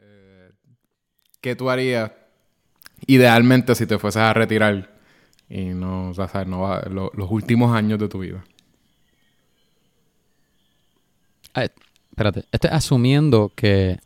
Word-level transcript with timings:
Eh, 0.00 0.50
¿Qué 1.40 1.56
tú 1.56 1.70
harías 1.70 2.10
idealmente 3.06 3.74
si 3.74 3.86
te 3.86 3.98
fueses 3.98 4.22
a 4.22 4.32
retirar 4.32 4.90
y 5.48 5.66
no, 5.66 6.10
o 6.10 6.14
sea, 6.14 6.44
no 6.46 6.60
va- 6.62 6.82
lo- 6.90 7.10
los 7.14 7.30
últimos 7.30 7.74
años 7.76 7.98
de 7.98 8.08
tu 8.08 8.18
vida? 8.20 8.44
Espérate, 12.10 12.44
estoy 12.52 12.70
asumiendo 12.72 13.52
que 13.54 13.98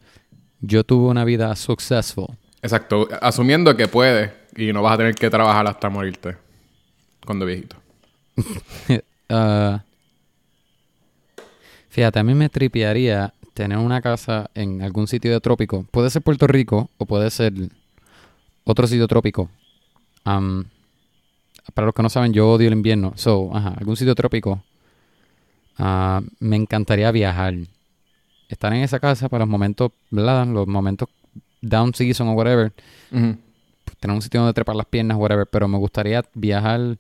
yo 0.60 0.82
tuve 0.84 1.08
una 1.08 1.24
vida 1.24 1.54
successful. 1.56 2.26
Exacto, 2.62 3.06
asumiendo 3.20 3.76
que 3.76 3.86
puedes 3.86 4.32
y 4.56 4.72
no 4.72 4.82
vas 4.82 4.94
a 4.94 4.98
tener 4.98 5.14
que 5.14 5.30
trabajar 5.30 5.66
hasta 5.66 5.88
morirte 5.88 6.36
cuando 7.24 7.46
viejito. 7.46 7.76
Ah, 9.30 9.82
fíjate, 11.90 12.18
a 12.18 12.22
mí 12.24 12.32
me 12.34 12.48
tripearía 12.48 13.34
tener 13.58 13.78
una 13.78 14.00
casa 14.00 14.50
en 14.54 14.82
algún 14.82 15.08
sitio 15.08 15.32
de 15.32 15.40
trópico. 15.40 15.84
Puede 15.90 16.10
ser 16.10 16.22
Puerto 16.22 16.46
Rico 16.46 16.90
o 16.96 17.06
puede 17.06 17.28
ser 17.28 17.52
otro 18.62 18.86
sitio 18.86 19.08
trópico. 19.08 19.50
Para 20.22 21.86
los 21.86 21.92
que 21.92 22.02
no 22.04 22.08
saben, 22.08 22.32
yo 22.32 22.52
odio 22.52 22.68
el 22.68 22.74
invierno. 22.74 23.14
So, 23.16 23.50
ajá, 23.52 23.74
algún 23.76 23.96
sitio 23.96 24.14
trópico. 24.14 24.62
Ah, 25.76 26.20
me 26.38 26.54
encantaría 26.54 27.10
viajar. 27.10 27.54
Estar 28.48 28.72
en 28.72 28.84
esa 28.84 29.00
casa 29.00 29.28
para 29.28 29.44
los 29.44 29.50
momentos, 29.50 29.90
¿verdad? 30.10 30.46
Los 30.46 30.68
momentos 30.68 31.08
down 31.60 31.92
season 31.94 32.28
o 32.28 32.34
whatever. 32.34 32.72
Ujú. 33.10 33.36
tener 33.98 34.14
un 34.14 34.22
sitio 34.22 34.38
donde 34.38 34.54
trepar 34.54 34.76
las 34.76 34.86
piernas, 34.86 35.18
whatever, 35.18 35.48
pero 35.48 35.66
me 35.66 35.78
gustaría 35.78 36.22
viajar, 36.32 36.96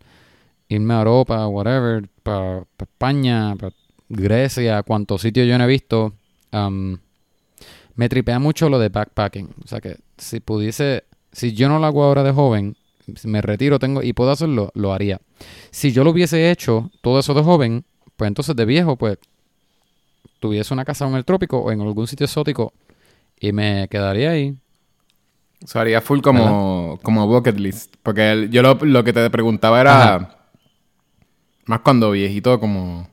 irme 0.68 0.94
a 0.94 0.98
Europa, 0.98 1.46
whatever, 1.46 2.08
para 2.24 2.64
España, 2.78 3.54
para 3.54 3.72
Grecia, 4.08 4.82
cuantos 4.82 5.22
sitios 5.22 5.46
yo 5.46 5.56
no 5.56 5.62
he 5.62 5.68
visto. 5.68 6.14
Me 6.50 8.08
tripea 8.08 8.38
mucho 8.38 8.68
lo 8.68 8.78
de 8.78 8.88
backpacking. 8.88 9.48
O 9.64 9.66
sea 9.68 9.80
que 9.80 9.96
si 10.16 10.40
pudiese, 10.40 11.04
si 11.32 11.52
yo 11.52 11.68
no 11.68 11.78
lo 11.78 11.86
hago 11.86 12.04
ahora 12.04 12.22
de 12.22 12.32
joven, 12.32 12.76
me 13.24 13.40
retiro 13.40 13.78
tengo 13.78 14.02
y 14.02 14.12
puedo 14.12 14.30
hacerlo, 14.30 14.70
lo 14.74 14.92
haría. 14.92 15.20
Si 15.70 15.92
yo 15.92 16.04
lo 16.04 16.10
hubiese 16.10 16.50
hecho 16.50 16.90
todo 17.00 17.18
eso 17.18 17.34
de 17.34 17.42
joven, 17.42 17.84
pues 18.16 18.28
entonces 18.28 18.54
de 18.54 18.64
viejo, 18.64 18.96
pues 18.96 19.18
tuviese 20.40 20.72
una 20.74 20.84
casa 20.84 21.06
en 21.08 21.14
el 21.14 21.24
trópico 21.24 21.58
o 21.58 21.72
en 21.72 21.80
algún 21.80 22.06
sitio 22.06 22.24
exótico 22.26 22.72
y 23.40 23.52
me 23.52 23.88
quedaría 23.88 24.30
ahí. 24.30 24.54
O 25.64 25.66
sea, 25.66 25.80
haría 25.80 26.00
full 26.00 26.20
como, 26.20 27.00
como 27.02 27.26
bucket 27.26 27.58
list. 27.58 27.94
Porque 28.04 28.30
el- 28.30 28.50
yo 28.50 28.62
lo, 28.62 28.74
lo 28.82 29.02
que 29.02 29.12
te 29.12 29.28
preguntaba 29.30 29.80
era 29.80 30.14
Ajá. 30.14 30.38
más 31.66 31.80
cuando 31.80 32.12
viejito, 32.12 32.60
como 32.60 33.08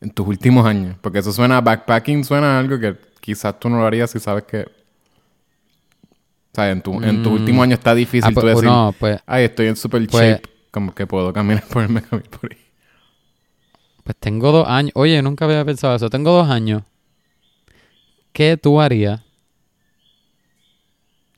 en 0.00 0.10
tus 0.10 0.26
últimos 0.26 0.66
años. 0.66 0.96
Porque 1.00 1.18
eso 1.20 1.32
suena, 1.32 1.60
backpacking 1.60 2.24
suena 2.24 2.56
a 2.56 2.58
algo 2.60 2.78
que 2.78 2.96
quizás 3.20 3.58
tú 3.58 3.68
no 3.68 3.78
lo 3.78 3.86
harías 3.86 4.10
si 4.10 4.18
sabes 4.20 4.44
que... 4.44 4.62
O 4.62 6.54
sea, 6.56 6.70
en, 6.70 6.80
tu, 6.80 7.02
en 7.02 7.22
tus 7.22 7.32
Mm. 7.32 7.34
últimos 7.36 7.62
años 7.64 7.78
está 7.78 7.94
difícil 7.94 8.30
Ah, 8.30 8.32
pues, 8.32 8.42
tú 8.42 8.48
decir, 8.48 8.64
no, 8.64 8.94
pues 8.98 9.20
ay, 9.26 9.44
estoy 9.44 9.66
en 9.68 9.76
super 9.76 10.06
pues- 10.06 10.22
shape. 10.36 10.48
Como 10.70 10.94
que 10.94 11.06
puedo 11.06 11.32
caminar, 11.32 11.64
ponerme 11.72 12.00
a 12.00 12.02
caminar 12.02 12.30
por 12.30 12.50
ahí. 12.52 12.58
Pues 14.04 14.16
tengo 14.18 14.52
dos 14.52 14.68
años. 14.68 14.92
Oye, 14.94 15.20
nunca 15.22 15.44
había 15.46 15.64
pensado 15.64 15.96
eso. 15.96 16.08
Tengo 16.10 16.30
dos 16.32 16.48
años. 16.48 16.82
¿Qué 18.32 18.56
tú 18.56 18.80
harías? 18.80 19.22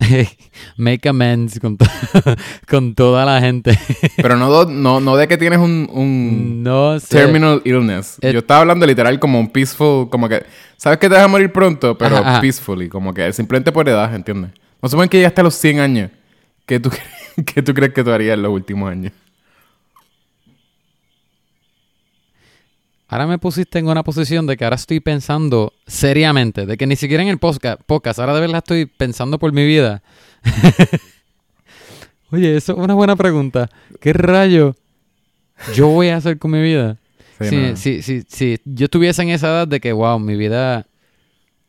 Make 0.77 1.09
amends 1.09 1.59
con, 1.61 1.77
to- 1.77 1.85
con 2.69 2.95
toda 2.95 3.25
la 3.25 3.41
gente. 3.41 3.79
Pero 4.17 4.37
no, 4.37 4.65
no, 4.65 5.01
no 5.01 5.17
de 5.17 5.27
que 5.29 5.37
tienes 5.37 5.59
un, 5.59 5.89
un 5.93 6.63
no 6.63 6.99
sé. 7.01 7.09
terminal 7.09 7.61
illness. 7.65 8.19
Et- 8.21 8.33
Yo 8.33 8.39
estaba 8.41 8.61
hablando 8.61 8.87
literal 8.87 9.19
como 9.19 9.41
un 9.41 9.49
peaceful, 9.51 10.09
como 10.09 10.29
que, 10.29 10.45
sabes 10.77 10.99
que 10.99 11.09
te 11.09 11.15
vas 11.15 11.25
a 11.25 11.29
morir 11.29 11.53
pronto, 11.53 11.97
pero 11.99 12.17
Ajá, 12.19 12.31
ajá. 12.33 12.41
peacefully, 12.41 12.89
como 12.89 13.13
que 13.13 13.33
simplemente 13.33 13.73
por 13.73 13.89
edad, 13.89 14.15
¿entiendes? 14.15 14.53
No 14.81 14.89
suponen 14.89 15.09
que 15.09 15.21
ya 15.21 15.27
hasta 15.29 15.43
los 15.43 15.55
100 15.55 15.81
años. 15.81 16.11
¿Qué 16.65 16.79
tú, 16.79 16.91
qué 17.47 17.63
tú 17.63 17.75
crees 17.75 17.93
que 17.93 18.05
tú 18.05 18.11
harías 18.13 18.35
en 18.35 18.43
los 18.43 18.53
últimos 18.53 18.91
años? 18.91 19.13
Ahora 23.11 23.27
me 23.27 23.39
pusiste 23.39 23.79
en 23.79 23.89
una 23.89 24.03
posición 24.05 24.47
de 24.47 24.57
que 24.57 24.65
ahora 24.65 24.77
estoy 24.77 25.01
pensando 25.01 25.73
seriamente. 25.87 26.67
De 26.67 26.77
que 26.77 26.87
ni 26.87 26.95
siquiera 26.95 27.23
en 27.23 27.31
el 27.31 27.39
podcast. 27.39 27.81
podcast 27.87 28.19
ahora 28.19 28.35
de 28.35 28.41
verdad 28.43 28.59
estoy 28.59 28.85
pensando 28.87 29.39
por 29.39 29.53
mi 29.53 29.65
vida. 29.67 30.03
Oye, 32.31 32.57
eso 32.57 32.73
es 32.73 32.79
una 32.79 32.95
buena 32.95 33.17
pregunta. 33.17 33.71
¿Qué 34.01 34.13
rayo 34.13 34.75
yo 35.75 35.89
voy 35.89 36.09
a 36.09 36.17
hacer 36.17 36.39
con 36.39 36.51
mi 36.51 36.61
vida? 36.61 36.99
Sí, 37.41 37.49
Si, 37.49 37.57
no. 37.57 37.77
si, 37.77 38.03
si, 38.03 38.23
si 38.29 38.59
yo 38.65 38.85
estuviese 38.85 39.23
en 39.23 39.31
esa 39.31 39.49
edad 39.49 39.69
de 39.69 39.81
que, 39.81 39.93
wow, 39.93 40.19
mi 40.19 40.37
vida 40.37 40.87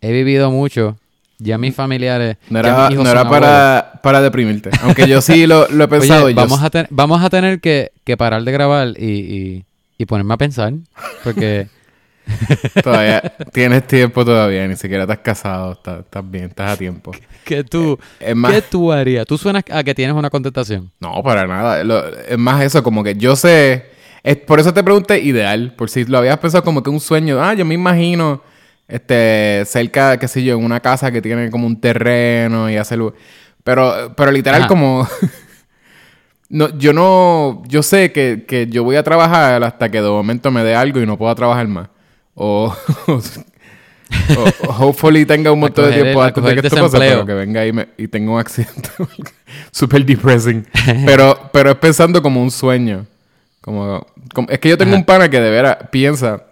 he 0.02 0.12
vivido 0.12 0.52
mucho, 0.52 0.98
ya 1.38 1.58
mis 1.58 1.74
familiares, 1.76 2.38
No 2.50 2.60
era, 2.60 2.90
no 2.90 3.30
para, 3.30 4.00
para 4.04 4.20
deprimirte. 4.22 4.72
Aunque 4.82 5.08
yo 5.08 5.22
sí 5.22 5.48
lo, 5.48 5.70
lo 5.70 5.86
he 5.86 5.88
pensado. 5.88 6.26
Oye, 6.26 6.34
vamos, 6.36 6.62
a 6.62 6.70
ten- 6.70 6.88
vamos 6.90 7.24
a 7.24 7.30
tener 7.30 7.62
que, 7.62 7.92
que 8.04 8.18
parar 8.18 8.44
de 8.44 8.52
grabar 8.52 8.90
y, 8.98 9.06
y, 9.06 9.66
y 10.00 10.06
ponerme 10.08 10.34
a 10.34 10.38
pensar, 10.38 10.74
porque 11.24 11.68
Todavía 12.84 13.22
tienes 13.52 13.88
tiempo 13.88 14.24
todavía. 14.24 14.68
Ni 14.68 14.76
siquiera 14.76 15.04
estás 15.04 15.20
casado. 15.20 15.74
Estás, 15.74 16.00
estás 16.02 16.30
bien, 16.30 16.46
estás 16.46 16.72
a 16.72 16.78
tiempo. 16.78 17.12
¿qué 17.44 17.64
tú, 17.64 17.98
Es 18.20 18.36
más... 18.36 18.52
¿qué 18.54 18.62
tú 18.62 18.92
harías? 18.92 19.26
Tú 19.26 19.38
suenas 19.38 19.64
a 19.72 19.84
que 19.84 19.96
tienes 19.96 20.16
una 20.16 20.30
contestación. 20.30 20.92
No, 21.00 21.22
para 21.24 21.48
nada. 21.48 21.84
Lo- 21.84 22.08
es 22.08 22.38
más 22.38 22.62
eso, 22.64 22.84
como 22.84 23.04
que 23.04 23.16
yo 23.16 23.36
sé. 23.36 23.86
Es, 24.24 24.38
por 24.38 24.60
eso 24.60 24.74
te 24.74 24.84
pregunté 24.84 25.20
ideal. 25.20 25.74
Por 25.76 25.90
si 25.90 26.06
lo 26.06 26.18
habías 26.20 26.38
pensado 26.38 26.64
como 26.64 26.84
que 26.84 26.90
un 26.90 27.00
sueño. 27.00 27.42
Ah, 27.44 27.54
yo 27.56 27.66
me 27.66 27.74
imagino. 27.74 28.44
Este, 28.88 29.64
cerca, 29.66 30.18
qué 30.18 30.28
sé 30.28 30.44
yo, 30.44 30.56
en 30.58 30.64
una 30.64 30.80
casa 30.80 31.12
que 31.12 31.22
tiene 31.22 31.50
como 31.50 31.66
un 31.68 31.80
terreno 31.82 32.70
y 32.70 32.78
hacerlo. 32.78 33.14
Pero, 33.64 34.14
pero 34.16 34.32
literal, 34.32 34.62
Ajá. 34.62 34.68
como. 34.68 35.08
No, 36.50 36.78
yo 36.78 36.94
no. 36.94 37.64
Yo 37.68 37.84
sé 37.84 38.12
que, 38.12 38.46
que 38.48 38.68
yo 38.68 38.84
voy 38.84 38.96
a 38.96 39.04
trabajar 39.04 39.64
hasta 39.64 39.90
que 39.90 40.02
de 40.02 40.10
momento 40.10 40.52
me 40.52 40.64
dé 40.64 40.76
algo 40.76 41.00
y 41.00 41.06
no 41.06 41.18
pueda 41.18 41.36
trabajar 41.36 41.68
más. 41.68 41.90
O. 42.36 42.76
o, 44.68 44.86
hopefully 44.88 45.26
tenga 45.26 45.52
un 45.52 45.60
montón 45.60 45.86
de 45.86 46.02
tiempo 46.02 46.22
el- 46.22 46.28
antes 46.28 46.44
de 46.44 46.56
que 46.62 46.68
esto 46.68 46.82
pase, 46.82 46.98
pero 46.98 47.26
que 47.26 47.34
venga 47.34 47.66
y, 47.66 47.72
me, 47.72 47.90
y 47.98 48.08
tenga 48.08 48.32
un 48.32 48.40
accidente. 48.40 48.90
Super 49.72 50.04
depressing. 50.06 50.66
pero, 51.06 51.50
pero 51.54 51.72
es 51.72 51.78
pensando 51.78 52.22
como 52.22 52.42
un 52.42 52.50
sueño. 52.52 53.06
Como, 53.62 54.06
como- 54.34 54.50
es 54.50 54.60
que 54.60 54.70
yo 54.70 54.78
tengo 54.78 54.92
Ajá. 54.92 55.00
un 55.00 55.06
pana 55.06 55.30
que 55.30 55.40
de 55.40 55.50
veras 55.52 55.78
piensa 55.92 56.44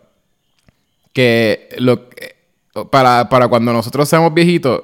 que 1.13 1.69
lo 1.79 2.07
para, 2.91 3.27
para 3.29 3.47
cuando 3.47 3.73
nosotros 3.73 4.07
seamos 4.07 4.31
viejitos, 4.35 4.83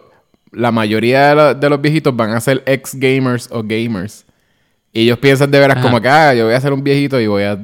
la 0.52 0.72
mayoría 0.72 1.30
de, 1.30 1.36
la- 1.36 1.54
de 1.54 1.70
los 1.70 1.80
viejitos 1.80 2.16
van 2.16 2.32
a 2.32 2.42
ser 2.42 2.64
ex 2.66 2.96
gamers 2.96 3.48
o 3.52 3.62
gamers. 3.64 4.26
Y 4.94 5.02
ellos 5.02 5.18
piensan 5.18 5.50
de 5.50 5.60
veras 5.60 5.78
Ajá. 5.78 5.86
como 5.86 6.00
que, 6.00 6.08
ah, 6.08 6.34
yo 6.36 6.46
voy 6.46 6.54
a 6.54 6.62
ser 6.62 6.72
un 6.72 6.84
viejito 6.84 7.20
y 7.20 7.26
voy 7.26 7.44
a, 7.44 7.58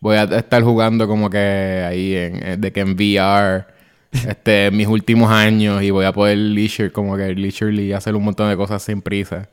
voy 0.00 0.16
a 0.16 0.22
estar 0.22 0.62
jugando 0.62 1.08
como 1.08 1.28
que 1.28 1.84
ahí 1.86 2.14
en, 2.14 2.46
eh, 2.46 2.56
de 2.56 2.72
que 2.72 2.80
en 2.80 2.92
VR, 2.92 3.66
este, 4.12 4.66
en 4.66 4.76
mis 4.76 4.86
últimos 4.86 5.30
años 5.30 5.82
y 5.82 5.90
voy 5.90 6.04
a 6.04 6.12
poder 6.12 6.38
leisure, 6.38 6.92
como 6.92 7.16
que 7.16 7.34
leisurely 7.34 7.92
hacer 7.92 8.14
un 8.14 8.24
montón 8.24 8.48
de 8.48 8.56
cosas 8.56 8.82
sin 8.82 9.02
prisa. 9.02 9.48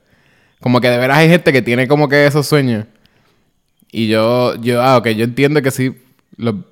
Como 0.62 0.80
que 0.80 0.90
de 0.90 0.98
veras 0.98 1.18
hay 1.18 1.28
gente 1.28 1.52
que 1.52 1.62
tiene 1.64 1.88
como 1.88 2.08
que 2.08 2.26
esos 2.28 2.48
sueños. 2.48 2.86
Y 3.92 4.08
yo, 4.08 4.56
yo, 4.62 4.82
ah, 4.82 4.98
ok, 4.98 5.08
yo 5.10 5.24
entiendo 5.24 5.62
que 5.62 5.72
sí, 5.72 5.96
los, 6.38 6.56
o 6.56 6.64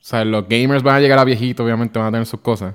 sea, 0.00 0.24
los 0.24 0.48
gamers 0.48 0.82
van 0.82 0.96
a 0.96 1.00
llegar 1.00 1.18
a 1.18 1.24
viejitos, 1.24 1.64
obviamente 1.64 1.98
van 1.98 2.08
a 2.08 2.12
tener 2.12 2.26
sus 2.26 2.40
cosas. 2.40 2.74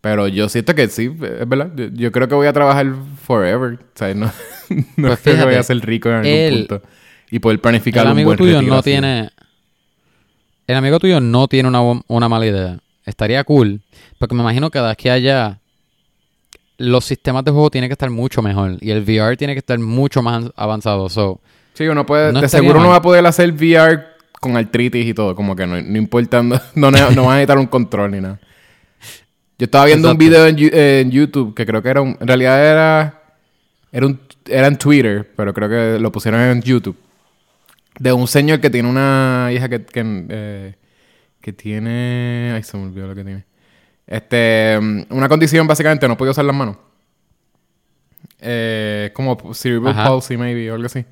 Pero 0.00 0.28
yo 0.28 0.48
siento 0.48 0.74
que 0.74 0.88
sí, 0.88 1.06
es 1.06 1.48
verdad. 1.48 1.70
Yo, 1.76 1.86
yo 1.92 2.12
creo 2.12 2.26
que 2.28 2.34
voy 2.34 2.46
a 2.46 2.52
trabajar 2.52 2.86
forever. 3.22 3.74
O 3.74 3.78
sea, 3.98 4.14
no, 4.14 4.26
no 4.96 5.08
Pues 5.08 5.20
creo 5.20 5.36
que 5.36 5.44
voy 5.44 5.54
a 5.56 5.62
ser 5.62 5.78
rico 5.80 6.08
en 6.08 6.14
algún 6.16 6.58
punto. 6.68 6.82
Y 7.30 7.38
poder 7.38 7.60
planificar 7.60 8.02
El 8.02 8.08
un 8.08 8.12
amigo 8.12 8.28
buen 8.28 8.38
tuyo 8.38 8.54
retiro 8.56 8.74
no 8.74 8.80
así. 8.80 8.90
tiene... 8.90 9.30
El 10.66 10.76
amigo 10.76 10.98
tuyo 10.98 11.20
no 11.20 11.48
tiene 11.48 11.68
una, 11.68 11.80
una 12.06 12.28
mala 12.28 12.46
idea. 12.46 12.78
Estaría 13.04 13.42
cool. 13.44 13.82
Porque 14.18 14.34
me 14.34 14.40
imagino 14.42 14.70
que 14.70 14.78
de 14.78 14.90
aquí 14.90 15.08
a 15.08 15.14
allá 15.14 15.60
los 16.78 17.04
sistemas 17.04 17.44
de 17.44 17.50
juego 17.50 17.70
tienen 17.70 17.88
que 17.88 17.92
estar 17.94 18.08
mucho 18.10 18.40
mejor. 18.40 18.76
Y 18.80 18.90
el 18.90 19.02
VR 19.02 19.36
tiene 19.36 19.52
que 19.54 19.58
estar 19.58 19.78
mucho 19.78 20.22
más 20.22 20.44
avanzado. 20.56 21.08
So, 21.08 21.40
Sí, 21.74 21.86
uno 21.88 22.06
puede... 22.06 22.32
No 22.32 22.40
de 22.40 22.48
seguro 22.48 22.78
uno 22.78 22.88
mal. 22.88 22.92
va 22.92 22.96
a 22.96 23.02
poder 23.02 23.24
hacer 23.26 23.52
VR 23.52 24.02
con 24.40 24.56
artritis 24.56 25.06
y 25.06 25.12
todo. 25.14 25.34
Como 25.34 25.54
que 25.54 25.66
no, 25.66 25.80
no 25.80 25.98
importa... 25.98 26.42
No, 26.42 26.58
no, 26.74 26.90
no 27.10 27.24
va 27.24 27.32
a 27.32 27.36
necesitar 27.36 27.58
un 27.58 27.66
control 27.66 28.12
ni 28.12 28.20
nada. 28.20 28.38
Yo 29.60 29.66
estaba 29.66 29.84
viendo 29.84 30.10
un 30.10 30.16
video 30.16 30.46
en, 30.46 31.10
YouTube 31.10 31.54
que 31.54 31.66
creo 31.66 31.82
que 31.82 31.90
era 31.90 32.00
un... 32.00 32.16
En 32.18 32.26
realidad 32.26 32.64
era... 32.64 33.22
Era, 33.92 34.06
un, 34.06 34.18
era 34.46 34.66
en 34.66 34.78
Twitter, 34.78 35.30
pero 35.36 35.52
creo 35.52 35.68
que 35.68 35.98
lo 36.00 36.10
pusieron 36.10 36.40
en 36.40 36.62
YouTube. 36.62 36.96
De 37.98 38.10
un 38.10 38.26
señor 38.26 38.62
que 38.62 38.70
tiene 38.70 38.88
una 38.88 39.50
hija 39.52 39.68
que... 39.68 39.84
que, 39.84 40.26
eh, 40.30 40.74
que 41.42 41.52
tiene... 41.52 42.52
Ay, 42.54 42.62
se 42.62 42.74
me 42.78 42.84
olvidó 42.84 43.08
lo 43.08 43.14
que 43.14 43.22
tiene. 43.22 43.44
Este... 44.06 44.78
mm, 44.80 45.02
Una 45.10 45.28
condición 45.28 45.66
básicamente, 45.66 46.08
no 46.08 46.16
puede 46.16 46.30
usar 46.30 46.46
las 46.46 46.56
manos. 46.56 46.78
Eh, 48.40 49.10
como 49.12 49.52
cerebral 49.52 49.92
Ajá. 49.92 50.08
palsy, 50.08 50.38
maybe, 50.38 50.70
o 50.70 50.74
algo 50.76 50.86
así. 50.86 51.04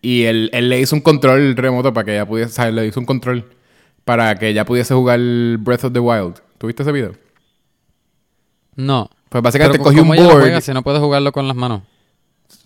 Y 0.00 0.22
él, 0.26 0.48
él 0.52 0.68
le 0.68 0.78
hizo 0.78 0.94
un 0.94 1.02
control 1.02 1.56
remoto 1.56 1.92
para 1.92 2.04
que 2.04 2.12
ella 2.12 2.24
pudiese... 2.24 2.52
O 2.52 2.54
sea, 2.54 2.70
le 2.70 2.86
hizo 2.86 3.00
un 3.00 3.06
control 3.06 3.50
para 4.04 4.36
que 4.36 4.46
ella 4.46 4.64
pudiese 4.64 4.94
jugar 4.94 5.18
Breath 5.58 5.82
of 5.82 5.92
the 5.92 5.98
Wild. 5.98 6.36
¿Tuviste 6.56 6.84
ese 6.84 6.92
video? 6.92 7.29
No. 8.80 9.10
Pues 9.28 9.42
básicamente 9.42 9.78
Pero, 9.78 9.84
cogí 9.84 9.96
un 9.98 10.02
¿cómo 10.02 10.14
ella 10.14 10.22
lo 10.24 10.28
board. 10.30 10.40
juega 10.42 10.60
si 10.60 10.72
no 10.72 10.82
puedes 10.82 11.00
jugarlo 11.00 11.30
con 11.32 11.46
las 11.46 11.56
manos? 11.56 11.82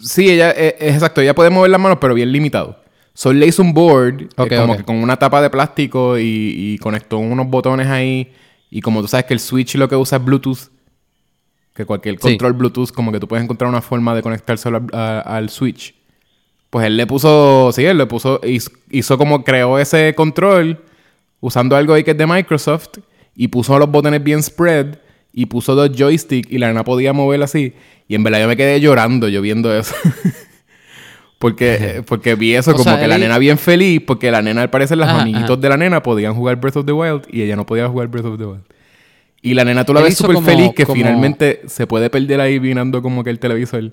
Sí, 0.00 0.30
ella, 0.30 0.50
eh, 0.56 0.76
es 0.80 0.94
exacto, 0.94 1.20
ella 1.20 1.34
puede 1.34 1.50
mover 1.50 1.70
las 1.70 1.80
manos, 1.80 1.98
pero 2.00 2.14
bien 2.14 2.32
limitado. 2.32 2.78
So, 3.12 3.32
le 3.32 3.46
hizo 3.46 3.62
un 3.62 3.74
board, 3.74 4.22
eh, 4.22 4.56
como 4.56 4.76
que 4.76 4.82
con 4.84 4.96
una 4.96 5.16
tapa 5.18 5.40
de 5.42 5.50
plástico 5.50 6.18
y, 6.18 6.22
y 6.56 6.78
conectó 6.78 7.18
unos 7.18 7.48
botones 7.48 7.86
ahí. 7.88 8.32
Y 8.70 8.80
como 8.80 9.02
tú 9.02 9.08
sabes 9.08 9.26
que 9.26 9.34
el 9.34 9.40
Switch 9.40 9.74
lo 9.76 9.88
que 9.88 9.94
usa 9.94 10.18
es 10.18 10.24
Bluetooth, 10.24 10.58
que 11.74 11.84
cualquier 11.84 12.16
Sí. 12.16 12.20
control 12.22 12.54
Bluetooth, 12.54 12.90
como 12.92 13.12
que 13.12 13.20
tú 13.20 13.28
puedes 13.28 13.44
encontrar 13.44 13.68
una 13.68 13.82
forma 13.82 14.14
de 14.14 14.22
al, 14.24 14.86
a- 14.92 15.20
al 15.20 15.50
Switch. 15.50 15.94
Pues 16.70 16.86
él 16.86 16.96
le 16.96 17.06
puso, 17.06 17.70
sí, 17.72 17.84
él 17.84 17.98
le 17.98 18.06
puso, 18.06 18.40
hizo, 18.42 18.70
hizo 18.90 19.16
como 19.18 19.44
creó 19.44 19.78
ese 19.78 20.12
control 20.16 20.80
usando 21.40 21.76
algo 21.76 21.94
ahí 21.94 22.02
que 22.02 22.12
es 22.12 22.18
de 22.18 22.26
Microsoft 22.26 22.98
y 23.36 23.46
puso 23.48 23.78
los 23.78 23.88
botones 23.90 24.24
bien 24.24 24.42
spread 24.42 24.96
y 25.34 25.46
puso 25.46 25.74
dos 25.74 25.90
joysticks 25.96 26.50
y 26.50 26.58
la 26.58 26.68
nena 26.68 26.84
podía 26.84 27.12
mover 27.12 27.42
así. 27.42 27.72
Y 28.08 28.14
en 28.14 28.22
verdad 28.24 28.40
yo 28.40 28.48
me 28.48 28.56
quedé 28.56 28.80
llorando 28.80 29.28
yo 29.28 29.42
viendo 29.42 29.76
eso. 29.76 29.94
porque, 31.38 31.74
eh, 31.74 32.02
porque 32.06 32.34
vi 32.36 32.54
eso 32.54 32.70
O 32.70 32.74
como 32.74 32.84
sea, 32.84 32.98
que 33.00 33.06
la 33.08 33.18
nena 33.18 33.38
bien 33.38 33.58
feliz 33.58 34.00
porque 34.06 34.30
la 34.30 34.40
nena 34.42 34.62
al 34.62 34.70
parecer 34.70 34.96
los 34.96 35.06
Ajá, 35.08 35.22
amiguitos 35.22 35.50
ajá. 35.50 35.60
de 35.60 35.68
la 35.68 35.76
nena 35.76 36.02
podían 36.02 36.34
jugar 36.34 36.56
Breath 36.56 36.76
of 36.76 36.86
the 36.86 36.92
Wild 36.92 37.22
y 37.30 37.42
ella 37.42 37.56
no 37.56 37.66
podía 37.66 37.88
jugar 37.88 38.08
Breath 38.08 38.24
of 38.26 38.38
the 38.38 38.46
Wild. 38.46 38.62
Y 39.42 39.52
la 39.54 39.64
nena 39.64 39.84
tú 39.84 39.92
la 39.92 40.00
Él 40.00 40.06
ves 40.06 40.16
súper 40.16 40.38
feliz 40.42 40.70
que 40.74 40.86
como- 40.86 40.96
finalmente 40.96 41.62
se 41.66 41.86
puede 41.86 42.08
perder 42.08 42.40
ahí 42.40 42.58
mirando 42.60 43.02
como 43.02 43.22
que 43.24 43.30
el 43.30 43.38
televisor. 43.38 43.92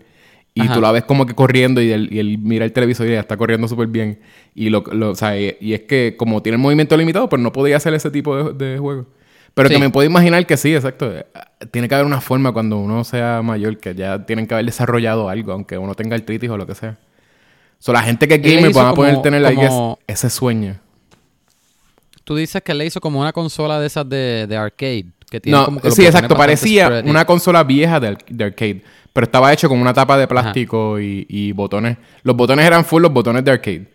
Y 0.53 0.61
Ajá. 0.61 0.73
tú 0.73 0.81
la 0.81 0.91
ves 0.91 1.03
como 1.03 1.25
que 1.25 1.33
corriendo 1.33 1.81
y 1.81 1.91
él, 1.91 2.09
y 2.11 2.19
él 2.19 2.37
mira 2.37 2.63
el 2.65 2.71
televisor 2.73 3.07
y 3.07 3.11
ella 3.11 3.21
está 3.21 3.35
corriendo 3.37 3.67
súper 3.67 3.87
bien. 3.87 4.19
Y, 4.55 4.69
lo, 4.69 4.83
lo- 4.91 5.11
o 5.11 5.15
sea, 5.15 5.37
y, 5.39 5.55
y 5.59 5.73
es 5.73 5.81
que 5.81 6.15
como 6.17 6.41
tiene 6.41 6.55
el 6.55 6.61
movimiento 6.61 6.95
limitado, 6.95 7.27
pues 7.27 7.41
no 7.41 7.51
podía 7.51 7.77
hacer 7.77 7.93
ese 7.93 8.11
tipo 8.11 8.51
de, 8.53 8.65
de 8.73 8.77
juego. 8.77 9.07
Pero 9.53 9.67
Sí. 9.69 9.75
que 9.75 9.79
me 9.81 9.89
puedo 9.89 10.05
imaginar 10.09 10.45
que 10.45 10.55
sí, 10.57 10.73
exacto. 10.73 11.11
Tiene 11.71 11.87
que 11.89 11.95
haber 11.95 12.05
una 12.07 12.21
forma 12.21 12.51
cuando 12.53 12.77
uno 12.77 13.03
sea 13.03 13.41
mayor 13.43 13.77
que 13.79 13.93
ya 13.93 14.25
tienen 14.25 14.47
que 14.47 14.53
haber 14.53 14.65
desarrollado 14.65 15.27
algo, 15.29 15.51
aunque 15.51 15.77
uno 15.77 15.93
tenga 15.93 16.15
artritis 16.15 16.49
o 16.49 16.57
lo 16.57 16.65
que 16.65 16.73
sea. 16.75 16.97
So, 17.79 17.91
la 17.91 18.01
gente 18.03 18.27
que 18.27 18.35
es 18.35 18.41
gamer 18.41 18.73
van 18.73 18.87
a 18.87 18.93
poder 18.93 19.13
como- 19.13 19.23
tener 19.23 19.45
ahí 19.45 19.55
como- 19.55 19.99
ese 20.07 20.29
sueño. 20.29 20.77
Tú 22.23 22.35
dices 22.35 22.61
que 22.61 22.73
le 22.73 22.85
hizo 22.85 23.01
como 23.01 23.19
una 23.19 23.33
consola 23.33 23.79
de 23.79 23.87
esas 23.87 24.07
de, 24.07 24.45
de 24.47 24.55
arcade. 24.57 25.05
Que 25.29 25.39
tiene 25.39 25.57
No, 25.57 25.65
como 25.65 25.81
que 25.81 25.91
sí, 25.91 26.05
exacto. 26.05 26.35
Parecía 26.35 27.01
una 27.05 27.25
consola 27.25 27.63
vieja 27.63 27.99
de, 27.99 28.17
de 28.29 28.43
arcade. 28.43 28.83
Pero 29.13 29.25
estaba 29.25 29.51
hecho 29.51 29.67
con 29.69 29.79
una 29.79 29.93
tapa 29.93 30.17
de 30.17 30.27
plástico 30.27 30.99
y, 30.99 31.25
y 31.29 31.51
botones. 31.53 31.97
Los 32.23 32.35
botones 32.35 32.65
eran 32.65 32.85
full 32.85 33.01
los 33.01 33.11
botones 33.11 33.43
de 33.43 33.51
arcade. 33.51 33.87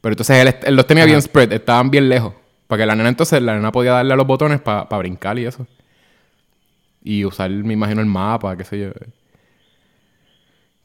Pero 0.00 0.12
entonces 0.12 0.36
él, 0.46 0.54
él 0.62 0.76
los 0.76 0.86
tenía 0.86 1.04
Ajá. 1.04 1.08
bien 1.10 1.22
spread, 1.22 1.52
estaban 1.52 1.90
bien 1.90 2.08
lejos. 2.08 2.32
Para 2.68 2.82
que 2.82 2.86
la 2.86 2.94
nena 2.94 3.08
entonces, 3.08 3.42
la 3.42 3.54
nena 3.54 3.72
podía 3.72 3.92
darle 3.92 4.12
a 4.12 4.16
los 4.16 4.26
botones 4.26 4.60
para 4.60 4.84
brincar 4.98 5.36
y 5.38 5.46
eso. 5.46 5.66
Y 7.02 7.24
usar, 7.24 7.50
me 7.50 7.72
imagino, 7.72 8.00
el 8.00 8.06
mapa, 8.06 8.56
qué 8.56 8.62
sé 8.64 8.78
yo. 8.78 8.90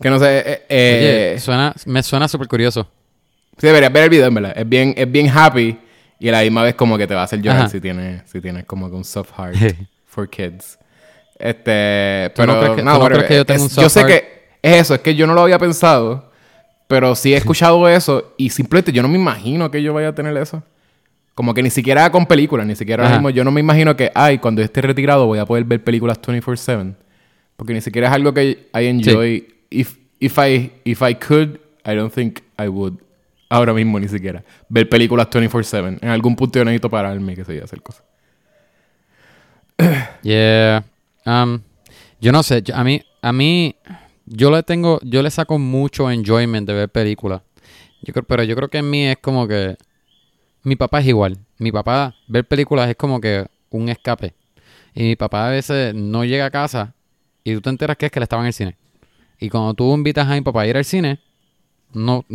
Que 0.01 0.09
no 0.09 0.19
sé. 0.19 0.39
eh, 0.39 0.65
eh, 0.69 1.29
Oye, 1.33 1.39
suena, 1.39 1.73
me 1.85 2.01
suena 2.03 2.27
súper 2.27 2.47
curioso. 2.47 2.87
Sí, 3.57 3.67
deberías 3.67 3.91
ver 3.93 4.03
el 4.05 4.09
video, 4.09 4.27
en 4.27 4.33
verdad. 4.33 4.53
Es 4.55 4.67
bien, 4.67 4.93
es 4.97 5.11
bien 5.11 5.29
happy 5.29 5.77
y 6.19 6.29
a 6.29 6.31
la 6.31 6.41
misma 6.41 6.63
vez 6.63 6.75
como 6.75 6.97
que 6.97 7.05
te 7.05 7.13
va 7.13 7.21
a 7.21 7.23
hacer 7.25 7.41
llorar 7.41 7.61
Ajá. 7.61 7.69
si 7.69 7.79
tienes, 7.79 8.23
si 8.29 8.41
tienes 8.41 8.65
como 8.65 8.89
que 8.89 8.95
un 8.95 9.03
soft 9.03 9.31
heart 9.37 9.55
for 10.05 10.29
kids. 10.29 10.79
Este, 11.37 12.31
¿Tú 12.35 12.45
no 12.45 12.53
pero 12.53 12.59
crees 12.61 12.75
que- 12.77 12.83
no, 12.83 13.05
crees 13.05 13.23
que 13.25 13.35
yo 13.35 13.45
tengo 13.45 13.65
Es- 13.65 13.71
un 13.77 13.83
Yo 13.83 13.89
soft 13.89 13.93
sé 13.93 13.99
heart? 14.01 14.09
que 14.11 14.43
es 14.61 14.81
eso, 14.81 14.95
es 14.95 15.01
que 15.01 15.15
yo 15.15 15.27
no 15.27 15.33
lo 15.33 15.41
había 15.41 15.59
pensado, 15.59 16.31
pero 16.87 17.15
sí 17.15 17.33
he 17.33 17.37
escuchado 17.37 17.87
eso 17.89 18.33
y 18.37 18.49
simplemente 18.49 18.91
yo 18.91 19.01
no 19.01 19.07
me 19.09 19.17
imagino 19.17 19.69
que 19.69 19.83
yo 19.83 19.93
vaya 19.93 20.09
a 20.09 20.15
tener 20.15 20.35
eso. 20.37 20.63
Como 21.35 21.53
que 21.53 21.63
ni 21.63 21.69
siquiera 21.71 22.11
con 22.11 22.25
películas, 22.27 22.67
ni 22.67 22.75
siquiera 22.75 23.03
ahora 23.03 23.15
mismo, 23.21 23.29
yo 23.31 23.43
no 23.43 23.51
me 23.51 23.59
imagino 23.59 23.95
que, 23.95 24.11
ay, 24.13 24.37
cuando 24.37 24.61
esté 24.61 24.81
retirado 24.81 25.25
voy 25.25 25.39
a 25.39 25.45
poder 25.45 25.63
ver 25.63 25.83
películas 25.83 26.19
24/7. 26.21 26.93
Porque 27.55 27.73
ni 27.73 27.81
siquiera 27.81 28.07
es 28.07 28.13
algo 28.13 28.33
que 28.33 28.67
I 28.73 28.85
enjoy. 28.85 29.47
If, 29.69 29.95
if, 30.19 30.37
I, 30.37 30.71
if 30.83 31.01
I 31.01 31.15
could, 31.15 31.59
I 31.85 31.95
don't 31.95 32.13
think 32.13 32.39
I 32.59 32.67
would. 32.67 32.93
Ahora 33.49 33.73
mismo 33.73 33.99
ni 33.99 34.07
siquiera. 34.07 34.43
Ver 34.69 34.87
películas 34.89 35.27
24/7. 35.29 35.99
En 36.01 36.09
algún 36.09 36.35
punto 36.35 36.59
yo 36.59 36.65
necesito 36.65 36.89
pararme, 36.89 37.35
que 37.35 37.43
sé 37.45 37.55
yo, 37.57 37.63
hacer 37.63 37.81
cosas. 37.81 38.03
Yeah. 40.23 40.83
Um, 41.25 41.61
yo 42.21 42.31
no 42.31 42.43
sé, 42.43 42.61
yo- 42.61 42.75
a 42.75 42.83
mí, 42.83 43.01
a 43.21 43.33
mí, 43.33 43.75
yo 44.25 44.51
le 44.51 44.63
tengo, 44.63 44.99
yo 45.03 45.21
le 45.21 45.29
saco 45.31 45.57
mucho 45.59 46.09
enjoyment 46.11 46.67
de 46.67 46.73
ver 46.73 46.89
películas. 46.89 47.41
Yo 48.01 48.13
creo, 48.13 48.23
pero 48.25 48.43
yo 48.43 48.55
creo 48.55 48.69
que 48.69 48.77
en 48.79 48.89
mí 48.89 49.05
es 49.07 49.17
como 49.17 49.47
que 49.47 49.77
mi 50.63 50.75
papá 50.75 50.99
es 51.01 51.07
igual. 51.07 51.37
Mi 51.57 51.71
papá 51.71 52.15
ver 52.27 52.45
películas 52.45 52.89
es 52.89 52.95
como 52.95 53.21
que 53.21 53.45
un 53.69 53.89
escape. 53.89 54.33
Y 54.95 55.03
mi 55.03 55.15
papá 55.15 55.47
a 55.47 55.51
veces 55.51 55.93
no 55.93 56.23
llega 56.23 56.45
a 56.45 56.51
casa 56.51 56.93
y 57.43 57.53
tú 57.53 57.61
te 57.61 57.69
enteras 57.69 57.97
que 57.97 58.05
es 58.05 58.11
que 58.11 58.19
él 58.19 58.23
estaba 58.23 58.41
en 58.41 58.47
el 58.47 58.53
cine. 58.53 58.77
Y 59.39 59.49
cuando 59.49 59.73
tú 59.73 59.93
invitas 59.93 60.27
a 60.27 60.33
mi 60.33 60.41
papá 60.41 60.61
a 60.61 60.67
ir 60.67 60.77
al 60.77 60.85
cine, 60.85 61.19
no 61.93 62.25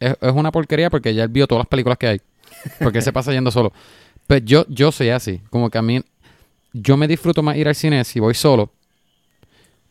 es, 0.00 0.16
una 0.34 0.52
porquería 0.52 0.90
porque 0.90 1.14
ya 1.14 1.24
él 1.24 1.30
vio 1.30 1.46
todas 1.46 1.60
las 1.60 1.68
películas 1.68 1.98
que 1.98 2.06
hay. 2.08 2.20
Porque 2.80 3.00
se 3.00 3.12
pasa 3.12 3.32
yendo 3.32 3.50
solo. 3.50 3.72
Pero 4.26 4.44
yo, 4.44 4.66
yo 4.68 4.92
soy 4.92 5.08
así. 5.10 5.40
Como 5.50 5.70
que 5.70 5.78
a 5.78 5.82
mí 5.82 6.02
yo 6.72 6.96
me 6.96 7.08
disfruto 7.08 7.42
más 7.42 7.56
ir 7.56 7.68
al 7.68 7.74
cine 7.74 8.04
si 8.04 8.20
voy 8.20 8.34
solo. 8.34 8.70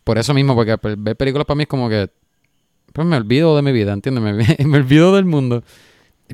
Por 0.03 0.17
eso 0.17 0.33
mismo, 0.33 0.55
porque 0.55 0.77
ver 0.97 1.15
películas 1.15 1.45
para 1.45 1.55
mí 1.55 1.63
es 1.63 1.69
como 1.69 1.89
que. 1.89 2.09
Pues 2.93 3.05
me 3.05 3.17
olvido 3.17 3.55
de 3.55 3.61
mi 3.61 3.71
vida, 3.71 3.93
¿entiendes? 3.93 4.57
Me 4.65 4.77
olvido 4.77 5.15
del 5.15 5.25
mundo. 5.25 5.63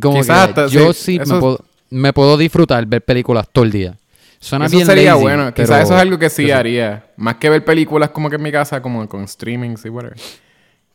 Como 0.01 0.18
Quizás 0.22 0.45
que 0.48 0.62
hasta- 0.62 0.68
yo 0.68 0.94
sí, 0.94 1.04
sí, 1.16 1.19
eso- 1.22 1.36
me, 1.36 1.40
puedo, 1.40 1.60
me 1.90 2.13
puedo 2.13 2.38
disfrutar 2.38 2.86
ver 2.86 3.01
películas 3.04 3.48
todo 3.51 3.63
el 3.66 3.72
día. 3.72 3.95
Suena 4.40 4.66
eso 4.66 4.75
bien 4.75 4.86
sería 4.86 5.12
lazy, 5.12 5.22
bueno. 5.22 5.54
Quizás 5.54 5.84
eso 5.84 5.94
es 5.95 6.01
algo 6.01 6.19
que 6.19 6.30
sí 6.30 6.42
yo 6.44 6.48
sé. 6.50 6.54
haría. 6.54 7.06
Más 7.16 7.36
que 7.36 7.50
ver 7.50 7.63
películas 7.63 8.10
como 8.10 8.30
que 8.30 8.36
en 8.36 8.42
mi 8.44 8.51
casa, 8.51 8.81
como 8.81 9.07
con 9.07 9.25
streamings 9.28 9.86
y 9.86 9.90
whatever. 9.90 10.18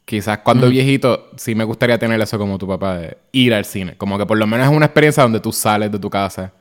Quizás 0.04 0.38
cuando 0.38 0.66
Ujú. 0.66 0.72
viejito, 0.72 1.30
sí 1.36 1.54
me 1.54 1.64
gustaría 1.64 1.98
tener 1.98 2.20
eso 2.20 2.38
como 2.38 2.58
tu 2.58 2.66
papá, 2.66 2.98
de 2.98 3.18
ir 3.32 3.54
al 3.54 3.64
cine. 3.64 3.94
Como 3.96 4.18
que 4.18 4.26
por 4.26 4.36
lo 4.38 4.46
menos 4.46 4.66
es 4.68 4.74
una 4.74 4.86
experiencia 4.86 5.22
donde 5.22 5.40
tú 5.40 5.52
sales 5.52 5.90
de 5.92 5.98
tu 5.98 6.10
casa 6.10 6.52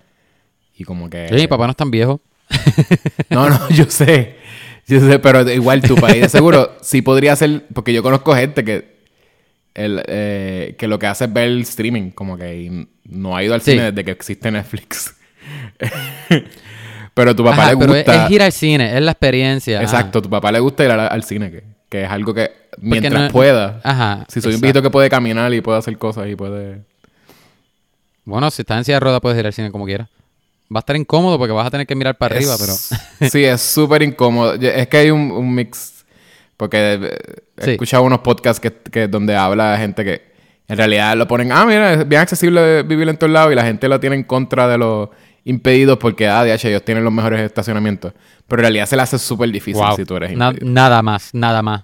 y 0.78 0.84
como 0.84 1.10
que... 1.10 1.26
Oye, 1.32 1.42
mi 1.42 1.48
papá 1.48 1.66
no 1.66 1.72
es 1.72 1.78
tan 1.78 1.90
viejo. 1.92 2.20
No, 3.30 3.50
no, 3.50 3.70
yo 3.70 3.86
sé. 3.90 4.38
Yo 4.88 5.00
sé, 5.02 5.20
pero 5.20 5.50
igual 5.52 5.82
tu 5.82 5.96
país 5.96 6.32
seguro 6.32 6.72
sí 6.82 7.02
podría 7.02 7.36
ser... 7.36 7.66
Porque 7.74 7.92
yo 7.94 8.02
conozco 8.04 8.34
gente 8.36 8.64
que... 8.64 8.97
El, 9.78 10.04
eh, 10.08 10.76
que 10.78 10.88
lo 10.88 11.00
que 11.00 11.08
hace 11.08 11.26
es 11.26 11.34
ver 11.34 11.46
el 11.48 11.62
streaming. 11.62 12.12
Como 12.12 12.38
que 12.38 12.88
no 13.06 13.36
ha 13.38 13.44
ido 13.44 13.54
al 13.54 13.62
Sí. 13.62 13.72
cine 13.72 13.92
desde 13.92 14.04
que 14.04 14.12
existe 14.12 14.52
Netflix. 14.52 15.16
pero 17.14 17.32
a 17.32 17.36
tu 17.36 17.44
papá 17.44 17.64
Ajá, 17.64 17.72
le 17.72 17.78
pero 17.78 17.94
es, 17.96 18.06
gusta... 18.06 18.26
es 18.26 18.32
ir 18.32 18.42
al 18.44 18.52
cine, 18.52 18.96
es 18.96 19.02
la 19.02 19.12
experiencia. 19.12 19.82
Exacto, 19.82 20.20
a 20.20 20.22
tu 20.22 20.30
papá 20.30 20.52
le 20.52 20.60
gusta 20.60 20.84
ir 20.84 20.92
al, 20.92 21.00
al 21.00 21.24
cine. 21.24 21.50
Que, 21.52 21.64
que 21.90 22.04
es 22.04 22.10
algo 22.10 22.34
que 22.34 22.52
mientras 22.80 23.14
no- 23.24 23.30
pueda... 23.32 23.80
Ajá. 23.84 24.26
Si 24.28 24.42
soy 24.42 24.56
un 24.56 24.62
viejito 24.62 24.82
que 24.82 24.90
puede 24.90 25.10
caminar 25.10 25.54
y 25.54 25.62
puede 25.62 25.78
hacer 25.80 25.98
cosas 25.98 26.28
y 26.28 26.36
puede... 26.36 26.82
Bueno, 28.26 28.52
si 28.52 28.62
estás 28.62 28.80
en 28.80 28.84
silla 28.84 28.96
de 28.98 29.00
ruedas 29.02 29.22
puedes 29.22 29.40
ir 29.40 29.46
al 29.46 29.54
cine 29.54 29.72
como 29.72 29.86
quieras. 29.86 30.10
Va 30.74 30.80
a 30.80 30.82
estar 30.82 30.96
incómodo 30.98 31.38
porque 31.38 31.54
vas 31.54 31.66
a 31.66 31.72
tener 31.72 31.88
que 31.88 31.96
mirar 31.96 32.18
para 32.18 32.36
arriba, 32.36 32.56
pero... 32.60 32.74
Sí, 33.32 33.44
es 33.46 33.62
súper 33.62 34.02
incómodo. 34.04 34.54
Es 34.56 34.88
que 34.88 34.98
hay 34.98 35.12
un, 35.12 35.32
un 35.32 35.54
mix. 35.56 35.97
Porque 36.58 36.94
eh, 36.94 37.18
he 37.58 37.64
Sí. 37.66 37.72
escuchado 37.72 38.04
unos 38.04 38.20
podcasts 38.20 38.60
que, 38.60 38.74
que 38.74 39.08
donde 39.08 39.36
habla 39.36 39.78
gente 39.78 40.04
que 40.04 40.22
en 40.68 40.76
realidad 40.78 41.16
lo 41.16 41.28
ponen, 41.28 41.52
ah, 41.52 41.66
mira, 41.66 41.94
es 41.94 42.08
bien 42.08 42.20
accesible 42.22 42.84
vivir 42.84 43.08
en 43.08 43.16
todos 43.18 43.32
lados 43.32 43.52
y 43.54 43.56
la 43.56 43.64
gente 43.64 43.88
lo 43.88 44.00
tiene 44.00 44.16
en 44.18 44.24
contra 44.24 44.68
de 44.68 44.78
los 44.78 45.10
impedidos 45.46 45.98
porque, 45.98 46.28
ah, 46.28 46.44
DH, 46.44 46.66
ellos 46.68 46.84
tienen 46.84 47.04
los 47.06 47.14
mejores 47.14 47.40
estacionamientos. 47.42 48.12
Pero 48.48 48.60
en 48.60 48.64
realidad 48.64 48.86
se 48.86 48.96
le 48.98 49.02
hace 49.04 49.18
súper 49.18 49.50
difícil 49.50 49.82
Wow. 49.82 49.96
si 49.96 50.04
tú 50.04 50.16
eres 50.18 50.36
Na- 50.36 50.48
impedido. 50.50 50.72
nada 50.74 51.02
más, 51.02 51.34
nada 51.34 51.62
más. 51.62 51.84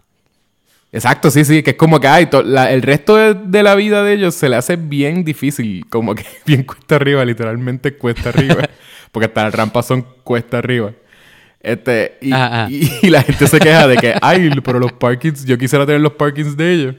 Exacto, 0.91 1.31
sí, 1.31 1.43
sí, 1.43 1.63
que 1.63 1.71
es 1.71 1.77
como 1.77 1.99
que 1.99 2.07
ay, 2.07 2.25
to- 2.27 2.43
la- 2.43 2.71
el 2.71 2.81
resto 2.83 3.15
de, 3.15 3.33
de 3.33 3.63
la 3.63 3.73
vida 3.75 4.03
de 4.03 4.13
ellos 4.13 4.35
se 4.35 4.47
le 4.49 4.55
hace 4.57 4.75
bien 4.75 5.23
difícil, 5.23 5.85
como 5.89 6.13
que 6.13 6.23
bien 6.45 6.63
cuesta 6.63 6.95
arriba, 6.97 7.23
literalmente 7.25 7.95
cuesta 7.97 8.29
arriba, 8.29 8.67
porque 9.11 9.25
hasta 9.27 9.43
las 9.45 9.55
rampas 9.55 9.85
son 9.87 10.05
cuesta 10.23 10.57
arriba. 10.59 10.91
Este, 11.63 12.17
y, 12.21 12.33
Ajá, 12.33 12.63
ajá. 12.63 12.67
y- 12.71 12.91
y 13.01 13.09
la 13.09 13.23
gente 13.23 13.47
se 13.47 13.57
queja 13.59 13.87
de 13.87 13.95
que, 13.97 14.13
ay, 14.21 14.49
pero 14.63 14.79
los 14.79 14.91
parkings, 14.91 15.45
yo 15.45 15.57
quisiera 15.57 15.85
tener 15.85 16.01
los 16.01 16.11
parkings 16.13 16.57
de 16.57 16.73
ellos. 16.73 16.95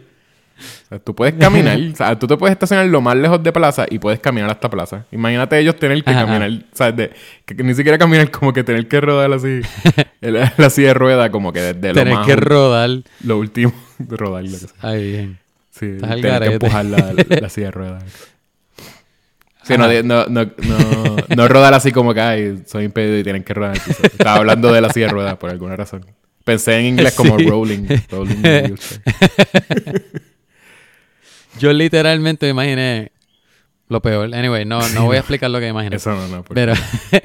O 0.57 0.89
sea, 0.89 0.99
tú 1.01 1.15
puedes 1.15 1.35
caminar, 1.35 1.79
o 1.93 1.97
sea, 1.97 2.17
tú 2.19 2.27
te 2.29 2.37
puedes 2.37 2.53
estacionar 2.53 2.87
lo 2.87 3.01
más 3.01 3.17
lejos 3.17 3.43
de 3.43 3.53
plaza 3.53 3.87
y 3.91 3.99
puedes 3.99 4.21
caminar 4.21 4.49
hasta 4.51 4.71
plaza. 4.71 5.05
Imagínate 5.11 5.59
ellos 5.59 5.77
tener 5.77 6.03
que 6.05 6.11
Ajá, 6.13 6.25
caminar, 6.27 6.65
¿sabes? 6.73 6.97
De, 6.97 7.13
que, 7.45 7.55
ni 7.63 7.75
siquiera 7.75 7.99
caminar, 7.99 8.31
como 8.31 8.53
que 8.53 8.63
tener 8.65 8.87
que 8.89 9.01
rodar 9.01 9.33
así, 9.33 9.61
la, 10.21 10.53
la 10.57 10.71
silla 10.71 10.89
de 10.89 10.95
rueda, 10.95 11.31
como 11.31 11.53
que 11.53 11.61
desde 11.61 11.89
lo 11.89 11.95
Tener 11.95 12.15
más 12.15 12.27
que 12.27 12.37
rodar. 12.37 12.91
lo 13.25 13.39
último 13.39 13.75
rodar 14.09 14.45
lo 14.45 14.51
que 14.51 14.57
sea. 14.57 14.69
Ay, 14.81 15.11
bien. 15.11 15.39
Sí, 15.73 15.89
tener 16.01 16.21
que 16.43 16.53
empujar 16.55 16.85
la, 16.87 17.13
la- 17.13 17.25
la 17.41 17.49
silla 17.51 17.67
de 17.67 17.71
ruedas. 17.73 18.05
Sí, 19.65 19.79
no, 19.79 19.89
no, 20.03 20.27
no, 20.27 20.45
no, 20.45 21.17
no 21.37 21.49
rodar 21.49 21.75
así 21.75 21.91
como 21.91 22.13
que 22.13 22.21
ay, 22.21 22.63
soy 22.67 22.85
impedido 22.85 23.19
y 23.19 23.23
tienen 23.23 23.43
que 23.43 23.55
rodar. 23.55 23.77
Estaba 23.77 24.37
hablando 24.37 24.73
de 24.73 24.81
la 24.81 24.91
silla 24.91 25.07
de 25.07 25.13
ruedas 25.13 25.37
por 25.37 25.51
alguna 25.51 25.75
razón. 25.75 26.05
Pensé 26.45 26.79
en 26.79 26.87
inglés 26.87 27.15
como 27.17 27.39
rolling. 27.39 27.87
rolling. 28.11 28.37
Yo 31.59 31.73
literalmente 31.73 32.47
me 32.47 32.51
imaginé 32.51 33.13
lo 33.89 34.03
peor. 34.03 34.35
Anyway, 34.35 34.65
no, 34.65 34.87
no 34.91 35.07
voy 35.07 35.17
a 35.17 35.21
explicar 35.21 35.51
lo 35.51 35.61
que 35.61 35.69
imaginé. 35.69 35.97
Eso 35.97 36.11
no, 36.11 36.29
no. 36.29 36.45
Pero, 36.45 36.75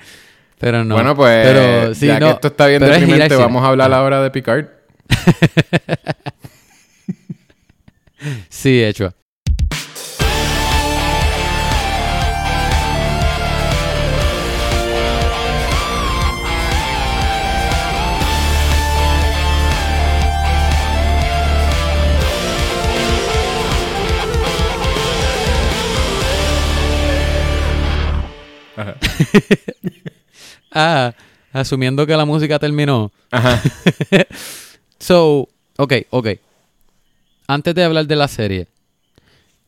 Pero 0.60 0.84
no. 0.84 0.96
Bueno, 0.96 1.15
pues 1.15 1.48
pero, 1.48 1.96
sí, 1.96 2.08
ya 2.08 2.19
que 2.19 2.29
esto 2.29 2.50
está 2.50 2.67
bien 2.67 2.81
deprimente, 2.81 3.36
vamos 3.36 3.63
a 3.63 3.67
hablar 3.67 3.93
ahora 3.93 4.22
de 4.22 4.29
Picard. 4.29 4.65
Sí, 8.50 8.84
hecho. 8.84 9.13
ah, 30.71 31.13
asumiendo 31.53 32.05
que 32.05 32.15
la 32.15 32.25
música 32.25 32.59
terminó. 32.59 33.11
Ajá. 33.31 33.61
So, 35.01 35.47
ok, 35.77 35.93
ok. 36.09 36.27
Antes 37.47 37.73
de 37.73 37.85
hablar 37.85 38.05
de 38.05 38.15
la 38.17 38.27
serie, 38.27 38.67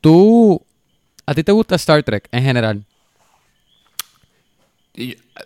tú, 0.02 0.62
¿a 1.26 1.34
ti 1.34 1.42
te 1.42 1.54
gusta 1.54 1.76
Star 1.76 2.04
Trek 2.04 2.28
en 2.34 2.44
general? 2.44 2.84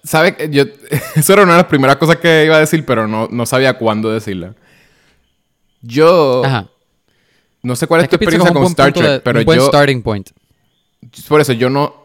¿Sabes? 0.03 0.35
Yo, 0.50 0.63
eso 1.15 1.33
era 1.33 1.43
una 1.43 1.53
de 1.53 1.57
las 1.59 1.67
primeras 1.67 1.97
cosas 1.97 2.15
que 2.17 2.45
iba 2.45 2.55
a 2.57 2.59
decir, 2.62 2.83
pero 2.83 3.07
no, 3.07 3.27
no 3.31 3.45
sabía 3.45 3.77
cuándo 3.77 4.09
decirla. 4.12 4.55
Yo 5.81 6.43
Ajá. 6.43 6.67
no 7.62 7.75
sé 7.75 7.85
cuál 7.85 8.01
es, 8.01 8.05
Es 8.05 8.09
tu 8.09 8.15
experiencia 8.15 8.51
con 8.51 8.63
Star 8.65 8.91
punto 8.91 9.00
Trek, 9.01 9.12
de- 9.13 9.19
pero 9.19 9.39
un 9.39 9.45
buen 9.45 9.59
yo 9.59 9.67
starting 9.67 10.01
point. 10.01 10.29
por 11.27 11.41
eso 11.41 11.53
yo 11.53 11.69
no 11.69 12.04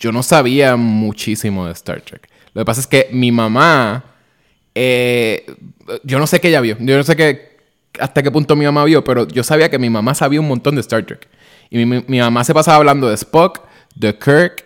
yo 0.00 0.10
no 0.10 0.24
sabía 0.24 0.74
muchísimo 0.74 1.66
de 1.66 1.72
Star 1.72 2.00
Trek. 2.00 2.28
Lo 2.54 2.62
que 2.62 2.64
pasa 2.64 2.80
es 2.80 2.88
que 2.88 3.08
mi 3.12 3.30
mamá 3.30 4.04
eh, 4.74 5.46
yo 6.04 6.18
no 6.18 6.26
sé 6.26 6.40
qué 6.40 6.48
ella 6.48 6.60
vio. 6.60 6.76
Yo 6.80 6.96
no 6.96 7.02
sé 7.02 7.16
qué 7.16 7.50
hasta 7.98 8.22
qué 8.22 8.30
punto 8.30 8.56
mi 8.56 8.64
mamá 8.64 8.84
vio, 8.84 9.02
pero 9.02 9.26
yo 9.26 9.42
sabía 9.42 9.68
que 9.68 9.78
mi 9.78 9.90
mamá 9.90 10.14
sabía 10.14 10.40
un 10.40 10.48
montón 10.48 10.74
de 10.74 10.80
Star 10.80 11.04
Trek. 11.04 11.28
Y 11.70 11.84
mi, 11.84 12.18
mamá 12.18 12.44
se 12.44 12.54
pasaba 12.54 12.78
hablando 12.78 13.08
de 13.08 13.14
Spock, 13.14 13.60
de 13.94 14.16
Kirk, 14.16 14.64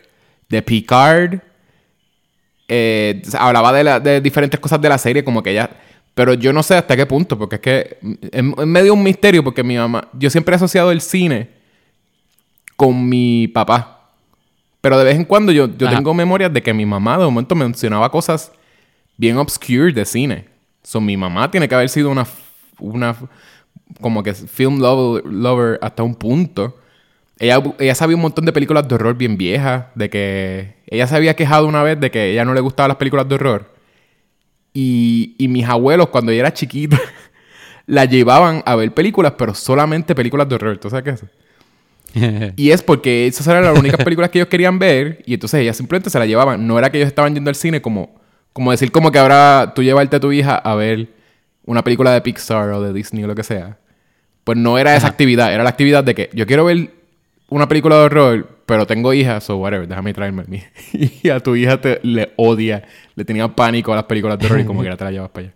de 0.48 0.62
Picard. 0.62 1.40
eh, 2.68 3.22
hablaba 3.38 3.72
de, 3.72 4.00
de 4.00 4.20
diferentes 4.20 4.58
cosas 4.60 4.80
de 4.80 4.88
la 4.88 4.98
serie, 4.98 5.24
como 5.24 5.42
que 5.42 5.50
ella. 5.50 5.70
Pero 6.14 6.34
yo 6.34 6.52
no 6.52 6.62
sé 6.62 6.76
hasta 6.76 6.96
qué 6.96 7.06
punto, 7.06 7.36
porque 7.36 7.56
es 7.56 7.60
que 7.60 7.98
es 8.30 8.42
medio 8.42 8.94
un 8.94 9.02
misterio, 9.02 9.42
porque 9.42 9.64
mi 9.64 9.76
mamá. 9.76 10.08
Yo 10.12 10.30
siempre 10.30 10.54
he 10.54 10.56
asociado 10.56 10.92
el 10.92 11.00
cine 11.00 11.50
con 12.76 13.08
mi 13.08 13.48
papá. 13.48 14.03
Pero 14.84 14.98
de 14.98 15.04
vez 15.04 15.16
en 15.16 15.24
cuando 15.24 15.50
yo, 15.50 15.66
yo 15.78 15.86
Ajá. 15.86 15.96
tengo 15.96 16.12
memorias 16.12 16.52
de 16.52 16.62
que 16.62 16.74
mi 16.74 16.84
mamá 16.84 17.16
de 17.16 17.24
momento 17.24 17.54
mencionaba 17.54 18.10
cosas 18.10 18.52
bien 19.16 19.38
obscure 19.38 19.94
de 19.94 20.04
cine. 20.04 20.44
So, 20.82 21.00
mi 21.00 21.16
mamá 21.16 21.50
tiene 21.50 21.66
que 21.66 21.74
haber 21.74 21.88
sido 21.88 22.10
una, 22.10 22.26
una 22.78 23.16
como 24.02 24.22
que 24.22 24.34
film 24.34 24.80
lover, 24.80 25.24
lover 25.24 25.78
hasta 25.80 26.02
un 26.02 26.14
punto. 26.14 26.78
Ella, 27.38 27.62
ella 27.78 27.94
sabía 27.94 28.14
un 28.14 28.20
montón 28.20 28.44
de 28.44 28.52
películas 28.52 28.86
de 28.86 28.94
horror 28.94 29.16
bien 29.16 29.38
viejas, 29.38 29.86
de 29.94 30.10
que 30.10 30.74
ella 30.86 31.06
se 31.06 31.16
había 31.16 31.34
quejado 31.34 31.66
una 31.66 31.82
vez 31.82 31.98
de 31.98 32.10
que 32.10 32.18
a 32.18 32.24
ella 32.26 32.44
no 32.44 32.52
le 32.52 32.60
gustaban 32.60 32.90
las 32.90 32.98
películas 32.98 33.26
de 33.26 33.36
horror. 33.36 33.74
Y, 34.74 35.34
y 35.38 35.48
mis 35.48 35.66
abuelos, 35.66 36.08
cuando 36.10 36.30
ella 36.30 36.40
era 36.40 36.52
chiquita, 36.52 37.00
la 37.86 38.04
llevaban 38.04 38.62
a 38.66 38.76
ver 38.76 38.92
películas, 38.92 39.32
pero 39.38 39.54
solamente 39.54 40.14
películas 40.14 40.46
de 40.46 40.56
horror. 40.56 40.76
¿Tú 40.76 40.90
sabes 40.90 41.04
qué 41.04 41.10
es 41.12 41.22
eso? 41.22 41.32
Y 42.56 42.70
es 42.70 42.82
porque 42.82 43.26
esas 43.26 43.46
eran 43.46 43.64
las 43.64 43.78
únicas 43.78 44.02
películas 44.04 44.30
que 44.30 44.38
ellos 44.38 44.48
querían 44.48 44.78
ver 44.78 45.22
y 45.26 45.34
entonces 45.34 45.60
ellas 45.60 45.76
simplemente 45.76 46.10
se 46.10 46.18
la 46.18 46.26
llevaban. 46.26 46.66
No 46.66 46.78
era 46.78 46.90
que 46.90 46.98
ellos 46.98 47.08
estaban 47.08 47.34
yendo 47.34 47.50
al 47.50 47.56
cine 47.56 47.82
como, 47.82 48.14
como 48.52 48.70
decir 48.70 48.92
como 48.92 49.10
que 49.10 49.18
ahora 49.18 49.72
tú 49.74 49.82
llevarte 49.82 50.16
a 50.16 50.20
tu 50.20 50.32
hija 50.32 50.56
a 50.56 50.74
ver 50.74 51.08
una 51.64 51.82
película 51.82 52.12
de 52.12 52.20
Pixar 52.20 52.70
o 52.70 52.82
de 52.82 52.92
Disney 52.92 53.24
o 53.24 53.26
lo 53.26 53.34
que 53.34 53.42
sea. 53.42 53.78
Pues 54.44 54.58
no 54.58 54.78
era 54.78 54.94
esa 54.94 55.06
Ajá. 55.06 55.12
actividad, 55.12 55.52
era 55.52 55.62
la 55.64 55.70
actividad 55.70 56.04
de 56.04 56.14
que 56.14 56.30
yo 56.34 56.46
quiero 56.46 56.64
ver 56.66 56.90
una 57.48 57.68
película 57.68 57.96
de 57.96 58.02
horror, 58.02 58.48
pero 58.66 58.86
tengo 58.86 59.12
hijas 59.14 59.48
o 59.50 59.56
whatever, 59.56 59.88
déjame 59.88 60.12
traerme 60.12 60.42
a 60.42 60.44
mí. 60.46 60.62
Y 61.22 61.30
a 61.30 61.40
tu 61.40 61.56
hija 61.56 61.80
te, 61.80 62.00
le 62.02 62.32
odia, 62.36 62.84
le 63.14 63.24
tenía 63.24 63.48
pánico 63.48 63.92
a 63.92 63.96
las 63.96 64.04
películas 64.04 64.38
de 64.38 64.46
horror 64.46 64.60
y 64.60 64.64
como 64.64 64.82
que 64.82 64.88
ya 64.90 64.96
te 64.96 65.04
la 65.04 65.10
llevas 65.10 65.30
para 65.30 65.46
allá. 65.46 65.54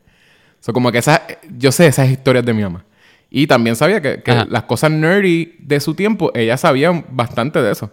So, 0.60 0.72
como 0.72 0.90
que 0.90 0.98
esas, 0.98 1.20
yo 1.56 1.70
sé 1.70 1.86
esas 1.86 2.08
historias 2.10 2.44
de 2.44 2.52
mi 2.52 2.62
mamá. 2.62 2.84
Y 3.30 3.46
también 3.46 3.76
sabía 3.76 4.00
que, 4.00 4.22
que 4.22 4.34
las 4.48 4.62
cosas 4.64 4.90
nerdy 4.90 5.56
de 5.58 5.80
su 5.80 5.94
tiempo, 5.94 6.30
ella 6.34 6.56
sabía 6.56 7.04
bastante 7.10 7.60
de 7.60 7.72
eso. 7.72 7.90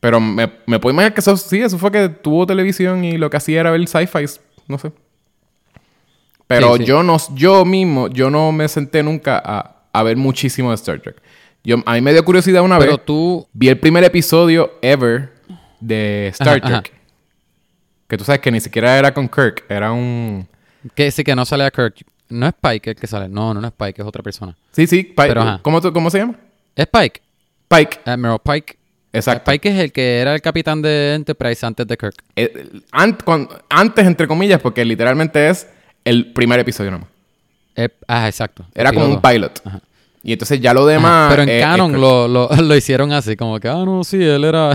Pero 0.00 0.20
me, 0.20 0.50
me 0.66 0.78
puedo 0.78 0.92
imaginar 0.94 1.14
que 1.14 1.20
eso 1.20 1.36
sí, 1.36 1.60
eso 1.60 1.78
fue 1.78 1.90
que 1.90 2.08
tuvo 2.08 2.46
televisión 2.46 3.04
y 3.04 3.16
lo 3.18 3.28
que 3.30 3.36
hacía 3.36 3.60
era 3.60 3.70
ver 3.70 3.86
sci-fi, 3.86 4.24
no 4.68 4.78
sé. 4.78 4.92
Pero 6.46 6.72
Sí, 6.76 6.82
sí. 6.82 6.84
yo 6.84 7.02
no, 7.02 7.16
yo 7.34 7.64
mismo, 7.64 8.08
yo 8.08 8.30
no 8.30 8.52
me 8.52 8.68
senté 8.68 9.02
nunca 9.02 9.40
a, 9.44 9.76
a 9.92 10.02
ver 10.02 10.16
muchísimo 10.16 10.70
de 10.70 10.74
Star 10.76 11.00
Trek. 11.00 11.16
Yo, 11.62 11.76
a 11.86 11.94
mí 11.94 12.00
me 12.02 12.12
dio 12.12 12.24
curiosidad 12.24 12.62
una 12.62 12.78
Pero 12.78 12.92
vez. 12.92 13.04
tú, 13.06 13.46
Vi 13.54 13.68
el 13.68 13.78
primer 13.78 14.04
episodio 14.04 14.74
ever 14.82 15.32
de 15.80 16.28
Star 16.28 16.58
Ajá, 16.62 16.66
ajá. 16.66 16.82
Trek. 16.82 16.94
Que 18.08 18.18
tú 18.18 18.24
sabes 18.24 18.40
que 18.42 18.50
ni 18.50 18.60
siquiera 18.60 18.98
era 18.98 19.14
con 19.14 19.28
Kirk, 19.28 19.64
era 19.70 19.90
un... 19.92 20.46
que 20.94 21.10
sí 21.10 21.24
que 21.24 21.34
no 21.34 21.46
sale 21.46 21.64
a 21.64 21.70
Kirk. 21.70 22.04
No 22.28 22.46
es 22.46 22.54
Pike 22.60 22.90
el 22.90 22.96
que 22.96 23.06
sale. 23.06 23.28
No, 23.28 23.54
no, 23.54 23.60
no 23.60 23.66
es 23.68 23.72
Pike, 23.72 24.02
es 24.02 24.06
otra 24.08 24.22
persona. 24.22 24.56
Sí, 24.72 24.86
sí, 24.86 25.04
Pike. 25.04 25.14
Pero, 25.28 25.42
ajá. 25.42 25.60
¿Cómo, 25.62 25.80
¿Cómo 25.80 26.10
se 26.10 26.18
llama? 26.18 26.34
Es 26.74 26.86
Pike. 26.86 27.20
Pike. 27.68 28.00
Admiral 28.04 28.38
Pike. 28.42 28.76
Exacto. 29.12 29.50
Pike 29.50 29.68
es 29.68 29.78
el 29.78 29.92
que 29.92 30.18
era 30.18 30.34
el 30.34 30.42
capitán 30.42 30.82
de 30.82 31.14
Enterprise 31.14 31.64
antes 31.64 31.86
de 31.86 31.96
Kirk. 31.96 32.14
Eh, 32.34 32.70
an- 32.90 33.16
antes, 33.68 34.06
entre 34.06 34.26
comillas, 34.26 34.60
porque 34.60 34.84
literalmente 34.84 35.48
es 35.48 35.68
el 36.04 36.32
primer 36.32 36.58
episodio 36.58 36.90
nomás. 36.90 37.08
Eh, 37.76 37.88
ah, 38.08 38.26
exacto. 38.26 38.66
Era 38.74 38.92
como 38.92 39.06
un 39.06 39.20
pilot. 39.22 39.60
Ajá. 39.64 39.80
Y 40.26 40.32
entonces 40.32 40.58
ya 40.58 40.72
lo 40.72 40.86
demás... 40.86 41.30
Pero 41.30 41.42
en 41.42 41.50
eh, 41.50 41.60
Canon 41.60 42.00
lo, 42.00 42.26
lo, 42.26 42.48
lo 42.62 42.74
hicieron 42.74 43.12
así, 43.12 43.36
como 43.36 43.60
que, 43.60 43.68
ah, 43.68 43.82
no, 43.84 44.02
sí, 44.04 44.16
él 44.22 44.44
era. 44.44 44.72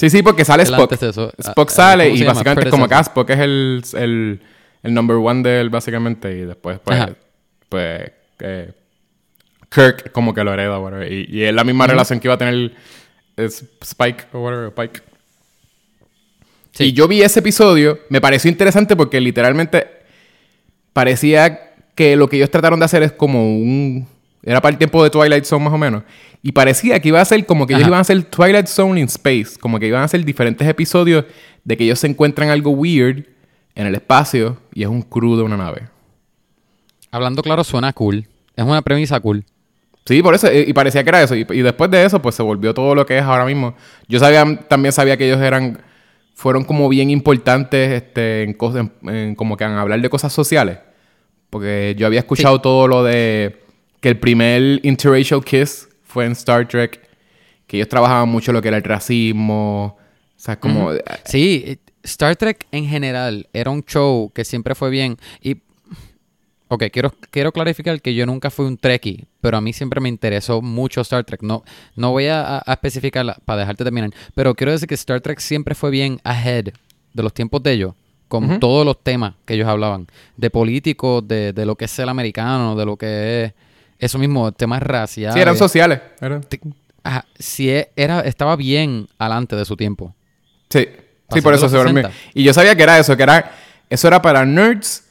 Sí, 0.00 0.08
sí, 0.08 0.22
porque 0.22 0.42
sale 0.42 0.62
Spock. 0.64 0.90
Spock 0.94 1.68
sale 1.68 2.08
¿cómo 2.08 2.16
y 2.16 2.24
básicamente 2.24 2.64
es 2.64 2.70
como 2.70 2.88
que 2.88 2.94
Spock 2.94 3.28
es 3.30 3.38
el, 3.38 3.84
el, 3.92 4.40
el 4.82 4.94
number 4.94 5.16
one 5.16 5.42
de 5.42 5.60
él, 5.60 5.70
básicamente. 5.70 6.32
Y 6.36 6.40
después, 6.42 6.78
pues, 6.80 6.98
Ajá. 6.98 7.14
pues 7.68 8.10
eh, 8.40 8.72
Kirk 9.68 10.12
como 10.12 10.34
que 10.34 10.44
lo 10.44 10.52
hereda, 10.52 10.78
whatever. 10.78 11.10
Y, 11.10 11.26
y 11.28 11.42
es 11.42 11.54
la 11.54 11.64
misma 11.64 11.86
relación 11.86 12.20
que 12.20 12.28
iba 12.28 12.34
a 12.34 12.38
tener 12.38 12.72
es 13.36 13.64
Spike 13.82 14.24
o 14.32 14.40
whatever, 14.40 14.72
Pike. 14.72 15.02
Sí. 16.72 16.84
Y 16.84 16.92
yo 16.92 17.08
vi 17.08 17.22
ese 17.22 17.40
episodio, 17.40 18.00
me 18.08 18.20
pareció 18.20 18.50
interesante 18.50 18.96
porque 18.96 19.20
literalmente 19.20 19.86
parecía 20.92 21.74
que 21.94 22.16
lo 22.16 22.28
que 22.28 22.36
ellos 22.36 22.50
trataron 22.50 22.78
de 22.78 22.84
hacer 22.84 23.02
es 23.02 23.12
como 23.12 23.56
un... 23.56 24.06
Era 24.42 24.60
para 24.60 24.72
el 24.72 24.78
tiempo 24.78 25.02
de 25.02 25.10
Twilight 25.10 25.44
Zone 25.44 25.64
más 25.64 25.74
o 25.74 25.78
menos. 25.78 26.04
Y 26.42 26.52
parecía 26.52 27.00
que 27.00 27.08
iba 27.08 27.20
a 27.20 27.24
ser 27.24 27.44
como 27.46 27.66
que 27.66 27.74
ellos 27.74 27.88
iban 27.88 27.98
a 27.98 28.02
hacer 28.02 28.22
Twilight 28.22 28.68
Zone 28.68 29.00
in 29.00 29.06
Space. 29.06 29.58
Como 29.58 29.80
que 29.80 29.86
iban 29.88 30.02
a 30.02 30.04
hacer 30.04 30.24
diferentes 30.24 30.68
episodios 30.68 31.24
de 31.64 31.76
que 31.76 31.84
ellos 31.84 31.98
se 31.98 32.06
encuentran 32.06 32.50
algo 32.50 32.70
weird 32.70 33.24
en 33.74 33.86
el 33.86 33.94
espacio 33.94 34.56
y 34.76 34.82
es 34.82 34.88
un 34.88 35.00
crew 35.00 35.36
de 35.36 35.42
una 35.42 35.56
nave. 35.56 35.88
Hablando 37.10 37.42
claro, 37.42 37.64
suena 37.64 37.94
cool. 37.94 38.28
Es 38.54 38.62
una 38.62 38.82
premisa 38.82 39.18
cool. 39.20 39.42
Sí, 40.04 40.20
por 40.20 40.34
eso. 40.34 40.52
Y 40.52 40.68
y 40.68 40.72
parecía 40.74 41.02
que 41.02 41.08
era 41.08 41.22
eso. 41.22 41.34
Y, 41.34 41.46
y 41.48 41.62
después 41.62 41.90
de 41.90 42.04
eso, 42.04 42.20
pues 42.20 42.34
se 42.34 42.42
volvió 42.42 42.74
todo 42.74 42.94
lo 42.94 43.06
que 43.06 43.16
es 43.16 43.24
ahora 43.24 43.46
mismo. 43.46 43.74
Yo 44.06 44.18
sabía, 44.18 44.44
también 44.68 44.92
sabía 44.92 45.16
que 45.16 45.26
ellos 45.26 45.40
eran... 45.40 45.80
Fueron 46.34 46.64
como 46.64 46.90
bien 46.90 47.08
importantes 47.08 47.90
este, 47.90 48.42
en, 48.42 48.52
cosas, 48.52 48.90
en, 49.00 49.08
en 49.08 49.34
como 49.34 49.56
que 49.56 49.64
en 49.64 49.70
hablar 49.70 49.98
de 50.02 50.10
cosas 50.10 50.34
sociales. 50.34 50.78
Porque 51.48 51.94
yo 51.96 52.06
había 52.06 52.20
escuchado 52.20 52.60
todo 52.60 52.86
lo 52.86 53.02
de... 53.02 53.62
Que 54.00 54.10
el 54.10 54.18
primer 54.18 54.84
interracial 54.84 55.42
kiss 55.42 55.88
fue 56.04 56.26
en 56.26 56.32
Star 56.32 56.68
Trek. 56.68 57.00
Que 57.66 57.78
ellos 57.78 57.88
trabajaban 57.88 58.28
mucho 58.28 58.52
lo 58.52 58.60
que 58.60 58.68
era 58.68 58.76
el 58.76 58.84
racismo. 58.84 59.96
O 59.96 59.98
sea, 60.36 60.60
como... 60.60 60.90
Sí, 61.24 61.64
eh, 61.66 61.78
Star 62.06 62.36
Trek 62.36 62.66
en 62.72 62.86
general 62.86 63.48
era 63.52 63.70
un 63.70 63.82
show 63.82 64.30
que 64.34 64.44
siempre 64.44 64.74
fue 64.74 64.90
bien. 64.90 65.16
Y. 65.42 65.56
Ok, 66.68 66.84
quiero, 66.92 67.14
quiero 67.30 67.52
clarificar 67.52 68.00
que 68.02 68.12
yo 68.14 68.26
nunca 68.26 68.50
fui 68.50 68.66
un 68.66 68.76
Trekkie, 68.76 69.26
pero 69.40 69.56
a 69.56 69.60
mí 69.60 69.72
siempre 69.72 70.00
me 70.00 70.08
interesó 70.08 70.60
mucho 70.60 71.00
Star 71.02 71.22
Trek. 71.22 71.40
No, 71.42 71.62
no 71.94 72.10
voy 72.10 72.26
a, 72.26 72.58
a 72.58 72.72
especificar 72.72 73.24
para 73.44 73.60
dejarte 73.60 73.84
terminar, 73.84 74.10
pero 74.34 74.52
quiero 74.56 74.72
decir 74.72 74.88
que 74.88 74.96
Star 74.96 75.20
Trek 75.20 75.38
siempre 75.38 75.76
fue 75.76 75.90
bien 75.90 76.18
ahead 76.24 76.64
de 77.12 77.22
los 77.22 77.32
tiempos 77.32 77.62
de 77.62 77.70
ellos, 77.72 77.94
con 78.26 78.58
todos 78.58 78.84
los 78.84 79.00
temas 79.00 79.34
que 79.44 79.54
ellos 79.54 79.68
hablaban, 79.68 80.08
de 80.36 80.50
políticos, 80.50 81.26
de, 81.28 81.52
de 81.52 81.66
lo 81.66 81.76
que 81.76 81.84
es 81.84 81.96
el 82.00 82.08
americano, 82.08 82.74
de 82.74 82.84
lo 82.84 82.96
que 82.96 83.44
es 83.44 83.52
eso 84.00 84.18
mismo, 84.18 84.50
temas 84.50 84.82
raciales. 84.82 85.34
Sí, 85.34 85.40
eran 85.40 85.56
sociales. 85.56 86.00
eran- 86.20 86.44
Ajá, 87.04 87.26
sí, 87.38 87.70
e- 87.70 87.92
era, 87.94 88.22
estaba 88.22 88.56
bien 88.56 89.06
adelante 89.18 89.54
de 89.54 89.64
su 89.64 89.76
tiempo. 89.76 90.16
Sí, 90.68 90.88
sí, 91.32 91.40
por 91.40 91.54
eso 91.54 91.68
se. 91.68 91.76
60. 91.78 92.10
Y 92.34 92.42
yo 92.44 92.52
sabía 92.54 92.74
que 92.76 92.82
era 92.82 92.98
eso, 92.98 93.16
que 93.16 93.22
era. 93.22 93.52
Eso 93.88 94.08
era 94.08 94.20
para 94.20 94.44
nerds 94.44 95.04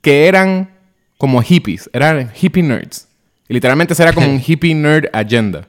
que 0.00 0.26
eran 0.26 0.70
como 1.18 1.40
hippies, 1.42 1.88
eran 1.92 2.30
hippie 2.40 2.62
nerds. 2.62 3.08
Y 3.48 3.54
literalmente 3.54 3.92
ese 3.94 4.02
era 4.02 4.12
como 4.12 4.28
un 4.28 4.40
hippie 4.46 4.74
nerd 4.74 5.06
agenda. 5.12 5.68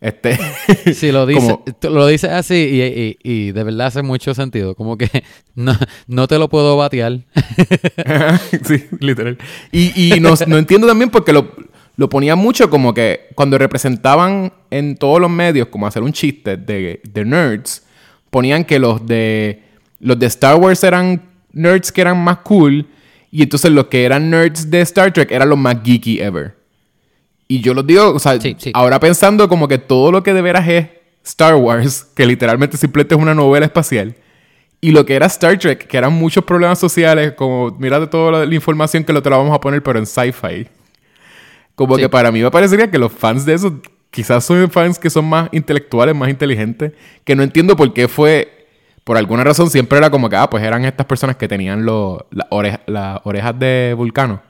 Este, 0.00 0.38
Si 0.94 1.12
lo 1.12 1.26
dices, 1.26 1.44
como- 1.44 1.94
lo 1.94 2.06
dices 2.06 2.30
así 2.30 2.54
y, 2.54 2.82
y- 2.82 3.18
y 3.22 3.52
de 3.52 3.64
verdad 3.64 3.88
hace 3.88 4.00
mucho 4.02 4.32
sentido. 4.34 4.74
Como 4.74 4.96
que 4.96 5.24
no, 5.54 5.76
no 6.06 6.26
te 6.26 6.38
lo 6.38 6.48
puedo 6.48 6.76
batear. 6.78 7.20
sí, 8.66 8.84
literal. 9.00 9.38
Y, 9.72 10.14
y 10.14 10.20
no, 10.20 10.34
no 10.46 10.58
entiendo 10.58 10.86
también 10.86 11.10
porque 11.10 11.32
lo, 11.32 11.54
lo 11.96 12.08
ponía 12.08 12.36
mucho 12.36 12.70
como 12.70 12.94
que 12.94 13.28
cuando 13.34 13.58
representaban 13.58 14.52
en 14.70 14.96
todos 14.96 15.20
los 15.20 15.30
medios 15.30 15.68
como 15.68 15.86
hacer 15.86 16.02
un 16.02 16.12
chiste 16.12 16.56
de, 16.56 17.00
de 17.04 17.24
nerds, 17.24 17.82
ponían 18.30 18.64
que 18.64 18.78
los 18.78 19.04
de 19.06 19.62
los 19.98 20.18
de 20.18 20.26
Star 20.26 20.56
Wars 20.56 20.82
eran 20.84 21.22
nerds 21.52 21.92
que 21.92 22.00
eran 22.00 22.22
más 22.22 22.38
cool 22.38 22.86
y 23.30 23.42
entonces 23.42 23.70
los 23.70 23.86
que 23.86 24.04
eran 24.04 24.30
nerds 24.30 24.70
de 24.70 24.80
Star 24.80 25.12
Trek 25.12 25.30
eran 25.30 25.48
los 25.48 25.58
más 25.58 25.76
geeky 25.84 26.20
ever. 26.20 26.56
Y 27.48 27.60
yo 27.60 27.74
lo 27.74 27.82
digo, 27.82 28.10
o 28.14 28.18
sea, 28.18 28.40
Sí, 28.40 28.54
sí. 28.58 28.70
ahora 28.74 28.98
pensando 29.00 29.48
como 29.48 29.66
que 29.68 29.78
todo 29.78 30.12
lo 30.12 30.22
que 30.22 30.32
de 30.32 30.40
veras 30.42 30.68
es 30.68 30.86
Star 31.24 31.56
Wars, 31.56 32.04
que 32.14 32.24
literalmente 32.26 32.76
simplemente 32.76 33.14
es 33.14 33.20
una 33.20 33.34
novela 33.34 33.66
espacial, 33.66 34.14
y 34.80 34.92
lo 34.92 35.04
que 35.04 35.14
era 35.16 35.26
Star 35.26 35.58
Trek, 35.58 35.86
que 35.86 35.96
eran 35.98 36.12
muchos 36.12 36.44
problemas 36.44 36.78
sociales, 36.78 37.32
como 37.36 37.76
mira 37.78 38.00
de 38.00 38.06
toda 38.06 38.32
la, 38.32 38.46
la 38.46 38.54
información 38.54 39.04
que 39.04 39.12
lo 39.12 39.20
te 39.22 39.28
la 39.28 39.36
vamos 39.36 39.54
a 39.54 39.60
poner, 39.60 39.82
pero 39.82 39.98
en 39.98 40.06
sci-fi. 40.06 40.68
Como 41.74 41.96
Sí. 41.96 42.02
que 42.02 42.08
para 42.08 42.30
mí 42.32 42.40
me 42.42 42.50
parecería 42.50 42.90
que 42.90 42.98
los 42.98 43.12
fans 43.12 43.44
de 43.44 43.54
eso 43.54 43.80
quizás 44.10 44.44
son 44.44 44.70
fans 44.70 44.98
que 44.98 45.10
son 45.10 45.24
más 45.26 45.48
intelectuales, 45.52 46.14
más 46.14 46.28
inteligentes, 46.30 46.92
que 47.24 47.34
no 47.36 47.42
entiendo 47.42 47.76
por 47.76 47.92
qué 47.92 48.08
fue, 48.08 48.66
por 49.04 49.16
alguna 49.16 49.44
razón 49.44 49.70
siempre 49.70 49.98
era 49.98 50.10
como 50.10 50.28
que, 50.28 50.36
ah, 50.36 50.48
pues 50.50 50.62
eran 50.64 50.84
estas 50.84 51.06
personas 51.06 51.36
que 51.36 51.48
tenían 51.48 51.84
los- 51.84 52.18
la 52.30 52.46
oreja- 52.50 52.80
las 52.86 53.20
orejas 53.24 53.58
de 53.58 53.94
Vulcano. 53.96 54.42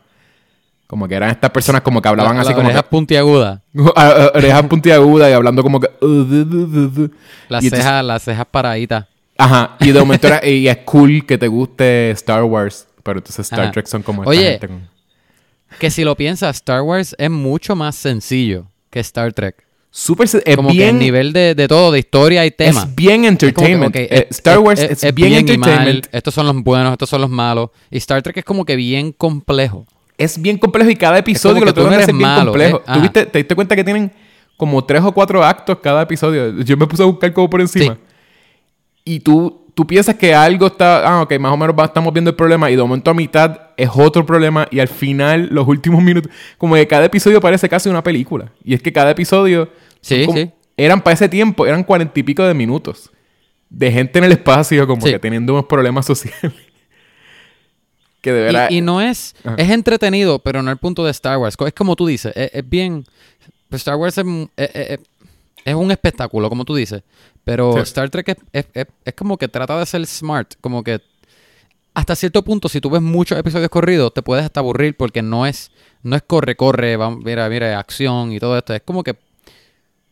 Como 0.87 1.07
que 1.07 1.15
eran 1.15 1.31
estas 1.31 1.51
personas 1.51 1.83
como 1.83 2.03
que 2.03 2.09
hablaban 2.09 2.35
La- 2.35 2.41
así 2.41 2.49
las 2.49 2.57
como... 2.57 2.67
orejas 2.69 2.83
que- 2.83 2.89
puntiagudas. 2.91 3.61
a- 3.95 4.07
a- 4.09 4.31
orejas 4.35 4.63
puntiagudas 4.65 5.31
y 5.31 5.33
hablando 5.35 5.63
como 5.63 5.79
que... 5.79 5.89
uh. 6.01 7.09
Las 7.49 7.63
entonces- 7.65 7.79
cejas, 7.79 8.05
las 8.05 8.23
cejas 8.23 8.47
paraditas. 8.51 9.07
Ajá, 9.39 9.77
y 9.81 9.93
de 9.93 10.01
momento 10.01 10.27
era, 10.27 10.45
y 10.47 10.69
es 10.69 10.79
cool 10.79 11.25
que 11.25 11.39
te 11.39 11.49
guste 11.49 12.11
Star 12.11 12.43
Wars, 12.43 12.87
pero 13.03 13.19
entonces 13.21 13.47
Star 13.47 13.61
Ajá. 13.61 13.71
Trek 13.73 13.87
son 13.87 14.03
como 14.03 14.23
esta 14.23 14.31
Oye, 14.31 14.51
gente 14.53 14.69
con- 14.69 14.89
Que 15.79 15.91
si 15.91 16.03
lo 16.05 16.17
piensas, 16.17 16.57
Star 16.57 16.83
Wars 16.83 17.15
es 17.19 17.31
mucho 17.31 17.77
más 17.77 17.95
sencillo 17.95 18.67
que 18.91 19.01
Star 19.01 19.33
Trek. 19.33 19.57
Súper, 19.93 20.29
se- 20.29 20.43
es 20.47 20.55
Como 20.57 20.69
que 20.69 20.75
bien, 20.77 20.89
el 20.91 20.99
nivel 21.01 21.33
de, 21.33 21.55
de 21.57 21.67
todo, 21.67 21.91
de 21.91 21.99
historia 21.99 22.47
y 22.47 22.53
tema. 22.53 22.83
es 22.83 22.95
bien 22.95 23.25
Es 23.25 23.37
que, 23.39 23.47
entertainment. 23.47 23.97
Eh, 23.97 24.09
es- 24.31 24.37
Star 24.39 24.59
Wars 24.61 24.81
es, 24.81 25.15
bien, 25.15 25.33
mal, 25.33 25.39
entertainment. 25.51 26.07
estos 26.13 26.33
son 26.35 26.47
los 26.47 26.63
buenos, 26.63 26.93
estos 26.93 27.09
son 27.11 27.21
los 27.21 27.31
malos. 27.31 27.71
Y 27.91 27.97
Star 27.99 28.23
Trek 28.23 28.37
es 28.37 28.45
como 28.45 28.65
que 28.65 28.77
bien 28.77 29.11
complejo. 29.13 29.87
Es 30.17 30.41
bien 30.41 30.59
complejo 30.59 30.91
y 30.91 30.97
cada 30.97 31.19
episodio 31.19 31.65
lo 31.65 31.73
que 31.75 31.81
de 31.81 31.87
eres 31.89 32.03
hacer 32.03 32.15
bien 32.15 32.35
complejo. 32.45 32.83
¿Tú 32.93 33.01
viste- 33.01 33.27
te 33.27 33.39
diste 33.39 33.55
cuenta 33.55 33.75
que 33.75 33.83
tienen 33.83 34.13
como 34.57 34.85
tres 34.85 35.03
o 35.03 35.11
cuatro 35.13 35.43
actos 35.43 35.79
cada 35.83 36.03
episodio? 36.03 36.61
Yo 36.63 36.77
me 36.77 36.87
puse 36.87 37.03
a 37.03 37.07
buscar 37.07 37.33
como 37.33 37.51
por 37.51 37.61
encima. 37.61 37.95
Sí. 37.95 38.01
Y 39.05 39.21
tú, 39.21 39.60
tú 39.81 39.87
piensas 39.87 40.15
que 40.17 40.35
algo 40.35 40.67
está... 40.67 41.09
Ah, 41.09 41.23
ok, 41.23 41.39
más 41.39 41.53
o 41.53 41.57
menos 41.57 41.75
va- 41.79 41.87
estamos 41.87 42.13
viendo 42.13 42.29
el 42.31 42.37
problema 42.37 42.71
y 42.71 42.77
de 42.77 42.83
momento 42.83 43.11
a 43.11 43.15
mitad 43.15 43.59
es 43.79 43.89
otro 43.95 44.27
problema 44.27 44.69
y 44.71 44.79
al 44.79 44.89
final, 44.89 45.49
los 45.51 45.67
últimos 45.67 46.03
minutos... 46.03 46.31
Como 46.59 46.75
que 46.75 46.87
cada 46.87 47.07
episodio 47.07 47.41
parece 47.41 47.67
casi 47.67 47.89
una 47.89 48.03
película. 48.03 48.53
Y 48.63 48.75
es 48.75 48.83
que 48.83 48.93
cada 48.93 49.11
episodio... 49.13 49.71
Sí, 50.03 50.27
como- 50.27 50.37
sí. 50.39 50.51
Eran 50.77 51.01
para 51.01 51.15
ese 51.15 51.31
tiempo, 51.31 51.67
eran 51.67 51.83
cuarenta 51.83 52.21
y 52.21 52.23
pico 52.23 52.43
de 52.43 52.53
minutos. 52.53 53.11
De 53.71 53.91
gente 53.91 54.19
en 54.19 54.25
el 54.27 54.33
espacio 54.33 54.87
como 54.87 55.01
Sí. 55.07 55.13
que 55.13 55.19
teniendo 55.19 55.55
unos 55.55 55.65
problemas 55.65 56.05
sociales. 56.05 56.53
que 58.21 58.33
de 58.33 58.43
verdad... 58.43 58.69
Y, 58.71 58.79
y 58.79 58.81
no 58.83 59.01
es... 59.01 59.35
Ajá. 59.45 59.57
Es 59.57 59.71
entretenido, 59.71 60.41
pero 60.41 60.63
no 60.63 60.71
el 60.71 60.77
punto 60.77 61.05
de 61.07 61.11
Star 61.13 61.39
Wars. 61.39 61.57
Es 61.67 61.73
como 61.73 61.97
tú 61.97 62.07
dices, 62.07 62.33
es, 62.37 62.51
es 62.53 62.69
bien... 62.69 63.05
pues 63.71 63.81
Star 63.81 63.97
Wars 63.97 64.19
es, 64.19 64.27
es- 64.57 64.71
es- 64.75 64.99
es 65.65 65.75
un 65.75 65.91
espectáculo, 65.91 66.49
como 66.49 66.65
tú 66.65 66.75
dices. 66.75 67.03
Pero 67.45 67.73
Sí. 67.75 67.81
Star 67.81 68.11
Trek 68.11 68.29
es, 68.29 68.37
es- 68.53 68.67
es- 68.75 68.87
es 69.05 69.15
como 69.15 69.37
que 69.37 69.49
trata 69.49 69.79
de 69.79 69.87
ser 69.87 70.07
smart. 70.07 70.55
Como 70.61 70.83
que 70.85 71.01
hasta 71.95 72.15
cierto 72.15 72.43
punto, 72.45 72.69
si 72.69 72.81
tú 72.81 72.89
ves 72.91 73.03
muchos 73.03 73.37
episodios 73.39 73.69
corridos, 73.71 74.15
te 74.15 74.23
puedes 74.23 74.45
hasta 74.45 74.61
aburrir 74.61 74.97
porque 74.97 75.23
no 75.23 75.47
es, 75.47 75.71
no 76.03 76.15
es 76.17 76.23
corre, 76.23 76.55
corre, 76.57 76.97
mira, 77.25 77.49
mira, 77.49 77.79
acción 77.79 78.33
y 78.33 78.39
todo 78.39 78.57
esto. 78.57 78.75
Es 78.75 78.83
como 78.83 79.03
que 79.03 79.17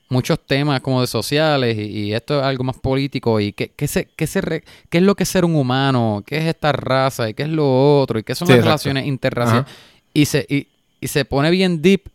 muchos 0.09 0.39
temas 0.47 0.81
como 0.81 1.03
de 1.03 1.07
sociales 1.07 1.77
y, 1.77 1.83
y 1.83 2.15
esto 2.15 2.39
es 2.39 2.45
algo 2.45 2.65
más 2.65 2.77
político 2.79 3.39
y 3.41 3.53
qué, 3.53 3.69
qué, 3.77 3.87
se, 3.87 4.07
qué, 4.07 4.27
se 4.27 4.41
re- 4.41 4.65
qué 4.89 4.99
es 4.99 5.05
lo 5.05 5.15
que 5.15 5.25
es 5.25 5.29
ser 5.29 5.45
un 5.45 5.55
humano, 5.55 6.23
qué 6.27 6.39
es 6.39 6.45
esta 6.47 6.73
raza 6.73 7.29
y 7.29 7.35
qué 7.35 7.43
es 7.43 7.49
lo 7.51 8.01
otro 8.01 8.19
y 8.19 8.23
qué 8.23 8.35
son 8.35 8.49
Sí, 8.49 8.53
las 8.55 8.61
exacto. 8.61 8.71
relaciones 8.85 9.07
interraciales. 9.07 9.65
Ajá. 9.67 9.73
Y 10.15 10.25
se, 10.25 10.47
y, 10.49 10.69
y 11.01 11.09
se 11.09 11.25
pone 11.27 11.51
bien 11.51 11.83
deep 11.83 12.09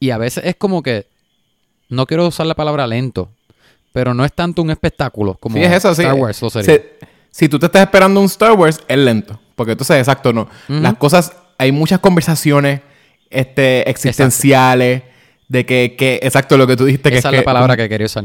y 0.00 0.10
a 0.10 0.18
veces 0.18 0.44
es 0.46 0.56
como 0.56 0.82
que, 0.82 1.06
no 1.90 2.06
quiero 2.06 2.26
usar 2.26 2.46
la 2.46 2.54
palabra 2.54 2.86
lento, 2.86 3.30
pero 3.94 4.12
no 4.12 4.24
es 4.24 4.32
tanto 4.32 4.60
un 4.60 4.70
espectáculo 4.70 5.36
como 5.38 5.56
Sí, 5.56 5.62
es 5.62 5.70
eso, 5.72 5.94
sí. 5.94 6.02
Star 6.02 6.14
Wars 6.16 6.42
lo 6.42 6.50
sería. 6.50 6.66
Se- 6.66 6.90
si 7.30 7.48
tú 7.48 7.60
te 7.60 7.66
estás 7.66 7.82
esperando 7.82 8.18
un 8.18 8.26
Star 8.26 8.50
Wars, 8.52 8.80
es 8.88 8.98
lento. 8.98 9.40
Porque 9.54 9.72
entonces, 9.72 9.96
exacto, 9.98 10.32
no. 10.32 10.48
Las 10.66 10.94
cosas, 10.94 11.32
hay 11.58 11.70
muchas 11.70 12.00
conversaciones 12.00 12.80
este, 13.30 13.88
existenciales 13.88 15.02
de 15.48 15.64
que, 15.64 15.94
que, 15.96 16.18
exacto, 16.22 16.56
lo 16.56 16.66
que 16.66 16.76
tú 16.76 16.84
dijiste 16.86 17.10
que 17.10 17.18
Esa 17.18 17.28
es 17.28 17.34
es 17.34 17.36
la 17.38 17.42
que, 17.42 17.44
palabra 17.44 17.76
que 17.76 17.88
quería 17.88 18.06
usar. 18.06 18.24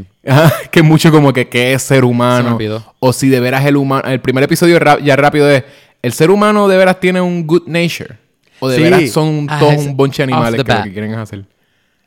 Que 0.72 0.82
mucho 0.82 1.12
como 1.12 1.32
que 1.32 1.48
qué 1.48 1.72
es 1.74 1.82
ser 1.82 2.04
humano. 2.04 2.58
O 2.98 3.12
si 3.12 3.28
de 3.28 3.38
veras 3.38 3.64
el 3.64 3.76
humano. 3.76 4.08
El 4.08 4.20
primer 4.20 4.42
episodio 4.44 4.76
ya 5.02 5.16
rápido 5.16 5.48
es. 5.48 5.62
El 6.02 6.12
ser 6.12 6.30
humano 6.30 6.66
de 6.66 6.76
veras 6.76 6.98
tiene 6.98 7.20
un 7.20 7.46
good 7.46 7.66
nature. 7.68 8.16
O 8.58 8.68
de 8.68 8.76
Sí. 8.76 8.82
veras 8.82 9.10
son 9.10 9.46
Ah, 9.48 9.58
todos 9.60 9.76
un 9.76 9.96
bonche 9.96 10.24
de 10.26 10.32
animales 10.32 10.64
que 10.64 10.72
lo 10.72 10.82
que 10.82 10.92
quieren 10.92 11.14
hacer. 11.14 11.44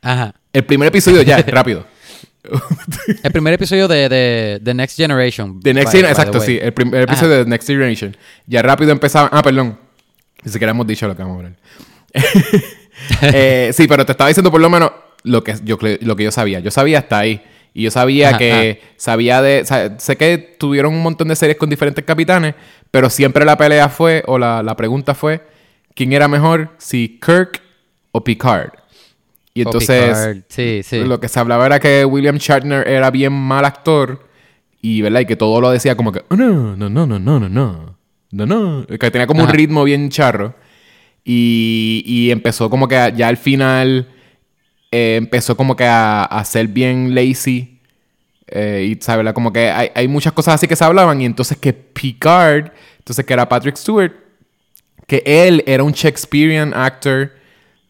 Ajá. 0.02 0.34
El 0.52 0.64
primer 0.64 0.88
episodio 0.88 1.22
ya, 1.22 1.38
rápido. 1.46 1.86
El 3.22 3.32
primer 3.32 3.54
episodio 3.54 3.88
de, 3.88 4.08
de, 4.08 4.58
de 4.60 4.74
Next 4.74 4.96
Generation. 4.96 5.60
The 5.60 5.72
Next 5.74 5.92
by- 5.92 6.00
Generation, 6.00 6.16
by 6.16 6.28
exacto, 6.28 6.40
sí. 6.40 6.58
El 6.60 6.72
primer 6.72 7.02
episodio 7.02 7.38
de 7.44 7.46
Next 7.46 7.66
Generation. 7.66 8.16
Ya 8.46 8.62
rápido 8.62 8.92
empezaba. 8.92 9.28
Ah, 9.32 9.42
perdón. 9.42 9.78
Ni 10.42 10.52
siquiera 10.52 10.72
hemos 10.72 10.86
dicho 10.86 11.08
lo 11.08 11.16
que 11.16 11.22
vamos 11.22 11.36
a 11.36 11.46
hablar. 11.46 11.56
Eh, 13.22 13.70
sí, 13.74 13.88
pero 13.88 14.06
te 14.06 14.12
estaba 14.12 14.28
diciendo 14.28 14.50
por 14.52 14.60
lo 14.60 14.70
menos 14.70 14.90
lo 15.24 15.42
que 15.42 15.54
yo, 15.64 15.76
lo 16.00 16.14
que 16.16 16.24
yo 16.24 16.30
sabía. 16.30 16.60
Yo 16.60 16.70
sabía 16.70 17.00
hasta 17.00 17.18
ahí. 17.18 17.42
Y 17.74 17.82
yo 17.82 17.90
sabía 17.90 18.28
Ajá, 18.30 18.38
que 18.38 18.82
sabía 18.96 19.42
de. 19.42 19.64
sé 19.98 20.16
que 20.16 20.38
tuvieron 20.58 20.94
un 20.94 21.02
montón 21.02 21.26
de 21.26 21.34
series 21.34 21.58
con 21.58 21.68
diferentes 21.68 22.04
capitanes, 22.04 22.54
pero 22.92 23.10
siempre 23.10 23.44
la 23.44 23.58
pelea 23.58 23.88
fue, 23.88 24.22
o 24.26 24.38
la, 24.38 24.62
la 24.62 24.76
pregunta 24.76 25.12
fue: 25.14 25.42
¿quién 25.94 26.12
era 26.12 26.28
mejor? 26.28 26.70
Si 26.78 27.18
Kirk 27.20 27.60
o 28.12 28.22
Picard. 28.22 28.70
Y 29.54 29.62
entonces. 29.62 30.04
Picard, 30.04 30.36
Sí, 30.48 30.82
sí. 30.82 31.04
Lo 31.04 31.20
que 31.20 31.28
se 31.28 31.38
hablaba 31.38 31.64
era 31.66 31.78
que 31.80 32.04
William 32.04 32.36
Shatner 32.36 32.86
era 32.88 33.10
bien 33.10 33.32
mal 33.32 33.64
actor 33.64 34.28
y, 34.82 35.00
¿verdad? 35.00 35.20
Y 35.20 35.26
que 35.26 35.36
todo 35.36 35.60
lo 35.60 35.70
decía 35.70 35.96
como 35.96 36.12
que, 36.12 36.22
"Oh, 36.28 36.36
no, 36.36 36.76
no, 36.76 36.90
no, 36.90 37.06
no, 37.06 37.18
no, 37.18 37.38
no, 37.40 37.48
no, 37.48 37.96
no, 38.32 38.46
no. 38.46 38.86
Que 38.86 39.10
tenía 39.10 39.26
como 39.26 39.42
un 39.44 39.48
ritmo 39.48 39.84
bien 39.84 40.10
charro. 40.10 40.54
Y, 41.24 42.02
y 42.04 42.30
empezó 42.30 42.68
como 42.68 42.86
que 42.86 43.12
ya 43.16 43.28
al 43.28 43.38
final 43.38 44.08
eh, 44.90 45.16
empezó 45.16 45.56
como 45.56 45.74
que 45.74 45.84
a, 45.84 46.24
a 46.24 46.44
ser 46.44 46.68
bien 46.68 47.14
lazy. 47.14 47.80
Eh, 48.46 48.90
y, 48.98 49.02
¿sabes? 49.02 49.32
Como 49.32 49.52
que 49.52 49.70
hay, 49.70 49.88
hay 49.94 50.06
muchas 50.06 50.32
cosas 50.34 50.54
así 50.56 50.66
que 50.68 50.76
se 50.76 50.84
hablaban. 50.84 51.20
Y 51.22 51.24
entonces 51.26 51.56
que 51.56 51.72
Picard, 51.72 52.72
entonces 52.98 53.24
que 53.24 53.32
era 53.32 53.48
Patrick 53.48 53.76
Stewart, 53.76 54.12
que 55.06 55.22
él 55.24 55.62
era 55.66 55.82
un 55.82 55.92
Shakespearean 55.92 56.74
actor, 56.74 57.32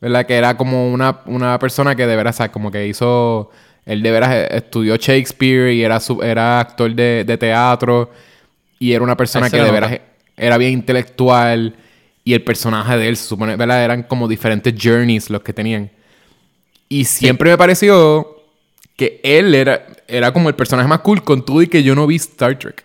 ¿verdad? 0.04 0.26
Que 0.26 0.34
era 0.34 0.56
como 0.56 0.92
una, 0.92 1.20
una 1.26 1.58
persona 1.58 1.96
que 1.96 2.06
de 2.06 2.14
veras, 2.16 2.38
como 2.52 2.70
que 2.70 2.86
hizo, 2.86 3.50
él 3.86 4.02
de 4.02 4.10
veras 4.10 4.30
eh, 4.34 4.48
estudió 4.52 4.96
Shakespeare 4.96 5.72
y 5.72 5.82
era, 5.82 5.98
su- 6.00 6.22
era 6.22 6.60
actor 6.60 6.94
de, 6.94 7.24
de 7.26 7.38
teatro 7.38 8.10
y 8.78 8.92
era 8.92 9.02
una 9.02 9.16
persona 9.16 9.48
que 9.50 9.56
de 9.56 9.72
nota. 9.72 9.72
veras 9.72 10.00
era 10.36 10.58
bien 10.58 10.72
intelectual 10.72 11.74
y 12.24 12.34
el 12.34 12.42
personaje 12.44 12.96
de 12.96 13.08
él, 13.08 13.16
se 13.16 13.26
supone, 13.26 13.56
¿verdad? 13.56 13.84
Eran 13.84 14.02
como 14.04 14.28
diferentes 14.28 14.74
journeys 14.80 15.30
los 15.30 15.42
que 15.42 15.52
tenían. 15.52 15.90
Y 16.88 17.04
siempre 17.04 17.50
me 17.50 17.58
pareció 17.58 18.42
que 18.96 19.20
él 19.24 19.54
era, 19.54 19.86
era 20.06 20.32
como 20.32 20.48
el 20.48 20.54
personaje 20.54 20.88
más 20.88 21.00
cool 21.00 21.24
con 21.24 21.44
todo 21.44 21.62
y 21.62 21.66
que 21.66 21.82
yo 21.82 21.94
no 21.94 22.06
vi 22.06 22.16
Star 22.16 22.58
Trek. 22.58 22.84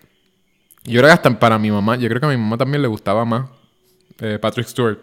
Yo 0.86 1.00
creo 1.02 1.06
que 1.10 1.12
hasta 1.14 1.38
para 1.40 1.60
mi 1.60 1.70
mamá, 1.70 1.98
yo 1.98 2.08
creo 2.08 2.20
que 2.20 2.26
a 2.26 2.30
mi 2.30 2.38
mamá 2.38 2.58
también 2.58 2.82
le 2.82 2.88
gustaba 2.88 3.26
más 3.26 3.50
eh, 4.22 4.40
Patrick 4.42 4.68
Stewart. 4.68 4.98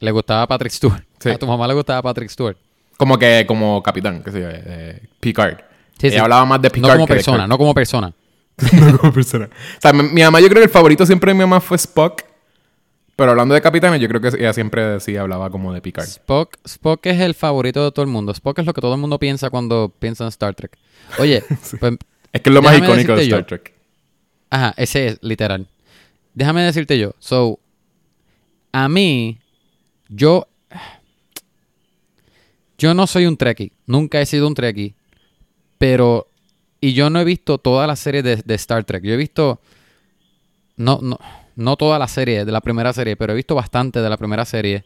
Le 0.00 0.10
gustaba 0.10 0.46
Patrick 0.46 0.72
Stewart. 0.72 1.04
Sí. 1.18 1.30
A 1.30 1.38
tu 1.38 1.46
mamá 1.46 1.66
le 1.66 1.74
gustaba 1.74 2.02
Patrick 2.02 2.30
Stewart. 2.30 2.56
Como 2.96 3.18
que 3.18 3.44
como 3.46 3.82
capitán, 3.82 4.22
que 4.22 4.30
sé 4.30 4.40
yo, 4.40 4.48
eh, 4.50 5.02
Picard. 5.20 5.58
Sí, 5.98 6.08
Ella 6.08 6.22
hablaba 6.22 6.44
más 6.44 6.62
de 6.62 6.70
Picard 6.70 6.92
No 6.92 6.96
como 6.96 7.06
que 7.06 7.14
persona, 7.14 7.46
no 7.46 7.58
como 7.58 7.74
persona. 7.74 8.12
no 8.72 8.98
como 8.98 9.12
persona. 9.12 9.46
O 9.46 9.80
sea, 9.80 9.92
mi, 9.92 10.02
mi 10.04 10.22
mamá 10.22 10.40
yo 10.40 10.48
creo 10.48 10.60
que 10.60 10.64
el 10.66 10.70
favorito 10.70 11.06
siempre 11.06 11.30
de 11.30 11.34
mi 11.34 11.40
mamá 11.40 11.60
fue 11.60 11.76
Spock. 11.76 12.22
Pero 13.16 13.32
hablando 13.32 13.52
de 13.52 13.60
capitanes, 13.60 14.00
yo 14.00 14.06
creo 14.06 14.20
que 14.20 14.28
ella 14.28 14.52
siempre 14.52 15.00
sí 15.00 15.16
hablaba 15.16 15.50
como 15.50 15.72
de 15.72 15.80
Picard. 15.80 16.06
Spock, 16.06 16.56
Spock 16.64 17.04
es 17.06 17.20
el 17.20 17.34
favorito 17.34 17.82
de 17.84 17.90
todo 17.90 18.04
el 18.04 18.10
mundo. 18.10 18.30
Spock 18.30 18.60
es 18.60 18.66
lo 18.66 18.72
que 18.72 18.80
todo 18.80 18.94
el 18.94 19.00
mundo 19.00 19.18
piensa 19.18 19.50
cuando 19.50 19.92
piensa 19.98 20.22
en 20.22 20.28
Star 20.28 20.54
Trek. 20.54 20.78
Oye, 21.18 21.42
pues, 21.80 21.94
Es 22.32 22.40
que 22.40 22.50
es 22.50 22.54
lo 22.54 22.62
más 22.62 22.78
icónico 22.78 23.16
de 23.16 23.22
Star 23.24 23.40
yo. 23.40 23.46
Trek. 23.46 23.74
Ajá, 24.50 24.72
ese 24.76 25.08
es 25.08 25.18
literal. 25.20 25.66
Déjame 26.34 26.62
decirte 26.62 26.96
yo. 26.96 27.12
So, 27.18 27.58
a 28.70 28.88
mí, 28.88 29.40
yo. 30.08 30.48
Yo 32.78 32.94
no 32.94 33.06
soy 33.06 33.26
un 33.26 33.36
Trekkie. 33.36 33.72
Nunca 33.86 34.20
he 34.20 34.26
sido 34.26 34.46
un 34.46 34.54
Trekkie. 34.54 34.94
Pero, 35.78 36.28
y 36.80 36.92
yo 36.92 37.10
no 37.10 37.20
he 37.20 37.24
visto 37.24 37.58
toda 37.58 37.86
la 37.86 37.96
serie 37.96 38.22
de, 38.22 38.36
de 38.36 38.54
Star 38.54 38.84
Trek. 38.84 39.02
Yo 39.04 39.14
he 39.14 39.16
visto, 39.16 39.60
no, 40.76 40.98
no, 41.02 41.18
no 41.56 41.76
toda 41.76 41.98
la 41.98 42.08
serie 42.08 42.44
de 42.44 42.52
la 42.52 42.60
primera 42.60 42.92
serie, 42.92 43.16
pero 43.16 43.32
he 43.32 43.36
visto 43.36 43.54
bastante 43.54 44.00
de 44.00 44.08
la 44.08 44.16
primera 44.16 44.44
serie. 44.44 44.84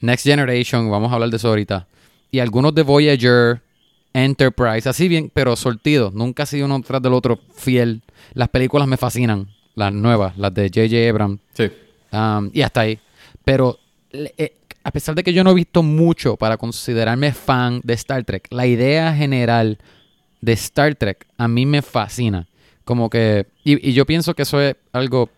Next 0.00 0.24
Generation, 0.24 0.90
vamos 0.90 1.10
a 1.10 1.14
hablar 1.14 1.30
de 1.30 1.36
eso 1.36 1.48
ahorita. 1.48 1.86
Y 2.30 2.38
algunos 2.38 2.74
de 2.74 2.82
Voyager, 2.82 3.62
Enterprise, 4.12 4.88
así 4.88 5.08
bien, 5.08 5.30
pero 5.32 5.56
sortidos. 5.56 6.14
Nunca 6.14 6.44
ha 6.44 6.46
sido 6.46 6.66
uno 6.66 6.80
tras 6.82 7.02
del 7.02 7.12
otro 7.12 7.38
fiel. 7.54 8.02
Las 8.34 8.48
películas 8.48 8.86
me 8.88 8.96
fascinan, 8.96 9.48
las 9.74 9.92
nuevas, 9.92 10.36
las 10.38 10.52
de 10.54 10.68
J.J. 10.68 11.08
Abrams. 11.08 11.40
Sí. 11.54 11.70
Um, 12.12 12.50
y 12.52 12.62
hasta 12.62 12.80
ahí. 12.80 12.98
Pero 13.44 13.78
eh, 14.12 14.54
a 14.84 14.90
pesar 14.90 15.14
de 15.14 15.22
que 15.22 15.32
yo 15.32 15.44
no 15.44 15.50
he 15.50 15.54
visto 15.54 15.82
mucho 15.82 16.36
para 16.36 16.56
considerarme 16.56 17.32
fan 17.32 17.80
de 17.84 17.94
Star 17.94 18.24
Trek, 18.24 18.48
la 18.50 18.66
idea 18.66 19.14
general 19.14 19.78
de 20.40 20.52
Star 20.52 20.94
Trek 20.94 21.26
a 21.36 21.48
mí 21.48 21.66
me 21.66 21.82
fascina. 21.82 22.46
Como 22.84 23.10
que. 23.10 23.46
Y, 23.64 23.92
yo 23.92 24.06
pienso 24.06 24.34
que 24.34 24.42
eso 24.42 24.60
es 24.60 24.76
algo. 24.92 25.28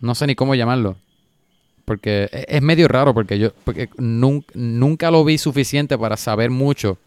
No 0.00 0.14
sé 0.14 0.26
ni 0.26 0.34
cómo 0.34 0.54
llamarlo. 0.54 0.96
Porque 1.84 2.28
e- 2.32 2.46
es 2.48 2.62
medio 2.62 2.86
raro, 2.88 3.12
porque 3.14 3.38
yo 3.38 3.52
porque 3.64 3.90
nun- 3.96 4.44
nunca 4.54 5.10
lo 5.10 5.24
vi 5.24 5.38
suficiente 5.38 5.98
para 5.98 6.16
saber 6.16 6.50
mucho. 6.50 6.98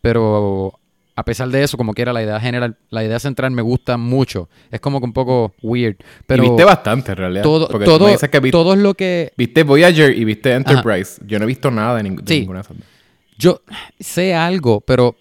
Pero 0.00 0.78
a 1.16 1.24
pesar 1.24 1.48
de 1.48 1.62
eso, 1.62 1.76
como 1.76 1.92
quiera, 1.94 2.12
la 2.12 2.22
idea 2.22 2.40
general, 2.40 2.76
la 2.90 3.04
idea 3.04 3.18
central 3.20 3.50
me 3.52 3.62
gusta 3.62 3.96
mucho. 3.96 4.48
Es 4.70 4.80
como 4.80 4.98
que 5.00 5.06
un 5.06 5.12
poco 5.12 5.54
weird. 5.62 5.96
Pero 6.26 6.44
y 6.44 6.48
viste 6.48 6.64
bastante 6.64 7.12
en 7.12 7.16
realidad. 7.18 7.42
todo, 7.44 7.68
Porque 7.68 7.84
tú 7.84 7.92
todo, 7.92 8.06
me 8.06 8.12
dices 8.12 8.28
que 8.30 8.40
vi- 8.40 8.50
todo 8.50 8.72
es 8.74 8.80
lo 8.80 8.94
que 8.94 9.32
viste 9.36 9.62
Voyager 9.62 10.16
y 10.16 10.24
viste 10.24 10.52
Enterprise. 10.52 11.20
Yo 11.26 11.38
no 11.38 11.44
he 11.44 11.46
visto 11.48 11.70
nada 11.70 11.96
de, 11.96 12.02
ning- 12.10 12.20
de 12.20 12.34
Sí. 12.34 12.40
ninguna 12.40 12.60
de 12.60 12.62
esas. 12.62 12.76
yo 13.38 13.62
sé 14.00 14.34
algo, 14.34 14.80
pero 14.80 15.16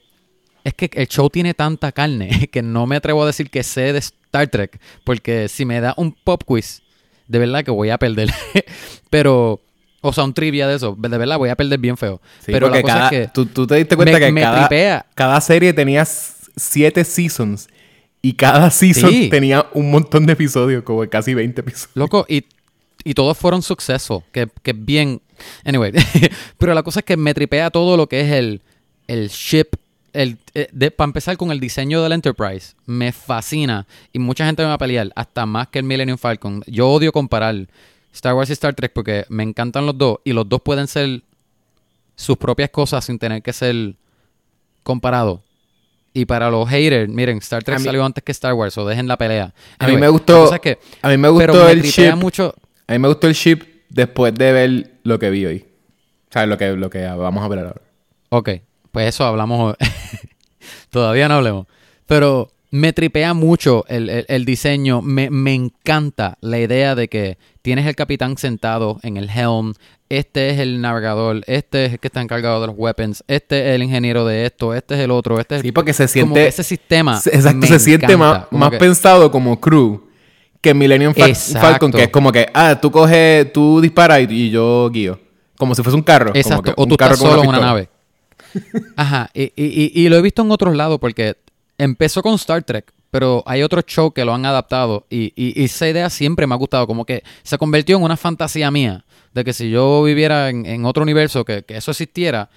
es 0.63 0.73
que 0.73 0.89
el 0.93 1.07
show 1.07 1.29
tiene 1.29 1.53
tanta 1.53 1.91
carne 1.91 2.47
que 2.51 2.61
no 2.63 2.87
me 2.87 2.95
atrevo 2.95 3.21
a 3.23 3.27
decir 3.27 3.49
que 3.49 3.63
sé 3.63 3.93
de 3.93 3.99
Star 3.99 4.47
Trek, 4.47 4.79
porque 5.03 5.47
si 5.47 5.65
me 5.65 5.79
da 5.79 5.93
un 5.97 6.11
pop 6.23 6.41
quiz, 6.45 6.81
de 7.27 7.37
verdad 7.39 7.63
que 7.63 7.71
voy 7.71 7.89
a 7.91 7.97
perder. 7.99 8.29
pero, 9.09 9.59
o 10.05 10.11
sea, 10.11 10.25
un 10.25 10.33
trivia 10.33 10.67
de 10.67 10.75
eso, 10.75 10.95
de 10.99 11.17
verdad 11.17 11.37
voy 11.37 11.49
a 11.49 11.55
perder 11.55 11.79
bien 11.79 11.95
feo. 11.95 12.21
Sí, 12.39 12.51
pero 12.51 12.69
la 12.69 12.81
cosa 12.81 12.93
cada, 12.93 13.05
es 13.05 13.11
que 13.11 13.27
tú, 13.33 13.45
tú 13.45 13.65
te 13.65 13.75
diste 13.75 13.95
cuenta 13.95 14.19
me, 14.19 14.25
que 14.25 14.31
me 14.33 14.41
cada, 14.41 14.67
tripea. 14.67 15.05
cada 15.15 15.39
serie 15.41 15.71
tenía 15.73 16.05
siete 16.05 17.03
seasons. 17.05 17.69
Y 18.21 18.33
cada 18.33 18.69
season 18.69 19.09
Sí. 19.09 19.29
tenía 19.29 19.65
un 19.73 19.91
montón 19.91 20.25
de 20.25 20.33
episodios, 20.33 20.83
como 20.83 21.07
casi 21.09 21.33
20 21.33 21.61
episodios. 21.61 21.95
Loco, 21.95 22.25
y, 22.29 22.45
y 23.03 23.13
todos 23.13 23.37
fueron 23.37 23.61
sucesos, 23.61 24.23
que, 24.31 24.47
que 24.61 24.73
bien... 24.73 25.21
Anyway, 25.65 25.91
pero 26.57 26.73
la 26.73 26.83
cosa 26.83 26.99
es 26.99 27.05
que 27.05 27.17
me 27.17 27.33
tripea 27.33 27.69
todo 27.69 27.97
lo 27.97 28.07
que 28.07 28.21
es 28.21 28.31
el, 28.31 28.61
el 29.07 29.29
ship, 29.29 29.67
el, 30.13 30.37
eh, 30.53 30.67
de, 30.71 30.91
para 30.91 31.07
empezar 31.07 31.35
con 31.37 31.51
el 31.51 31.59
diseño 31.59 32.01
del 32.03 32.11
Enterprise, 32.13 32.75
me 32.85 33.11
fascina, 33.11 33.87
y 34.13 34.19
mucha 34.19 34.45
gente 34.45 34.61
me 34.63 34.67
va 34.69 34.75
a 34.75 34.77
pelear, 34.77 35.11
hasta 35.15 35.45
más 35.45 35.67
que 35.69 35.79
el 35.79 35.85
Millennium 35.85 36.17
Falcon. 36.17 36.61
Yo 36.67 36.89
odio 36.89 37.11
comparar 37.11 37.67
Star 38.13 38.33
Wars 38.35 38.49
y 38.49 38.53
Star 38.53 38.73
Trek 38.75 38.93
porque 38.93 39.25
me 39.29 39.43
encantan 39.43 39.85
los 39.85 39.97
dos, 39.97 40.19
y 40.23 40.31
los 40.33 40.47
dos 40.47 40.61
pueden 40.61 40.87
ser 40.87 41.21
sus 42.15 42.37
propias 42.37 42.69
cosas 42.69 43.03
sin 43.05 43.17
tener 43.19 43.41
que 43.41 43.51
ser 43.53 43.95
comparados. 44.83 45.39
Y 46.13 46.25
para 46.25 46.51
los 46.51 46.69
haters, 46.69 47.09
miren, 47.09 47.39
Star 47.39 47.63
Trek 47.63 47.79
mí- 47.79 47.85
salió 47.85 48.05
antes 48.05 48.23
que 48.23 48.31
Star 48.31 48.53
Wars, 48.53 48.77
o 48.77 48.85
dejen 48.85 49.07
la 49.07 49.17
pelea. 49.17 49.45
A 49.79 49.87
mí 49.87 49.93
Anyway, 49.93 50.01
me 50.01 50.09
gustó, 50.09 50.53
es 50.53 50.61
que- 50.61 50.77
a 51.01 51.09
mí 51.09 51.17
me 51.17 51.27
gustó 51.29 51.65
me 51.65 51.71
el 51.71 51.81
ship. 51.81 52.15
mucho. 52.15 52.53
A 52.87 52.93
mí 52.93 52.99
me 52.99 53.07
gustó 53.07 53.27
el 53.27 53.33
ship 53.33 53.63
después 53.89 54.33
de 54.35 54.51
ver 54.51 54.91
lo 55.03 55.17
que 55.17 55.29
vi 55.31 55.45
hoy. 55.45 55.65
O 56.29 56.33
sea, 56.33 56.45
lo 56.45 56.57
que, 56.57 56.71
lo 56.73 56.89
que 56.89 57.03
vamos 57.05 57.43
a 57.43 57.47
ver 57.47 57.59
ahora. 57.59 57.81
Ok, 58.29 58.49
pues 58.91 59.07
eso 59.09 59.25
hablamos. 59.25 59.75
Todavía 60.91 61.27
no 61.27 61.35
hablemos. 61.35 61.67
Pero 62.05 62.51
me 62.75 62.91
tripea 62.91 63.35
mucho 63.35 63.85
el, 63.87 64.09
el- 64.09 64.25
el 64.27 64.45
diseño. 64.45 65.03
Me, 65.03 65.29
me 65.29 65.53
encanta 65.53 66.39
la 66.41 66.57
idea 66.59 66.95
de 66.95 67.07
que 67.07 67.37
tienes 67.61 67.85
el 67.85 67.95
capitán 67.95 68.35
sentado 68.37 68.99
en 69.03 69.17
el 69.17 69.29
helm. 69.29 69.73
Este 70.09 70.49
es 70.49 70.59
el 70.59 70.81
navegador. 70.81 71.43
Este 71.45 71.85
es 71.85 71.93
el 71.93 71.99
que 71.99 72.07
está 72.07 72.21
encargado 72.21 72.61
de 72.61 72.67
los 72.67 72.75
weapons. 72.75 73.23
Este 73.27 73.69
es 73.69 73.75
el 73.75 73.83
ingeniero 73.83 74.25
de 74.25 74.47
esto. 74.47 74.73
Este 74.73 74.95
es 74.95 75.01
el 75.01 75.11
otro. 75.11 75.39
Este 75.39 75.55
es 75.57 75.61
Sí, 75.61 75.67
el... 75.67 75.73
porque 75.73 75.93
se 75.93 76.03
como 76.05 76.11
siente... 76.13 76.39
que 76.41 76.47
ese 76.47 76.63
sistema. 76.63 77.21
Exacto, 77.23 77.57
me 77.59 77.67
se 77.67 77.79
siente 77.79 78.05
encanta. 78.07 78.17
más, 78.39 78.45
Como 78.47 78.59
más 78.59 78.69
que- 78.71 78.77
pensado 78.77 79.31
como 79.31 79.59
crew 79.61 80.07
que 80.59 80.73
Millennium 80.73 81.13
Fal- 81.13 81.29
Exacto. 81.29 81.67
Falcon, 81.67 81.91
que 81.91 82.03
es 82.03 82.09
como 82.09 82.31
que, 82.31 82.47
ah, 82.55 82.79
tú 82.81 82.89
coges, 82.89 83.53
tú 83.53 83.81
disparas 83.81 84.19
y, 84.29 84.49
yo 84.49 84.89
guío. 84.91 85.19
Como 85.57 85.75
si 85.75 85.83
fuese 85.83 85.95
un 85.95 86.01
carro. 86.03 86.31
como 86.31 86.39
Exacto. 86.39 86.63
que 86.63 86.73
O 86.75 86.83
un 86.83 86.89
tú 86.89 86.97
carro 86.97 87.13
estás 87.13 87.29
solo 87.29 87.43
en 87.43 87.49
una 87.49 87.59
nave. 87.59 87.89
Ajá. 88.95 89.29
Y, 89.33 89.43
y- 89.43 89.51
y- 89.55 89.91
y 90.05 90.09
lo 90.09 90.17
he 90.17 90.21
visto 90.23 90.41
en 90.41 90.49
otros 90.51 90.75
lados 90.75 90.97
porque 90.99 91.35
empezó 91.77 92.21
con 92.21 92.35
Star 92.35 92.63
Trek, 92.63 92.91
pero 93.11 93.43
hay 93.45 93.61
otros 93.63 93.85
shows 93.85 94.13
que 94.13 94.25
lo 94.25 94.33
han 94.33 94.45
adaptado. 94.45 95.05
Y, 95.09 95.33
y- 95.35 95.59
y 95.61 95.65
esa 95.65 95.87
idea 95.87 96.09
siempre 96.09 96.47
me 96.47 96.53
ha 96.55 96.57
gustado. 96.57 96.87
Como 96.87 97.05
que 97.05 97.23
se 97.43 97.57
convirtió 97.57 97.97
en 97.97 98.03
una 98.03 98.17
fantasía 98.17 98.71
mía. 98.71 99.05
De 99.33 99.43
que 99.43 99.53
si 99.53 99.69
yo 99.71 100.03
viviera 100.03 100.49
en, 100.49 100.65
en 100.65 100.85
otro 100.85 101.01
universo, 101.03 101.43
que, 101.43 101.63
que 101.63 101.75
eso 101.77 101.89
existiera, 101.91 102.49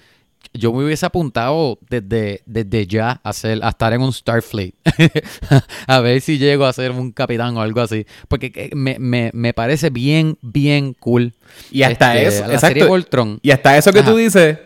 yo 0.53 0.71
me 0.71 0.85
hubiese 0.85 1.05
apuntado 1.07 1.79
desde, 1.89 2.41
desde 2.45 2.85
ya 2.85 3.19
a, 3.23 3.33
ser, 3.33 3.59
a 3.63 3.69
estar 3.69 3.93
en 3.93 4.01
un 4.01 4.13
Starfleet. 4.13 4.73
a 5.87 5.99
ver 6.01 6.21
si 6.21 6.37
llego 6.37 6.65
a 6.65 6.73
ser 6.73 6.91
un 6.91 7.11
capitán 7.11 7.57
o 7.57 7.61
algo 7.61 7.81
así. 7.81 8.05
Porque 8.27 8.51
que 8.51 8.69
me, 8.75 8.97
me- 8.99 9.31
me 9.33 9.53
parece 9.53 9.89
bien, 9.89 10.37
bien 10.41 10.93
cool. 10.93 11.33
Y 11.71 11.81
hasta 11.83 12.15
Este, 12.17 12.27
eso, 12.27 12.47
la 12.47 12.53
exacto. 12.53 12.67
serie 12.67 12.83
Voltron. 12.85 13.39
Y 13.41 13.51
hasta 13.51 13.75
eso 13.77 13.91
que 13.91 13.99
Ajá. 13.99 14.11
tú 14.11 14.17
dices, 14.17 14.59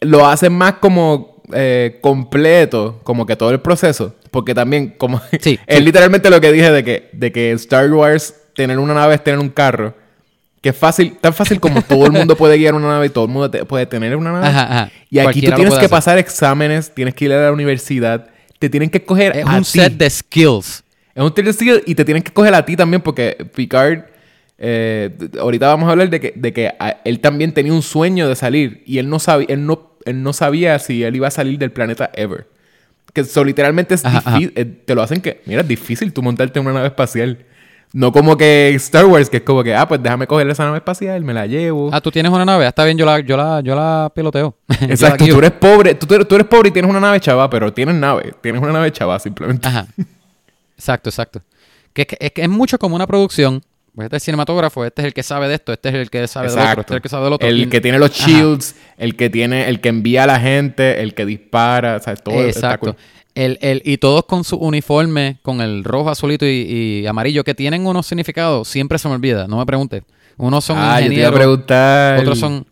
lo 0.00 0.26
hacen 0.26 0.52
más 0.52 0.74
como 0.74 1.39
eh, 1.54 1.98
completo, 2.00 3.00
como 3.02 3.26
que 3.26 3.36
todo 3.36 3.50
el 3.50 3.60
proceso. 3.60 4.14
Porque 4.30 4.54
también, 4.54 4.94
como 4.96 5.20
Sí, 5.40 5.58
es 5.66 5.78
sí. 5.78 5.84
literalmente 5.84 6.30
lo 6.30 6.40
que 6.40 6.52
dije 6.52 6.70
de 6.70 6.84
que, 6.84 7.10
de 7.12 7.32
que 7.32 7.50
en 7.50 7.56
Star 7.56 7.92
Wars 7.92 8.34
tener 8.54 8.78
una 8.78 8.94
nave 8.94 9.14
es 9.14 9.24
tener 9.24 9.40
un 9.40 9.48
carro. 9.50 9.94
Que 10.60 10.68
es 10.70 10.76
fácil, 10.76 11.16
tan 11.20 11.32
fácil 11.32 11.58
como 11.58 11.80
todo 11.88 12.04
el 12.06 12.12
mundo 12.12 12.36
puede 12.36 12.58
guiar 12.58 12.74
una 12.74 12.88
nave 12.88 13.06
y 13.06 13.10
todo 13.10 13.24
el 13.24 13.30
mundo 13.30 13.50
te- 13.50 13.64
puede 13.64 13.86
tener 13.86 14.14
una 14.16 14.32
nave. 14.32 14.46
Ajá, 14.46 14.62
ajá. 14.64 14.92
Y 15.08 15.18
aquí 15.18 15.24
Cualquiera 15.24 15.56
tú 15.56 15.60
tienes 15.62 15.72
que 15.74 15.78
hacer. 15.86 15.90
pasar 15.90 16.18
exámenes, 16.18 16.94
tienes 16.94 17.14
que 17.14 17.24
ir 17.24 17.32
a 17.32 17.42
la 17.44 17.52
universidad, 17.52 18.28
te 18.58 18.68
tienen 18.68 18.90
que 18.90 18.98
escoger 18.98 19.36
Es 19.38 19.46
a 19.46 19.56
un 19.56 19.62
ti. 19.62 19.70
set 19.70 19.92
de 19.94 20.10
skills. 20.10 20.84
Es 21.14 21.22
un 21.22 21.34
tier 21.34 21.52
skill 21.52 21.82
y 21.86 21.94
te 21.94 22.04
tienen 22.04 22.22
que 22.22 22.32
coger 22.32 22.54
a 22.54 22.64
ti 22.64 22.76
también 22.76 23.00
porque 23.02 23.36
Picard, 23.54 24.04
eh, 24.58 25.10
ahorita 25.40 25.66
vamos 25.66 25.88
a 25.88 25.92
hablar 25.92 26.10
de 26.10 26.20
que, 26.20 26.32
de 26.36 26.52
que 26.52 26.68
a- 26.68 26.98
él 27.04 27.20
también 27.20 27.52
tenía 27.52 27.72
un 27.72 27.82
sueño 27.82 28.28
de 28.28 28.36
salir 28.36 28.82
y 28.86 28.98
él 28.98 29.08
no, 29.08 29.18
sabía, 29.18 29.46
él, 29.48 29.64
no, 29.66 29.89
él 30.04 30.22
no 30.22 30.32
sabía 30.32 30.78
si 30.78 31.02
él 31.04 31.16
iba 31.16 31.28
a 31.28 31.30
salir 31.30 31.58
del 31.58 31.72
planeta 31.72 32.10
ever. 32.14 32.46
Que 33.12 33.22
eso 33.22 33.42
literalmente 33.44 33.94
es 33.94 34.04
Ajá, 34.04 34.38
difícil, 34.38 34.82
te 34.84 34.94
lo 34.94 35.02
hacen 35.02 35.20
que, 35.20 35.42
mira, 35.46 35.62
es 35.62 35.68
difícil 35.68 36.12
tú 36.12 36.22
montarte 36.22 36.58
en 36.58 36.64
una 36.66 36.74
nave 36.74 36.88
espacial. 36.88 37.38
No 37.92 38.12
como 38.12 38.36
que 38.36 38.72
Star 38.76 39.04
Wars, 39.06 39.28
que 39.28 39.38
es 39.38 39.42
como 39.42 39.64
que, 39.64 39.74
ah, 39.74 39.88
pues 39.88 40.00
déjame 40.00 40.28
coger 40.28 40.48
esa 40.48 40.64
nave 40.64 40.76
espacial, 40.76 41.24
me 41.24 41.34
la 41.34 41.46
llevo. 41.46 41.90
Ah, 41.92 42.00
tú 42.00 42.12
tienes 42.12 42.30
una 42.30 42.44
nave. 42.44 42.64
Ah, 42.64 42.68
Está 42.68 42.84
bien, 42.84 42.96
yo 42.96 43.04
la, 43.04 43.18
yo 43.18 43.36
la, 43.36 43.60
yo 43.62 43.74
la 43.74 44.12
piloteo. 44.14 44.54
La 44.68 44.86
Exacto, 44.86 45.26
tú 45.26 45.38
eres 45.38 45.50
pobre, 45.50 45.94
tú, 45.96 46.06
tú 46.06 46.34
eres 46.36 46.46
pobre 46.46 46.68
y 46.68 46.70
tienes 46.72 46.88
una 46.88 47.00
nave 47.00 47.18
chava, 47.18 47.50
pero 47.50 47.72
tienes 47.72 47.96
nave, 47.96 48.32
tienes 48.40 48.62
una 48.62 48.72
nave 48.72 48.92
chava 48.92 49.18
simplemente. 49.18 49.66
Ajá. 49.66 49.88
Exacto, 50.76 51.10
exacto. 51.10 51.42
Que- 51.92 52.06
es, 52.20 52.30
que 52.30 52.42
es 52.42 52.48
mucho 52.48 52.78
como 52.78 52.94
una 52.94 53.08
producción. 53.08 53.60
Pues 53.94 54.06
este 54.06 54.16
es 54.16 54.22
el 54.22 54.24
cinematógrafo, 54.26 54.84
este 54.84 55.02
es 55.02 55.06
el 55.06 55.14
que 55.14 55.22
sabe 55.22 55.48
de 55.48 55.54
esto, 55.56 55.72
este 55.72 55.88
es 55.88 55.94
el 55.96 56.10
que 56.10 56.26
sabe 56.28 56.48
del 56.48 56.58
otro, 56.58 56.80
este 56.80 56.92
es 56.92 56.96
el 56.96 57.02
que 57.02 57.08
sabe 57.08 57.24
del 57.24 57.32
otro. 57.32 57.48
El 57.48 57.68
que 57.68 57.80
tiene 57.80 57.98
los 57.98 58.10
Ajá. 58.20 58.30
shields, 58.30 58.76
el 58.96 59.16
que 59.16 59.28
tiene, 59.30 59.68
el 59.68 59.80
que 59.80 59.88
envía 59.88 60.24
a 60.24 60.26
la 60.26 60.38
gente, 60.40 61.02
el 61.02 61.12
que 61.14 61.26
dispara, 61.26 61.96
o 61.96 62.00
sea, 62.00 62.14
todo 62.16 62.42
Exacto. 62.44 62.96
El, 63.34 63.58
el, 63.62 63.82
y 63.84 63.98
todos 63.98 64.24
con 64.26 64.42
su 64.44 64.56
uniforme, 64.56 65.38
con 65.42 65.60
el 65.60 65.84
rojo, 65.84 66.10
azulito 66.10 66.44
y, 66.46 67.02
y 67.02 67.06
amarillo, 67.06 67.44
que 67.44 67.54
tienen 67.54 67.86
unos 67.86 68.06
significados, 68.06 68.68
siempre 68.68 68.98
se 68.98 69.08
me 69.08 69.14
olvida, 69.14 69.46
no 69.46 69.58
me 69.58 69.66
preguntes. 69.66 70.02
Unos 70.36 70.64
son 70.64 70.78
Ah, 70.78 71.00
yo 71.00 71.08
te 71.08 71.14
iba 71.14 71.28
a 71.28 71.32
preguntar. 71.32 72.18
otros 72.20 72.38
son... 72.38 72.66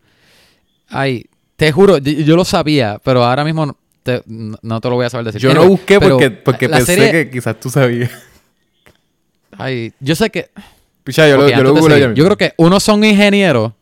Ay, 0.89 1.27
te 1.57 1.71
juro, 1.71 1.99
yo, 1.99 2.13
yo 2.13 2.37
lo 2.37 2.45
sabía, 2.45 2.99
pero 3.05 3.23
ahora 3.25 3.45
mismo 3.45 3.67
no 3.67 3.77
te, 4.03 4.23
no 4.27 4.81
te 4.81 4.89
lo 4.89 4.95
voy 4.97 5.07
a 5.07 5.11
saber 5.11 5.27
decir. 5.27 5.41
Yo 5.41 5.49
no 5.55 5.61
Anyway, 5.61 5.69
busqué 5.77 5.99
pero 6.01 6.15
porque, 6.17 6.31
porque 6.31 6.69
pensé 6.69 6.95
serie- 6.97 7.11
que 7.13 7.31
quizás 7.31 7.59
tú 7.61 7.71
sabías. 7.71 8.11
Ay, 9.57 9.93
yo 10.01 10.15
sé 10.17 10.31
que... 10.31 10.51
Picha, 11.09 11.27
yo, 11.27 11.39
lo, 11.39 11.45
lo 11.73 11.83
seguir, 11.89 12.13
creo 12.13 12.37
que 12.37 12.53
unos 12.59 12.83
son 12.83 13.03
ingenieros. 13.03 13.73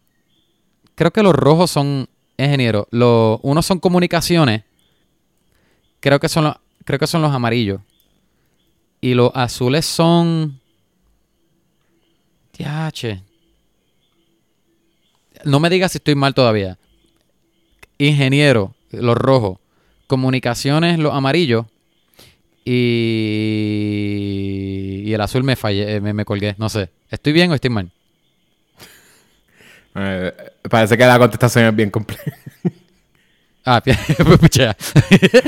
Creo 0.95 1.11
que 1.11 1.25
los 1.25 1.35
rojos 1.35 1.73
son 1.73 2.09
ingenieros. 2.37 2.87
Los, 2.93 3.41
unos 3.43 3.67
son 3.67 3.81
comunicaciones. 3.81 4.63
Creo 5.99 6.21
que 6.21 6.29
son 6.29 6.45
los, 6.45 6.55
creo 6.85 7.01
que 7.01 7.09
son 7.09 7.23
los 7.23 7.33
amarillos. 7.33 7.81
Y 9.01 9.15
los 9.15 9.33
azules 9.35 9.85
son. 9.85 10.61
Diache. 12.57 13.25
No 15.43 15.59
me 15.59 15.69
digas 15.69 15.91
si 15.91 15.99
estoy 15.99 16.15
mal 16.15 16.33
todavía. 16.33 16.79
Ingeniero, 17.99 18.73
los 18.93 19.17
rojos. 19.17 19.59
Comunicaciones, 20.07 21.01
los 21.01 21.13
amarillos. 21.13 21.67
Y, 22.69 24.33
y 25.07 25.15
el 25.15 25.21
azul 25.21 25.45
me 25.45 25.55
fallé, 25.55 25.95
eh, 25.97 26.01
me, 26.01 26.13
me 26.13 26.25
colgué. 26.25 26.57
No 26.59 26.69
sé. 26.69 26.91
¿Estoy 27.09 27.33
bien 27.33 27.53
o 27.53 27.55
estoy 27.55 27.71
mal? 27.71 27.93
Eh, 29.95 30.33
parece 30.69 30.99
que 30.99 31.07
la 31.07 31.17
contestación 31.19 31.67
es 31.67 31.77
bien 31.77 31.91
compleja. 31.91 32.25
Ah, 33.65 33.81
pucha. 34.41 34.77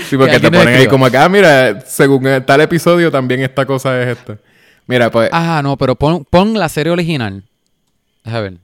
Sí, 0.09 0.16
porque 0.16 0.33
Que 0.33 0.40
te 0.40 0.50
ponen 0.50 0.74
ahí 0.74 0.87
como 0.87 1.07
acá, 1.07 1.24
ah, 1.24 1.28
mira, 1.28 1.81
según 1.83 2.24
tal 2.46 2.61
episodio 2.61 3.11
también 3.11 3.42
esta 3.42 3.66
cosa 3.66 4.00
es 4.00 4.16
esta. 4.16 4.38
Mira, 4.87 5.11
pues, 5.11 5.28
Ah, 5.33 5.61
no, 5.62 5.76
pero 5.76 5.96
pon, 5.96 6.24
pon 6.24 6.54
la 6.54 6.68
serie 6.68 6.92
original. 6.92 7.42
Déjame 8.24 8.42
ver. 8.42 8.59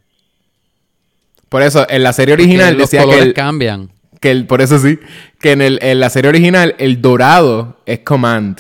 por 1.48 1.62
eso, 1.62 1.86
en 1.88 2.02
la 2.02 2.12
serie 2.12 2.36
Que 2.36 2.42
original 2.42 2.74
los 2.74 2.90
decía 2.90 3.00
que 3.00 3.06
colores 3.06 3.26
el, 3.26 3.34
cambian. 3.34 3.90
Que 4.24 4.30
el- 4.30 4.46
por 4.46 4.62
eso 4.62 4.78
sí, 4.78 4.98
que 5.38 5.52
en, 5.52 5.60
el, 5.60 5.78
en 5.82 6.00
la 6.00 6.08
serie 6.08 6.30
original 6.30 6.74
el 6.78 7.02
dorado 7.02 7.76
es 7.84 7.98
command. 8.00 8.58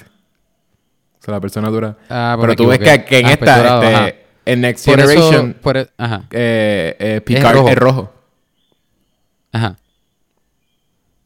O 1.20 1.24
sea, 1.24 1.32
la 1.32 1.40
persona 1.40 1.70
dura. 1.70 1.96
Ah, 2.10 2.36
Pero 2.38 2.54
tú 2.54 2.66
ves 2.66 2.78
que, 2.80 3.04
que 3.06 3.18
en 3.20 3.26
Ah, 3.26 3.32
esta, 3.32 3.56
dorado, 3.56 3.82
este, 4.06 4.24
en 4.44 4.60
Next 4.60 4.84
Por 4.84 5.00
Generation, 5.00 5.50
eso, 5.52 5.60
por 5.62 5.76
e- 5.78 5.88
ajá, 5.96 6.24
eh, 6.32 6.96
eh, 6.98 7.20
Picard 7.24 7.54
rojo. 7.56 7.68
es 7.70 7.76
rojo. 7.76 8.12
ajá. 9.52 9.76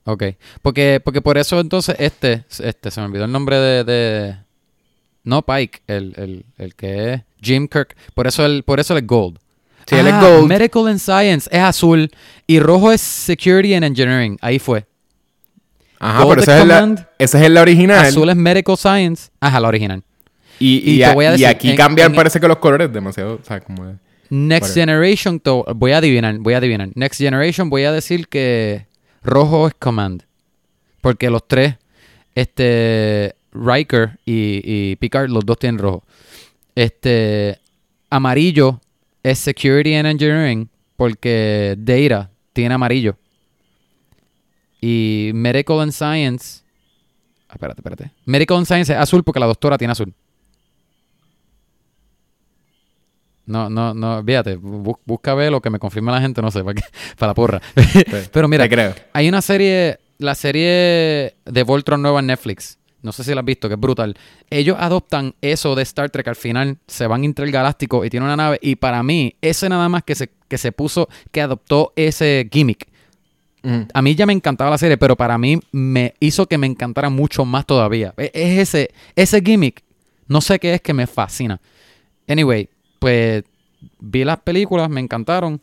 Ok. 0.04 0.22
Porque, 0.62 1.00
porque 1.04 1.20
por 1.20 1.36
eso 1.36 1.58
entonces 1.60 1.96
este, 1.98 2.44
este, 2.60 2.90
se 2.92 3.00
me 3.00 3.06
olvidó 3.06 3.24
el 3.24 3.32
nombre 3.32 3.56
de, 3.56 3.84
de- 3.84 4.36
no 5.24 5.42
Pike, 5.42 5.82
el, 5.88 6.14
el, 6.16 6.44
el 6.58 6.74
que 6.76 7.12
es 7.14 7.22
Jim 7.42 7.66
Kirk. 7.68 7.96
Por 8.14 8.26
eso 8.28 8.46
el, 8.46 8.62
por 8.62 8.78
eso 8.80 8.96
el 8.96 9.04
Gold. 9.04 9.38
Sí, 9.88 9.94
él 9.96 10.06
es 10.06 10.12
Ah, 10.12 10.20
gold. 10.20 10.48
Medical 10.48 10.86
and 10.88 10.98
Science 10.98 11.48
es 11.52 11.60
azul 11.60 12.10
y 12.46 12.60
rojo 12.60 12.92
es 12.92 13.00
Security 13.00 13.74
and 13.74 13.84
Engineering. 13.84 14.36
Ahí 14.40 14.58
fue. 14.58 14.86
Ajá, 15.98 16.22
Gold 16.24 16.28
pero 16.30 16.42
es 16.42 16.48
esa 16.48 16.60
es, 16.60 16.66
la, 16.66 17.08
esa 17.18 17.44
es 17.44 17.50
la 17.50 17.62
original. 17.62 18.04
Azul 18.06 18.28
es 18.30 18.36
Medical 18.36 18.76
Science. 18.76 19.30
Ajá, 19.40 19.58
la 19.60 19.68
original. 19.68 20.02
Y, 20.60 20.78
y 20.90 20.96
y, 20.96 21.02
a- 21.02 21.10
aquí 21.50 21.70
en- 21.70 21.76
cambian, 21.76 22.10
en- 22.10 22.16
parece 22.16 22.38
que 22.40 22.48
los 22.48 22.58
colores 22.58 22.92
demasiado. 22.92 23.34
O 23.40 23.44
sea, 23.44 23.60
como. 23.60 23.86
de- 23.86 23.94
Next. 24.30 24.74
Generation, 24.74 25.40
to- 25.40 25.64
voy 25.74 25.92
a 25.92 25.98
adivinar, 25.98 26.36
voy 26.38 26.52
a 26.54 26.58
adivinar. 26.58 26.90
Next 26.94 27.18
Generation 27.18 27.70
voy 27.70 27.84
a 27.84 27.92
decir 27.92 28.28
que 28.28 28.86
rojo 29.22 29.68
es 29.68 29.74
Command. 29.78 30.22
Porque 31.00 31.30
los 31.30 31.46
tres, 31.48 31.76
este, 32.34 33.34
Riker 33.52 34.18
y, 34.26 34.60
y 34.64 34.96
Picard, 34.96 35.30
los 35.30 35.46
dos 35.46 35.58
tienen 35.58 35.78
rojo. 35.78 36.04
Este, 36.74 37.58
amarillo 38.10 38.80
es 39.22 39.38
Security 39.38 39.94
and 39.94 40.06
Engineering 40.08 40.68
porque 40.96 41.74
Data 41.78 42.30
tiene 42.52 42.74
amarillo. 42.74 43.16
Y 44.80 45.30
Medical 45.34 45.80
and 45.80 45.92
Science, 45.92 46.62
ah, 47.48 47.54
espérate, 47.54 47.80
espérate. 47.80 48.10
Medical 48.24 48.56
and 48.58 48.66
Science 48.66 48.92
es 48.92 48.98
azul 48.98 49.24
porque 49.24 49.40
la 49.40 49.46
doctora 49.46 49.76
tiene 49.78 49.92
azul. 49.92 50.14
No, 53.46 53.70
no, 53.70 53.94
no, 53.94 54.22
fíjate, 54.24 54.58
bu- 54.58 54.98
busca 55.06 55.34
ver 55.34 55.50
lo 55.50 55.62
que 55.62 55.70
me 55.70 55.78
confirme 55.78 56.12
la 56.12 56.20
gente, 56.20 56.42
no 56.42 56.50
sé, 56.50 56.62
para, 56.64 56.74
qué- 56.74 56.86
para 57.16 57.30
la 57.30 57.34
porra. 57.34 57.62
Pero 58.32 58.46
mira, 58.46 58.68
creo. 58.68 58.94
hay 59.12 59.28
una 59.28 59.40
serie, 59.40 59.98
la 60.18 60.34
serie 60.34 61.34
de 61.46 61.62
Voltron 61.64 62.02
nueva 62.02 62.20
en 62.20 62.26
Netflix. 62.26 62.77
No 63.02 63.12
sé 63.12 63.22
si 63.24 63.32
la 63.34 63.40
has 63.40 63.44
visto, 63.46 63.68
que 63.68 63.74
es 63.74 63.80
brutal. 63.80 64.16
Ellos 64.50 64.76
adoptan 64.78 65.34
eso 65.40 65.74
de 65.74 65.82
Star 65.82 66.10
Trek 66.10 66.26
al 66.28 66.36
final, 66.36 66.78
se 66.86 67.06
van 67.06 67.24
intergalácticos 67.24 68.04
y 68.06 68.10
tiene 68.10 68.26
una 68.26 68.36
nave. 68.36 68.58
Y 68.60 68.76
para 68.76 69.02
mí, 69.02 69.36
ese 69.40 69.68
nada 69.68 69.88
más 69.88 70.02
que 70.02 70.14
se, 70.16 70.30
que 70.48 70.58
se 70.58 70.72
puso, 70.72 71.08
que 71.30 71.40
adoptó 71.40 71.92
ese 71.96 72.48
gimmick. 72.50 72.88
Ujú. 73.62 73.86
A 73.94 74.02
mí 74.02 74.14
ya 74.14 74.26
me 74.26 74.32
encantaba 74.32 74.70
la 74.70 74.78
serie, 74.78 74.96
pero 74.98 75.16
para 75.16 75.38
mí 75.38 75.60
me 75.72 76.14
hizo 76.20 76.46
que 76.46 76.58
me 76.58 76.66
encantara 76.66 77.08
mucho 77.08 77.44
más 77.44 77.66
todavía. 77.66 78.14
E- 78.16 78.30
Es 78.34 78.58
ese, 78.68 78.90
ese 79.14 79.40
gimmick, 79.42 79.82
no 80.26 80.40
sé 80.40 80.58
qué 80.58 80.74
es 80.74 80.80
que 80.80 80.92
me 80.94 81.06
fascina. 81.06 81.60
Anyway, 82.26 82.68
pues 82.98 83.44
vi 84.00 84.24
las 84.24 84.40
películas, 84.40 84.90
me 84.90 85.00
encantaron. 85.00 85.60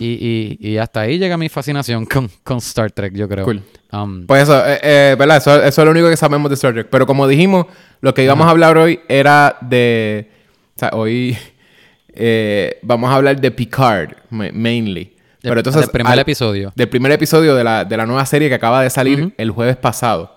Y, 0.00 0.58
y, 0.60 0.68
y 0.70 0.78
hasta 0.78 1.00
ahí 1.00 1.18
llega 1.18 1.36
mi 1.36 1.48
fascinación 1.48 2.06
con, 2.06 2.30
con 2.44 2.58
Star 2.58 2.90
Trek, 2.92 3.14
yo 3.14 3.28
creo. 3.28 3.44
Cool. 3.44 3.62
Um, 3.92 4.26
Pues 4.26 4.44
eso, 4.44 4.64
eh, 4.64 4.78
eh, 4.82 5.16
¿verdad? 5.18 5.38
Eso, 5.38 5.56
eso 5.62 5.80
es 5.82 5.84
lo 5.84 5.90
único 5.90 6.08
que 6.08 6.16
sabemos 6.16 6.48
de 6.50 6.54
Star 6.54 6.72
Trek. 6.72 6.86
Pero 6.88 7.04
como 7.06 7.26
dijimos, 7.26 7.66
lo 8.00 8.14
que 8.14 8.22
íbamos 8.22 8.46
a 8.46 8.50
hablar 8.50 8.78
hoy 8.78 9.00
era 9.08 9.56
de. 9.60 10.30
O 10.76 10.78
sea, 10.78 10.90
hoy 10.92 11.36
eh, 12.14 12.78
vamos 12.82 13.10
a 13.10 13.16
hablar 13.16 13.40
de 13.40 13.50
Picard, 13.50 14.12
ma- 14.30 14.50
mainly. 14.52 15.04
del- 15.04 15.14
Pero 15.42 15.60
entonces. 15.60 15.82
del 15.82 15.90
primer 15.90 16.12
al- 16.12 16.18
episodio. 16.20 16.72
Del 16.76 16.88
primer 16.88 17.10
episodio 17.12 17.56
de 17.56 17.64
la, 17.64 17.84
de 17.84 17.96
la 17.96 18.06
nueva 18.06 18.24
serie 18.24 18.48
que 18.48 18.54
acaba 18.54 18.82
de 18.82 18.90
salir 18.90 19.34
el 19.36 19.50
jueves 19.50 19.76
pasado. 19.76 20.32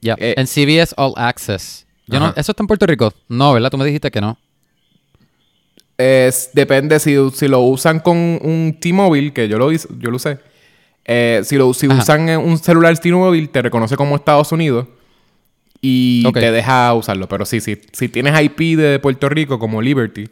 Ya, 0.00 0.16
eh, 0.18 0.34
en 0.36 0.46
CBS 0.46 0.92
All 0.96 1.12
Access. 1.16 1.86
Yo 2.06 2.18
no, 2.18 2.26
Ajá. 2.26 2.40
¿Eso 2.40 2.52
está 2.52 2.62
en 2.62 2.66
Puerto 2.68 2.86
Rico? 2.86 3.12
No, 3.28 3.52
¿verdad? 3.52 3.70
Tú 3.70 3.78
me 3.78 3.84
dijiste 3.84 4.10
que 4.10 4.20
no. 4.20 4.38
Es- 5.98 6.50
depende 6.52 6.98
si, 7.00 7.16
si 7.34 7.48
lo 7.48 7.60
usan 7.60 7.98
con 8.00 8.16
un 8.16 8.76
T-Mobile, 8.80 9.32
que 9.32 9.48
yo 9.48 9.58
lo, 9.58 9.70
yo 9.72 10.10
lo 10.10 10.16
usé. 10.16 10.38
Eh, 11.04 11.40
si 11.44 11.56
lo, 11.56 11.74
si 11.74 11.86
Ajá. 11.86 11.98
usan 12.02 12.28
en 12.28 12.38
un 12.40 12.56
celular 12.58 12.96
T-Mobile, 12.96 13.48
te 13.48 13.62
reconoce 13.62 13.96
como 13.96 14.14
Estados 14.16 14.52
Unidos 14.52 14.86
y 15.80 16.30
te 16.32 16.50
deja 16.52 16.94
usarlo. 16.94 17.28
Pero 17.28 17.44
sí, 17.44 17.60
sí, 17.60 17.80
si 17.92 18.08
tienes 18.08 18.40
IP 18.40 18.76
de 18.78 18.98
Puerto 19.00 19.28
Rico 19.28 19.58
como 19.58 19.82
Liberty, 19.82 20.28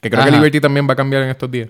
que 0.00 0.10
creo 0.10 0.24
que. 0.24 0.30
Liberty 0.30 0.60
también 0.60 0.88
va 0.88 0.92
a 0.94 0.96
cambiar 0.96 1.22
en 1.24 1.30
estos 1.30 1.50
días. 1.50 1.68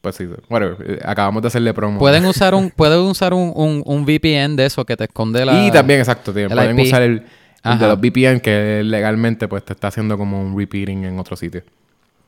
Pues 0.00 0.14
sí, 0.16 0.26
whatever. 0.48 0.76
Eh, 0.86 0.98
Acabamos 1.04 1.42
de 1.42 1.48
hacerle 1.48 1.72
promo. 1.74 1.98
Pueden 1.98 2.24
usar 2.26 2.54
un, 2.54 2.70
pueden 2.70 3.00
usar 3.00 3.32
un, 3.32 3.52
un, 3.54 3.82
un 3.86 4.04
VPN 4.04 4.56
de 4.56 4.66
eso 4.66 4.84
que 4.84 4.96
te 4.96 5.04
esconde 5.04 5.44
la. 5.46 5.66
y 5.66 5.70
también, 5.70 6.00
exacto, 6.00 6.32
tío, 6.34 6.48
pueden 6.48 6.78
IP. 6.78 6.86
usar 6.86 7.02
el, 7.02 7.22
el 7.64 7.78
de 7.78 7.86
los 7.86 7.98
VPN 7.98 8.40
que 8.40 8.82
legalmente 8.84 9.48
pues 9.48 9.64
te 9.64 9.72
está 9.72 9.88
haciendo 9.88 10.16
como 10.18 10.40
un 10.42 10.56
repeating 10.58 11.04
en 11.04 11.18
otro 11.18 11.36
sitio. 11.36 11.62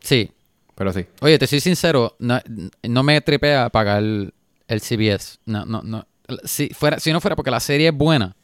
Sí. 0.00 0.30
Pero 0.74 0.92
sí. 0.92 1.04
Oye, 1.20 1.38
te 1.38 1.46
soy 1.46 1.60
sincero, 1.60 2.16
no, 2.18 2.40
no 2.82 3.02
me 3.02 3.20
tripea 3.20 3.68
pagar 3.68 3.98
el, 3.98 4.32
el 4.66 4.80
CBS. 4.80 5.38
No, 5.44 5.64
no, 5.66 5.82
no. 5.82 6.06
Si, 6.44 6.68
fuera, 6.70 6.98
si 6.98 7.12
no 7.12 7.20
fuera 7.20 7.36
porque 7.36 7.50
la 7.50 7.60
serie 7.60 7.88
es 7.88 7.94
buena, 7.94 8.34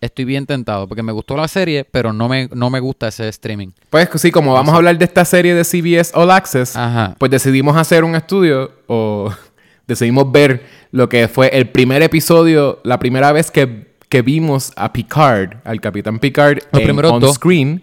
estoy 0.00 0.24
bien 0.24 0.46
tentado. 0.46 0.86
Porque 0.88 1.02
me 1.02 1.12
gustó 1.12 1.36
la 1.36 1.48
serie, 1.48 1.84
pero 1.84 2.12
no 2.12 2.28
me, 2.28 2.48
no 2.54 2.70
me 2.70 2.80
gusta 2.80 3.08
ese 3.08 3.28
streaming. 3.28 3.68
Pues 3.90 4.08
sí, 4.16 4.30
como 4.30 4.54
vamos 4.54 4.72
a 4.72 4.76
hablar 4.78 4.96
de 4.96 5.04
esta 5.04 5.24
serie 5.24 5.54
de 5.54 5.64
CBS 5.64 6.12
All 6.14 6.30
Access, 6.30 6.76
Ajá. 6.76 7.14
pues 7.18 7.30
decidimos 7.30 7.76
hacer 7.76 8.04
un 8.04 8.14
estudio 8.14 8.72
o 8.86 9.30
decidimos 9.86 10.30
ver 10.32 10.64
lo 10.92 11.08
que 11.08 11.28
fue 11.28 11.48
el 11.48 11.68
primer 11.68 12.02
episodio, 12.02 12.80
la 12.84 12.98
primera 12.98 13.32
vez 13.32 13.50
que, 13.50 13.94
que 14.08 14.22
vimos 14.22 14.72
a 14.76 14.92
Picard, 14.92 15.56
al 15.64 15.80
Capitán 15.80 16.18
Picard 16.18 16.58
Los 16.72 16.80
en 16.80 16.86
primeros 16.86 17.12
on 17.12 17.20
dos. 17.20 17.34
screen 17.34 17.82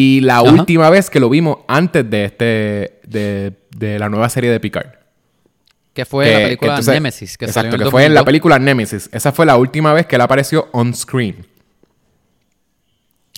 y 0.00 0.20
la 0.20 0.38
Ajá. 0.38 0.42
última 0.52 0.90
vez 0.90 1.10
que 1.10 1.18
lo 1.20 1.28
vimos 1.30 1.58
antes 1.66 2.08
de 2.08 2.24
este 2.24 3.00
de, 3.04 3.52
de 3.76 3.98
la 3.98 4.08
nueva 4.08 4.28
serie 4.28 4.50
de 4.50 4.60
Picard. 4.60 4.88
Que 5.94 6.04
fue 6.04 6.24
Que- 6.26 6.30
la 6.32 6.38
que 6.38 6.44
película 6.44 6.70
entonces- 6.72 6.94
Nemesis. 6.94 7.38
Que 7.38 7.44
exacto, 7.46 7.76
que 7.78 7.90
fue 7.90 8.04
en 8.04 8.14
la 8.14 8.20
2002. 8.20 8.24
película 8.26 8.58
Nemesis. 8.58 9.08
Esa 9.12 9.32
fue 9.32 9.44
la 9.46 9.56
última 9.56 9.92
vez 9.92 10.06
que 10.06 10.14
él 10.16 10.20
apareció 10.22 10.68
on 10.72 10.94
screen. 10.94 11.44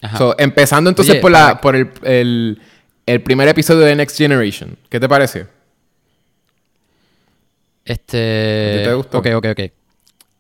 Ajá. 0.03 0.19
So, 0.19 0.35
empezando 0.39 0.91
entonces 0.91 1.13
Oye, 1.13 1.21
por, 1.21 1.31
la, 1.31 1.61
por 1.61 1.77
el, 1.77 1.91
el, 2.03 2.61
el 3.07 3.23
primer 3.23 3.49
episodio 3.49 3.81
de 3.83 3.95
Next 3.97 4.17
Generation. 4.19 4.77
¿Qué 4.89 4.99
te 5.01 5.09
pareció? 5.09 5.47
Este. 7.85 8.75
¿A 8.75 8.79
ti 8.79 8.85
te 8.89 8.95
gustó? 8.95 9.19
Ok, 9.19 9.27
ok, 9.37 9.47
ok. 9.53 9.61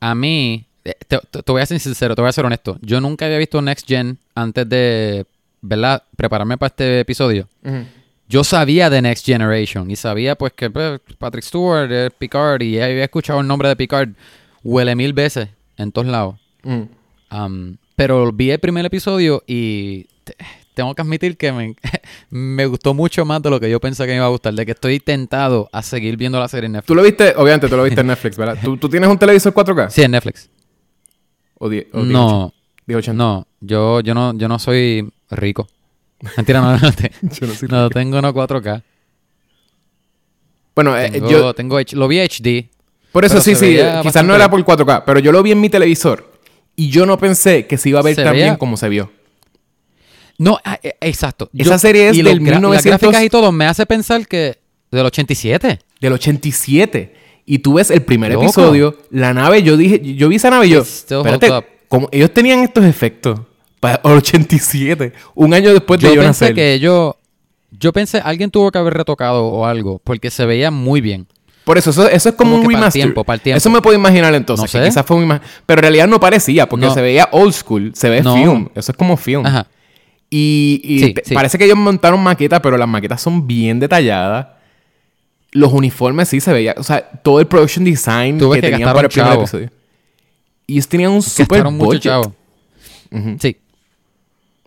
A 0.01 0.15
mí, 0.15 0.67
eh, 0.85 0.95
te, 1.07 1.19
te- 1.31 1.43
te 1.43 1.53
voy 1.53 1.63
a 1.63 1.67
ser 1.67 1.81
sincero, 1.81 2.15
te 2.15 2.23
voy 2.23 2.29
a 2.29 2.33
ser 2.33 2.45
honesto. 2.45 2.79
Yo 2.83 3.01
nunca 3.01 3.27
había 3.27 3.39
visto 3.39 3.61
Next 3.63 3.87
Gen 3.87 4.19
antes 4.35 4.69
de, 4.69 5.27
¿verdad? 5.63 6.03
Prepararme 6.17 6.57
para 6.59 6.69
este 6.69 7.01
episodio. 7.01 7.49
Yo 8.29 8.45
sabía 8.45 8.89
de 8.91 9.03
Next 9.03 9.27
Generation 9.27 9.91
y 9.91 9.97
sabía 9.97 10.37
pues 10.37 10.53
que 10.53 10.71
pues, 10.71 11.01
Patrick 11.19 11.45
Stewart 11.45 11.91
es 11.91 12.11
Picard 12.13 12.63
y 12.63 12.81
había 12.81 13.05
escuchado 13.05 13.41
el 13.41 13.47
nombre 13.47 13.69
de 13.69 13.77
Picard 13.77 14.11
huele 14.63 14.95
mil 14.95 15.13
veces 15.13 15.49
en 15.77 15.91
todos 15.91 16.07
lados. 16.07 16.37
Mm. 16.63 16.83
Um, 17.37 17.77
pero 17.97 18.31
vi 18.33 18.51
el 18.51 18.59
primer 18.61 18.85
episodio 18.87 19.43
y 19.47 20.05
te- 20.25 20.37
tengo 20.75 20.95
que 20.95 21.03
admitir 21.03 21.37
que 21.37 21.51
me, 21.53 21.75
me 22.31 22.67
gustó 22.67 22.95
mucho 22.95 23.25
más 23.25 23.43
de 23.43 23.51
lo 23.51 23.59
que 23.59 23.69
yo 23.69 23.81
pensé 23.81 24.05
que 24.05 24.11
me 24.13 24.17
iba 24.17 24.27
a 24.27 24.31
gustar, 24.31 24.55
de 24.55 24.65
que 24.65 24.73
estoy 24.73 25.01
tentado 25.01 25.69
a 25.73 25.83
seguir 25.83 26.17
viendo 26.17 26.39
la 26.39 26.47
serie 26.49 26.67
en 26.67 26.73
Netflix. 26.73 26.87
Tú 26.87 26.95
lo 26.95 27.03
viste, 27.03 27.35
obviamente 27.37 27.69
tú 27.69 27.77
lo 27.77 27.83
viste 27.85 28.01
en 28.01 28.07
Netflix, 28.07 28.37
¿verdad? 28.37 28.59
¿Tú, 28.63 28.77
tú 28.77 28.89
tienes 28.89 29.11
un 29.11 29.19
televisor 29.19 29.53
4K? 29.53 29.91
Sí, 29.91 30.03
en 30.03 30.13
Netflix. 30.13 30.49
¿O 31.59 31.69
die- 31.69 31.89
o 31.93 31.99
1080? 32.03 32.13
No, 32.13 32.53
1080. 32.87 33.13
no, 33.13 33.47
yo, 33.61 34.01
yo 34.01 34.15
no, 34.15 34.35
yo 34.39 34.49
no 34.49 34.59
soy 34.59 35.11
rico. 35.39 35.69
Mentira, 36.37 36.61
no, 36.61 36.77
no, 36.79 36.93
te- 36.93 37.11
Yo 37.23 37.47
no 37.47 37.55
soy 37.55 37.69
no 37.69 37.89
tengo 37.91 38.21
no 38.21 38.35
4K. 38.35 38.83
Bueno, 40.75 40.97
eh, 40.99 41.11
Tengo, 41.11 41.29
yo... 41.31 41.55
tengo 41.55 41.77
H- 41.79 41.97
lo 41.97 42.09
vi 42.09 42.21
HD. 42.21 42.71
Por 43.13 43.25
eso 43.25 43.41
sí, 43.41 43.55
sí. 43.55 43.67
veía 43.67 44.01
Quizás 44.03 44.25
no 44.25 44.35
era 44.35 44.49
por 44.51 44.65
4K, 44.65 45.03
pero 45.05 45.19
yo 45.21 45.33
lo 45.33 45.43
vi 45.43 45.53
en 45.53 45.61
mi 45.61 45.69
televisor. 45.69 46.31
Y 46.77 46.89
yo 46.91 47.05
no 47.07 47.19
pensé 47.19 47.67
que 47.67 47.77
se 47.77 47.89
iba 47.89 48.01
a 48.01 48.03
ver 48.03 48.15
Se 48.15 48.23
tan 48.23 48.33
veía- 48.35 48.45
bien 48.47 48.57
como 48.57 48.77
se 48.77 48.89
vio. 48.89 49.11
No, 50.39 50.59
ah, 50.65 50.79
eh, 50.83 50.95
exacto. 51.03 51.51
Esa 51.57 51.79
serie 51.79 52.09
es 52.11 52.17
y 52.17 52.23
del 52.23 52.39
gra- 52.41 52.55
1900 52.57 52.75
Las 52.75 53.01
gráficas 53.01 53.25
y 53.25 53.29
todo 53.29 53.53
me 53.53 53.67
hace 53.67 53.85
pensar 53.85 54.27
que 54.27 54.59
del 54.91 55.05
87. 55.07 55.79
Del 56.01 56.13
87. 56.13 57.15
Y 57.45 57.59
tú 57.59 57.75
ves 57.75 57.91
el 57.91 58.03
primer 58.03 58.33
Loco. 58.33 58.45
episodio, 58.45 58.97
la 59.11 59.35
nave, 59.35 59.63
yo 59.63 59.77
dije, 59.77 60.01
yo 60.15 60.29
vi 60.29 60.37
esa 60.37 60.51
nave 60.51 60.67
y 60.69 60.71
yo, 60.71 60.81
espérate, 60.83 61.51
ellos 62.13 62.33
tenían 62.33 62.61
estos 62.61 62.85
efectos 62.85 63.41
para 63.81 64.01
el 64.05 64.13
87, 64.13 65.13
un 65.35 65.55
año 65.55 65.73
después 65.73 65.99
de 66.01 66.09
Yo 66.09 66.15
yo 66.15 66.21
pensé 66.23 66.45
nacer. 66.45 66.55
que 66.55 66.79
yo 66.79 67.17
yo 67.79 67.93
pensé 67.93 68.19
alguien 68.19 68.51
tuvo 68.51 68.71
que 68.71 68.79
haber 68.79 68.95
retocado 68.95 69.45
o 69.47 69.65
algo 69.65 70.01
porque 70.05 70.31
se 70.31 70.45
veía 70.45 70.71
muy 70.71 71.01
bien. 71.01 71.27
Por 71.65 71.79
eso, 71.79 71.91
eso, 71.91 72.09
eso 72.09 72.29
es 72.31 72.35
como, 72.35 72.53
Como 72.53 72.55
un 72.57 72.61
que 72.63 72.67
para 72.67 72.77
el 72.79 72.81
remaster. 72.83 73.03
tiempo, 73.03 73.25
para 73.25 73.35
el 73.37 73.41
tiempo. 73.43 73.57
Eso 73.59 73.71
me 73.71 73.81
puedo 73.81 73.95
imaginar 73.97 74.35
entonces. 74.35 74.63
No 74.75 74.81
que 74.81 74.85
sé. 74.85 74.91
quizás 74.91 75.07
fue 75.07 75.17
un 75.19 75.25
ima- 75.29 75.41
Pero 75.67 75.79
en 75.79 75.83
realidad 75.83 76.09
no 76.09 76.19
parecía, 76.19 76.69
porque 76.69 76.87
No. 76.87 76.95
se 76.95 77.01
veía 77.01 77.29
old 77.33 77.53
school, 77.53 77.93
se 77.95 78.09
ve 78.11 78.23
No. 78.23 78.35
film. 78.35 78.69
Eso 78.75 78.91
es 78.93 78.99
como 78.99 79.17
film. 79.17 79.47
Ajá. 79.47 79.67
Y, 80.29 80.81
y 80.83 80.99
Sí, 81.01 81.15
te- 81.15 81.23
sí. 81.25 81.35
parece 81.35 81.59
que 81.59 81.65
ellos 81.67 81.77
montaron 81.77 82.21
maquetas, 82.23 82.61
pero 82.61 82.77
las 82.77 82.89
maquetas 82.89 83.21
son 83.21 83.47
bien 83.47 83.79
detalladas. 83.79 84.47
Los 85.53 85.73
uniformes 85.73 86.29
sí 86.29 86.41
se 86.41 86.53
veía. 86.53 86.75
O 86.77 86.83
sea, 86.83 87.03
todo 87.09 87.39
el 87.41 87.47
production 87.47 87.85
design 87.85 88.39
que 88.39 88.49
que 88.51 88.61
tenían 88.71 88.93
para 88.93 89.03
el 89.03 89.09
primer 89.09 89.31
chavo. 89.31 89.43
episodio. 89.43 89.71
Y 90.67 90.73
ellos 90.75 90.89
tenían 90.89 91.13
un 91.13 91.23
super 91.23 91.65
mucho 91.71 91.85
budget. 91.87 92.33
Ujú. 93.13 93.37
Sí. 93.41 93.57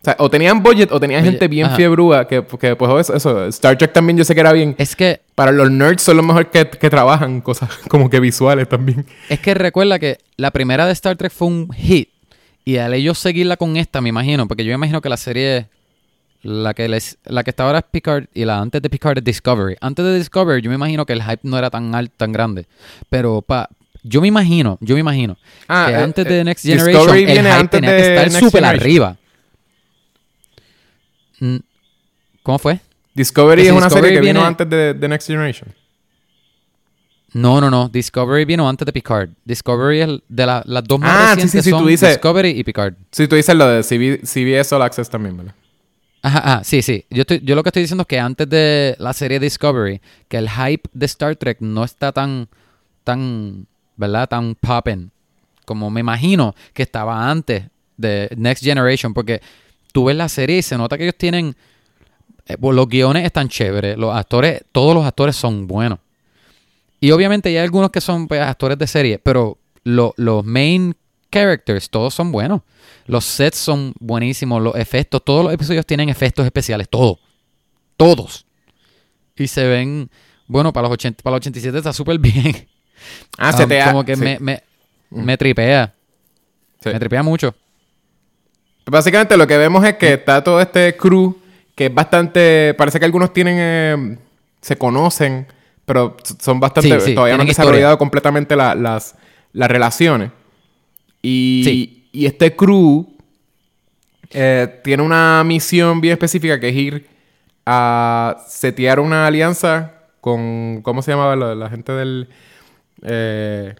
O 0.04 0.06
sea, 0.06 0.16
o 0.20 0.30
tenían 0.30 0.62
budget 0.62 0.92
o 0.92 1.00
tenían 1.00 1.24
gente 1.24 1.48
bien 1.48 1.68
ajá. 1.68 1.78
fiebrúa. 1.78 2.28
Que, 2.28 2.44
que 2.60 2.76
pues 2.76 3.10
eso, 3.10 3.16
eso. 3.16 3.46
Star 3.48 3.78
Trek 3.78 3.94
también 3.94 4.18
yo 4.18 4.26
sé 4.26 4.34
que 4.36 4.42
era 4.42 4.52
bien. 4.52 4.76
Es 4.78 4.98
que, 4.98 5.22
Para 5.34 5.54
los 5.54 5.72
nerds 5.72 6.02
son 6.04 6.18
los 6.18 6.26
mejores 6.26 6.50
que, 6.52 6.68
que 6.70 6.90
trabajan 6.90 7.40
cosas 7.40 7.70
como 7.88 8.10
que 8.10 8.20
visuales 8.20 8.68
también. 8.68 9.06
es 9.30 9.40
que 9.40 9.54
recuerda 9.54 10.00
que 10.00 10.18
la 10.36 10.52
primera 10.52 10.86
de 10.86 10.92
Star 10.92 11.16
Trek 11.16 11.32
fue 11.32 11.48
un 11.48 11.72
hit. 11.72 12.10
Y 12.66 12.78
al 12.78 12.94
ellos 12.94 13.18
seguirla 13.18 13.56
con 13.56 13.78
esta, 13.78 14.02
me 14.02 14.10
imagino, 14.10 14.46
porque 14.48 14.66
yo 14.66 14.70
me 14.72 14.76
imagino 14.76 15.00
que 15.02 15.08
la 15.08 15.16
serie, 15.18 15.68
la 16.42 16.74
que 16.74 16.90
les, 16.90 17.18
la 17.24 17.44
que 17.46 17.52
está 17.52 17.64
ahora 17.64 17.80
es 17.80 17.86
Picard 17.90 18.26
y 18.34 18.44
la 18.44 18.60
antes 18.60 18.82
de 18.82 18.90
Picard 18.90 19.18
es 19.20 19.24
Discovery. 19.24 19.78
Antes 19.80 20.04
de 20.04 20.18
Discovery, 20.18 20.62
yo 20.62 20.70
me 20.70 20.76
imagino 20.76 21.06
que 21.06 21.14
el 21.14 21.24
hype 21.24 21.40
no 21.44 21.58
era 21.58 21.70
tan 21.70 21.96
alto, 21.96 22.14
tan 22.18 22.34
grande. 22.34 22.66
Pero 23.10 23.42
pa, 23.42 23.70
yo 24.04 24.20
me 24.22 24.28
imagino, 24.28 24.78
yo 24.82 24.96
me 24.96 25.00
imagino 25.02 25.38
Ah, 25.70 25.86
que 25.88 25.94
eh, 25.94 25.98
antes 25.98 26.26
eh, 26.26 26.30
de 26.30 26.44
Next 26.44 26.66
Discovery 26.66 26.94
Generation 26.94 27.18
el 27.18 27.26
viene 27.26 27.50
hype 27.50 27.60
antes 27.60 27.80
tenía 27.82 27.92
de 27.92 28.02
que 28.02 28.16
estar 28.26 28.32
súper 28.42 28.66
arriba. 28.66 29.16
¿Cómo 32.44 32.60
fue? 32.60 32.80
Discovery 33.14 33.68
es 33.68 33.72
una 33.72 33.90
serie 33.90 34.12
que 34.14 34.22
vino 34.22 34.44
antes 34.46 34.70
de, 34.70 34.94
de 34.94 35.08
Next 35.08 35.28
Generation. 35.28 35.74
No, 37.34 37.60
no, 37.60 37.70
no. 37.72 37.90
Discovery 37.90 38.46
vino 38.46 38.68
antes 38.70 38.86
de 38.86 38.94
Picard. 38.94 39.30
Discovery 39.44 40.02
es 40.02 40.10
de 40.30 40.46
la- 40.46 40.64
las 40.66 40.84
dos 40.84 41.00
más 41.00 41.10
Ah, 41.12 41.30
sí, 41.36 41.42
recientes 41.42 41.52
sí, 41.52 41.62
sí, 41.64 41.70
tú 41.72 41.78
son 41.80 41.88
dices- 41.88 42.10
Discovery 42.10 42.50
y 42.52 42.64
Picard. 42.64 42.94
Si 43.12 43.28
tú 43.28 43.36
dices 43.36 43.56
lo 43.56 43.68
de 43.68 43.82
CB 43.84 44.22
CBS 44.26 44.76
All 44.76 44.82
Access 44.84 45.10
también, 45.10 45.38
¿verdad? 45.38 45.56
Ajá, 46.22 46.38
ajá, 46.40 46.64
sí, 46.64 46.82
sí. 46.82 47.06
Yo, 47.10 47.22
estoy- 47.22 47.42
yo 47.44 47.56
lo 47.56 47.64
que 47.64 47.70
estoy 47.70 47.82
diciendo 47.84 48.04
es 48.04 48.08
que 48.08 48.20
antes 48.20 48.48
de 48.50 48.96
la 49.00 49.14
serie 49.14 49.40
Discovery, 49.40 50.00
que 50.28 50.38
el 50.38 50.50
hype 50.50 50.88
de 50.94 51.06
Star 51.08 51.36
Trek 51.36 51.58
no 51.60 51.84
está 51.84 52.12
tan, 52.12 52.48
tan, 53.04 53.66
¿verdad? 53.98 54.30
Tan 54.30 54.56
poppin'. 54.56 55.12
Como 55.66 55.90
me 55.90 56.02
imagino 56.02 56.54
que 56.74 56.84
estaba 56.84 57.30
antes 57.30 57.64
de 57.98 58.30
Next 58.38 58.64
Generation, 58.64 59.14
porque 59.14 59.42
tú 59.94 60.04
ves 60.06 60.18
la 60.18 60.28
serie 60.28 60.58
y 60.58 60.62
se 60.62 60.78
nota 60.78 60.98
que 60.98 61.04
ellos 61.04 61.16
tienen, 61.18 61.56
eh, 62.48 62.58
pues, 62.60 62.76
los 62.76 62.90
guiones 62.90 63.24
están 63.26 63.48
chéveres, 63.48 63.98
los 63.98 64.14
actores, 64.14 64.64
todos 64.74 64.94
los 64.94 65.06
actores 65.06 65.36
son 65.38 65.66
buenos. 65.68 66.00
Y 67.00 67.12
obviamente 67.12 67.48
hay 67.50 67.58
algunos 67.58 67.90
que 67.92 68.02
son 68.02 68.28
pues, 68.28 68.42
actores 68.42 68.78
de 68.78 68.88
serie, 68.88 69.20
pero 69.20 69.58
lo- 69.86 70.14
los 70.18 70.44
main 70.44 70.96
characters, 71.32 71.90
todos 71.90 72.14
son 72.14 72.32
buenos. 72.32 72.62
Los 73.06 73.26
sets 73.26 73.58
son 73.58 73.94
buenísimos, 74.00 74.62
los 74.62 74.76
efectos, 74.76 75.24
todos 75.24 75.44
los 75.46 75.54
episodios 75.54 75.86
tienen 75.86 76.10
efectos 76.10 76.46
especiales, 76.46 76.88
todos. 76.90 77.18
Todos. 77.98 78.46
Y 79.36 79.48
se 79.48 79.68
ven, 79.68 80.10
bueno, 80.48 80.72
para 80.72 80.88
los, 80.88 80.94
80, 80.94 81.22
para 81.24 81.36
los 81.36 81.42
87 81.42 81.78
está 81.78 81.92
súper 81.94 82.18
bien. 82.20 82.68
Ah, 83.38 83.52
se 83.52 83.64
Um, 83.64 83.70
te 83.70 83.82
ha- 83.82 83.88
Como 83.92 84.06
que 84.06 84.16
sí. 84.16 84.22
me, 84.22 84.38
me, 84.40 84.64
me 85.10 85.38
tripea. 85.38 85.94
Sí. 86.82 86.90
Me 86.90 87.00
tripea 87.00 87.24
mucho. 87.24 87.54
Básicamente 88.86 89.38
lo 89.38 89.48
que 89.48 89.58
vemos 89.58 89.84
es 89.86 89.96
que 89.96 90.14
está 90.14 90.44
todo 90.44 90.60
este 90.62 90.96
crew 90.98 91.38
que 91.76 91.86
es 91.88 91.94
bastante... 91.94 92.74
Parece 92.76 93.00
que 93.00 93.06
algunos 93.06 93.34
tienen... 93.34 93.56
eh, 93.60 94.18
se 94.62 94.78
conocen, 94.78 95.48
pero 95.86 96.16
son 96.40 96.60
bastante... 96.60 97.00
Sí, 97.00 97.08
sí, 97.08 97.16
todavía 97.16 97.36
no 97.38 97.42
han 97.42 97.48
desarrollado 97.48 97.98
completamente 97.98 98.56
la- 98.56 98.76
las, 98.76 99.16
las 99.54 99.70
relaciones. 99.70 100.32
Y, 101.22 101.62
Sí. 101.66 102.10
y 102.12 102.26
este 102.26 102.56
crew 102.56 103.08
eh, 104.32 104.80
tiene 104.84 105.04
una 105.04 105.44
misión 105.46 106.02
bien 106.02 106.14
específica 106.14 106.60
que 106.60 106.70
es 106.70 106.76
ir 106.76 107.08
a 107.66 108.38
setear 108.48 109.00
una 109.00 109.26
alianza 109.28 109.94
con... 110.22 110.82
¿Cómo 110.84 111.02
se 111.02 111.12
llamaba 111.12 111.36
la, 111.36 111.56
la 111.56 111.70
gente 111.70 111.92
del... 111.94 112.30
Eh, 113.02 113.74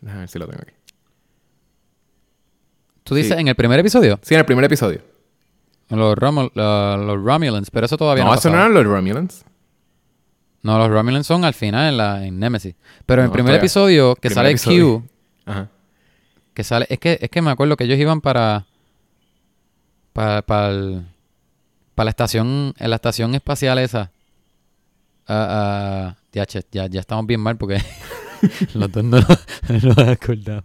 déjame 0.00 0.20
ver 0.20 0.28
si 0.28 0.38
lo 0.38 0.46
tengo 0.46 0.62
aquí. 0.62 0.72
Tú 3.10 3.14
dices 3.16 3.34
Sí. 3.34 3.40
en 3.40 3.48
el 3.48 3.54
primer 3.54 3.78
episodio, 3.80 4.18
Sí, 4.22 4.34
en 4.34 4.40
el 4.40 4.46
primer 4.46 4.64
episodio. 4.64 5.02
los, 5.90 6.16
Romul- 6.16 6.52
los 6.54 7.22
Romulans, 7.22 7.70
pero 7.70 7.84
eso 7.86 7.96
todavía 7.96 8.24
no, 8.24 8.30
No, 8.30 8.36
eso 8.36 8.48
no 8.50 8.56
eran 8.56 8.72
los 8.72 8.84
Romulans. 8.86 9.44
No, 10.62 10.78
los 10.78 10.88
Romulans 10.90 11.26
son 11.26 11.44
al 11.44 11.54
final 11.54 11.88
en, 11.88 11.96
la, 11.96 12.24
en 12.26 12.38
Nemesis. 12.38 12.74
Pero 13.06 13.22
en 13.22 13.24
el 13.24 13.28
No, 13.30 13.32
primer 13.34 13.54
episodio 13.56 14.14
que 14.14 14.28
primer 14.28 14.34
sale 14.34 14.50
episodio. 14.50 15.00
Q, 15.00 15.08
Ajá. 15.46 15.68
que 16.54 16.64
sale, 16.64 16.86
es 16.88 16.98
que, 16.98 17.18
es 17.20 17.28
que 17.30 17.42
me 17.42 17.50
acuerdo 17.50 17.76
que 17.76 17.84
ellos 17.84 17.98
iban 17.98 18.20
para 18.20 18.66
para, 20.12 20.42
para, 20.42 20.68
el- 20.70 21.06
para 21.94 22.04
la 22.06 22.10
estación, 22.10 22.74
en 22.78 22.90
la 22.90 22.96
estación 22.96 23.34
espacial 23.34 23.78
esa. 23.78 24.10
Ah, 25.26 26.14
ah, 26.14 26.16
ya, 26.32 26.44
ya, 26.72 26.86
ya 26.86 27.00
estamos 27.00 27.26
bien 27.26 27.40
mal 27.40 27.56
porque 27.56 27.78
los 28.74 28.90
dos 28.90 29.04
no, 29.04 29.18
no 29.68 29.78
nos 29.94 29.98
acordamos. 29.98 30.64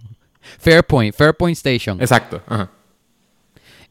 Fairpoint, 0.59 1.13
Fairpoint 1.15 1.55
Station. 1.57 1.99
Exacto. 2.01 2.41
Ajá. 2.47 2.69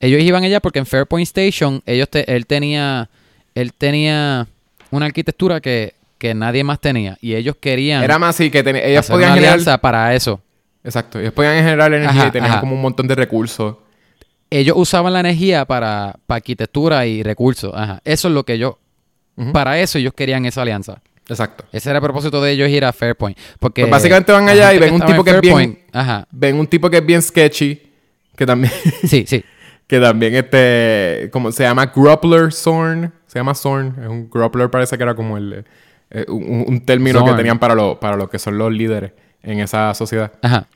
Ellos 0.01 0.21
iban 0.23 0.45
allá 0.45 0.61
porque 0.61 0.79
en 0.79 0.87
Fairpoint 0.87 1.23
Station 1.27 1.83
ellos 1.87 2.09
te- 2.09 2.35
él 2.35 2.47
tenía 2.47 3.09
él 3.55 3.73
tenía 3.73 4.47
una 4.91 5.07
arquitectura 5.07 5.61
que, 5.61 5.95
que 6.19 6.35
nadie 6.35 6.65
más 6.65 6.81
tenía 6.81 7.17
y 7.21 7.35
ellos 7.35 7.57
querían 7.61 8.03
Era 8.03 8.19
más 8.19 8.35
así 8.35 8.51
que 8.51 8.63
ten- 8.63 8.77
ellos 8.77 9.07
podían 9.07 9.31
una 9.31 9.35
generar... 9.37 9.55
alianza 9.55 9.79
para 9.79 10.15
eso. 10.15 10.41
Exacto. 10.83 11.19
Ellos 11.21 11.33
podían 11.33 11.57
generar 11.57 11.93
energía 11.95 12.21
Ajá, 12.23 12.29
y 12.29 12.33
tenían 12.33 12.51
ajá. 12.53 12.61
como 12.61 12.75
un 12.75 12.83
montón 12.83 13.07
de 13.09 13.15
recursos. 13.15 13.77
Ellos 14.51 14.77
usaban 14.77 15.13
la 15.13 15.21
energía 15.21 15.65
para, 15.65 16.17
para 16.27 16.37
arquitectura 16.37 17.07
y 17.07 17.23
recursos. 17.23 17.73
Ajá. 17.75 18.01
Eso 18.05 18.29
es 18.29 18.35
lo 18.35 18.45
que 18.45 18.55
ellos 18.55 18.75
Ujú. 19.37 19.53
para 19.53 19.81
eso 19.81 19.99
ellos 19.99 20.13
querían 20.15 20.45
esa 20.45 20.63
alianza. 20.63 21.01
Exacto. 21.29 21.65
Ese 21.73 21.89
era 21.91 21.99
el 21.99 22.03
propósito 22.03 22.43
de 22.43 22.51
ellos 22.53 22.69
ir 22.69 22.85
a 22.85 22.93
Fairpoint. 22.93 23.39
Porque 23.59 23.83
Pues 23.83 23.91
básicamente 23.91 24.31
van 24.33 24.49
allá 24.49 24.75
y 24.75 24.79
ven 24.79 24.95
un 24.95 25.01
tipo 25.05 25.25
que 25.25 25.31
es 25.31 25.41
bien- 25.41 25.79
Ajá. 25.93 26.27
Ven 26.31 26.57
un 26.57 26.67
tipo 26.67 26.91
que 26.91 26.99
es 26.99 27.07
bien 27.07 27.23
sketchy. 27.23 27.81
Que 28.37 28.45
también... 28.47 28.73
Sí, 29.07 29.25
sí. 29.27 29.43
que 29.87 30.01
también 30.01 30.35
este... 30.35 31.31
Como 31.33 31.51
se 31.53 31.63
llama 31.63 31.87
Gruppler 31.95 32.53
Zorn. 32.53 33.13
Se 33.27 33.39
llama 33.39 33.55
Zorn. 33.55 33.97
Es 34.03 34.09
un 34.09 34.29
Gruppler 34.31 34.69
parece 34.71 34.97
que 34.97 35.03
era 35.03 35.15
como 35.15 35.37
el... 35.39 35.65
eh, 36.11 36.25
un, 36.29 36.65
un 36.69 36.85
término 36.85 37.21
Zorn. 37.21 37.31
que 37.33 37.37
tenían 37.39 37.59
para, 37.59 37.75
lo, 37.75 37.99
para 38.01 38.17
los 38.17 38.29
que 38.29 38.39
son 38.39 38.59
los 38.59 38.73
líderes 38.73 39.13
en 39.43 39.61
esa 39.61 39.95
sociedad. 39.95 40.33
Ajá. 40.43 40.67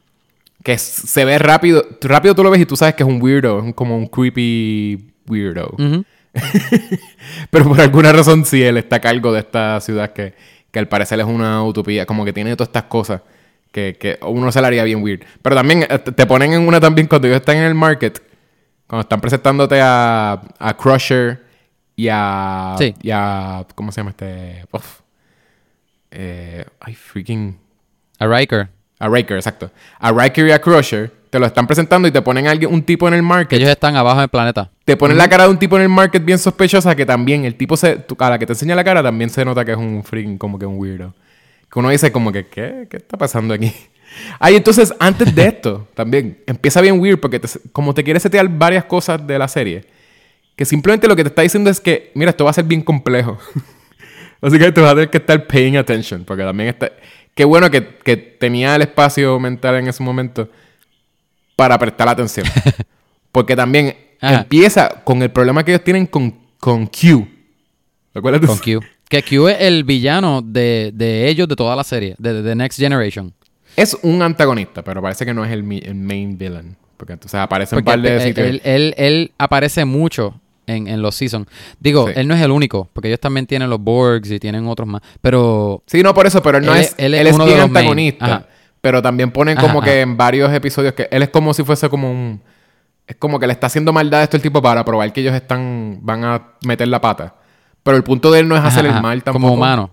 Que 0.63 0.77
se 0.79 1.25
ve 1.25 1.39
rápido. 1.39 1.85
Rápido 2.01 2.35
tú 2.35 2.43
lo 2.43 2.51
ves 2.51 2.61
y 2.61 2.67
tú 2.67 2.75
sabes 2.77 2.95
que 2.95 3.03
es 3.03 3.09
un 3.09 3.21
weirdo. 3.23 3.59
Es 3.59 3.65
un- 3.65 3.73
como 3.73 3.97
un 3.97 4.07
creepy 4.07 5.13
weirdo. 5.29 5.75
Ujú. 5.79 6.05
Pero 7.51 7.65
por 7.67 7.81
alguna 7.81 8.13
razón 8.13 8.45
sí, 8.45 8.63
él 8.63 8.77
está 8.77 8.97
a 8.97 9.01
cargo 9.01 9.33
de 9.33 9.41
esta 9.41 9.81
ciudad 9.81 10.13
que, 10.13 10.35
que 10.71 10.79
al 10.79 10.89
parecer 10.89 11.21
es 11.21 11.27
una 11.27 11.63
utopía. 11.63 12.07
Como 12.07 12.25
que 12.25 12.33
tiene 12.33 12.55
todas 12.57 12.69
estas 12.69 12.85
cosas 12.85 13.23
que, 13.73 13.97
que 13.99 14.19
uno 14.23 14.51
se 14.53 14.61
le 14.61 14.67
haría 14.67 14.85
bien 14.85 15.03
weird. 15.03 15.23
Pero 15.43 15.57
también 15.57 15.83
eh, 15.89 15.99
te 15.99 16.13
te 16.13 16.27
ponen 16.27 16.53
en 16.53 16.67
una 16.67 16.81
también 16.81 17.07
cuando 17.07 17.29
ellos 17.29 17.41
están 17.41 17.57
en 17.57 17.65
el 17.65 17.75
market. 17.75 18.23
Cuando 18.87 19.03
están 19.03 19.21
presentándote 19.21 19.81
a, 19.83 20.41
a 20.59 20.77
Crusher 20.77 21.43
y 21.95 22.09
a, 22.11 22.75
Sí. 22.79 22.95
y 23.03 23.11
a... 23.11 23.67
¿Cómo 23.75 23.93
se 23.93 24.01
llama 24.01 24.11
este? 24.11 24.65
Uf. 24.73 25.01
Eh, 26.11 26.65
ay, 26.81 26.95
freaking... 26.95 27.59
A 28.19 28.27
Riker. 28.27 28.69
A 28.99 29.09
Raker, 29.09 29.37
exacto. 29.37 29.71
A 30.01 30.11
Riker 30.13 30.47
y 30.49 30.51
a 30.53 30.61
Crusher 30.61 31.11
te 31.31 31.39
lo 31.39 31.47
están 31.47 31.67
presentando 31.67 32.09
y 32.09 32.11
te 32.11 32.23
ponen 32.23 32.47
a 32.47 32.51
alguien, 32.53 32.73
un 32.73 32.83
tipo 32.83 33.07
en 33.07 33.15
el 33.15 33.21
Que 33.21 33.23
market. 33.27 33.59
ellos 33.59 33.71
están 33.71 33.97
abajo 33.97 34.21
del 34.21 34.29
planeta. 34.31 34.71
Te 34.85 34.97
ponen 34.97 35.19
la 35.19 35.29
cara 35.29 35.45
de 35.45 35.51
un 35.51 35.59
tipo 35.59 35.77
en 35.77 35.83
el 35.83 35.89
market 35.91 36.25
bien 36.25 36.39
sospechosa 36.39 36.97
que 36.97 37.05
también 37.05 37.45
el 37.45 37.55
tipo 37.55 37.77
se... 37.77 37.97
tu- 37.97 38.17
a 38.19 38.31
la 38.31 38.39
que 38.39 38.47
te 38.47 38.53
enseña 38.55 38.75
la 38.75 38.83
cara 38.83 39.03
también 39.03 39.29
se 39.31 39.45
nota 39.45 39.65
que 39.65 39.73
es 39.73 39.77
un 39.77 40.03
freaking 40.03 40.39
como 40.39 40.59
que 40.59 40.65
un 40.67 40.79
weirdo. 40.79 41.15
Que 41.71 41.79
uno 41.79 41.91
dice 41.91 42.11
como 42.11 42.33
que, 42.33 42.47
¿qué? 42.47 42.87
¿Qué 42.91 42.97
está 42.97 43.19
pasando 43.19 43.53
aquí? 43.53 43.71
Ay, 44.41 44.57
entonces, 44.57 44.95
antes 44.99 45.35
de 45.35 45.47
esto, 45.49 45.87
también, 45.95 46.39
empieza 46.47 46.81
bien 46.81 46.99
weird 46.99 47.21
porque 47.21 47.39
te- 47.39 47.49
como 47.73 47.93
te 47.93 48.03
quiere 48.03 48.19
setear 48.21 48.49
varias 48.49 48.85
cosas 48.85 49.25
de 49.27 49.39
la 49.39 49.49
serie, 49.49 49.85
que 50.57 50.65
simplemente 50.65 51.07
lo 51.07 51.15
que 51.15 51.25
te 51.25 51.29
está 51.29 51.43
diciendo 51.43 51.69
es 51.69 51.79
que, 51.79 52.11
mira, 52.15 52.31
esto 52.31 52.45
va 52.45 52.51
a 52.51 52.55
ser 52.55 52.65
bien 52.65 52.81
complejo. 52.83 53.39
Así 54.41 54.59
que 54.59 54.71
te 54.73 54.81
vas 54.81 54.93
a 54.93 54.95
tener 54.95 55.11
que 55.11 55.19
estar 55.19 55.47
paying 55.47 55.77
attention, 55.77 56.25
porque 56.25 56.43
también 56.45 56.71
está... 56.71 56.91
Qué 57.39 57.45
bueno 57.45 57.71
que, 57.71 57.87
que 58.03 58.17
tenía 58.17 58.75
el 58.75 58.83
espacio 58.83 59.39
mental 59.39 59.77
en 59.77 59.87
ese 59.87 60.03
momento 60.03 60.49
para 61.55 61.79
prestar 61.79 62.09
atención. 62.09 62.45
Porque 63.31 63.55
también 63.55 63.95
Ajá. 64.21 64.41
empieza 64.41 64.89
con 65.05 65.23
el 65.23 65.31
problema 65.31 65.63
que 65.65 65.71
ellos 65.71 65.85
tienen 65.85 66.07
con, 66.07 66.35
con 66.59 66.89
Q. 66.89 67.29
¿Recuerdas? 68.13 68.41
Con 68.45 68.59
Q. 68.59 68.85
Que 69.09 69.23
Q 69.23 69.47
es 69.51 69.57
el 69.61 69.85
villano 69.85 70.43
de, 70.43 70.91
de 70.93 71.29
ellos 71.29 71.47
de 71.47 71.55
toda 71.55 71.77
la 71.77 71.85
serie. 71.85 72.17
De, 72.19 72.33
de 72.33 72.43
The 72.43 72.57
Next 72.57 72.77
Generation. 72.77 73.33
Es 73.77 73.97
un 74.03 74.21
antagonista, 74.21 74.83
pero 74.83 75.01
parece 75.01 75.25
que 75.25 75.33
no 75.33 75.45
es 75.45 75.53
el, 75.53 75.61
el 75.85 75.95
main 75.95 76.37
villain. 76.37 76.77
Porque 76.97 77.13
entonces 77.13 77.39
aparece 77.39 77.77
un 77.77 77.85
par 77.85 78.01
de 78.03 78.17
él, 78.17 78.21
sitios. 78.23 78.47
él, 78.49 78.61
él- 78.65 78.95
él 78.99 79.33
aparece 79.39 79.85
mucho 79.85 80.41
en, 80.69 80.87
en 80.89 81.03
los 81.03 81.15
seasons. 81.15 81.47
Digo, 81.81 82.07
Sí. 82.09 82.15
él 82.17 82.29
no 82.29 82.35
es 82.35 82.41
el 82.43 82.51
único, 82.51 82.89
porque 82.93 83.09
ellos 83.09 83.21
también 83.21 83.47
tienen 83.47 83.69
los 83.71 83.81
Borgs 83.81 84.31
y 84.31 84.39
tienen 84.39 84.67
otros 84.67 84.87
más. 84.89 85.03
Pero 85.21 85.83
Sí, 85.87 86.03
no 86.03 86.15
por 86.15 86.27
eso, 86.27 86.43
pero 86.43 86.59
él 86.59 86.67
no 86.67 86.75
Él 86.75 86.81
es, 86.81 86.89
es- 86.89 86.95
él 86.99 87.15
él 87.15 87.27
es 87.27 87.31
es 87.31 87.35
uno 87.35 87.45
de 87.45 87.51
bien 87.51 87.61
los 87.61 87.71
main. 87.71 87.77
antagonista. 87.87 88.25
Ajá. 88.25 88.47
Pero 88.81 89.03
también 89.03 89.31
ponen 89.33 89.59
Ajá, 89.59 89.67
como 89.67 89.83
que 89.83 89.91
ajá. 89.91 90.01
en 90.01 90.17
varios 90.17 90.53
episodios 90.53 90.95
que 90.95 91.09
él 91.11 91.23
es 91.23 91.31
como 91.31 91.53
si 91.53 91.65
fuese 91.65 91.89
como 91.89 92.11
un 92.11 92.41
es 93.07 93.17
como 93.17 93.41
que 93.41 93.47
le 93.47 93.55
está 93.55 93.67
haciendo 93.69 93.93
maldad 93.93 94.21
a 94.21 94.25
esto 94.25 94.37
el 94.37 94.43
tipo 94.43 94.61
para 94.61 94.85
probar 94.85 95.11
que 95.13 95.21
ellos 95.23 95.35
están 95.35 95.99
van 96.03 96.25
a 96.25 96.49
meter 96.65 96.87
la 96.89 97.01
pata. 97.01 97.35
Pero 97.83 97.97
el 97.97 98.05
punto 98.05 98.31
de 98.31 98.41
él 98.41 98.49
no 98.49 98.55
es 98.57 98.63
hacer 98.63 98.85
el 98.85 99.01
mal 99.01 99.23
tampoco. 99.25 99.45
como 99.47 99.55
humano. 99.55 99.91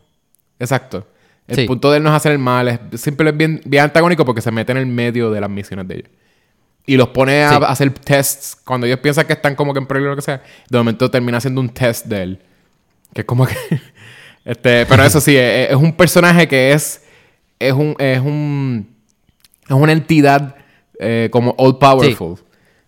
Exacto. 0.59 1.07
El 1.47 1.55
Sí. 1.55 1.65
punto 1.65 1.91
de 1.91 1.97
él 1.97 2.03
no 2.03 2.09
es 2.09 2.15
hacer 2.15 2.31
el 2.33 2.39
mal, 2.39 2.67
es 2.67 2.79
siempre 3.01 3.29
es 3.29 3.37
bien, 3.37 3.61
bien 3.65 3.83
antagónico 3.83 4.25
porque 4.25 4.41
se 4.41 4.51
mete 4.51 4.71
en 4.71 4.79
el 4.79 4.85
medio 4.87 5.31
de 5.31 5.39
las 5.41 5.49
misiones 5.49 5.87
de 5.87 5.95
ellos. 5.95 6.09
Y 6.87 6.97
los 6.97 7.09
pone 7.09 7.43
a, 7.43 7.49
Sí. 7.49 7.55
a 7.55 7.67
hacer 7.67 7.91
tests 7.91 8.55
cuando 8.63 8.85
ellos 8.85 8.99
piensan 8.99 9.25
que 9.25 9.33
están 9.33 9.55
como 9.55 9.73
que 9.73 9.79
en 9.79 9.87
peligro 9.87 10.09
o 10.09 10.11
lo 10.11 10.15
que 10.15 10.21
sea. 10.21 10.43
De 10.69 10.77
momento 10.77 11.09
termina 11.09 11.37
haciendo 11.39 11.61
un 11.61 11.69
test 11.69 12.05
de 12.05 12.21
él. 12.23 12.39
Que 13.13 13.21
es 13.21 13.25
como 13.27 13.45
que. 13.47 13.55
este, 14.45 14.85
pero 14.85 15.03
eso 15.03 15.19
sí, 15.19 15.35
es, 15.35 15.71
es 15.71 15.75
un 15.75 15.93
personaje 15.93 16.47
que 16.47 16.73
es. 16.73 17.03
Es 17.59 17.73
un. 17.73 17.95
Es 17.99 18.19
un. 18.19 18.87
Es 19.67 19.71
una 19.75 19.91
entidad 19.93 20.55
eh, 20.99 21.29
como 21.31 21.55
all 21.57 21.77
powerful. 21.79 22.37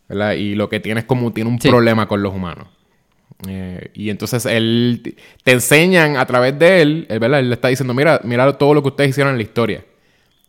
¿verdad? 0.08 0.34
Y 0.34 0.54
lo 0.56 0.70
que 0.70 0.80
tiene 0.80 1.00
es 1.02 1.06
como. 1.06 1.34
Tiene 1.34 1.50
un 1.50 1.60
Sí. 1.60 1.68
problema 1.70 2.08
con 2.08 2.22
los 2.22 2.34
humanos. 2.36 2.68
Eh, 3.48 3.92
y 3.94 4.10
entonces 4.10 4.46
él 4.46 5.16
te 5.44 5.52
enseñan 5.52 6.18
a 6.18 6.26
través 6.26 6.58
de 6.58 6.82
él, 6.82 7.06
él, 7.10 7.20
¿verdad? 7.20 7.40
Él 7.40 7.50
le 7.50 7.56
está 7.56 7.68
diciendo, 7.68 7.94
mira, 7.94 8.20
mira 8.24 8.52
todo 8.58 8.74
lo 8.74 8.82
que 8.82 8.90
ustedes 8.90 9.12
hicieron 9.12 9.32
en 9.34 9.38
la 9.38 9.44
historia. 9.44 9.84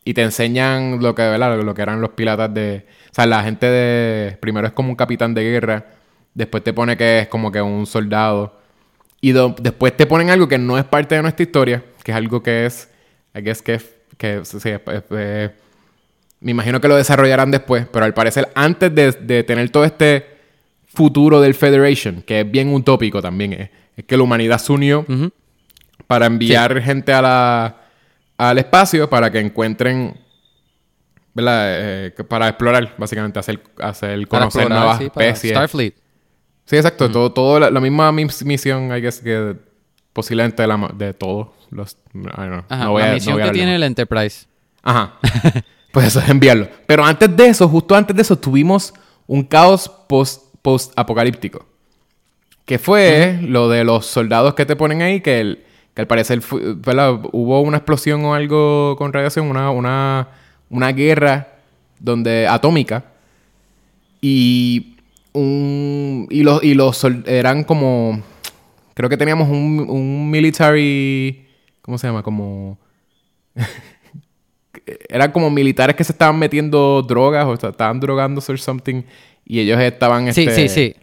Y 0.09 0.15
te 0.15 0.23
enseñan 0.23 1.03
lo 1.03 1.15
que, 1.15 1.21
¿verdad? 1.21 1.61
Lo 1.63 1.75
que 1.75 1.83
eran 1.83 2.01
los 2.01 2.11
piratas 2.11 2.55
de. 2.55 2.87
O 3.11 3.15
sea, 3.15 3.27
la 3.27 3.43
gente 3.43 3.67
de. 3.67 4.39
Primero 4.41 4.67
es 4.67 4.73
como 4.73 4.89
un 4.89 4.97
capitán 4.97 5.35
de 5.35 5.43
guerra. 5.43 5.85
Después 6.33 6.65
te 6.65 6.73
pone 6.73 6.97
que 6.97 7.19
es 7.21 7.29
como 7.29 7.53
que 7.53 7.61
un 7.61 7.85
soldado. 7.87 8.59
Y 9.21 9.33
do- 9.33 9.55
después 9.61 9.95
te 9.95 10.07
ponen 10.07 10.31
algo 10.31 10.49
que 10.49 10.57
no 10.57 10.79
es 10.79 10.85
parte 10.85 11.15
de 11.15 11.21
nuestra 11.21 11.43
historia. 11.43 11.83
Que 12.03 12.13
es 12.13 12.17
algo 12.17 12.43
que 12.43 12.65
es. 12.65 12.89
I 13.35 13.41
guess 13.43 13.61
que 13.61 13.75
es. 13.75 13.97
Que, 14.17 14.41
sí, 14.47 14.57
es- 14.57 14.81
es- 14.87 15.11
es- 15.11 15.51
me 16.41 16.53
imagino 16.53 16.81
que 16.81 16.89
lo 16.89 16.97
desarrollarán 16.97 17.51
después. 17.51 17.87
Pero 17.93 18.07
al 18.07 18.15
parecer, 18.15 18.49
antes 18.55 18.95
de, 18.95 19.13
de 19.13 19.45
tener 19.45 19.69
todo 19.69 19.85
este 19.85 20.25
futuro 20.87 21.39
del 21.43 21.53
Federation, 21.53 22.23
que 22.23 22.41
es 22.41 22.51
bien 22.51 22.73
utópico 22.73 23.21
también, 23.21 23.53
es, 23.53 23.71
es 23.95 24.05
que 24.07 24.17
la 24.17 24.23
humanidad 24.23 24.57
se 24.59 24.73
unió 24.73 25.05
para 26.07 26.25
enviar 26.25 26.81
gente 26.81 27.13
a 27.13 27.21
la, 27.21 27.78
al 28.39 28.57
espacio 28.59 29.11
para 29.11 29.31
que 29.31 29.41
encuentren, 29.41 30.17
¿verdad? 31.35 31.65
Eh, 32.07 32.11
para 32.29 32.49
explorar, 32.49 32.95
básicamente, 32.97 33.39
hacer, 33.39 33.63
hacer 33.81 34.27
conocer 34.29 34.63
explorar, 34.63 34.79
nuevas 34.79 34.99
sí, 34.99 35.05
especies. 35.05 35.53
Starfleet. 35.53 35.95
Sí, 36.65 36.77
exacto. 36.77 37.11
Todo, 37.11 37.33
todo 37.33 37.59
la, 37.61 37.71
la 37.71 37.81
misma 37.81 38.13
mis- 38.13 38.45
misión, 38.45 38.95
I 38.97 39.01
guess, 39.01 39.21
que 39.21 39.57
posiblemente 40.13 40.63
de, 40.63 40.69
la, 40.69 40.91
de 40.95 41.15
todos 41.15 41.49
los... 41.71 41.93
I 42.15 42.19
don't 42.23 42.33
know. 42.49 42.65
Ajá, 42.69 42.85
No 42.85 42.91
voy 42.93 43.03
la 43.03 43.07
a- 43.07 43.11
no 43.11 43.15
misión 43.15 43.35
voy 43.35 43.43
a 43.43 43.47
que 43.47 43.53
tiene 43.53 43.75
el 43.77 43.83
Enterprise. 43.83 44.47
Ajá. 44.83 45.15
pues 45.93 46.07
eso 46.09 46.21
es 46.21 46.29
enviarlo. 46.29 46.69
Pero 46.87 47.05
antes 47.05 47.35
de 47.37 47.47
eso, 47.49 47.69
justo 47.69 47.95
antes 47.95 48.15
de 48.15 48.23
eso, 48.23 48.37
tuvimos 48.39 48.93
un 49.27 49.43
caos 49.45 49.89
post, 50.09 50.55
post-apocalíptico. 50.63 51.67
Que 52.65 52.79
fue 52.79 53.39
lo 53.43 53.69
de 53.71 53.83
los 53.85 54.05
soldados 54.07 54.55
que 54.55 54.67
te 54.67 54.77
ponen 54.77 55.01
ahí, 55.03 55.21
que, 55.21 55.41
el- 55.41 55.65
que 55.99 56.03
al 56.03 56.07
parecer 56.07 56.41
hubo 57.33 57.61
una 57.63 57.79
explosión 57.79 58.25
o 58.25 58.33
algo 58.33 58.95
con 58.97 59.13
radiación, 59.13 59.49
una, 59.49 59.73
una, 59.73 60.29
una 60.71 60.93
guerra 60.93 61.49
donde, 61.99 62.47
atómica. 62.47 63.03
Y, 64.21 64.95
un, 65.33 66.29
y, 66.31 66.45
los, 66.45 66.63
y 66.63 66.75
los 66.75 67.05
eran 67.27 67.65
como... 67.65 68.23
Creo 68.95 69.09
que 69.11 69.17
teníamos 69.17 69.49
un, 69.49 69.87
un 69.89 70.31
military... 70.31 71.49
¿Cómo 71.83 71.99
se 71.99 72.07
llama? 72.07 72.23
Como 72.23 72.79
eran 75.09 75.33
como 75.33 75.51
militares 75.51 75.97
que 75.97 76.05
se 76.05 76.13
estaban 76.13 76.39
metiendo 76.39 77.03
drogas 77.03 77.45
o 77.47 77.55
esta- 77.55 77.71
estaban 77.71 77.99
drogándose 77.99 78.53
o 78.53 78.57
something 78.57 79.03
y 79.45 79.59
ellos 79.59 79.81
estaban 79.81 80.33
Sí, 80.33 80.43
este, 80.45 80.69
sí, 80.69 80.69
sí. 80.69 80.97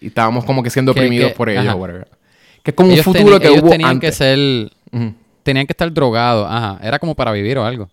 y 0.00 0.08
estábamos 0.08 0.44
como 0.44 0.62
que 0.62 0.68
siendo 0.68 0.92
Que- 0.92 1.00
oprimidos 1.00 1.30
que- 1.30 1.36
por 1.36 1.48
ellos 1.48 1.64
ajá. 1.64 1.74
o 1.76 1.78
whatever. 1.78 2.08
Que 2.68 2.72
es 2.72 2.76
como 2.76 2.92
Ellos 2.92 3.06
un 3.06 3.14
futuro 3.14 3.40
que 3.40 3.48
ellos 3.48 3.62
hubo 3.62 3.70
tenían 3.70 3.92
antes. 3.92 4.10
que 4.10 4.12
ser... 4.12 4.70
Tenían 5.42 5.66
que 5.66 5.72
estar 5.72 5.90
drogados. 5.90 6.46
Ajá. 6.50 6.78
Era 6.82 6.98
como 6.98 7.14
para 7.14 7.32
vivir 7.32 7.56
o 7.56 7.64
algo. 7.64 7.88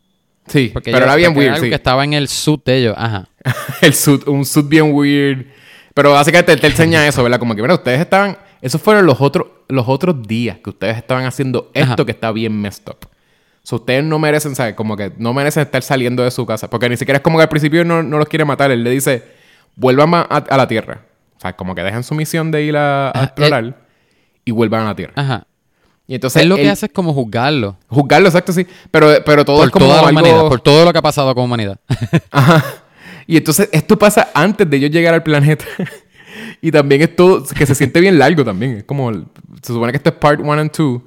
Sí, 0.48 0.70
Porque 0.74 0.92
pero 0.92 0.98
ellos- 0.98 1.08
era 1.08 1.16
bien 1.16 1.34
porque 1.34 1.40
weird, 1.46 1.54
algo 1.54 1.64
sí. 1.64 1.70
que 1.70 1.76
estaba 1.76 2.04
en 2.04 2.12
el 2.12 2.28
suit 2.28 2.62
de 2.66 2.78
ellos. 2.80 2.96
Ajá. 2.98 3.30
el 3.82 3.94
suit, 3.94 4.28
un 4.28 4.46
suit 4.46 4.68
bien 4.68 4.92
weird. 4.94 5.46
Pero 5.94 6.12
básicamente 6.12 6.52
él 6.52 6.60
te 6.60 6.68
enseña 6.68 7.08
eso, 7.08 7.24
¿verdad? 7.24 7.40
Como 7.40 7.56
que, 7.56 7.62
mira, 7.62 7.74
ustedes 7.74 8.02
estaban... 8.02 8.38
Esos 8.62 8.82
fueron 8.82 9.06
los 9.06 9.22
otros, 9.22 9.48
los 9.70 9.88
otros 9.88 10.22
días 10.28 10.58
que 10.62 10.72
ustedes 10.72 10.98
estaban 10.98 11.24
haciendo 11.24 11.72
esto 11.74 11.94
Ajá. 11.94 12.06
que 12.06 12.12
está 12.12 12.34
bien 12.34 12.60
messed 12.60 12.84
up. 12.90 13.08
So, 13.64 13.78
ustedes 13.78 14.04
no 14.04 14.20
merecen, 14.20 14.56
¿sabes? 14.58 14.74
Como 14.76 14.98
que 14.98 15.14
no 15.18 15.34
merecen 15.34 15.64
estar 15.64 15.84
saliendo 15.84 16.22
de 16.22 16.32
su 16.32 16.46
casa. 16.46 16.70
Porque 16.70 16.90
ni 16.90 16.98
siquiera 16.98 17.20
es 17.20 17.24
como 17.24 17.38
que 17.38 17.44
al 17.44 17.50
principio 17.50 17.86
no, 17.86 18.04
no 18.04 18.18
los 18.18 18.28
quiere 18.28 18.44
matar. 18.44 18.72
Él 18.72 18.84
le 18.84 18.90
dice, 18.90 19.24
vuelvan 19.78 20.14
a, 20.16 20.20
a 20.24 20.58
la 20.58 20.68
Tierra. 20.68 21.06
O 21.38 21.40
sea, 21.40 21.56
como 21.56 21.76
que 21.76 21.82
dejan 21.82 22.04
su 22.04 22.14
misión 22.14 22.52
de 22.52 22.64
ir 22.64 22.76
a, 22.76 23.14
explorar 23.24 23.85
y 24.46 24.52
vuelvan 24.52 24.84
a 24.84 24.86
la 24.86 24.96
Tierra. 24.96 25.14
Ajá. 25.16 25.48
Y 26.08 26.14
entonces 26.14 26.44
él 26.44 26.50
lo 26.50 26.56
que 26.56 26.70
hace 26.70 26.86
es 26.86 26.92
como 26.92 27.14
juzgarlo. 27.14 27.78
Juzgarlo, 27.88 28.28
exacto, 28.28 28.54
sí. 28.54 28.66
Pero, 28.92 29.10
pero 29.26 29.44
todo 29.44 29.58
Por 29.58 29.66
es 29.66 29.72
como 29.72 29.88
toda 29.88 30.02
la 30.02 30.08
algo... 30.08 30.20
humanidad. 30.20 30.48
Por 30.48 30.62
todo 30.62 30.86
lo 30.86 30.94
que 30.94 31.00
ha 31.00 31.02
pasado 31.02 31.34
con 31.34 31.46
humanidad. 31.46 31.80
Ajá. 32.32 32.64
Y 33.26 33.38
entonces 33.38 33.70
esto 33.72 33.98
pasa 33.98 34.30
antes 34.36 34.70
de 34.70 34.78
ellos 34.78 34.92
llegar 34.92 35.16
al 35.16 35.24
planeta. 35.24 35.66
y 36.62 36.72
también 36.72 37.02
esto 37.02 37.44
que 37.58 37.66
se 37.66 37.74
siente 37.74 38.00
bien 38.00 38.20
largo 38.20 38.46
también. 38.46 38.78
Es 38.78 38.84
como... 38.84 39.12
Se 39.12 39.74
supone 39.74 39.92
que 39.92 39.98
esto 39.98 40.10
es 40.10 40.16
part 40.16 40.40
1 40.40 40.52
and 40.54 40.72
2. 40.72 41.02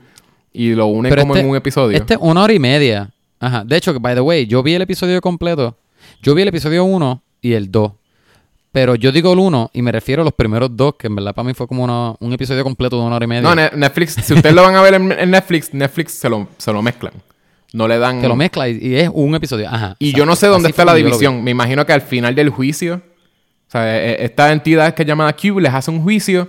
Y 0.53 0.74
lo 0.74 0.93
Pero 1.03 1.22
como 1.22 1.34
este- 1.34 1.45
en 1.45 1.51
un 1.51 1.57
episodio. 1.57 1.97
Este 1.97 2.14
es 2.14 2.20
una 2.20 2.43
hora 2.43 2.53
y 2.53 2.59
media. 2.59 3.11
Ajá. 3.39 3.62
De 3.64 3.76
hecho, 3.76 3.99
by 4.01 4.16
the 4.16 4.20
way, 4.20 4.47
yo 4.49 4.64
vi 4.64 4.74
el 4.74 4.82
episodio 4.82 5.20
completo. 5.20 5.78
Yo 6.22 6.34
vi 6.34 6.43
el 6.43 6.49
episodio 6.49 6.82
1 6.82 7.22
y 7.41 7.53
el 7.53 7.70
2. 7.70 7.93
Pero 8.80 8.94
yo 8.94 9.10
digo 9.10 9.32
el 9.32 9.40
1 9.40 9.70
y 9.74 9.82
me 9.82 9.90
refiero 9.90 10.22
a 10.22 10.24
los 10.24 10.32
primeros 10.34 10.70
dos, 10.76 10.94
que 10.96 11.08
en 11.08 11.16
verdad 11.16 11.34
para 11.34 11.48
mí 11.48 11.52
fue 11.52 11.66
como 11.66 11.82
una- 11.82 12.14
un 12.20 12.32
episodio 12.32 12.62
completo 12.62 12.96
de 12.96 13.04
una 13.06 13.16
hora 13.16 13.24
y 13.24 13.26
media. 13.26 13.42
No, 13.42 13.52
Ne- 13.52 13.72
Netflix... 13.74 14.12
Si 14.22 14.32
ustedes 14.32 14.54
lo 14.54 14.62
van 14.62 14.76
a 14.76 14.82
ver 14.82 14.94
en, 14.94 15.08
Netflix, 15.30 15.74
Netflix 15.74 16.12
se 16.12 16.28
lo, 16.28 16.46
se 16.58 16.72
lo 16.72 16.80
mezclan. 16.80 17.12
No 17.72 17.88
le 17.88 17.98
dan... 17.98 18.20
que 18.20 18.28
lo 18.28 18.36
mezcla 18.36 18.68
y, 18.68 18.78
y 18.80 18.94
es 18.94 19.10
un 19.12 19.34
episodio. 19.34 19.68
Ajá. 19.68 19.96
Y 19.98 20.12
yo 20.12 20.24
no 20.24 20.36
sé 20.36 20.46
dónde 20.46 20.68
está 20.68 20.84
la 20.84 20.94
división. 20.94 21.42
Me 21.42 21.50
imagino 21.50 21.84
que 21.84 21.92
al 21.92 22.02
final 22.02 22.36
del 22.36 22.50
juicio, 22.50 23.02
o 23.66 23.70
sea, 23.72 23.96
e- 23.98 24.12
e- 24.12 24.24
esta 24.26 24.52
entidad 24.52 24.94
que 24.94 25.02
es 25.02 25.08
llamada 25.08 25.32
Q 25.34 25.58
les 25.58 25.74
hace 25.74 25.90
un 25.90 26.00
juicio, 26.00 26.48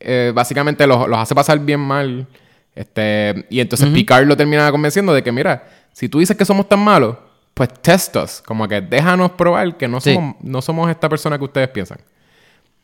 eh, 0.00 0.32
básicamente 0.34 0.84
los, 0.84 1.06
los 1.08 1.16
hace 1.16 1.32
pasar 1.36 1.60
bien 1.60 1.78
mal. 1.78 2.26
Este, 2.74 3.46
y 3.50 3.60
entonces 3.60 3.88
Picard 3.90 4.26
lo 4.26 4.36
termina 4.36 4.68
convenciendo 4.72 5.14
de 5.14 5.22
que, 5.22 5.30
mira, 5.30 5.64
si 5.92 6.08
tú 6.08 6.18
dices 6.18 6.36
que 6.36 6.44
somos 6.44 6.68
tan 6.68 6.80
malos, 6.80 7.16
pues 7.58 7.74
test 7.82 8.14
us. 8.16 8.40
Como 8.40 8.66
que 8.68 8.80
déjanos 8.80 9.32
probar 9.32 9.76
que 9.76 9.88
no 9.88 10.00
Sí. 10.00 10.14
somos, 10.14 10.36
no 10.40 10.62
somos 10.62 10.88
esta 10.90 11.08
persona 11.08 11.36
que 11.38 11.44
ustedes 11.44 11.68
piensan. 11.68 11.98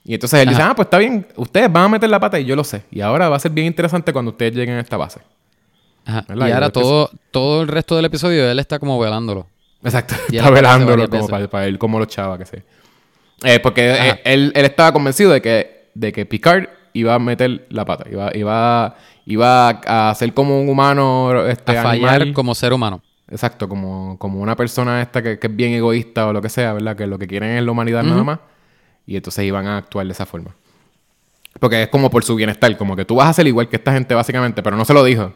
Y 0.05 0.14
entonces 0.14 0.41
él 0.41 0.49
dice, 0.51 0.61
Ajá. 0.61 0.72
ah, 0.72 0.75
pues 0.77 0.87
está 0.87 0.99
bien, 0.99 1.27
ustedes 1.37 1.72
van 1.72 1.85
a 1.85 1.89
meter 1.89 2.11
la 2.11 2.20
pata 2.20 2.39
y 2.39 2.45
yo 2.45 2.55
lo 2.57 2.64
sé. 2.64 2.83
Y 2.91 3.01
ahora 3.01 3.29
va 3.29 3.37
a 3.37 3.39
ser 3.39 3.53
bien 3.53 3.66
interesante 3.68 4.12
cuando 4.12 4.33
ustedes 4.33 4.55
lleguen 4.55 4.75
a 4.77 4.81
esta 4.81 4.97
base. 4.99 5.20
Ajá. 6.05 6.25
Y 6.29 6.51
ahora 6.51 6.68
todo, 6.70 7.11
todo 7.31 7.62
el 7.62 7.68
resto 7.68 7.97
del 7.97 8.05
episodio 8.05 8.51
él 8.51 8.59
está 8.59 8.79
como 8.79 8.99
velándolo. 8.99 9.47
Exacto. 9.83 10.14
Y 10.29 10.33
él 10.37 10.45
está 10.45 10.51
velándolo 10.51 11.09
como 11.09 11.29
para, 11.29 11.49
para 11.49 11.66
él 11.66 11.79
como 11.79 11.99
lo 11.99 12.05
chava 12.07 12.37
que 12.37 12.45
sé. 12.45 12.62
Eh, 13.45 13.61
porque 13.61 13.93
Ajá. 13.93 14.07
eh, 14.09 14.20
él, 14.25 14.53
él 14.55 14.64
estaba 14.66 14.93
convencido 14.93 15.31
de 15.31 15.41
que, 15.41 15.89
de 15.95 16.12
que 16.12 16.27
Picard 16.27 16.66
iba 16.93 17.14
a 17.14 17.18
meter 17.18 17.66
la 17.70 17.85
pata. 17.85 18.05
Iba, 18.11 18.31
iba, 18.37 18.97
iba 19.27 19.68
a 19.70 20.14
ser 20.14 20.35
como 20.35 20.61
un 20.61 20.68
humano 20.68 21.47
este, 21.47 21.77
a 21.79 21.83
fallar 21.83 22.16
animal. 22.16 22.35
como 22.35 22.55
ser 22.55 22.72
humano. 22.75 23.01
Exacto, 23.35 23.68
como, 23.68 24.16
como 24.16 24.41
una 24.41 24.55
persona 24.55 25.03
esta 25.03 25.20
que, 25.20 25.41
que 25.41 25.49
es 25.49 25.57
bien 25.57 25.72
egoísta 25.72 26.28
o 26.28 26.32
lo 26.32 26.41
que 26.41 26.49
sea, 26.49 26.72
¿verdad? 26.72 26.95
Que 26.95 27.05
lo 27.05 27.18
que 27.18 27.26
quieren 27.26 27.51
es 27.51 27.64
la 27.64 27.72
humanidad 27.72 28.05
nada 28.05 28.22
más. 28.22 28.39
Y 29.09 29.16
entonces 29.16 29.45
iban 29.45 29.66
a 29.66 29.78
actuar 29.78 30.07
de 30.07 30.12
esa 30.12 30.24
forma. 30.24 30.55
Porque 31.59 31.82
es 31.82 31.89
como 31.89 32.11
por 32.11 32.22
su 32.22 32.37
bienestar, 32.37 32.76
como 32.76 32.95
que 32.95 33.05
tú 33.05 33.16
vas 33.16 33.28
a 33.28 33.32
ser 33.32 33.49
igual 33.49 33.68
que 33.68 33.74
esta 33.74 33.93
gente 33.93 34.14
básicamente, 34.14 34.62
pero 34.62 34.76
no 34.76 34.85
se 34.85 34.95
lo 34.95 35.03
dijo. 35.03 35.32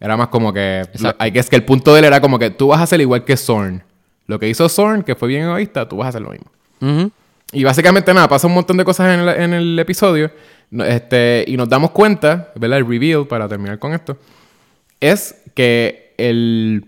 Era 0.00 0.16
más 0.16 0.28
como 0.28 0.50
que... 0.50 0.82
Hay 1.18 1.30
que 1.30 1.40
es 1.40 1.50
que 1.50 1.56
el 1.56 1.64
punto 1.64 1.92
de 1.92 1.98
él 1.98 2.06
era 2.06 2.22
como 2.22 2.38
que 2.38 2.48
tú 2.48 2.68
vas 2.68 2.80
a 2.80 2.86
ser 2.86 3.02
igual 3.02 3.22
que 3.26 3.36
Zorn. 3.36 3.82
Lo 4.26 4.38
que 4.38 4.48
hizo 4.48 4.66
Zorn, 4.70 5.02
que 5.02 5.14
fue 5.14 5.28
bien 5.28 5.42
egoísta, 5.42 5.86
tú 5.86 5.98
vas 5.98 6.06
a 6.06 6.08
hacer 6.08 6.22
lo 6.22 6.30
mismo. 6.30 7.10
Y 7.52 7.64
básicamente 7.64 8.14
nada, 8.14 8.28
pasa 8.28 8.46
un 8.46 8.54
montón 8.54 8.78
de 8.78 8.84
cosas 8.86 9.12
en 9.12 9.20
el, 9.20 9.28
en 9.28 9.52
el 9.52 9.78
episodio. 9.78 10.30
Este, 10.86 11.44
y 11.46 11.58
nos 11.58 11.68
damos 11.68 11.90
cuenta, 11.90 12.50
¿verdad? 12.54 12.78
El 12.78 12.88
reveal, 12.88 13.26
para 13.26 13.46
terminar 13.46 13.78
con 13.78 13.92
esto, 13.92 14.16
es 15.00 15.34
que 15.54 16.14
el. 16.16 16.86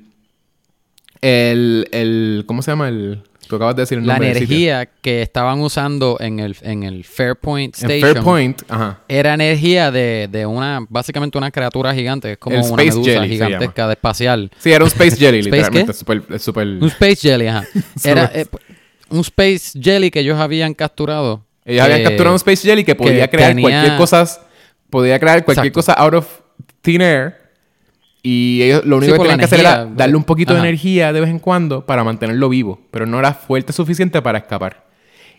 El. 1.25 1.89
el 1.93 2.45
¿Cómo 2.47 2.63
se 2.63 2.71
llama? 2.73 2.89
El. 2.89 3.23
Tú 3.49 3.57
acabas 3.57 3.77
de 3.77 3.83
decir 3.83 3.99
el 3.99 4.07
La 4.07 4.15
nombre 4.15 4.31
energía 4.31 4.87
que 4.87 5.21
estaban 5.21 5.61
usando 5.61 6.17
en 6.19 6.41
el, 6.41 6.57
en 6.63 6.83
el 6.83 7.05
Fairpoint 7.05 7.77
En 7.83 7.91
Station 7.91 8.15
Fairpoint, 8.15 8.63
ajá. 8.69 9.01
era 9.07 9.35
energía 9.35 9.91
de, 9.91 10.31
de 10.33 10.47
una, 10.47 10.87
básicamente 10.89 11.37
una 11.37 11.51
criatura 11.51 11.95
gigante, 11.95 12.33
es 12.33 12.39
como 12.39 12.57
El 12.57 12.63
una 12.63 12.83
Space 12.83 12.99
medusa 13.01 13.27
gigantesca 13.27 13.87
de 13.87 13.93
espacial. 13.93 14.51
Sí, 14.59 14.73
era 14.73 14.83
un 14.83 14.89
Space 14.89 15.17
Jelly, 15.17 15.39
¿Space 15.41 15.57
literalmente. 15.57 15.93
qué? 15.93 15.99
Super, 15.99 16.23
es 16.31 16.43
super... 16.43 16.67
Un 16.67 16.85
Space 16.89 17.17
Jelly, 17.17 17.47
ajá. 17.49 17.65
Era 18.05 18.31
eh, 18.35 18.47
un 19.11 19.21
Space 19.21 19.79
Jelly 19.79 20.11
que 20.11 20.21
ellos 20.21 20.41
habían 20.41 20.73
capturado 20.73 21.45
Ellos 21.67 21.83
habían 21.83 22.03
capturado 22.03 22.31
un 22.33 22.37
Space 22.37 22.67
Jelly 22.67 22.83
que 22.83 22.95
podía 22.95 23.29
que 23.29 23.37
crear 23.37 23.51
tenía- 23.51 23.63
cualquier 23.63 23.97
cosa, 23.99 24.41
podía 24.89 25.19
crear 25.21 25.45
cualquier 25.45 25.67
Exacto. 25.67 25.93
cosa 25.93 25.93
out 26.03 26.15
of 26.15 26.27
thin 26.81 27.03
air. 27.03 27.44
Y 28.27 28.63
ellos 28.63 28.85
lo 28.87 28.97
único 28.97 29.13
Sí, 29.13 29.19
que 29.19 29.23
tenían 29.23 29.39
que 29.39 29.45
hacer 29.45 29.61
era 29.61 29.85
darle 29.85 30.17
un 30.17 30.25
poquito 30.25 30.55
Ajá. 30.55 30.63
de 30.63 30.69
energía 30.69 31.13
de 31.13 31.21
vez 31.21 31.29
en 31.29 31.39
cuando 31.39 31.85
para 31.85 32.03
mantenerlo 32.05 32.49
vivo, 32.49 32.81
pero 32.91 33.05
no 33.05 33.19
era 33.19 33.35
fuerte 33.35 33.73
suficiente 33.75 34.21
para 34.23 34.39
escapar. 34.39 34.83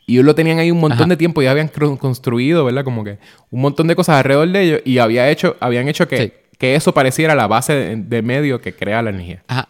Y 0.05 0.13
ellos 0.13 0.25
lo 0.25 0.36
tenían 0.36 0.59
ahí 0.59 0.69
un 0.69 0.79
montón 0.79 0.99
Ajá. 1.01 1.09
de 1.09 1.17
tiempo 1.17 1.41
y 1.41 1.47
habían 1.47 1.67
construido, 1.67 2.63
¿verdad? 2.63 2.83
Como 2.83 3.03
que 3.03 3.17
un 3.49 3.61
montón 3.61 3.88
de 3.88 3.95
cosas 3.95 4.17
alrededor 4.17 4.47
de 4.49 4.61
ellos 4.61 4.81
y 4.86 4.99
había 4.99 5.27
hecho, 5.31 5.57
habían 5.59 5.88
hecho 5.88 6.07
que, 6.07 6.17
Sí. 6.17 6.31
que 6.59 6.75
eso 6.75 6.93
pareciera 6.93 7.33
la 7.33 7.47
base 7.47 7.73
de, 7.73 7.95
de 7.95 8.21
medio 8.21 8.61
que 8.61 8.75
crea 8.75 9.01
la 9.01 9.09
energía. 9.09 9.41
Ajá. 9.47 9.67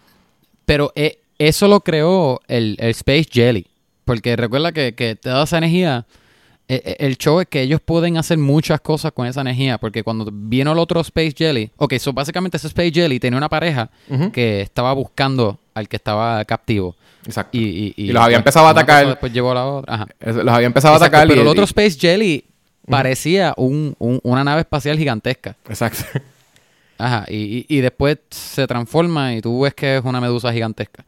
Pero 0.66 0.91
eh, 0.95 1.20
eso 1.39 1.70
lo 1.70 1.80
creó 1.80 2.41
el, 2.49 2.76
el 2.80 2.89
Space 2.89 3.30
Jelly. 3.32 3.66
Porque 4.03 4.36
recuerda 4.36 4.74
que, 4.74 4.93
que 4.93 5.16
toda 5.16 5.45
esa 5.45 5.57
energía. 5.57 6.05
Eh, 6.68 6.82
eh, 6.86 6.95
el 6.99 7.18
show 7.18 7.39
es 7.39 7.47
que 7.47 7.61
ellos 7.61 7.80
pueden 7.84 8.18
hacer 8.18 8.38
muchas 8.38 8.82
cosas 8.82 9.11
con 9.11 9.28
esa 9.28 9.41
energía. 9.41 9.78
Porque 9.78 10.03
cuando 10.03 10.28
vino 10.32 10.72
el 10.72 10.80
otro 10.80 10.99
Space 11.01 11.34
Jelly. 11.38 11.70
Ok, 11.78 11.95
so 11.97 12.11
básicamente 12.13 12.57
ese 12.57 12.68
Space 12.68 12.91
Jelly 12.91 13.20
tenía 13.20 13.38
una 13.38 13.49
pareja 13.49 13.89
que 14.34 14.61
estaba 14.61 14.93
buscando 14.93 15.59
al 15.74 15.88
que 15.88 15.95
estaba 15.97 16.43
captivo. 16.45 16.95
Exacto. 17.26 17.57
Y, 17.57 17.93
y, 17.97 18.03
Y 18.05 18.11
los 18.11 18.22
había 18.24 18.38
empezado 18.38 18.68
a 18.68 18.70
atacar. 18.72 19.05
Después 19.07 19.34
llevó 19.34 19.51
a 19.51 19.55
la 19.55 19.66
otra. 19.66 19.93
Ajá. 19.93 20.07
Los 20.20 20.47
había 20.53 20.68
empezado 20.68 20.93
a 20.93 20.97
atacar. 20.97 21.28
pero 21.28 21.41
el 21.41 21.47
otro 21.47 21.63
Space 21.66 21.97
Jelly 21.99 22.45
parecía 22.88 23.53
un- 23.57 23.95
un- 23.97 24.20
una 24.24 24.43
nave 24.43 24.61
espacial 24.61 24.97
gigantesca. 24.97 25.55
Exacto. 25.68 26.03
Ajá. 26.98 27.26
Y, 27.28 27.66
y- 27.68 27.82
después 27.82 28.20
se 28.30 28.66
transforma 28.68 29.34
y 29.34 29.41
tú 29.41 29.62
ves 29.62 29.74
que 29.74 29.98
es 29.98 30.04
una 30.04 30.22
medusa 30.22 30.52
gigantesca. 30.54 31.04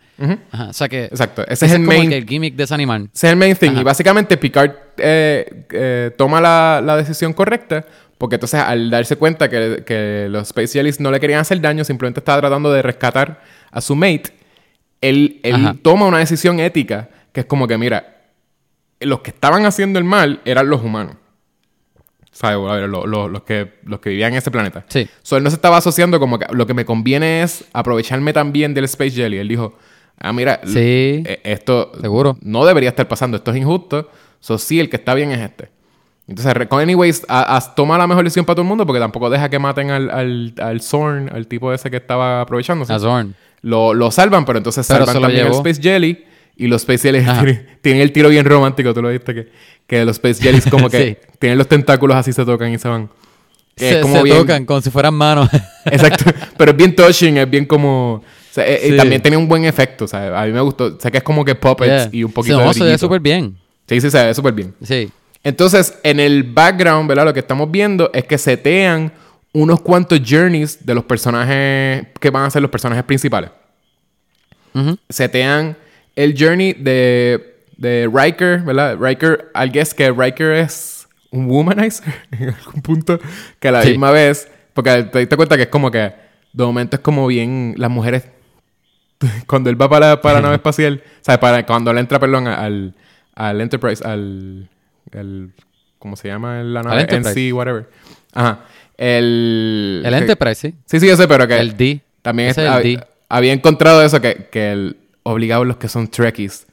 Ajá. 0.51 0.67
O 0.69 0.73
sea 0.73 0.89
que. 0.89 1.05
Exacto. 1.05 1.43
Ese 1.43 1.53
Ese 1.53 1.65
es 1.67 1.71
es 1.71 1.77
el 1.79 1.85
como 1.85 1.97
main 1.97 2.09
que 2.09 2.17
el 2.17 2.25
gimmick 2.27 2.55
de 2.55 2.63
ese 2.63 2.73
animal. 2.73 3.09
Ese 3.13 3.27
es 3.27 3.33
el 3.33 3.39
main 3.39 3.55
thing. 3.55 3.71
Ajá. 3.71 3.81
Y 3.81 3.83
básicamente 3.83 4.37
Picard 4.37 4.71
eh, 4.97 5.65
eh, 5.71 6.11
toma 6.17 6.41
la, 6.41 6.81
la 6.83 6.97
decisión 6.97 7.33
correcta. 7.33 7.85
Porque 8.17 8.37
entonces 8.37 8.59
al 8.59 8.89
darse 8.89 9.15
cuenta 9.15 9.47
que, 9.47 9.83
que 9.85 10.25
los 10.29 10.47
Space 10.47 10.73
Jellies 10.73 10.99
no 10.99 11.11
le 11.11 11.19
querían 11.19 11.39
hacer 11.39 11.61
daño, 11.61 11.83
simplemente 11.83 12.19
estaba 12.19 12.39
tratando 12.41 12.71
de 12.73 12.81
rescatar 12.81 13.43
a 13.69 13.79
su 13.79 13.95
mate, 13.95 14.33
él, 15.01 15.39
él 15.43 15.79
toma 15.83 16.07
una 16.07 16.17
decisión 16.17 16.59
ética 16.59 17.09
que 17.31 17.41
es 17.41 17.45
como 17.45 17.67
que, 17.67 17.77
mira, 17.77 18.15
los 18.99 19.19
que 19.19 19.29
estaban 19.29 19.67
haciendo 19.67 19.99
el 19.99 20.05
mal 20.05 20.41
eran 20.45 20.67
los 20.67 20.81
humanos. 20.81 21.15
¿Sabes? 22.39 22.57
A 22.69 22.75
ver, 22.75 22.87
lo- 22.87 23.07
lo- 23.07 23.27
los, 23.27 23.41
que, 23.41 23.79
los 23.83 23.99
que 23.99 24.11
vivían 24.11 24.33
en 24.33 24.37
ese 24.37 24.51
planeta. 24.51 24.85
Sí. 24.89 25.07
So, 25.23 25.37
él 25.37 25.43
no 25.43 25.49
se 25.49 25.55
estaba 25.55 25.77
asociando 25.77 26.19
como 26.19 26.37
que 26.37 26.45
lo 26.51 26.67
que 26.67 26.75
me 26.75 26.85
conviene 26.85 27.41
es 27.41 27.65
aprovecharme 27.73 28.31
también 28.31 28.75
del 28.75 28.83
Space 28.85 29.09
Jelly. 29.11 29.37
Él 29.39 29.47
dijo, 29.47 29.73
ah, 30.19 30.31
mira, 30.33 30.61
Sí. 30.63 31.23
eh, 31.25 31.41
esto 31.43 31.91
Seguro. 31.99 32.37
no 32.41 32.63
debería 32.65 32.89
estar 32.89 33.07
pasando, 33.07 33.37
esto 33.37 33.49
es 33.49 33.57
injusto. 33.57 34.11
So, 34.39 34.59
sí, 34.59 34.79
el 34.79 34.87
que 34.87 34.97
está 34.97 35.15
bien 35.15 35.31
es 35.31 35.39
este. 35.39 35.69
Entonces, 36.27 36.53
Recon 36.53 36.79
Anyways 36.81 37.25
a- 37.27 37.55
a- 37.57 37.73
toma 37.73 37.97
la 37.97 38.05
mejor 38.05 38.23
decisión 38.23 38.45
para 38.45 38.55
todo 38.55 38.61
el 38.63 38.67
mundo 38.67 38.85
porque 38.85 38.99
tampoco 38.99 39.29
deja 39.31 39.49
que 39.49 39.57
maten 39.57 39.89
al, 39.89 40.11
al, 40.11 40.53
al 40.61 40.81
Zorn, 40.81 41.31
al 41.33 41.47
tipo 41.47 41.73
ese 41.73 41.89
que 41.89 41.97
estaba 41.97 42.41
aprovechándose. 42.41 42.93
A 42.93 42.99
Zorn. 42.99 43.33
Lo, 43.63 43.95
lo 43.95 44.11
salvan, 44.11 44.45
pero 44.45 44.59
entonces 44.59 44.85
Pero 44.87 45.05
salvan 45.07 45.23
también 45.23 45.45
llevó. 45.45 45.55
Space 45.57 45.81
Jelly. 45.81 46.23
Y 46.57 46.67
los 46.67 46.81
Space 46.81 47.03
Jellies 47.03 47.25
tienen, 47.25 47.67
tienen 47.81 48.01
el 48.01 48.11
tiro 48.11 48.29
bien 48.29 48.43
romántico, 48.45 48.93
tú 48.93 49.01
lo 49.01 49.09
viste, 49.09 49.33
que, 49.33 49.51
que 49.85 50.03
los 50.03 50.15
Space 50.17 50.41
Jellies 50.41 50.65
como 50.71 50.89
que 50.89 51.19
Sí. 51.21 51.29
tienen 51.39 51.57
los 51.57 51.67
tentáculos 51.67 52.17
así, 52.17 52.33
se 52.33 52.43
tocan 52.45 52.71
y 52.73 52.79
se 52.79 52.87
van. 52.87 53.09
Que 53.75 53.89
Se, 53.89 53.95
es 53.97 54.01
como 54.01 54.17
se 54.17 54.23
bien- 54.23 54.37
tocan 54.37 54.65
como 54.65 54.81
si 54.81 54.89
fueran 54.89 55.13
manos. 55.13 55.49
Exacto. 55.85 56.25
Pero 56.57 56.71
es 56.71 56.77
bien 56.77 56.95
touching, 56.95 57.37
es 57.37 57.47
bien 57.49 57.65
como... 57.65 58.13
o 58.15 58.23
sea, 58.49 58.65
eh, 58.67 58.81
y 58.87 58.89
Sí. 58.91 58.97
también 58.97 59.21
tiene 59.21 59.37
un 59.37 59.47
buen 59.47 59.65
efecto, 59.65 60.05
o 60.05 60.07
sea, 60.07 60.41
a 60.41 60.45
mí 60.47 60.51
me 60.51 60.61
gustó. 60.61 60.99
Sé 60.99 61.11
que 61.11 61.19
es 61.19 61.23
como 61.23 61.45
que 61.45 61.53
puppets 61.53 61.87
Yeah. 62.05 62.09
y 62.11 62.23
un 62.23 62.31
poquito 62.31 62.57
Sí, 62.57 62.63
no, 62.63 62.67
de 62.69 62.73
se 62.73 62.83
ve 62.85 62.97
súper 62.97 63.19
bien. 63.19 63.55
Sí, 63.87 64.01
sí, 64.01 64.09
se 64.09 64.25
ve 64.25 64.33
súper 64.33 64.53
bien. 64.53 64.73
Sí. 64.81 65.11
Entonces, 65.43 65.93
en 66.01 66.19
el 66.19 66.41
background, 66.43 67.07
¿verdad? 67.07 67.25
Lo 67.25 67.33
que 67.35 67.39
estamos 67.41 67.69
viendo 67.69 68.09
es 68.15 68.23
que 68.25 68.39
setean 68.39 69.13
unos 69.53 69.79
cuantos 69.81 70.19
journeys 70.27 70.83
de 70.83 70.95
los 70.95 71.03
personajes 71.03 72.07
que 72.19 72.29
van 72.31 72.45
a 72.45 72.49
ser 72.49 72.63
los 72.63 72.71
personajes 72.71 73.03
principales. 73.03 73.51
Ujú. 74.73 74.97
Setean 75.09 75.77
el 76.17 76.35
journey 76.37 76.73
de, 76.73 77.55
de 77.77 78.09
Riker, 78.13 78.59
¿verdad? 78.63 78.97
Riker, 78.99 79.51
I 79.55 79.69
guess 79.71 79.93
que 79.93 80.11
Riker 80.11 80.51
es 80.53 81.07
un 81.31 81.45
womanizer 81.49 82.13
en 82.31 82.49
algún 82.49 82.81
punto, 82.81 83.19
que 83.59 83.67
a 83.69 83.71
la 83.71 83.81
Sí. 83.83 83.89
misma 83.91 84.11
vez, 84.11 84.49
porque 84.73 85.03
te 85.03 85.19
diste 85.19 85.35
cuenta 85.37 85.55
que 85.55 85.63
es 85.63 85.69
como 85.69 85.89
que 85.91 86.11
de 86.53 86.63
momento 86.65 86.95
es 86.97 87.01
como 87.01 87.27
bien 87.27 87.75
las 87.77 87.89
mujeres 87.91 88.23
cuando 89.47 89.69
él 89.69 89.79
va 89.81 89.89
para, 89.89 90.09
la- 90.09 90.21
para 90.21 90.35
la 90.35 90.41
nave 90.43 90.55
espacial, 90.55 91.01
o 91.05 91.23
sea, 91.23 91.39
para, 91.39 91.65
cuando 91.65 91.91
él 91.91 91.97
entra, 91.99 92.19
perdón, 92.19 92.47
al, 92.47 92.93
al 93.35 93.61
Enterprise, 93.61 94.03
al, 94.05 94.69
al 95.13 95.51
¿cómo 95.99 96.15
se 96.15 96.27
llama 96.27 96.61
la 96.63 96.83
nave? 96.83 97.07
NC, 97.09 97.53
whatever. 97.53 97.89
Ajá. 98.33 98.59
El, 98.97 100.01
El 100.05 100.13
Enterprise, 100.13 100.55
sí. 100.55 100.75
Sí, 100.85 100.99
sí, 100.99 101.07
yo 101.07 101.15
sé, 101.15 101.27
pero 101.27 101.47
que 101.47 101.57
El 101.57 101.77
D. 101.77 102.01
también 102.23 102.49
es- 102.49 102.57
el 102.57 102.83
D. 102.83 102.99
había 103.29 103.53
encontrado 103.53 104.01
eso, 104.03 104.19
que, 104.21 104.47
que 104.51 104.71
el, 104.71 104.97
obligado 105.31 105.63
los 105.65 105.77
que 105.77 105.87
son 105.87 106.07
Trekkies, 106.07 106.67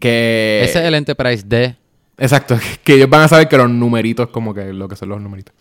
que... 0.00 0.60
Ese 0.64 0.80
es 0.80 0.84
el 0.86 0.94
Enterprise 0.94 1.44
D. 1.46 1.76
Exacto, 2.18 2.58
que 2.84 2.94
ellos 2.94 3.08
van 3.08 3.22
a 3.22 3.28
saber 3.28 3.48
que 3.48 3.56
los 3.56 3.70
numeritos, 3.70 4.28
como 4.28 4.52
que 4.54 4.72
lo 4.72 4.88
que 4.88 4.96
son 4.96 5.08
los 5.08 5.20
numeritos. 5.20 5.54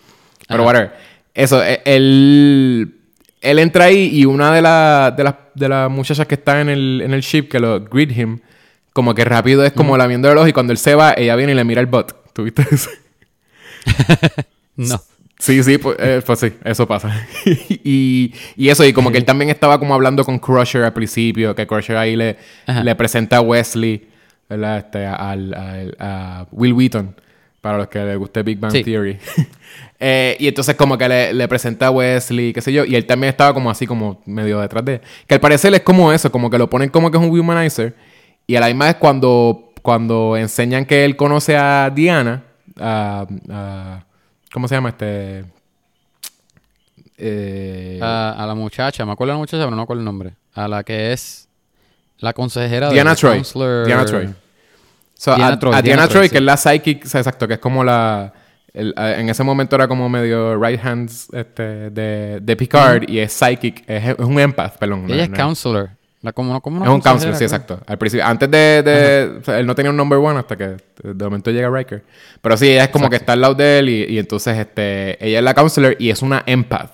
Pero 0.47 0.61
Ajá. 0.63 0.67
whatever. 0.67 0.93
Eso, 1.33 1.63
e- 1.63 1.81
él, 1.85 2.95
él 3.41 3.59
entra 3.59 3.85
ahí 3.85 4.09
y 4.13 4.25
una 4.25 4.53
de, 4.53 4.61
la- 4.61 5.13
de, 5.15 5.23
las, 5.23 5.35
de 5.55 5.69
las 5.69 5.89
muchachas 5.91 6.25
que 6.27 6.35
está 6.35 6.59
en 6.61 6.69
el, 6.69 7.01
en 7.03 7.13
el 7.13 7.21
ship, 7.21 7.43
que 7.49 7.59
lo 7.59 7.79
greet 7.81 8.11
him, 8.17 8.39
como 8.93 9.13
que 9.15 9.23
rápido 9.23 9.63
es 9.63 9.71
como 9.71 9.95
la 9.97 10.07
viendo 10.07 10.29
el 10.31 10.37
ojo 10.37 10.47
y 10.47 10.53
cuando 10.53 10.73
él 10.73 10.77
se 10.77 10.95
va, 10.95 11.13
ella 11.15 11.35
viene 11.35 11.53
y 11.53 11.55
le 11.55 11.63
mira 11.63 11.79
el 11.81 11.87
butt. 11.87 12.11
¿Tuviste 12.33 12.65
eso? 12.71 12.89
No. 14.75 15.01
Sí, 15.41 15.63
sí, 15.63 15.77
pues, 15.77 15.95
eh, 15.99 16.21
pues 16.25 16.37
sí, 16.39 16.51
eso 16.65 16.85
pasa. 16.85 17.25
y, 17.45 18.33
y 18.57 18.69
eso, 18.69 18.83
y 18.85 18.91
como 18.91 19.09
que 19.11 19.17
él 19.17 19.25
también 19.25 19.49
estaba 19.49 19.79
como 19.79 19.93
hablando 19.93 20.25
con 20.25 20.37
Crusher 20.37 20.83
al 20.83 20.91
principio, 20.93 21.55
que 21.55 21.65
Crusher 21.65 21.95
ahí 21.95 22.15
le, 22.17 22.35
Ajá. 22.67 22.83
le 22.83 22.93
presenta 22.95 23.37
a 23.37 23.41
Wesley, 23.41 24.09
¿verdad? 24.49 24.79
Este, 24.79 25.05
al, 25.05 25.53
al- 25.53 25.95
a 25.97 26.45
Will 26.51 26.73
Wheaton, 26.73 27.15
para 27.61 27.77
los 27.77 27.87
que 27.87 27.99
les 28.03 28.17
guste 28.17 28.43
Big 28.43 28.59
Bang 28.59 28.71
Sí. 28.73 28.83
Theory. 28.83 29.17
Eh, 30.01 30.37
y 30.39 30.47
entonces 30.47 30.75
como 30.75 30.97
que 30.97 31.09
le, 31.09 31.33
le 31.33 31.45
presenta 31.49 31.87
a 31.87 31.91
Wesley, 31.91 32.53
qué 32.53 32.61
sé 32.61 32.71
yo, 32.71 32.85
y 32.85 32.95
él 32.95 33.05
también 33.05 33.31
estaba 33.31 33.53
como 33.53 33.69
así, 33.69 33.85
como 33.85 34.21
medio 34.25 34.59
detrás 34.61 34.83
de 34.85 34.93
él. 34.95 35.01
Que 35.27 35.35
al 35.35 35.41
parecer 35.41 35.73
es 35.73 35.81
como 35.81 36.13
eso, 36.13 36.31
como 36.31 36.49
que 36.49 36.57
lo 36.57 36.69
ponen 36.69 36.87
como 36.89 37.11
que 37.11 37.17
es 37.17 37.23
un 37.23 37.37
humanizer, 37.37 37.93
y 38.47 38.55
a 38.55 38.61
la 38.61 38.67
misma 38.67 38.85
vez 38.85 38.95
cuando, 38.95 39.73
cuando 39.81 40.37
enseñan 40.37 40.85
que 40.85 41.03
él 41.03 41.17
conoce 41.17 41.57
a 41.57 41.91
Diana, 41.93 42.43
a, 42.79 43.27
a- 43.49 44.05
¿cómo 44.53 44.67
se 44.67 44.75
llama 44.75 44.89
este? 44.89 45.45
Eh, 47.17 47.99
A, 48.01 48.35
a 48.43 48.47
la 48.47 48.55
muchacha, 48.55 49.05
me 49.05 49.11
acuerdo 49.11 49.31
de 49.33 49.35
la 49.35 49.39
muchacha, 49.39 49.57
pero 49.59 49.71
no 49.71 49.77
me 49.77 49.83
acuerdo 49.83 50.01
el 50.01 50.05
nombre. 50.05 50.33
A 50.53 50.67
la 50.67 50.83
que 50.83 51.11
es 51.11 51.47
la 52.19 52.33
consejera 52.33 52.89
Diana 52.89 53.11
del 53.11 53.19
Troy. 53.19 53.37
counselor- 53.39 53.85
Diana 53.85 54.05
Troy. 54.05 54.29
So, 55.15 55.35
Diana 55.35 55.53
a, 55.53 55.59
Troy, 55.59 55.73
a 55.73 55.81
Diana 55.81 55.83
Diana 55.83 56.01
Troy, 56.07 56.13
Troy, 56.13 56.27
sí. 56.27 56.31
que 56.31 56.37
es 56.37 56.43
la 56.43 56.57
psychic, 56.57 57.05
o 57.05 57.09
sea, 57.09 57.19
exacto, 57.21 57.47
que 57.47 57.55
es 57.55 57.59
como 57.59 57.83
la... 57.83 58.33
el- 58.73 58.93
en 58.97 59.29
ese 59.29 59.43
momento 59.43 59.75
era 59.75 59.87
como 59.87 60.07
medio 60.07 60.55
right 60.61 60.79
hands 60.83 61.27
este, 61.33 61.89
de, 61.89 62.39
de 62.41 62.55
Picard 62.55 63.03
y 63.09 63.19
es 63.19 63.33
psychic, 63.33 63.83
es, 63.89 64.09
es 64.09 64.19
un 64.19 64.39
empath, 64.39 64.77
perdón. 64.77 65.05
no- 65.07 65.13
Ella 65.13 65.23
es 65.23 65.29
no 65.29 65.35
counselor. 65.37 65.89
La, 66.21 66.33
como, 66.33 66.59
como 66.61 66.77
una 66.77 66.85
Es 66.85 66.91
un 66.91 66.99
counselor, 66.99 67.35
sí, 67.35 67.45
exacto. 67.45 67.79
Al 67.87 67.97
principio, 67.97 68.25
antes 68.25 68.51
de... 68.51 68.83
de 68.83 69.37
o 69.39 69.43
sea, 69.43 69.59
él 69.59 69.65
no 69.65 69.73
tenía 69.73 69.89
un 69.89 69.95
number 69.97 70.19
one 70.19 70.37
hasta 70.39 70.57
que 70.57 70.75
de 71.01 71.23
momento 71.23 71.49
llega 71.49 71.69
Riker. 71.69 72.03
Pero 72.41 72.57
sí, 72.57 72.69
ella 72.71 72.83
es 72.83 72.89
como 72.89 73.09
que 73.09 73.15
está 73.15 73.33
al 73.33 73.41
lado 73.41 73.55
de 73.55 73.79
él 73.79 73.89
y, 73.89 74.03
y 74.03 74.19
entonces 74.19 74.57
este, 74.57 75.23
ella 75.25 75.39
es 75.39 75.43
la 75.45 75.53
counselor 75.53 75.95
y 75.97 76.09
es 76.09 76.21
una 76.21 76.43
empath. 76.45 76.91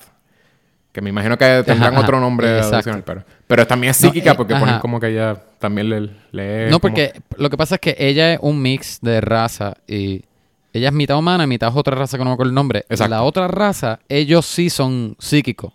Que 0.91 1.01
me 1.01 1.09
imagino 1.09 1.37
que 1.37 1.63
tendrán 1.65 1.93
Ajá, 1.93 2.03
otro 2.03 2.19
nombre 2.19 2.59
adicional, 2.59 3.03
pero... 3.03 3.23
Pero 3.47 3.67
también 3.67 3.91
es 3.91 4.01
No, 4.01 4.09
psíquica 4.09 4.31
eh, 4.31 4.35
porque 4.35 4.53
ajá. 4.53 4.63
ponen 4.63 4.79
como 4.79 4.99
que 4.99 5.07
ella 5.07 5.35
también 5.59 5.89
le... 5.89 6.01
lee 6.31 6.69
No, 6.71 6.79
como- 6.79 6.93
porque 6.93 7.19
lo 7.37 7.49
que 7.49 7.57
pasa 7.57 7.75
es 7.75 7.81
que 7.81 7.95
ella 7.99 8.33
es 8.33 8.39
un 8.41 8.61
mix 8.61 8.99
de 9.01 9.21
raza 9.21 9.73
y 9.87 10.23
ella 10.71 10.89
es 10.89 10.93
mitad 10.93 11.17
humana 11.17 11.47
mitad 11.47 11.69
es 11.69 11.75
otra 11.75 11.95
raza 11.95 12.17
que 12.17 12.23
no 12.23 12.29
me 12.29 12.33
acuerdo 12.35 12.51
el 12.51 12.55
nombre. 12.55 12.85
Exacto. 12.89 13.09
La 13.09 13.23
otra 13.23 13.47
raza, 13.47 13.99
ellos 14.07 14.45
sí 14.45 14.69
son 14.69 15.15
psíquicos. 15.19 15.73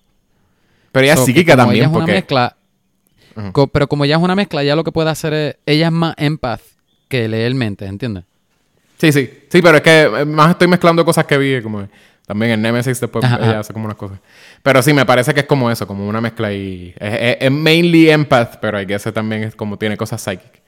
Pero 0.93 1.05
ella 1.05 1.15
es 1.15 1.21
So, 1.21 1.27
psíquica 1.27 1.57
también 1.57 1.77
ella 1.85 1.85
es 1.87 1.91
una 1.91 1.99
porque... 2.07 2.13
co- 3.53 3.67
pero 3.69 3.89
como 3.89 4.05
ella 4.05 4.17
es 4.17 4.23
una 4.23 4.35
mezcla, 4.35 4.63
ella 4.63 4.77
lo 4.77 4.85
que 4.85 4.93
puede 4.93 5.11
hacer 5.11 5.33
es, 5.35 5.57
ella 5.67 5.87
es 5.87 5.93
más 5.93 6.15
empath 6.19 6.61
que 7.09 7.29
leer 7.29 7.55
mente, 7.55 7.87
¿entiendes? 7.87 8.25
Sí, 8.99 9.13
sí. 9.13 9.31
Sí, 9.51 9.63
pero 9.63 9.77
es 9.79 9.83
que 9.83 10.03
eh, 10.03 10.25
más 10.25 10.51
estoy 10.51 10.69
mezclando 10.69 11.05
cosas 11.05 11.25
que 11.27 11.39
vi, 11.39 11.63
como 11.63 11.89
también 12.27 12.53
en 12.53 12.63
Nemesis 12.63 13.01
después 13.01 13.25
Ajá, 13.25 13.37
ella 13.39 13.51
ajá. 13.51 13.59
hace 13.61 13.73
como 13.73 13.87
unas 13.87 13.97
cosas. 13.97 14.19
Pero 14.63 14.83
sí, 14.83 14.93
me 14.93 15.05
parece 15.07 15.33
que 15.35 15.41
es 15.41 15.47
como 15.47 15.71
eso, 15.71 15.87
como 15.87 16.07
una 16.07 16.21
mezcla 16.21 16.53
y... 16.53 16.95
Es, 16.99 17.15
es- 17.15 17.37
es 17.41 17.51
mainly 17.51 18.11
empath, 18.11 18.57
pero 18.61 18.79
hay 18.79 18.87
que 18.87 18.95
ese 18.95 19.11
también 19.11 19.43
es 19.45 19.55
como 19.57 19.77
tiene 19.79 19.97
cosas 19.97 20.21
psychic. 20.23 20.61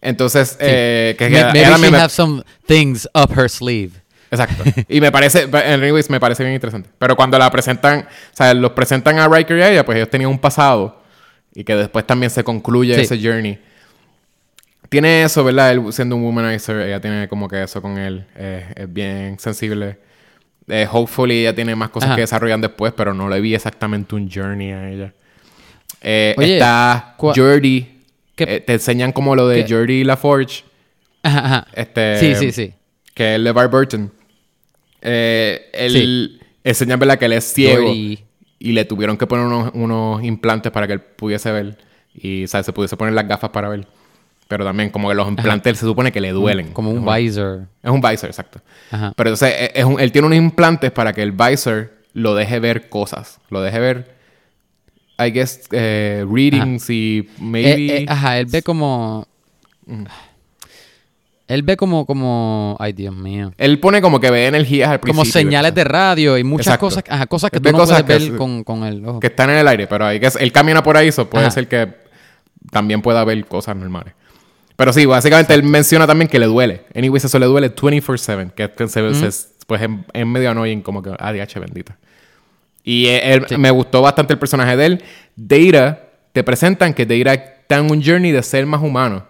Entonces, 0.00 0.56
eh, 0.60 1.16
que, 1.18 1.28
que 1.28 1.34
Ma- 1.40 1.46
Maybe 1.52 1.60
ella 1.60 1.76
she 1.78 1.90
me- 1.90 1.98
have 1.98 2.10
some 2.10 2.42
things 2.66 3.08
up 3.14 3.32
her 3.36 3.48
sleeve. 3.48 3.92
Exacto. 4.30 4.62
Y 4.88 5.00
me 5.00 5.10
parece, 5.10 5.48
anyways, 5.52 6.10
me 6.10 6.20
parece 6.20 6.42
bien 6.44 6.54
interesante. 6.54 6.90
Pero 6.98 7.16
cuando 7.16 7.38
la 7.38 7.50
presentan, 7.50 8.00
o 8.00 8.36
sea, 8.36 8.52
los 8.54 8.72
presentan 8.72 9.18
a 9.18 9.28
Riker 9.28 9.56
y 9.58 9.62
a 9.62 9.70
ella, 9.70 9.84
pues 9.84 9.96
ellos 9.96 10.10
tenían 10.10 10.30
un 10.30 10.38
pasado 10.38 11.02
y 11.56 11.64
que 11.64 11.74
después 11.74 12.06
también 12.06 12.30
se 12.30 12.44
concluye 12.44 12.94
Sí. 12.94 13.00
ese 13.00 13.18
journey. 13.20 13.58
tiene 14.88 15.24
eso, 15.24 15.42
¿verdad? 15.42 15.72
Él 15.72 15.82
siendo 15.92 16.14
un 16.14 16.22
womanizer, 16.22 16.76
ella 16.82 17.00
tiene 17.00 17.26
como 17.26 17.48
que 17.48 17.60
eso 17.64 17.82
con 17.82 17.98
él. 17.98 18.24
eh, 18.36 18.72
es 18.76 18.92
bien 18.92 19.36
sensible. 19.40 19.98
Eh, 20.68 20.86
hopefully 20.90 21.40
ella 21.40 21.54
tiene 21.54 21.74
más 21.74 21.90
cosas 21.90 22.08
Ajá. 22.10 22.14
que 22.16 22.20
desarrollan 22.22 22.60
después, 22.60 22.92
pero 22.96 23.12
no 23.14 23.28
le 23.28 23.40
vi 23.40 23.54
exactamente 23.54 24.14
un 24.14 24.30
journey 24.30 24.70
a 24.70 24.88
ella. 24.90 25.12
Eh, 26.02 26.34
Oye, 26.38 26.54
está 26.54 27.14
Jordi. 27.18 28.00
¿Qué- 28.36 28.44
Eh, 28.56 28.60
te 28.60 28.74
enseñan 28.74 29.10
como 29.12 29.34
lo 29.34 29.48
de 29.48 29.64
qué- 29.64 29.74
Jordi 29.74 30.04
LaForge. 30.04 30.62
Ajá, 31.24 31.38
ajá. 31.44 31.66
Este, 31.74 32.18
Sí, 32.20 32.34
sí, 32.36 32.52
sí. 32.52 32.74
Que 33.14 33.34
es 33.34 33.40
LeVar 33.40 33.68
Burton. 33.68 34.12
Eh, 35.02 35.70
él 35.72 36.40
enseña, 36.62 36.96
¿verdad? 36.96 37.18
Que 37.18 37.24
él 37.24 37.32
es 37.32 37.44
ciego. 37.52 37.92
Y 38.58 38.72
le 38.72 38.84
tuvieron 38.84 39.16
que 39.18 39.26
poner 39.26 39.44
unos, 39.46 39.70
unos 39.74 40.22
implantes 40.24 40.72
para 40.72 40.86
que 40.86 40.94
él 40.94 41.00
pudiese 41.00 41.50
ver. 41.52 41.78
Y, 42.14 42.46
¿sabes? 42.46 42.66
Se 42.66 42.72
pudiese 42.72 42.96
poner 42.96 43.12
las 43.14 43.28
gafas 43.28 43.50
para 43.50 43.68
ver. 43.68 43.86
Pero 44.48 44.64
también, 44.64 44.90
como 44.90 45.08
que 45.08 45.14
los 45.14 45.28
implantes 45.28 45.78
se 45.78 45.84
supone 45.86 46.12
que 46.12 46.20
le 46.20 46.30
duelen. 46.30 46.72
Como 46.72 46.90
un 46.90 47.06
Es 47.08 47.16
visor. 47.16 47.66
Es 47.82 47.90
un 47.90 48.00
visor, 48.00 48.30
exacto. 48.30 48.60
Ajá. 48.90 49.12
Pero 49.16 49.30
entonces, 49.30 49.54
es- 49.58 49.70
es 49.74 49.84
un- 49.84 50.00
él 50.00 50.12
tiene 50.12 50.26
unos 50.26 50.38
implantes 50.38 50.90
para 50.92 51.12
que 51.12 51.22
el 51.22 51.32
visor 51.32 51.92
lo 52.14 52.34
deje 52.34 52.60
ver 52.60 52.88
cosas. 52.88 53.38
Lo 53.50 53.60
deje 53.60 53.78
ver, 53.80 54.14
I 55.18 55.30
guess, 55.32 55.66
eh, 55.72 56.24
readings 56.30 56.88
y 56.90 57.28
maybe... 57.38 57.70
Eh, 57.86 57.96
eh, 58.02 58.06
ajá, 58.08 58.38
él 58.38 58.46
ve 58.46 58.62
como. 58.62 59.26
Él 61.48 61.62
ve 61.62 61.76
como, 61.76 62.06
como. 62.06 62.76
Ay, 62.80 62.92
Dios 62.92 63.14
mío. 63.14 63.52
Él 63.56 63.78
pone 63.78 64.02
como 64.02 64.18
que 64.18 64.30
ve 64.32 64.46
energías 64.48 64.88
al 64.90 64.98
principio. 65.00 65.22
Como 65.22 65.30
señales 65.32 65.74
de 65.74 65.84
radio 65.84 66.36
y 66.38 66.42
muchas 66.44 66.66
Exacto. 66.66 66.86
cosas, 66.86 67.04
ajá, 67.08 67.26
cosas 67.26 67.50
que 67.50 67.58
Él 67.58 67.62
tú 67.62 67.70
no 67.72 67.78
cosas 67.78 68.02
puedes 68.02 68.22
que 68.24 68.30
ver 68.30 68.38
con, 68.38 68.64
con 68.64 68.82
el 68.84 69.04
ojo. 69.06 69.20
que 69.20 69.28
están 69.28 69.50
en 69.50 69.58
el 69.58 69.68
aire, 69.68 69.86
pero 69.86 70.06
hay 70.06 70.18
que, 70.18 70.28
él 70.40 70.50
camina 70.50 70.82
por 70.82 70.96
ahí, 70.96 71.08
eso 71.08 71.30
puede 71.30 71.44
Ajá. 71.46 71.52
ser 71.52 71.68
que 71.68 71.94
también 72.72 73.00
pueda 73.00 73.22
ver 73.24 73.44
cosas 73.46 73.76
normales. 73.76 74.14
Pero 74.74 74.92
sí, 74.92 75.06
básicamente 75.06 75.54
él 75.54 75.62
menciona 75.62 76.06
también 76.06 76.28
que 76.28 76.38
le 76.40 76.46
duele. 76.46 76.82
Anyways, 76.94 77.24
eso 77.24 77.38
le 77.38 77.46
duele 77.46 77.74
24-7, 77.74 78.50
que, 78.52 78.88
se, 78.88 79.14
se- 79.30 79.48
pues 79.68 79.80
es, 79.82 79.88
es 80.12 80.26
medio 80.26 80.50
annoying, 80.50 80.82
como 80.82 81.00
que, 81.02 81.10
ADH 81.18 81.60
bendita. 81.60 81.96
Y 82.82 83.06
él- 83.06 83.46
Sí. 83.48 83.56
me 83.56 83.70
gustó 83.70 84.02
bastante 84.02 84.32
el 84.32 84.38
personaje 84.38 84.76
de 84.76 84.86
él. 84.86 85.04
Data, 85.36 86.00
te 86.32 86.42
presentan 86.44 86.92
que 86.92 87.06
Data 87.06 87.32
está 87.34 87.78
en 87.78 87.90
un 87.90 88.02
journey 88.02 88.32
de 88.32 88.42
ser 88.42 88.66
más 88.66 88.82
humano. 88.82 89.24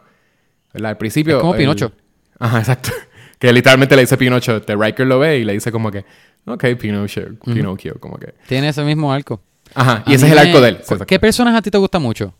¿Verdad? 0.75 0.91
Al 0.91 0.97
principio. 0.99 1.37
Es 1.37 1.41
como 1.41 1.55
Pinocho. 1.55 1.93
Ajá, 2.39 2.59
exacto. 2.59 2.91
Que 3.39 3.53
literalmente 3.53 3.95
le 3.97 4.01
dice 4.01 4.17
Pinocho, 4.17 4.63
The 4.63 4.75
Riker 4.77 5.07
lo 5.07 5.19
ve 5.19 5.39
y 5.41 5.45
le 5.45 5.53
dice 5.53 5.71
como 5.71 5.91
que, 5.91 6.07
ok, 6.47 6.65
Pinocchio, 6.81 7.39
Pinocchio, 7.45 7.97
como 8.01 8.17
que. 8.19 8.33
Tiene 8.49 8.71
ese 8.71 8.83
mismo 8.83 9.13
arco. 9.13 9.43
Ajá, 9.75 10.03
y 10.07 10.13
A 10.13 10.15
ese 10.15 10.25
es 10.27 10.33
el 10.33 10.39
arco 10.39 10.55
me- 10.55 10.61
de 10.63 10.69
él. 10.71 10.79
¿Qué 11.07 11.19
personaje 11.21 11.59
a 11.59 11.61
ti 11.61 11.71
te 11.71 11.77
gusta 11.77 11.99
mucho? 11.99 12.33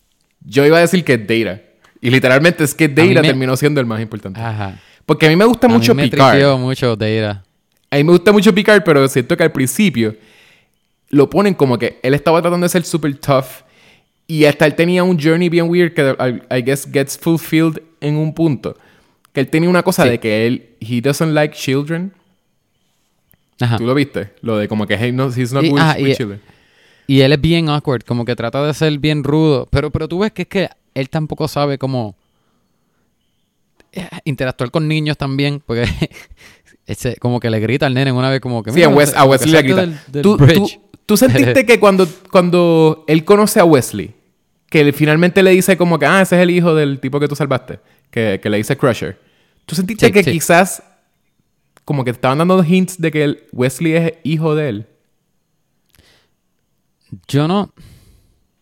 Yo 0.43 0.65
iba 0.65 0.77
a 0.77 0.81
decir 0.81 1.03
que 1.03 1.13
es 1.13 1.19
Data. 1.27 1.61
Y 2.01 2.09
literalmente 2.09 2.63
es 2.63 2.73
que 2.73 2.87
Data 2.87 3.21
me- 3.21 3.27
terminó 3.27 3.55
siendo 3.55 3.79
el 3.79 3.85
más 3.85 4.01
importante. 4.01 4.39
Ajá. 4.41 4.79
Porque 5.05 5.27
a 5.27 5.29
mí 5.29 5.35
me 5.35 5.45
gusta 5.45 5.67
A 5.67 5.69
mucho 5.69 5.93
mí 5.93 6.01
me 6.01 6.09
Picard. 6.09 6.57
mucho 6.57 6.95
Data. 6.95 7.43
A 7.91 7.95
mí 7.97 8.03
me 8.03 8.11
gusta 8.13 8.31
mucho 8.31 8.53
Picard, 8.55 8.81
pero 8.83 9.07
siento 9.07 9.37
que 9.37 9.43
al 9.43 9.51
principio 9.51 10.15
lo 11.09 11.29
ponen 11.29 11.53
como 11.53 11.77
que 11.77 11.99
él 12.01 12.15
estaba 12.15 12.41
tratando 12.41 12.65
de 12.65 12.69
ser 12.69 12.83
super 12.85 13.15
tough. 13.19 13.45
Y 14.25 14.45
hasta 14.45 14.65
él 14.65 14.73
tenía 14.73 15.03
un 15.03 15.19
journey 15.21 15.47
bien 15.49 15.69
weird 15.69 15.93
que 15.93 16.15
I, 16.19 16.57
I 16.57 16.61
guess 16.63 16.87
gets 16.91 17.15
fulfilled 17.17 17.81
en 18.01 18.17
un 18.17 18.33
punto. 18.33 18.75
Que 19.37 19.41
él 19.41 19.49
tenía 19.49 19.69
una 19.69 19.83
cosa 19.83 20.01
Sí. 20.01 20.09
de 20.09 20.19
que 20.19 20.47
él, 20.47 20.69
he 20.79 20.99
doesn't 20.99 21.31
like 21.31 21.53
children. 21.55 22.11
Ajá. 23.61 23.77
¿Tú 23.77 23.85
lo 23.85 23.93
viste? 23.93 24.33
Lo 24.41 24.57
de 24.57 24.67
como 24.67 24.87
que 24.87 24.97
hey, 24.97 25.11
no, 25.11 25.27
he's 25.27 25.53
not 25.53 25.63
Y- 25.63 25.69
with, 25.69 25.81
with 25.99 26.07
y- 26.07 26.15
children. 26.15 26.41
Y 27.05 27.21
él 27.21 27.31
es 27.33 27.39
bien 27.39 27.69
awkward, 27.69 28.01
como 28.03 28.25
que 28.25 28.35
trata 28.35 28.65
de 28.65 28.73
ser 28.73 28.97
bien 28.97 29.23
rudo. 29.23 29.67
Pero, 29.69 29.91
pero 29.91 30.07
tú 30.07 30.17
ves 30.17 30.31
que 30.31 30.41
es 30.41 30.47
que 30.47 30.69
él 30.95 31.11
tampoco 31.11 31.47
sabe 31.47 31.77
cómo 31.77 32.15
eh, 33.91 34.07
interactuar 34.25 34.71
con 34.71 34.87
niños 34.87 35.17
también. 35.17 35.61
Porque 35.63 35.85
ese, 36.87 37.15
como 37.17 37.39
que 37.39 37.51
le 37.51 37.59
grita 37.59 37.85
al 37.85 37.93
nene 37.93 38.11
una 38.11 38.31
vez 38.31 38.41
como 38.41 38.63
que... 38.63 38.71
Sí, 38.71 38.77
"Mira, 38.77 38.87
a, 38.87 38.95
Wes- 38.95 39.13
a 39.15 39.23
Wesley 39.25 39.51
le 39.51 39.61
grita. 39.61 39.81
del- 39.81 39.99
del 40.07 40.21
¿Tú, 40.23 40.35
tú, 40.37 40.45
bridge". 40.45 40.79
tú 41.05 41.15
sentiste 41.15 41.63
que 41.63 41.79
cuando, 41.79 42.07
cuando 42.31 43.05
él 43.07 43.23
conoce 43.23 43.59
a 43.59 43.65
Wesley, 43.65 44.15
que 44.67 44.91
finalmente 44.93 45.43
le 45.43 45.51
dice 45.51 45.77
como 45.77 45.99
que, 45.99 46.07
ah, 46.07 46.23
ese 46.23 46.37
es 46.37 46.41
el 46.41 46.49
hijo 46.49 46.73
del 46.73 46.99
tipo 46.99 47.19
que 47.19 47.27
tú 47.27 47.35
salvaste, 47.35 47.79
que, 48.09 48.39
que 48.41 48.49
le 48.49 48.57
dice 48.57 48.75
Crusher. 48.75 49.26
¿Tú 49.67 49.75
sentiste 49.75 50.07
Sí, 50.07 50.11
que 50.11 50.23
sí. 50.23 50.31
quizás 50.31 50.81
como 51.85 52.03
que 52.03 52.11
te 52.11 52.15
estaban 52.17 52.39
dando 52.39 52.63
hints 52.63 52.99
de 52.99 53.11
que 53.11 53.47
Wesley 53.53 53.93
es 53.93 54.13
hijo 54.23 54.55
de 54.55 54.69
él? 54.69 54.87
Yo 57.27 57.47
no... 57.47 57.71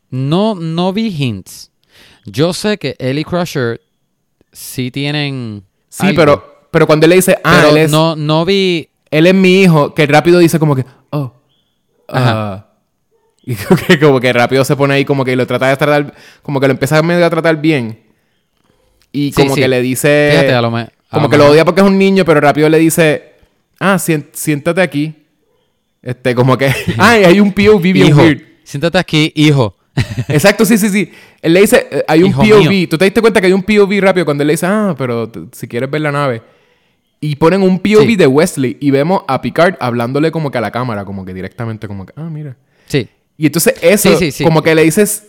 No, 0.10 0.56
no 0.56 0.94
vi 0.94 1.08
hints. 1.10 1.72
Yo 2.26 2.54
sé 2.54 2.78
que 2.78 2.96
él 3.00 3.20
y 3.20 3.24
Crusher 3.24 3.82
sí 4.52 4.92
tienen... 4.92 5.64
Sí, 5.90 6.08
algo, 6.08 6.18
pero, 6.18 6.68
pero 6.72 6.88
cuando 6.88 7.06
él 7.06 7.12
le 7.12 7.16
dice, 7.18 7.38
ah, 7.44 7.60
pero 7.64 7.70
él, 7.76 7.78
es, 7.86 7.92
no, 7.92 8.16
no 8.16 8.46
vi... 8.46 8.90
él 9.12 9.28
es 9.28 9.34
mi 9.34 9.62
hijo, 9.62 9.94
que 9.94 10.06
rápido 10.08 10.40
dice 10.40 10.60
como 10.60 10.76
que, 10.76 10.86
oh, 11.12 11.34
Ajá. 12.08 12.54
ah. 12.54 12.62
Y 13.48 13.54
como 13.56 13.80
que, 13.80 14.00
como 14.00 14.20
que 14.20 14.34
rápido 14.34 14.66
se 14.66 14.76
pone 14.76 14.96
ahí 14.96 15.06
como 15.06 15.24
que 15.24 15.36
lo 15.36 15.46
trata 15.46 15.68
de 15.68 15.78
tratar, 15.78 16.16
como 16.42 16.60
que 16.60 16.66
lo 16.68 16.72
empieza 16.74 17.02
medio 17.04 17.24
a 17.26 17.30
tratar 17.30 17.62
bien. 17.62 18.04
Y 19.12 19.32
Sí, 19.34 19.42
como 19.44 19.54
sí. 19.56 19.62
que 19.62 19.68
le 19.68 19.82
dice... 19.82 20.30
Fíjate, 20.32 20.54
a 20.54 20.62
lo, 20.62 20.72
me- 20.72 20.82
a 20.82 20.90
Como 21.16 21.26
lo 21.28 21.30
que 21.32 21.38
lo 21.38 21.50
odia 21.50 21.66
porque 21.66 21.82
es 21.82 21.88
un 21.88 21.98
niño, 21.98 22.24
pero 22.26 22.40
rápido 22.40 22.70
le 22.70 22.78
dice, 22.80 23.34
ah, 23.80 23.98
siéntate 24.00 24.82
aquí. 24.82 25.14
Este, 26.02 26.36
como 26.36 26.58
que, 26.58 26.72
ay, 26.98 27.24
hay 27.24 27.40
un 27.40 27.52
POV 27.52 27.82
bien 27.82 28.08
Hijo, 28.08 28.22
weird. 28.22 28.42
siéntate 28.64 28.98
aquí, 28.98 29.32
hijo. 29.36 29.76
Exacto, 30.28 30.66
sí, 30.66 30.78
sí, 30.78 30.90
sí. 30.90 31.12
Él 31.42 31.54
le 31.54 31.62
dice, 31.62 31.88
eh, 31.90 32.04
hay 32.08 32.22
un 32.22 32.30
Hijo 32.30 32.42
POV. 32.44 32.70
mío. 32.70 32.88
Tú 32.90 32.98
te 32.98 33.06
diste 33.06 33.22
cuenta 33.22 33.40
que 33.42 33.48
hay 33.48 33.54
un 33.54 33.64
POV 33.64 34.00
rápido 34.02 34.26
cuando 34.26 34.44
él 34.44 34.48
le 34.48 34.54
dice, 34.54 34.66
ah, 34.68 34.94
pero 34.98 35.32
si 35.52 35.68
quieres 35.68 35.90
ver 35.90 36.02
la 36.02 36.12
nave. 36.12 36.42
Y 37.22 37.38
ponen 37.38 37.64
un 37.64 37.80
POV 37.80 38.06
Sí. 38.06 38.16
de 38.18 38.28
Wesley 38.28 38.78
y 38.80 38.92
vemos 38.92 39.24
a 39.28 39.42
Picard 39.42 39.76
hablándole 39.80 40.32
como 40.32 40.52
que 40.52 40.58
a 40.58 40.62
la 40.62 40.70
cámara, 40.72 41.06
como 41.06 41.26
que 41.26 41.34
directamente, 41.34 41.88
como 41.88 42.06
que, 42.06 42.14
ah, 42.18 42.30
mira. 42.30 42.56
Sí. 42.88 43.08
Y 43.38 43.48
entonces 43.48 43.76
eso, 43.82 44.12
Sí, 44.12 44.26
sí, 44.26 44.32
sí. 44.32 44.44
como 44.44 44.62
que 44.62 44.76
le 44.76 44.84
dices, 44.84 45.24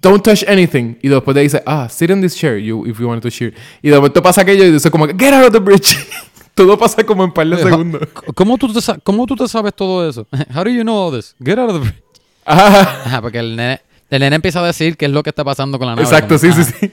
don't 0.00 0.22
touch 0.22 0.44
anything. 0.48 0.96
Y 1.02 1.08
después 1.08 1.34
le 1.34 1.42
dice, 1.42 1.62
ah, 1.66 1.88
sit 1.88 2.10
in 2.10 2.20
this 2.20 2.34
chair 2.36 2.58
you, 2.58 2.86
if 2.86 2.98
you 2.98 3.06
want 3.08 3.22
to 3.22 3.30
cheer. 3.30 3.54
Y 3.82 3.88
de 3.90 3.96
momento 3.96 4.22
pasa 4.22 4.42
aquello 4.42 4.64
y 4.64 4.70
dice 4.72 4.90
como 4.90 5.06
que, 5.06 5.14
get 5.18 5.32
out 5.34 5.46
of 5.46 5.52
the 5.52 5.58
bridge. 5.58 5.96
Todo 6.54 6.76
pasa 6.78 7.04
como 7.04 7.24
en 7.24 7.32
par 7.32 7.46
de 7.46 7.56
segundos. 7.62 8.02
¿Cómo 8.34 8.58
tú, 8.58 8.72
te 8.72 8.80
¿Cómo 9.02 9.26
tú 9.26 9.36
te 9.36 9.48
sabes 9.48 9.72
todo 9.74 10.08
eso? 10.08 10.26
How 10.54 10.64
do 10.64 10.70
you 10.70 10.82
know 10.82 10.94
all 11.08 11.12
this? 11.16 11.34
Get 11.42 11.58
out 11.58 11.70
of 11.70 11.74
the 11.76 11.80
bridge. 11.88 12.02
Ajá, 12.44 12.80
Ajá, 13.06 13.22
porque 13.22 13.38
el 13.38 13.54
nene, 13.56 13.80
el 14.10 14.20
nene 14.20 14.36
empieza 14.36 14.60
a 14.62 14.66
decir 14.66 14.96
qué 14.96 15.06
es 15.06 15.10
lo 15.12 15.22
que 15.22 15.30
está 15.30 15.44
pasando 15.44 15.78
con 15.78 15.86
la 15.86 15.94
nave. 15.94 16.02
exacto, 16.04 16.36
como, 16.38 16.52
sí, 16.54 16.64
sí, 16.64 16.72
sí. 16.80 16.90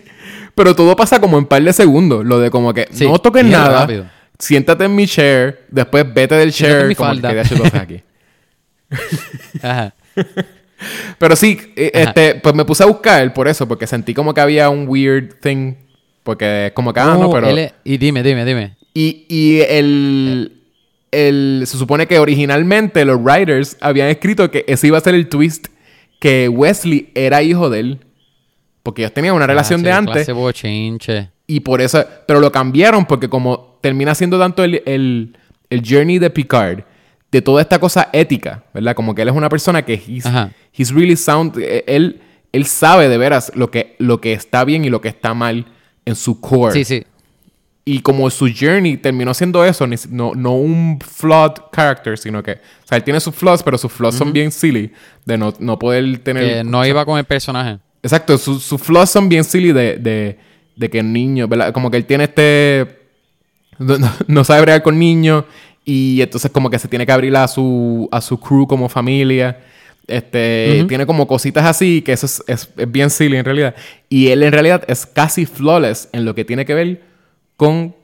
Pero 0.53 0.75
todo 0.75 0.95
pasa 0.95 1.19
como 1.19 1.37
en 1.37 1.45
par 1.45 1.61
de 1.63 1.73
segundos. 1.73 2.23
Lo 2.25 2.39
de 2.39 2.49
como 2.51 2.73
que, 2.73 2.87
Sí, 2.91 3.05
no 3.07 3.17
toques 3.19 3.43
nada. 3.45 3.81
rápido. 3.81 4.05
Siéntate 4.39 4.85
en 4.85 4.95
mi 4.95 5.07
chair. 5.07 5.65
Después 5.69 6.05
vete 6.13 6.35
del 6.35 6.53
Siéntate 6.53 6.73
en 6.73 6.77
chair. 6.79 6.87
mi 6.89 6.95
como 6.95 7.09
falda. 7.09 7.33
que 7.33 7.77
aquí. 7.79 8.03
Ajá. 9.61 9.93
Pero 11.17 11.35
sí, 11.35 11.59
eh, 11.75 11.91
Ajá. 11.93 12.03
este, 12.09 12.35
pues 12.35 12.53
me 12.55 12.65
puse 12.65 12.83
a 12.83 12.85
buscar 12.87 13.33
por 13.33 13.47
eso, 13.47 13.67
porque 13.67 13.87
sentí 13.87 14.13
como 14.13 14.33
que 14.33 14.41
había 14.41 14.69
un 14.69 14.87
weird 14.87 15.39
thing. 15.41 15.73
Porque 16.23 16.67
es 16.67 16.71
como 16.73 16.93
que, 16.93 16.99
ah, 16.99 17.17
no, 17.19 17.29
pero. 17.31 17.47
es- 17.47 17.73
y 17.83 17.97
dime, 17.97 18.21
dime, 18.21 18.43
dime. 18.45 18.75
Y, 18.93 19.25
y 19.29 19.61
el, 19.61 20.61
el- 21.11 21.63
Se 21.65 21.77
supone 21.77 22.05
que 22.07 22.19
originalmente 22.19 23.05
los 23.05 23.19
writers 23.21 23.77
habían 23.79 24.09
escrito 24.09 24.51
que 24.51 24.65
ese 24.67 24.87
iba 24.87 24.97
a 24.97 25.01
ser 25.01 25.15
el 25.15 25.29
twist. 25.29 25.67
Que 26.19 26.49
Wesley 26.49 27.11
era 27.15 27.41
hijo 27.43 27.69
de 27.69 27.79
él. 27.79 27.99
Porque 28.83 29.03
ellos 29.03 29.13
tenían 29.13 29.35
una 29.35 29.47
relación 29.47 29.83
de 29.83 29.91
antes. 29.91 30.13
clase. 30.13 30.33
Y 31.47 31.61
por 31.61 31.79
eso. 31.81 32.03
Pero 32.27 32.39
lo 32.39 32.51
cambiaron 32.51 33.05
porque, 33.05 33.29
como 33.29 33.77
termina 33.81 34.13
siendo 34.15 34.37
tanto 34.39 34.63
el, 34.63 34.81
el, 34.85 35.37
el 35.69 35.81
journey 35.87 36.19
de 36.19 36.29
Picard. 36.29 36.83
De 37.31 37.41
toda 37.41 37.61
esta 37.61 37.77
cosa 37.79 38.09
ética, 38.13 38.63
¿verdad? 38.73 38.95
Como 38.95 39.13
que 39.13 39.21
él 39.23 39.27
es 39.27 39.35
una 39.35 39.49
persona 39.49 39.83
que 39.83 39.93
he's, 39.95 40.25
he's 40.73 40.91
really 40.93 41.17
sound. 41.17 41.57
eh, 41.59 41.83
Él, 41.87 42.21
él 42.53 42.65
sabe 42.65 43.09
de 43.09 43.17
veras 43.17 43.51
lo 43.53 43.69
que, 43.69 43.95
lo 43.99 44.21
que 44.21 44.31
está 44.33 44.63
bien 44.63 44.85
y 44.85 44.89
lo 44.89 45.01
que 45.01 45.09
está 45.09 45.33
mal 45.33 45.65
en 46.05 46.15
su 46.15 46.39
core. 46.39 46.73
Sí, 46.73 46.85
sí. 46.85 47.03
Y 47.83 47.99
como 48.01 48.29
su 48.29 48.49
journey 48.53 48.97
terminó 48.97 49.33
siendo 49.33 49.63
eso, 49.63 49.85
no, 50.09 50.33
no 50.35 50.53
un 50.55 50.99
flawed 50.99 51.53
character, 51.73 52.17
sino 52.17 52.43
que, 52.43 52.51
o 52.53 52.87
sea, 52.87 52.97
él 52.97 53.03
tiene 53.03 53.19
sus 53.21 53.33
flaws, 53.35 53.63
pero 53.63 53.77
sus 53.77 53.91
flaws 53.91 54.15
son 54.15 54.33
bien 54.33 54.51
silly, 54.51 54.91
de 55.25 55.37
no, 55.37 55.53
no 55.59 55.79
poder 55.79 56.17
tener... 56.19 56.43
Que 56.43 56.63
no 56.65 56.85
iba 56.85 57.05
con 57.05 57.17
el 57.17 57.23
personaje. 57.25 57.77
Exacto, 58.03 58.37
sus 58.37 58.63
sus 58.63 58.81
flaws 58.81 59.09
son 59.09 59.29
bien 59.29 59.43
silly 59.45 59.71
de, 59.71 59.97
de, 59.97 60.37
de 60.75 60.89
que 60.89 60.99
el 60.99 61.11
niño, 61.13 61.47
¿verdad? 61.47 61.71
Como 61.73 61.89
que 61.91 61.95
él 61.97 62.05
tiene 62.05 62.25
este... 62.25 62.99
No, 63.79 63.97
no- 63.97 64.11
no 64.27 64.43
sabe 64.43 64.61
bregar 64.61 64.81
con 64.83 64.97
niños 64.99 65.45
y 65.89 66.21
entonces 66.21 66.51
como 66.51 66.69
que 66.69 66.77
se 66.79 66.89
tiene 66.89 67.05
que 67.05 67.13
abrir 67.13 67.33
a 67.37 67.47
su, 67.47 68.09
a 68.11 68.19
su 68.19 68.37
crew 68.39 68.67
como 68.67 68.89
familia. 68.89 69.57
Este, 70.05 70.85
tiene 70.87 71.05
como 71.05 71.27
cositas 71.27 71.65
así, 71.65 72.01
que 72.01 72.11
eso 72.13 72.25
es, 72.25 72.43
es- 72.47 72.69
es 72.77 72.91
bien 72.91 73.09
silly 73.09 73.37
en 73.37 73.45
realidad. 73.45 73.73
Y 74.09 74.27
él 74.27 74.43
en 74.43 74.51
realidad 74.51 74.83
es 74.87 75.05
casi 75.05 75.45
flawless 75.45 76.09
en 76.11 76.25
lo 76.25 76.35
que 76.35 76.43
tiene 76.45 76.65
que 76.65 76.73
ver 76.73 77.01
con 77.55 77.95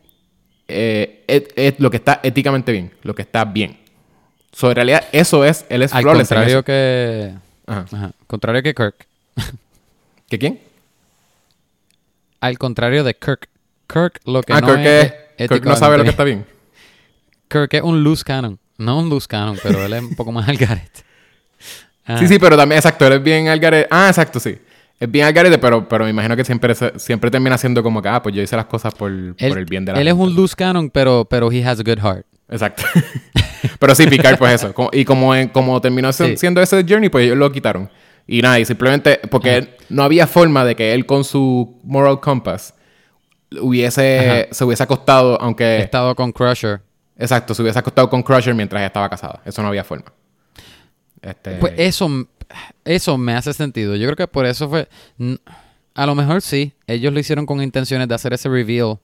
eh, 0.70 1.24
et- 1.28 1.52
et- 1.58 1.80
lo 1.80 1.92
que 1.92 1.98
está 1.98 2.20
éticamente 2.24 2.72
bien, 2.72 2.92
lo 3.04 3.14
que 3.16 3.22
está 3.22 3.44
bien. 3.46 3.78
So, 4.54 4.70
en 4.70 4.76
realidad 4.76 5.04
eso 5.12 5.44
es, 5.44 5.66
él 5.70 5.82
es 5.84 5.94
Al 5.94 6.04
flawless 6.04 6.28
contrario 6.30 6.64
que... 6.64 7.34
Ajá. 7.68 7.86
Ajá. 7.92 8.12
Contrario 8.28 8.64
que 8.64 8.74
Kirk. 8.74 8.96
¿Que 10.30 10.40
quién? 10.40 10.60
Al 12.40 12.58
contrario 12.58 13.04
de 13.04 13.14
Kirk. 13.14 13.50
Kirk 13.88 14.20
lo 14.26 14.42
que 14.42 14.54
ah, 14.54 14.62
no 14.62 14.68
Kirk, 14.68 14.80
es, 14.86 15.14
es- 15.38 15.50
Kirk 15.50 15.66
no 15.66 15.76
sabe 15.76 15.98
lo 15.98 16.04
que 16.04 16.10
está 16.10 16.24
bien. 16.24 16.46
Kirk 17.54 17.74
es 17.76 17.82
un 17.82 18.04
loose 18.04 18.24
cannon. 18.24 18.60
No 18.78 19.00
un 19.00 19.10
loose 19.10 19.28
cannon, 19.28 19.58
pero 19.64 19.86
él 19.86 19.94
es 19.94 20.02
un 20.02 20.16
poco 20.16 20.32
más 20.32 20.48
al 20.50 20.58
garete. 20.58 21.02
Ah, 22.06 22.18
Sí, 22.18 22.28
sí, 22.28 22.38
pero 22.40 22.58
también, 22.58 22.78
exacto, 22.80 23.08
él 23.08 23.14
es 23.14 23.24
bien 23.24 23.48
al 23.48 23.60
garete. 23.60 23.88
Ah, 23.92 24.08
exacto, 24.10 24.40
sí. 24.40 24.58
Es 25.00 25.10
bien 25.12 25.26
al 25.26 25.34
garete, 25.34 25.58
pero, 25.58 25.88
pero 25.88 26.04
me 26.06 26.10
imagino 26.10 26.36
que 26.36 26.44
siempre, 26.44 26.74
siempre 26.98 27.30
termina 27.32 27.58
siendo 27.58 27.82
como 27.84 28.02
que, 28.02 28.10
ah, 28.10 28.22
pues 28.22 28.36
yo 28.36 28.42
hice 28.42 28.56
las 28.56 28.66
cosas 28.66 28.94
por, 28.96 29.10
Él, 29.12 29.36
por 29.38 29.58
el 29.58 29.66
bien 29.66 29.86
de 29.86 29.94
la 29.94 30.02
él 30.02 30.08
es 30.08 30.14
un 30.14 30.34
loose 30.36 30.56
cannon, 30.56 30.90
pero, 30.90 31.26
pero 31.26 31.52
he 31.52 31.64
has 31.66 31.80
a 31.80 31.84
good 31.84 32.00
heart. 32.00 32.26
Exacto. 32.50 32.84
pero 33.80 33.96
sí, 33.96 34.06
Picard, 34.08 34.38
pues 34.38 34.62
eso. 34.64 34.74
Y 34.92 35.06
como, 35.06 35.34
en- 35.36 35.50
como 35.50 35.80
terminó 35.82 36.12
Sí. 36.14 36.36
siendo 36.38 36.62
ese 36.62 36.84
journey, 36.88 37.10
pues 37.10 37.26
ellos 37.26 37.38
lo 37.38 37.52
quitaron. 37.52 37.90
Y 38.28 38.42
nada, 38.42 38.60
y 38.60 38.66
simplemente 38.66 39.20
porque 39.30 39.58
él- 39.58 39.70
no 39.90 40.04
había 40.04 40.28
forma 40.28 40.64
de 40.66 40.76
que 40.76 40.94
él 40.94 41.06
con 41.06 41.24
su 41.24 41.80
moral 41.84 42.20
compass 42.20 42.74
hubiese, 43.62 44.48
se 44.52 44.64
hubiese 44.66 44.84
acostado, 44.84 45.34
He 45.40 45.44
aunque... 45.44 45.78
estado 45.80 46.16
con 46.16 46.32
Crusher. 46.32 46.82
Exacto, 47.18 47.54
se 47.54 47.62
hubiese 47.62 47.80
acostado 47.80 48.10
con 48.10 48.24
Crusher 48.24 48.56
mientras 48.56 48.82
estaba 48.84 49.10
casada. 49.10 49.42
Eso 49.46 49.62
no 49.62 49.68
había 49.68 49.84
forma. 49.84 50.12
Este, 51.22 51.56
Pues 51.56 51.74
eso, 51.78 52.10
eso 52.84 53.18
me 53.18 53.34
hace 53.34 53.54
sentido. 53.54 53.96
Yo 53.96 54.06
creo 54.08 54.16
que 54.16 54.28
por 54.28 54.46
eso 54.46 54.70
fue. 54.70 54.88
A 55.94 56.06
lo 56.06 56.16
mejor 56.16 56.42
sí. 56.42 56.74
Ellos 56.88 57.14
lo 57.14 57.20
hicieron 57.20 57.46
con 57.46 57.62
intenciones 57.62 58.08
de 58.08 58.16
hacer 58.16 58.34
ese 58.34 58.50
reveal 58.50 59.00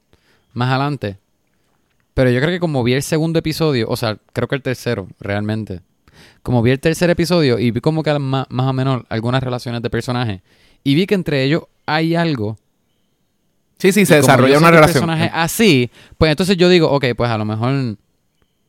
más 0.53 0.69
adelante. 0.69 1.17
Pero 2.13 2.31
yo 2.31 2.39
creo 2.41 2.51
que 2.51 2.59
como 2.59 2.83
vi 2.83 2.93
el 2.93 3.03
segundo 3.03 3.39
episodio, 3.39 3.87
o 3.87 3.95
sea, 3.95 4.17
creo 4.33 4.47
que 4.47 4.55
el 4.55 4.61
tercero, 4.61 5.07
realmente. 5.19 5.81
Como 6.41 6.61
vi 6.61 6.71
el 6.71 6.79
tercer 6.79 7.09
episodio 7.09 7.59
y 7.59 7.71
vi 7.71 7.79
como 7.79 8.03
que 8.03 8.17
más, 8.19 8.47
más 8.49 8.67
o 8.67 8.73
menos 8.73 9.03
algunas 9.07 9.41
relaciones 9.41 9.81
de 9.81 9.89
personajes. 9.89 10.41
Y 10.83 10.95
vi 10.95 11.05
que 11.05 11.15
entre 11.15 11.43
ellos 11.43 11.63
hay 11.85 12.15
algo. 12.15 12.57
Sí, 13.79 13.91
sí, 13.91 14.05
se 14.05 14.15
desarrolla 14.17 14.57
una 14.59 14.69
relación. 14.71 15.05
personaje 15.05 15.31
así, 15.33 15.89
pues 16.17 16.29
entonces 16.29 16.55
yo 16.57 16.69
digo, 16.69 16.89
ok, 16.91 17.05
pues 17.17 17.31
a 17.31 17.37
lo 17.37 17.45
mejor 17.45 17.95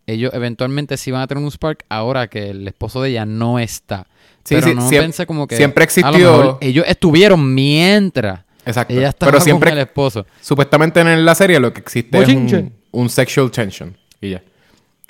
ellos 0.07 0.31
eventualmente 0.35 0.97
sí 0.97 1.11
van 1.11 1.23
a 1.23 1.27
tener 1.27 1.45
un 1.45 1.51
spark 1.51 1.85
ahora 1.89 2.29
que 2.29 2.51
el 2.51 2.67
esposo 2.67 3.03
de 3.03 3.11
ella 3.11 3.27
no 3.27 3.59
está. 3.59 4.07
Sí, 4.45 4.55
pero 4.55 4.67
sí, 4.69 4.75
no 4.75 4.89
siem- 4.89 5.01
pensé 5.03 5.27
como 5.27 5.47
que 5.47 5.57
siempre 5.57 5.83
a 5.83 5.85
lo 5.85 5.89
existió- 5.89 6.37
mejor 6.39 6.59
ellos 6.63 6.85
estuvieron 6.89 7.55
mientras 7.55 8.41
Exacto. 8.65 8.95
ella 8.95 9.11
estaba 9.11 9.31
Pero 9.33 9.45
siempre, 9.45 9.71
con 9.71 9.79
el 9.79 9.85
esposo. 9.85 10.27
supuestamente 10.41 11.01
en 11.01 11.25
la 11.25 11.35
serie 11.35 11.61
lo 11.61 11.73
que 11.73 11.81
existe 11.81 12.19
es 12.23 12.29
un, 12.29 12.73
un 12.93 13.11
sexual 13.11 13.51
tension. 13.51 13.97
Y 14.21 14.31
ya. 14.31 14.39
O 14.39 14.41
sea, 14.41 14.49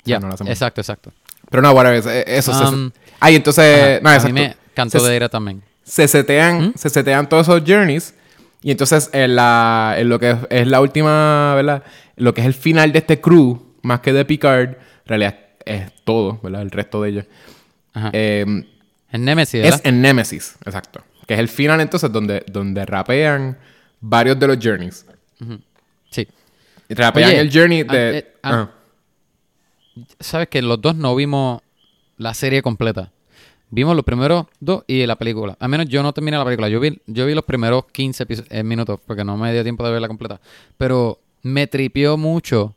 Ya, 0.05 0.19
no 0.19 0.27
lo 0.27 0.33
hacemos. 0.33 0.51
exacto, 0.51 0.81
exacto. 0.81 1.11
Pero 1.49 1.61
no, 1.63 1.71
whatever, 1.71 2.03
eh, 2.07 2.23
eso 2.27 2.53
se- 2.53 2.63
Um, 2.65 2.91
Ay, 3.19 3.35
entonces, 3.35 3.63
Ajá, 3.95 3.99
no, 4.01 4.09
a 4.09 4.13
exacto. 4.15 4.33
mí 4.33 4.41
me 4.41 4.55
cantó 4.73 4.99
se, 4.99 5.09
de 5.09 5.15
ira 5.15 5.29
también. 5.29 5.61
se 5.83 6.07
setean, 6.07 6.67
¿Mm? 6.69 6.73
se 6.75 6.89
setean 6.89 7.27
todos 7.29 7.47
esos 7.47 7.61
journeys. 7.67 8.13
Y 8.63 8.71
entonces, 8.71 9.09
en, 9.13 9.35
la, 9.35 9.95
en 9.97 10.09
lo 10.09 10.19
que 10.19 10.37
es, 10.49 10.67
la 10.67 10.81
última, 10.81 11.55
¿verdad? 11.55 11.83
Lo 12.15 12.33
que 12.33 12.41
es 12.41 12.47
el 12.47 12.53
final 12.53 12.91
de 12.91 12.99
este 12.99 13.19
crew, 13.19 13.75
más 13.81 14.01
que 14.01 14.13
de 14.13 14.23
Picard, 14.25 14.69
en 14.69 14.77
realidad 15.05 15.39
es 15.65 15.91
todo, 16.03 16.39
¿verdad? 16.43 16.61
El 16.61 16.71
resto 16.71 17.01
de 17.01 17.09
ellos. 17.09 17.25
Ajá. 17.93 18.11
Eh, 18.13 18.45
en 19.11 19.25
Nemesis, 19.25 19.61
¿verdad? 19.61 19.79
es 19.83 19.85
en 19.85 20.01
Nemesis, 20.01 20.55
exacto. 20.65 21.03
Que 21.27 21.33
es 21.33 21.39
el 21.39 21.49
final 21.49 21.81
entonces 21.81 22.11
donde, 22.11 22.45
donde 22.47 22.85
rapean 22.85 23.57
varios 23.99 24.39
de 24.39 24.47
los 24.47 24.57
journeys. 24.61 25.05
Sí. 26.09 26.27
Y 26.87 26.93
rapean 26.93 27.29
Oye, 27.29 27.39
el 27.39 27.51
journey 27.51 27.85
ah, 27.87 27.93
de... 27.93 28.17
eh, 28.17 28.33
ah. 28.43 28.69
Sabes 30.19 30.47
que 30.47 30.61
los 30.61 30.81
dos 30.81 30.95
no 30.95 31.15
vimos 31.15 31.61
la 32.17 32.33
serie 32.33 32.61
completa. 32.61 33.11
Vimos 33.73 33.95
los 33.95 34.03
primeros 34.03 34.45
dos 34.59 34.83
y 34.85 35.05
la 35.05 35.15
película. 35.15 35.55
A 35.59 35.67
menos 35.67 35.87
yo 35.87 36.03
no 36.03 36.11
terminé 36.13 36.37
la 36.37 36.43
película. 36.43 36.67
Yo 36.67 36.79
vi, 36.81 37.01
yo 37.07 37.25
vi 37.25 37.33
los 37.33 37.45
primeros 37.45 37.85
15 37.91 38.27
episo- 38.27 38.45
eh, 38.49 38.63
minutos 38.63 38.99
porque 39.05 39.23
no 39.23 39.37
me 39.37 39.51
dio 39.53 39.63
tiempo 39.63 39.85
de 39.85 39.91
verla 39.91 40.07
completa. 40.09 40.41
Pero 40.77 41.19
me 41.41 41.67
tripió 41.67 42.17
mucho 42.17 42.75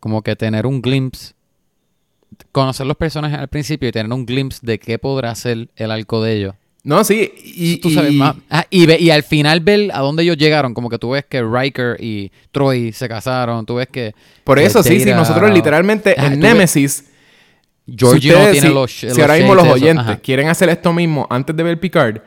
como 0.00 0.22
que 0.22 0.36
tener 0.36 0.66
un 0.66 0.80
glimpse, 0.80 1.34
conocer 2.52 2.86
los 2.86 2.96
personajes 2.96 3.38
al 3.38 3.48
principio 3.48 3.88
y 3.88 3.92
tener 3.92 4.12
un 4.12 4.24
glimpse 4.26 4.60
de 4.62 4.78
qué 4.78 4.98
podrá 4.98 5.34
ser 5.34 5.68
el 5.76 5.90
arco 5.90 6.22
de 6.22 6.36
ellos. 6.36 6.54
No, 6.84 7.02
sí. 7.02 7.32
Y, 7.42 7.78
Tú 7.78 7.90
sabes 7.90 8.12
y- 8.12 8.16
más. 8.16 8.36
Ah, 8.50 8.66
y, 8.70 8.84
ve- 8.86 8.98
y 9.00 9.08
al 9.10 9.22
final 9.22 9.60
ver 9.60 9.90
a 9.94 10.00
dónde 10.00 10.22
ellos 10.22 10.36
llegaron, 10.36 10.74
como 10.74 10.90
que 10.90 10.98
tú 10.98 11.10
ves 11.10 11.24
que 11.24 11.42
Riker 11.42 11.96
y 11.98 12.30
Troy 12.52 12.92
se 12.92 13.08
casaron, 13.08 13.64
tú 13.64 13.76
ves 13.76 13.88
que... 13.88 14.14
Por 14.44 14.58
que 14.58 14.66
eso, 14.66 14.82
sí, 14.82 15.00
sí. 15.00 15.10
Nosotros 15.10 15.50
literalmente 15.50 16.14
Ah, 16.18 16.26
en 16.26 16.32
ves- 16.32 16.38
Nemesis... 16.40 17.04
Georgie 17.86 18.30
si 18.32 18.36
no 18.38 18.50
tiene 18.50 18.68
si- 18.68 18.74
los, 18.74 18.90
si 18.92 19.06
los 19.08 19.18
ahora 19.18 19.34
mismo 19.34 19.54
los 19.54 19.66
oyentes 19.68 20.18
quieren 20.22 20.48
hacer 20.48 20.68
esto 20.68 20.92
mismo 20.92 21.26
antes 21.30 21.54
de 21.56 21.62
ver 21.62 21.78
Picard, 21.80 22.20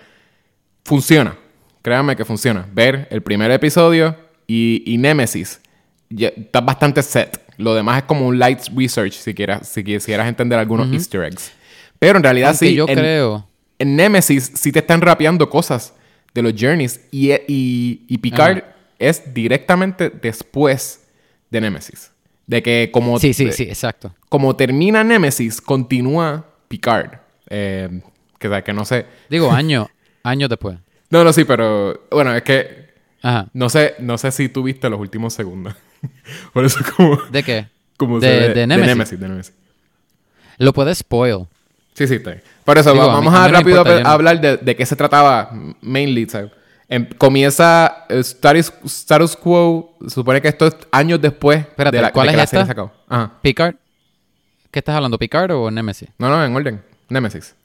funciona. 0.85 1.35
Créanme 1.81 2.15
que 2.15 2.25
funciona. 2.25 2.67
Ver 2.73 3.07
el 3.11 3.21
primer 3.21 3.49
episodio 3.51 4.15
y, 4.45 4.83
y 4.85 4.97
Nemesis 4.97 5.61
ya 6.09 6.29
está 6.29 6.61
bastante 6.61 7.01
set. 7.01 7.41
Lo 7.57 7.73
demás 7.73 7.99
es 7.99 8.03
como 8.03 8.27
un 8.27 8.37
light 8.37 8.59
research 8.75 9.13
si 9.13 9.33
quieras, 9.33 9.67
si 9.67 9.83
quisieras 9.83 10.27
entender 10.27 10.59
algunos 10.59 10.91
easter 10.93 11.23
eggs. 11.23 11.51
Pero 11.97 12.17
en 12.17 12.23
realidad 12.23 12.49
Aunque 12.49 12.67
sí, 12.69 12.75
yo 12.75 12.85
en, 12.87 12.95
creo... 12.99 13.47
en 13.79 13.95
Nemesis 13.95 14.51
sí 14.53 14.71
te 14.71 14.79
están 14.79 15.01
rapeando 15.01 15.49
cosas 15.49 15.93
de 16.33 16.41
los 16.43 16.53
journeys 16.59 16.99
y, 17.09 17.31
y, 17.47 18.05
y 18.07 18.17
Picard 18.19 18.63
es 18.99 19.33
directamente 19.33 20.09
después 20.11 21.07
de 21.49 21.61
Nemesis. 21.61 22.11
De 22.47 22.63
que 22.63 22.89
como 22.93 23.19
Sí, 23.19 23.33
sí, 23.33 23.51
sí, 23.51 23.63
exacto. 23.63 24.15
como 24.29 24.55
termina 24.55 25.03
Nemesis, 25.03 25.59
continúa 25.61 26.45
Picard. 26.67 27.19
Eh, 27.49 28.01
que, 28.39 28.63
que 28.63 28.73
no 28.73 28.85
sé. 28.85 29.05
Digo, 29.29 29.51
años, 29.53 29.87
años 30.23 30.49
después. 30.49 30.77
No, 31.09 31.23
no, 31.23 31.31
sí, 31.33 31.43
pero 31.45 32.07
bueno, 32.11 32.33
es 32.35 32.43
que 32.43 32.87
Ajá. 33.21 33.47
no 33.53 33.69
sé, 33.69 33.95
no 33.99 34.17
sé 34.17 34.31
si 34.31 34.49
tú 34.49 34.63
viste 34.63 34.89
los 34.89 34.99
últimos 34.99 35.33
segundos. 35.33 35.75
Por 36.53 36.63
eso 36.65 36.79
como, 36.95 37.17
¿De 37.31 37.43
qué? 37.43 37.67
como 37.97 38.19
de, 38.19 38.53
de 38.53 38.67
Nemesis. 38.67 38.87
de 38.87 38.93
Nemesis, 38.95 39.19
de 39.19 39.27
Nemesis. 39.29 39.53
Lo 40.57 40.73
puedes 40.73 40.99
spoil. 40.99 41.47
Sí, 41.93 42.07
sí, 42.07 42.15
está 42.15 42.31
bien. 42.31 42.43
Por 42.63 42.77
eso, 42.77 42.91
Digo, 42.93 43.07
va- 43.07 43.17
a 43.17 43.19
mí- 43.21 43.25
vamos 43.25 43.39
a 43.39 43.47
mí 43.47 43.51
rápido 43.53 43.77
importa, 43.79 43.97
a, 43.99 44.03
no- 44.03 44.09
hablar 44.09 44.39
de, 44.41 44.57
de 44.57 44.75
qué 44.75 44.85
se 44.85 44.95
trataba 44.95 45.49
mainly. 45.81 46.27
¿sabes? 46.29 46.51
Em- 46.89 47.07
comienza 47.17 48.05
eh, 48.09 48.19
status, 48.19 48.71
status 48.85 49.35
quo, 49.35 49.97
se 50.03 50.09
supone 50.11 50.41
que 50.41 50.47
esto 50.47 50.67
es 50.67 50.75
años 50.91 51.19
después 51.21 51.59
Espérate, 51.59 51.97
de, 51.97 52.01
la, 52.03 52.11
¿cuál 52.13 52.27
de 52.27 52.29
es 52.29 52.33
que 52.33 52.37
la 52.37 52.43
esta? 52.43 52.57
serie 52.57 52.65
se 52.65 52.71
acabó. 52.71 52.91
Ajá. 53.09 53.33
¿Picard? 53.41 53.75
¿Qué 54.71 54.79
estás 54.79 54.95
hablando? 54.95 55.17
¿Picard 55.19 55.51
o 55.51 55.69
Nemesis? 55.71 56.09
No, 56.17 56.29
no, 56.29 56.43
en 56.45 56.55
orden. 56.55 56.81
Nemesis. 57.09 57.55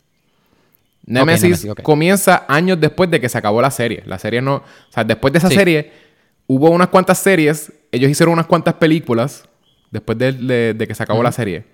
Nemesis, 1.05 1.67
comienza 1.83 2.45
años 2.49 2.81
después 2.81 3.11
de 3.11 3.21
que 3.21 3.29
se 3.29 3.37
acabó 3.37 3.61
la 3.61 3.71
serie. 3.73 4.03
La 4.07 4.19
serie 4.19 4.41
no... 4.41 4.57
O 4.57 4.63
sea, 4.91 5.03
después 5.03 5.33
de 5.33 5.39
esa 5.41 5.49
Sí. 5.49 5.57
serie, 5.57 5.93
hubo 6.47 6.71
unas 6.71 6.89
cuantas 6.89 7.19
series. 7.19 7.73
Ellos 7.91 8.09
hicieron 8.11 8.33
unas 8.35 8.47
cuantas 8.47 8.75
películas 8.75 9.49
después 9.91 10.17
de, 10.17 10.33
de- 10.33 10.75
de 10.75 10.87
que 10.87 10.95
se 10.95 11.03
acabó 11.03 11.23
la 11.23 11.33
serie. 11.33 11.65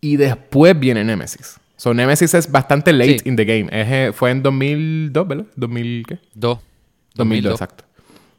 Y 0.00 0.16
después 0.16 0.78
viene 0.78 1.04
Nemesis. 1.04 1.56
So, 1.76 1.94
Nemesis 1.94 2.34
es 2.34 2.50
bastante 2.50 2.92
late 2.92 3.20
Sí. 3.20 3.28
in 3.28 3.36
the 3.36 3.44
game. 3.44 3.66
Es, 3.70 3.86
eh, 3.90 4.12
fue 4.12 4.30
en 4.32 4.42
2002, 4.42 5.28
¿verdad? 5.28 5.46
¿2000 5.56 6.04
qué? 6.06 6.18
Dos. 6.34 6.58
2002, 7.14 7.52
exacto. 7.52 7.84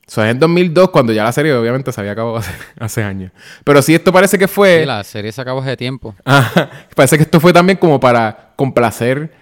So, 0.08 0.24
es 0.24 0.32
en 0.32 0.40
2002 0.40 0.92
cuando 0.92 1.14
ya 1.14 1.24
la 1.24 1.32
serie 1.32 1.54
obviamente 1.54 1.92
se 1.92 2.00
había 2.00 2.12
acabado 2.14 2.38
hace, 2.38 2.52
hace 2.80 3.04
años. 3.04 3.32
Pero 3.64 3.82
sí, 3.82 3.96
esto 3.96 4.12
parece 4.12 4.38
que 4.38 4.48
fue... 4.48 4.82
Sí, 4.82 4.86
la 4.86 5.04
serie 5.04 5.32
se 5.32 5.42
acabó 5.42 5.62
hace 5.62 5.76
tiempo. 5.78 6.16
Ajá. 6.24 6.70
Parece 6.96 7.18
que 7.18 7.24
esto 7.24 7.40
fue 7.40 7.52
también 7.52 7.78
como 7.78 8.00
para 8.00 8.54
complacer 8.56 9.34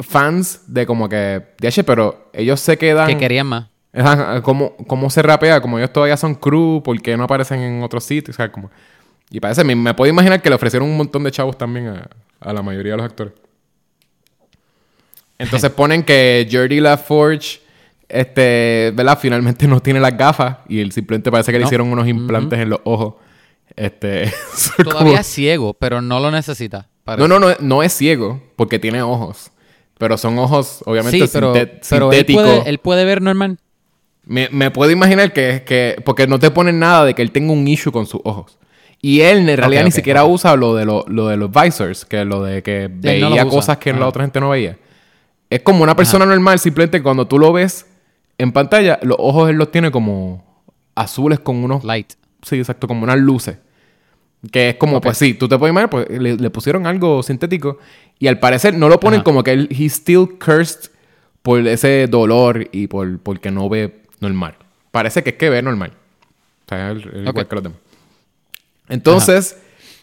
fans 0.00 0.62
de 0.66 0.86
como 0.86 1.08
que, 1.08 1.42
de 1.58 1.84
pero 1.84 2.28
ellos 2.32 2.58
se 2.60 2.76
quedan. 2.76 3.06
Que 3.06 3.16
querían 3.16 3.46
más. 3.46 3.68
Ajá, 3.92 4.42
¿Cómo, 4.42 4.76
cómo 4.88 5.08
se 5.08 5.22
rapea? 5.22 5.60
Como 5.60 5.78
ellos 5.78 5.92
todavía 5.92 6.16
son 6.16 6.34
crew, 6.34 6.82
¿por 6.82 7.00
qué 7.00 7.16
no 7.16 7.24
aparecen 7.24 7.60
en 7.60 7.82
otros 7.82 8.04
sitios? 8.04 8.34
O 8.34 8.36
sea, 8.36 8.50
como... 8.50 8.70
Y 9.30 9.38
parece, 9.38 9.62
me, 9.62 9.76
me 9.76 9.94
puedo 9.94 10.10
imaginar 10.10 10.42
que 10.42 10.48
le 10.48 10.56
ofrecieron 10.56 10.88
un 10.88 10.96
montón 10.96 11.22
de 11.22 11.30
chavos 11.30 11.56
también 11.56 11.88
a, 11.88 12.08
a 12.40 12.52
la 12.52 12.62
mayoría 12.62 12.92
de 12.92 12.96
los 12.98 13.06
actores. 13.06 13.32
Entonces 15.38 15.70
ponen 15.76 16.02
que 16.02 16.48
Jordi 16.50 16.80
LaForge, 16.80 17.60
este, 18.08 18.92
¿verdad? 18.94 19.18
Finalmente 19.20 19.66
no 19.66 19.80
tiene 19.80 20.00
las 20.00 20.16
gafas 20.16 20.58
y 20.68 20.80
él 20.80 20.92
simplemente 20.92 21.30
parece 21.30 21.52
que 21.52 21.58
le 21.58 21.64
hicieron 21.64 21.88
unos 21.90 22.06
implantes 22.08 22.58
en 22.58 22.70
los 22.70 22.80
ojos. 22.84 23.14
Este, 23.76 24.32
Todavía 24.76 24.92
como- 25.10 25.18
es 25.18 25.26
ciego, 25.26 25.74
pero 25.74 26.00
no 26.00 26.20
lo 26.20 26.30
necesita. 26.30 26.88
no, 27.06 27.26
no, 27.28 27.38
no, 27.38 27.48
no 27.60 27.82
es 27.82 27.92
ciego 27.92 28.42
porque 28.56 28.78
tiene 28.78 29.02
ojos. 29.02 29.50
Pero 29.98 30.18
son 30.18 30.38
ojos, 30.38 30.82
obviamente, 30.86 31.18
Sí, 31.26 31.30
pero, 31.32 31.54
sinte- 31.54 31.80
pero 31.88 32.10
él, 32.12 32.18
sintéticos. 32.18 32.42
puede, 32.42 32.68
él 32.70 32.78
puede 32.78 33.04
ver 33.04 33.22
normal. 33.22 33.58
Me, 34.26 34.48
me 34.50 34.70
puedo 34.70 34.90
imaginar 34.90 35.32
que, 35.32 35.62
que... 35.66 36.00
Porque 36.04 36.26
no 36.26 36.38
te 36.38 36.50
ponen 36.50 36.78
nada 36.78 37.04
de 37.04 37.14
que 37.14 37.22
él 37.22 37.30
tenga 37.30 37.52
un 37.52 37.66
issue 37.68 37.92
con 37.92 38.06
sus 38.06 38.20
ojos. 38.24 38.58
Y 39.00 39.20
él 39.20 39.48
en 39.48 39.56
realidad 39.56 39.84
ni 39.84 39.90
siquiera 39.92 40.24
usa 40.24 40.56
lo 40.56 40.74
de, 40.74 40.84
lo, 40.86 41.04
lo 41.08 41.28
de 41.28 41.36
los 41.36 41.50
visors, 41.50 42.04
que 42.06 42.22
es 42.22 42.26
lo 42.26 42.42
de 42.42 42.62
que 42.62 42.88
veía 42.90 43.44
cosas 43.46 43.76
que 43.78 43.92
la 43.92 43.98
Ajá. 43.98 44.08
otra 44.08 44.24
gente 44.24 44.40
no 44.40 44.48
veía. 44.50 44.78
Es 45.50 45.60
como 45.60 45.82
una 45.84 45.94
persona 45.94 46.24
normal, 46.26 46.58
simplemente 46.58 47.02
cuando 47.02 47.26
tú 47.28 47.38
lo 47.38 47.52
ves 47.52 47.86
en 48.38 48.52
pantalla, 48.52 48.98
los 49.02 49.16
ojos 49.18 49.50
él 49.50 49.56
los 49.56 49.70
tiene 49.70 49.90
como 49.90 50.62
azules 50.94 51.40
con 51.40 51.56
unos... 51.56 51.84
Light. 51.84 52.14
Sí, 52.42 52.56
exacto, 52.56 52.86
como 52.86 53.04
unas 53.04 53.18
luces. 53.18 53.58
Que 54.50 54.70
es 54.70 54.74
como, 54.76 55.00
pues 55.00 55.16
sí, 55.16 55.34
tú 55.34 55.48
te 55.48 55.58
puedes 55.58 55.72
imaginar, 55.72 55.90
pues 55.90 56.08
le, 56.10 56.36
le 56.36 56.50
pusieron 56.50 56.86
algo 56.86 57.22
sintético 57.22 57.78
y 58.18 58.26
al 58.26 58.38
parecer 58.38 58.74
no 58.74 58.88
lo 58.88 59.00
ponen 59.00 59.20
Ajá. 59.20 59.24
como 59.24 59.42
que 59.42 59.52
él, 59.52 59.68
he's 59.70 59.94
still 59.94 60.28
cursed 60.38 60.90
por 61.42 61.66
ese 61.66 62.06
dolor 62.06 62.68
y 62.72 62.86
por 62.86 63.18
porque 63.20 63.50
no 63.50 63.68
ve 63.68 64.02
normal. 64.20 64.56
Parece 64.90 65.22
que 65.22 65.30
es 65.30 65.36
que 65.36 65.50
ve 65.50 65.62
normal. 65.62 65.92
O 66.66 66.68
sea, 66.68 66.90
el, 66.90 67.02
el 67.12 67.28
igual 67.28 67.48
que 67.48 67.54
los 67.54 67.64
demás. 67.64 67.78
Entonces, 68.88 69.58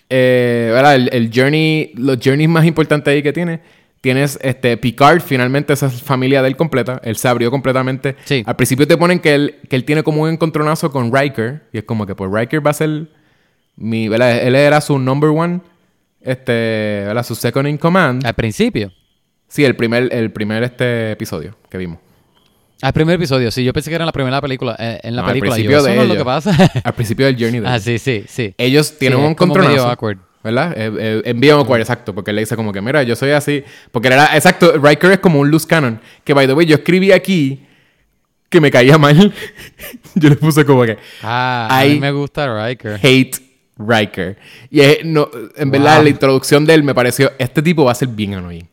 eh, 0.09 0.69
¿verdad? 0.73 0.95
El, 0.95 1.09
el 1.13 1.31
journey, 1.33 1.91
los 1.95 2.17
journeys 2.23 2.49
más 2.49 2.65
importantes 2.65 3.11
ahí 3.11 3.23
que 3.23 3.33
tiene, 3.33 3.61
tienes 4.01 4.39
este 4.41 4.75
Picard, 4.77 5.21
finalmente 5.21 5.73
esa 5.73 5.85
es 5.87 6.01
familia 6.01 6.41
de 6.41 6.47
él 6.49 6.55
completa, 6.57 6.99
él 7.03 7.15
se 7.15 7.27
abrió 7.27 7.51
completamente. 7.51 8.15
Sí. 8.25 8.43
Al 8.45 8.55
principio 8.55 8.87
te 8.87 8.97
ponen 8.97 9.19
que 9.19 9.33
él, 9.35 9.55
que 9.69 9.75
él 9.75 9.85
tiene 9.85 10.03
como 10.03 10.23
un 10.23 10.29
encontronazo 10.29 10.91
con 10.91 11.13
Riker, 11.15 11.63
y 11.71 11.77
es 11.79 11.83
como 11.83 12.05
que 12.05 12.15
pues 12.15 12.31
Riker 12.31 12.65
va 12.65 12.71
a 12.71 12.73
ser 12.73 13.07
mi, 13.75 14.09
¿verdad? 14.09 14.37
Él 14.41 14.55
era 14.55 14.81
su 14.81 14.97
number 14.99 15.29
one, 15.29 15.61
este, 16.19 16.51
¿verdad? 17.05 17.23
Su 17.23 17.35
second 17.35 17.67
in 17.67 17.77
command. 17.77 18.25
Al 18.25 18.33
principio. 18.33 18.91
Sí, 19.47 19.65
el 19.65 19.75
primer, 19.75 20.13
el 20.13 20.31
primer 20.31 20.63
este 20.63 21.11
episodio 21.11 21.55
que 21.69 21.77
vimos. 21.77 21.99
Al 22.81 22.93
primer 22.93 23.15
episodio, 23.15 23.51
sí. 23.51 23.63
Yo 23.63 23.73
pensé 23.73 23.91
que 23.91 23.95
era 23.95 24.03
en 24.03 24.07
la 24.07 24.11
primera 24.11 24.41
película. 24.41 24.75
eh, 24.79 24.99
en 25.03 25.15
la 25.15 25.21
No, 25.21 25.27
al 25.27 25.33
película. 25.33 25.51
Yo, 25.51 25.55
principio 25.55 25.77
eso 25.77 25.87
de 25.87 25.95
no 25.95 26.01
es 26.01 26.07
lo 26.07 26.15
que 26.15 26.25
pasa. 26.25 26.71
Al 26.83 26.93
principio 26.93 27.27
del 27.27 27.37
journey 27.37 27.59
de 27.59 27.67
ah, 27.67 27.79
sí, 27.79 27.99
sí, 27.99 28.23
sí. 28.27 28.55
Ellos 28.57 28.97
tienen 28.97 29.19
Sí, 29.19 29.25
un 29.25 29.31
encontronazo. 29.31 29.97
¿Verdad? 30.43 30.73
Eh, 30.75 30.91
eh, 30.99 31.21
en 31.25 31.39
bien 31.39 31.53
awkward, 31.55 31.81
exacto. 31.81 32.15
Porque 32.15 32.31
él 32.31 32.35
le 32.35 32.41
dice 32.41 32.55
como 32.55 32.73
que, 32.73 32.81
mira, 32.81 33.03
yo 33.03 33.15
soy 33.15 33.31
así. 33.31 33.63
Porque 33.91 34.07
era, 34.07 34.35
exacto, 34.35 34.73
Riker 34.77 35.11
es 35.11 35.19
como 35.19 35.39
un 35.39 35.51
loose 35.51 35.67
cannon. 35.67 35.99
Que, 36.23 36.33
by 36.33 36.47
the 36.47 36.53
way, 36.53 36.65
yo 36.65 36.75
escribí 36.77 37.11
aquí 37.11 37.63
que 38.49 38.59
me 38.59 38.71
caía 38.71 38.97
mal. 38.97 39.33
yo 40.15 40.29
le 40.29 40.35
puse 40.35 40.65
como 40.65 40.83
que 40.83 40.97
Ah, 41.21 41.67
a 41.69 41.85
mí 41.85 41.99
me 41.99 42.11
gusta 42.11 42.67
Riker. 42.67 42.99
hate 43.03 43.37
Riker. 43.77 44.37
Y 44.69 44.81
es- 44.81 45.05
no, 45.05 45.29
en 45.55 45.69
verdad, 45.71 45.95
Wow. 45.97 46.03
la 46.03 46.09
introducción 46.09 46.65
de 46.65 46.73
él 46.73 46.83
me 46.83 46.93
pareció, 46.95 47.31
este 47.37 47.61
tipo 47.61 47.85
va 47.85 47.91
a 47.91 47.95
ser 47.95 48.07
bien 48.09 48.33
annoying. 48.33 48.67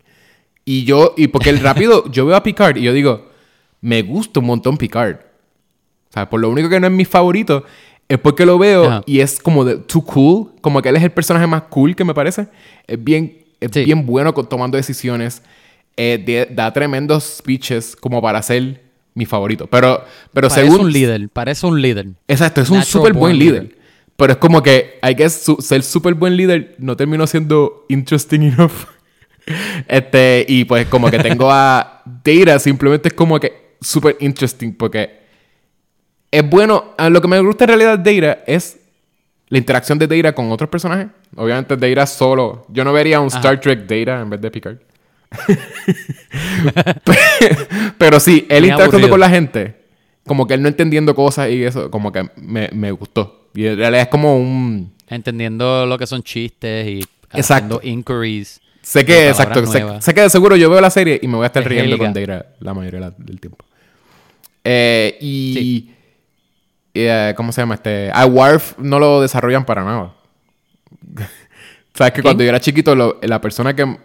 Y 0.64 0.84
yo, 0.84 1.14
y 1.16 1.28
porque 1.28 1.50
el 1.50 1.60
rápido, 1.60 2.04
yo 2.10 2.24
veo 2.26 2.36
a 2.36 2.42
Picard 2.42 2.76
y 2.78 2.82
yo 2.82 2.92
digo, 2.92 3.30
me 3.80 4.02
gusta 4.02 4.40
un 4.40 4.46
montón 4.46 4.76
Picard. 4.78 5.16
O 5.16 6.12
sea, 6.12 6.28
por 6.30 6.40
lo 6.40 6.48
único 6.48 6.68
que 6.70 6.80
no 6.80 6.86
es 6.86 6.92
mi 6.92 7.04
favorito 7.04 7.64
es 8.08 8.18
porque 8.18 8.46
lo 8.46 8.58
veo 8.58 8.84
Ajá. 8.86 9.02
y 9.06 9.20
es 9.20 9.38
como 9.40 9.64
de 9.64 9.76
too 9.76 10.02
cool, 10.04 10.52
como 10.60 10.80
que 10.82 10.88
él 10.88 10.96
es 10.96 11.02
el 11.02 11.10
personaje 11.10 11.46
más 11.46 11.62
cool 11.64 11.94
que 11.94 12.04
me 12.04 12.14
parece. 12.14 12.48
Es 12.86 13.02
bien, 13.02 13.38
es 13.60 13.70
Sí. 13.72 13.84
bien 13.84 14.06
bueno 14.06 14.32
con, 14.34 14.48
tomando 14.48 14.76
decisiones. 14.76 15.42
Eh, 15.96 16.22
de- 16.24 16.48
da 16.54 16.72
tremendos 16.72 17.24
speeches 17.38 17.96
como 17.96 18.22
para 18.22 18.40
ser 18.42 18.82
mi 19.14 19.26
favorito. 19.26 19.66
Pero, 19.66 20.04
pero 20.32 20.48
Parece 20.48 20.68
según 20.70 20.86
un 20.86 20.92
líder. 20.92 21.28
Parece 21.28 21.66
un 21.66 21.82
líder. 21.82 22.06
Exacto, 22.28 22.60
es 22.60 22.70
un 22.70 22.82
súper 22.84 23.12
buen 23.14 23.36
líder. 23.38 23.62
leader. 23.64 23.78
Pero 24.16 24.32
es 24.32 24.38
como 24.38 24.62
que, 24.62 24.98
hay 25.02 25.14
que 25.16 25.28
ser 25.28 25.82
súper 25.82 26.14
buen 26.14 26.36
líder 26.36 26.76
no 26.78 26.96
terminó 26.96 27.26
siendo 27.26 27.84
interesting 27.88 28.42
enough. 28.42 28.72
este, 29.88 30.44
y 30.48 30.64
pues 30.64 30.86
como 30.86 31.10
que 31.10 31.18
tengo 31.18 31.50
a 31.50 32.02
Data, 32.24 32.58
simplemente 32.58 33.08
es 33.08 33.14
como 33.14 33.38
que 33.40 33.74
súper 33.80 34.16
interesting 34.20 34.72
porque 34.72 35.18
es 36.30 36.48
bueno. 36.48 36.94
a 36.96 37.08
Lo 37.10 37.20
que 37.20 37.28
me 37.28 37.40
gusta 37.40 37.64
en 37.64 37.68
realidad 37.68 37.98
de 37.98 38.20
Data 38.20 38.42
es 38.46 38.78
la 39.48 39.58
interacción 39.58 39.98
de 39.98 40.06
Data 40.06 40.34
con 40.34 40.50
otros 40.52 40.68
personajes. 40.68 41.08
Obviamente 41.36 41.76
Data 41.76 42.06
solo. 42.06 42.66
Yo 42.68 42.84
no 42.84 42.92
vería 42.92 43.20
un 43.20 43.28
Star 43.28 43.60
Trek 43.60 43.86
Data 43.86 44.20
en 44.20 44.30
vez 44.30 44.40
de 44.40 44.50
Picard. 44.50 44.78
Pero 47.98 48.20
sí, 48.20 48.46
él 48.48 48.62
Muy 48.62 48.70
interactuando 48.70 49.06
aburrido. 49.06 49.10
con 49.10 49.20
la 49.20 49.30
gente, 49.30 49.76
como 50.26 50.46
que 50.46 50.54
él 50.54 50.62
no 50.62 50.68
entendiendo 50.68 51.14
cosas 51.14 51.50
y 51.50 51.64
eso, 51.64 51.90
como 51.90 52.12
que 52.12 52.28
me, 52.36 52.68
me 52.72 52.90
gustó. 52.92 53.48
Y 53.54 53.66
en 53.66 53.76
realidad 53.76 54.02
es 54.02 54.08
como 54.08 54.36
un... 54.36 54.92
Entendiendo 55.08 55.86
lo 55.86 55.98
que 55.98 56.06
son 56.06 56.22
chistes 56.22 56.86
y 56.86 57.00
Exacto. 57.32 57.80
haciendo 57.80 57.80
inquiries. 57.82 58.60
Sé 58.82 59.04
que, 59.04 59.28
exacto, 59.28 59.66
sé, 59.66 59.84
sé 60.00 60.14
que 60.14 60.22
de 60.22 60.30
seguro 60.30 60.56
yo 60.56 60.70
veo 60.70 60.80
la 60.80 60.90
serie 60.90 61.18
y 61.20 61.28
me 61.28 61.36
voy 61.36 61.44
a 61.44 61.48
estar 61.48 61.62
Es 61.62 61.68
riendo 61.68 61.98
con. 61.98 62.12
Data 62.12 62.46
la 62.60 62.72
mayoría 62.72 63.10
del 63.18 63.40
tiempo. 63.40 63.64
Eh, 64.64 65.18
y... 65.20 65.54
Sí. 65.54 65.94
Y, 66.98 67.06
eh, 67.06 67.34
¿Cómo 67.36 67.52
se 67.52 67.60
llama? 67.62 67.74
Este... 67.74 68.10
A 68.12 68.26
Worf 68.26 68.78
no 68.78 68.98
lo 68.98 69.20
desarrollan 69.20 69.64
para 69.64 69.84
nada. 69.84 70.14
Sabes 71.94 72.12
que 72.12 72.14
¿Quién? 72.14 72.22
cuando 72.22 72.42
yo 72.44 72.48
era 72.50 72.60
chiquito, 72.60 72.94
lo- 72.94 73.18
la 73.22 73.40
persona 73.40 73.74
que, 73.74 73.98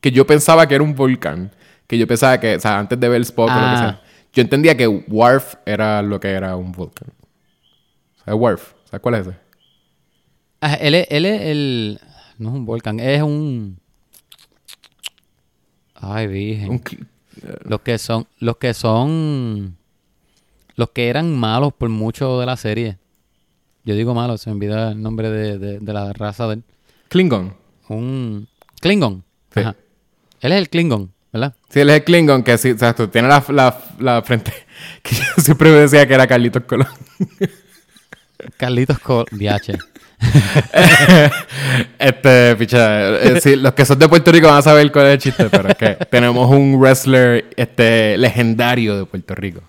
que 0.00 0.10
yo 0.10 0.26
pensaba 0.26 0.66
que 0.66 0.74
era 0.74 0.84
un 0.84 0.94
volcán, 0.94 1.54
que 1.86 1.96
yo 1.98 2.06
pensaba 2.06 2.38
que, 2.38 2.56
o 2.56 2.60
sea, 2.60 2.78
antes 2.78 2.98
de 3.00 3.08
ver 3.08 3.20
Spock 3.22 3.48
o 3.50 3.54
lo 3.54 3.58
que 3.60 3.66
Ah. 3.66 3.78
sea, 3.78 4.02
yo 4.32 4.42
entendía 4.42 4.76
que 4.76 4.86
Worf 4.86 5.54
era 5.66 6.02
lo 6.02 6.20
que 6.20 6.28
era 6.30 6.54
un 6.56 6.70
volcán. 6.72 7.08
¿Sabes 8.24 8.40
Worf? 8.40 8.72
¿Sabes 8.84 9.00
cuál 9.02 9.14
es 9.16 9.26
ese? 9.26 9.36
Ah, 10.60 10.74
él, 10.74 10.94
es, 10.94 11.06
él 11.10 11.24
es 11.26 11.40
el... 11.42 12.00
No 12.38 12.50
es 12.50 12.54
un 12.56 12.64
volcán, 12.66 13.00
es 13.00 13.22
un... 13.22 13.80
Ay, 15.94 16.26
virgen. 16.26 16.70
Un 16.70 16.82
Los 17.64 17.80
que 17.80 17.98
son... 17.98 18.26
Los 18.38 18.56
que 18.58 18.74
son... 18.74 19.76
Los 20.80 20.92
que 20.92 21.10
eran 21.10 21.36
malos 21.36 21.74
por 21.76 21.90
mucho 21.90 22.40
de 22.40 22.46
la 22.46 22.56
serie. 22.56 22.96
Yo 23.84 23.94
digo 23.94 24.14
malos, 24.14 24.40
se 24.40 24.48
me 24.48 24.56
olvida 24.56 24.92
el 24.92 25.02
nombre 25.02 25.28
de, 25.28 25.58
de- 25.58 25.78
de 25.78 25.92
la 25.92 26.10
raza 26.14 26.46
de 26.46 26.54
él. 26.54 26.62
Klingon. 27.10 27.52
Un... 27.90 28.48
Klingon. 28.80 29.22
Sí. 29.52 29.60
Ajá. 29.60 29.76
Él 30.40 30.52
es 30.52 30.58
el 30.58 30.70
Klingon, 30.70 31.12
¿verdad? 31.34 31.54
Sí, 31.68 31.80
él 31.80 31.90
es 31.90 31.96
el 31.96 32.04
Klingon 32.04 32.42
que 32.42 32.56
sí, 32.56 32.70
exacto, 32.70 33.10
tiene 33.10 33.28
la, 33.28 33.44
la, 33.50 33.78
la 33.98 34.22
frente 34.22 34.54
que 35.02 35.16
yo 35.16 35.22
siempre 35.36 35.70
me 35.70 35.76
decía 35.80 36.06
que 36.08 36.14
era 36.14 36.26
Carlitos 36.26 36.62
Colón. 36.64 36.88
Carlitos 38.56 38.98
Col... 39.00 39.26
DH. 39.32 39.76
este, 41.98 42.56
picha, 42.56 43.16
eh, 43.20 43.40
sí, 43.40 43.56
los 43.56 43.74
que 43.74 43.84
son 43.84 43.98
de 43.98 44.08
Puerto 44.08 44.32
Rico 44.32 44.46
van 44.48 44.56
a 44.58 44.62
saber 44.62 44.90
cuál 44.90 45.06
es 45.08 45.12
el 45.12 45.18
chiste, 45.18 45.48
pero 45.50 45.68
es 45.68 45.74
que 45.76 45.94
tenemos 46.10 46.50
un 46.50 46.76
wrestler 46.80 47.50
este, 47.56 48.16
legendario 48.16 48.96
de 48.98 49.04
Puerto 49.04 49.34
Rico, 49.34 49.60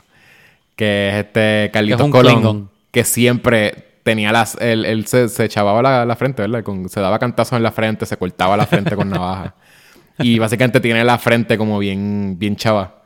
que 0.82 1.10
es 1.10 1.16
este 1.26 1.70
Carlitos 1.72 2.10
Colón, 2.10 2.34
Klingon. 2.34 2.70
que 2.90 3.04
siempre 3.04 4.00
tenía 4.02 4.32
las, 4.32 4.58
él, 4.60 4.84
él 4.84 5.06
se, 5.06 5.30
se 5.30 5.48
chavaba 5.48 5.80
la, 5.84 6.06
la 6.08 6.16
frente, 6.16 6.42
¿verdad? 6.42 6.64
Con- 6.64 6.90
se 6.90 7.00
daba 7.00 7.20
cantazos 7.20 7.56
en 7.56 7.62
la 7.62 7.72
frente, 7.72 8.08
se 8.08 8.18
cortaba 8.18 8.58
la 8.58 8.66
frente 8.66 8.96
con 8.96 9.08
navaja. 9.10 9.54
Y 10.18 10.40
básicamente 10.40 10.80
tiene 10.80 11.04
la 11.04 11.20
frente 11.20 11.56
como 11.58 11.78
bien, 11.78 12.36
bien 12.40 12.56
chava. 12.56 13.04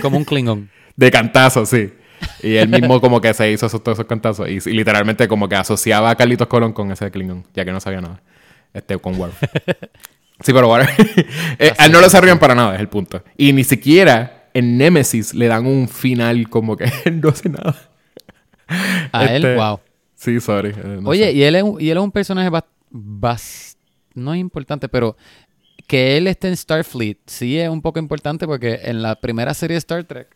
Como 0.00 0.16
un 0.16 0.24
Klingon. 0.24 0.70
De 0.96 1.10
cantazos, 1.10 1.68
sí. 1.68 1.92
Y 2.42 2.56
él 2.56 2.68
mismo 2.70 3.02
como 3.02 3.20
que 3.20 3.32
se 3.34 3.50
hizo 3.50 3.66
esos, 3.66 3.82
todos 3.82 3.96
esos 3.98 4.06
cantazos. 4.06 4.48
Y, 4.48 4.54
y 4.54 4.72
literalmente 4.72 5.28
como 5.28 5.46
que 5.46 5.56
asociaba 5.56 6.08
a 6.10 6.16
Carlitos 6.16 6.48
Colón 6.48 6.72
con 6.72 6.90
ese 6.90 7.10
Klingon, 7.10 7.44
ya 7.54 7.66
que 7.66 7.72
no 7.72 7.80
sabía 7.80 8.00
nada. 8.00 8.20
Este, 8.72 8.96
con 8.98 9.14
Worf. 9.18 9.42
sí, 10.40 10.52
pero 10.54 10.68
Worf... 10.68 10.88
eh, 11.58 11.72
él 11.78 11.92
no 11.92 11.98
lo 11.98 12.04
desarrollan 12.04 12.38
para 12.38 12.54
nada, 12.54 12.74
es 12.74 12.80
el 12.80 12.88
punto. 12.88 13.22
Y 13.36 13.52
ni 13.52 13.64
siquiera 13.64 14.37
en 14.54 14.76
Nemesis 14.78 15.34
le 15.34 15.46
dan 15.48 15.66
un 15.66 15.88
final 15.88 16.48
como 16.48 16.76
que 16.76 16.86
no 17.12 17.28
hace 17.30 17.48
nada. 17.48 17.76
A 19.12 19.24
él, 19.26 19.44
Este, 19.44 19.56
wow. 19.56 19.80
Sí, 20.14 20.40
sorry. 20.40 20.70
eh, 20.70 20.98
no 21.00 21.08
Oye, 21.10 21.24
sé. 21.26 21.32
y 21.32 21.42
él, 21.44 21.54
es 21.56 21.62
un, 21.62 21.80
y 21.80 21.90
él 21.90 21.96
es 21.96 22.02
un 22.02 22.12
personaje 22.12 22.50
bas- 22.50 22.64
bas- 22.90 23.76
no 24.14 24.34
es 24.34 24.40
importante, 24.40 24.88
pero 24.88 25.16
que 25.86 26.16
él 26.16 26.26
esté 26.26 26.48
en 26.48 26.56
Starfleet 26.56 27.18
sí 27.26 27.58
es 27.58 27.68
un 27.68 27.80
poco 27.80 27.98
importante 27.98 28.46
porque 28.46 28.80
en 28.84 29.00
la 29.00 29.14
primera 29.20 29.54
serie 29.54 29.74
de 29.74 29.78
Star 29.78 30.04
Trek 30.04 30.28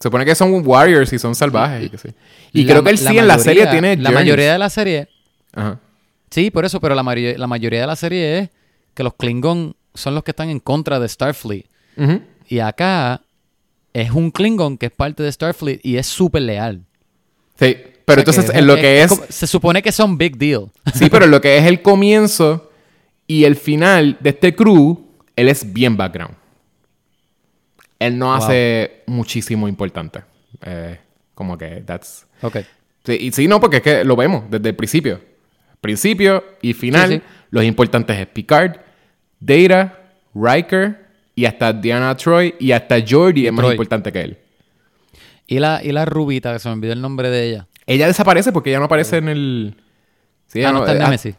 Se 0.00 0.08
supone 0.08 0.24
que 0.26 0.34
son 0.34 0.60
warriors 0.66 1.12
y 1.12 1.18
son 1.18 1.34
salvajes 1.34 1.86
y 1.86 1.88
que 1.88 1.98
sí. 1.98 2.08
Y 2.52 2.64
la- 2.64 2.72
creo 2.72 2.84
que 2.84 2.90
él 2.90 2.98
sí 2.98 3.16
en 3.16 3.26
la 3.28 3.38
serie 3.38 3.66
tiene 3.68 3.96
la 3.96 4.10
journeys. 4.10 4.14
mayoría 4.14 4.52
de 4.52 4.58
la 4.58 4.68
serie 4.68 5.08
Ajá. 5.54 5.80
sí 6.30 6.50
por 6.50 6.64
eso 6.66 6.80
pero 6.80 6.94
la, 6.94 7.02
mayoría 7.02 7.38
la 7.38 7.46
mayoría 7.46 7.80
de 7.80 7.86
la 7.86 7.96
serie 7.96 8.38
es 8.40 8.50
que 8.92 9.02
los 9.02 9.14
Klingon 9.14 9.76
son 9.94 10.14
los 10.14 10.24
que 10.24 10.32
están 10.32 10.50
en 10.50 10.58
contra 10.60 10.98
de 11.00 11.08
Starfleet 11.08 11.66
y 12.48 12.58
acá 12.58 13.22
es 14.00 14.10
un 14.10 14.30
Klingon 14.30 14.76
que 14.78 14.86
es 14.86 14.92
parte 14.92 15.22
de 15.22 15.30
Starfleet 15.32 15.80
y 15.82 15.96
es 15.96 16.06
súper 16.06 16.42
leal 16.42 16.82
Sí, 17.58 17.76
pero 18.04 18.20
O 18.20 18.24
sea, 18.24 18.32
entonces 18.42 18.54
en 18.54 18.66
lo 18.66 18.76
que 18.76 19.02
es... 19.02 19.12
se 19.30 19.46
supone 19.46 19.82
que 19.82 19.90
son 19.92 20.18
big 20.18 20.36
deal 20.36 20.70
Sí, 20.94 21.08
pero 21.10 21.26
lo 21.26 21.40
que 21.40 21.56
es 21.58 21.64
el 21.64 21.82
comienzo 21.82 22.70
y 23.26 23.44
el 23.44 23.56
final 23.56 24.16
de 24.20 24.30
este 24.30 24.54
crew, 24.54 25.04
él 25.34 25.48
es 25.48 25.72
bien 25.72 25.96
background. 25.96 26.34
Él 27.98 28.18
no 28.18 28.26
Wow. 28.26 28.34
hace 28.36 29.02
muchísimo 29.06 29.66
importante. 29.68 30.22
Eh, 30.64 30.98
como 31.34 31.56
que 31.58 31.82
that's... 31.84 32.26
ok 32.42 32.58
Sí, 33.04 33.16
y 33.20 33.32
sí, 33.32 33.46
no, 33.48 33.60
porque 33.60 33.76
es 33.78 33.82
que 33.82 34.04
lo 34.04 34.16
vemos 34.16 34.44
desde 34.50 34.68
el 34.70 34.74
principio. 34.76 35.20
Principio 35.80 36.42
y 36.60 36.72
final, 36.74 37.08
Sí, 37.10 37.16
sí. 37.18 37.22
los 37.50 37.64
importantes 37.64 38.18
es 38.18 38.26
Picard, 38.26 38.76
Data, 39.38 40.02
Riker 40.34 41.05
y 41.36 41.44
hasta 41.44 41.72
Diana 41.72 42.16
Troy 42.16 42.54
y 42.58 42.72
hasta 42.72 42.96
Jordi 43.08 43.46
es 43.46 43.52
más 43.52 43.60
Troy. 43.62 43.74
importante 43.74 44.10
que 44.10 44.20
él. 44.22 44.38
y 45.46 45.60
la, 45.60 45.80
y 45.84 45.92
la 45.92 46.04
rubita 46.04 46.52
que 46.52 46.58
se 46.58 46.68
me 46.68 46.74
olvidó 46.74 46.92
el 46.94 47.00
nombre 47.00 47.30
de 47.30 47.48
ella 47.48 47.66
Ella 47.86 48.08
desaparece 48.08 48.50
porque 48.52 48.70
ella 48.70 48.80
no 48.80 48.86
aparece 48.86 49.18
en 49.18 49.28
el... 49.28 49.76
Sí, 50.48 50.64
ah 50.64 50.72
no 50.72 50.78
está 50.80 50.92
en 50.92 50.98
eh, 50.98 51.04
Nemesis 51.04 51.34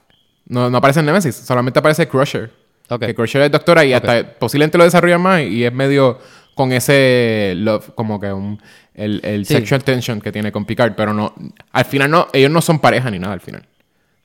No, 0.45 0.69
no 0.69 0.77
aparece 0.77 1.01
en 1.01 1.07
Nemesis, 1.07 1.35
solamente 1.35 1.79
aparece 1.79 2.07
Crusher. 2.07 2.51
ok 2.89 2.99
Que 3.05 3.15
Crusher 3.15 3.41
es 3.41 3.51
doctora 3.51 3.83
y 3.83 3.91
hasta 3.93 4.33
posiblemente 4.39 4.77
lo 4.77 4.83
desarrollan 4.85 5.19
más 5.21 5.41
y 5.41 5.65
es 5.65 5.73
medio 5.73 6.19
con 6.55 6.71
ese 6.71 7.53
love, 7.57 7.91
como 7.93 8.19
que 8.19 8.31
un, 8.33 8.59
el, 8.95 9.19
el 9.23 9.45
Sí. 9.45 9.53
sexual 9.55 9.83
tension 9.83 10.19
que 10.19 10.31
tiene 10.31 10.51
con 10.51 10.65
Picard, 10.65 10.93
pero 10.95 11.13
no, 11.13 11.35
al 11.71 11.85
final 11.85 12.09
no, 12.09 12.27
ellos 12.33 12.49
no 12.49 12.61
son 12.61 12.79
pareja 12.79 13.11
ni 13.11 13.19
nada 13.19 13.33
al 13.33 13.41
final. 13.41 13.61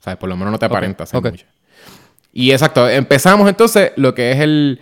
O 0.01 0.03
sea, 0.03 0.19
por 0.19 0.31
lo 0.31 0.37
menos 0.37 0.51
no 0.51 0.59
te 0.59 0.65
aparenta 0.65 1.05
ser 1.05 1.19
ok. 1.19 1.31
mucho. 1.31 1.45
Y 2.33 2.53
exacto, 2.53 2.89
empezamos 2.89 3.47
entonces 3.51 3.93
lo 3.97 4.15
que 4.15 4.33
es 4.33 4.41
el, 4.41 4.81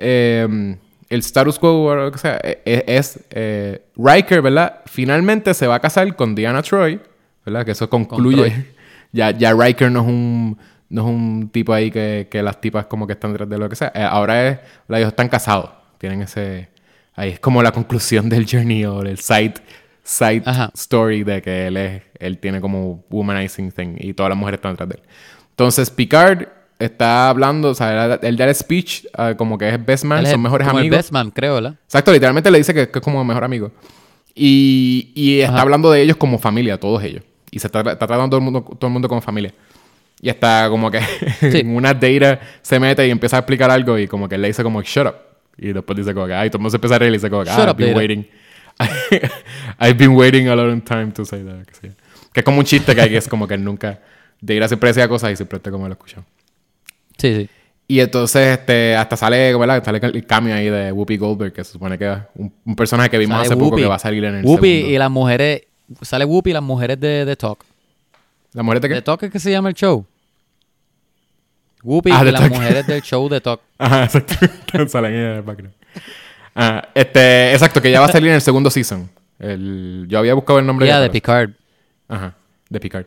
eh, 0.00 0.76
el 1.08 1.20
status 1.20 1.58
quo 1.58 1.84
o 1.84 1.94
lo 1.94 2.12
que 2.12 2.18
sea, 2.18 2.40
e- 2.42 2.62
e- 2.64 2.84
es, 2.86 3.20
eh, 3.30 3.82
Riker, 3.96 4.42
¿verdad? 4.42 4.80
Finalmente 4.86 5.54
se 5.54 5.66
va 5.66 5.76
a 5.76 5.80
casar 5.80 6.14
con 6.16 6.34
Diana 6.34 6.62
Troy, 6.62 7.00
¿verdad? 7.44 7.64
Que 7.64 7.72
eso 7.72 7.90
concluye. 7.90 8.66
ya, 9.12 9.30
ya 9.32 9.52
Riker 9.52 9.90
no 9.90 10.00
es 10.02 10.06
un 10.06 10.58
no 10.90 11.02
es 11.02 11.08
un 11.08 11.50
tipo 11.50 11.72
ahí 11.72 11.90
que, 11.90 12.28
que 12.30 12.42
las 12.42 12.60
tipas 12.60 12.86
como 12.86 13.06
que 13.06 13.12
están 13.12 13.32
detrás 13.32 13.48
de 13.48 13.58
lo 13.58 13.68
que 13.68 13.76
sea. 13.76 13.92
Eh, 13.94 14.02
ahora 14.02 14.48
es, 14.48 14.58
ellos 14.88 15.08
están 15.08 15.28
casados. 15.28 15.70
Tienen 15.98 16.22
ese... 16.22 16.68
Ahí 17.14 17.30
es 17.30 17.40
como 17.40 17.62
la 17.62 17.70
conclusión 17.70 18.28
del 18.28 18.44
journey 18.44 18.84
o 18.84 19.02
el 19.02 19.18
side, 19.18 19.54
side 20.02 20.42
story 20.74 21.22
de 21.22 21.40
que 21.42 21.68
él 21.68 21.76
es... 21.76 22.02
Él 22.18 22.38
tiene 22.38 22.60
como 22.60 23.04
womanizing 23.08 23.70
thing 23.70 23.94
y 23.98 24.14
todas 24.14 24.30
las 24.30 24.38
mujeres 24.38 24.58
están 24.58 24.72
detrás 24.72 24.88
de 24.88 24.94
él. 24.96 25.02
Entonces 25.50 25.90
Picard 25.90 26.48
está 26.80 27.28
hablando, 27.28 27.70
o 27.70 27.74
sea, 27.74 28.18
él 28.22 28.36
da 28.36 28.44
el 28.46 28.54
speech 28.54 29.04
ah, 29.14 29.34
como 29.36 29.58
que 29.58 29.68
es 29.68 29.84
best 29.84 30.04
man, 30.04 30.26
son 30.26 30.42
mejores 30.42 30.66
amigos. 30.66 30.96
best 30.96 31.12
man, 31.12 31.30
creo, 31.30 31.54
¿verdad? 31.54 31.74
Exacto, 31.84 32.12
literalmente 32.12 32.50
le 32.50 32.58
dice 32.58 32.74
que, 32.74 32.82
es 32.82 33.00
como 33.02 33.22
mejor 33.24 33.44
amigo. 33.44 33.70
Y, 34.34 35.12
y 35.14 35.40
está 35.40 35.60
hablando 35.60 35.90
de 35.90 36.02
ellos 36.02 36.16
como 36.16 36.38
familia, 36.38 36.78
todos 36.78 37.02
ellos. 37.02 37.22
Y 37.50 37.58
se 37.58 37.66
está, 37.66 37.80
está 37.80 38.06
tratando 38.06 38.30
todo 38.30 38.38
el 38.38 38.44
mundo, 38.44 38.62
todo 38.62 38.86
el 38.86 38.92
mundo 38.92 39.08
como 39.08 39.20
familia. 39.20 39.52
Y 40.22 40.28
está 40.28 40.68
como 40.68 40.90
que 40.90 41.00
en 41.40 41.74
una 41.74 41.94
data 41.94 42.40
se 42.62 42.78
mete 42.78 43.06
y 43.06 43.10
empieza 43.10 43.36
a 43.36 43.40
explicar 43.40 43.70
algo 43.70 43.98
y 43.98 44.06
como 44.06 44.28
que 44.28 44.38
le 44.38 44.48
dice 44.48 44.62
como 44.62 44.82
shut 44.82 45.06
up. 45.06 45.14
Y 45.58 45.72
después 45.72 45.96
dice 45.96 46.14
como 46.14 46.26
que, 46.26 46.34
ay, 46.34 46.48
todo 46.48 46.58
el 46.58 46.62
mundo 46.62 46.70
se 46.70 46.76
empieza 46.76 46.96
a 46.96 46.98
reír 46.98 47.12
y 47.12 47.16
dice 47.16 47.28
como 47.28 47.44
que, 47.44 47.50
ah, 47.50 47.66
I've 47.68 47.74
been 47.74 47.96
waiting. 47.96 48.28
I've 49.78 49.94
been 49.94 50.16
waiting 50.16 50.48
a 50.48 50.56
long 50.56 50.80
time 50.80 51.12
to 51.12 51.24
say 51.24 51.42
that. 51.44 51.66
Que, 52.32 52.40
es 52.40 52.44
como 52.44 52.58
un 52.58 52.64
chiste 52.64 52.94
que 52.94 53.00
hay 53.00 53.10
que 53.10 53.16
es 53.16 53.28
como 53.28 53.46
que 53.46 53.58
nunca, 53.58 54.00
Data 54.40 54.68
siempre 54.68 54.88
decía 54.88 55.08
cosas 55.08 55.32
y 55.32 55.36
siempre 55.36 55.56
está 55.56 55.70
como 55.70 55.86
lo 55.86 55.92
escuchó. 55.92 56.24
Sí, 57.20 57.34
sí. 57.34 57.48
Y 57.88 57.98
entonces 57.98 58.58
este, 58.58 58.94
hasta 58.94 59.16
sale, 59.16 59.56
¿verdad? 59.56 59.82
Sale 59.84 59.98
el 60.00 60.24
cambio 60.24 60.54
ahí 60.54 60.70
de 60.70 60.92
Whoopi 60.92 61.16
Goldberg, 61.16 61.52
que 61.52 61.64
se 61.64 61.72
supone 61.72 61.98
que 61.98 62.12
es 62.12 62.18
un, 62.36 62.76
personaje 62.76 63.10
que 63.10 63.18
vimos 63.18 63.40
hace 63.40 63.56
poco 63.56 63.76
que 63.76 63.86
va 63.86 63.96
a 63.96 63.98
salir 63.98 64.24
en 64.24 64.36
el 64.36 64.44
Whoopi 64.44 64.68
y 64.68 64.96
las 64.98 65.10
mujeres... 65.10 65.62
Sale 66.02 66.24
Whoopi 66.24 66.50
y 66.50 66.52
las 66.52 66.62
mujeres 66.62 67.00
de, 67.00 67.24
de 67.24 67.34
Talk. 67.34 67.64
¿La 68.52 68.62
mujer 68.62 68.80
de 68.80 68.88
qué? 68.88 68.94
¿De 68.94 69.02
Talk 69.02 69.22
es 69.24 69.30
que 69.32 69.40
se 69.40 69.50
llama 69.50 69.70
el 69.70 69.74
show? 69.74 70.06
Whoopi 71.82 72.10
ah, 72.12 72.24
y 72.24 72.30
las 72.30 72.48
mujeres 72.48 72.86
del 72.86 73.02
show 73.02 73.28
de 73.28 73.40
Talk. 73.40 73.60
Ajá, 73.78 74.04
exacto. 74.04 74.34
Salen 74.88 75.12
en 75.12 75.20
el 75.20 75.42
background. 75.42 75.74
Ah, 76.54 76.88
este, 76.94 77.52
exacto, 77.52 77.80
que 77.80 77.90
ya 77.90 78.00
va 78.00 78.06
a 78.06 78.12
salir 78.12 78.28
en 78.28 78.34
el 78.36 78.40
segundo 78.40 78.70
season. 78.70 79.10
El, 79.38 80.06
yo 80.08 80.18
había 80.18 80.34
buscado 80.34 80.58
el 80.58 80.66
nombre. 80.66 80.86
Ya, 80.86 81.00
de 81.00 81.10
Picard. 81.10 81.50
Ajá, 82.08 82.34
de 82.68 82.80
Picard. 82.80 83.06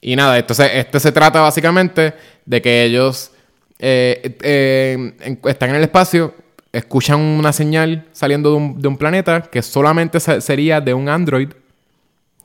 Y 0.00 0.14
nada, 0.14 0.38
entonces 0.38 0.70
este 0.72 1.00
se 1.00 1.10
trata 1.10 1.40
básicamente 1.40 2.14
de 2.44 2.62
que 2.62 2.84
ellos 2.84 3.32
eh, 3.78 4.36
eh, 4.42 5.38
están 5.44 5.70
en 5.70 5.76
el 5.76 5.82
espacio, 5.82 6.34
escuchan 6.72 7.20
una 7.20 7.52
señal 7.52 8.06
saliendo 8.12 8.50
de 8.50 8.56
un, 8.56 8.80
de 8.80 8.88
un 8.88 8.96
planeta 8.96 9.42
que 9.42 9.62
solamente 9.62 10.20
sería 10.20 10.80
de 10.80 10.94
un 10.94 11.08
android, 11.08 11.48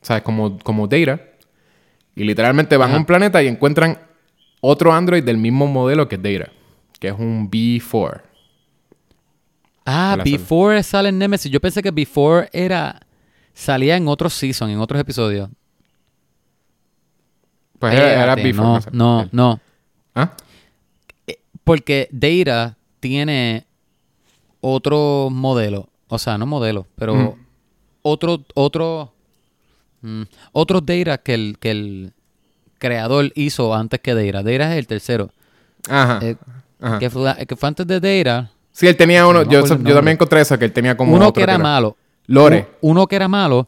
sea, 0.02 0.24
como, 0.24 0.58
como 0.60 0.88
Data. 0.88 1.22
Y 2.16 2.24
literalmente 2.24 2.76
van 2.76 2.94
a 2.94 2.98
un 2.98 3.06
planeta 3.06 3.42
y 3.42 3.48
encuentran 3.48 3.98
otro 4.60 4.94
Android 4.94 5.24
del 5.24 5.38
mismo 5.38 5.66
modelo 5.68 6.08
que 6.08 6.18
Data, 6.18 6.52
que 7.00 7.08
es 7.08 7.14
un 7.18 7.50
B4. 7.50 8.22
Ah, 9.86 10.18
B4 10.20 10.84
sale 10.84 11.10
en 11.10 11.18
Nemesis. 11.18 11.52
Yo 11.52 11.60
pensé 11.60 11.82
que 11.82 11.92
B4 11.92 12.50
era 12.52 13.00
salía 13.54 13.96
en 13.96 14.08
otro 14.08 14.30
season, 14.30 14.70
en 14.70 14.80
otros 14.80 15.00
episodios. 15.00 15.50
Pues 17.80 17.94
era, 17.94 18.36
B4. 18.36 18.92
No, 18.92 19.24
no, 19.24 19.30
no. 19.32 19.60
¿Ah? 20.14 20.32
Porque 21.72 22.10
Data 22.12 22.76
tiene 23.00 23.66
otro 24.60 25.30
modelo. 25.32 25.88
O 26.10 26.20
sea, 26.20 26.38
no 26.38 26.46
modelo, 26.46 26.86
pero 26.98 27.16
mm. 27.16 27.34
otro, 28.02 28.44
otro, 28.56 29.14
mm, 30.02 30.24
otro 30.52 30.82
Data 30.82 31.18
que 31.20 31.34
el, 31.34 31.56
que 31.62 31.72
el, 31.72 32.14
creador 32.78 33.32
hizo 33.36 33.74
antes 33.74 34.02
que 34.02 34.14
Deira. 34.14 34.44
Deira 34.44 34.74
es 34.74 34.80
el 34.80 34.86
tercero. 34.86 35.30
Ajá. 35.90 36.20
Eh, 36.22 36.36
que, 37.00 37.10
fue, 37.10 37.34
antes 37.62 37.88
de 37.88 38.02
Deira. 38.02 38.52
Sí, 38.74 38.86
él 38.88 38.98
tenía 38.98 39.26
uno. 39.26 39.44
yo, 39.44 39.64
también 39.64 40.10
encontré 40.10 40.42
eso, 40.42 40.60
que 40.60 40.66
él 40.66 40.74
tenía 40.74 40.98
como. 40.98 41.16
Uno 41.16 41.32
que 41.32 41.42
era, 41.42 41.58
malo. 41.58 41.96
Lore. 42.28 42.68
Uno, 42.82 43.08
que 43.08 43.16
era 43.16 43.30
malo. 43.30 43.66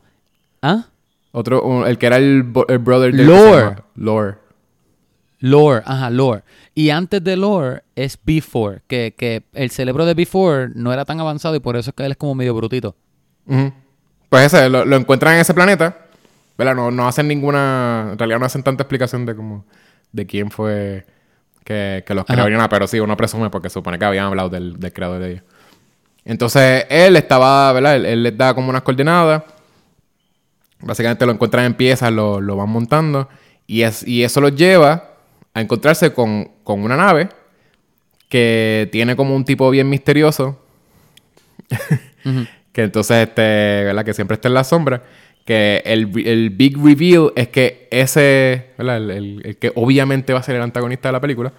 ¿Ah? 0.62 0.88
Otro, 1.32 1.88
el 1.88 1.98
que 1.98 2.06
era 2.08 2.18
el, 2.18 2.44
brother 2.44 3.16
de. 3.16 3.24
Lore. 3.24 3.76
Lore. 3.96 4.44
Lore, 5.40 5.84
ajá, 5.86 6.10
Lore. 6.10 6.44
Y 6.76 6.90
antes 6.90 7.24
de 7.24 7.38
Lore 7.38 7.84
es 7.96 8.18
Before, 8.24 8.82
que, 8.88 9.14
que 9.16 9.44
el 9.54 9.70
cerebro 9.70 10.06
de 10.06 10.14
Before 10.16 10.70
no 10.74 10.92
era 10.92 11.06
tan 11.06 11.20
avanzado 11.20 11.56
y 11.56 11.60
por 11.60 11.76
eso 11.76 11.92
es 11.92 11.96
que 11.96 12.06
él 12.06 12.12
es 12.12 12.18
como 12.18 12.34
medio 12.34 12.56
brutito. 12.56 12.96
Pues 14.30 14.46
ese, 14.46 14.70
lo, 14.70 14.84
lo 14.86 14.96
encuentran 14.96 15.36
en 15.36 15.42
ese 15.42 15.54
planeta 15.54 16.04
no, 16.74 16.92
no 16.92 17.08
hacen 17.08 17.28
ninguna. 17.28 18.10
En 18.14 18.18
realidad 18.18 18.40
no 18.40 18.46
hacen 18.46 18.64
tanta 18.64 18.84
explicación 18.84 19.26
de 19.26 19.36
cómo. 19.36 19.66
de 20.14 20.26
quién 20.26 20.52
fue 20.52 21.06
que, 21.66 22.04
que 22.06 22.14
los 22.14 22.26
creó 22.26 22.50
nada, 22.50 22.70
pero 22.70 22.88
sí, 22.88 23.00
uno 23.00 23.18
presume 23.18 23.50
porque 23.50 23.70
supone 23.70 24.00
que 24.00 24.06
habían 24.06 24.26
hablado 24.26 24.50
del, 24.50 24.78
creador 24.94 25.20
de 25.20 25.32
ellos. 25.32 25.44
Entonces, 26.26 26.86
él 26.90 27.16
estaba, 27.18 27.74
¿verdad? 27.74 27.96
Él, 27.98 28.24
les 28.24 28.38
da 28.38 28.54
como 28.54 28.70
unas 28.70 28.84
coordenadas. 28.84 29.44
Básicamente 30.80 31.26
lo 31.26 31.34
encuentran 31.34 31.66
en 31.66 31.74
piezas, 31.74 32.12
lo, 32.12 32.40
lo 32.40 32.56
van 32.56 32.70
montando. 32.70 33.28
Y, 33.68 33.82
es, 33.82 34.06
y 34.08 34.24
eso 34.24 34.40
los 34.40 34.56
lleva 34.56 35.13
a 35.54 35.62
encontrarse 35.62 36.14
con, 36.14 36.52
con 36.64 36.84
una 36.84 36.98
nave 36.98 37.30
que 38.30 38.90
tiene 38.92 39.16
como 39.16 39.36
un 39.36 39.46
tipo 39.46 39.70
bien 39.70 39.90
misterioso. 39.90 40.60
que 42.72 42.84
entonces, 42.84 43.28
este, 43.28 43.42
¿verdad? 43.42 44.06
Que 44.06 44.14
siempre 44.14 44.36
está 44.36 44.48
en 44.48 44.54
la 44.56 44.64
sombra 44.64 45.04
que 45.46 45.82
el, 45.86 46.12
el, 46.26 46.50
big 46.52 46.78
reveal 46.78 47.32
es 47.36 47.50
que 47.50 47.88
ese, 47.92 48.72
¿verdad? 48.78 49.10
El, 49.12 49.58
que 49.60 49.72
obviamente 49.76 50.34
va 50.34 50.40
a 50.40 50.44
ser 50.44 50.56
el 50.56 50.62
antagonista 50.62 51.10
de 51.10 51.14
la 51.14 51.22
película, 51.22 51.52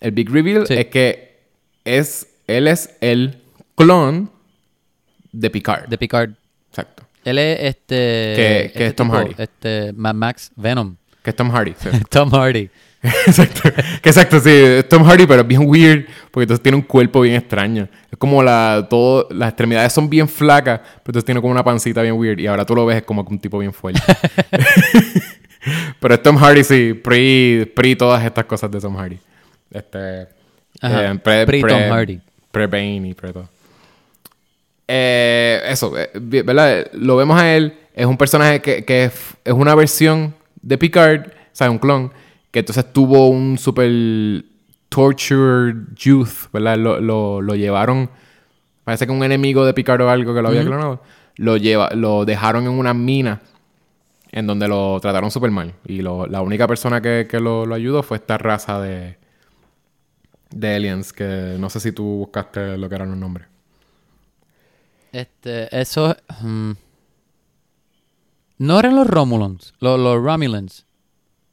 el 0.00 0.12
big 0.12 0.30
reveal 0.30 0.64
es 0.68 0.86
que 0.86 1.40
es, 1.84 2.28
él 2.46 2.68
es 2.68 2.96
el 3.00 3.42
clon 3.74 4.30
de 5.32 5.50
Picard. 5.50 5.88
De 5.88 5.98
Picard. 5.98 6.30
Exacto. 6.70 7.04
Él 7.24 7.38
es 7.38 7.58
este... 7.60 7.94
Que, 7.96 8.62
este 8.66 8.86
es 8.86 8.96
Tom 8.96 9.10
Hardy. 9.10 9.34
Este, 9.36 9.92
Mad 9.92 10.14
Max 10.14 10.50
Venom. 10.56 10.96
Que 11.22 11.30
es 11.30 11.36
Tom 11.36 11.50
Hardy. 11.50 11.74
Tom 12.10 12.30
Hardy. 12.30 12.70
exacto. 13.26 13.70
Que 14.02 14.08
exacto, 14.08 14.40
sí. 14.40 14.84
Tom 14.88 15.04
Hardy, 15.04 15.26
pero 15.26 15.42
es 15.42 15.46
bien 15.46 15.62
weird. 15.64 16.06
Porque 16.30 16.44
entonces 16.44 16.62
tiene 16.62 16.76
un 16.76 16.82
cuerpo 16.82 17.20
bien 17.20 17.36
extraño. 17.36 17.88
Es 18.10 18.18
como 18.18 18.42
la. 18.42 18.86
Todo, 18.90 19.28
las 19.30 19.50
extremidades 19.50 19.92
son 19.92 20.10
bien 20.10 20.28
flacas. 20.28 20.80
Pero 20.80 21.02
entonces 21.06 21.24
tiene 21.24 21.40
como 21.40 21.52
una 21.52 21.62
pancita 21.62 22.02
bien 22.02 22.14
weird. 22.14 22.40
Y 22.40 22.46
ahora 22.46 22.64
tú 22.64 22.74
lo 22.74 22.84
ves 22.86 22.98
es 22.98 23.02
como 23.04 23.22
un 23.22 23.38
tipo 23.38 23.58
bien 23.58 23.72
fuerte. 23.72 24.00
pero 26.00 26.14
es 26.14 26.22
Tom 26.22 26.36
Hardy, 26.36 26.64
sí. 26.64 26.94
Pre, 26.94 27.70
pre 27.74 27.94
todas 27.94 28.24
estas 28.24 28.44
cosas 28.46 28.70
de 28.70 28.80
Tom 28.80 28.96
Hardy. 28.96 29.18
Este. 29.70 30.22
Eh, 30.82 31.18
pre, 31.22 31.46
pre, 31.46 31.60
Tom 31.62 31.82
Hardy. 31.90 32.20
Pre 32.50 32.66
Bane 32.66 33.08
y 33.08 33.14
pre 33.14 33.32
todo. 33.32 33.48
Eh, 34.88 35.60
eso, 35.66 35.96
eh, 35.96 36.10
¿verdad? 36.14 36.86
Lo 36.94 37.16
vemos 37.16 37.40
a 37.40 37.54
él. 37.54 37.78
Es 37.94 38.06
un 38.06 38.16
personaje 38.16 38.60
que, 38.60 38.84
que 38.84 39.04
es, 39.04 39.12
es 39.44 39.52
una 39.52 39.74
versión 39.76 40.34
de 40.62 40.78
Picard. 40.78 41.28
O 41.28 41.30
sea, 41.52 41.70
un 41.70 41.78
clon 41.78 42.12
que 42.50 42.60
entonces 42.60 42.92
tuvo 42.92 43.28
un 43.28 43.58
super 43.58 43.90
tortured 44.88 45.74
youth, 45.96 46.50
¿verdad? 46.52 46.76
Lo, 46.78 47.40
lo, 47.40 47.54
llevaron, 47.54 48.10
parece 48.84 49.06
que 49.06 49.12
un 49.12 49.22
enemigo 49.22 49.64
de 49.64 49.74
Picard 49.74 50.00
o 50.00 50.10
algo 50.10 50.34
que 50.34 50.42
lo 50.42 50.48
había 50.48 50.64
clonado, 50.64 51.02
lo, 51.36 51.56
lleva, 51.56 51.90
lo 51.94 52.24
dejaron 52.24 52.64
en 52.64 52.70
una 52.70 52.94
mina 52.94 53.40
en 54.30 54.46
donde 54.46 54.68
lo 54.68 54.98
trataron 55.00 55.30
súper 55.30 55.50
mal. 55.50 55.74
Y 55.86 56.02
la 56.02 56.40
única 56.42 56.66
persona 56.66 57.00
que, 57.00 57.26
lo, 57.40 57.72
ayudó 57.74 58.02
fue 58.02 58.16
esta 58.18 58.38
raza 58.38 58.80
de, 58.80 59.18
de 60.50 60.74
aliens, 60.74 61.12
que 61.12 61.56
no 61.58 61.70
sé 61.70 61.80
si 61.80 61.92
tú 61.92 62.04
buscaste 62.04 62.76
lo 62.76 62.88
que 62.88 62.94
eran 62.94 63.10
los 63.10 63.18
nombres. 63.18 63.46
Este, 65.12 65.68
eso... 65.78 66.16
Hmm, 66.40 66.72
no 68.58 68.78
eran 68.80 68.96
los 68.96 69.06
Romulans, 69.06 69.72
los, 69.78 70.00
los 70.00 70.20
Romulans. 70.20 70.84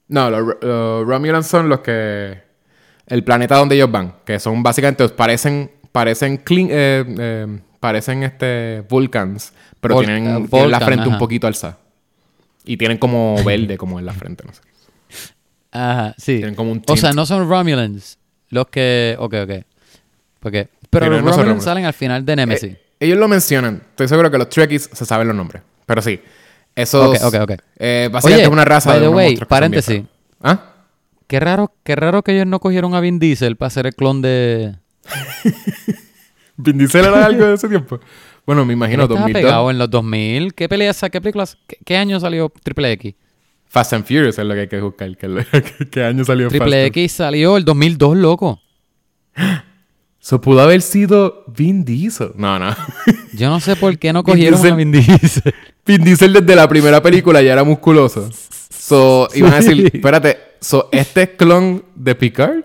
No, 0.07 0.29
los, 0.29 1.07
Romulans 1.07 1.47
son 1.47 1.69
los 1.69 1.79
que. 1.79 2.43
El 3.07 3.23
planeta 3.23 3.55
donde 3.55 3.75
ellos 3.75 3.91
van. 3.91 4.15
Que 4.25 4.39
son 4.39 4.63
básicamente. 4.63 5.07
Parecen. 5.09 5.71
Parecen. 5.91 6.37
Clean, 6.37 6.67
eh, 6.71 7.05
eh, 7.17 7.59
parecen 7.79 8.23
este. 8.23 8.83
Vulcans. 8.89 9.53
Pero 9.79 9.99
tienen, 9.99 10.47
la 10.69 10.79
frente 10.79 11.07
un 11.07 11.17
poquito 11.17 11.47
alzada. 11.47 11.77
Y 12.65 12.77
tienen 12.77 12.97
como 12.97 13.35
verde, 13.45 13.77
como 13.77 13.99
en 13.99 14.05
la 14.05 14.13
frente, 14.13 14.43
no 14.45 14.53
sé. 14.53 14.61
Ajá, 15.71 16.15
sí. 16.17 16.37
Tienen 16.37 16.55
como 16.55 16.71
un 16.71 16.81
O 16.87 16.97
sea, 16.97 17.11
no 17.11 17.25
son 17.25 17.47
Romulans. 17.47 18.17
Los 18.49 18.67
que. 18.67 19.15
Ok, 19.19 19.33
ok. 19.43 19.51
Porque, 20.39 20.69
pero 20.89 21.09
los 21.09 21.21
Romulans 21.21 21.63
salen 21.63 21.85
al 21.85 21.93
final 21.93 22.25
de 22.25 22.35
Nemesis. 22.35 22.73
Eh, 22.73 22.81
ellos 22.99 23.17
lo 23.17 23.27
mencionan. 23.27 23.81
Estoy 23.89 24.07
seguro 24.07 24.31
que 24.31 24.37
los 24.37 24.49
Trekkies 24.49 24.89
se 24.93 25.05
saben 25.05 25.27
los 25.27 25.35
nombres. 25.35 25.61
Pero 25.85 26.01
sí. 26.01 26.19
Eso 26.75 27.09
ok, 27.09 27.17
ok, 27.23 27.35
ok. 27.41 27.51
Eh, 27.77 28.09
básicamente 28.11 28.43
es 28.43 28.51
una 28.51 28.65
raza 28.65 28.91
by 28.91 28.99
de 28.99 29.05
the 29.05 29.13
way, 29.13 29.35
paréntesis. 29.37 30.03
¿Ah? 30.41 30.73
Qué 31.27 31.39
raro, 31.39 31.73
qué 31.83 31.95
raro 31.95 32.21
que 32.21 32.33
ellos 32.33 32.45
no 32.45 32.59
cogieron 32.59 32.93
a 32.93 32.99
Vin 32.99 33.17
Diesel 33.17 33.55
para 33.55 33.67
hacer 33.67 33.87
el 33.87 33.95
clon 33.95 34.21
de... 34.21 34.75
¿Vin 36.57 36.77
Diesel 36.77 37.05
era 37.05 37.25
algo 37.25 37.45
de 37.45 37.55
ese 37.55 37.67
tiempo? 37.67 37.99
Bueno, 38.45 38.63
me 38.63 38.73
imagino 38.73 39.03
Estaba 39.03 39.25
pegado 39.25 39.71
en 39.71 39.79
los 39.79 39.89
2000. 39.89 40.53
¿Qué 40.53 40.69
peleas, 40.69 41.03
qué 41.11 41.19
películas, 41.19 41.57
qué, 41.83 41.97
año 41.97 42.19
salió 42.19 42.51
Triple 42.63 42.91
X? 42.91 43.15
Fast 43.65 43.93
and 43.93 44.05
Furious 44.05 44.37
es 44.37 44.45
lo 44.45 44.53
que 44.53 44.61
hay 44.61 44.67
que 44.67 44.81
buscar. 44.81 45.17
¿Qué, 45.17 45.87
qué 45.91 46.03
año 46.03 46.23
salió 46.23 46.49
Triple 46.49 46.83
Fast 46.83 46.97
X 46.97 47.11
salió 47.13 47.57
el 47.57 47.65
2002, 47.65 48.17
loco. 48.17 48.61
So, 50.25 50.41
pudo 50.41 50.61
haber 50.61 50.81
sido 50.81 51.43
Vin 51.45 51.85
Diesel. 51.85 52.31
No, 52.35 52.57
no. 52.57 52.75
Yo 53.33 53.47
no 53.47 53.59
sé 53.59 53.75
por 53.75 53.95
qué 53.99 54.11
no 54.11 54.23
cogieron 54.23 54.65
a 54.65 54.75
Vin 54.75 54.91
Diesel. 54.91 55.53
Vin 55.85 56.03
Diesel 56.03 56.33
desde 56.33 56.55
la 56.55 56.67
primera 56.67 56.99
película 56.99 57.43
ya 57.43 57.53
era 57.53 57.63
musculoso. 57.63 58.27
So, 58.71 59.27
iban 59.35 59.53
a 59.53 59.57
decir, 59.57 59.91
espérate, 59.93 60.39
so, 60.59 60.89
¿este 60.91 61.21
es 61.21 61.29
clon 61.37 61.85
de 61.93 62.15
Picard? 62.15 62.63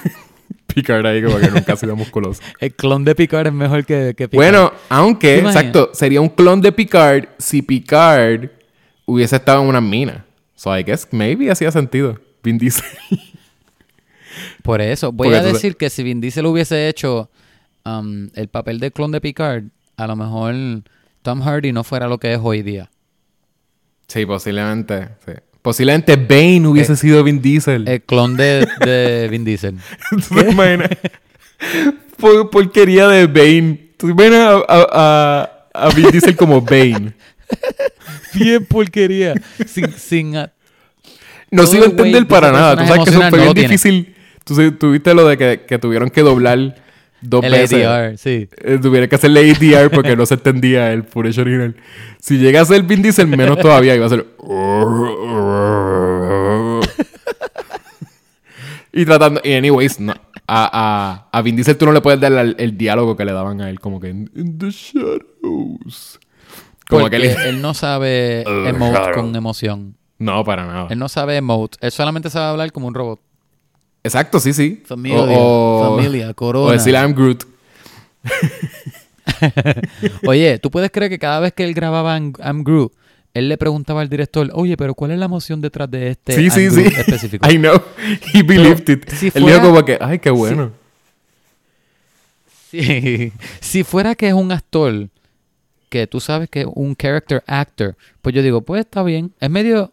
Picard 0.74 1.06
ahí 1.06 1.22
como 1.22 1.38
que 1.38 1.48
nunca 1.48 1.72
ha 1.72 1.76
sido 1.76 1.96
musculoso. 1.96 2.42
El 2.58 2.74
clon 2.74 3.02
de 3.02 3.14
Picard 3.14 3.46
es 3.46 3.54
mejor 3.54 3.86
que, 3.86 4.14
que 4.14 4.28
Picard. 4.28 4.52
Bueno, 4.52 4.70
aunque, 4.90 5.38
exacto, 5.38 5.92
sería 5.94 6.20
un 6.20 6.28
clon 6.28 6.60
de 6.60 6.70
Picard 6.70 7.28
si 7.38 7.62
Picard 7.62 8.50
hubiese 9.06 9.36
estado 9.36 9.62
en 9.62 9.68
una 9.68 9.80
mina. 9.80 10.26
So, 10.54 10.76
I 10.76 10.82
guess 10.82 11.08
maybe 11.12 11.50
hacía 11.50 11.72
sentido. 11.72 12.20
Vin 12.42 12.58
Diesel. 12.58 12.84
Por 14.62 14.80
eso, 14.80 15.12
voy 15.12 15.28
Porque 15.28 15.38
a 15.38 15.42
tú- 15.42 15.52
decir 15.54 15.76
que 15.76 15.90
si 15.90 16.02
Vin 16.02 16.20
Diesel 16.20 16.46
hubiese 16.46 16.88
hecho 16.88 17.30
um, 17.84 18.28
el 18.34 18.48
papel 18.48 18.78
de 18.80 18.90
clon 18.90 19.10
de 19.12 19.20
Picard, 19.20 19.64
a 19.96 20.06
lo 20.06 20.16
mejor 20.16 20.54
Tom 21.22 21.40
Hardy 21.42 21.72
no 21.72 21.84
fuera 21.84 22.08
lo 22.08 22.18
que 22.18 22.32
es 22.34 22.40
hoy 22.42 22.62
día. 22.62 22.90
sí, 24.08 24.24
posiblemente. 24.26 25.08
sí. 25.26 25.32
Posiblemente 25.62 26.16
Bane 26.16 26.56
Eh, 26.56 26.66
hubiese 26.66 26.96
sido 26.96 27.22
Vin 27.22 27.42
Diesel. 27.42 27.86
El 27.86 28.00
clon 28.02 28.34
de, 28.36 28.66
de 28.84 29.28
Vin 29.30 29.44
Diesel. 29.44 29.76
¿Tú 30.28 30.34
te 30.34 30.50
imaginas? 30.50 30.88
Por- 32.18 32.48
porquería 32.50 33.08
de 33.08 33.26
Bane. 33.26 33.90
¿Tú 33.98 34.06
te 34.06 34.12
imaginas 34.12 34.40
a, 34.40 34.56
a, 34.68 34.86
a, 35.74 35.86
a 35.86 35.94
Vin 35.94 36.10
Diesel 36.10 36.34
como 36.36 36.62
Bane? 36.62 37.12
Bien 38.34 38.64
porquería. 38.64 39.34
Sin, 39.66 39.92
sin 39.92 40.36
a- 40.36 40.50
No 41.50 41.66
se 41.66 41.76
iba 41.76 41.86
a 41.86 41.90
Todo 41.90 41.98
entender 42.06 42.26
para 42.26 42.50
nada. 42.52 42.76
Tú 42.76 42.86
sabes 42.86 43.04
que 43.04 43.10
eso 43.10 43.20
fue 43.28 43.30
bien 43.38 43.44
no 43.46 43.54
difícil. 43.54 44.09
Tú 44.54 44.72
tuviste 44.72 45.14
lo 45.14 45.28
de 45.28 45.38
que, 45.38 45.60
que 45.66 45.78
tuvieron 45.78 46.10
que 46.10 46.22
doblar 46.22 46.74
dos 47.20 47.44
el 47.44 47.52
veces. 47.52 47.86
ADR, 47.86 48.18
sí. 48.18 48.48
Eh, 48.64 48.78
tuvieron 48.82 49.08
que 49.08 49.14
hacerle 49.14 49.50
ADR 49.52 49.90
porque 49.90 50.16
no 50.16 50.26
se 50.26 50.34
entendía 50.34 50.92
el 50.92 51.04
footage 51.04 51.40
original. 51.40 51.76
Si 52.18 52.38
llega 52.38 52.60
a 52.60 52.64
ser 52.64 52.82
Vin 52.82 53.00
Diesel, 53.00 53.28
menos 53.28 53.58
todavía. 53.58 53.94
Iba 53.94 54.06
a 54.06 54.08
ser... 54.08 54.26
y 58.92 59.04
tratando... 59.04 59.40
Y 59.44 59.52
anyways, 59.52 60.00
no. 60.00 60.14
A, 60.46 61.28
a, 61.32 61.38
a 61.38 61.42
Vin 61.42 61.54
Diesel 61.54 61.76
tú 61.76 61.86
no 61.86 61.92
le 61.92 62.00
puedes 62.00 62.18
dar 62.18 62.32
el, 62.32 62.56
el 62.58 62.76
diálogo 62.76 63.16
que 63.16 63.24
le 63.24 63.32
daban 63.32 63.60
a 63.60 63.70
él. 63.70 63.78
Como 63.78 64.00
que... 64.00 64.08
In 64.08 64.58
the 64.58 64.70
shadows. 64.70 66.18
Como 66.88 67.02
Porque 67.02 67.18
que 67.18 67.30
él... 67.30 67.36
él 67.46 67.62
no 67.62 67.72
sabe 67.74 68.42
emote 68.68 69.12
con 69.14 69.36
emoción. 69.36 69.96
No, 70.18 70.42
para 70.44 70.66
nada. 70.66 70.88
Él 70.90 70.98
no 70.98 71.08
sabe 71.08 71.36
emote. 71.36 71.78
Él 71.80 71.92
solamente 71.92 72.30
sabe 72.30 72.46
hablar 72.46 72.72
como 72.72 72.88
un 72.88 72.94
robot. 72.94 73.20
Exacto, 74.02 74.40
sí, 74.40 74.52
sí. 74.52 74.82
Familia, 74.86 75.20
O- 75.22 75.92
o- 75.92 75.96
familia, 75.96 76.30
O 76.30 76.34
corona. 76.34 76.72
decirle 76.72 76.98
I'm 76.98 77.14
Groot. 77.14 77.44
Oye, 80.26 80.58
¿tú 80.58 80.70
puedes 80.70 80.90
creer 80.90 81.10
que 81.10 81.18
cada 81.18 81.40
vez 81.40 81.52
que 81.52 81.64
él 81.64 81.74
grababa 81.74 82.16
I'm, 82.16 82.64
Groot, 82.64 82.92
él 83.34 83.48
le 83.48 83.56
preguntaba 83.58 84.00
al 84.00 84.08
director, 84.08 84.50
oye, 84.54 84.76
pero 84.76 84.94
¿cuál 84.94 85.12
es 85.12 85.18
la 85.18 85.26
emoción 85.26 85.60
detrás 85.60 85.90
de 85.90 86.10
este 86.10 86.34
Sí, 86.34 86.50
sí, 86.50 86.70
sí. 86.70 86.80
específico? 86.82 87.46
I 87.50 87.58
know. 87.58 87.80
He 88.34 88.42
believed 88.42 88.88
it. 88.88 89.08
si 89.10 89.26
Él 89.26 89.32
fuera- 89.32 89.56
dijo 89.58 89.66
como 89.68 89.84
que, 89.84 89.98
ay, 90.00 90.18
qué 90.18 90.30
bueno. 90.30 90.72
Sí. 92.70 93.32
Si 93.60 93.84
fuera 93.84 94.14
que 94.14 94.28
es 94.28 94.34
un 94.34 94.52
actor 94.52 95.08
que 95.88 96.06
tú 96.06 96.20
sabes 96.20 96.48
que 96.48 96.60
es 96.62 96.66
un 96.72 96.94
character 96.96 97.42
actor, 97.46 97.96
pues 98.22 98.34
yo 98.34 98.42
digo, 98.42 98.62
pues 98.62 98.80
está 98.80 99.02
bien. 99.02 99.32
Es 99.40 99.50
medio. 99.50 99.92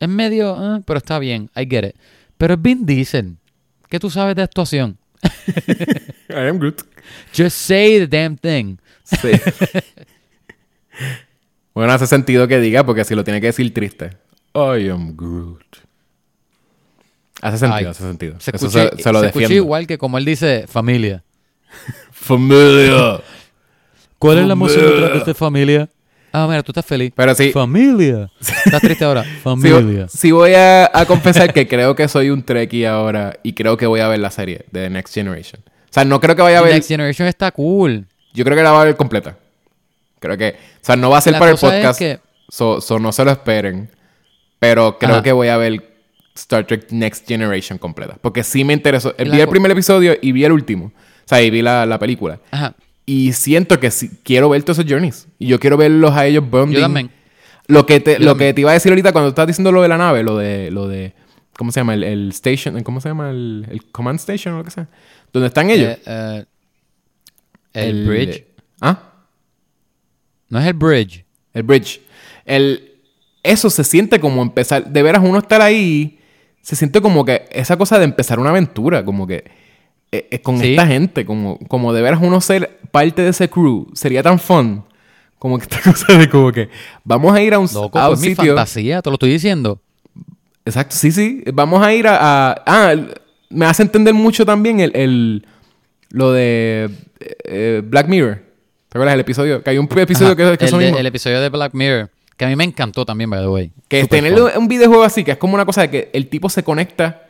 Es 0.00 0.08
medio. 0.08 0.54
ah, 0.56 0.80
pero 0.86 0.98
está 0.98 1.18
bien. 1.18 1.50
I 1.56 1.66
get 1.68 1.84
it. 1.88 1.96
Pero 2.38 2.54
es 2.54 2.62
Vin 2.62 2.86
Diesel. 2.86 3.36
¿Qué 3.90 3.98
tú 3.98 4.08
sabes 4.10 4.34
de 4.36 4.42
actuación? 4.42 4.96
I 6.30 6.48
am 6.48 6.58
Groot. 6.58 6.82
Just 7.36 7.56
say 7.56 7.98
the 7.98 8.06
damn 8.06 8.36
thing. 8.36 8.76
Sí. 9.04 9.30
bueno, 11.74 11.92
hace 11.92 12.06
sentido 12.06 12.46
que 12.48 12.60
diga, 12.60 12.84
porque 12.84 13.04
si 13.04 13.14
lo 13.14 13.24
tiene 13.24 13.40
que 13.40 13.48
decir 13.48 13.72
triste. 13.72 14.16
I 14.54 14.88
am 14.88 15.16
Groot. 15.16 15.64
Hace 17.40 17.58
sentido, 17.58 17.76
Ay, 17.78 17.84
hace 17.86 18.02
sentido. 18.02 18.40
Se 18.40 18.50
Eso 18.54 18.66
escucha, 18.66 18.96
se, 18.96 19.02
se 19.02 19.12
lo 19.12 19.20
se 19.20 19.26
defiendo. 19.26 19.54
igual 19.54 19.86
que 19.86 19.96
como 19.98 20.18
él 20.18 20.24
dice, 20.24 20.66
familia. 20.66 21.22
Familia. 22.12 23.20
¿Cuál 24.18 24.38
es 24.38 24.46
la 24.46 24.54
emoción 24.54 24.84
detrás 24.84 25.12
de 25.12 25.18
esta 25.18 25.34
familia? 25.34 25.88
Ah, 26.44 26.46
mira, 26.48 26.62
tú 26.62 26.72
estás 26.72 26.84
feliz. 26.86 27.12
Pero 27.14 27.34
sí, 27.34 27.50
Familia. 27.52 28.30
¿Estás 28.40 28.80
triste 28.80 29.04
ahora? 29.04 29.24
Familia. 29.42 30.06
sí 30.08 30.30
voy 30.32 30.54
a, 30.54 30.90
a 30.92 31.04
confesar 31.06 31.52
que 31.52 31.66
creo 31.66 31.94
que 31.94 32.06
soy 32.08 32.30
un 32.30 32.42
Trekkie 32.42 32.84
ahora 32.86 33.38
y 33.42 33.52
creo 33.54 33.76
que 33.76 33.86
voy 33.86 34.00
a 34.00 34.08
ver 34.08 34.18
la 34.20 34.30
serie 34.30 34.64
de 34.70 34.82
The 34.82 34.90
Next 34.90 35.14
Generation. 35.14 35.62
O 35.66 35.92
sea, 35.92 36.04
no 36.04 36.20
creo 36.20 36.36
que 36.36 36.42
vaya 36.42 36.58
a 36.58 36.62
ver... 36.62 36.74
Next 36.74 36.88
Generation 36.88 37.26
está 37.28 37.50
cool. 37.50 38.06
Yo 38.34 38.44
creo 38.44 38.56
que 38.56 38.62
la 38.62 38.72
va 38.72 38.82
a 38.82 38.84
ver 38.84 38.96
completa. 38.96 39.36
Creo 40.20 40.36
que... 40.36 40.50
O 40.50 40.84
sea, 40.84 40.96
no 40.96 41.10
va 41.10 41.18
a 41.18 41.20
ser 41.20 41.32
La 41.34 41.38
para 41.38 41.50
el 41.52 41.56
cosa 41.56 41.68
es 41.76 41.82
podcast. 41.82 41.98
que- 41.98 42.20
So, 42.50 42.80
so 42.80 42.98
no 42.98 43.12
se 43.12 43.24
lo 43.24 43.30
esperen. 43.30 43.90
Pero 44.58 44.98
creo 44.98 45.14
Ajá. 45.16 45.22
que 45.22 45.32
voy 45.32 45.48
a 45.48 45.56
ver 45.56 45.82
Star 46.34 46.66
Trek 46.66 46.86
Next 46.90 47.26
Generation 47.28 47.78
completa. 47.78 48.16
Porque 48.20 48.42
sí 48.44 48.64
me 48.64 48.72
interesó. 48.72 49.14
Vi 49.18 49.40
el 49.40 49.48
primer 49.48 49.70
episodio 49.70 50.16
y 50.20 50.32
vi 50.32 50.44
el 50.44 50.52
último. 50.52 50.86
O 50.86 50.92
sea, 51.28 51.42
y 51.42 51.50
vi 51.50 51.62
la, 51.62 51.84
la 51.86 51.98
película. 51.98 52.40
Ajá. 52.50 52.74
Y 53.08 53.32
siento 53.32 53.80
que 53.80 53.90
sí, 53.90 54.10
quiero 54.22 54.50
ver 54.50 54.62
todos 54.62 54.80
esos 54.80 54.90
journeys. 54.90 55.28
Y 55.38 55.46
yo 55.46 55.58
quiero 55.58 55.78
verlos 55.78 56.10
a 56.12 56.26
ellos 56.26 56.44
bonding. 56.46 56.74
Yo 56.74 56.82
también. 56.82 57.10
Lo 57.66 57.86
que 57.86 58.00
te, 58.00 58.12
Yo 58.12 58.18
lo 58.18 58.32
también. 58.32 58.50
que 58.50 58.54
te 58.54 58.60
iba 58.60 58.70
a 58.70 58.74
decir 58.74 58.92
ahorita 58.92 59.12
cuando 59.12 59.30
estás 59.30 59.46
diciendo 59.46 59.72
lo 59.72 59.80
de 59.80 59.88
la 59.88 59.96
nave, 59.96 60.22
lo 60.22 60.36
de, 60.36 60.70
lo 60.70 60.88
de, 60.88 61.14
¿cómo 61.56 61.72
se 61.72 61.80
llama? 61.80 61.94
El, 61.94 62.04
el 62.04 62.28
station, 62.28 62.82
¿cómo 62.82 63.00
se 63.00 63.08
llama? 63.08 63.30
El, 63.30 63.66
el 63.70 63.90
command 63.92 64.18
station 64.18 64.56
o 64.56 64.58
lo 64.58 64.64
que 64.64 64.72
sea. 64.72 64.88
¿Dónde 65.32 65.46
están 65.46 65.70
ellos? 65.70 65.96
Eh, 66.04 66.44
eh, 67.72 67.88
el, 67.88 68.06
bridge. 68.06 68.44
¿Ah? 68.82 69.00
No 70.50 70.60
es 70.60 70.66
el 70.66 70.74
bridge. 70.74 71.24
El 71.54 71.62
bridge. 71.62 72.02
El, 72.44 72.92
eso 73.42 73.70
se 73.70 73.84
siente 73.84 74.20
como 74.20 74.42
empezar. 74.42 74.86
De 74.86 75.02
veras, 75.02 75.22
uno 75.24 75.38
estar 75.38 75.62
ahí. 75.62 76.20
Se 76.60 76.76
siente 76.76 77.00
como 77.00 77.24
que 77.24 77.48
esa 77.52 77.78
cosa 77.78 77.98
de 77.98 78.04
empezar 78.04 78.38
una 78.38 78.50
aventura. 78.50 79.02
Como 79.02 79.26
que. 79.26 79.50
Eh, 80.12 80.28
eh, 80.30 80.40
con 80.40 80.58
Sí. 80.58 80.70
esta 80.70 80.86
gente. 80.86 81.24
Como, 81.24 81.58
como 81.68 81.92
de 81.92 82.02
veras 82.02 82.20
uno 82.22 82.40
ser 82.40 82.78
parte 82.90 83.22
de 83.22 83.28
ese 83.30 83.48
crew. 83.50 83.88
Sería 83.94 84.22
tan 84.22 84.38
fun. 84.38 84.84
Como 85.38 85.58
que 85.58 85.64
esta 85.64 85.80
cosa 85.92 86.12
de 86.18 86.28
como 86.28 86.50
que. 86.52 86.68
Vamos 87.04 87.34
a 87.34 87.42
ir 87.42 87.54
a 87.54 87.58
un, 87.58 87.68
Loco, 87.72 87.98
a 87.98 88.08
un 88.08 88.14
pues 88.16 88.20
mi 88.22 88.28
sitio. 88.34 88.54
fantasía, 88.54 89.02
te 89.02 89.10
lo 89.10 89.14
estoy 89.14 89.30
diciendo. 89.30 89.80
Exacto, 90.64 90.94
sí, 90.96 91.12
sí. 91.12 91.42
Vamos 91.52 91.82
a 91.84 91.92
ir 91.94 92.06
a. 92.06 92.16
a- 92.50 92.62
ah, 92.66 92.92
el- 92.92 93.14
me 93.50 93.64
hace 93.66 93.82
entender 93.82 94.14
mucho 94.14 94.44
también 94.44 94.80
el. 94.80 94.94
el- 94.94 95.46
lo 96.10 96.32
de. 96.32 96.90
eh, 97.44 97.82
Black 97.84 98.08
Mirror. 98.08 98.36
¿Te 98.88 98.96
acuerdas 98.96 99.12
del 99.12 99.20
episodio? 99.20 99.62
Que 99.62 99.70
hay 99.70 99.78
un 99.78 99.84
episodio 99.98 100.28
Ajá, 100.28 100.36
que, 100.36 100.56
que 100.58 100.64
el, 100.64 100.68
eso 100.68 100.78
de- 100.78 100.84
mismo. 100.86 100.98
el 100.98 101.06
episodio 101.06 101.40
de 101.40 101.48
Black 101.50 101.74
Mirror, 101.74 102.10
que 102.36 102.44
a 102.46 102.48
mí 102.48 102.56
me 102.56 102.64
encantó 102.64 103.04
también, 103.04 103.28
by 103.28 103.40
the 103.40 103.48
way. 103.48 103.72
Que 103.86 104.02
Super 104.02 104.22
tener 104.24 104.38
fun. 104.38 104.50
un 104.56 104.68
videojuego 104.68 105.02
así, 105.04 105.24
que 105.24 105.32
es 105.32 105.36
como 105.36 105.54
una 105.54 105.66
cosa 105.66 105.82
de 105.82 105.90
que 105.90 106.10
el 106.14 106.28
tipo 106.28 106.48
se 106.48 106.62
conecta 106.62 107.27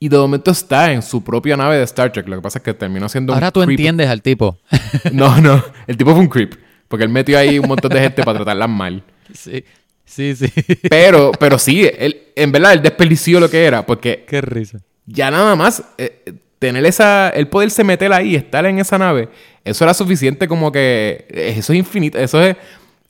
y 0.00 0.08
de 0.08 0.16
momento 0.16 0.50
está 0.50 0.92
en 0.92 1.02
su 1.02 1.22
propia 1.24 1.56
nave 1.56 1.76
de 1.78 1.82
Star 1.84 2.12
Trek. 2.12 2.28
Lo 2.28 2.36
que 2.36 2.42
pasa 2.42 2.58
es 2.58 2.62
que 2.64 2.74
terminó 2.74 3.08
siendo 3.08 3.32
Ahora 3.34 3.48
un 3.48 3.52
tú 3.52 3.60
creep. 3.60 3.70
entiendes 3.78 4.08
al 4.08 4.22
tipo. 4.22 4.58
No, 5.12 5.40
no. 5.40 5.62
El 5.86 5.96
tipo 5.96 6.12
fue 6.12 6.20
un 6.20 6.28
creep. 6.28 6.54
Porque 6.88 7.04
él 7.04 7.10
metió 7.10 7.38
ahí 7.38 7.58
un 7.58 7.68
montón 7.68 7.90
de 7.90 8.00
gente 8.00 8.22
para 8.22 8.38
tratarlas 8.38 8.68
mal. 8.68 9.02
sí, 9.34 9.64
sí, 10.04 10.34
sí. 10.36 10.46
Pero, 10.88 11.32
pero 11.38 11.58
sí, 11.58 11.88
él, 11.98 12.22
en 12.36 12.50
verdad, 12.52 12.72
él 12.74 12.82
desperdició 12.82 13.40
lo 13.40 13.50
que 13.50 13.64
era. 13.64 13.84
Porque 13.84 14.24
Qué 14.26 14.40
risa. 14.40 14.78
ya 15.06 15.30
nada 15.30 15.54
más 15.56 15.82
eh, 15.98 16.32
tener 16.58 16.84
esa... 16.86 17.28
El 17.30 17.48
poderse 17.48 17.84
meter 17.84 18.12
ahí 18.12 18.34
estar 18.36 18.64
en 18.66 18.78
esa 18.78 18.96
nave, 18.98 19.28
eso 19.64 19.84
era 19.84 19.92
suficiente 19.94 20.48
como 20.48 20.72
que... 20.72 21.26
eh, 21.28 21.54
Eso 21.58 21.72
es 21.72 21.78
infinito. 21.78 22.18
Eso 22.18 22.40
es... 22.42 22.56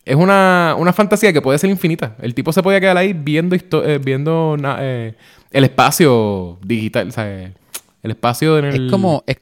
Es 0.04 0.16
una, 0.16 0.74
una 0.78 0.94
fantasía 0.94 1.34
que 1.34 1.42
puede 1.42 1.58
ser 1.58 1.68
infinita. 1.68 2.16
El 2.22 2.32
tipo 2.34 2.50
se 2.50 2.62
podía 2.62 2.80
quedar 2.80 2.96
ahí 2.96 3.12
viendo, 3.12 3.54
eh, 3.84 3.98
viendo 4.02 4.56
eh, 4.80 5.14
el 5.50 5.64
espacio 5.64 6.58
digital, 6.62 7.08
o 7.08 7.12
sea, 7.12 7.26
el 7.28 8.10
espacio 8.10 8.58
en 8.58 8.64
el... 8.66 8.84
Es 8.86 8.90
como, 8.90 9.22
es, 9.26 9.36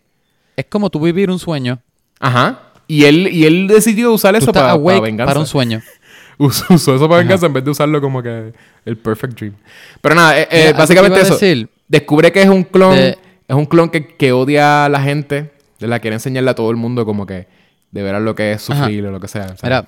es 0.57 0.65
como 0.67 0.91
tú 0.91 1.01
vivir 1.01 1.31
un 1.31 1.39
sueño. 1.39 1.79
Ajá. 2.21 2.61
Y 2.89 3.05
él, 3.05 3.29
y 3.29 3.45
él 3.47 3.67
decidió 3.67 4.13
usar 4.13 4.33
Tú 4.35 4.39
eso 4.39 4.51
estás 4.51 4.63
para, 4.63 4.73
awake 4.73 5.01
venganza. 5.03 5.29
para 5.31 5.41
un 5.41 5.47
sueño. 5.47 5.83
Usó, 6.39 6.67
usó 6.75 6.95
eso 6.95 7.09
para 7.09 7.21
venganza 7.23 7.47
en 7.47 7.55
vez 7.55 7.65
de 7.65 7.71
usarlo 7.71 7.99
como 7.99 8.23
que 8.23 8.53
el 8.85 8.99
perfect 8.99 9.39
dream. 9.39 9.55
Pero 10.03 10.15
nada, 10.15 10.39
eh, 10.39 10.47
eh, 10.51 10.75
básicamente 10.77 11.19
eso. 11.23 11.33
decir 11.33 11.71
Descubre 11.89 12.31
que 12.31 12.43
es 12.43 12.49
un 12.51 12.63
clon. 12.63 12.95
de- 12.95 13.17
Es 13.49 13.57
un 13.57 13.65
clon 13.65 13.89
que, 13.89 14.07
que 14.07 14.33
odia 14.33 14.85
a 14.85 14.89
la 14.91 15.01
gente. 15.01 15.51
De 15.79 15.87
la 15.87 15.99
quiere 15.99 16.17
enseñarle 16.17 16.51
a 16.51 16.55
todo 16.55 16.71
el 16.71 16.77
mundo 16.77 17.07
como 17.07 17.25
que 17.25 17.47
de 17.91 18.03
veras 18.03 18.21
lo 18.21 18.35
que 18.35 18.53
es 18.53 18.69
Ajá. 18.69 18.81
sufrir 18.83 19.07
o 19.07 19.11
lo 19.11 19.19
que 19.19 19.29
sea. 19.29 19.49
sea, 19.57 19.59
Mira, 19.63 19.87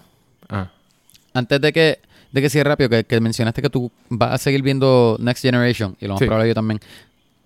ah. 0.49 0.71
antes 1.35 1.61
de 1.61 1.71
que, 1.71 1.99
de 2.33 2.41
que 2.43 2.51
cierre 2.51 2.69
rápido, 2.71 2.91
que, 2.91 3.05
que 3.05 3.21
mencionaste 3.21 3.63
que 3.63 3.71
tú 3.71 3.91
vas 4.09 4.33
a 4.33 4.39
seguir 4.39 4.63
viendo 4.63 5.17
Next 5.21 5.43
Generation, 5.43 5.97
y 6.01 6.07
lo 6.07 6.15
más 6.15 6.19
Sí. 6.21 6.27
probable 6.27 6.49
yo 6.49 6.55
también. 6.55 6.81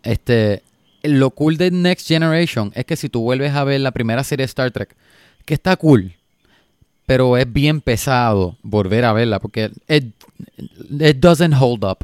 Este, 0.02 0.62
lo 1.02 1.30
cool 1.30 1.56
de 1.56 1.70
Next 1.70 2.08
Generation 2.08 2.72
es 2.74 2.84
que 2.84 2.96
si 2.96 3.08
tú 3.08 3.22
vuelves 3.22 3.52
a 3.54 3.64
ver 3.64 3.80
la 3.80 3.90
primera 3.92 4.24
serie 4.24 4.42
de 4.44 4.48
Star 4.48 4.70
Trek, 4.70 4.94
que 5.44 5.54
está 5.54 5.76
cool, 5.76 6.12
pero 7.06 7.36
es 7.36 7.52
bien 7.52 7.80
pesado 7.80 8.56
volver 8.62 9.04
a 9.04 9.12
verla 9.12 9.38
porque 9.40 9.70
it, 9.88 10.04
it 11.00 11.16
doesn't 11.18 11.54
hold 11.60 11.84
up. 11.84 11.98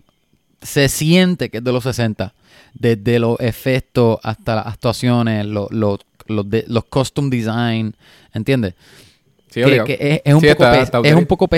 Se 0.61 0.89
siente 0.89 1.51
que 1.51 1.59
es 1.59 1.65
de 1.65 1.73
los 1.73 1.85
60, 1.85 2.35
desde 2.75 3.19
los 3.21 3.39
efectos 3.41 4.19
hasta 4.23 4.57
las 4.57 4.67
actuaciones, 4.67 5.47
los, 5.47 5.71
los, 5.71 6.01
los, 6.27 6.49
de- 6.51 6.65
los 6.67 6.85
costume 6.85 7.31
design, 7.31 7.95
¿entiendes? 8.35 8.75
Sí, 9.51 9.63
que, 9.63 9.97
es, 10.01 10.21
es 10.25 10.35
un 10.35 10.41
Sí, 10.41 10.49
poco 10.49 10.65
está- 10.65 10.73
pes- 10.73 10.83
está 10.83 11.01
es 11.05 11.15
un 11.15 11.27
poco 11.27 11.49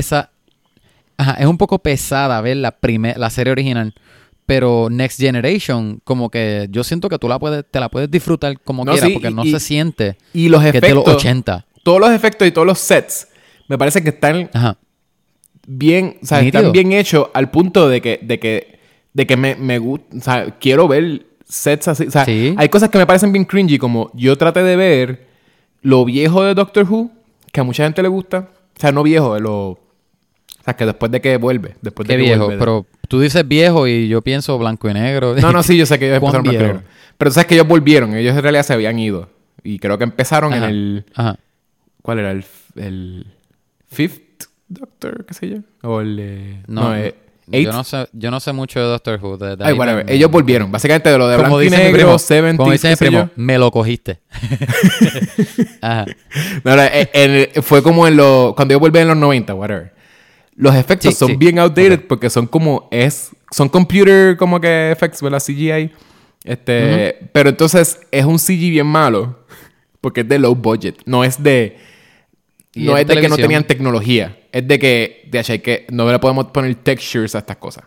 pesada 1.20 1.38
es 1.40 1.46
un 1.46 1.58
poco 1.58 1.78
pesada 1.78 2.40
ver 2.40 2.56
la 2.58 2.70
primer, 2.72 3.16
la 3.18 3.30
serie 3.30 3.52
original 3.52 3.94
pero 4.46 4.88
Next 4.90 5.20
Generation 5.20 6.00
como 6.02 6.28
que 6.30 6.66
yo 6.70 6.82
siento 6.82 7.08
que 7.08 7.18
tú 7.18 7.28
la 7.28 7.38
puedes 7.38 7.64
te 7.70 7.78
la 7.80 7.88
puedes 7.88 8.10
disfrutar 8.10 8.58
como 8.60 8.84
No, 8.84 8.92
quieras 8.92 9.08
sí, 9.08 9.14
porque 9.14 9.28
y- 9.30 9.34
no 9.34 9.44
y- 9.44 9.52
se 9.52 9.60
siente 9.60 10.16
Y 10.34 10.48
los 10.48 10.60
que 10.62 10.68
es 10.68 10.72
de 10.74 10.80
los 10.80 10.88
efectos, 11.04 11.14
80 11.16 11.66
todos 11.84 12.00
los 12.00 12.10
efectos 12.10 12.46
y 12.48 12.50
todos 12.50 12.66
los 12.66 12.78
sets, 12.78 13.28
me 13.68 13.78
parece 13.78 14.02
que 14.02 14.08
están 14.10 14.50
ajá 14.52 14.76
bien, 15.66 16.16
o 16.22 16.26
sea, 16.26 16.40
están 16.40 16.72
bien 16.72 16.92
hechos 16.92 17.28
al 17.34 17.50
punto 17.50 17.88
de 17.88 18.00
que, 18.00 18.18
de 18.22 18.38
que, 18.40 18.78
de 19.12 19.26
que 19.26 19.36
me, 19.36 19.54
me 19.56 19.78
gusta, 19.78 20.16
o 20.16 20.20
sea, 20.20 20.58
quiero 20.58 20.88
ver 20.88 21.26
sets 21.48 21.88
así. 21.88 22.04
O 22.06 22.10
sea, 22.10 22.24
Sí. 22.24 22.54
hay 22.56 22.68
cosas 22.68 22.88
que 22.90 22.98
me 22.98 23.06
parecen 23.06 23.32
bien 23.32 23.44
cringy, 23.44 23.78
como 23.78 24.10
yo 24.14 24.36
traté 24.36 24.62
de 24.62 24.76
ver 24.76 25.26
lo 25.82 26.04
viejo 26.04 26.42
de 26.42 26.54
Doctor 26.54 26.86
Who, 26.90 27.10
que 27.52 27.60
a 27.60 27.64
mucha 27.64 27.84
gente 27.84 28.02
le 28.02 28.08
gusta. 28.08 28.48
O 28.76 28.80
sea, 28.80 28.92
no 28.92 29.02
viejo, 29.02 29.34
de 29.34 29.40
lo. 29.40 29.78
O 30.58 30.62
sea, 30.64 30.74
que 30.74 30.84
después 30.86 31.10
de 31.12 31.20
que 31.20 31.36
vuelve. 31.36 31.76
Después 31.80 32.06
de 32.08 32.14
qué 32.14 32.18
que 32.20 32.26
viejo 32.26 32.44
vuelve 32.46 32.58
pero 32.58 32.86
tú 33.08 33.20
dices 33.20 33.46
viejo 33.46 33.86
y 33.86 34.08
yo 34.08 34.20
pienso 34.22 34.56
blanco 34.58 34.88
y 34.90 34.94
negro 34.94 35.34
No, 35.36 35.52
no, 35.52 35.62
sí, 35.62 35.76
yo 35.76 35.86
sé 35.86 35.98
que 35.98 36.06
ellos 36.08 36.20
¿Cuán 36.20 36.34
empezaron 36.36 36.42
blanco 36.44 36.64
y 36.64 36.66
negro. 36.66 36.82
Pero 37.18 37.30
tú 37.30 37.34
sabes 37.34 37.46
que 37.46 37.54
ellos 37.54 37.66
volvieron, 37.68 38.14
ellos 38.14 38.36
en 38.36 38.42
realidad 38.42 38.62
se 38.62 38.72
habían 38.72 38.98
ido. 38.98 39.28
Y 39.62 39.78
creo 39.78 39.98
que 39.98 40.04
empezaron 40.04 40.52
en 40.52 40.58
Ajá. 40.62 40.68
el. 40.70 41.04
ajá 41.14 41.36
¿Cuál 42.02 42.18
era? 42.20 42.30
El, 42.30 42.44
el 42.76 43.26
Fifth 43.88 44.44
Doctor, 44.68 45.24
qué 45.26 45.34
sé 45.34 45.48
yo. 45.50 45.56
O 45.82 46.00
el. 46.00 46.18
eh, 46.20 46.62
no, 46.66 46.82
no, 46.90 46.96
eh, 46.96 47.14
Eighth. 47.52 47.66
yo 47.66 47.72
no 47.72 47.82
sé 47.84 48.08
yo 48.12 48.30
no 48.30 48.38
sé 48.40 48.52
mucho 48.52 48.78
de 48.80 48.86
Doctor 48.86 49.18
Who 49.20 49.36
de- 49.36 49.56
de 49.56 49.64
Ay, 49.64 49.76
me- 49.76 50.04
Ellos 50.06 50.30
volvieron. 50.30 50.70
Básicamente 50.70 51.10
de 51.10 51.18
lo 51.18 51.26
de 51.28 51.36
como 51.36 51.56
blanco 51.56 51.62
y 51.62 51.64
dice 51.64 51.84
mi 51.88 51.92
primo, 51.92 52.18
70 52.18 52.56
como 52.58 52.70
dice 52.72 52.90
mi 52.90 52.96
primo 52.96 53.18
yo. 53.18 53.28
me 53.34 53.58
lo 53.58 53.70
cogiste 53.72 54.20
ajá 55.80 56.06
No, 56.64 56.76
no, 56.76 56.82
eh, 56.82 57.10
en- 57.12 57.62
fue 57.62 57.82
como 57.82 58.06
en 58.06 58.16
los... 58.16 58.54
Cuando 58.54 58.72
ellos 58.72 58.80
vuelven 58.80 59.02
en 59.02 59.08
los 59.08 59.16
90, 59.16 59.54
whatever. 59.54 59.92
Los 60.60 60.74
efectos 60.74 61.14
Sí, 61.14 61.18
son 61.18 61.28
sí. 61.30 61.36
bien 61.36 61.58
outdated 61.58 62.00
porque 62.06 62.28
son 62.30 62.46
como... 62.46 62.88
es 62.90 63.30
Son 63.50 63.68
computer 63.68 64.36
como 64.36 64.60
que 64.60 64.90
effects, 64.92 65.22
¿verdad? 65.22 65.42
CGI. 65.44 65.90
Este... 66.44 67.28
Pero 67.32 67.48
entonces 67.48 68.00
es 68.10 68.24
un 68.24 68.38
CG 68.38 68.70
bien 68.70 68.86
malo. 68.86 69.38
Porque 70.00 70.20
es 70.20 70.28
de 70.28 70.38
low 70.38 70.54
budget. 70.54 70.96
No 71.06 71.24
es 71.24 71.42
de... 71.42 71.78
No 72.74 72.96
es 72.96 73.06
de 73.06 73.20
que 73.20 73.28
no 73.28 73.36
tenían 73.36 73.64
tecnología. 73.64 74.38
Es 74.52 74.66
de 74.68 74.78
que... 74.78 75.28
De 75.30 75.40
hecho, 75.40 75.52
hay 75.52 75.58
que... 75.60 75.86
No 75.90 76.10
le 76.10 76.18
podemos 76.18 76.46
poner 76.46 76.74
textures 76.76 77.34
a 77.34 77.38
estas 77.38 77.56
cosas. 77.56 77.84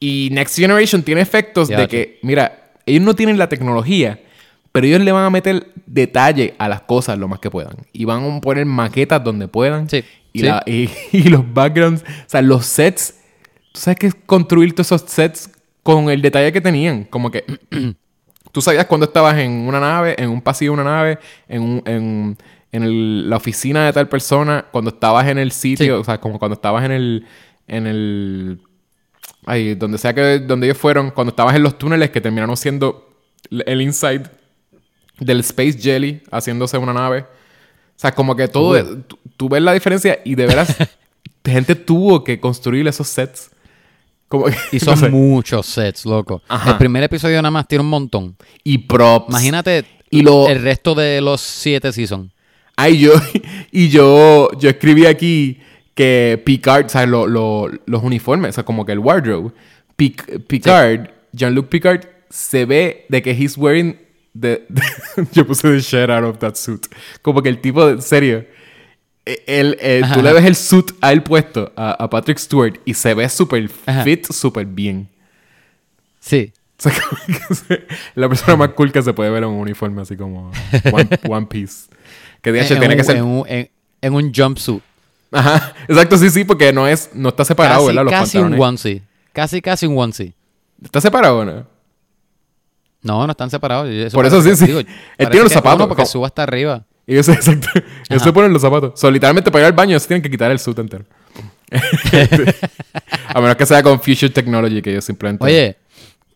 Y 0.00 0.28
Next 0.32 0.56
Generation 0.56 1.02
tiene 1.02 1.20
efectos 1.20 1.68
Ya, 1.68 1.78
de 1.80 1.88
que, 1.88 2.18
mira, 2.22 2.72
ellos 2.86 3.02
no 3.02 3.14
tienen 3.14 3.38
la 3.38 3.48
tecnología, 3.48 4.20
pero 4.74 4.88
ellos 4.88 5.02
le 5.02 5.12
van 5.12 5.24
a 5.24 5.30
meter 5.30 5.68
detalle 5.86 6.54
a 6.58 6.68
las 6.68 6.80
cosas 6.80 7.16
lo 7.16 7.28
más 7.28 7.38
que 7.38 7.48
puedan. 7.48 7.76
Y 7.92 8.06
van 8.06 8.24
a 8.24 8.40
poner 8.40 8.66
maquetas 8.66 9.22
donde 9.22 9.46
puedan. 9.46 9.88
Sí, 9.88 10.02
Y, 10.32 10.40
sí. 10.40 10.46
la- 10.46 10.64
y- 10.66 10.90
y 11.12 11.22
los 11.28 11.44
backgrounds, 11.54 12.02
o 12.02 12.06
sea, 12.26 12.42
los 12.42 12.66
sets. 12.66 13.20
Tú 13.72 13.80
sabes 13.80 13.98
que 14.00 14.06
es 14.08 14.16
construir 14.26 14.74
todos 14.74 14.88
esos 14.90 15.02
sets 15.08 15.48
con 15.84 16.10
el 16.10 16.20
detalle 16.20 16.52
que 16.52 16.60
tenían. 16.60 17.04
Como 17.04 17.30
que 17.30 17.44
tú 18.50 18.60
sabías 18.60 18.86
cuando 18.86 19.06
estabas 19.06 19.38
en 19.38 19.52
una 19.52 19.78
nave, 19.78 20.16
en 20.18 20.28
un 20.28 20.42
pasillo 20.42 20.72
de 20.72 20.80
una 20.80 20.90
nave, 20.90 21.18
en, 21.48 21.62
un- 21.62 21.82
en, 21.86 22.36
en 22.72 22.82
el- 22.82 23.30
la 23.30 23.36
oficina 23.36 23.86
de 23.86 23.92
tal 23.92 24.08
persona, 24.08 24.64
cuando 24.72 24.90
estabas 24.90 25.28
en 25.28 25.38
el 25.38 25.52
sitio, 25.52 25.86
Sí. 25.86 25.90
o 26.00 26.02
sea, 26.02 26.18
como 26.20 26.40
cuando 26.40 26.54
estabas 26.56 26.84
en 26.84 26.90
el, 26.90 27.26
en 27.68 27.86
el, 27.86 28.60
ahí, 29.46 29.76
donde 29.76 29.98
sea 29.98 30.12
que, 30.14 30.40
donde 30.40 30.66
ellos 30.66 30.78
fueron, 30.78 31.12
cuando 31.12 31.30
estabas 31.30 31.54
en 31.54 31.62
los 31.62 31.78
túneles 31.78 32.10
que 32.10 32.20
terminaron 32.20 32.56
siendo 32.56 33.08
el 33.66 33.80
inside 33.80 34.22
del 35.18 35.40
Space 35.40 35.78
Jelly 35.80 36.22
haciéndose 36.30 36.78
una 36.78 36.92
nave. 36.92 37.20
O 37.20 37.96
sea, 37.96 38.12
como 38.12 38.34
que 38.34 38.48
todo, 38.48 38.98
tú, 39.02 39.18
tú 39.36 39.48
ves 39.48 39.62
la 39.62 39.72
diferencia 39.72 40.18
y 40.24 40.34
de 40.34 40.46
veras, 40.46 40.76
gente 41.44 41.74
tuvo 41.74 42.24
que 42.24 42.40
construir 42.40 42.86
esos 42.88 43.06
sets. 43.08 43.50
Como 44.28 44.46
que- 44.46 44.56
Y 44.72 44.76
no 44.80 44.84
son 44.84 44.98
sé. 44.98 45.08
muchos 45.10 45.66
sets, 45.66 46.04
loco. 46.06 46.42
Ajá. 46.48 46.72
El 46.72 46.78
primer 46.78 47.02
episodio 47.04 47.36
nada 47.40 47.50
más 47.52 47.68
tiene 47.68 47.84
un 47.84 47.90
montón. 47.90 48.36
Y 48.64 48.78
props. 48.78 49.28
Imagínate 49.28 49.84
Y 50.10 50.22
lo- 50.22 50.48
el 50.48 50.62
resto 50.62 50.94
de 50.94 51.20
los 51.20 51.40
siete 51.40 51.92
seasons. 51.92 52.32
Ay, 52.76 52.98
yo, 52.98 53.12
y 53.70 53.88
yo, 53.90 54.50
yo 54.58 54.68
escribí 54.70 55.06
aquí 55.06 55.60
que 55.94 56.42
Picard, 56.44 56.88
¿sabes? 56.88 57.08
Lo- 57.08 57.28
lo- 57.28 57.70
los 57.86 58.02
uniformes, 58.02 58.50
o 58.50 58.52
sea, 58.54 58.64
como 58.64 58.84
que 58.84 58.90
el 58.92 58.98
wardrobe. 58.98 59.52
Pic- 59.96 60.44
Picard, 60.48 61.10
Jean-Luc 61.32 61.68
Picard, 61.68 62.00
se 62.28 62.64
ve 62.64 63.06
de 63.08 63.22
que 63.22 63.30
he's 63.30 63.56
wearing 63.56 63.96
yo 65.32 65.46
puse 65.46 65.62
the 65.68 65.80
shit 65.80 66.10
out 66.10 66.24
of 66.24 66.38
that 66.38 66.54
suit. 66.56 66.86
Como 67.22 67.42
que 67.42 67.48
el 67.48 67.60
tipo, 67.60 67.88
en 67.88 68.02
serio, 68.02 68.44
eh, 69.26 69.42
él, 69.46 69.76
eh, 69.80 70.02
tú 70.12 70.20
le 70.22 70.32
ves 70.32 70.44
el 70.44 70.56
suit 70.56 70.92
a 71.00 71.12
él 71.12 71.22
puesto, 71.22 71.72
a, 71.76 71.92
a 71.92 72.10
Patrick 72.10 72.38
Stewart, 72.38 72.80
y 72.84 72.94
se 72.94 73.14
ve 73.14 73.28
súper 73.28 73.68
fit, 74.04 74.26
súper 74.30 74.66
bien. 74.66 75.08
Sí. 76.20 76.52
O 76.76 76.82
sea, 76.90 76.92
como 76.92 77.22
que 77.48 77.54
se- 77.54 77.86
la 78.16 78.28
persona 78.28 78.56
más 78.56 78.70
cool 78.70 78.90
que 78.90 79.00
se 79.00 79.12
puede 79.14 79.30
ver 79.30 79.44
en 79.44 79.48
un 79.50 79.60
uniforme 79.60 80.02
así 80.02 80.16
como 80.16 80.50
One, 80.92 81.08
One 81.28 81.46
Piece. 81.46 81.84
Que 82.42 82.50
de 82.50 82.60
hecho 82.62 82.74
en, 82.74 82.80
tiene 82.80 82.94
un, 82.94 82.98
que 82.98 83.04
ser 83.04 83.16
en, 83.16 83.24
un, 83.24 83.44
en- 83.48 83.70
en 84.02 84.12
un 84.12 84.32
jumpsuit. 84.34 84.82
Ajá, 85.30 85.72
exacto, 85.88 86.18
sí, 86.18 86.28
sí, 86.30 86.44
porque 86.44 86.72
no 86.72 86.86
es, 86.88 87.10
no 87.14 87.28
está 87.28 87.44
separado, 87.44 87.82
Casi, 87.82 87.86
¿verdad? 87.86 88.04
Los 88.04 88.12
casi 88.12 88.38
un 88.38 88.60
onesie. 88.60 89.02
Casi, 89.32 89.62
casi 89.62 89.86
un 89.86 89.96
onesie. 89.96 90.34
¿Está 90.82 91.00
separado 91.00 91.44
no? 91.44 91.66
No, 93.04 93.24
no 93.26 93.30
están 93.30 93.50
separados. 93.50 93.88
Por 94.12 94.26
eso 94.26 94.42
sí, 94.42 94.56
sí. 94.56 94.66
digo, 94.66 94.80
Él 94.80 95.28
tiene 95.28 95.44
los 95.44 95.52
zapatos, 95.52 95.86
porque 95.86 96.06
suba 96.06 96.26
hasta 96.26 96.42
arriba. 96.42 96.84
Y 97.06 97.16
eso, 97.18 97.32
exacto. 97.32 97.68
Ellos 98.08 98.22
se 98.22 98.32
ponen 98.32 98.50
los 98.50 98.62
zapatos. 98.62 99.02
Literalmente 99.12 99.50
para 99.50 99.64
ir 99.64 99.66
al 99.66 99.72
baño 99.74 100.00
se 100.00 100.08
tienen 100.08 100.22
que 100.22 100.30
quitar 100.30 100.50
el 100.50 100.58
suit 100.58 100.78
entero. 100.78 101.04
A 103.28 103.40
menos 103.42 103.56
que 103.56 103.66
sea 103.66 103.82
con 103.82 104.00
Future 104.00 104.30
Technology, 104.30 104.80
que 104.80 104.90
ellos 104.90 105.04
simplemente... 105.04 105.44
Oye, 105.44 105.76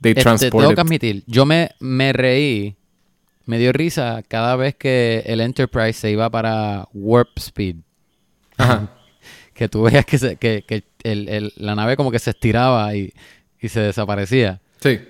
They 0.00 0.12
este, 0.14 0.50
tengo 0.50 0.74
que 0.74 0.80
admitir, 0.80 1.24
yo 1.26 1.44
me, 1.46 1.70
me 1.80 2.12
reí, 2.12 2.76
me 3.46 3.58
dio 3.58 3.72
risa 3.72 4.22
cada 4.28 4.54
vez 4.56 4.74
que 4.76 5.22
el 5.26 5.40
Enterprise 5.40 5.94
se 5.94 6.10
iba 6.10 6.28
para 6.30 6.86
Warp 6.92 7.30
Speed. 7.38 7.76
Ajá. 8.56 8.90
Que 9.54 9.68
tú 9.68 9.82
veías 9.82 10.04
que, 10.06 10.18
se- 10.18 10.36
que, 10.36 10.62
que 10.68 10.84
el- 11.02 11.28
el- 11.28 11.52
la 11.56 11.74
nave 11.74 11.96
como 11.96 12.12
que 12.12 12.20
se 12.20 12.30
estiraba 12.30 12.94
y, 12.94 13.12
y 13.60 13.68
se 13.68 13.80
desaparecía. 13.80 14.60
Sí. 14.80 15.00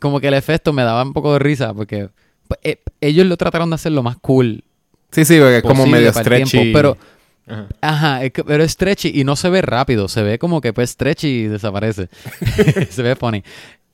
Como 0.00 0.20
que 0.20 0.28
el 0.28 0.34
efecto 0.34 0.72
me 0.72 0.82
daba 0.82 1.02
un 1.02 1.12
poco 1.12 1.32
de 1.34 1.38
risa 1.38 1.72
porque 1.74 2.08
pues, 2.48 2.60
eh, 2.62 2.78
ellos 3.00 3.26
lo 3.26 3.36
trataron 3.36 3.68
de 3.70 3.74
hacer 3.76 3.92
lo 3.92 4.02
más 4.02 4.16
cool 4.18 4.62
Sí, 5.10 5.24
sí, 5.24 5.38
porque 5.38 5.58
es 5.58 5.62
como 5.62 5.86
medio 5.86 6.12
stretchy. 6.12 6.50
tiempo, 6.50 6.72
pero 6.78 6.96
Ajá. 7.48 7.66
Ajá, 7.80 8.24
es 8.24 8.32
que- 8.32 8.42
pero 8.44 8.64
es 8.64 8.72
stretchy 8.72 9.12
y 9.14 9.22
no 9.24 9.36
se 9.36 9.48
ve 9.48 9.62
rápido, 9.62 10.08
se 10.08 10.22
ve 10.22 10.38
como 10.38 10.60
que 10.60 10.72
pues 10.72 10.90
stretchy 10.90 11.28
y 11.28 11.46
desaparece. 11.46 12.08
se 12.90 13.02
ve 13.02 13.14
funny. 13.16 13.42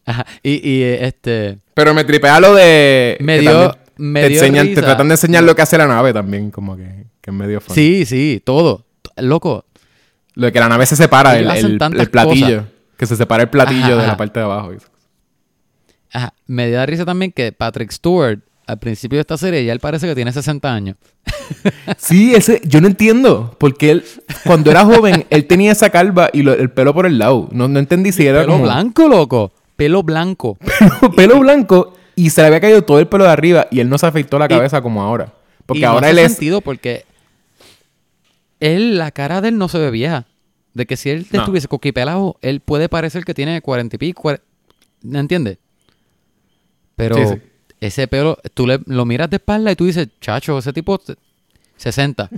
Ajá, 0.07 0.27
y, 0.43 0.53
y 0.69 0.83
eh, 0.83 1.07
este 1.07 1.59
Pero 1.75 1.93
me 1.95 2.03
tripea 2.05 2.41
lo 2.41 2.55
de... 2.55 3.17
Me 3.21 3.39
dio- 3.41 3.77
me 3.99 4.23
te, 4.23 4.29
dio 4.31 4.39
enseñan, 4.41 4.75
te 4.75 4.81
tratan 4.83 5.07
de 5.07 5.15
enseñar 5.15 5.45
lo 5.45 5.55
que 5.55 5.63
hace 5.63 5.77
la 5.79 5.87
nave 5.87 6.13
también, 6.15 6.51
como 6.51 6.77
que, 6.77 7.05
que 7.21 7.31
es 7.31 7.37
medio 7.37 7.61
funny. 7.61 7.75
Sí, 7.75 8.05
sí, 8.07 8.43
todo. 8.43 8.85
Loco, 9.17 9.67
Lo 10.35 10.47
de 10.47 10.53
que 10.53 10.59
la 10.59 10.69
nave 10.71 10.87
se 10.87 10.97
separa, 10.97 11.39
el, 11.39 11.49
el- 11.51 11.79
platillo. 12.11 12.47
cosas. 12.47 12.65
Que 12.97 13.07
se 13.07 13.17
separa 13.17 13.43
el 13.45 13.51
platillo 13.51 13.85
Ajá, 13.95 14.01
de 14.01 14.07
la 14.07 14.17
parte 14.17 14.41
de 14.41 14.45
abajo. 14.47 14.73
Ajá, 16.13 16.35
me 16.47 16.71
da 16.71 16.85
risa 16.87 17.05
también 17.05 17.33
que 17.33 17.53
Patrick 17.53 17.91
Stewart 17.91 18.41
al 18.67 18.79
principio 18.79 19.17
de 19.17 19.23
esta 19.23 19.37
serie 19.37 19.65
ya 19.65 19.73
él 19.73 19.81
parece 19.81 20.07
que 20.07 20.15
tiene 20.15 20.33
60 20.33 20.73
años. 20.73 20.97
Sí, 21.99 22.35
ese, 22.35 22.61
yo 22.65 22.81
no 22.81 22.87
entiendo. 22.89 23.55
Porque 23.59 23.91
él, 23.91 24.05
cuando 24.45 24.71
era 24.71 24.85
joven, 24.85 25.27
él 25.31 25.47
tenía 25.47 25.73
esa 25.73 25.91
calva 25.91 26.31
y 26.33 26.43
lo- 26.43 26.55
el 26.55 26.71
pelo 26.71 26.95
por 26.95 27.07
el 27.07 27.19
lado. 27.19 27.49
No, 27.53 27.69
no 27.69 27.79
entendí 27.79 28.11
si 28.13 28.27
era 28.27 28.41
Pelo 28.41 28.53
como 28.55 28.65
blanco, 28.65 29.09
loco. 29.09 29.53
Pelo 29.77 30.03
blanco. 30.03 30.57
pelo 31.17 31.39
blanco 31.41 31.95
y 32.17 32.31
se 32.31 32.41
le 32.41 32.47
había 32.49 32.61
caído 32.61 32.83
todo 32.83 32.99
el 32.99 33.07
pelo 33.09 33.25
de 33.25 33.31
arriba 33.31 33.67
y 33.71 33.81
él 33.81 33.89
no 33.89 33.99
se 33.99 34.07
afeitó 34.07 34.39
la 34.39 34.47
Y- 34.47 34.49
cabeza 34.49 34.81
como 34.83 35.03
ahora. 35.03 35.33
Porque 35.67 35.81
Y 35.81 35.83
no 35.83 35.91
ahora 35.91 36.09
hace 36.09 36.13
él 36.13 36.19
es... 36.27 36.33
sentido 36.33 36.61
porque 36.61 37.05
él, 38.61 38.99
la 38.99 39.11
cara 39.11 39.41
de 39.41 39.49
él 39.49 39.59
no 39.59 39.69
se 39.69 39.79
ve 39.79 39.91
vieja. 39.91 40.27
De 40.75 40.87
que 40.87 40.97
si 40.97 41.11
él 41.11 41.27
No. 41.33 41.41
estuviese 41.41 41.69
coquipelado, 41.69 42.37
él 42.41 42.61
puede 42.61 42.89
parecer 42.89 43.25
que 43.25 43.35
tiene 43.35 43.61
cuarenta 43.61 43.97
y 43.97 43.99
pico. 43.99 44.23
cuare- 44.23 44.41
¿Me 45.03 45.19
entiendes? 45.19 45.59
Pero 46.97 47.17
Sí, 47.17 47.23
sí. 47.35 47.43
ese 47.81 48.07
pelo, 48.09 48.39
tú 48.55 48.67
le- 48.67 48.81
lo 48.87 49.05
miras 49.05 49.31
de 49.31 49.37
espalda 49.37 49.73
y 49.73 49.77
tú 49.77 49.87
dices, 49.87 50.09
chacho, 50.21 50.59
ese 50.59 50.73
tipo 50.73 51.01
se- 51.05 51.17
60. 51.77 52.29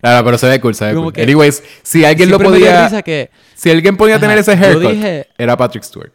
Claro, 0.00 0.24
pero 0.24 0.38
se 0.38 0.48
ve 0.48 0.60
cool, 0.60 0.74
se 0.74 0.86
ve 0.86 0.94
cool. 0.94 1.12
que- 1.12 1.22
Anyways, 1.22 1.62
si 1.82 2.04
alguien 2.04 2.30
lo 2.30 2.38
podía... 2.38 3.02
que 3.02 3.30
Si 3.54 3.70
alguien 3.70 3.96
podía 3.96 4.16
Ajá, 4.16 4.22
tener 4.22 4.38
ese 4.38 4.52
haircut, 4.52 4.90
dije- 4.92 5.26
era 5.38 5.56
Patrick 5.56 5.84
Stewart. 5.84 6.12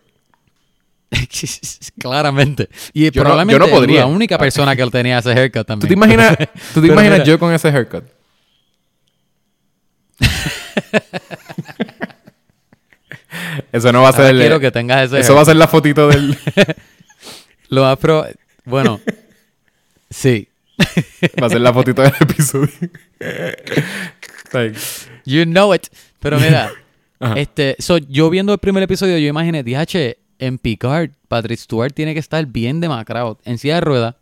Claramente. 2.00 2.70
Y 2.94 3.04
Yo 3.12 3.22
no- 3.22 3.22
probablemente 3.30 3.54
yo 3.54 3.60
no 3.60 3.68
podría. 3.76 4.00
la 4.02 4.06
única 4.08 4.38
persona 4.38 4.76
que 4.76 4.86
tenía 4.88 5.20
ese 5.20 5.32
haircut 5.32 5.68
también. 5.68 5.82
¿Tú 5.82 5.88
te 5.88 5.94
imaginas, 5.94 6.38
¿tú 6.74 6.82
te 6.82 6.88
imaginas 6.88 7.20
mira. 7.20 7.24
yo 7.26 7.40
con 7.40 7.54
ese 7.54 7.68
haircut? 7.70 8.04
Eso 13.72 13.92
no 13.92 14.02
va 14.02 14.10
a 14.10 14.12
Ahora 14.12 14.28
ser... 14.28 14.36
quiero 14.38 14.60
que 14.60 14.72
tengas 14.72 15.06
ese 15.06 15.20
eso 15.20 15.36
va 15.36 15.42
a 15.42 15.46
ser 15.46 15.56
la 15.56 15.68
fotito 15.68 16.08
del... 16.10 16.38
Lo 17.70 17.84
más 17.84 17.98
pro... 17.98 18.26
Bueno. 18.66 19.00
sí. 20.10 20.48
va 21.42 21.48
a 21.48 21.50
ser 21.50 21.62
la 21.62 21.74
fotito 21.74 22.02
del 22.02 22.14
episodio. 22.20 22.70
Like, 24.54 24.78
You 25.26 25.44
know 25.46 25.74
it. 25.74 25.88
Pero 26.20 26.40
mira, 26.40 26.72
Ajá. 27.20 27.36
este, 27.40 27.76
so, 27.80 27.98
yo 27.98 28.30
viendo 28.30 28.52
el 28.54 28.60
primer 28.60 28.84
episodio, 28.84 29.18
yo 29.18 29.28
imaginé, 29.28 29.64
DH, 29.64 30.18
en 30.40 30.58
Picard, 30.58 31.12
Patrick 31.28 31.60
Stewart 31.60 31.94
tiene 31.94 32.14
que 32.14 32.20
estar 32.20 32.46
bien 32.46 32.80
demacrado, 32.80 33.40
en 33.46 33.58
silla 33.58 33.76
de 33.76 33.82
ruedas. 33.82 34.16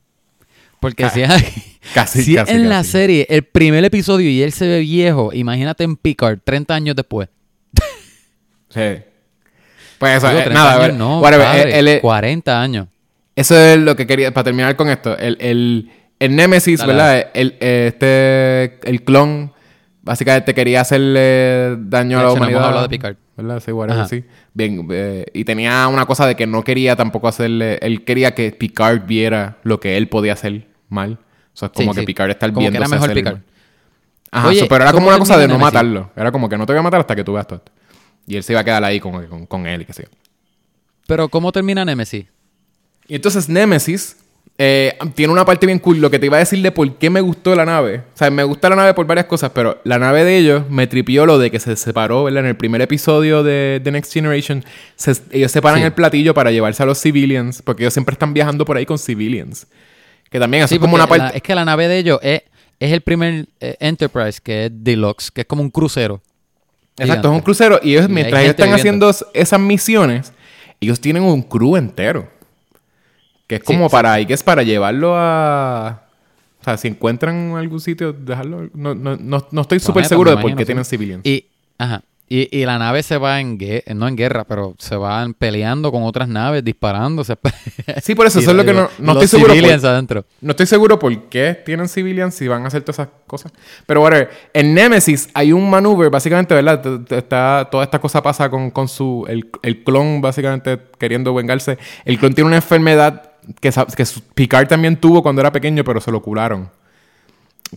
Porque 0.80 1.04
Ca- 1.04 1.10
si, 1.10 1.22
es- 1.22 1.32
casi, 1.94 2.24
si 2.24 2.36
casi, 2.36 2.54
en 2.54 2.70
la 2.70 2.84
serie, 2.84 3.26
el 3.30 3.44
primer 3.44 3.84
episodio 3.84 4.30
y 4.30 4.42
él 4.44 4.52
se 4.52 4.68
ve 4.68 4.80
viejo, 4.82 5.32
imagínate 5.34 5.84
en 5.84 5.96
Picard, 5.98 6.40
30 6.44 6.76
años 6.76 6.96
después. 6.96 7.30
Sí. 8.70 8.82
Pues 10.00 10.18
eso, 10.18 10.28
Digo, 10.30 10.40
eh, 10.40 10.44
30 10.46 10.60
nada, 10.64 10.86
años 10.86 10.98
no, 10.98 11.20
whatever, 11.20 11.46
padre, 11.46 11.80
él- 11.80 11.88
él- 11.88 12.02
40 12.02 12.62
años. 12.62 12.88
Eso 13.36 13.56
es 13.58 13.78
lo 13.78 13.96
que 13.96 14.08
quería, 14.08 14.34
para 14.34 14.46
terminar 14.46 14.76
con 14.76 14.90
esto. 14.90 15.18
El, 15.18 15.38
el, 15.40 15.92
el 16.20 16.36
Nemesis, 16.36 16.80
Dale, 16.80 16.94
¿verdad? 16.94 17.28
El, 17.34 17.56
este, 17.60 18.80
el 18.90 19.04
clon, 19.04 19.54
básicamente 20.02 20.54
quería 20.54 20.82
hacerle 20.82 21.76
daño 21.80 22.18
a 22.20 22.24
la 22.24 22.28
no 22.28 22.30
hemos 22.32 22.38
humanidad. 22.40 22.64
hablado 22.66 22.84
de 22.84 22.90
Picard. 22.90 23.16
¿Verdad? 23.38 23.62
Sí, 23.66 23.72
whatever, 23.72 24.06
sí. 24.08 24.26
Bien, 24.54 24.86
eh, 24.92 25.26
y 25.34 25.46
tenía 25.46 25.88
una 25.88 26.06
cosa 26.06 26.26
de 26.28 26.36
que 26.36 26.46
no 26.46 26.62
quería 26.64 26.98
tampoco 26.98 27.30
hacerle... 27.30 27.78
Él 27.82 28.04
quería 28.04 28.36
que 28.36 28.52
Picard 28.52 29.06
viera 29.06 29.58
lo 29.64 29.80
que 29.80 29.96
él 29.96 30.10
podía 30.10 30.34
hacer 30.34 30.68
mal. 30.90 31.20
O 31.54 31.58
sea, 31.58 31.68
es 31.68 31.72
como 31.74 31.94
Sí, 31.94 32.00
que 32.00 32.02
sí. 32.02 32.06
Picard 32.08 32.32
está 32.32 32.52
Como 32.52 32.70
que 32.70 32.76
era 32.76 32.88
mejor 32.90 33.14
Picard. 33.14 33.36
mal. 33.36 33.44
Ajá, 34.32 34.48
Oye, 34.50 34.60
so- 34.60 34.68
pero 34.68 34.84
era 34.84 34.92
como 34.92 35.06
¿cómo 35.06 35.10
una 35.16 35.20
cosa 35.20 35.38
de 35.38 35.48
no 35.48 35.58
matarlo. 35.58 36.12
Era 36.18 36.32
como 36.34 36.50
que 36.50 36.58
no 36.58 36.66
te 36.66 36.74
voy 36.74 36.80
a 36.82 36.84
matar 36.84 37.00
hasta 37.00 37.16
que 37.16 37.24
tú 37.24 37.32
veas 37.34 37.48
todo 37.48 37.58
esto. 37.60 37.72
Y 38.30 38.35
él 38.38 38.43
se 38.43 38.53
iba 38.53 38.61
a 38.61 38.64
quedar 38.64 38.84
ahí 38.84 38.99
con, 39.01 39.26
con, 39.27 39.45
con 39.45 39.68
él 39.68 39.81
y 39.81 39.85
qué 39.85 39.93
sé 39.93 40.03
yo. 40.03 40.10
Pero 41.07 41.27
¿cómo 41.30 41.51
termina 41.51 41.84
Nemesis? 41.84 42.26
Y 43.07 43.15
entonces 43.15 43.49
Nemesis 43.49 44.18
eh, 44.60 44.95
tiene 45.15 45.34
una 45.34 45.43
parte 45.45 45.65
bien 45.65 45.80
cool. 45.80 45.99
Lo 45.99 46.11
que 46.11 46.19
te 46.19 46.27
iba 46.27 46.38
a 46.38 46.39
decir 46.39 46.61
de 46.61 46.72
por 46.72 46.93
qué 46.97 47.10
me 47.10 47.22
gustó 47.22 47.56
la 47.56 47.65
nave. 47.65 48.03
O 48.14 48.18
sea, 48.18 48.30
me 48.30 48.43
gusta 48.43 48.69
la 48.69 48.76
nave 48.76 48.93
por 48.93 49.07
varias 49.07 49.26
cosas, 49.26 49.49
pero 49.51 49.81
la 49.84 49.97
nave 49.97 50.23
de 50.23 50.38
ellos 50.38 50.69
me 50.69 50.85
tripió 50.85 51.26
lo 51.26 51.39
de 51.39 51.49
que 51.49 51.60
se 51.60 51.76
separó, 51.76 52.26
¿verdad? 52.26 52.41
En 52.43 52.49
el 52.49 52.56
primer 52.56 52.81
episodio 52.81 53.41
de 53.41 53.81
The 53.84 53.91
Next 53.91 54.14
Generation, 54.14 54.64
se- 54.95 55.15
ellos 55.31 55.51
separan 55.51 55.80
Sí. 55.80 55.85
el 55.85 55.93
platillo 55.93 56.35
para 56.35 56.51
llevarse 56.51 56.84
a 56.84 56.85
los 56.85 57.01
civilians, 57.01 57.64
porque 57.64 57.81
ellos 57.84 57.93
siempre 57.93 58.14
están 58.14 58.34
viajando 58.35 58.64
por 58.65 58.77
ahí 58.77 58.85
con 58.85 58.99
civilians. 58.99 59.65
Que 60.30 60.38
también 60.39 60.61
eso 60.64 60.69
Sí, 60.69 60.76
es 60.76 60.81
como 60.81 60.93
una 60.93 61.07
parte... 61.07 61.23
la- 61.23 61.30
es 61.31 61.41
que 61.41 61.56
la 61.56 61.65
nave 61.65 61.88
de 61.88 61.97
ellos 61.97 62.19
es, 62.22 62.43
es 62.80 62.91
el 62.91 63.01
primer 63.01 63.47
eh, 63.60 63.76
Enterprise 63.80 64.39
que 64.43 64.65
es 64.68 64.72
Deluxe, 64.76 65.31
que 65.31 65.41
es 65.41 65.47
como 65.47 65.64
un 65.64 65.72
crucero. 65.72 66.22
Exacto, 67.02 67.30
es 67.30 67.34
un 67.36 67.42
crucero. 67.42 67.80
Y 67.84 67.94
ellos, 67.94 68.10
Y 68.10 68.12
mientras 68.14 68.42
ellos 68.42 68.52
están 68.52 68.74
viviendo. 68.76 69.08
haciendo 69.10 69.32
esas 69.34 69.60
misiones, 69.60 70.34
ellos 70.80 71.00
tienen 71.00 71.24
un 71.24 71.42
crew 71.42 71.76
entero. 71.76 72.30
Que 73.48 73.56
es 73.56 73.62
Sí, 73.62 73.66
como 73.66 73.90
sí. 73.90 73.92
para, 73.92 74.20
y 74.20 74.26
que 74.26 74.34
es 74.34 74.44
para 74.44 74.64
llevarlo 74.64 75.16
a. 75.18 76.04
O 76.62 76.64
sea, 76.64 76.78
si 76.78 76.88
encuentran 76.90 77.56
algún 77.56 77.80
sitio, 77.80 78.14
dejarlo. 78.14 78.70
No, 78.74 78.94
no, 78.94 79.16
no, 79.18 79.48
no 79.50 79.62
estoy 79.62 79.80
súper 79.80 80.06
seguro 80.06 80.32
de 80.32 80.38
por 80.38 80.52
qué 80.56 80.64
sí. 80.64 80.66
tienen 80.66 80.86
civilians. 80.86 81.26
Y, 81.26 81.46
ajá, 81.78 82.04
y, 82.31 82.56
y 82.56 82.64
la 82.65 82.77
nave 82.77 83.01
se 83.01 83.18
va 83.18 83.39
en 83.39 83.57
guerra, 83.57 83.95
no 83.95 84.07
en 84.07 84.15
guerra, 84.15 84.43
pero 84.43 84.76
se 84.77 84.95
van 84.95 85.34
peleando 85.34 85.91
con 85.91 86.03
otras 86.03 86.27
naves, 86.30 86.64
disparándose. 86.64 87.35
Sí, 88.03 88.14
por 88.14 88.27
eso, 88.27 88.39
eso 88.39 88.51
es 88.51 88.57
lo 88.57 88.64
que 88.64 88.73
no, 88.73 88.88
no 88.99 89.15
los 89.15 89.23
estoy 89.23 89.39
seguro. 89.39 89.53
civilians 89.56 89.81
Por, 89.81 89.89
adentro. 89.89 90.26
no 90.41 90.51
estoy 90.51 90.68
seguro 90.68 90.99
por 90.99 91.23
qué 91.23 91.60
tienen 91.65 91.89
civilians 91.89 92.35
si 92.35 92.47
van 92.47 92.64
a 92.64 92.68
hacer 92.68 92.84
todas 92.84 92.99
esas 92.99 93.10
cosas. 93.26 93.51
Pero 93.88 94.01
bueno, 94.01 94.27
en 94.53 94.73
Nemesis 94.76 95.27
hay 95.34 95.51
un 95.51 95.68
maneuver, 95.68 96.11
básicamente, 96.11 96.53
¿verdad? 96.53 97.01
Está, 97.11 97.68
toda 97.72 97.84
esta 97.84 97.99
cosa 97.99 98.22
pasa 98.22 98.47
con, 98.49 98.69
con 98.69 98.88
su. 98.88 99.26
El, 99.27 99.49
el 99.64 99.84
clon, 99.84 100.22
básicamente, 100.22 100.80
queriendo 100.99 101.34
vengarse. 101.34 101.80
El 102.06 102.19
clon 102.19 102.35
tiene 102.35 102.47
una 102.47 102.57
enfermedad 102.57 103.31
que, 103.60 103.72
que 103.72 104.03
Picard 104.35 104.68
también 104.68 104.97
tuvo 104.97 105.23
cuando 105.23 105.41
era 105.41 105.51
pequeño, 105.51 105.84
pero 105.84 105.99
se 105.99 106.11
lo 106.11 106.22
curaron. 106.22 106.69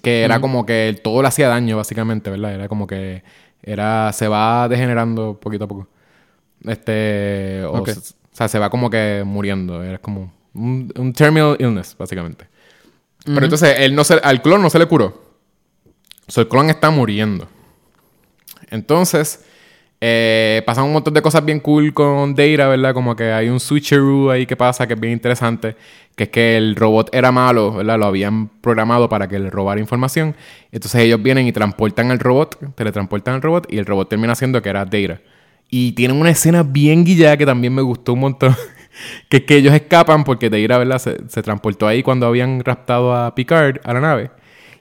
Que 0.03 0.23
era 0.23 0.41
como 0.41 0.67
que 0.67 0.99
todo 1.03 1.23
le 1.23 1.29
hacía 1.29 1.49
daño, 1.49 1.79
básicamente, 1.79 2.31
¿verdad? 2.31 2.55
Era 2.55 2.69
como 2.69 2.87
que 2.87 3.23
era 3.63 4.13
se 4.13 4.29
va 4.29 4.69
degenerando 4.69 5.39
poquito 5.39 5.65
a 5.65 5.69
poco. 5.69 5.89
Este, 6.65 7.63
o, 7.65 7.85
sea, 8.33 8.49
se 8.49 8.59
va 8.59 8.71
como 8.71 8.91
que 8.91 9.23
muriendo. 9.25 9.83
Era 9.83 9.99
como 9.99 10.33
un, 10.55 10.93
un 10.97 11.13
terminal 11.13 11.57
illness, 11.59 11.97
básicamente. 11.97 12.47
Pero 13.25 13.45
entonces, 13.45 13.77
él 13.79 13.95
no 13.95 14.05
se, 14.05 14.15
al 14.15 14.43
clon 14.43 14.63
no 14.63 14.71
se 14.71 14.79
le 14.79 14.87
curó. 14.87 15.23
So, 16.27 16.41
el 16.41 16.49
clon 16.49 16.71
está 16.71 16.91
muriendo. 16.91 17.49
Entonces, 18.71 19.45
eh, 20.05 20.65
pasan 20.67 20.87
un 20.87 20.93
montón 20.95 21.15
de 21.15 21.23
cosas 21.23 21.45
bien 21.45 21.61
cool 21.61 21.95
con 21.95 22.35
Data, 22.35 22.67
¿verdad? 22.67 22.93
Como 22.93 23.15
que 23.15 23.31
hay 23.31 23.49
un 23.49 23.61
switcheroo 23.61 24.31
ahí 24.33 24.47
que 24.47 24.57
pasa 24.57 24.85
que 24.85 24.95
es 24.95 25.01
bien 25.01 25.13
interesante. 25.13 25.77
Que 26.17 26.25
es 26.25 26.31
que 26.31 26.57
el 26.57 26.75
robot 26.75 27.15
era 27.15 27.31
malo, 27.31 27.75
¿verdad? 27.75 28.01
Lo 28.01 28.07
habían 28.07 28.49
programado 28.49 29.09
para 29.09 29.29
que 29.29 29.39
le 29.39 29.49
robara 29.49 29.81
información. 29.81 30.35
Entonces 30.73 31.03
ellos 31.03 31.23
vienen 31.23 31.47
y 31.47 31.53
transportan 31.53 32.11
al 32.11 32.19
robot, 32.19 32.75
teletransportan 32.75 33.35
al 33.35 33.43
robot 33.43 33.73
y 33.73 33.79
el 33.79 33.87
robot 33.87 34.09
termina 34.09 34.35
siendo 34.35 34.61
que 34.61 34.71
era 34.71 34.85
Data. 34.85 35.21
Y 35.71 35.93
tienen 35.93 36.21
una 36.21 36.31
escena 36.31 36.65
bien 36.65 37.05
guillada 37.05 37.37
que 37.37 37.47
también 37.47 37.73
me 37.73 37.83
gustó 37.83 38.15
un 38.15 38.21
montón. 38.21 38.57
que 39.29 39.37
es 39.37 39.43
que 39.45 39.55
ellos 39.55 39.73
escapan 39.73 40.25
porque 40.25 40.51
Data, 40.51 40.79
¿verdad? 40.79 40.99
Se, 40.99 41.29
se 41.29 41.45
transportó 41.45 41.87
ahí 41.87 42.03
cuando 42.03 42.27
habían 42.27 42.65
raptado 42.65 43.15
a 43.15 43.37
Picard, 43.37 43.79
a 43.85 43.95
la 43.95 44.01
nave. 44.01 44.33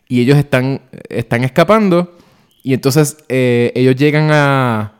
Y 0.08 0.22
ellos 0.22 0.40
están, 0.40 0.82
están 1.10 1.44
escapando. 1.44 2.18
Y 2.64 2.74
entonces 2.74 3.18
eh, 3.30 3.72
ellos 3.76 3.96
llegan 3.96 4.32
a. 4.32 4.94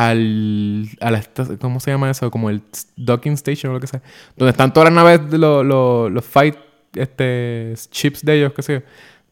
Al, 0.00 0.88
a 1.00 1.10
la 1.10 1.22
¿Cómo 1.60 1.80
se 1.80 1.90
llama 1.90 2.08
eso? 2.10 2.30
Como 2.30 2.50
el 2.50 2.62
docking 2.96 3.32
station 3.32 3.70
o 3.70 3.74
lo 3.74 3.80
que 3.80 3.86
sea. 3.88 4.00
Donde 4.36 4.50
están 4.52 4.72
todas 4.72 4.92
las 4.92 4.94
naves, 4.94 5.28
de 5.30 5.38
los, 5.38 5.64
los, 5.66 6.10
los 6.12 6.24
fight 6.24 6.54
este, 6.94 7.74
chips 7.90 8.24
de 8.24 8.36
ellos, 8.38 8.52
qué 8.54 8.62
sé 8.62 8.74
yo. 8.74 8.80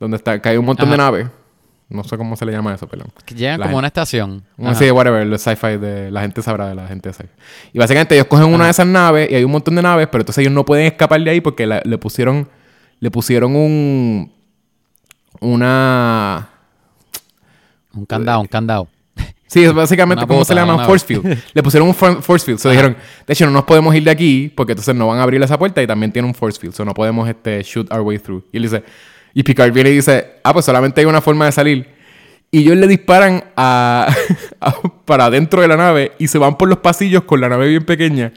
Donde 0.01 0.17
está, 0.17 0.41
que 0.43 0.49
hay 0.49 0.57
un 0.57 0.65
montón 0.65 0.91
de 0.91 0.97
naves. 0.97 1.27
No 1.89 2.03
sé 2.03 2.17
cómo 2.19 2.35
se 2.35 2.45
le 2.45 2.51
llama 2.51 2.75
eso, 2.75 2.89
perdón. 2.89 3.13
Que 3.25 3.35
llegan 3.37 3.61
La 3.61 3.67
como 3.67 3.77
gente- 3.77 3.79
una 3.79 3.87
estación. 3.87 4.43
no 4.57 4.71
Ajá. 4.71 4.79
sé, 4.79 4.91
whatever, 4.91 5.23
el 5.23 5.39
sci-fi 5.39 5.77
de 5.79 6.11
la 6.11 6.23
gente 6.23 6.43
sabrá 6.43 6.67
de 6.69 6.75
la 6.75 6.89
gente 6.89 7.11
de 7.11 7.13
sci 7.13 7.25
Y 7.73 7.79
básicamente 7.79 8.17
ellos 8.17 8.27
cogen 8.27 8.53
una 8.53 8.65
de 8.65 8.73
esas 8.73 8.89
naves 8.89 9.31
y 9.31 9.37
hay 9.37 9.45
un 9.45 9.53
montón 9.53 9.77
de 9.77 9.83
naves, 9.83 10.09
pero 10.11 10.23
entonces 10.23 10.43
ellos 10.43 10.53
no 10.53 10.65
pueden 10.65 10.87
escapar 10.87 11.21
de 11.21 11.31
ahí 11.31 11.41
porque 11.41 11.65
la- 11.65 11.81
le 11.85 11.97
pusieron 11.97 12.49
le 12.99 13.11
pusieron 13.13 13.55
un 13.55 14.33
una 15.41 16.49
Un 17.95 18.05
candado, 18.07 18.41
un 18.41 18.47
candado. 18.49 18.89
Sí, 19.49 19.63
es 19.65 19.73
básicamente 19.73 20.25
Una 20.25 20.27
cómo 20.29 20.45
se 20.45 20.55
le 20.55 20.61
llama 20.61 20.85
force 20.85 21.07
field. 21.07 21.39
Le 21.55 21.63
pusieron 21.63 21.89
un 21.89 21.95
for- 21.95 22.21
force 22.23 22.45
field. 22.45 22.59
Se 22.59 22.69
dijeron, 22.69 22.97
de 23.27 23.33
hecho, 23.33 23.47
no 23.47 23.53
nos 23.53 23.65
podemos 23.65 23.95
ir 23.95 24.03
de 24.05 24.11
aquí 24.11 24.53
porque 24.55 24.73
entonces 24.73 24.95
no 24.95 25.07
van 25.07 25.19
a 25.19 25.23
abrir 25.23 25.41
esa 25.43 25.57
puerta 25.59 25.81
y 25.83 25.87
también 25.87 26.11
tiene 26.11 26.27
un 26.27 26.35
force 26.35 26.59
field. 26.61 26.75
So 26.75 26.85
no 26.85 26.93
podemos 26.95 27.29
este, 27.29 27.63
shoot 27.63 27.91
our 27.93 28.01
way 28.01 28.19
through. 28.19 28.45
Y 28.53 28.57
él 28.57 28.65
dice, 28.65 28.83
y 29.35 29.43
Picard 29.45 29.73
viene 29.73 29.91
y 29.91 29.95
dice, 29.97 30.33
ah, 30.43 30.53
pues 30.53 30.65
solamente 30.65 31.01
hay 31.01 31.07
una 31.07 31.21
forma 31.21 31.45
de 31.47 31.53
salir. 31.53 31.89
Y 32.51 32.61
ellos 32.61 32.77
le 32.77 32.87
disparan 32.89 33.45
a, 33.57 34.09
a- 34.61 34.75
para 35.05 35.27
adentro 35.27 35.63
de 35.63 35.69
la 35.69 35.77
nave 35.77 36.13
y 36.19 36.27
se 36.29 36.39
van 36.39 36.59
por 36.59 36.69
los 36.69 36.79
pasillos 36.79 37.23
con 37.23 37.41
la 37.41 37.49
nave 37.49 37.69
bien 37.69 37.85
pequeña. 37.85 38.33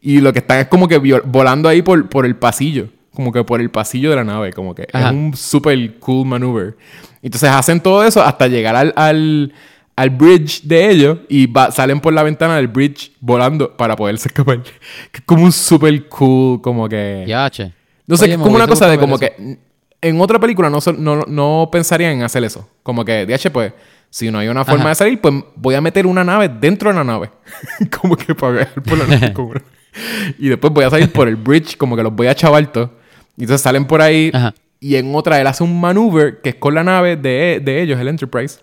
Y 0.00 0.20
lo 0.20 0.32
que 0.32 0.40
están 0.40 0.58
es 0.60 0.66
como 0.68 0.86
que 0.88 0.98
volando 1.24 1.68
ahí 1.68 1.82
por, 1.82 2.08
por 2.08 2.24
el 2.24 2.36
pasillo. 2.36 2.86
Como 3.14 3.32
que 3.32 3.44
por 3.44 3.60
el 3.60 3.70
pasillo 3.70 4.10
de 4.10 4.16
la 4.16 4.24
nave. 4.24 4.52
Como 4.52 4.74
que 4.74 4.86
Ajá. 4.92 5.08
es 5.08 5.12
un 5.12 5.36
super 5.36 5.98
cool 5.98 6.26
maneuver. 6.26 6.76
Entonces 7.20 7.50
hacen 7.50 7.80
todo 7.80 8.02
eso 8.04 8.22
hasta 8.22 8.46
llegar 8.48 8.74
al, 8.74 8.92
al, 8.96 9.52
al 9.96 10.10
bridge 10.10 10.62
de 10.62 10.90
ellos 10.90 11.18
y 11.28 11.46
va- 11.46 11.70
salen 11.70 12.00
por 12.00 12.12
la 12.12 12.22
ventana 12.22 12.56
del 12.56 12.68
bridge 12.68 13.12
volando 13.20 13.76
para 13.76 13.94
poderse 13.96 14.28
escapar. 14.28 14.62
Que 15.12 15.18
es 15.18 15.22
como 15.24 15.44
un 15.44 15.52
super 15.52 16.08
cool, 16.08 16.60
como 16.62 16.88
que... 16.88 17.24
Ya, 17.26 17.48
che. 17.50 17.72
No 18.06 18.16
sé, 18.16 18.24
Oye, 18.24 18.38
como 18.38 18.54
una 18.56 18.66
cosa 18.66 18.88
de 18.88 18.98
como 18.98 19.18
que 19.18 19.58
en 20.00 20.20
otra 20.20 20.38
película 20.40 20.68
no, 20.68 20.78
no, 20.98 21.24
no 21.28 21.68
pensarían 21.70 22.12
en 22.12 22.22
hacer 22.24 22.42
eso. 22.44 22.68
Como 22.82 23.04
que, 23.04 23.24
DH, 23.26 23.50
pues, 23.52 23.72
si 24.10 24.30
no 24.30 24.38
hay 24.40 24.48
una 24.48 24.64
forma 24.64 24.80
Ajá. 24.80 24.88
de 24.90 24.94
salir, 24.96 25.20
pues 25.20 25.34
voy 25.54 25.74
a 25.76 25.80
meter 25.80 26.06
una 26.06 26.24
nave 26.24 26.48
dentro 26.48 26.90
de 26.90 26.96
la 26.96 27.04
nave. 27.04 27.30
como 28.00 28.16
que 28.16 28.34
para 28.34 28.66
por 28.74 28.98
la 28.98 29.06
nave. 29.06 29.32
como- 29.32 29.52
y 30.38 30.48
después 30.48 30.72
voy 30.72 30.84
a 30.84 30.90
salir 30.90 31.12
por 31.12 31.28
el 31.28 31.36
bridge, 31.36 31.76
como 31.76 31.96
que 31.96 32.02
los 32.02 32.12
voy 32.14 32.26
a 32.26 32.34
chavar 32.34 32.66
todos. 32.72 32.90
Y 33.36 33.42
entonces 33.42 33.62
salen 33.62 33.84
por 33.86 34.02
ahí. 34.02 34.30
Ajá. 34.34 34.52
Y 34.80 34.96
en 34.96 35.14
otra 35.14 35.40
él 35.40 35.46
hace 35.46 35.62
un 35.62 35.80
maneuver 35.80 36.40
que 36.40 36.48
es 36.50 36.54
con 36.56 36.74
la 36.74 36.82
nave 36.82 37.16
de, 37.16 37.60
de 37.62 37.82
ellos, 37.82 38.00
el 38.00 38.08
Enterprise. 38.08 38.58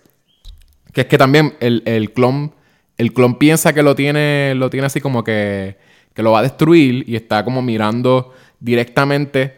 Que 0.93 1.01
es 1.01 1.07
que 1.07 1.17
también 1.17 1.55
el, 1.59 1.83
el 1.85 2.11
clon. 2.13 2.53
El 2.97 3.13
clon 3.13 3.35
piensa 3.37 3.73
que 3.73 3.83
lo 3.83 3.95
tiene. 3.95 4.53
Lo 4.55 4.69
tiene 4.69 4.87
así 4.87 4.99
como 5.01 5.23
que. 5.23 5.77
Que 6.13 6.23
lo 6.23 6.31
va 6.31 6.39
a 6.39 6.43
destruir. 6.43 7.03
Y 7.07 7.15
está 7.15 7.43
como 7.45 7.61
mirando 7.61 8.33
directamente 8.59 9.55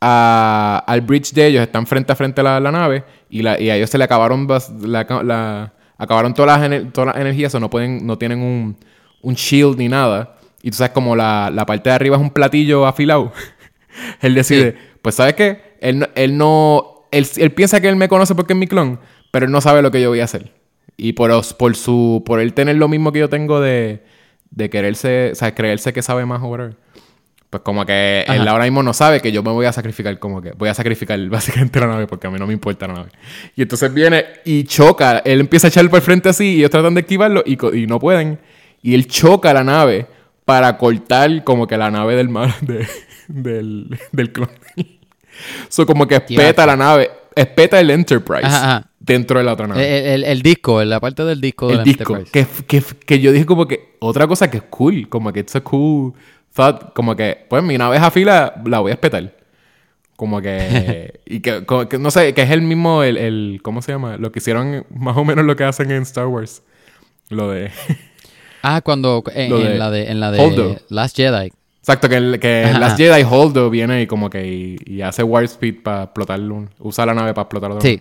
a- 0.00 0.84
al 0.86 1.00
bridge 1.00 1.32
de 1.32 1.46
ellos. 1.46 1.62
Están 1.62 1.86
frente 1.86 2.12
a 2.12 2.16
frente 2.16 2.40
a 2.40 2.44
la, 2.44 2.60
la 2.60 2.70
nave. 2.72 3.04
Y, 3.30 3.42
la- 3.42 3.60
y 3.60 3.70
a 3.70 3.76
ellos 3.76 3.90
se 3.90 3.98
le 3.98 4.04
acabaron. 4.04 4.46
La, 4.82 5.72
acabaron 5.98 6.34
todas 6.34 6.60
las, 6.70 6.92
todas 6.92 7.14
las 7.14 7.16
energías. 7.22 7.54
O 7.54 7.60
no 7.60 7.70
pueden. 7.70 8.06
No 8.06 8.18
tienen 8.18 8.40
un, 8.40 8.76
un 9.22 9.34
shield 9.34 9.78
ni 9.78 9.88
nada. 9.88 10.36
y 10.62 10.70
tú 10.70 10.76
sabes 10.76 10.92
como 10.92 11.16
la, 11.16 11.50
la 11.52 11.64
parte 11.66 11.88
de 11.90 11.94
arriba 11.96 12.16
es 12.16 12.22
un 12.22 12.30
platillo 12.30 12.86
afilado, 12.86 13.32
él 14.20 14.34
decide, 14.34 14.76
pues 15.02 15.14
¿sabes 15.14 15.34
qué? 15.34 15.76
Él, 15.80 16.08
él 16.16 16.36
no, 16.36 17.06
él, 17.12 17.26
él 17.36 17.52
piensa 17.52 17.80
que 17.80 17.88
él 17.88 17.96
me 17.96 18.08
conoce 18.08 18.34
porque 18.34 18.52
es 18.52 18.58
mi 18.58 18.66
clon, 18.66 18.98
pero 19.30 19.46
él 19.46 19.52
no 19.52 19.60
sabe 19.60 19.80
lo 19.82 19.90
que 19.90 20.00
yo 20.02 20.08
voy 20.10 20.20
a 20.20 20.24
hacer. 20.24 20.52
Y 20.96 21.12
por, 21.12 21.30
os- 21.30 21.52
por 21.54 21.76
su, 21.76 22.22
por 22.24 22.40
él 22.40 22.54
tener 22.54 22.76
lo 22.76 22.88
mismo 22.88 23.12
que 23.12 23.18
yo 23.20 23.28
tengo 23.28 23.60
de, 23.60 24.02
de 24.50 24.70
quererse, 24.70 25.30
o 25.32 25.34
sea, 25.34 25.54
creerse 25.54 25.92
que 25.92 26.02
sabe 26.02 26.24
más 26.26 26.42
o 26.42 26.46
whatever. 26.46 26.76
Pues 27.50 27.62
como 27.62 27.86
que 27.86 28.24
él 28.26 28.40
Ajá. 28.40 28.50
ahora 28.50 28.64
mismo 28.64 28.82
no 28.82 28.92
sabe 28.92 29.20
que 29.20 29.30
yo 29.30 29.42
me 29.42 29.52
voy 29.52 29.66
a 29.66 29.72
sacrificar, 29.72 30.18
como 30.18 30.42
que 30.42 30.50
voy 30.52 30.68
a 30.68 30.74
sacrificar 30.74 31.18
básicamente 31.28 31.78
la 31.78 31.86
nave 31.86 32.06
porque 32.06 32.26
a 32.26 32.30
mí 32.30 32.38
no 32.38 32.46
me 32.46 32.52
importa 32.52 32.86
la 32.88 32.94
nave. 32.94 33.10
Y 33.54 33.62
entonces 33.62 33.92
viene 33.94 34.24
y 34.44 34.64
choca, 34.64 35.18
él 35.24 35.40
empieza 35.40 35.68
a 35.68 35.70
echar 35.70 35.88
por 35.88 35.98
el 35.98 36.02
frente 36.02 36.28
así 36.28 36.54
y 36.54 36.58
ellos 36.58 36.70
tratan 36.70 36.94
de 36.94 37.02
esquivarlo 37.02 37.42
y, 37.46 37.56
y 37.76 37.86
no 37.86 38.00
pueden. 38.00 38.38
Y 38.82 38.94
él 38.94 39.06
choca 39.06 39.52
la 39.54 39.62
nave 39.64 40.06
para 40.44 40.76
cortar 40.78 41.44
como 41.44 41.66
que 41.66 41.76
la 41.76 41.90
nave 41.90 42.16
del 42.16 42.28
mar 42.28 42.54
de- 42.62 42.86
del, 43.28 43.96
del 44.12 44.32
clon. 44.32 44.50
so 45.68 45.86
como 45.86 46.06
que 46.08 46.16
espeta 46.16 46.66
la 46.66 46.76
nave, 46.76 47.10
espeta 47.34 47.78
el 47.80 47.90
Enterprise 47.90 48.44
Ajá, 48.46 48.76
ajá. 48.76 48.85
Dentro 49.06 49.38
de 49.38 49.44
la 49.44 49.52
otra 49.52 49.66
nave 49.68 50.14
El, 50.14 50.24
el- 50.24 50.24
el 50.24 50.42
disco, 50.42 50.82
la 50.84 51.00
parte 51.00 51.24
del 51.24 51.40
disco 51.40 51.70
el 51.70 51.76
del 51.78 51.84
disco. 51.84 52.16
Enterprise. 52.16 52.32
Que, 52.66 52.80
que, 52.80 52.84
que 53.06 53.20
yo 53.20 53.32
dije 53.32 53.46
como 53.46 53.66
que 53.68 53.96
otra 54.00 54.26
cosa 54.26 54.50
que 54.50 54.58
es 54.58 54.62
cool, 54.64 55.08
como 55.08 55.32
que 55.32 55.40
it's 55.40 55.56
a 55.56 55.60
cool 55.62 56.12
thought, 56.54 56.92
como 56.94 57.14
que 57.16 57.46
pues 57.48 57.62
mi 57.62 57.78
nave 57.78 57.96
es 57.96 58.02
afila, 58.02 58.60
la 58.66 58.80
voy 58.80 58.90
a 58.90 58.94
espetar. 58.94 59.34
Como 60.16 60.40
que, 60.40 61.20
y 61.26 61.40
que, 61.40 61.64
como 61.66 61.88
que, 61.88 61.98
no 61.98 62.10
sé, 62.10 62.32
que 62.34 62.42
es 62.42 62.50
el 62.50 62.62
mismo, 62.62 63.02
el, 63.02 63.16
el, 63.18 63.60
¿cómo 63.62 63.82
se 63.82 63.92
llama? 63.92 64.16
Lo 64.16 64.32
que 64.32 64.38
hicieron, 64.38 64.86
más 64.90 65.16
o 65.16 65.24
menos 65.24 65.44
lo 65.44 65.56
que 65.56 65.64
hacen 65.64 65.90
en 65.90 66.02
Star 66.02 66.26
Wars. 66.26 66.62
Lo 67.28 67.50
de, 67.50 67.70
Ah, 68.62 68.80
cuando 68.82 69.22
en, 69.34 69.50
de 69.50 69.74
la 69.78 69.90
de 69.90 70.10
en 70.10 70.18
la 70.20 70.30
de 70.32 70.40
Holdo. 70.40 70.76
Last 70.88 71.16
Jedi. 71.16 71.52
exacto, 71.78 72.08
que, 72.08 72.16
el, 72.16 72.40
que 72.40 72.64
Ajá, 72.64 72.78
Last 72.78 72.98
ajá. 73.00 73.14
Jedi 73.14 73.26
Holdo 73.30 73.68
viene 73.70 74.02
y 74.02 74.06
como 74.06 74.30
que, 74.30 74.46
y, 74.46 74.76
y 74.86 75.02
hace 75.02 75.22
warp 75.22 75.44
speed 75.44 75.82
para 75.84 76.04
explotar, 76.04 76.40
un, 76.40 76.70
usa 76.80 77.04
la 77.06 77.14
nave 77.14 77.32
para 77.34 77.42
explotar 77.42 77.80
Sí. 77.82 78.00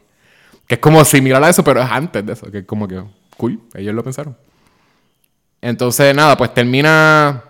Que 0.67 0.75
es 0.75 0.81
como 0.81 1.03
similar 1.05 1.43
a 1.43 1.49
eso, 1.49 1.63
pero 1.63 1.81
es 1.81 1.89
antes 1.89 2.25
de 2.25 2.33
eso. 2.33 2.51
Que 2.51 2.59
es 2.59 2.65
como 2.65 2.87
que 2.87 3.01
cool. 3.37 3.61
Ellos 3.73 3.93
lo 3.93 4.03
pensaron. 4.03 4.35
Entonces, 5.61 6.15
nada, 6.15 6.37
pues 6.37 6.53
termina. 6.53 7.43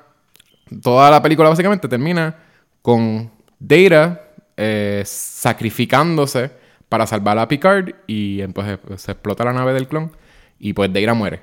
Toda 0.82 1.12
la 1.12 1.22
película 1.22 1.50
básicamente 1.50 1.88
termina 1.88 2.36
con 2.82 3.30
Data 3.60 4.22
eh, 4.58 5.04
sacrificándose 5.06 6.52
para 6.90 7.06
salvar 7.06 7.38
a 7.38 7.48
Picard 7.48 7.94
y 8.08 8.42
entonces 8.42 8.80
pues, 8.86 9.02
se 9.02 9.12
explota 9.12 9.44
la 9.46 9.54
nave 9.54 9.74
del 9.74 9.88
clon 9.88 10.12
y 10.60 10.74
pues 10.74 10.92
Data 10.92 11.14
muere. 11.14 11.42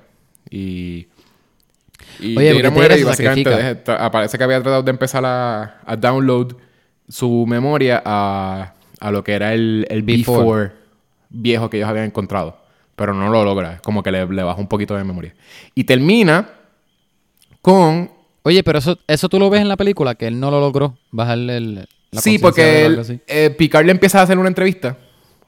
Y. 0.51 1.07
Y 2.21 2.37
Oye, 2.37 2.49
Data 2.49 2.63
porque 2.63 2.71
muere 2.71 2.99
y 2.99 3.05
básicamente 3.05 3.51
deja- 3.51 4.05
aparece 4.05 4.37
que 4.37 4.45
había 4.45 4.61
tratado 4.61 4.83
de 4.83 4.91
empezar 4.91 5.25
a, 5.25 5.81
a 5.87 5.97
download 5.97 6.57
su 7.09 7.47
memoria 7.47 8.03
a, 8.05 8.75
a 9.01 9.11
lo 9.11 9.23
que 9.23 9.33
era 9.35 9.55
el, 9.55 9.87
el 9.89 10.03
Before. 10.03 10.39
before 10.43 10.82
viejo 11.33 11.71
que 11.71 11.79
ellos 11.79 11.89
habían 11.89 12.07
encontrado. 12.07 12.59
Pero 12.95 13.15
no 13.15 13.31
lo 13.31 13.45
logra. 13.45 13.75
Es 13.75 13.81
como 13.81 14.03
que 14.03 14.13
le, 14.13 14.27
le 14.27 14.43
baja 14.43 14.61
un 14.61 14.69
poquito 14.69 14.95
de 14.97 15.03
memoria. 15.05 15.35
Y 15.75 15.85
termina 15.85 16.49
con... 17.61 18.11
Oye, 18.43 18.63
pero 18.63 18.79
eso, 18.79 18.99
eso 19.07 19.29
tú 19.29 19.39
lo 19.39 19.51
ves 19.51 19.61
en 19.61 19.69
la 19.69 19.77
película, 19.77 20.15
que 20.17 20.27
él 20.27 20.39
no 20.41 20.51
lo 20.51 20.59
logró 20.61 20.97
bajarle 21.13 21.57
el, 21.57 21.75
la 22.11 22.21
sí, 22.21 22.39
porque 22.39 22.85
él- 22.87 23.21
eh, 23.29 23.51
Picard 23.57 23.87
le 23.87 23.93
empieza 23.93 24.19
a 24.19 24.23
hacer 24.23 24.37
una 24.39 24.49
entrevista. 24.49 24.97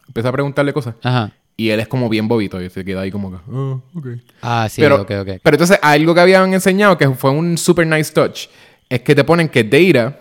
Empieza 0.06 0.28
a 0.28 0.32
preguntarle 0.32 0.72
cosas. 0.72 0.94
Ajá. 1.02 1.32
Y 1.56 1.70
él 1.70 1.80
es 1.80 1.88
como 1.88 2.08
bien 2.08 2.28
bobito. 2.28 2.60
Y 2.62 2.70
se 2.70 2.84
queda 2.84 3.00
ahí 3.02 3.10
como 3.10 3.30
que... 3.32 3.36
"Ah, 3.50 3.78
ok". 3.94 4.06
Ah, 4.42 4.68
sí, 4.70 4.80
pero, 4.80 5.02
ok, 5.02 5.10
ok. 5.20 5.28
pero 5.42 5.54
entonces 5.56 5.78
algo 5.82 6.14
que 6.14 6.20
habían 6.20 6.54
enseñado 6.54 6.96
que 6.96 7.08
fue 7.10 7.30
un 7.30 7.58
super 7.58 7.86
nice 7.86 8.12
touch 8.12 8.46
es 8.88 9.00
que 9.00 9.14
te 9.14 9.24
ponen 9.24 9.48
que 9.48 9.64
Data 9.64 10.20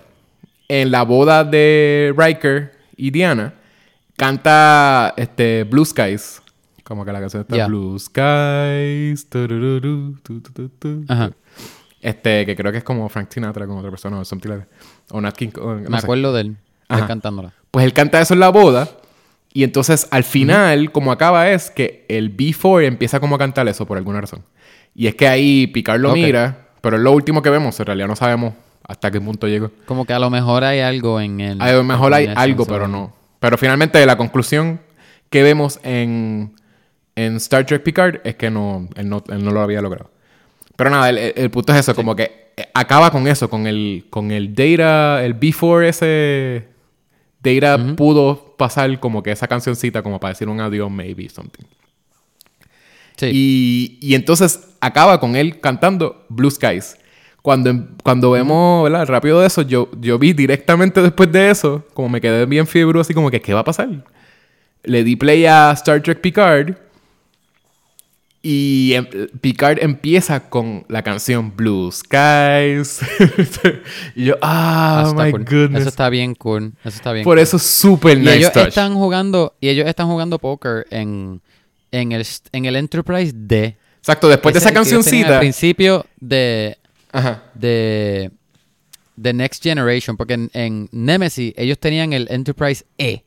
en 0.67 0.89
la 0.91 1.03
boda 1.03 1.43
de 1.43 2.13
Riker 2.17 2.71
y 2.97 3.11
Diana 3.11 3.53
canta 4.25 5.13
este 5.17 5.63
Blue 5.65 5.85
Skies 5.85 6.41
como 6.83 7.05
que 7.05 7.11
la 7.11 7.19
canción 7.19 7.41
está 7.41 7.55
Ya. 7.55 7.67
Blue 7.67 7.97
Skies 7.99 9.29
turururu, 9.29 10.17
tu, 10.23 10.41
tu, 10.41 10.69
tu. 10.69 11.05
Ajá. 11.07 11.31
este 12.01 12.45
que 12.45 12.55
creo 12.55 12.71
que 12.71 12.79
es 12.79 12.83
como 12.83 13.07
Frank 13.09 13.29
Sinatra 13.31 13.65
con 13.67 13.77
otra 13.77 13.89
persona 13.89 14.19
o 14.19 14.25
something 14.25 14.49
like 14.49 14.63
that. 14.65 15.15
o 15.15 15.21
Nat 15.21 15.35
King 15.35 15.49
o 15.61 15.75
no 15.75 15.89
Me 15.89 15.99
sé. 15.99 16.05
acuerdo 16.05 16.33
de 16.33 16.41
él, 16.41 16.57
de 16.89 16.95
él 16.99 17.07
cantándola. 17.07 17.53
Pues 17.71 17.85
él 17.85 17.93
canta 17.93 18.21
eso 18.21 18.33
en 18.33 18.39
la 18.39 18.49
boda. 18.49 18.87
Y 19.55 19.63
entonces 19.63 20.07
al 20.11 20.23
final, 20.23 20.91
como 20.91 21.11
acaba, 21.11 21.49
es 21.51 21.69
que 21.69 22.05
el 22.09 22.35
B4 22.35 22.85
empieza 22.85 23.19
como 23.19 23.35
a 23.35 23.37
cantar 23.37 23.67
eso 23.67 23.85
por 23.85 23.97
alguna 23.97 24.19
razón. 24.21 24.43
Y 24.95 25.07
es 25.07 25.15
que 25.15 25.27
ahí 25.27 25.67
Picard 25.67 25.99
lo 26.01 26.09
Ok. 26.09 26.15
mira, 26.15 26.67
pero 26.81 26.97
es 26.97 27.03
lo 27.03 27.11
último 27.11 27.41
que 27.41 27.49
vemos. 27.51 27.79
En 27.79 27.85
realidad 27.85 28.07
no 28.07 28.15
sabemos 28.15 28.53
hasta 28.87 29.11
qué 29.11 29.21
punto 29.21 29.47
llegó. 29.47 29.69
Como 29.85 30.05
que 30.05 30.13
a 30.13 30.19
lo 30.19 30.29
mejor 30.29 30.63
hay 30.63 30.79
algo 30.79 31.21
en 31.21 31.39
el... 31.39 31.61
A 31.61 31.71
lo 31.71 31.83
mejor 31.83 32.13
hay 32.15 32.27
algo, 32.35 32.65
pero 32.65 32.87
no. 32.87 33.13
Pero 33.43 33.57
finalmente 33.57 34.05
la 34.05 34.15
conclusión 34.15 34.79
que 35.29 35.43
vemos 35.43 35.77
en, 35.83 36.55
en 37.17 37.35
Star 37.35 37.65
Trek 37.65 37.83
Picard 37.83 38.21
es 38.23 38.35
que 38.35 38.49
no 38.49 38.87
él, 38.95 39.09
no, 39.09 39.21
él 39.27 39.43
no 39.43 39.51
lo 39.51 39.59
había 39.59 39.81
logrado. 39.81 40.09
Pero 40.77 40.89
nada, 40.89 41.09
el, 41.09 41.17
el- 41.17 41.51
punto 41.51 41.73
es 41.73 41.79
eso, 41.79 41.93
como 41.93 42.15
que 42.15 42.53
eh, 42.55 42.67
acaba 42.73 43.11
con 43.11 43.27
eso, 43.27 43.49
con 43.49 43.67
el, 43.67 44.05
con 44.09 44.31
el 44.31 44.55
data, 44.55 45.25
el 45.25 45.33
before 45.33 45.89
ese 45.89 46.69
data 47.41 47.77
pudo 47.97 48.55
pasar 48.55 48.97
como 49.01 49.21
que 49.21 49.31
esa 49.33 49.45
cancioncita 49.49 50.01
como 50.01 50.21
para 50.21 50.29
decir 50.31 50.47
un 50.47 50.61
adiós, 50.61 50.89
maybe, 50.89 51.27
something. 51.27 51.65
Sí. 53.17 53.29
Y, 53.33 53.99
y 54.01 54.15
entonces 54.15 54.69
acaba 54.79 55.19
con 55.19 55.35
él 55.35 55.59
cantando 55.59 56.25
Blue 56.29 56.49
Skies. 56.49 56.95
Cuando, 57.43 57.69
em- 57.69 57.87
cuando 58.03 58.31
vemos, 58.31 58.83
¿verdad? 58.85 59.05
Rápido 59.05 59.39
de 59.41 59.47
eso, 59.47 59.61
yo, 59.61 59.89
yo 59.99 60.17
vi 60.17 60.33
directamente 60.33 61.01
después 61.01 61.31
de 61.31 61.51
eso, 61.51 61.85
como 61.93 62.09
me 62.09 62.19
quedé 62.21 62.45
bien 62.47 62.65
fiebre, 62.65 62.99
así 62.99 63.13
como 63.13 63.29
que, 63.29 63.39
¿qué 63.41 63.53
va 63.53 63.59
a 63.59 63.63
pasar? 63.65 63.89
Le 64.83 65.03
di 65.03 65.15
play 65.15 65.45
a 65.45 65.71
Star 65.73 66.01
Trek 66.01 66.19
Picard 66.21 66.73
y 68.41 68.93
em- 68.93 69.07
Picard 69.39 69.79
empieza 69.81 70.49
con 70.49 70.85
la 70.89 71.01
canción 71.01 71.55
Blue 71.55 71.89
Skies. 71.91 72.99
y 74.15 74.25
yo, 74.25 74.35
Ah, 74.41 75.05
ah, 75.07 75.13
my 75.13 75.31
cool. 75.31 75.45
goodness. 75.45 75.81
Eso 75.81 75.89
está 75.89 76.09
bien 76.09 76.35
cool. 76.35 76.73
Eso 76.83 76.95
está 76.97 77.13
bien 77.13 77.23
Por 77.23 77.35
cool. 77.35 77.39
eso 77.39 77.55
es 77.57 77.63
súper 77.63 78.17
Y 78.17 78.21
nice 78.21 78.35
ellos 78.37 78.51
touch. 78.53 78.67
están 78.67 78.95
jugando... 78.95 79.53
Y 79.61 79.69
ellos 79.69 79.87
están 79.87 80.07
jugando 80.07 80.39
póker 80.39 80.85
en... 80.89 81.41
En 81.91 82.11
el, 82.11 82.25
en 82.51 82.65
el 82.65 82.75
Enterprise 82.75 83.31
D. 83.35 83.77
Exacto, 83.99 84.27
después 84.27 84.53
de 84.53 84.59
esa 84.59 84.73
cancioncita. 84.73 85.35
Al 85.35 85.39
principio 85.39 86.05
de... 86.19 86.77
Ajá. 87.13 87.43
de 87.53 88.31
The 89.21 89.31
Next 89.33 89.63
Generation, 89.63 90.17
porque 90.17 90.33
en, 90.33 90.49
en 90.53 90.89
Nemesis 90.91 91.53
ellos 91.55 91.79
tenían 91.79 92.11
el 92.11 92.27
Enterprise 92.29 92.83
E, 92.97 93.23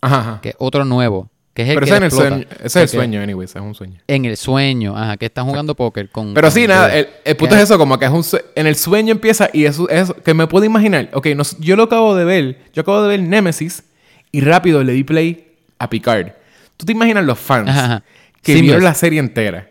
Ajá, 0.00 0.38
que 0.40 0.50
es 0.50 0.54
otro 0.58 0.84
nuevo, 0.84 1.28
que 1.52 1.62
es 1.62 1.68
el 1.68 1.74
Pero 1.74 1.86
que 1.86 1.92
ese, 1.92 2.06
es 2.06 2.12
el 2.12 2.18
sueño, 2.18 2.46
ese 2.60 2.66
es 2.66 2.76
el 2.76 2.88
sueño, 2.88 3.20
anyways, 3.20 3.50
es 3.50 3.60
un 3.60 3.74
sueño. 3.74 4.00
En 4.06 4.24
el 4.24 4.36
sueño, 4.36 4.96
ajá, 4.96 5.16
que 5.16 5.26
están 5.26 5.44
jugando 5.46 5.74
póker 5.74 6.08
con... 6.08 6.32
Pero 6.32 6.46
con 6.46 6.52
sí, 6.54 6.66
nada, 6.66 6.94
el, 6.96 7.08
el 7.24 7.36
punto 7.36 7.56
es 7.56 7.62
eso, 7.62 7.76
como 7.76 7.98
que 7.98 8.04
es 8.06 8.10
un 8.10 8.24
en 8.54 8.66
el 8.66 8.76
sueño 8.76 9.10
empieza 9.12 9.50
y 9.52 9.64
eso 9.64 9.88
es 9.90 10.12
que 10.24 10.32
me 10.32 10.46
puedo 10.46 10.64
imaginar, 10.64 11.10
ok, 11.12 11.26
no, 11.36 11.42
yo 11.58 11.76
lo 11.76 11.82
acabo 11.82 12.14
de 12.14 12.24
ver, 12.24 12.58
yo 12.72 12.82
acabo 12.82 13.02
de 13.02 13.08
ver 13.08 13.20
Nemesis 13.20 13.82
y 14.32 14.40
rápido 14.40 14.84
le 14.84 14.92
di 14.92 15.02
play 15.04 15.48
a 15.78 15.90
Picard. 15.90 16.28
¿Tú 16.76 16.86
te 16.86 16.92
imaginas 16.92 17.24
los 17.24 17.38
fans 17.38 17.68
Ajá, 17.68 17.84
ajá. 17.84 18.02
que 18.42 18.52
Seamless. 18.52 18.62
vieron 18.62 18.84
la 18.84 18.94
serie 18.94 19.18
entera? 19.18 19.68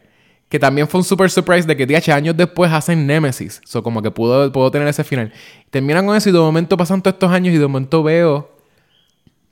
Que 0.50 0.60
también 0.60 0.88
fue 0.88 1.00
un 1.00 1.04
super 1.04 1.30
surprise 1.30 1.68
de 1.68 1.78
que 1.78 1.86
10 1.86 2.10
años 2.10 2.36
después 2.36 2.72
hacen 2.72 3.06
Nemesis. 3.06 3.62
So, 3.66 3.84
como 3.84 4.02
que 4.02 4.12
pudo, 4.12 4.52
puedo 4.52 4.72
tener 4.72 4.88
ese 4.88 5.04
final. 5.04 5.32
Terminan 5.70 6.06
con 6.06 6.16
eso 6.16 6.30
y 6.30 6.32
de 6.32 6.40
momento 6.40 6.76
pasan 6.76 7.02
todos 7.02 7.14
estos 7.14 7.32
años 7.32 7.54
y 7.54 7.58
de 7.58 7.68
momento 7.68 8.02
veo 8.02 8.60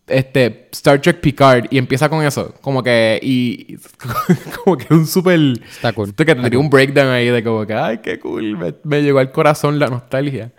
este 0.07 0.69
Star 0.71 1.01
Trek 1.01 1.19
Picard 1.19 1.65
y 1.69 1.77
empieza 1.77 2.09
con 2.09 2.23
eso. 2.23 2.53
Como 2.61 2.81
que 2.81 3.19
y 3.21 3.77
como 4.63 4.77
que 4.77 4.93
un 4.93 5.05
super 5.05 5.39
Está 5.69 5.93
cool. 5.93 6.13
Que 6.15 6.25
tendría 6.25 6.59
un 6.59 6.69
breakdown 6.69 7.09
ahí 7.09 7.27
de 7.27 7.43
como 7.43 7.65
que, 7.65 7.73
ay, 7.73 7.99
qué 7.99 8.19
cool, 8.19 8.57
me, 8.57 8.73
me 8.83 9.03
llegó 9.03 9.19
al 9.19 9.31
corazón 9.31 9.79
la 9.79 9.87
nostalgia. 9.87 10.51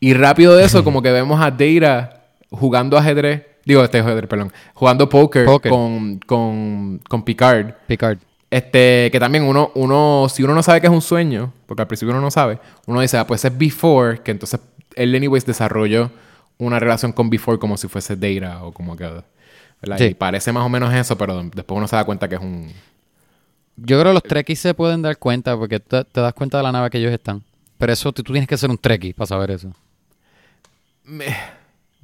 Y 0.00 0.14
rápido 0.14 0.56
de 0.56 0.64
eso, 0.64 0.82
como 0.84 1.02
que 1.02 1.12
vemos 1.12 1.40
a 1.40 1.50
Data 1.50 2.24
jugando 2.50 2.96
ajedrez, 2.96 3.42
digo, 3.64 3.82
este 3.84 3.98
ajedrez, 3.98 4.28
perdón, 4.28 4.52
jugando 4.74 5.08
póker, 5.08 5.44
Póker. 5.44 5.70
Con, 5.70 6.18
con, 6.20 7.00
con 7.08 7.22
Picard. 7.24 7.74
Picard. 7.86 8.18
Este, 8.50 9.10
que 9.10 9.18
también 9.18 9.44
uno, 9.44 9.72
uno, 9.74 10.28
si 10.32 10.42
uno 10.42 10.54
no 10.54 10.62
sabe 10.62 10.80
que 10.80 10.86
es 10.86 10.92
un 10.92 11.02
sueño, 11.02 11.52
porque 11.66 11.82
al 11.82 11.88
principio 11.88 12.12
uno 12.12 12.20
no 12.20 12.30
sabe, 12.30 12.58
uno 12.86 13.00
dice, 13.00 13.18
ah, 13.18 13.26
pues 13.26 13.44
es 13.44 13.56
Before, 13.56 14.20
que 14.22 14.30
entonces 14.30 14.60
él, 14.94 15.14
anyways, 15.14 15.44
desarrolló 15.44 16.10
una 16.58 16.78
relación 16.78 17.12
con 17.12 17.28
Before 17.28 17.58
como 17.58 17.76
si 17.76 17.88
fuese 17.88 18.16
Data 18.16 18.64
o 18.64 18.72
como 18.72 18.96
que. 18.96 19.22
Y 19.98 20.14
parece 20.14 20.52
más 20.52 20.64
o 20.64 20.68
menos 20.68 20.92
eso, 20.94 21.18
pero 21.18 21.42
después 21.42 21.76
uno 21.76 21.86
se 21.86 21.96
da 21.96 22.04
cuenta 22.04 22.28
que 22.28 22.36
es 22.36 22.40
un... 22.40 22.72
Yo 23.76 24.00
creo 24.00 24.10
que 24.10 24.14
los 24.14 24.22
Trekkies 24.22 24.58
se 24.58 24.74
pueden 24.74 25.02
dar 25.02 25.18
cuenta 25.18 25.56
porque 25.56 25.78
te, 25.78 26.02
te 26.04 26.20
das 26.20 26.32
cuenta 26.32 26.56
de 26.56 26.62
la 26.62 26.72
nave 26.72 26.88
que 26.88 26.96
ellos 26.96 27.12
están. 27.12 27.42
Pero 27.76 27.92
eso 27.92 28.10
tú, 28.10 28.22
tú 28.22 28.32
tienes 28.32 28.48
que 28.48 28.56
ser 28.56 28.70
un 28.70 28.78
Trekkie 28.78 29.12
para 29.12 29.26
saber 29.26 29.50
eso. 29.50 29.70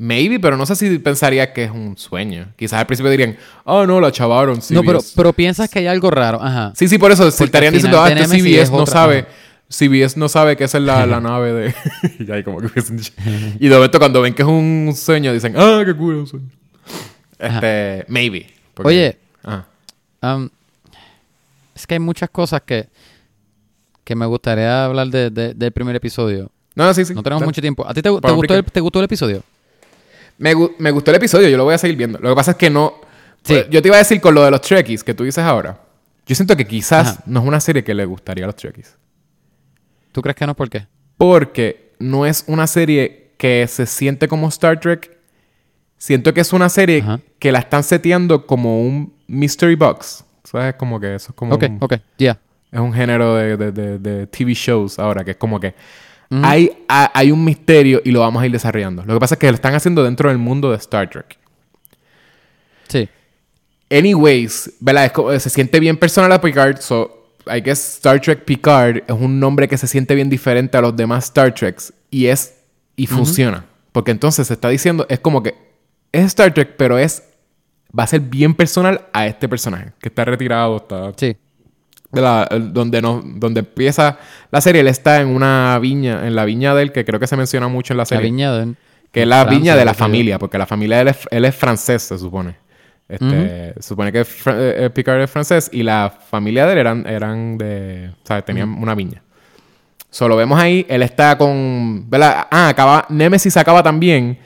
Maybe, 0.05 0.41
pero 0.41 0.57
no 0.57 0.67
sé 0.67 0.75
si 0.75 0.99
pensaría 0.99 1.53
que 1.53 1.63
es 1.65 1.71
un 1.71 1.97
sueño. 1.97 2.49
Quizás 2.57 2.81
al 2.81 2.87
principio 2.87 3.09
dirían, 3.09 3.37
oh 3.65 3.87
no, 3.87 4.01
la 4.01 4.11
chavaron, 4.11 4.57
CBS. 4.57 4.75
No, 4.75 4.83
pero, 4.83 4.99
pero 5.15 5.33
piensas 5.33 5.71
que 5.71 5.79
hay 5.79 5.87
algo 5.87 6.11
raro. 6.11 6.43
Ajá. 6.43 6.73
Sí, 6.75 6.89
sí, 6.89 6.99
por 6.99 7.13
eso. 7.13 7.31
Si 7.31 7.45
estarían 7.45 7.73
diciendo, 7.73 8.03
ah, 8.03 8.11
este 8.11 8.25
CBS 8.27 8.63
es 8.63 8.71
no 8.73 8.79
otra- 8.79 8.93
sabe. 8.93 9.19
ajá. 9.21 9.29
CBS 9.69 10.19
no 10.19 10.29
sabe 10.29 10.57
que 10.57 10.65
esa 10.65 10.79
es 10.79 10.85
la, 10.85 11.07
la 11.07 11.21
nave 11.29 11.53
de... 11.53 11.75
y 12.19 12.31
ahí 12.33 12.43
como 12.43 12.59
que... 12.59 12.69
y 13.61 13.69
de 13.69 13.75
momento 13.77 13.99
cuando 14.01 14.21
ven 14.21 14.35
que 14.35 14.43
es 14.43 14.49
un 14.49 14.93
sueño 14.97 15.33
dicen, 15.33 15.55
ah, 15.57 15.83
qué 15.85 15.93
un 15.93 16.27
sueño. 16.27 16.47
Este, 17.39 18.05
maybe. 18.09 18.51
porque- 18.75 18.89
Oye, 18.89 19.19
Ajá. 19.45 19.67
um, 20.35 20.49
es 21.75 21.87
que 21.87 21.95
hay 21.95 22.01
muchas 22.01 22.29
cosas 22.29 22.61
que, 22.67 22.89
que 24.05 24.15
me 24.15 24.27
gustaría 24.27 24.85
hablar 24.85 25.09
de- 25.09 25.31
de- 25.31 25.55
del 25.55 25.71
primer 25.73 25.95
episodio. 25.97 26.51
No, 26.75 26.93
sí, 26.93 27.05
sí. 27.05 27.15
No 27.15 27.23
tenemos 27.23 27.45
mucho 27.45 27.61
tiempo. 27.61 27.87
¿A 27.87 27.95
ti 27.95 28.03
te, 28.03 28.09
gustó, 28.11 28.55
el, 28.55 28.65
te 28.65 28.81
gustó 28.81 28.99
el 28.99 29.05
episodio? 29.05 29.43
Me, 30.43 30.55
me 30.79 30.91
gustó 30.91 31.11
el 31.11 31.17
episodio, 31.19 31.49
yo 31.49 31.57
lo 31.57 31.65
voy 31.65 31.75
a 31.75 31.79
seguir 31.79 31.97
viendo. 31.97 32.19
Lo 32.19 32.29
que 32.31 32.35
pasa 32.35 32.51
es 32.53 32.57
que 32.57 32.69
no. 32.71 32.95
Sí. 33.45 33.55
Pues, 33.55 33.71
Yo 33.71 33.81
te 33.83 33.89
iba 33.89 33.97
a 33.97 33.99
decir 33.99 34.21
con 34.21 34.35
lo 34.35 34.45
de 34.45 34.51
los 34.51 34.61
Trekkies 34.61 35.05
que 35.05 35.15
tú 35.15 35.25
dices 35.25 35.43
ahora. 35.45 35.79
Yo 36.27 36.35
siento 36.35 36.57
que 36.57 36.67
quizás 36.67 37.09
Ajá. 37.09 37.23
no 37.27 37.41
es 37.41 37.47
una 37.47 37.61
serie 37.61 37.83
que 37.85 37.95
le 37.95 38.05
gustaría 38.05 38.45
a 38.45 38.47
los 38.49 38.57
Trekkies. 38.57 38.97
¿Tú 40.13 40.21
crees 40.23 40.37
que 40.37 40.47
no? 40.47 40.55
¿Por 40.55 40.69
qué? 40.69 40.87
Porque 41.17 41.93
no 41.99 42.27
es 42.27 42.45
una 42.47 42.67
serie 42.67 43.33
que 43.39 43.67
se 43.69 43.87
siente 43.87 44.29
como 44.29 44.49
Star 44.49 44.79
Trek. 44.81 45.17
Siento 45.97 46.35
que 46.35 46.41
es 46.41 46.53
una 46.53 46.69
serie 46.69 47.01
Ajá. 47.01 47.21
que 47.39 47.53
la 47.53 47.61
están 47.61 47.83
seteando 47.85 48.47
como 48.47 48.81
un 48.83 49.15
mystery 49.29 49.75
box. 49.77 50.25
¿Sabes? 50.45 50.75
Como 50.75 50.99
que 51.01 51.15
eso 51.15 51.31
es 51.31 51.35
como. 51.37 51.55
Ok, 51.55 51.65
un, 51.69 51.79
ok, 51.81 51.95
ya. 52.19 52.39
Es 52.71 52.81
un 52.81 52.93
género 52.93 53.37
de, 53.37 53.57
de- 53.57 53.73
de- 53.73 53.99
de 53.99 54.27
TV 54.27 54.55
shows 54.55 54.99
ahora, 54.99 55.25
que 55.25 55.33
es 55.33 55.37
como 55.37 55.61
que 55.61 55.75
Hay, 56.43 56.71
ha- 56.89 57.11
hay 57.15 57.31
un 57.31 57.45
misterio 57.45 58.01
y 58.05 58.11
lo 58.11 58.21
vamos 58.21 58.43
a 58.43 58.47
ir 58.47 58.53
desarrollando. 58.53 59.05
Lo 59.05 59.15
que 59.15 59.21
pasa 59.21 59.35
es 59.35 59.39
que 59.39 59.49
lo 59.49 59.55
están 59.55 59.75
haciendo 59.75 60.03
dentro 60.03 60.29
del 60.29 60.39
mundo 60.39 60.71
de 60.71 60.77
Star 60.79 61.11
Trek. 61.11 61.37
Sí. 62.89 63.09
Anyways, 63.91 64.73
¿verdad? 64.81 65.07
Es 65.07 65.13
como- 65.13 65.39
se 65.39 65.51
siente 65.51 65.79
bien 65.81 65.97
personal 65.97 66.33
a 66.33 66.41
Picard, 66.41 66.79
so 66.81 67.29
I 67.47 67.61
guess 67.61 67.97
Star 67.97 68.21
Trek 68.21 68.45
Picard 68.45 68.99
es 69.07 69.11
un 69.11 69.39
nombre 69.41 69.69
que 69.69 69.77
se 69.77 69.87
siente 69.87 70.15
bien 70.15 70.31
diferente 70.31 70.77
a 70.79 70.81
los 70.81 70.97
demás 70.97 71.25
Star 71.25 71.53
Treks 71.55 71.93
y 72.11 72.27
es 72.27 72.55
y 72.97 73.07
funciona, 73.07 73.65
porque 73.91 74.11
entonces 74.13 74.47
se 74.47 74.53
está 74.55 74.69
diciendo 74.69 75.07
es 75.09 75.19
como 75.19 75.43
que 75.43 75.55
es 76.13 76.25
Star 76.27 76.55
Trek, 76.55 76.75
pero 76.77 76.99
es 76.99 77.23
va 77.99 78.05
a 78.05 78.07
ser 78.07 78.21
bien 78.21 78.55
personal 78.55 79.07
a 79.13 79.27
este 79.27 79.49
personaje 79.49 79.93
que 80.01 80.09
está 80.09 80.25
retirado, 80.25 80.77
está 80.77 81.13
Sí. 81.17 81.37
De 82.13 82.21
la- 82.23 82.49
donde 82.51 83.01
no 83.03 83.23
donde 83.25 83.61
empieza 83.61 84.19
la 84.51 84.61
serie, 84.61 84.83
él 84.83 84.89
está 84.89 85.21
en 85.21 85.29
una 85.29 85.79
viña, 85.81 86.27
en 86.27 86.35
la 86.37 86.45
viña 86.45 86.75
de 86.75 86.83
él 86.83 86.93
que 86.93 87.05
creo 87.05 87.19
que 87.19 87.27
se 87.27 87.37
menciona 87.37 87.69
mucho 87.69 87.93
en 87.95 87.97
la 87.97 88.03
La 88.03 88.07
serie. 88.07 88.25
viña 88.27 88.53
de... 88.53 88.75
Que 89.11 89.23
es 89.23 89.29
la 89.29 89.43
Francia, 89.43 89.59
viña 89.59 89.77
de 89.77 89.85
la 89.85 89.95
familia, 89.95 90.39
porque 90.39 90.57
la 90.59 90.67
familia 90.67 90.97
de 90.97 91.03
él 91.03 91.09
es, 91.09 91.19
él 91.31 91.45
es 91.45 91.55
francés, 91.55 92.03
se 92.03 92.19
supone. 92.19 92.57
Este, 93.09 93.75
Se 93.77 93.83
supone 93.83 94.11
que 94.11 94.25
Fra- 94.25 94.55
eh, 94.57 94.89
Picard 94.89 95.21
es 95.21 95.31
francés 95.31 95.69
y 95.73 95.83
la 95.83 96.11
familia 96.31 96.65
de 96.67 96.73
él 96.73 96.79
eran, 96.79 97.07
eran 97.07 97.59
de. 97.59 98.11
O 98.23 98.27
sea, 98.27 98.41
tenían 98.43 98.71
una 98.71 98.95
viña. 98.95 99.21
Solo 100.09 100.37
vemos 100.37 100.59
ahí, 100.59 100.87
él 100.89 101.03
está 101.03 101.37
con. 101.37 102.05
¿verdad? 102.09 102.47
Ah, 102.51 102.69
acaba. 102.69 103.05
Nemesis 103.11 103.55
acaba 103.59 103.83
también. 103.83 104.39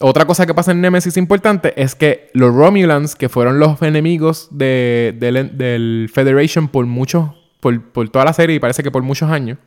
Otra 0.00 0.24
cosa 0.26 0.46
que 0.46 0.54
pasa 0.54 0.70
en 0.72 0.80
Nemesis 0.80 1.16
importante 1.16 1.72
es 1.80 1.94
que 1.94 2.30
los 2.32 2.54
Romulans, 2.54 3.16
que 3.16 3.28
fueron 3.28 3.58
los 3.58 3.82
enemigos 3.82 4.48
de, 4.50 5.14
del, 5.18 5.56
del 5.58 6.10
Federation 6.12 6.68
por 6.68 6.86
muchos. 6.86 7.30
Por, 7.60 7.82
por 7.82 8.08
toda 8.08 8.24
la 8.24 8.32
serie 8.32 8.54
y 8.54 8.60
parece 8.60 8.84
que 8.84 8.92
por 8.92 9.02
muchos 9.02 9.28
años. 9.32 9.58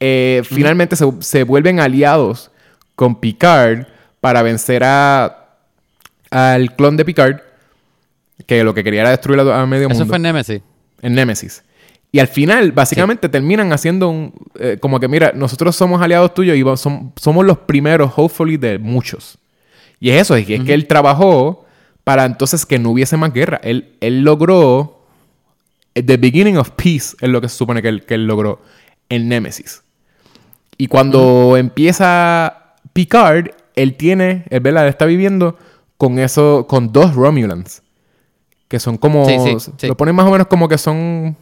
eh, 0.00 0.42
Finalmente 0.44 0.96
se, 0.96 1.06
se 1.20 1.44
vuelven 1.44 1.78
aliados 1.78 2.50
con 2.96 3.20
Picard 3.20 3.86
para 4.20 4.42
vencer 4.42 4.82
a 4.84 5.40
al 6.30 6.74
clon 6.74 6.96
de 6.96 7.04
Picard, 7.04 7.36
que 8.46 8.64
lo 8.64 8.74
que 8.74 8.82
quería 8.82 9.02
era 9.02 9.10
destruir 9.10 9.38
a, 9.38 9.62
a 9.62 9.66
medio 9.66 9.86
Eso 9.86 10.00
mundo 10.00 10.06
fue 10.06 10.16
en 10.16 10.22
Nemesis. 10.22 10.62
en 11.02 11.14
Nemesis. 11.14 11.62
Y 12.14 12.20
al 12.20 12.28
final, 12.28 12.70
básicamente, 12.70 13.28
terminan 13.28 13.72
haciendo 13.72 14.08
un... 14.08 14.32
eh, 14.60 14.78
como 14.80 15.00
que, 15.00 15.08
mira, 15.08 15.32
nosotros 15.34 15.74
somos 15.74 16.00
aliados 16.00 16.32
tuyos 16.32 16.56
y 16.56 16.62
som- 16.62 17.10
somos 17.16 17.44
los 17.44 17.58
primeros, 17.58 18.12
hopefully, 18.14 18.56
de 18.56 18.78
muchos. 18.78 19.36
Y 19.98 20.10
es 20.10 20.22
eso, 20.22 20.36
es 20.36 20.46
que, 20.46 20.54
es 20.54 20.62
que 20.62 20.74
él 20.74 20.86
trabajó 20.86 21.66
para 22.04 22.24
entonces 22.24 22.66
que 22.66 22.78
no 22.78 22.90
hubiese 22.90 23.16
más 23.16 23.32
guerra. 23.32 23.60
Él, 23.64 23.96
él 24.00 24.22
logró... 24.22 25.00
The 25.94 26.16
beginning 26.16 26.56
of 26.56 26.70
peace 26.76 27.16
es 27.20 27.28
lo 27.28 27.40
que 27.40 27.48
se 27.48 27.56
supone 27.56 27.82
que 27.82 27.88
él, 27.88 28.04
que 28.04 28.14
él 28.14 28.28
logró 28.28 28.62
en 29.08 29.28
Nemesis. 29.28 29.82
Y 30.78 30.86
cuando 30.86 31.56
empieza 31.56 32.74
Picard, 32.92 33.48
él 33.74 33.96
tiene, 33.96 34.44
él, 34.50 34.60
¿verdad? 34.60 34.84
Él 34.84 34.90
está 34.90 35.04
viviendo 35.04 35.58
con 35.96 36.20
eso, 36.20 36.66
con 36.68 36.92
dos 36.92 37.16
Romulans. 37.16 37.82
Que 38.68 38.78
son 38.78 38.98
como. 38.98 39.26
Sí, 39.26 39.36
sí, 39.40 39.72
sí. 39.78 39.88
Lo 39.88 39.96
ponen 39.96 40.14
más 40.14 40.26
o 40.26 40.30
menos 40.30 40.46
como 40.46 40.68
que 40.68 40.78
son 40.78 41.36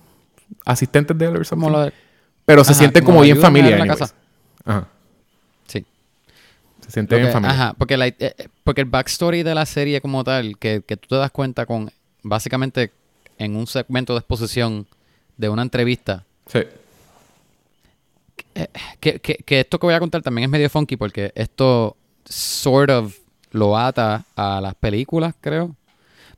asistentes 0.65 1.17
de 1.17 1.27
él 1.27 1.45
something. 1.45 1.71
de- 1.73 1.93
Pero 2.45 2.65
se 2.65 2.73
Ajá, 2.73 2.79
siente 2.79 3.01
como 3.01 3.15
como 3.19 3.23
bien 3.23 3.41
familia. 3.41 3.73
en 3.77 3.79
la 3.79 3.87
casa. 3.87 4.15
Ajá. 4.65 4.89
Sí. 5.67 5.85
Se 6.81 6.91
siente 6.91 7.17
bien 7.17 7.31
familia. 7.33 7.55
Ajá, 7.55 7.75
porque, 7.75 7.97
la- 7.97 8.09
eh, 8.09 8.15
eh, 8.19 8.49
porque 8.65 8.81
el 8.81 8.89
backstory 8.89 9.43
de 9.43 9.55
la 9.55 9.65
serie 9.67 10.01
como 10.01 10.25
tal, 10.25 10.59
que, 10.59 10.83
que 10.87 10.97
tú 10.97 11.09
te 11.09 11.17
das 11.17 11.31
cuenta 11.31 11.67
con, 11.67 11.91
básicamente, 12.23 12.91
en 13.39 13.57
un 13.57 13.67
segmento 13.67 14.13
de 14.15 14.19
exposición 14.21 14.87
de 15.37 15.49
una 15.49 15.63
entrevista, 15.63 16.25
Sí. 16.47 16.61
que, 19.01 19.19
que, 19.21 19.35
que 19.37 19.61
esto 19.61 19.79
que 19.79 19.87
voy 19.87 19.95
a 19.95 20.01
contar 20.01 20.23
también 20.23 20.45
es 20.45 20.51
medio 20.51 20.69
funky 20.69 20.97
porque 20.97 21.33
esto 21.35 21.97
sort 22.25 22.91
of 22.91 23.17
lo 23.51 23.77
ata 23.79 24.25
a 24.37 24.61
las 24.61 24.75
películas, 24.75 25.35
creo. 25.41 25.75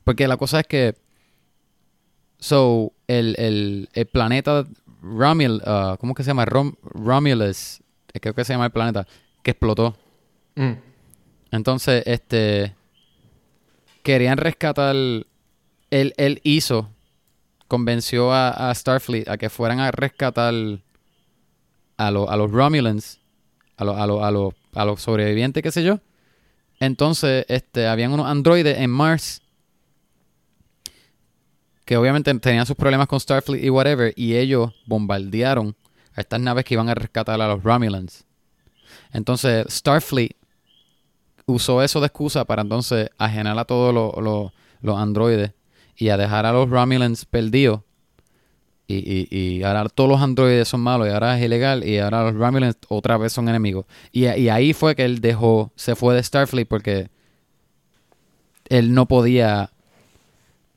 Porque 0.03 0.27
la 0.27 0.37
cosa 0.37 0.59
es 0.61 0.67
que, 0.67 0.95
so, 2.39 2.93
el, 3.07 3.35
el, 3.37 3.89
el 3.93 4.05
planeta 4.07 4.65
Romul, 5.01 5.61
uh, 5.65 5.97
¿cómo 5.97 6.13
que 6.15 6.23
se 6.23 6.27
llama? 6.29 6.45
Rom- 6.45 6.75
Romulus, 6.83 7.81
eh, 8.13 8.19
creo 8.19 8.33
que 8.33 8.43
se 8.43 8.53
llama 8.53 8.65
el 8.65 8.71
planeta, 8.71 9.05
que 9.43 9.51
explotó. 9.51 9.95
Mm. 10.55 10.71
Entonces, 11.51 12.03
este. 12.05 12.73
Querían 14.03 14.37
rescatar. 14.37 14.95
Él, 14.95 15.25
él 16.17 16.39
hizo. 16.43 16.89
Convenció 17.67 18.31
a, 18.31 18.69
a 18.69 18.75
Starfleet 18.75 19.27
a 19.27 19.37
que 19.37 19.49
fueran 19.49 19.79
a 19.79 19.91
rescatar 19.91 20.53
a, 21.97 22.11
lo- 22.11 22.29
a 22.29 22.37
los 22.37 22.51
Romulans. 22.51 23.19
A, 23.77 23.83
lo- 23.85 23.95
a, 23.97 24.05
lo- 24.07 24.23
a, 24.23 24.31
lo- 24.31 24.53
a 24.73 24.85
los 24.85 25.01
sobrevivientes, 25.01 25.61
qué 25.63 25.71
sé 25.71 25.83
yo. 25.83 25.99
Entonces, 26.79 27.45
este, 27.49 27.87
habían 27.87 28.11
unos 28.11 28.27
androides 28.27 28.77
en 28.79 28.89
Mars. 28.89 29.41
Que 31.85 31.97
obviamente 31.97 32.33
tenían 32.39 32.65
sus 32.65 32.75
problemas 32.75 33.07
con 33.07 33.19
Starfleet 33.19 33.63
y 33.63 33.69
whatever. 33.69 34.13
Y 34.15 34.35
ellos 34.35 34.73
bombardearon 34.87 35.75
a 36.15 36.21
estas 36.21 36.39
naves 36.39 36.65
que 36.65 36.73
iban 36.73 36.89
a 36.89 36.95
rescatar 36.95 37.39
a 37.39 37.47
los 37.47 37.63
Romulans. 37.63 38.25
Entonces, 39.13 39.65
Starfleet 39.69 40.35
usó 41.45 41.83
eso 41.83 41.99
de 41.99 42.07
excusa 42.07 42.43
para 42.45 42.63
entonces 42.63 43.09
ajenar 43.17 43.57
a 43.59 43.65
todos 43.65 43.93
los- 43.93 44.51
los- 44.81 44.97
androides 44.99 45.51
y 45.95 46.09
a 46.09 46.17
dejar 46.17 46.45
a 46.45 46.51
los 46.51 46.69
Romulans 46.69 47.25
perdidos. 47.25 47.81
Y, 48.87 48.95
y, 48.97 49.27
y 49.35 49.63
ahora 49.63 49.89
todos 49.89 50.09
los 50.09 50.21
androides 50.21 50.67
son 50.67 50.81
malos 50.81 51.07
y 51.07 51.11
ahora 51.11 51.37
es 51.37 51.43
ilegal 51.43 51.83
y 51.83 51.97
ahora 51.97 52.23
los 52.23 52.35
Romulans 52.35 52.77
otra 52.87 53.17
vez 53.17 53.33
son 53.33 53.49
enemigos. 53.49 53.85
Y, 54.11 54.27
y 54.27 54.49
ahí 54.49 54.73
fue 54.73 54.95
que 54.95 55.05
él 55.05 55.21
dejó, 55.21 55.71
se 55.75 55.95
fue 55.95 56.13
de 56.15 56.21
Starfleet 56.23 56.67
porque 56.67 57.09
él 58.69 58.93
no 58.93 59.07
podía, 59.07 59.71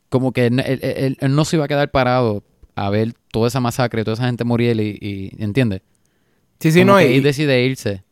como 0.08 0.32
que 0.32 0.46
él, 0.46 0.60
él- 0.60 0.80
él- 0.82 1.16
él 1.20 1.34
no 1.34 1.44
se 1.44 1.56
iba 1.56 1.64
a 1.64 1.68
quedar 1.68 1.90
parado 1.90 2.42
a 2.74 2.90
ver 2.90 3.12
toda 3.32 3.48
esa 3.48 3.60
masacre, 3.60 4.04
toda 4.04 4.14
esa 4.14 4.26
gente 4.26 4.44
morir 4.44 4.78
y, 4.80 4.98
y 5.00 5.42
¿entiendes? 5.42 5.82
Sí, 6.60 6.72
sí, 6.72 6.80
Como 6.80 6.92
no. 6.92 6.98
que 6.98 7.12
Y, 7.12 7.16
él 7.16 7.22
decide 7.22 7.62
irse. 7.64 8.02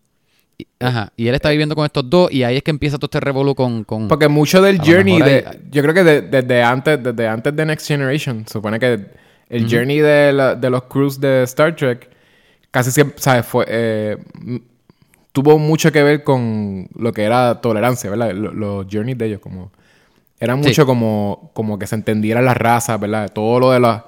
Y- 0.59 0.67
ajá. 0.81 1.13
Y 1.17 1.29
él 1.29 1.35
está 1.35 1.51
viviendo 1.51 1.75
con 1.75 1.85
estos 1.85 2.09
dos 2.09 2.33
y 2.33 2.43
ahí 2.43 2.57
es 2.57 2.63
que 2.63 2.71
empieza 2.71 2.97
todo 2.99 3.07
este 3.07 3.21
revolú 3.21 3.55
con... 3.55 3.85
con 3.85 4.09
porque 4.09 4.29
mucho 4.29 4.61
del 4.63 4.79
journey 4.79 5.21
de. 5.21 5.45
Yo 5.71 5.83
creo 5.83 5.95
que 5.95 6.05
de- 6.05 6.23
desde 6.23 6.63
antes, 6.63 7.03
desde 7.03 7.29
antes 7.29 7.55
de 7.55 7.67
Next 7.67 7.87
Generation, 7.87 8.45
supone 8.49 8.79
que 8.79 9.07
el 9.49 9.71
journey 9.71 9.99
de, 10.01 10.33
la- 10.33 10.55
de 10.55 10.71
los 10.71 10.85
crews 10.85 11.21
de 11.21 11.43
Star 11.45 11.75
Trek 11.77 12.11
casi 12.71 12.91
siempre, 12.91 13.17
¿sabes? 13.21 13.47
Fue. 13.47 13.65
eh, 13.69 14.17
tuvo 15.33 15.59
mucho 15.59 15.93
que 15.93 16.03
ver 16.03 16.23
con 16.25 16.89
lo 16.97 17.13
que 17.13 17.23
era 17.25 17.61
tolerancia, 17.61 18.11
¿verdad? 18.11 18.33
Lo- 18.33 18.53
Los 18.53 18.87
journeys 18.91 19.19
de 19.19 19.27
ellos, 19.27 19.41
como. 19.41 19.71
Era 20.39 20.55
Sí. 20.55 20.61
mucho 20.69 20.87
como, 20.87 21.51
como 21.55 21.79
que 21.79 21.87
se 21.87 21.95
entendiera 21.95 22.43
las 22.43 22.57
razas, 22.57 22.99
¿verdad? 23.01 23.31
Todo 23.33 23.59
lo 23.61 23.71
de 23.71 23.81
las. 23.81 24.03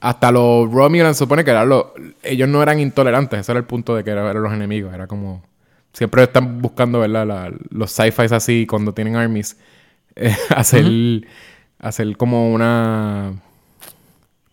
Hasta 0.00 0.32
los 0.32 0.70
Romulans 0.70 1.16
supone 1.16 1.44
que 1.44 1.50
eran 1.52 1.68
los. 1.68 1.86
Ellos 2.22 2.48
no 2.48 2.62
eran 2.62 2.80
intolerantes, 2.80 3.40
ese 3.40 3.52
era 3.52 3.58
el 3.60 3.64
punto 3.66 3.94
de 3.94 4.02
que 4.04 4.10
eran, 4.10 4.42
los 4.42 4.52
enemigos. 4.52 4.92
Era 4.92 5.06
como. 5.06 5.42
Siempre 5.92 6.22
están 6.24 6.60
buscando, 6.62 7.00
¿verdad? 7.00 7.26
La- 7.26 7.52
los 7.70 7.90
sci-fis 7.92 8.32
así, 8.32 8.66
cuando 8.66 8.92
tienen 8.92 9.16
armies. 9.16 9.56
eh, 10.16 10.36
hacer. 10.54 10.84
Hacer 11.78 12.16
como 12.16 12.52
una. 12.52 13.32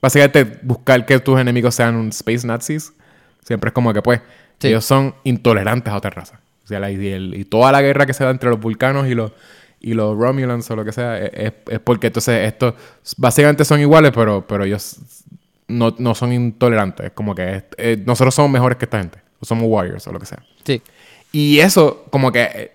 Básicamente, 0.01 0.59
buscar 0.63 1.05
que 1.05 1.19
tus 1.19 1.39
enemigos 1.39 1.75
sean 1.75 1.95
un 1.95 2.09
space 2.09 2.47
nazis. 2.47 2.93
Siempre 3.43 3.69
es 3.69 3.73
como 3.73 3.93
que, 3.93 4.01
pues, 4.01 4.21
Sí. 4.59 4.67
ellos 4.67 4.85
son 4.85 5.13
intolerantes 5.23 5.91
a 5.91 5.97
otra 5.97 6.09
raza. 6.11 6.39
O 6.63 6.67
sea, 6.67 6.79
la- 6.79 6.91
y, 6.91 7.07
el- 7.07 7.33
y 7.35 7.43
toda 7.45 7.71
la 7.71 7.81
guerra 7.81 8.05
que 8.05 8.13
se 8.13 8.23
da 8.23 8.29
entre 8.29 8.49
los 8.49 8.59
vulcanos 8.59 9.07
y 9.07 9.15
los, 9.15 9.31
y 9.81 9.93
los 9.93 10.17
Romulans 10.17 10.69
o 10.71 10.75
lo 10.75 10.83
que 10.85 10.91
sea, 10.91 11.17
es, 11.17 11.53
porque 11.83 12.07
entonces 12.07 12.47
estos 12.47 12.73
básicamente 13.17 13.63
son 13.65 13.79
iguales, 13.79 14.11
pero, 14.13 14.45
pero 14.47 14.63
ellos 14.65 14.97
no, 15.67 15.95
no 15.97 16.15
son 16.15 16.33
intolerantes. 16.33 17.07
Es 17.07 17.11
como 17.13 17.33
que 17.35 17.63
eh, 17.77 18.01
nosotros 18.05 18.35
somos 18.35 18.51
mejores 18.51 18.77
que 18.77 18.85
esta 18.85 18.99
gente. 18.99 19.19
O 19.39 19.45
somos 19.45 19.65
warriors 19.67 20.05
o 20.07 20.11
lo 20.11 20.19
que 20.19 20.25
sea. 20.25 20.43
Sí. 20.65 20.81
Y 21.31 21.59
eso, 21.59 22.05
como 22.09 22.31
que. 22.31 22.41
eh, 22.43 22.71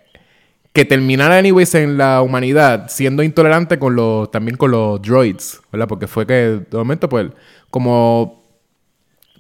Que 0.73 0.85
terminara, 0.87 1.37
anyways, 1.39 1.75
en 1.75 1.99
la 1.99 2.23
humanidad 2.23 2.87
siendo 2.89 3.23
intolerante 3.23 3.79
con 3.79 3.95
los. 3.97 4.31
También 4.31 4.57
con 4.57 4.71
los 4.71 5.03
droids, 5.03 5.61
¿verdad? 5.71 5.87
Porque 5.89 6.07
fue 6.07 6.27
que, 6.27 6.63
de 6.71 6.77
momento, 6.79 7.09
pues. 7.09 7.27
Como. 7.71 8.43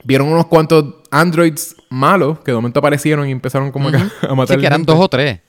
Vieron 0.04 0.28
unos 0.28 0.46
cuantos 0.48 0.96
androids 1.10 1.76
malos 1.88 2.40
que 2.40 2.50
de 2.50 2.56
momento 2.56 2.78
aparecieron 2.80 3.26
y 3.26 3.30
empezaron 3.32 3.72
como 3.72 3.90
que 3.90 3.96
a 4.28 4.34
matar 4.34 4.56
Sí, 4.56 4.60
que 4.60 4.66
eran 4.66 4.80
gente. 4.80 4.92
dos 4.92 5.00
o 5.00 5.08
tres. 5.08 5.40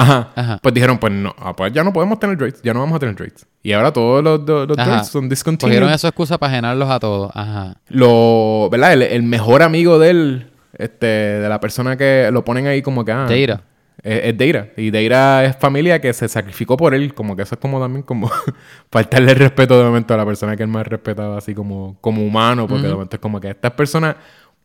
Ajá. 0.00 0.30
Ajá. 0.34 0.58
Pues 0.62 0.74
dijeron, 0.74 0.98
pues 0.98 1.12
no, 1.12 1.34
ah, 1.38 1.54
pues 1.54 1.72
ya 1.72 1.84
no 1.84 1.92
podemos 1.92 2.18
tener 2.18 2.36
droids, 2.36 2.62
ya 2.62 2.72
no 2.72 2.80
vamos 2.80 2.96
a 2.96 2.98
tener 3.00 3.14
droids. 3.14 3.46
Y 3.62 3.72
ahora 3.72 3.92
todos 3.92 4.24
los, 4.24 4.40
los, 4.40 4.68
los 4.68 4.78
Ajá. 4.78 4.90
droids 4.90 5.08
son 5.08 5.28
discontinued. 5.28 5.74
Cogieron 5.74 5.92
esa 5.92 6.08
excusa 6.08 6.38
para 6.38 6.54
llenarlos 6.54 6.88
a 6.88 6.98
todos. 6.98 7.30
Ajá. 7.34 7.76
Lo, 7.88 8.68
¿verdad? 8.70 8.94
El, 8.94 9.02
el 9.02 9.22
mejor 9.22 9.62
amigo 9.62 9.98
de 9.98 10.10
él, 10.10 10.50
este, 10.78 11.06
de 11.06 11.48
la 11.48 11.60
persona 11.60 11.96
que 11.96 12.30
lo 12.32 12.44
ponen 12.44 12.66
ahí 12.66 12.82
como 12.82 13.04
que... 13.04 13.12
Ah, 13.12 13.26
Data. 13.28 13.62
Es, 14.02 14.24
es 14.24 14.38
Deira. 14.38 14.68
Y 14.76 14.90
Deira 14.90 15.44
es 15.44 15.56
familia 15.56 16.00
que 16.00 16.12
se 16.12 16.28
sacrificó 16.28 16.76
por 16.76 16.94
él. 16.94 17.12
Como 17.14 17.36
que 17.36 17.42
eso 17.42 17.54
es 17.54 17.60
como 17.60 17.78
también 17.80 18.02
como 18.02 18.30
faltarle 18.90 19.32
el 19.32 19.38
respeto 19.38 19.76
de 19.78 19.84
momento 19.84 20.14
a 20.14 20.16
la 20.16 20.24
persona 20.24 20.56
que 20.56 20.62
él 20.62 20.68
más 20.70 20.86
respetaba 20.86 21.36
así 21.36 21.54
como, 21.54 21.98
como 22.00 22.22
humano. 22.24 22.66
Porque 22.66 22.86
de 22.86 22.92
momento 22.94 23.16
es 23.16 23.20
como 23.20 23.40
que 23.40 23.50
esta 23.50 23.76
persona 23.76 24.16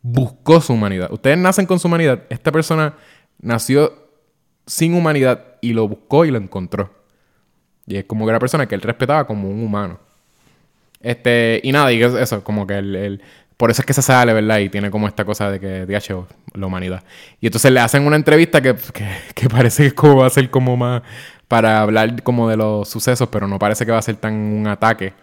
buscó 0.01 0.61
su 0.61 0.73
humanidad. 0.73 1.11
Ustedes 1.11 1.37
nacen 1.37 1.65
con 1.65 1.79
su 1.79 1.87
humanidad. 1.87 2.21
Esta 2.29 2.51
persona 2.51 2.93
nació 3.41 4.04
sin 4.65 4.93
humanidad 4.93 5.41
y 5.61 5.73
lo 5.73 5.87
buscó 5.87 6.25
y 6.25 6.31
lo 6.31 6.37
encontró. 6.37 6.91
Y 7.87 7.97
es 7.97 8.05
como 8.05 8.25
que 8.25 8.31
era 8.31 8.39
persona 8.39 8.67
que 8.67 8.75
él 8.75 8.81
respetaba 8.81 9.25
como 9.27 9.49
un 9.49 9.63
humano. 9.63 9.99
Este, 11.01 11.59
y 11.63 11.71
nada, 11.71 11.91
y 11.93 12.01
eso, 12.01 12.43
como 12.43 12.65
que 12.65 12.77
el, 12.77 12.95
el- 12.95 13.21
por 13.57 13.71
eso 13.71 13.81
es 13.81 13.85
que 13.85 13.93
se 13.93 14.01
sale, 14.01 14.33
¿verdad? 14.33 14.59
Y 14.59 14.69
tiene 14.69 14.91
como 14.91 15.07
esta 15.07 15.23
cosa 15.23 15.49
de 15.49 15.59
que, 15.59 15.85
DH, 15.85 16.25
la 16.55 16.65
humanidad. 16.67 17.03
Y 17.39 17.45
entonces 17.45 17.71
le 17.71 17.79
hacen 17.79 18.05
una 18.05 18.15
entrevista 18.17 18.61
que, 18.61 18.75
que, 18.93 19.07
que 19.33 19.47
parece 19.49 19.83
que 19.83 19.91
como 19.95 20.17
va 20.17 20.27
a 20.27 20.29
ser 20.29 20.49
como 20.49 20.75
más 20.75 21.03
para 21.47 21.81
hablar 21.81 22.21
como 22.23 22.49
de 22.49 22.57
los 22.57 22.89
sucesos, 22.89 23.29
pero 23.31 23.47
no 23.47 23.57
parece 23.59 23.85
que 23.85 23.91
va 23.91 23.99
a 23.99 24.01
ser 24.01 24.15
tan 24.17 24.33
un 24.33 24.67
ataque. 24.67 25.13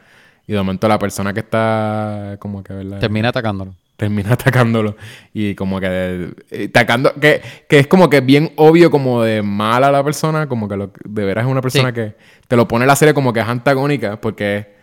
Y 0.46 0.52
de 0.52 0.58
momento 0.58 0.88
la 0.88 0.98
persona 0.98 1.32
que 1.34 1.40
está 1.40 2.36
como 2.38 2.62
que, 2.62 2.72
¿verdad? 2.72 3.00
Termina 3.00 3.28
atacándolo. 3.28 3.74
Termina 4.02 4.32
atacándolo. 4.34 4.96
Y 5.32 5.54
como 5.54 5.78
que 5.80 6.30
eh, 6.50 6.64
atacando 6.68 7.14
que, 7.14 7.40
que 7.68 7.78
es 7.78 7.86
como 7.86 8.08
que 8.10 8.20
bien 8.20 8.52
obvio 8.56 8.90
como 8.90 9.22
de 9.22 9.42
mala 9.42 9.90
la 9.90 10.02
persona 10.02 10.48
como 10.48 10.68
que 10.68 10.76
lo- 10.76 10.92
de 11.04 11.24
veras 11.24 11.44
es 11.46 11.50
una 11.50 11.60
persona 11.60 11.88
Sí. 11.90 11.94
que 11.94 12.16
te 12.48 12.56
lo 12.56 12.66
pone 12.68 12.84
la 12.86 12.96
serie 12.96 13.14
como 13.14 13.32
que 13.32 13.40
es 13.40 13.46
antagónica 13.46 14.20
porque 14.20 14.74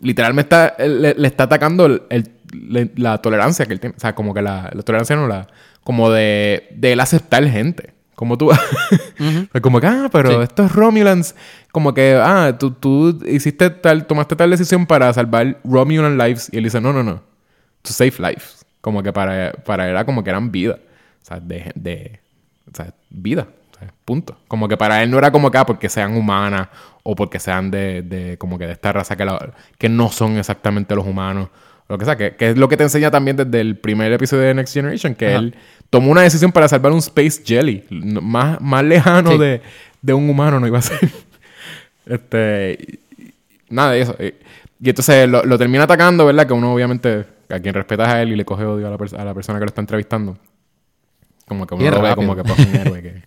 literalmente 0.00 0.54
está, 0.54 0.74
le, 0.86 1.14
le 1.14 1.26
está 1.28 1.44
atacando 1.44 1.86
el- 1.86 2.02
el- 2.10 2.30
le- 2.52 2.90
la 2.96 3.18
tolerancia 3.18 3.66
que 3.66 3.72
él 3.72 3.80
tiene. 3.80 3.96
O 3.96 4.00
sea 4.00 4.14
como 4.14 4.32
que 4.34 4.42
la, 4.42 4.70
la 4.72 4.82
tolerancia 4.82 5.16
no 5.16 5.26
la 5.26 5.46
como 5.84 6.10
de, 6.10 6.68
de 6.74 6.92
él 6.92 7.00
aceptar 7.00 7.44
gente. 7.48 7.92
Como 8.14 8.36
tú. 8.38 8.50
Es 9.54 9.60
como 9.60 9.80
que 9.80 9.86
ah 9.88 10.08
pero 10.12 10.30
Sí. 10.30 10.36
estos 10.42 10.72
Romulans 10.74 11.34
como 11.72 11.92
que 11.94 12.14
ah 12.22 12.56
tú, 12.58 12.70
tú 12.72 13.18
hiciste 13.26 13.70
tal 13.70 14.06
tomaste 14.06 14.36
tal 14.36 14.50
decisión 14.50 14.86
para 14.86 15.12
salvar 15.12 15.58
Romulan 15.64 16.16
lives 16.18 16.48
y 16.52 16.58
él 16.58 16.64
dice 16.64 16.80
no 16.80 16.92
no 16.92 17.02
no 17.02 17.22
to 17.82 17.92
save 17.92 18.14
lives. 18.18 18.64
Como 18.80 19.02
que 19.02 19.12
para, 19.12 19.52
para 19.52 19.88
era 19.88 20.04
como 20.04 20.24
que 20.24 20.30
eran 20.30 20.50
vida. 20.50 20.78
O 21.22 21.24
sea, 21.24 21.38
de, 21.40 21.70
de 21.74 22.18
o 22.72 22.76
sea, 22.76 22.92
vida. 23.10 23.46
O 23.74 23.78
sea, 23.78 23.92
punto. 24.04 24.36
Como 24.48 24.66
que 24.68 24.76
para 24.76 25.02
él 25.02 25.10
no 25.10 25.18
era 25.18 25.30
como 25.30 25.50
que 25.50 25.58
ah, 25.58 25.66
porque 25.66 25.88
sean 25.88 26.16
humanas 26.16 26.68
o 27.04 27.14
porque 27.14 27.38
sean 27.38 27.70
de, 27.70 28.02
de 28.02 28.38
como 28.38 28.58
que 28.58 28.66
de 28.66 28.72
esta 28.72 28.92
raza 28.92 29.16
que, 29.16 29.24
la- 29.24 29.52
que 29.78 29.88
no 29.88 30.10
son 30.10 30.36
exactamente 30.38 30.94
los 30.94 31.06
humanos. 31.06 31.48
Lo 31.88 31.98
que 31.98 32.04
sea, 32.04 32.16
que, 32.16 32.36
que 32.36 32.50
es 32.50 32.56
lo 32.56 32.68
que 32.68 32.76
te 32.76 32.84
enseña 32.84 33.10
también 33.10 33.36
desde 33.36 33.60
el 33.60 33.76
primer 33.76 34.12
episodio 34.12 34.44
de 34.44 34.54
Next 34.54 34.72
Generation, 34.72 35.14
que 35.14 35.26
Ajá. 35.28 35.38
él 35.38 35.54
tomó 35.90 36.10
una 36.10 36.22
decisión 36.22 36.50
para 36.50 36.66
salvar 36.68 36.92
un 36.92 36.98
Space 36.98 37.42
Jelly. 37.44 37.84
Más, 37.90 38.60
más 38.60 38.82
lejano 38.84 39.32
Sí. 39.32 39.38
de, 39.38 39.60
de 40.00 40.14
un 40.14 40.30
humano 40.30 40.58
no 40.58 40.66
iba 40.66 40.78
a 40.78 40.82
ser. 40.82 40.98
Este. 42.06 42.98
Nada 43.68 43.92
de 43.92 44.00
eso. 44.00 44.16
Y, 44.18 44.34
y 44.84 44.88
entonces 44.90 45.28
lo, 45.28 45.44
lo 45.44 45.58
termina 45.58 45.84
atacando, 45.84 46.26
¿verdad? 46.26 46.46
Que 46.46 46.52
uno 46.52 46.72
obviamente, 46.74 47.24
a 47.48 47.60
quien 47.60 47.74
respeta 47.74 48.04
es 48.04 48.08
a 48.10 48.22
él 48.22 48.32
y 48.32 48.36
le 48.36 48.44
coge 48.44 48.64
odio 48.64 48.86
a 48.86 48.90
la, 48.90 49.20
a 49.20 49.24
la 49.24 49.34
persona 49.34 49.58
que 49.58 49.64
lo 49.64 49.68
está 49.68 49.80
entrevistando. 49.80 50.36
Como 51.46 51.66
que 51.66 51.74
uno 51.74 51.90
lo 51.90 52.02
ve 52.02 52.14
como 52.14 52.34
que 52.36 52.42
pues, 52.44 52.58
un 52.58 52.74
héroe. 52.76 53.02
que- 53.02 53.22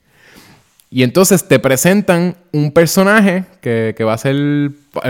Y 0.90 1.04
entonces 1.04 1.48
te 1.48 1.60
presentan 1.60 2.36
un 2.54 2.72
personaje 2.72 3.44
que, 3.62 3.94
que 3.98 4.04
va 4.04 4.14
a 4.14 4.18
ser. 4.18 4.36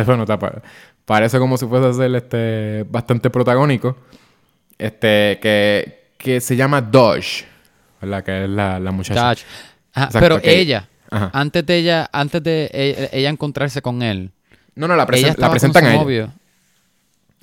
Bueno, 0.06 0.26
ta- 0.26 0.40
pa- 0.40 0.62
parece 1.06 1.38
como 1.40 1.58
si 1.58 1.66
fuese 1.68 1.88
a 1.88 1.94
ser 1.94 2.16
este, 2.16 2.86
bastante 2.90 3.30
protagónico. 3.30 3.96
Este, 4.78 5.40
que, 5.42 6.10
que 6.18 6.42
se 6.42 6.56
llama 6.56 6.82
Dodge. 6.82 7.46
¿Verdad? 8.02 8.24
Que 8.24 8.44
es 8.44 8.50
la, 8.50 8.80
la 8.80 8.92
muchacha. 8.92 9.36
Chach. 9.36 9.44
Ajá, 9.94 10.06
Exacto, 10.08 10.20
pero 10.20 10.42
que- 10.42 10.60
ella, 10.60 10.90
Ajá. 11.10 11.30
antes 11.34 11.66
de 11.66 11.78
ella, 11.78 12.10
antes 12.12 12.44
de 12.44 12.70
ella, 12.74 13.10
ella 13.14 13.30
encontrarse 13.30 13.82
con 13.82 14.02
él, 14.02 14.32
No, 14.76 14.88
no, 14.90 14.96
la, 14.98 15.08
presen- 15.08 15.38
la 15.38 15.50
presentan 15.50 15.84
con 15.84 15.90
a 15.92 15.94
ella. 15.94 16.04
novio. 16.04 16.34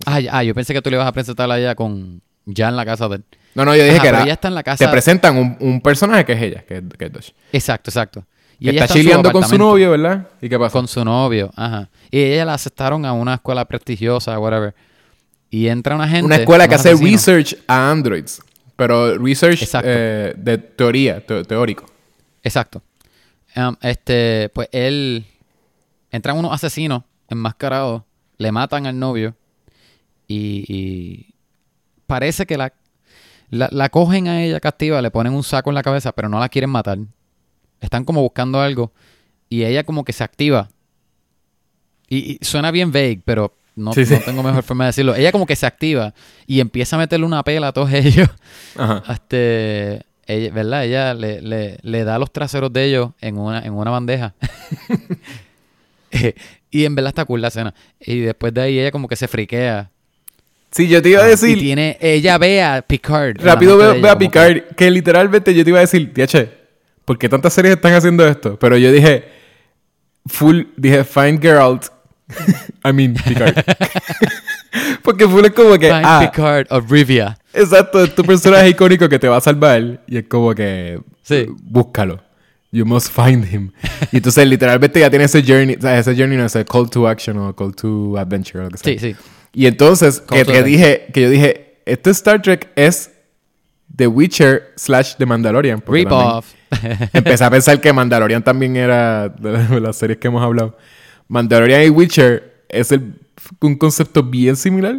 Ah, 0.07 0.21
ah, 0.31 0.43
yo 0.43 0.55
pensé 0.55 0.73
que 0.75 0.83
tú 0.83 0.91
le 0.91 0.97
ibas 0.97 1.07
a 1.07 1.13
presentarla 1.13 1.55
a 1.55 1.59
ella 1.61 1.75
con 1.75 2.21
ya 2.45 2.69
en 2.69 2.77
la 2.77 2.85
casa 2.85 3.09
de 3.09 3.17
él. 3.17 3.25
No, 3.55 3.65
no, 3.65 3.77
yo 3.77 3.83
dije 3.85 3.97
Ajá, 3.97 4.03
que 4.03 4.09
era. 4.09 4.23
ella 4.25 4.33
está 4.33 4.49
en 4.49 4.55
la 4.55 4.63
casa- 4.63 4.85
Te 4.85 4.91
presentan 4.91 5.37
un, 5.37 5.57
un 5.61 5.81
personaje 5.81 6.25
que 6.25 6.33
es 6.33 6.43
ella, 6.43 6.65
que, 6.67 6.79
es- 6.79 6.83
que 6.99 7.05
es 7.05 7.13
Dodge. 7.13 7.35
Exacto, 7.53 7.91
exacto. 7.91 8.25
Y 8.59 8.69
ella 8.69 8.83
está 8.85 8.95
chileando 8.95 9.31
con 9.33 9.45
su 9.45 9.59
novio, 9.59 9.91
¿verdad? 9.91 10.29
¿Y 10.41 10.49
qué 10.49 10.59
pasa? 10.59 10.73
Con 10.73 10.87
su 10.89 11.05
novio, 11.05 11.51
ajá. 11.57 11.89
Y 12.11 12.21
ella 12.21 12.45
la 12.45 12.55
aceptaron 12.55 13.05
a 13.05 13.13
una 13.13 13.35
escuela 13.35 13.65
prestigiosa, 13.65 14.39
whatever. 14.39 14.75
Y 15.51 15.67
entra 15.69 15.95
una 15.97 16.09
gente. 16.09 16.25
Una 16.25 16.37
escuela 16.37 16.67
que 16.69 16.77
hace 16.77 16.91
asesinos. 16.91 17.13
research 17.13 17.57
a 17.67 17.91
androids. 17.91 18.41
Pero 18.77 19.19
research 19.19 19.69
eh, 19.85 20.33
de 20.37 20.59
teoría, 20.59 21.25
te- 21.25 21.45
teórico. 21.45 21.85
Exacto. 22.43 22.83
Um, 23.57 23.77
este, 23.83 24.49
pues 24.55 24.69
él. 24.73 25.27
Entran 26.11 26.37
unos 26.39 26.53
asesinos 26.53 27.03
enmascarados, 27.29 28.03
le 28.39 28.53
matan 28.53 28.87
al 28.87 28.99
novio 28.99 29.35
y, 30.35 30.65
y 30.69 31.35
parece 32.07 32.47
que 32.47 32.57
la, 32.57 32.73
la, 33.51 33.69
la 33.73 33.89
cogen 33.89 34.29
a 34.29 34.43
ella 34.43 34.61
castiva, 34.61 35.03
le 35.03 35.11
ponen 35.11 35.33
un 35.35 35.43
saco 35.45 35.71
en 35.71 35.75
la 35.75 35.83
cabeza, 35.83 36.13
pero 36.13 36.29
no 36.29 36.39
la 36.41 36.49
quieren 36.49 36.71
matar. 36.71 36.99
Están 37.81 38.05
como 38.05 38.23
buscando 38.23 38.61
algo 38.61 38.93
y 39.49 39.65
ella 39.65 39.85
como 39.85 40.05
que 40.05 40.13
se 40.13 40.25
activa. 40.25 40.69
Y, 42.09 42.39
y 42.41 42.45
suena 42.45 42.71
bien 42.71 42.93
vague, 42.93 43.21
pero 43.25 43.55
no, 43.75 43.93
Sí, 43.95 44.05
sí. 44.05 44.15
no 44.15 44.21
tengo 44.21 44.43
mejor 44.43 44.63
forma 44.63 44.85
de 44.85 44.89
decirlo. 44.89 45.15
Ella 45.15 45.33
como 45.33 45.47
que 45.47 45.57
se 45.57 45.67
activa 45.67 46.15
y 46.47 46.61
empieza 46.61 46.97
a 46.97 46.99
meterle 46.99 47.25
una 47.27 47.43
pela 47.43 47.69
a 47.69 47.73
todos 47.73 47.91
ellos. 47.93 48.29
Ajá. 48.77 49.03
Este, 49.13 50.03
ella, 50.27 50.53
¿verdad? 50.53 50.85
Ella 50.85 51.15
le, 51.15 51.41
le, 51.43 51.79
le 51.83 52.05
da 52.05 52.19
los 52.19 52.33
traseros 52.33 52.73
de 52.73 52.85
ellos 52.85 53.11
en 53.21 53.39
una, 53.39 53.61
en 53.61 53.73
una 53.75 53.91
bandeja. 53.91 54.35
Eh, 56.15 56.35
y 56.71 56.85
en 56.85 56.95
verdad 56.95 57.09
está 57.09 57.25
cool 57.25 57.41
la 57.41 57.49
escena. 57.49 57.73
Y 57.99 58.19
después 58.21 58.53
de 58.53 58.61
ahí 58.61 58.79
ella 58.79 58.91
como 58.91 59.09
que 59.09 59.17
se 59.17 59.29
friquea. 59.29 59.91
Sí, 60.73 60.89
yo 60.89 61.01
te 61.03 61.11
iba 61.11 61.23
a 61.23 61.27
Y 61.27 61.31
decir. 61.31 61.59
tiene, 61.59 61.99
ella 62.01 62.39
ve 62.39 62.63
a 62.63 62.83
Picard. 62.83 63.37
rápido 63.43 63.77
ve, 63.77 64.01
ve 64.01 64.09
a 64.09 64.19
Picard. 64.19 64.75
Que... 64.77 64.91
literalmente 64.91 65.55
yo 65.55 65.63
te 65.65 65.71
iba 65.71 65.79
a 65.79 65.83
decir, 65.83 66.13
Tiache, 66.15 66.49
¿por 67.05 67.19
qué 67.19 67.29
tantas 67.29 67.53
series 67.53 67.75
están 67.75 67.93
haciendo 67.93 68.27
esto? 68.27 68.59
Pero 68.59 68.77
yo 68.79 68.91
dije, 68.91 69.25
full, 70.27 70.63
dije, 70.77 71.05
find 71.05 71.41
Geralt. 71.43 71.85
I 72.85 72.93
mean, 72.93 73.15
Picard. 73.15 73.55
Porque 75.03 75.29
full 75.29 75.45
es 75.45 75.51
como 75.53 75.79
que. 75.79 75.89
Find 75.91 76.05
ah, 76.05 76.21
Picard 76.21 76.67
of 76.71 76.91
Rivia. 76.91 77.37
Exacto, 77.53 78.03
es 78.03 78.15
tu 78.15 78.23
personaje 78.25 78.69
icónico 78.71 79.09
que 79.09 79.19
te 79.19 79.29
va 79.29 79.37
a 79.37 79.41
salvar 79.41 80.01
y 80.07 80.17
es 80.19 80.25
como 80.29 80.55
que 80.55 80.99
Sí. 81.23 81.47
búscalo. 81.63 82.21
You 82.71 82.87
must 82.87 83.13
find 83.13 83.45
him. 83.53 83.71
Y 84.13 84.17
entonces 84.17 84.47
literalmente 84.49 84.99
ya 84.99 85.11
tiene 85.11 85.27
ese 85.27 85.43
journey, 85.43 85.77
o 85.77 85.81
sea, 85.83 85.99
ese 85.99 86.17
journey 86.17 86.39
no 86.39 86.47
ese 86.47 86.65
call 86.65 86.89
to 86.89 87.07
action 87.07 87.37
o 87.37 87.55
call 87.55 87.75
to 87.75 88.17
adventure 88.17 88.61
o 88.61 88.63
lo 88.65 88.71
que 88.71 88.79
sea. 88.79 88.93
Sí, 88.95 88.99
sí. 88.99 89.17
Y 89.53 89.67
entonces 89.67 90.21
que, 90.21 90.45
to 90.45 90.53
que 90.53 90.63
dije, 90.63 91.07
que 91.13 91.23
yo 91.23 91.31
dije, 91.31 91.81
este 91.85 92.11
Star 92.11 92.41
Trek 92.41 92.71
es 92.77 93.11
The 93.95 94.07
Witcher 94.07 94.73
slash 94.77 95.15
The 95.17 95.27
Mandalorian. 95.27 95.83
Rip 95.87 96.11
off. 96.11 96.53
Empecé 97.13 97.45
a 97.45 97.51
pensar 97.51 97.81
que 97.81 97.93
Mandalorian 97.93 98.43
también 98.43 98.77
era 98.77 99.29
de 99.29 99.81
las- 99.81 99.97
series 99.97 100.19
que 100.19 100.29
hemos 100.29 100.43
hablado. 100.43 100.79
Mandalorian 101.29 101.83
y 101.85 101.91
Witcher 101.91 102.65
es 102.69 102.93
el- 102.93 103.15
un 103.61 103.77
concepto 103.77 104.23
bien 104.23 104.57
similar 104.57 104.97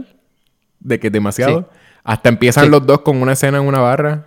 de 0.80 1.00
que 1.00 1.10
demasiado. 1.10 1.62
Sí. 1.72 1.78
Hasta 2.04 2.30
empiezan 2.30 2.66
Sí. 2.66 2.70
los 2.70 2.86
dos 2.86 3.00
con 3.02 3.22
una 3.22 3.32
escena 3.34 3.58
en 3.58 3.64
una 3.66 3.80
barra. 3.80 4.26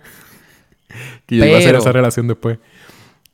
Que 1.25 1.37
yo 1.37 1.45
iba 1.45 1.55
a 1.55 1.59
hacer 1.59 1.69
Pero- 1.71 1.79
esa 1.79 1.91
relación 1.91 2.27
después. 2.27 2.57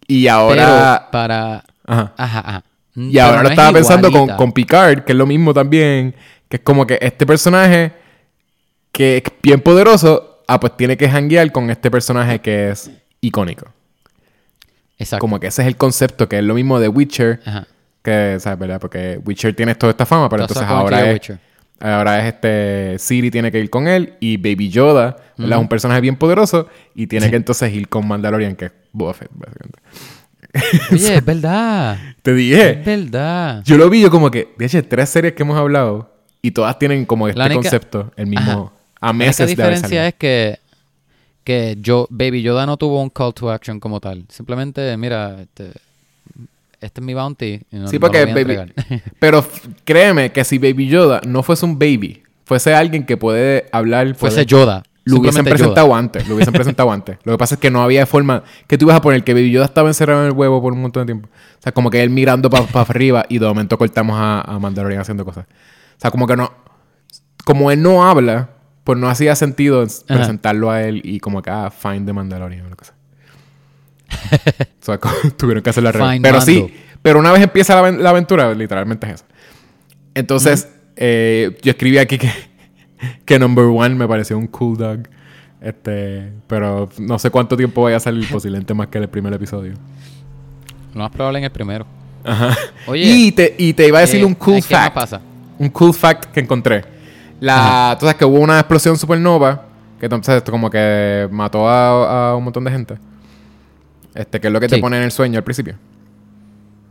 Y 0.07 0.23
Pero 0.25 0.33
ahora. 0.35 1.09
para... 1.11 1.63
Ajá. 1.85 2.13
Ajá, 2.17 2.39
ajá. 2.39 2.63
Y 2.95 3.13
pero 3.13 3.25
ahora 3.25 3.37
no 3.37 3.43
lo 3.43 3.49
estaba 3.49 3.71
pensando 3.73 4.11
con, 4.11 4.27
con 4.35 4.51
Picard, 4.51 5.03
que 5.03 5.13
es 5.13 5.17
lo 5.17 5.25
mismo 5.25 5.53
también. 5.53 6.13
Que 6.53 6.57
es 6.57 6.63
como 6.63 6.85
que 6.85 6.99
este 7.01 7.25
personaje 7.25 7.93
que 8.91 9.17
es 9.17 9.23
bien 9.41 9.59
poderoso, 9.59 10.43
ah, 10.47 10.59
pues 10.59 10.77
tiene 10.77 10.97
que 10.97 11.09
janguear 11.09 11.51
con 11.51 11.71
este 11.71 11.89
personaje 11.89 12.41
que 12.41 12.69
es 12.69 12.91
icónico. 13.21 13.65
Exacto. 14.99 15.19
Como 15.19 15.39
que 15.39 15.47
ese 15.47 15.63
es 15.63 15.67
el 15.67 15.77
concepto, 15.77 16.29
que 16.29 16.37
es 16.37 16.43
lo 16.43 16.53
mismo 16.53 16.79
de 16.79 16.89
Witcher. 16.89 17.39
Ajá. 17.43 17.65
Que, 18.03 18.37
¿sabes, 18.39 18.59
verdad? 18.59 18.79
Porque 18.79 19.19
Witcher 19.25 19.55
tiene 19.55 19.73
toda 19.73 19.93
esta 19.93 20.05
fama, 20.05 20.29
pero 20.29 20.43
Entonces, 20.43 20.63
ahora 20.67 21.07
es, 21.07 21.13
Witcher. 21.13 21.39
Ahora 21.79 22.19
es 22.19 22.35
este. 22.35 22.99
Siri 22.99 23.31
tiene 23.31 23.51
que 23.51 23.59
ir 23.59 23.71
con 23.71 23.87
él. 23.87 24.13
Y 24.19 24.37
Baby 24.37 24.69
Yoda, 24.69 25.17
¿verdad? 25.35 25.57
Es 25.57 25.61
un 25.63 25.69
personaje 25.69 26.01
bien 26.01 26.17
poderoso. 26.17 26.67
Y 26.93 27.07
tiene 27.07 27.31
que 27.31 27.35
entonces 27.35 27.73
ir 27.73 27.89
con 27.89 28.07
Mandalorian, 28.07 28.55
que 28.55 28.65
es 28.65 28.71
Boba 28.91 29.15
Fett, 29.15 29.31
básicamente. 29.33 29.79
Oye, 30.91 31.15
es 31.15 31.25
verdad. 31.25 31.97
Te 32.21 32.31
dije. 32.35 32.69
Es 32.73 32.85
verdad. 32.85 33.63
Yo 33.65 33.75
lo 33.75 33.89
vi 33.89 34.01
yo 34.01 34.11
como 34.11 34.29
que, 34.29 34.53
de 34.55 34.65
hecho, 34.67 34.85
tres 34.85 35.09
series 35.09 35.33
que 35.33 35.41
hemos 35.41 35.57
hablado 35.57 36.12
y 36.43 36.51
todas 36.51 36.77
tienen 36.77 37.05
como 37.05 37.27
este 37.27 37.39
La 37.39 37.45
única- 37.45 37.61
concepto, 37.61 38.11
el 38.17 38.27
mismo, 38.27 38.71
a 39.01 39.07
La 39.07 39.13
meses 39.13 39.47
única 39.47 39.63
de 39.63 39.67
haber 39.67 39.75
diferencia 39.77 40.07
es 40.09 40.13
que, 40.15 40.59
que 41.43 41.77
yo, 41.81 42.05
Baby 42.11 42.41
Yoda 42.43 42.65
no 42.65 42.77
tuvo 42.77 43.01
un 43.01 43.09
call 43.09 43.33
to 43.33 43.49
action 43.49 43.79
como 43.79 43.99
tal. 43.99 44.25
Simplemente, 44.29 44.95
mira, 44.97 45.41
este, 45.41 45.71
este 46.81 46.99
es 47.01 47.05
mi 47.05 47.13
bounty. 47.13 47.61
y 47.71 47.75
no- 47.77 47.87
Sí, 47.87 47.95
no 47.95 47.99
porque 48.01 48.19
a 48.19 48.25
Baby-. 48.25 48.73
Pero 49.19 49.45
créeme 49.85 50.31
que 50.33 50.43
si 50.43 50.57
Baby 50.57 50.87
Yoda 50.87 51.21
no 51.25 51.43
fuese 51.43 51.65
un 51.65 51.79
baby, 51.79 52.21
fuese 52.45 52.73
alguien 52.75 53.05
que 53.05 53.15
puede 53.17 53.67
hablar, 53.71 54.13
Fuese 54.15 54.35
puede- 54.35 54.45
Yoda. 54.45 54.83
lo 55.05 55.17
hubiesen 55.19 55.45
presentado 55.45 55.87
Yoda. 55.87 55.97
antes, 55.99 56.27
lo 56.27 56.35
hubiesen 56.35 56.53
presentado 56.53 56.91
antes. 56.91 57.17
Lo 57.23 57.31
que 57.33 57.37
pasa 57.37 57.55
es 57.55 57.61
que 57.61 57.71
no 57.71 57.81
había 57.83 58.05
forma 58.05 58.43
que 58.67 58.77
tú 58.77 58.85
ibas 58.85 58.97
a 58.97 59.01
poner 59.01 59.23
que 59.23 59.33
Baby 59.33 59.51
Yoda 59.51 59.65
estaba 59.65 59.87
encerrado 59.89 60.21
en 60.23 60.27
el 60.27 60.33
huevo 60.33 60.61
por 60.61 60.73
un 60.73 60.81
montón 60.81 61.03
de 61.07 61.13
tiempo. 61.13 61.29
O 61.29 61.61
sea, 61.63 61.71
como 61.71 61.89
que 61.89 62.03
él 62.03 62.09
mirando 62.09 62.49
para 62.49 62.65
arriba 62.81 63.25
y 63.29 63.39
de 63.39 63.45
momento 63.47 63.77
cortamos 63.77 64.17
a, 64.19 64.41
a 64.41 64.59
Mandalorian 64.59 64.99
haciendo 65.01 65.23
cosas. 65.23 65.45
O 66.03 66.05
sea, 66.05 66.11
como 66.11 66.27
que 66.27 66.35
no... 66.35 66.51
Como 67.45 67.71
él 67.71 67.81
no 67.81 68.05
habla, 68.05 68.49
pues 68.83 68.99
no 68.99 69.07
hacía 69.09 69.35
sentido 69.35 69.83
Ajá. 69.83 69.91
presentarlo 70.07 70.69
a 70.69 70.81
él 70.83 71.01
y 71.05 71.19
como 71.19 71.41
que, 71.41 71.49
ah, 71.49 71.71
find 71.71 72.05
the 72.05 72.11
Mandalorian 72.13 72.65
o 72.65 72.69
lo 72.69 72.75
que 72.75 72.85
sea. 72.85 72.95
o 74.81 74.85
sea, 74.85 74.97
como- 74.97 75.13
tuvieron 75.37 75.63
que 75.63 75.69
hacerlo 75.69 75.89
al 75.89 75.93
revés. 75.95 76.11
Find 76.11 76.23
Pero 76.23 76.41
sí, 76.41 76.73
pero 77.01 77.19
una 77.19 77.31
vez 77.31 77.41
empieza 77.41 77.75
la, 77.75 77.81
aven- 77.89 77.99
la 77.99 78.09
aventura, 78.11 78.53
literalmente 78.53 79.07
es 79.07 79.13
eso. 79.15 79.25
Entonces, 80.13 80.69
eh, 80.95 81.57
yo 81.61 81.71
escribí 81.71 81.97
aquí 81.97 82.17
que, 82.17 82.29
que 83.25 83.39
Number 83.39 83.65
One 83.65 83.95
me 83.95 84.07
pareció 84.07 84.37
un 84.37 84.47
cool 84.47 84.77
dog. 84.77 84.99
Este, 85.61 86.33
pero 86.47 86.89
no 86.99 87.17
sé 87.19 87.29
cuánto 87.29 87.55
tiempo 87.55 87.83
vaya 87.83 87.95
a 87.97 88.01
salir, 88.01 88.27
posiblemente 88.29 88.73
más 88.73 88.87
que 88.87 88.97
el 88.97 89.07
primer 89.09 89.33
episodio. 89.33 89.73
Lo 90.93 90.99
más 91.01 91.11
probable 91.11 91.39
en 91.39 91.45
el 91.45 91.51
primero. 91.51 91.85
Ajá. 92.25 92.55
Oye, 92.87 93.01
y, 93.05 93.31
te, 93.31 93.55
y 93.57 93.73
te 93.73 93.87
iba 93.87 93.97
a 93.97 94.01
decir 94.01 94.21
eh, 94.21 94.25
un 94.25 94.35
cool 94.35 94.55
¿qué 94.55 94.73
más 94.75 94.83
fact. 94.83 94.93
pasa? 94.95 95.21
Un 95.63 95.69
cool 95.69 95.93
fact 95.93 96.25
que 96.31 96.39
encontré. 96.41 96.83
La, 97.39 97.95
tú 97.99 98.05
sabes 98.05 98.15
que 98.17 98.25
hubo 98.25 98.39
una 98.39 98.59
explosión 98.59 98.97
supernova 98.97 99.65
que 99.99 100.05
entonces 100.05 100.35
esto 100.35 100.51
como 100.51 100.69
que 100.69 101.27
mató 101.31 101.67
a, 101.69 102.31
a 102.31 102.35
un 102.35 102.43
montón 102.43 102.63
de 102.65 102.71
gente. 102.71 102.97
Este, 104.13 104.39
que 104.39 104.47
es 104.47 104.53
lo 104.53 104.59
que 104.59 104.67
te 104.67 104.75
Sí. 104.75 104.81
pone 104.81 104.97
en 104.97 105.03
el 105.03 105.11
sueño 105.11 105.37
al 105.37 105.43
principio. 105.43 105.75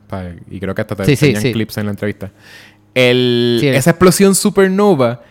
O 0.06 0.10
sea, 0.10 0.34
Y 0.50 0.58
creo 0.60 0.74
que 0.74 0.80
hasta 0.80 0.96
te 0.96 1.04
Sí, 1.04 1.12
enseñan 1.12 1.42
sí. 1.42 1.52
clips 1.52 1.76
en 1.78 1.84
la 1.86 1.90
entrevista. 1.92 2.30
El- 2.94 3.60
esa 3.62 3.90
explosión 3.90 4.34
supernova 4.34 5.22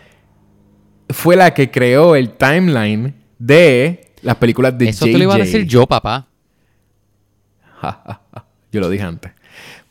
fue 1.10 1.36
la 1.36 1.52
que 1.54 1.70
creó 1.70 2.14
el 2.16 2.30
timeline 2.30 3.14
de 3.38 4.12
las 4.22 4.36
películas 4.36 4.76
de 4.78 4.88
Eso 4.88 5.04
JJ. 5.06 5.12
te 5.12 5.18
lo 5.18 5.24
iba 5.24 5.34
a 5.34 5.38
decir 5.38 5.66
yo, 5.66 5.86
papá. 5.86 6.26
Yo 8.70 8.80
lo 8.80 8.88
dije 8.88 9.04
antes. 9.04 9.32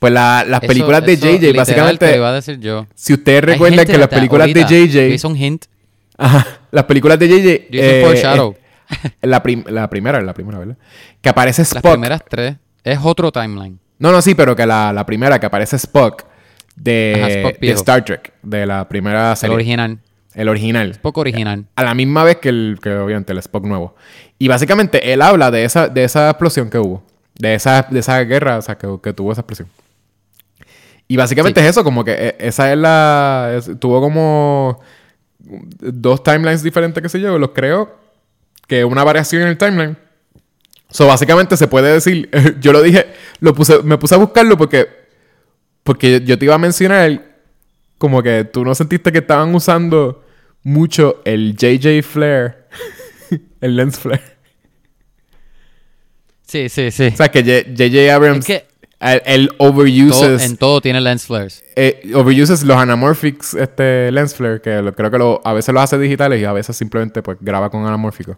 Pues 0.01 0.11
la- 0.11 0.43
las 0.47 0.63
Eso- 0.63 0.67
películas 0.67 1.05
de 1.05 1.13
eso 1.13 1.27
JJ, 1.27 1.53
básicamente, 1.55 2.15
iba 2.15 2.29
a 2.29 2.33
decir 2.33 2.59
yo. 2.59 2.87
si 2.95 3.13
ustedes 3.13 3.43
recuerdan 3.43 3.85
que 3.85 3.97
las 3.99 4.07
películas 4.07 4.47
ahorita 4.47 4.67
de 4.67 4.87
JJ, 4.87 5.13
Hizo 5.13 5.27
un 5.29 5.37
hint. 5.37 5.65
Ajá. 6.17 6.47
Las 6.71 6.85
películas 6.85 7.19
de 7.19 7.27
JJ. 7.27 7.67
Yo 7.69 7.79
hice 7.79 7.99
un 8.01 8.05
foreshadow. 8.07 8.55
eh, 8.89 9.09
la, 9.27 9.43
prim- 9.43 9.63
la 9.67 9.87
primera, 9.91 10.19
la 10.21 10.33
primera, 10.33 10.57
¿verdad? 10.57 10.75
Que 11.21 11.29
aparece 11.29 11.61
Las 11.61 11.73
Spock. 11.75 11.91
primeras 11.91 12.23
tres. 12.27 12.55
Es 12.83 12.97
otro 13.03 13.31
timeline. 13.31 13.77
No, 13.99 14.11
no, 14.11 14.23
sí, 14.23 14.33
pero 14.33 14.55
que 14.55 14.65
la, 14.65 14.91
la 14.91 15.05
primera 15.05 15.39
que 15.39 15.45
aparece 15.45 15.75
Spock 15.75 16.23
de, 16.75 17.13
Ajá, 17.17 17.29
Spock 17.29 17.59
de. 17.59 17.71
Star 17.73 18.03
Trek, 18.03 18.33
de 18.41 18.65
la 18.65 18.87
primera 18.89 19.31
El 19.31 19.37
serie. 19.37 19.55
original. 19.55 19.99
El 20.33 20.49
original. 20.49 20.97
Poco 20.99 21.21
original. 21.21 21.65
A 21.75 21.83
la 21.83 21.93
misma 21.93 22.23
vez 22.23 22.37
que 22.37 22.49
el, 22.49 22.79
que 22.81 22.89
obviamente 22.95 23.33
el 23.33 23.37
Spock 23.37 23.65
nuevo. 23.65 23.95
Y 24.39 24.47
básicamente 24.47 25.13
él 25.13 25.21
habla 25.21 25.51
de 25.51 25.63
esa, 25.63 25.89
de 25.89 26.03
esa 26.05 26.29
explosión 26.31 26.71
que 26.71 26.79
hubo. 26.79 27.03
De 27.37 27.53
esa, 27.53 27.85
de 27.87 27.99
esa 27.99 28.19
guerra, 28.23 28.57
o 28.57 28.61
sea, 28.63 28.75
que, 28.79 28.87
que 29.03 29.13
tuvo 29.13 29.31
esa 29.31 29.41
explosión. 29.41 29.67
Y 31.11 31.17
básicamente 31.17 31.59
Sí. 31.59 31.65
es 31.65 31.71
eso, 31.71 31.83
como 31.83 32.05
que 32.05 32.13
eh, 32.17 32.35
esa 32.39 32.71
es 32.71 32.77
la... 32.77 33.53
es- 33.57 33.71
tuvo 33.79 33.99
como 33.99 34.79
dos 35.39 36.23
timelines 36.23 36.63
diferentes, 36.63 37.01
que 37.03 37.09
sé 37.09 37.19
yo, 37.19 37.37
los 37.37 37.49
creo, 37.49 37.97
que 38.67 38.85
una 38.85 39.03
variación 39.03 39.41
en 39.41 39.49
el 39.49 39.57
timeline. 39.57 39.97
So, 40.89 41.07
básicamente 41.07 41.57
se 41.57 41.67
puede 41.67 41.91
decir, 41.91 42.29
yo 42.61 42.71
lo 42.71 42.81
dije, 42.81 43.07
lo 43.41 43.53
puse, 43.53 43.81
me 43.83 43.97
puse 43.97 44.15
a 44.15 44.19
buscarlo 44.19 44.57
porque, 44.57 44.87
porque 45.83 46.21
yo 46.23 46.37
te 46.39 46.45
iba 46.45 46.55
a 46.55 46.59
mencionar 46.59 47.25
como 47.97 48.23
que 48.23 48.45
tú 48.45 48.63
no 48.63 48.73
sentiste 48.73 49.11
que 49.11 49.17
estaban 49.19 49.53
usando 49.53 50.23
mucho 50.63 51.21
el 51.25 51.55
JJ 51.57 52.03
Flare, 52.03 52.55
el 53.61 53.75
lens 53.75 53.99
flare. 53.99 54.21
Sí, 56.47 56.69
sí, 56.69 56.91
sí. 56.91 57.07
O 57.07 57.15
sea, 57.17 57.29
que 57.29 57.41
J.J. 57.43 58.13
Abrams, 58.15 58.39
Es 58.39 58.45
que 58.45 58.70
él, 59.01 59.21
él 59.25 59.49
todo, 59.57 59.69
overuses, 59.69 60.43
en 60.43 60.57
todo 60.57 60.79
tiene 60.81 61.01
lens 61.01 61.25
flares. 61.25 61.63
eh, 61.75 62.11
overuses 62.13 62.63
los 62.63 62.77
anamorphics 62.77 63.53
este, 63.55 64.11
lens 64.11 64.35
flare, 64.35 64.61
que 64.61 64.81
lo- 64.81 64.93
creo 64.93 65.09
que 65.11 65.17
lo- 65.17 65.41
a 65.43 65.53
veces 65.53 65.73
los 65.73 65.83
hace 65.83 65.97
digitales 65.97 66.39
y 66.41 66.45
a 66.45 66.53
veces 66.53 66.75
simplemente 66.77 67.21
pues 67.23 67.37
graba 67.41 67.69
con 67.69 67.85
anamórfico. 67.85 68.37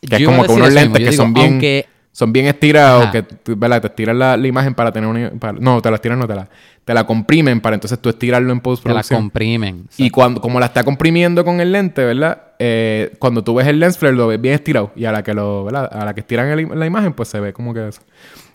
Que 0.00 0.08
Yo 0.08 0.16
es 0.18 0.24
como 0.26 0.44
que 0.44 0.52
unos 0.52 0.68
eso 0.68 0.74
lentes 0.74 1.02
que 1.04 1.10
digo, 1.10 1.22
son 1.22 1.34
bien, 1.34 1.46
aunque- 1.54 1.86
son 2.12 2.32
bien 2.32 2.46
estirados, 2.46 3.02
Ajá. 3.02 3.12
que 3.12 3.22
te 3.24 3.86
estiran 3.88 4.18
la, 4.18 4.36
la 4.38 4.46
imagen 4.46 4.74
para 4.74 4.90
tener 4.90 5.08
una... 5.08 5.30
para- 5.38 5.58
no, 5.58 5.82
te 5.82 5.90
la 5.90 5.96
estiran, 5.96 6.18
no, 6.18 6.26
te 6.26 6.34
la, 6.34 6.48
te 6.84 6.94
la 6.94 7.04
comprimen 7.04 7.60
para 7.60 7.74
entonces 7.74 7.98
tú 7.98 8.08
estirarlo 8.08 8.52
en 8.52 8.58
Te 8.58 8.60
la 8.60 8.62
postproducción. 8.62 9.20
comprimen. 9.20 9.86
Y 9.98 10.08
cuando, 10.10 10.40
como 10.40 10.58
la 10.60 10.66
está 10.66 10.82
comprimiendo 10.84 11.44
con 11.44 11.60
el 11.60 11.72
lente, 11.72 12.02
¿verdad? 12.04 12.42
Eh, 12.58 13.12
cuando 13.18 13.44
tú 13.44 13.54
ves 13.56 13.66
el 13.66 13.78
lens 13.80 13.98
flare, 13.98 14.14
lo 14.16 14.28
ves 14.28 14.40
bien 14.40 14.54
estirado. 14.54 14.92
Y 14.96 15.04
a 15.04 15.12
la 15.12 15.22
que 15.22 15.34
lo, 15.34 15.64
¿verdad? 15.64 15.90
A 15.92 16.06
la 16.06 16.14
que 16.14 16.20
estiran 16.20 16.48
el- 16.48 16.68
la 16.78 16.86
imagen, 16.86 17.12
pues 17.12 17.28
se 17.28 17.38
ve 17.38 17.52
como 17.52 17.74
que 17.74 17.88
eso. 17.88 18.00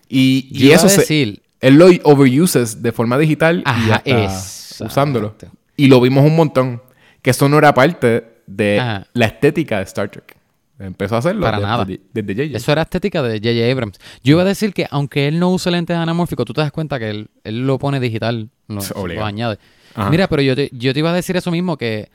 Y, 0.08 0.48
y 0.50 0.58
Yo 0.58 0.66
iba 0.66 0.74
eso 0.76 0.86
a 0.88 0.90
decir, 0.90 1.41
él 1.62 1.76
lo 1.76 1.86
overuses 2.04 2.82
de 2.82 2.92
forma 2.92 3.16
digital 3.16 3.64
y 3.66 3.90
hasta 3.90 4.10
exacto. 4.10 4.84
usándolo. 4.84 5.34
Y 5.76 5.86
lo 5.88 6.00
vimos 6.00 6.24
un 6.26 6.36
montón. 6.36 6.82
Que 7.22 7.30
eso 7.30 7.48
no 7.48 7.56
era 7.56 7.72
parte 7.72 8.40
de 8.46 8.80
Ajá. 8.80 9.06
la 9.14 9.26
estética 9.26 9.78
de 9.78 9.84
Star 9.84 10.10
Trek. 10.10 10.36
Empezó 10.80 11.14
a 11.14 11.18
hacerlo 11.18 11.42
Para 11.42 11.58
desde, 11.58 11.68
nada. 11.70 11.86
desde 12.12 12.34
JJ. 12.34 12.56
Eso 12.56 12.72
era 12.72 12.82
estética 12.82 13.22
de 13.22 13.38
J.J. 13.38 13.70
Abrams. 13.70 13.98
Yo 14.24 14.32
iba 14.32 14.42
a 14.42 14.44
decir 14.44 14.74
que 14.74 14.88
aunque 14.90 15.28
él 15.28 15.38
no 15.38 15.50
use 15.50 15.70
lentes 15.70 15.96
anamórficos, 15.96 16.44
tú 16.44 16.52
te 16.52 16.60
das 16.60 16.72
cuenta 16.72 16.98
que 16.98 17.10
él, 17.10 17.30
él 17.44 17.64
lo 17.64 17.78
pone 17.78 18.00
digital, 18.00 18.50
Es 18.68 18.92
lo 18.94 19.24
añade. 19.24 19.58
Ajá. 19.94 20.10
Mira, 20.10 20.26
pero 20.26 20.42
yo 20.42 20.56
te, 20.56 20.68
yo 20.72 20.92
te 20.92 20.98
iba 20.98 21.10
a 21.10 21.14
decir 21.14 21.36
eso 21.36 21.52
mismo 21.52 21.76
que 21.76 22.10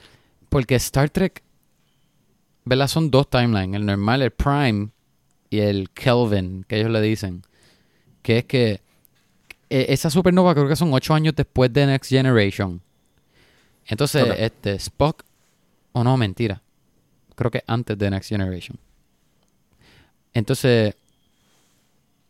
porque 0.50 0.76
Star 0.76 1.10
Trek, 1.10 1.42
¿verdad? 2.66 2.88
Son 2.90 3.10
dos 3.10 3.30
timelines, 3.30 3.80
el 3.80 3.86
normal, 3.86 4.22
el 4.22 4.32
Prime 4.32 4.90
y 5.50 5.60
el 5.60 5.90
Kelvin, 5.92 6.66
que 6.68 6.80
ellos 6.80 6.92
le 6.92 7.02
dicen. 7.02 7.44
Que 8.22 8.40
es 8.40 8.46
que 8.46 8.82
eh, 9.70 9.86
esa 9.90 10.10
supernova 10.10 10.54
creo 10.54 10.68
que 10.68 10.76
son 10.76 10.94
ocho 10.94 11.14
años 11.14 11.36
después 11.36 11.72
de 11.74 11.86
Next 11.86 12.10
Generation. 12.10 12.82
Entonces, 13.86 14.26
este, 14.38 14.74
Spock, 14.76 15.24
o 15.94 16.04
no, 16.04 16.18
mentira. 16.18 16.62
Creo 17.36 17.52
que 17.52 17.64
antes 17.68 17.98
de 17.98 18.10
Next 18.10 18.30
Generation. 18.30 18.78
Entonces, 20.34 20.94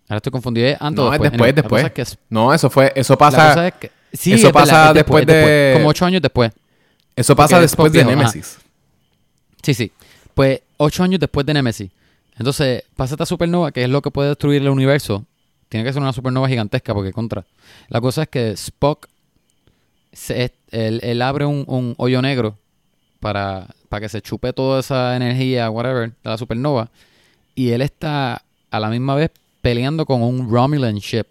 ahora 0.07 0.17
estoy 0.17 0.31
confundido. 0.31 0.67
¿Es 0.67 0.77
antes 0.79 1.03
No, 1.03 1.13
es 1.13 1.19
después? 1.19 1.31
después, 1.31 1.49
la 1.55 1.61
después. 1.61 1.85
es 1.85 1.91
que 2.13 2.19
No, 2.29 2.53
eso 2.53 2.69
fue... 2.69 2.91
Eso 2.95 3.17
pasa... 3.17 3.49
cosa 3.49 3.67
es 3.67 3.73
que- 3.75 3.91
sí, 4.13 4.33
eso 4.33 4.47
es 4.47 4.53
pasa 4.53 4.89
es 4.89 4.93
después 4.93 5.21
es 5.23 5.27
de- 5.27 5.71
Como 5.75 5.89
ocho 5.89 6.05
años 6.05 6.21
después. 6.21 6.51
Eso 7.15 7.35
pasa 7.35 7.55
porque 7.55 7.61
después 7.63 7.91
de 7.91 8.01
ajá. 8.01 8.09
Nemesis. 8.09 8.57
Sí, 9.63 9.73
sí. 9.73 9.91
Pues 10.33 10.61
ocho 10.77 11.03
años 11.03 11.19
después 11.19 11.45
de 11.45 11.53
Nemesis. 11.53 11.89
Entonces, 12.37 12.83
pasa 12.95 13.15
esta 13.15 13.25
supernova, 13.25 13.71
que 13.71 13.83
es 13.83 13.89
lo 13.89 14.01
que 14.01 14.11
puede 14.11 14.29
destruir 14.29 14.61
el 14.61 14.69
universo. 14.69 15.25
Tiene 15.69 15.83
que 15.85 15.91
ser 15.93 16.01
una 16.01 16.13
supernova 16.13 16.47
gigantesca, 16.47 16.93
porque 16.93 17.11
contra. 17.11 17.45
La 17.89 17.99
cosa 18.01 18.23
es 18.23 18.29
que 18.29 18.51
Spock, 18.51 19.07
se- 20.13 20.51
él, 20.71 20.99
él 21.03 21.21
abre 21.21 21.45
un, 21.45 21.63
un 21.67 21.93
hoyo 21.97 22.21
negro 22.21 22.57
para, 23.19 23.67
para 23.89 24.01
que 24.01 24.09
se 24.09 24.21
chupe 24.21 24.53
toda 24.53 24.79
esa 24.79 25.15
energía, 25.15 25.69
whatever, 25.69 26.09
de 26.09 26.15
la 26.29 26.37
supernova. 26.37 26.89
Y 27.55 27.71
él 27.71 27.81
está 27.81 28.41
a 28.71 28.79
la 28.79 28.89
misma 28.89 29.15
vez 29.15 29.31
peleando 29.61 30.05
con 30.05 30.21
un 30.23 30.49
Romulan 30.49 30.95
ship. 30.97 31.25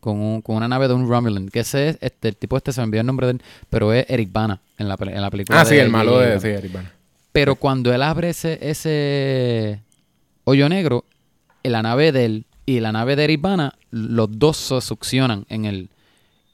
Con, 0.00 0.18
un- 0.18 0.42
con 0.42 0.56
una 0.56 0.68
nave 0.68 0.88
de 0.88 0.94
un 0.94 1.08
Romulan. 1.08 1.48
Que 1.48 1.60
ese 1.60 1.90
es, 1.90 1.98
este, 2.00 2.28
el 2.28 2.36
tipo 2.36 2.56
este 2.56 2.72
se 2.72 2.80
me 2.80 2.84
envió 2.84 3.00
el 3.00 3.06
nombre 3.06 3.26
de 3.26 3.32
él, 3.34 3.42
pero 3.68 3.92
es 3.92 4.04
Eric 4.08 4.30
Bana 4.32 4.60
en 4.78 4.88
la, 4.88 4.96
en 5.00 5.20
la 5.22 5.30
película. 5.30 5.60
Ah, 5.60 5.64
sí, 5.64 5.74
de 5.76 5.82
el 5.82 5.90
malo 5.90 6.18
de... 6.18 6.24
Abrams. 6.26 6.42
Sí, 6.42 6.48
Eric 6.48 6.72
Bana. 6.72 6.92
Pero 7.32 7.54
cuando 7.54 7.92
él 7.94 8.02
abre 8.02 8.30
ese, 8.30 8.58
ese 8.62 9.80
hoyo 10.44 10.68
negro, 10.68 11.04
la 11.62 11.82
nave 11.82 12.12
de 12.12 12.24
él 12.24 12.44
y 12.76 12.80
la 12.80 12.92
nave 12.92 13.16
de 13.16 13.24
Eribana, 13.24 13.74
los 13.90 14.28
dos 14.38 14.56
se 14.56 14.80
succionan 14.80 15.44
en 15.48 15.64
el, 15.64 15.88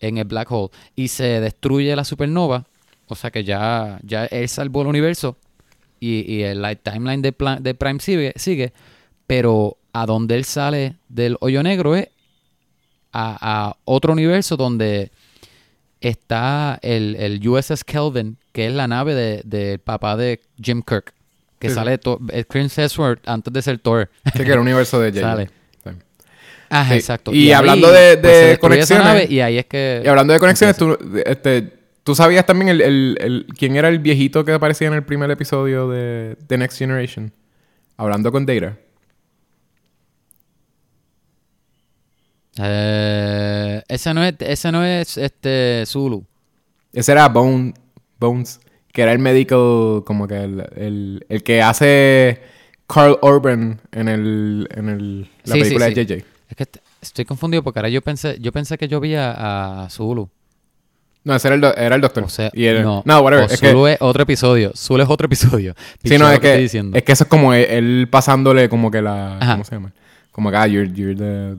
en 0.00 0.18
el 0.18 0.24
black 0.24 0.50
hole 0.50 0.70
y 0.94 1.08
se 1.08 1.40
destruye 1.40 1.94
la 1.96 2.04
supernova. 2.04 2.64
O 3.08 3.14
sea 3.14 3.30
que 3.30 3.44
ya, 3.44 3.98
ya 4.02 4.26
él 4.26 4.48
salvó 4.48 4.82
el 4.82 4.88
universo 4.88 5.36
y, 6.00 6.30
y 6.32 6.42
el 6.42 6.64
timeline 6.82 7.22
de, 7.22 7.32
Pla- 7.32 7.58
de 7.60 7.74
Prime 7.74 8.00
sigue, 8.00 8.32
sigue. 8.36 8.72
Pero 9.26 9.76
a 9.92 10.06
donde 10.06 10.36
él 10.36 10.44
sale 10.44 10.96
del 11.08 11.36
hoyo 11.40 11.62
negro 11.62 11.94
es 11.96 12.08
a, 13.12 13.68
a 13.70 13.76
otro 13.84 14.12
universo 14.12 14.56
donde 14.56 15.10
está 16.00 16.78
el, 16.82 17.16
el 17.16 17.46
USS 17.48 17.84
Kelvin, 17.84 18.36
que 18.52 18.66
es 18.66 18.72
la 18.72 18.88
nave 18.88 19.14
del 19.14 19.42
de, 19.44 19.78
papá 19.78 20.16
de 20.16 20.40
Jim 20.62 20.82
Kirk. 20.82 21.12
Que 21.58 21.70
Sí, 21.70 21.74
sale 21.74 21.96
to- 21.98 22.20
es 22.32 22.44
Chris 22.46 22.76
Hemsworth 22.76 23.26
antes 23.26 23.50
de 23.52 23.62
ser 23.62 23.78
Thor. 23.78 24.10
Sí, 24.36 24.44
que 24.44 24.52
el 24.52 24.58
universo 24.58 25.00
de 25.00 25.10
J.J. 25.20 25.50
Ajá, 26.68 26.92
Sí. 26.92 26.98
exacto. 26.98 27.32
Y 27.32 27.52
hablando 27.52 27.90
de- 27.92 28.16
pues, 28.18 28.58
conexiones- 28.58 29.04
nave 29.04 29.26
y 29.30 29.40
ahí 29.40 29.58
es 29.58 29.66
que... 29.66 30.02
Y 30.04 30.08
hablando 30.08 30.32
de 30.32 30.40
conexiones, 30.40 30.76
tú, 30.76 30.96
este, 31.24 31.72
¿tú 32.02 32.14
sabías 32.14 32.44
también 32.46 32.68
el, 32.68 32.80
el- 32.80 33.18
el- 33.20 33.46
quién 33.58 33.76
era 33.76 33.88
el 33.88 33.98
viejito 33.98 34.44
que 34.44 34.52
aparecía 34.52 34.88
en 34.88 34.94
el 34.94 35.04
primer 35.04 35.30
episodio 35.30 35.88
de 35.88 36.36
The 36.46 36.58
Next 36.58 36.78
Generation? 36.78 37.32
Hablando 37.96 38.30
con 38.32 38.44
Data. 38.46 38.76
Eh, 42.58 43.82
ese 43.88 44.14
no 44.14 44.24
es, 44.24 44.34
ese 44.40 44.72
no 44.72 44.84
es 44.84 45.16
este 45.18 45.84
Zulu. 45.86 46.24
Ese 46.92 47.12
era 47.12 47.28
Bone, 47.28 47.74
Bones, 48.18 48.60
que 48.92 49.02
era 49.02 49.12
el 49.12 49.18
médico, 49.18 50.04
como 50.06 50.26
que 50.26 50.36
el, 50.42 50.64
el, 50.76 51.26
el 51.28 51.42
que 51.42 51.60
hace 51.60 52.40
Carl 52.86 53.18
Urban 53.20 53.80
en, 53.92 54.08
el, 54.08 54.68
en 54.74 54.88
el, 54.88 55.20
la 55.44 55.54
sí, 55.54 55.60
película 55.60 55.86
sí. 55.88 55.94
de 55.94 56.06
JJ. 56.06 56.24
Es 56.48 56.56
que 56.56 56.62
est- 56.64 56.76
estoy 57.02 57.24
confundido 57.24 57.62
porque 57.62 57.78
ahora 57.80 57.88
yo 57.88 58.02
pensé, 58.02 58.36
yo 58.40 58.52
pensé 58.52 58.78
que 58.78 58.88
yo 58.88 59.00
vi 59.00 59.14
a, 59.14 59.84
a 59.84 59.90
Zulu. 59.90 60.28
No, 61.24 61.34
ese 61.34 61.48
era 61.48 61.54
el, 61.56 61.60
do- 61.60 61.74
era 61.74 61.94
el 61.96 62.00
doctor. 62.00 62.22
O 62.22 62.28
sea, 62.28 62.50
Y 62.54 62.66
no, 62.82 63.02
no, 63.04 63.20
whatever. 63.20 63.44
o 63.50 63.52
Es 63.52 63.60
que, 63.60 63.70
Zulu 63.70 63.86
es 63.88 63.96
otro 64.00 64.22
episodio. 64.22 64.72
Zulu 64.76 65.02
es 65.02 65.08
otro 65.08 65.26
episodio. 65.26 65.74
sí, 66.04 66.16
no, 66.18 66.30
es 66.30 66.38
que 66.38 66.64
es 66.64 67.02
que 67.02 67.12
eso 67.12 67.24
es 67.24 67.28
como 67.30 67.52
él, 67.52 67.64
él 67.68 68.08
pasándole 68.10 68.68
como 68.68 68.90
que 68.92 69.02
la... 69.02 69.38
Ajá. 69.38 69.52
¿Cómo 69.54 69.64
se 69.64 69.74
llama? 69.74 69.92
Como 70.30 70.50
que, 70.50 70.56
ah, 70.56 70.66
you're, 70.68 70.92
you're 70.92 71.16
the- 71.16 71.56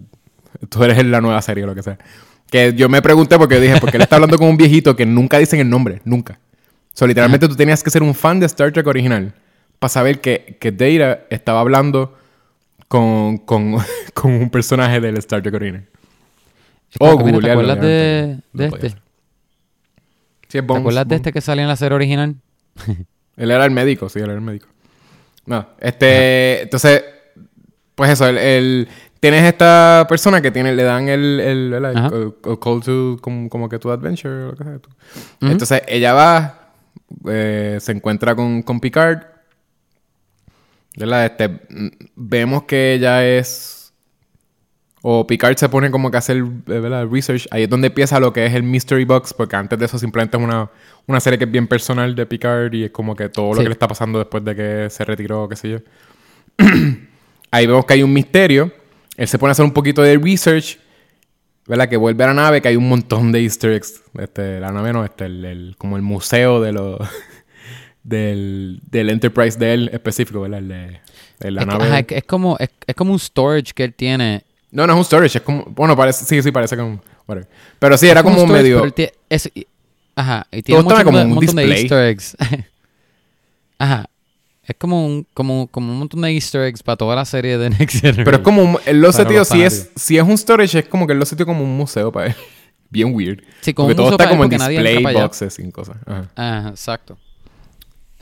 tú 0.70 0.84
eres 0.84 1.06
la 1.06 1.20
nueva 1.20 1.42
serie 1.42 1.64
o 1.66 1.68
lo 1.68 1.76
que 1.76 1.84
sea. 1.84 1.98
Que 2.50 2.74
yo 2.74 2.88
me 2.88 3.02
pregunté 3.02 3.38
porque 3.38 3.60
dije, 3.60 3.76
porque 3.82 3.98
él 3.98 4.04
está 4.04 4.16
hablando 4.16 4.38
con 4.38 4.48
un 4.48 4.56
viejito 4.56 4.96
que 4.96 5.06
nunca 5.06 5.38
dicen 5.38 5.60
el 5.60 5.70
nombre, 5.70 6.02
nunca. 6.06 6.40
O 6.94 6.98
sea, 6.98 7.06
literalmente 7.08 7.48
tú 7.50 7.56
tenías 7.58 7.84
que 7.84 7.90
ser 7.90 8.02
un 8.04 8.16
fan 8.16 8.40
de 8.40 8.46
Star 8.46 8.72
Trek 8.72 8.88
original 8.88 9.34
para 9.80 9.90
saber 9.90 10.22
que, 10.22 10.58
que 10.62 10.72
Data 10.72 11.26
estaba 11.30 11.60
hablando 11.60 12.18
con, 12.88 13.38
con, 13.40 13.76
con 14.14 14.32
un 14.32 14.50
personaje 14.50 15.00
del 15.00 15.18
Star 15.18 15.42
Trek 15.42 15.54
original. 15.56 15.86
Es 16.92 16.98
como 16.98 17.12
Oh, 17.12 17.40
¿Te 17.42 17.52
acuerdas 17.52 17.82
de, 17.82 18.40
este? 18.58 18.90
Sí, 18.90 18.96
es 18.96 18.98
¿Te 20.50 20.62
Bones, 20.62 20.82
acuerdas 20.82 21.08
de 21.08 21.16
este 21.16 21.34
que 21.34 21.42
salía 21.42 21.64
en 21.64 21.68
la 21.70 21.76
serie 21.76 21.96
original? 21.96 22.36
Él 23.38 23.52
era 23.52 23.66
el 23.66 23.72
médico, 23.72 24.10
sí, 24.10 24.18
él 24.18 24.26
era 24.26 24.34
el 24.34 24.42
médico. 24.42 24.68
No, 25.46 25.68
este, 25.80 26.64
entonces, 26.64 27.04
pues 27.94 28.10
eso, 28.10 28.28
el, 28.28 28.38
el- 28.40 28.88
tienes 29.20 29.44
esta 29.44 30.08
persona 30.10 30.42
que 30.42 30.50
tiene, 30.50 30.74
le 30.74 30.82
dan 30.82 31.08
el, 31.08 31.40
el, 31.40 32.34
call 32.60 32.82
to, 32.84 33.18
como, 33.22 33.48
como 33.48 33.70
que 33.70 33.78
tu 33.78 33.92
adventure, 33.92 34.34
o 34.44 34.48
lo 34.48 34.56
que 34.56 34.64
sea. 34.64 34.80
tú. 34.80 34.90
Entonces, 35.42 35.84
ella 35.88 36.14
va, 36.14 36.72
eh, 37.30 37.78
se 37.80 37.92
encuentra 37.92 38.34
con, 38.36 38.64
con 38.64 38.80
Picard, 38.80 39.22
¿verdad? 40.98 41.26
Este, 41.28 41.48
mm, 41.48 41.88
vemos 42.16 42.64
que 42.64 42.94
ella 42.96 43.26
es, 43.26 43.94
o 45.02 45.26
Picard 45.26 45.56
se 45.58 45.70
pone 45.70 45.90
como 45.92 46.12
que 46.12 46.18
a 46.18 46.20
hacer, 46.20 46.38
eh, 46.38 46.44
¿verdad? 46.66 47.08
Research, 47.10 47.48
ahí 47.52 47.64
es 47.64 47.70
donde 47.70 47.88
empieza 47.88 48.20
lo 48.20 48.34
que 48.34 48.46
es 48.46 48.54
el 48.54 48.64
Mystery 48.64 49.06
Box, 49.06 49.34
porque 49.34 49.56
antes 49.56 49.80
de 49.80 49.86
eso 49.86 49.98
simplemente 49.98 50.36
es 50.38 50.44
una, 50.44 50.70
una 51.06 51.20
serie 51.22 51.38
que 51.40 51.46
es 51.46 51.52
bien 51.52 51.68
personal 51.68 52.14
de 52.16 52.26
Picard 52.26 52.74
y 52.74 52.84
es 52.86 52.92
como 52.92 53.16
que 53.16 53.30
todo 53.30 53.50
lo 53.50 53.56
Sí. 53.56 53.62
que 53.62 53.70
le 53.70 53.74
está 53.74 53.88
pasando 53.88 54.20
después 54.20 54.44
de 54.44 54.56
que 54.56 54.90
se 54.90 55.06
retiró, 55.06 55.48
qué 55.48 55.56
sé 55.56 55.70
yo. 55.70 55.78
ahí 57.52 57.68
vemos 57.68 57.86
que 57.86 57.94
hay 57.94 58.04
un 58.04 58.12
misterio, 58.14 58.72
él 59.16 59.28
se 59.28 59.38
pone 59.38 59.52
a 59.52 59.54
hacer 59.54 59.66
un 59.66 59.72
poquito 59.74 60.02
de 60.02 60.18
research, 60.18 60.80
¿verdad? 61.68 61.88
Que 61.90 61.98
vuelve 61.98 62.24
a 62.24 62.28
la 62.28 62.34
nave, 62.34 62.62
que 62.62 62.70
hay 62.70 62.76
un 62.76 62.88
montón 62.90 63.32
de 63.32 63.42
easter 63.42 63.72
eggs. 63.74 64.02
Este, 64.18 64.60
la 64.60 64.72
nave 64.72 64.94
no, 64.94 65.04
este, 65.06 65.26
el, 65.26 65.46
el- 65.46 65.76
como 65.78 65.96
el 65.96 66.02
museo 66.02 66.60
de 66.62 66.72
los... 66.72 67.00
del, 68.08 68.80
del 68.90 69.10
Enterprise 69.10 69.60
de 69.60 69.74
él 69.74 69.90
específico, 69.92 70.42
¿verdad? 70.42 70.60
El 70.60 70.68
de, 70.70 71.00
de 71.40 71.52
la 71.52 71.62
es, 71.62 71.68
que- 71.68 71.72
nave. 71.74 71.86
ajá, 71.86 72.00
es 72.00 72.06
que- 72.08 72.22
como, 72.24 72.58
es, 72.58 72.70
es 72.88 72.96
como 72.96 73.12
un 73.14 73.20
storage 73.20 73.74
que 73.74 73.84
él 73.84 73.94
tiene. 73.94 74.44
No, 74.72 74.88
no 74.88 74.94
es 74.94 74.98
un 75.00 75.06
storage, 75.06 75.38
es 75.38 75.44
como... 75.44 75.64
Bueno, 75.66 75.96
parece... 75.96 76.26
Sí, 76.26 76.42
sí, 76.42 76.52
parece 76.52 76.76
como... 76.78 77.02
whatever. 77.28 77.48
Pero 77.80 77.98
sí, 77.98 78.08
era 78.08 78.24
como, 78.24 78.38
un 78.42 78.46
storage, 78.48 78.64
medio... 78.64 78.92
pero 78.94 79.12
es- 79.30 79.52
y- 79.54 79.68
ajá, 80.16 80.48
y 80.52 80.62
tiene 80.62 80.82
mucho- 80.82 81.04
como 81.04 81.18
un 81.22 81.28
un 81.28 81.34
montón 81.36 81.56
de 81.56 81.66
easter 81.82 82.04
eggs. 82.08 82.36
ajá. 83.80 84.06
Es 84.64 84.76
como 84.78 85.06
un, 85.06 85.26
como, 85.34 85.68
como 85.68 85.94
un 85.94 86.00
montón 86.00 86.22
de 86.22 86.32
easter 86.34 86.62
eggs 86.64 86.84
para 86.84 86.98
toda 86.98 87.16
la 87.16 87.24
serie 87.24 87.58
de 87.58 87.70
Next 87.70 88.02
Generation. 88.02 88.24
Pero 88.26 88.38
es 88.38 88.44
como... 88.44 88.62
un- 88.64 88.78
Él 88.86 89.00
lo 89.02 89.12
setió... 89.12 89.46
Si 89.46 89.62
es, 89.64 89.92
si 89.96 90.18
es 90.18 90.24
un 90.24 90.38
storage, 90.38 90.80
es 90.80 90.86
como 90.88 91.08
que 91.08 91.14
él 91.14 91.20
lo 91.20 91.26
setió 91.26 91.46
como 91.46 91.64
un 91.64 91.76
museo 91.78 92.12
para 92.12 92.28
él. 92.28 92.36
Bien 92.90 93.14
weird. 93.14 93.42
Sí, 93.62 93.74
como 93.74 93.88
Porque 93.90 93.94
un 93.94 93.98
todo 93.98 94.06
museo 94.12 94.18
está 94.18 94.30
como 94.30 94.44
en 94.46 94.50
display 94.50 95.04
boxes 95.14 95.60
y 95.60 95.72
cosas. 95.72 95.98
Ajá. 96.06 96.30
Ajá, 96.36 96.70
exacto. 96.70 97.18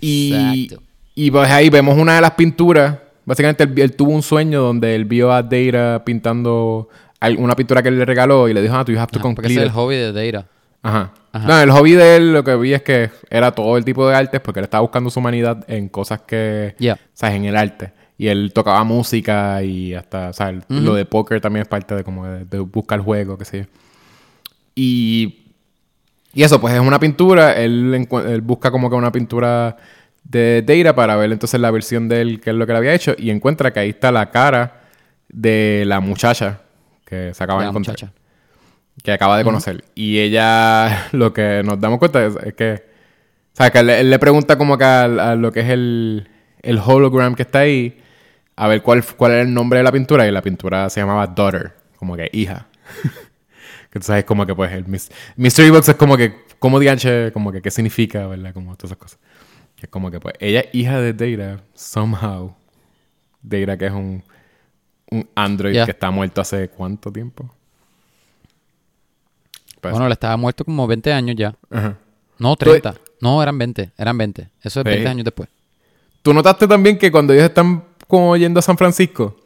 Y, 0.01 0.65
Exacto. 0.65 0.83
y 1.15 1.31
pues 1.31 1.49
ahí 1.49 1.69
vemos 1.69 1.97
una 1.97 2.15
de 2.15 2.21
las 2.21 2.31
pinturas. 2.31 2.97
Básicamente 3.25 3.63
él, 3.63 3.73
él 3.79 3.95
tuvo 3.95 4.11
un 4.11 4.21
sueño 4.21 4.61
donde 4.61 4.95
él 4.95 5.05
vio 5.05 5.31
a 5.31 5.41
Data 5.41 6.03
pintando 6.05 6.89
una 7.37 7.55
pintura 7.55 7.81
que 7.81 7.89
él 7.89 7.97
le 7.97 8.05
regaló 8.05 8.47
y 8.47 8.53
le 8.53 8.61
dijo, 8.61 8.75
ah, 8.75 8.85
tú 8.85 8.91
you 8.91 8.99
have 8.99 9.07
to 9.11 9.17
Ajá, 9.19 9.23
porque 9.23 9.35
complete 9.35 9.53
ese 9.53 9.61
es 9.61 9.63
el 9.65 9.69
it". 9.69 9.73
hobby 9.75 9.95
de 9.95 10.11
Data. 10.31 10.47
Ajá. 10.83 11.11
Ajá. 11.31 11.47
No, 11.47 11.59
el 11.59 11.71
hobby 11.71 11.93
de 11.93 12.15
él 12.17 12.33
lo 12.33 12.43
que 12.43 12.55
vi 12.55 12.73
es 12.73 12.83
que 12.83 13.09
era 13.29 13.51
todo 13.51 13.75
el 13.77 13.83
tipo 13.83 14.07
de 14.07 14.15
artes 14.15 14.39
porque 14.41 14.59
él 14.59 14.65
estaba 14.65 14.81
buscando 14.81 15.09
su 15.09 15.19
humanidad 15.19 15.65
en 15.67 15.89
cosas 15.89 16.21
que, 16.21 16.75
Yeah. 16.77 16.99
¿sabes? 17.13 17.35
En 17.37 17.45
el 17.45 17.55
arte. 17.57 17.91
Y 18.17 18.27
él 18.27 18.51
tocaba 18.53 18.83
música 18.83 19.61
y 19.63 19.93
hasta, 19.95 20.31
¿sabes? 20.33 20.63
Ujú. 20.69 20.79
Lo 20.81 20.93
de 20.93 21.05
póker 21.05 21.41
también 21.41 21.63
es 21.63 21.67
parte 21.67 21.95
de 21.95 22.03
como 22.03 22.25
de, 22.27 22.45
de 22.45 22.59
buscar 22.59 22.99
juego, 22.99 23.37
qué 23.37 23.45
sé 23.45 23.57
yo. 23.61 23.65
Y, 24.75 25.44
y 26.35 26.43
eso, 26.43 26.59
pues 26.59 26.73
es 26.73 26.81
una 26.81 26.99
pintura. 26.99 27.53
Él, 27.53 28.07
busca 28.43 28.69
como 28.69 28.89
que 28.89 28.95
una 28.97 29.11
pintura 29.11 29.77
de 30.21 30.61
Data 30.67 30.93
para 30.93 31.15
ver 31.15 31.31
entonces 31.31 31.59
la 31.61 31.71
versión 31.71 32.09
de 32.09 32.19
él, 32.19 32.41
que 32.41 32.49
es 32.49 32.55
lo 32.57 32.67
que 32.67 32.73
le 32.73 32.77
había 32.77 32.93
hecho. 32.93 33.15
Y 33.17 33.29
encuentra 33.29 33.71
que 33.71 33.79
ahí 33.79 33.89
está 33.91 34.11
la 34.11 34.29
cara 34.31 34.81
de 35.29 35.83
la 35.87 36.01
muchacha 36.01 36.59
que 37.05 37.33
se 37.33 37.41
acaba 37.41 37.61
de, 37.61 37.67
de 37.67 37.69
encontrar 37.69 37.95
muchacha. 37.95 38.13
que 39.01 39.13
acaba 39.13 39.37
de 39.37 39.45
conocer. 39.45 39.85
Y 39.95 40.19
ella, 40.19 41.07
lo 41.13 41.31
que 41.31 41.61
nos 41.63 41.79
damos 41.79 41.99
cuenta 41.99 42.25
es, 42.25 42.35
es 42.43 42.53
que, 42.53 42.83
o 43.53 43.55
sea, 43.55 43.69
que 43.69 43.79
él, 43.79 43.89
él 43.89 44.09
le 44.09 44.19
pregunta 44.19 44.57
como 44.57 44.77
que 44.77 44.83
a, 44.83 45.03
a 45.03 45.35
lo 45.35 45.53
que 45.53 45.61
es 45.61 45.69
el, 45.69 46.27
el 46.63 46.79
hologram 46.79 47.33
que 47.35 47.43
está 47.43 47.59
ahí, 47.59 47.97
a 48.57 48.67
ver 48.67 48.81
cuál, 48.81 49.05
cuál 49.15 49.31
era 49.31 49.41
el 49.41 49.53
nombre 49.53 49.79
de 49.79 49.83
la 49.83 49.91
pintura, 49.93 50.27
y 50.27 50.31
la 50.31 50.41
pintura 50.41 50.89
se 50.89 50.99
llamaba 50.99 51.27
Daughter, 51.27 51.71
como 51.95 52.17
que 52.17 52.29
hija. 52.33 52.67
que 53.95 53.99
tú 54.01 54.07
sabes, 54.07 54.25
como 54.25 54.45
que 54.45 54.53
pues 54.53 54.73
el 54.73 54.85
Mystery 55.37 55.69
Box 55.69 55.87
es 55.87 55.95
como 55.95 56.17
que, 56.17 56.43
como 56.59 56.81
dianche, 56.81 57.31
como 57.31 57.53
que 57.53 57.61
qué 57.61 57.71
significa, 57.71 58.27
¿verdad? 58.27 58.53
Como 58.53 58.75
todas 58.75 58.91
esas 58.91 58.97
cosas. 58.97 59.19
Que 59.77 59.85
es 59.85 59.89
como 59.89 60.11
que 60.11 60.19
pues 60.19 60.35
ella 60.41 60.59
es 60.59 60.67
hija 60.75 60.99
de 60.99 61.13
Data, 61.13 61.63
somehow. 61.73 62.53
Data 63.41 63.77
que 63.77 63.85
es 63.85 63.93
un, 63.93 64.21
un 65.11 65.29
android 65.33 65.85
que 65.85 65.91
está 65.91 66.11
muerto 66.11 66.41
hace 66.41 66.67
cuánto 66.67 67.09
tiempo. 67.09 67.49
Pues, 69.79 69.93
Bueno, 69.93 70.09
le 70.09 70.13
estaba 70.13 70.35
muerto 70.35 70.65
como 70.65 70.85
20 70.87 71.13
años 71.13 71.37
ya. 71.37 71.55
Ajá. 71.69 71.97
No, 72.37 72.53
30. 72.57 72.95
No, 73.21 73.41
eran 73.41 73.57
20. 73.57 73.93
Eran 73.97 74.17
20. 74.17 74.49
Eso 74.61 74.81
es 74.81 74.83
Sí. 74.83 74.89
20 74.89 75.07
años 75.07 75.23
después. 75.23 75.47
¿Tú 76.21 76.33
notaste 76.33 76.67
también 76.67 76.97
que 76.97 77.09
cuando 77.09 77.31
ellos 77.31 77.45
están 77.45 77.81
como 78.09 78.35
yendo 78.35 78.59
a 78.59 78.61
San 78.61 78.77
Francisco, 78.77 79.37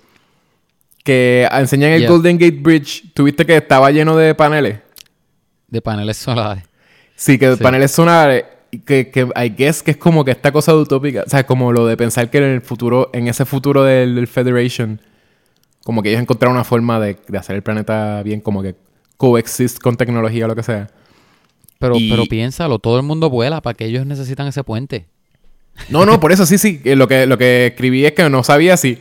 que 1.10 1.48
enseñan 1.52 1.92
el 1.92 2.02
Yeah. 2.02 2.10
Golden 2.12 2.38
Gate 2.38 2.60
Bridge, 2.62 3.04
tuviste 3.14 3.46
que 3.46 3.58
estaba 3.58 3.90
lleno 3.92 4.16
de 4.16 4.36
paneles? 4.36 4.80
De 5.68 5.82
paneles 5.82 6.18
solares. 6.18 6.64
Sí, 7.16 7.38
que 7.40 7.56
Sí. 7.56 7.64
paneles 7.64 7.92
solares, 7.92 8.46
que, 8.86 9.10
que 9.10 9.22
I 9.36 9.50
guess 9.50 9.82
que 9.82 9.92
es 9.92 9.98
como 9.98 10.24
que 10.24 10.32
esta 10.32 10.52
cosa 10.52 10.76
utópica, 10.76 11.24
o 11.26 11.30
sea, 11.30 11.46
como 11.46 11.72
lo 11.74 11.88
de 11.88 11.98
pensar 11.98 12.30
que 12.30 12.38
en 12.38 12.44
el 12.44 12.62
futuro, 12.62 13.10
en 13.14 13.28
ese 13.28 13.46
futuro 13.46 13.84
del, 13.84 14.14
del 14.16 14.28
Federation, 14.28 15.02
como 15.84 16.04
que 16.04 16.10
ellos 16.10 16.22
encontraron 16.22 16.56
una 16.56 16.64
forma 16.64 17.00
de, 17.00 17.18
de 17.28 17.38
hacer 17.38 17.56
el 17.56 17.64
planeta 17.64 18.22
bien, 18.24 18.40
como 18.42 18.62
que 18.62 18.76
coexist 19.18 19.80
con 19.80 19.98
tecnología 19.98 20.46
o 20.46 20.48
lo 20.48 20.56
que 20.56 20.64
sea. 20.64 20.90
Pero, 21.80 21.96
Y- 21.98 22.10
pero 22.10 22.26
piénsalo, 22.26 22.78
todo 22.80 22.98
el 22.98 23.04
mundo 23.04 23.30
vuela 23.30 23.62
para 23.62 23.74
que 23.74 23.86
ellos 23.86 24.06
necesitan 24.06 24.48
ese 24.48 24.64
puente. 24.64 25.08
No, 25.90 26.06
no, 26.06 26.20
por 26.20 26.32
eso 26.32 26.46
sí, 26.46 26.58
sí. 26.58 26.82
Lo 26.84 27.08
que, 27.08 27.26
lo 27.26 27.38
que 27.38 27.68
escribí 27.68 28.06
es 28.06 28.12
que 28.12 28.30
no 28.30 28.44
sabía 28.44 28.76
si 28.78 29.00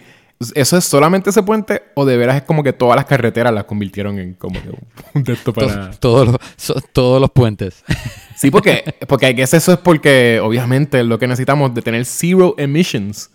eso 0.54 0.76
es 0.76 0.84
solamente 0.84 1.30
ese 1.30 1.42
puente 1.42 1.82
o 1.94 2.04
de 2.04 2.16
veras 2.16 2.36
es 2.36 2.42
como 2.42 2.62
que 2.62 2.72
todas 2.72 2.96
las 2.96 3.04
carreteras 3.06 3.52
las 3.52 3.64
convirtieron 3.64 4.18
en 4.18 4.34
como 4.34 4.60
que 4.62 4.68
un, 4.68 5.24
esto 5.32 5.52
para... 5.52 5.90
To- 5.92 5.98
todos, 5.98 6.26
los, 6.28 6.36
so- 6.56 6.80
todos 6.92 7.20
los 7.20 7.30
puentes. 7.30 7.82
Sí, 8.36 8.50
porque, 8.50 8.94
porque 9.08 9.34
eso 9.36 9.56
es 9.56 9.78
porque 9.78 10.40
obviamente 10.42 11.02
lo 11.02 11.18
que 11.18 11.26
necesitamos 11.26 11.74
de 11.74 11.82
tener 11.82 12.04
zero 12.04 12.54
emissions. 12.58 13.30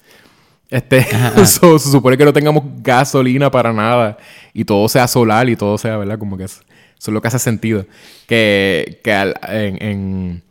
Este, 0.70 1.06
so- 1.46 1.78
se 1.78 1.92
supone 1.92 2.18
que 2.18 2.26
no 2.26 2.32
tengamos 2.34 2.64
gasolina 2.78 3.52
para 3.52 3.74
nada 3.74 4.18
y 4.54 4.64
todo 4.64 4.88
sea 4.88 5.08
solar 5.08 5.50
y 5.50 5.56
todo 5.58 5.78
sea, 5.78 5.98
¿verdad? 5.98 6.18
Como 6.18 6.38
que 6.38 6.46
es- 6.46 6.62
eso 6.98 7.12
es 7.12 7.14
lo 7.14 7.22
que 7.22 7.28
hace 7.28 7.40
sentido. 7.40 7.86
Que, 8.28 9.02
que 9.04 9.12
al- 9.12 9.36
en, 9.50 9.84
en, 9.84 10.44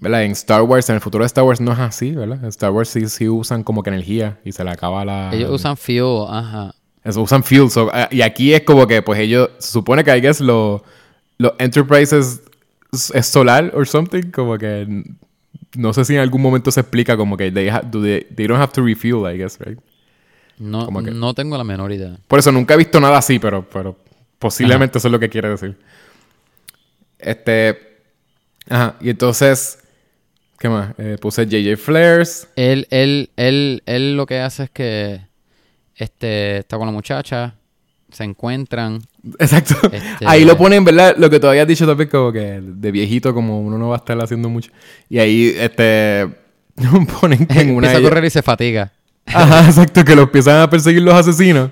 ¿verdad? 0.00 0.24
en 0.24 0.32
Star 0.32 0.62
Wars, 0.62 0.88
en 0.88 0.96
el 0.96 1.00
futuro 1.00 1.22
de 1.22 1.26
Star 1.26 1.44
Wars 1.44 1.60
no 1.60 1.72
es 1.72 1.78
así, 1.78 2.12
¿verdad? 2.12 2.38
En 2.42 2.48
Star 2.48 2.70
Wars 2.70 2.88
sí, 2.88 3.08
sí 3.08 3.28
usan 3.28 3.62
como 3.62 3.82
que 3.82 3.90
energía 3.90 4.38
y 4.44 4.52
se 4.52 4.64
le 4.64 4.70
acaba 4.70 5.04
la... 5.04 5.30
Ellos 5.32 5.50
usan 5.50 5.76
fuel, 5.76 6.24
ajá. 6.28 6.74
Eso, 7.04 7.22
usan 7.22 7.42
fuel. 7.42 7.70
so, 7.70 7.90
ah, 7.92 8.08
y 8.10 8.20
aquí 8.22 8.52
es 8.52 8.62
como 8.62 8.86
que, 8.86 9.00
pues 9.02 9.18
ellos, 9.20 9.50
se 9.58 9.70
supone 9.72 10.04
que, 10.04 10.16
I 10.16 10.20
guess, 10.20 10.40
los 10.40 10.82
los 11.38 11.52
Enterprises 11.58 12.42
es, 13.14 13.26
solar 13.26 13.72
or 13.74 13.86
something, 13.88 14.30
como 14.30 14.58
que 14.58 14.86
no 15.74 15.92
sé 15.94 16.04
si 16.04 16.14
en 16.14 16.20
algún 16.20 16.42
momento 16.42 16.70
se 16.70 16.80
explica 16.80 17.16
como 17.16 17.36
que 17.38 17.50
they, 17.50 17.68
ha- 17.70 17.80
do 17.80 18.02
they, 18.02 18.24
they 18.34 18.46
don't 18.46 18.60
have 18.60 18.72
to 18.74 18.82
refuel, 18.84 19.32
I 19.34 19.38
guess, 19.38 19.58
right? 19.58 19.78
No, 20.58 20.86
que- 21.02 21.10
no 21.10 21.32
tengo 21.32 21.56
la 21.56 21.64
menor 21.64 21.92
idea. 21.92 22.18
Por 22.28 22.38
eso 22.38 22.52
nunca 22.52 22.74
he 22.74 22.76
visto 22.76 23.00
nada 23.00 23.16
así, 23.16 23.38
pero, 23.38 23.66
pero 23.72 23.96
posiblemente 24.38 24.98
eso 24.98 25.08
es 25.08 25.12
lo 25.12 25.18
que 25.18 25.30
quiere 25.30 25.48
decir. 25.48 25.78
Este. 27.18 27.78
Ajá, 28.68 28.96
y 29.00 29.10
entonces. 29.10 29.78
¿Qué 30.60 30.68
más? 30.68 30.90
Eh, 30.98 31.16
puse 31.18 31.46
JJ 31.46 31.78
Flares. 31.78 32.46
Él, 32.54 32.86
él, 32.90 33.30
él, 33.36 33.82
él 33.86 34.14
lo 34.14 34.26
que 34.26 34.40
hace 34.40 34.64
es 34.64 34.70
que 34.70 35.22
este 35.96 36.58
está 36.58 36.76
con 36.76 36.84
la 36.86 36.92
muchacha, 36.92 37.54
se 38.12 38.24
encuentran. 38.24 38.98
Exacto. 39.38 39.74
Este- 39.90 40.26
Ahí 40.26 40.44
lo 40.44 40.58
ponen, 40.58 40.84
¿verdad? 40.84 41.14
Lo 41.16 41.30
que 41.30 41.40
tú 41.40 41.46
habías 41.46 41.66
dicho 41.66 41.86
también, 41.86 42.10
como 42.10 42.30
que 42.30 42.60
de 42.62 42.90
viejito, 42.92 43.32
como 43.32 43.58
uno 43.62 43.78
no 43.78 43.88
va 43.88 43.96
a 43.96 43.98
estar 44.00 44.20
haciendo 44.22 44.50
mucho. 44.50 44.70
Y 45.08 45.18
ahí, 45.18 45.54
este. 45.58 46.28
ponen 47.20 47.46
que 47.46 47.60
en 47.60 47.70
una. 47.74 47.86
empieza 47.86 47.96
a 47.98 48.02
correr 48.10 48.24
y 48.26 48.30
se 48.30 48.42
fatiga. 48.42 48.92
Ajá, 49.24 49.64
exacto, 49.66 50.04
que 50.04 50.14
lo 50.14 50.22
empiezan 50.24 50.60
a 50.60 50.68
perseguir 50.68 51.00
los 51.02 51.14
asesinos. 51.14 51.70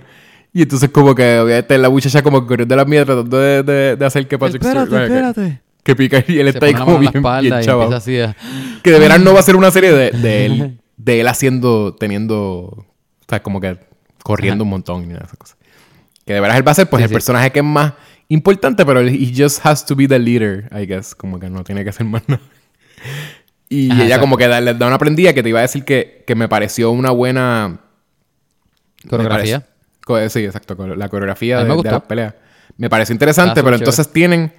Y 0.54 0.62
entonces, 0.62 0.88
como 0.88 1.14
que 1.14 1.38
obviamente 1.40 1.76
la 1.76 1.90
muchacha, 1.90 2.22
como 2.22 2.40
que 2.40 2.46
corriendo 2.46 2.72
de 2.74 2.76
la 2.76 2.86
mierda, 2.86 3.12
tratando 3.14 3.38
de, 3.38 3.62
de, 3.62 3.96
de 3.96 4.04
hacer 4.06 4.26
que 4.26 4.38
Patrick 4.38 4.62
Stewart- 4.62 4.88
bueno, 4.88 5.34
que- 5.94 5.96
pica 5.96 6.24
y 6.26 6.38
él 6.38 6.46
Se 6.46 6.50
está 6.58 6.66
ahí 6.66 6.74
como 6.74 6.98
bien, 6.98 7.12
bien 7.12 7.60
chaval. 7.62 7.92
así 7.94 8.18
a... 8.20 8.36
Que 8.82 8.90
de 8.92 8.98
veras 8.98 9.20
no 9.20 9.34
va 9.34 9.40
a 9.40 9.42
ser 9.42 9.56
una 9.56 9.70
serie 9.70 9.92
de, 9.92 10.10
de 10.12 10.46
él, 10.46 10.80
de 10.96 11.20
él 11.20 11.28
haciendo, 11.28 11.94
teniendo, 11.94 12.38
o 12.38 12.86
sea, 13.28 13.42
como 13.42 13.60
que 13.60 13.78
corriendo 14.22 14.62
Ajá. 14.62 14.66
un 14.66 14.70
montón 14.70 15.02
y 15.04 15.06
nada 15.06 15.20
de 15.20 15.26
esas 15.26 15.38
cosas. 15.38 15.56
Que 16.24 16.34
de 16.34 16.40
veras 16.40 16.56
él 16.56 16.66
va 16.66 16.72
a 16.72 16.74
ser, 16.74 16.88
pues, 16.88 17.00
Sí, 17.00 17.04
el 17.04 17.08
sí. 17.08 17.14
personaje 17.14 17.50
que 17.50 17.60
es 17.60 17.64
más 17.64 17.94
importante, 18.28 18.84
pero 18.84 19.00
he 19.00 19.32
just 19.36 19.64
has 19.64 19.84
to 19.86 19.96
be 19.96 20.06
the 20.06 20.18
leader, 20.18 20.68
I 20.78 20.86
guess. 20.86 21.14
Como 21.14 21.38
que 21.40 21.48
no 21.48 21.64
tiene 21.64 21.84
que 21.84 21.92
ser 21.92 22.04
más 22.06 22.22
nada. 22.28 22.42
Y 23.70 23.86
Ajá, 23.90 23.96
ella 24.00 24.04
exacto. 24.06 24.20
como 24.22 24.36
que 24.36 24.48
da- 24.48 24.60
le 24.60 24.74
da 24.74 24.86
una 24.86 24.98
prendida 24.98 25.32
que 25.34 25.42
te 25.42 25.48
iba 25.50 25.58
a 25.58 25.62
decir 25.62 25.84
que, 25.84 26.24
que 26.26 26.34
me 26.34 26.48
pareció 26.48 26.90
una 26.90 27.10
buena... 27.10 27.80
Coreografía. 29.08 29.66
co- 30.04 30.28
sí, 30.28 30.44
exacto. 30.44 30.74
La 30.96 31.08
coreografía 31.08 31.62
de, 31.64 31.76
de 31.76 31.90
las 31.90 32.02
peleas. 32.02 32.34
Me 32.76 32.88
pareció 32.90 33.12
interesante, 33.12 33.54
pero 33.62 33.76
súper 33.76 33.80
entonces 33.80 34.12
tienen... 34.12 34.52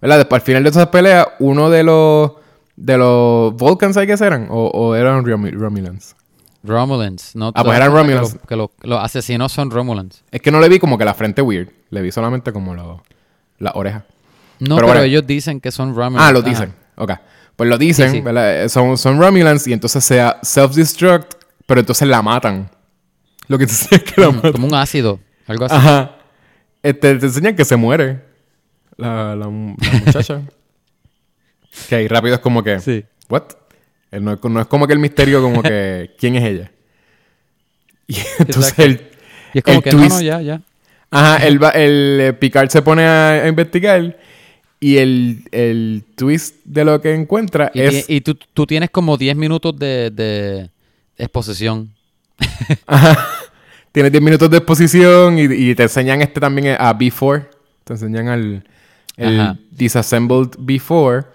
¿Verdad? 0.00 0.18
Después, 0.18 0.42
al 0.42 0.46
final 0.46 0.62
de 0.64 0.70
esas 0.70 0.88
peleas, 0.88 1.26
uno 1.38 1.70
de 1.70 1.82
los... 1.82 2.32
De 2.76 2.98
los 2.98 3.54
Vulcans, 3.54 3.96
¿hay 3.96 4.06
que 4.08 4.12
eran? 4.14 4.48
¿O, 4.50 4.66
o 4.66 4.94
eran 4.96 5.24
Romulans? 5.24 6.16
Romulans. 6.64 7.36
No, 7.36 7.48
Ah, 7.54 7.62
pues 7.62 7.64
¿te 7.64 7.68
das 7.70 7.76
eran 7.80 7.92
Romulans. 7.92 8.36
Que, 8.48 8.56
los- 8.56 8.70
que 8.80 8.88
los 8.88 8.98
asesinos 9.02 9.52
son 9.52 9.70
Romulans. 9.70 10.24
Es 10.30 10.40
que 10.40 10.50
no 10.50 10.60
le 10.60 10.68
vi 10.68 10.78
como 10.78 10.98
que 10.98 11.04
la 11.04 11.14
frente 11.14 11.40
weird. 11.42 11.68
Le 11.90 12.02
vi 12.02 12.10
solamente 12.10 12.52
como 12.52 12.74
lo- 12.74 13.02
la 13.58 13.72
oreja. 13.74 14.04
No, 14.58 14.76
Pero 14.76 14.76
pero, 14.76 14.86
bueno. 14.88 15.02
ellos 15.02 15.26
dicen 15.26 15.60
que 15.60 15.70
son 15.70 15.94
Romulans. 15.94 16.28
Ah, 16.28 16.32
lo 16.32 16.40
Ajá. 16.40 16.48
dicen. 16.48 16.74
Ok. 16.96 17.12
Pues 17.56 17.70
lo 17.70 17.78
dicen, 17.78 18.10
Sí, 18.10 18.16
sí. 18.16 18.22
¿verdad? 18.22 18.68
Son, 18.68 18.96
son 18.98 19.20
Romulans 19.20 19.66
y 19.68 19.72
entonces 19.72 20.02
sea 20.04 20.40
self-destruct, 20.42 21.36
pero 21.66 21.80
entonces 21.80 22.08
la 22.08 22.22
matan. 22.22 22.68
Lo 23.46 23.58
que 23.58 23.66
te 23.66 23.72
enseña 23.72 24.02
es 24.04 24.12
que 24.12 24.20
la 24.20 24.30
matan. 24.32 24.52
Como 24.52 24.66
un 24.66 24.74
ácido. 24.74 25.20
Algo 25.46 25.66
así. 25.66 25.74
Ajá. 25.76 26.16
Este, 26.82 27.14
te 27.16 27.26
enseñan 27.26 27.54
que 27.54 27.64
se 27.64 27.76
muere 27.76 28.24
la, 28.96 29.34
la, 29.34 29.36
la 29.36 29.48
muchacha. 29.48 30.42
que 31.88 31.94
ahí 31.94 32.08
rápido 32.08 32.34
es 32.36 32.40
como 32.40 32.62
que... 32.62 32.78
Sí. 32.80 33.04
¿What? 33.28 33.44
Eh, 34.12 34.20
No, 34.20 34.32
es- 34.32 34.44
no 34.44 34.60
es 34.60 34.66
como 34.66 34.86
que 34.86 34.92
el 34.92 34.98
misterio 34.98 35.42
como 35.42 35.62
que... 35.62 36.10
¿Quién 36.18 36.36
es 36.36 36.44
ella? 36.44 36.70
Y 38.06 38.16
entonces 38.38 38.78
el... 38.78 39.10
Y 39.52 39.58
es 39.58 39.64
como 39.64 39.78
el 39.78 39.82
que 39.82 39.90
twist- 39.90 40.08
no, 40.10 40.20
ya, 40.20 40.40
ya. 40.40 40.60
Ajá, 41.10 41.46
el, 41.46 41.60
el 41.74 42.18
eh, 42.20 42.32
Picard 42.32 42.68
se 42.70 42.82
pone 42.82 43.04
a, 43.04 43.30
a 43.44 43.48
investigar 43.48 44.18
y 44.80 44.96
el, 44.98 45.44
el 45.52 46.04
twist 46.16 46.56
de 46.64 46.84
lo 46.84 47.00
que 47.00 47.14
encuentra 47.14 47.70
Y, 47.72 47.80
es... 47.80 48.10
y 48.10 48.20
tú, 48.20 48.34
tú 48.52 48.66
tienes 48.66 48.90
como 48.90 49.16
10 49.16 49.36
minutos 49.36 49.78
de, 49.78 50.10
de 50.10 50.70
exposición. 51.16 51.94
Ajá. 52.86 53.26
Tienes 53.92 54.10
10 54.10 54.22
minutos 54.24 54.50
de 54.50 54.56
exposición 54.58 55.38
y, 55.38 55.42
y 55.44 55.74
te 55.76 55.84
enseñan 55.84 56.20
este 56.20 56.40
también 56.40 56.76
a 56.78 56.92
B4. 56.98 57.48
Te 57.84 57.92
enseñan 57.92 58.26
al 58.28 58.64
el 59.16 59.40
Ajá. 59.40 59.56
Disassembled 59.70 60.50
B4. 60.58 61.26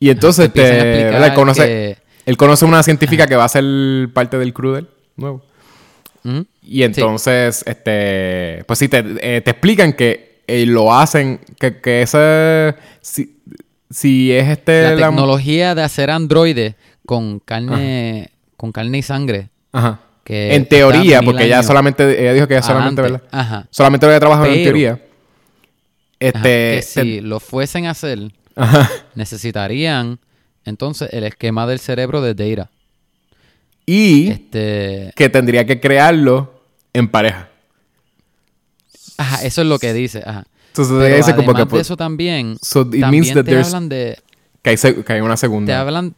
Y 0.00 0.10
entonces 0.10 0.52
Te 0.52 0.60
te, 0.62 1.08
él, 1.26 1.34
conoce, 1.34 1.62
que- 1.64 1.96
él 2.26 2.36
conoce 2.36 2.64
una 2.64 2.82
científica 2.82 3.26
que 3.26 3.36
va 3.36 3.44
a 3.44 3.48
ser 3.48 3.64
parte 4.12 4.38
del 4.38 4.52
crew 4.52 4.72
del 4.72 4.88
nuevo. 5.16 5.42
Y 6.62 6.82
entonces, 6.84 7.62
este, 7.66 8.64
pues 8.66 8.78
sí, 8.78 8.88
te, 8.88 9.04
eh, 9.20 9.40
te 9.42 9.50
explican 9.50 9.92
que 9.92 10.42
eh, 10.46 10.64
lo 10.64 10.94
hacen, 10.94 11.38
que, 11.60 11.80
que 11.82 12.00
ese, 12.00 12.74
si, 13.02 13.36
si 13.90 14.32
es 14.32 14.48
este... 14.48 14.82
La 14.84 14.94
la- 14.94 15.06
tecnología 15.08 15.74
de 15.74 15.82
hacer 15.82 16.10
androides 16.10 16.76
con 17.04 17.40
carne, 17.40 18.30
con 18.56 18.72
carne 18.72 18.98
y 18.98 19.02
sangre. 19.02 19.50
Ajá. 19.72 20.00
que 20.24 20.54
En 20.54 20.66
teoría, 20.66 21.20
porque 21.20 21.44
ella 21.44 21.62
solamente, 21.62 22.18
ella 22.22 22.32
dijo 22.32 22.48
que 22.48 22.54
ella 22.54 22.62
solamente, 22.62 23.02
adelante. 23.02 23.26
¿verdad? 23.28 23.38
Ajá. 23.38 23.66
Solamente 23.70 24.06
lo 24.06 24.10
había 24.12 24.20
trabajado 24.20 24.46
en 24.46 24.64
Pero- 24.64 24.64
Ajá, 26.28 26.38
Este, 26.48 26.76
que 26.76 26.82
si 26.82 27.20
lo 27.20 27.40
fuesen 27.40 27.86
a 27.86 27.90
hacer, 27.90 28.32
Ajá. 28.56 28.90
necesitarían 29.14 30.18
entonces 30.64 31.08
el 31.12 31.24
esquema 31.24 31.66
del 31.66 31.78
cerebro 31.80 32.20
de 32.22 32.34
Data. 32.34 32.70
Y 33.86 34.28
Este, 34.30 35.12
que 35.14 35.28
tendría 35.28 35.66
que 35.66 35.78
crearlo 35.80 36.60
en 36.92 37.08
pareja. 37.08 37.48
ajá, 39.18 39.44
eso 39.44 39.62
es 39.62 39.68
lo 39.68 39.78
que 39.78 39.92
dice. 39.92 40.22
Ajá. 40.24 40.44
Entonces 40.68 40.92
Pero 40.94 41.06
ella 41.06 41.16
dice 41.18 41.34
como 41.36 41.50
además 41.52 41.68
que, 41.70 41.76
de 41.76 41.82
eso 41.82 41.96
también, 41.96 42.56
so 42.60 42.80
it 42.82 42.86
means 42.88 43.00
también 43.02 43.34
that 43.34 43.44
te 43.44 43.52
there's- 43.52 43.66
hablan 43.66 43.88
de, 43.88 44.18
que, 44.62 44.70
hay, 44.70 44.76
que 44.76 45.12
hay 45.12 45.20
una 45.20 45.34
te 45.34 45.40
segunda. 45.40 45.80
hablan, 45.80 46.14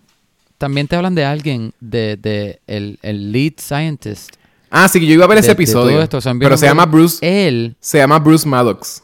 también 0.59 0.89
te 0.89 0.97
hablan 0.97 1.15
de 1.15 1.25
alguien, 1.25 1.75
de, 1.81 2.17
de 2.17 2.61
el, 2.67 2.99
el 3.03 3.33
lead 3.33 3.55
scientist. 3.59 4.37
Ah, 4.71 4.89
sí, 4.89 4.99
que 5.01 5.07
yo 5.07 5.13
iba 5.15 5.25
a 5.25 5.29
ver 5.29 5.39
ese 5.39 5.49
de- 5.49 5.53
episodio. 5.53 5.93
todo 5.93 6.03
esto. 6.03 6.17
O 6.19 6.21
sea, 6.21 6.35
pero 6.39 6.57
se 6.57 6.67
llama 6.67 6.87
Bruce. 6.87 7.19
Él, 7.21 7.77
Se 7.81 7.99
llama 7.99 8.19
Bruce 8.19 8.49
Maddox. 8.49 9.03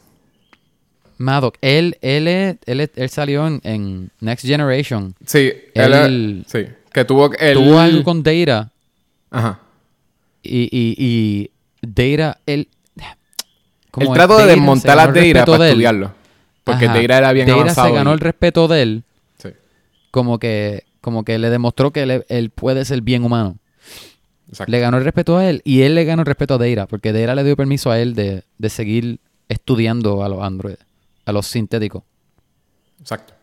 Maddox, 1.18 1.58
él, 1.62 1.96
él, 2.00 2.26
él, 2.28 2.90
él 2.94 3.08
salió 3.08 3.46
en, 3.46 3.60
en 3.64 4.10
Next 4.20 4.46
Generation. 4.46 5.14
Sí, 5.26 5.52
él, 5.74 6.44
sí, 6.46 6.66
que 6.92 7.04
tuvo 7.04 7.30
algo 7.78 8.02
con 8.04 8.22
Data 8.22 8.70
Ajá. 9.30 9.60
y, 10.42 10.62
y, 10.70 10.94
y 10.98 11.50
Data, 11.80 12.38
él... 12.46 12.68
como 13.90 14.12
Él 14.12 14.14
trató 14.14 14.38
de 14.38 14.46
desmontar 14.46 14.98
a 14.98 15.04
el 15.04 15.12
Deira 15.12 15.44
para 15.44 15.64
de 15.64 15.68
estudiarlo. 15.70 16.12
Porque. 16.64 16.88
Deira 16.88 17.18
era 17.18 17.32
bien 17.32 17.50
avanzado. 17.50 17.88
se 17.88 17.94
ganó 17.94 18.10
y- 18.10 18.14
el 18.14 18.20
respeto 18.20 18.68
de 18.68 18.82
él, 18.82 19.02
Sí, 19.42 19.48
como 20.10 20.38
que, 20.38 20.84
como 21.00 21.24
que 21.24 21.38
le 21.38 21.50
demostró 21.50 21.90
que 21.90 22.02
él, 22.04 22.24
él 22.28 22.50
puede 22.50 22.84
ser 22.84 23.00
bien 23.02 23.24
humano. 23.24 23.56
exacto. 24.48 24.70
Le 24.70 24.78
ganó 24.80 24.98
el 24.98 25.04
respeto 25.04 25.36
a 25.38 25.48
él 25.48 25.60
y 25.64 25.82
él 25.82 25.94
le 25.96 26.04
ganó 26.04 26.22
el 26.22 26.26
respeto 26.26 26.54
a 26.54 26.58
Deira, 26.58 26.86
porque 26.86 27.12
Deira 27.12 27.34
le 27.34 27.42
dio 27.44 27.56
permiso 27.56 27.90
a 27.90 27.98
él 27.98 28.14
de, 28.14 28.44
de 28.58 28.70
seguir 28.70 29.18
estudiando 29.48 30.22
a 30.22 30.28
los 30.28 30.40
androides, 30.42 30.78
a 31.24 31.32
los 31.32 31.46
sintéticos. 31.46 32.02
Exacto. 33.00 33.34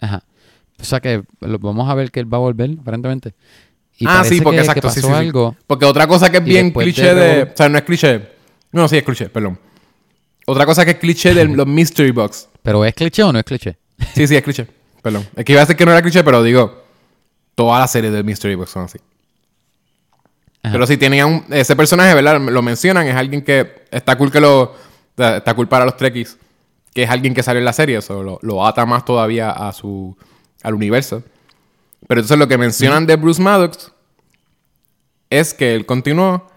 Ajá. 0.00 0.22
O 0.80 0.84
sea 0.84 1.00
que 1.00 1.22
lo- 1.40 1.58
vamos 1.58 1.88
a 1.88 1.94
ver 1.94 2.10
que 2.10 2.20
él 2.20 2.32
va 2.32 2.38
a 2.38 2.40
volver, 2.40 2.70
aparentemente. 2.80 3.34
Y 3.98 4.06
ah, 4.08 4.24
sí, 4.24 4.40
porque 4.40 4.56
que, 4.56 4.62
exacto, 4.62 4.88
que 4.88 4.94
sí, 4.94 5.00
pasó 5.00 5.08
sí, 5.08 5.12
sí. 5.14 5.18
algo. 5.26 5.56
Porque 5.66 5.84
otra 5.84 6.06
cosa 6.06 6.30
que 6.30 6.38
es 6.38 6.44
bien 6.44 6.72
cliché 6.72 7.14
de 7.14 7.42
O 7.44 7.56
sea, 7.56 7.68
no 7.68 7.78
es 7.78 7.84
cliché. 7.84 8.28
No, 8.72 8.88
sí 8.88 8.96
es 8.96 9.04
cliché, 9.04 9.28
perdón. 9.28 9.58
Otra 10.46 10.66
cosa 10.66 10.84
que 10.84 10.90
es 10.92 10.98
cliché 10.98 11.32
de 11.32 11.44
los 11.46 11.66
Mystery 11.68 12.10
Box. 12.10 12.48
Pero 12.62 12.84
¿es 12.84 12.92
cliché 12.94 13.22
o 13.22 13.32
no 13.32 13.38
es 13.38 13.44
cliché? 13.44 13.76
Sí, 14.14 14.26
sí, 14.26 14.34
es 14.36 14.42
cliché. 14.42 14.66
Perdón. 15.00 15.26
Es 15.36 15.44
que 15.44 15.52
iba 15.52 15.60
a 15.60 15.64
decir 15.64 15.76
que 15.76 15.84
no 15.86 15.92
era 15.92 16.02
cliché, 16.02 16.24
pero 16.24 16.42
digo... 16.42 16.82
Todas 17.54 17.78
las 17.78 17.92
series 17.92 18.12
de 18.12 18.24
Mystery 18.24 18.56
Box 18.56 18.70
son 18.72 18.84
así. 18.86 18.98
Ajá. 20.60 20.72
Pero 20.72 20.86
si 20.88 20.96
tenían 20.96 21.28
un- 21.28 21.44
ese 21.54 21.76
personaje, 21.76 22.12
¿verdad? 22.14 22.40
Lo 22.40 22.62
mencionan, 22.62 23.06
es 23.06 23.14
alguien 23.14 23.42
que 23.42 23.84
está 23.92 24.18
cool 24.18 24.32
que 24.32 24.40
lo. 24.40 24.74
Está 25.16 25.54
cool 25.54 25.68
para 25.68 25.84
los 25.84 25.96
Trekkies. 25.96 26.38
Que 26.92 27.04
es 27.04 27.10
alguien 27.10 27.34
que 27.34 27.42
sale 27.42 27.58
en 27.58 27.64
la 27.64 27.72
serie. 27.72 27.98
Eso 27.98 28.22
lo, 28.22 28.38
lo 28.42 28.66
ata 28.66 28.86
más 28.86 29.04
todavía 29.04 29.50
a 29.50 29.72
su. 29.72 30.16
al 30.62 30.74
universo. 30.74 31.22
Pero 32.06 32.20
entonces 32.20 32.38
lo 32.38 32.48
que 32.48 32.58
mencionan 32.58 33.06
de 33.06 33.16
Bruce 33.16 33.40
Maddox 33.40 33.92
es 35.30 35.54
que 35.54 35.74
él 35.74 35.86
continuó 35.86 36.48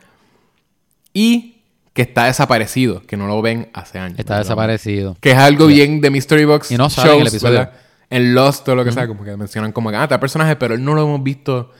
y 1.13 1.63
que 1.93 2.03
está 2.03 2.25
desaparecido, 2.25 3.01
que 3.01 3.17
no 3.17 3.25
lo 3.27 3.41
ven 3.41 3.71
hace 3.73 3.97
años. 3.97 4.19
Está 4.19 4.35
¿verdad? 4.35 4.45
desaparecido. 4.45 5.17
Que 5.19 5.31
es 5.31 5.37
algo 5.37 5.65
bien 5.65 5.99
de 5.99 6.11
Mystery 6.11 6.45
Box. 6.45 6.71
Y 6.71 6.77
no 6.77 6.89
sale 6.89 7.09
en 7.09 7.15
el 7.15 7.23
shows, 7.23 7.33
episodio. 7.33 7.59
¿verdad? 7.59 7.73
En 8.09 8.35
Lost 8.35 8.69
o 8.69 8.75
lo 8.75 8.85
que 8.85 8.91
sea, 8.91 9.07
como 9.07 9.23
que 9.23 9.35
mencionan 9.35 9.71
como 9.71 9.89
que, 9.89 9.95
ah, 9.95 10.03
está 10.03 10.19
personaje, 10.19 10.55
pero 10.55 10.75
él 10.75 10.83
no 10.83 10.93
lo 10.93 11.01
hemos 11.01 11.23
visto. 11.23 11.71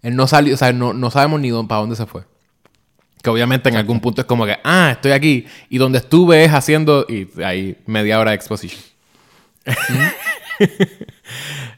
Él 0.00 0.16
no 0.16 0.26
salió, 0.26 0.54
o 0.54 0.56
sea, 0.56 0.72
no, 0.72 0.94
no 0.94 1.10
sabemos 1.10 1.40
ni 1.40 1.50
dónde, 1.50 1.68
para 1.68 1.82
dónde 1.82 1.96
se 1.96 2.06
fue. 2.06 2.22
Que 3.22 3.30
obviamente 3.30 3.68
en 3.68 3.76
algún 3.76 4.00
punto 4.00 4.20
es 4.20 4.26
como 4.26 4.46
que, 4.46 4.56
ah, 4.62 4.90
estoy 4.92 5.12
aquí. 5.12 5.46
Y 5.68 5.78
donde 5.78 5.98
estuve 5.98 6.44
es 6.44 6.52
haciendo. 6.52 7.06
Y 7.08 7.28
ahí 7.42 7.76
media 7.86 8.18
hora 8.20 8.30
de 8.30 8.36
exposition. 8.36 8.80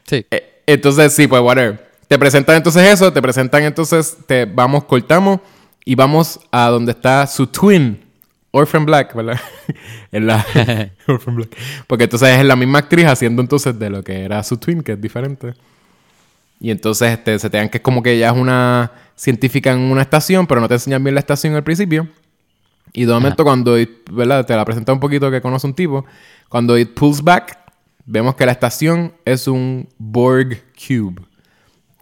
Sí. 0.05 0.25
Eh, 0.31 0.61
Entonces, 0.65 1.13
sí, 1.13 1.27
pues, 1.27 1.41
whatever. 1.41 1.89
Te 2.07 2.17
presentan 2.17 2.55
entonces 2.55 2.87
eso, 2.87 3.13
te 3.13 3.21
presentan 3.21 3.63
entonces, 3.63 4.17
te 4.25 4.45
vamos, 4.45 4.85
cortamos 4.85 5.41
y 5.85 5.93
vamos 5.93 6.39
a 6.51 6.69
donde 6.69 6.91
está 6.91 7.27
su 7.27 7.45
twin, 7.45 8.03
Orphan 8.49 8.83
Black, 8.85 9.13
¿verdad? 9.13 9.39
en 10.11 10.25
la 10.25 10.43
Orphan 11.07 11.35
Black. 11.35 11.55
Porque 11.85 12.05
entonces 12.05 12.39
es 12.39 12.45
la 12.45 12.55
misma 12.55 12.79
actriz 12.79 13.05
haciendo 13.05 13.43
entonces 13.43 13.77
de 13.77 13.91
lo 13.91 14.03
que 14.03 14.23
era 14.23 14.41
su 14.41 14.57
twin, 14.57 14.81
que 14.81 14.93
es 14.93 15.01
diferente. 15.01 15.53
Y 16.59 16.71
entonces 16.71 17.11
este, 17.13 17.39
se 17.39 17.49
te 17.49 17.57
dan 17.57 17.69
que 17.69 17.77
es 17.77 17.83
como 17.83 18.03
que 18.03 18.13
ella 18.13 18.29
es 18.31 18.35
una 18.37 18.91
científica 19.15 19.71
en 19.71 19.79
una 19.79 20.01
estación, 20.01 20.45
pero 20.47 20.59
no 20.61 20.67
te 20.67 20.73
enseñan 20.75 21.03
bien 21.03 21.13
la 21.15 21.19
estación 21.21 21.55
al 21.55 21.63
principio. 21.63 22.07
Y 22.91 23.05
de 23.05 23.13
momento 23.13 23.43
cuando, 23.43 23.75
¿verdad? 24.11 24.45
Te 24.45 24.55
la 24.55 24.65
presenta 24.65 24.91
un 24.91 24.99
poquito 24.99 25.29
que 25.31 25.41
conoce 25.41 25.67
un 25.67 25.73
tipo. 25.73 26.05
Cuando 26.49 26.77
it 26.77 26.93
pulls 26.95 27.21
back, 27.23 27.57
vemos 28.05 28.35
que 28.35 28.45
la 28.45 28.51
estación 28.51 29.13
es 29.25 29.47
un 29.47 29.87
Borg 29.97 30.61
Cube. 30.75 31.21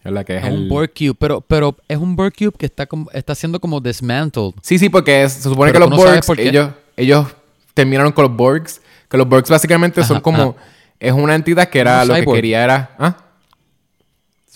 ¿Verdad? 0.04 0.26
Que 0.26 0.38
es 0.38 0.44
Es 0.46 0.50
un 0.50 0.56
el- 0.60 0.70
Borg 0.70 0.92
Cube, 0.98 1.16
pero, 1.20 1.42
pero 1.42 1.76
es 1.88 1.98
un 1.98 2.16
Borg 2.16 2.34
Cube 2.34 2.54
que 2.58 2.66
está, 2.68 2.86
como, 2.86 3.12
está 3.12 3.36
siendo 3.36 3.60
como 3.60 3.82
dismantled. 3.82 4.54
Sí, 4.62 4.80
sí, 4.80 4.88
porque 4.90 5.24
es- 5.24 5.34
se 5.34 5.44
supone 5.44 5.72
Pero 5.74 5.86
que 5.86 5.90
los 5.92 6.00
no 6.00 6.06
Borgs, 6.06 6.30
ellos, 6.40 6.70
ellos 6.96 7.28
terminaron 7.74 8.12
con 8.14 8.24
los 8.26 8.36
Borgs. 8.36 8.82
Que 9.10 9.18
los 9.18 9.28
Borgs 9.28 9.50
básicamente 9.50 10.04
son 10.04 10.18
Ajá, 10.18 10.24
como... 10.24 10.56
Es 11.00 11.12
una 11.12 11.36
entidad 11.36 11.68
que 11.70 11.80
era 11.80 12.04
lo 12.06 12.16
que 12.16 12.26
quería 12.26 12.64
era... 12.64 12.96
¿Ah? 12.98 13.18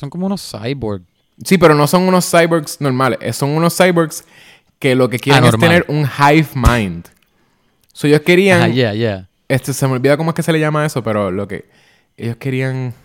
Son 0.02 0.10
como 0.10 0.26
unos 0.26 0.42
cyborg. 0.52 1.04
Sí, 1.46 1.60
pero 1.60 1.76
no 1.76 1.86
son 1.86 2.02
unos 2.08 2.28
cyborgs 2.28 2.82
normales. 2.82 3.20
eh, 3.22 3.34
Son 3.34 3.52
unos 3.52 3.78
cyborgs 3.78 4.24
que 4.80 4.96
lo 4.96 5.08
que 5.12 5.20
quieren 5.20 5.44
es 5.44 5.52
tener 5.60 5.86
un 5.90 6.08
hive 6.18 6.48
mind. 6.56 7.06
So, 7.94 8.08
ellos 8.08 8.22
querían... 8.22 8.62
Ajá, 8.64 8.68
yeah, 8.70 8.94
yeah. 8.96 9.28
Este, 9.48 9.74
se 9.74 9.86
me 9.86 9.94
olvida 9.94 10.18
cómo 10.18 10.32
es 10.32 10.36
que 10.36 10.42
se 10.42 10.52
le 10.52 10.60
llama 10.60 10.84
eso, 10.88 11.04
pero 11.04 11.30
lo 11.30 11.48
que... 11.48 11.70
Ellos 12.18 12.38
querían... 12.38 12.96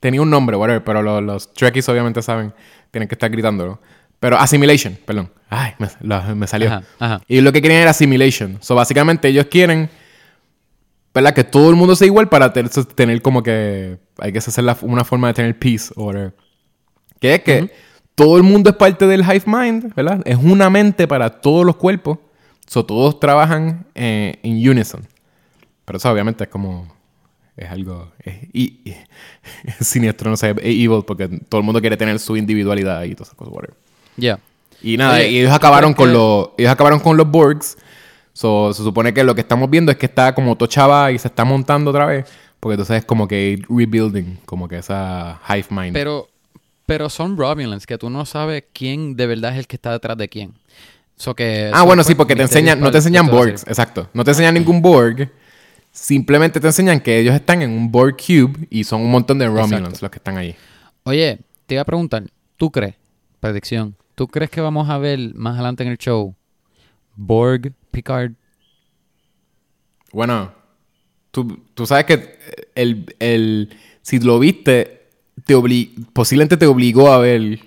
Tenía 0.00 0.22
un 0.22 0.30
nombre, 0.30 0.56
whatever, 0.56 0.82
pero 0.82 1.02
lo- 1.02 1.20
los 1.20 1.52
Trekkies 1.52 1.86
obviamente 1.90 2.22
saben. 2.22 2.54
Tienen 2.90 3.06
que 3.06 3.16
estar 3.16 3.28
gritándolo. 3.28 3.78
Pero 4.18 4.38
assimilation, 4.38 4.96
perdón. 5.04 5.30
Ay, 5.50 5.72
me, 5.78 5.88
lo- 6.00 6.36
me 6.36 6.46
salió. 6.46 6.68
Ajá, 6.68 6.82
ajá. 6.98 7.20
Y 7.28 7.42
lo 7.42 7.52
que 7.52 7.60
querían 7.60 7.82
era 7.82 7.90
assimilation. 7.90 8.56
So, 8.62 8.74
básicamente 8.74 9.28
ellos 9.28 9.44
quieren... 9.50 9.90
¿Verdad? 11.12 11.34
Que 11.34 11.44
todo 11.44 11.68
el 11.70 11.76
mundo 11.76 11.96
sea 11.96 12.06
igual 12.06 12.30
para 12.30 12.50
tener, 12.54 12.70
tener 12.70 13.20
como 13.20 13.42
que... 13.42 13.98
Hay 14.18 14.32
que 14.32 14.38
hacer 14.38 14.64
la- 14.64 14.78
una 14.80 15.04
forma 15.04 15.28
de 15.28 15.34
tener 15.34 15.58
peace 15.58 15.92
o 15.96 16.04
whatever. 16.06 16.34
Que 17.20 17.34
es 17.34 17.42
que 17.42 17.70
todo 18.14 18.36
el 18.36 18.42
mundo 18.42 18.70
es 18.70 18.76
parte 18.76 19.06
del 19.06 19.20
hive 19.22 19.42
mind, 19.46 19.94
¿verdad? 19.94 20.22
Es 20.24 20.36
una 20.36 20.70
mente 20.70 21.06
para 21.06 21.30
todos 21.40 21.64
los 21.66 21.76
cuerpos. 21.76 22.18
So, 22.66 22.84
todos 22.84 23.20
trabajan 23.20 23.86
eh, 23.94 24.38
en 24.42 24.68
unison. 24.68 25.06
Pero 25.84 25.98
eso 25.98 26.10
obviamente 26.10 26.44
es 26.44 26.50
como... 26.50 26.94
Es 27.56 27.70
algo... 27.70 28.12
Es, 28.22 28.34
y, 28.52 28.80
y- 28.84 28.96
es 29.80 29.86
siniestro, 29.86 30.30
no 30.30 30.36
sé. 30.36 30.50
Es 30.50 30.56
evil 30.64 31.02
porque 31.06 31.28
todo 31.48 31.60
el 31.60 31.64
mundo 31.64 31.80
quiere 31.80 31.96
tener 31.96 32.18
su 32.18 32.36
individualidad 32.36 33.04
y 33.04 33.14
todas 33.14 33.28
esas 33.28 33.38
cosas. 33.38 33.54
whatever. 33.54 33.76
Yeah. 34.16 34.38
Y 34.82 34.96
nada, 34.96 35.14
Oye, 35.16 35.30
y 35.30 35.38
ellos 35.38 35.52
acabaron 35.52 35.94
¿crees 35.94 36.10
con 36.10 36.12
los... 36.12 36.48
Ellos 36.58 36.70
acabaron 36.72 37.00
con 37.00 37.16
los 37.16 37.30
Borgs. 37.30 37.78
So, 38.32 38.72
se 38.74 38.82
supone 38.82 39.14
que 39.14 39.24
lo 39.24 39.34
que 39.34 39.40
estamos 39.40 39.70
viendo 39.70 39.90
es 39.92 39.96
que 39.98 40.06
está 40.06 40.34
como 40.34 40.56
tochaba 40.56 41.10
y 41.12 41.18
se 41.18 41.28
está 41.28 41.44
montando 41.44 41.90
otra 41.90 42.04
vez. 42.06 42.26
Porque 42.60 42.74
entonces 42.74 42.98
es 42.98 43.04
como 43.04 43.26
que 43.28 43.62
rebuilding. 43.68 44.38
Como 44.44 44.68
que 44.68 44.78
esa 44.78 45.40
hive 45.48 45.66
mind. 45.70 45.92
Pero, 45.94 46.28
pero 46.86 47.10
son 47.10 47.36
Romulans, 47.36 47.86
que 47.86 47.98
tú 47.98 48.08
no 48.10 48.24
sabes 48.24 48.64
quién 48.72 49.16
de 49.16 49.26
verdad 49.26 49.52
es 49.52 49.58
el 49.58 49.66
que 49.66 49.76
está 49.76 49.92
detrás 49.92 50.16
de 50.16 50.28
quién. 50.28 50.54
So 51.16 51.34
que 51.34 51.70
Ah, 51.72 51.82
bueno, 51.82 52.04
sí, 52.04 52.14
porque 52.14 52.36
te 52.36 52.42
enseñan, 52.42 52.78
no 52.80 52.90
te 52.90 52.98
enseñan 52.98 53.26
Borgs, 53.26 53.66
exacto. 53.66 54.08
No 54.12 54.22
te 54.24 54.30
enseñan 54.30 54.54
ningún 54.54 54.80
Borg. 54.80 55.30
Simplemente 55.90 56.60
te 56.60 56.66
enseñan 56.66 57.00
que 57.00 57.18
ellos 57.18 57.34
están 57.34 57.62
en 57.62 57.70
un 57.70 57.90
Borg 57.90 58.16
Cube 58.16 58.66
y 58.70 58.84
son 58.84 59.00
un 59.00 59.10
montón 59.10 59.38
de 59.38 59.46
Romulans 59.46 59.72
Exacto. 59.74 59.98
los 60.02 60.10
que 60.10 60.18
están 60.18 60.36
ahí. 60.36 60.54
Oye, 61.04 61.38
te 61.66 61.74
iba 61.74 61.82
a 61.82 61.86
preguntar, 61.86 62.24
¿tú 62.56 62.70
crees, 62.70 62.96
predicción, 63.40 63.96
¿tú 64.14 64.28
crees 64.28 64.50
que 64.50 64.60
vamos 64.60 64.90
a 64.90 64.98
ver 64.98 65.34
más 65.34 65.54
adelante 65.54 65.82
en 65.82 65.88
el 65.88 65.98
show 65.98 66.34
Borg 67.14 67.72
Picard? 67.90 68.32
Bueno, 70.12 70.52
tú, 71.30 71.64
tú 71.74 71.86
sabes 71.86 72.04
que 72.04 72.38
el, 72.74 73.14
el, 73.18 73.76
si 74.02 74.18
lo 74.20 74.38
viste, 74.38 74.95
te 75.46 75.54
obli 75.54 75.94
posiblemente 76.12 76.56
te 76.58 76.66
obligó 76.66 77.10
a 77.12 77.18
ver 77.18 77.40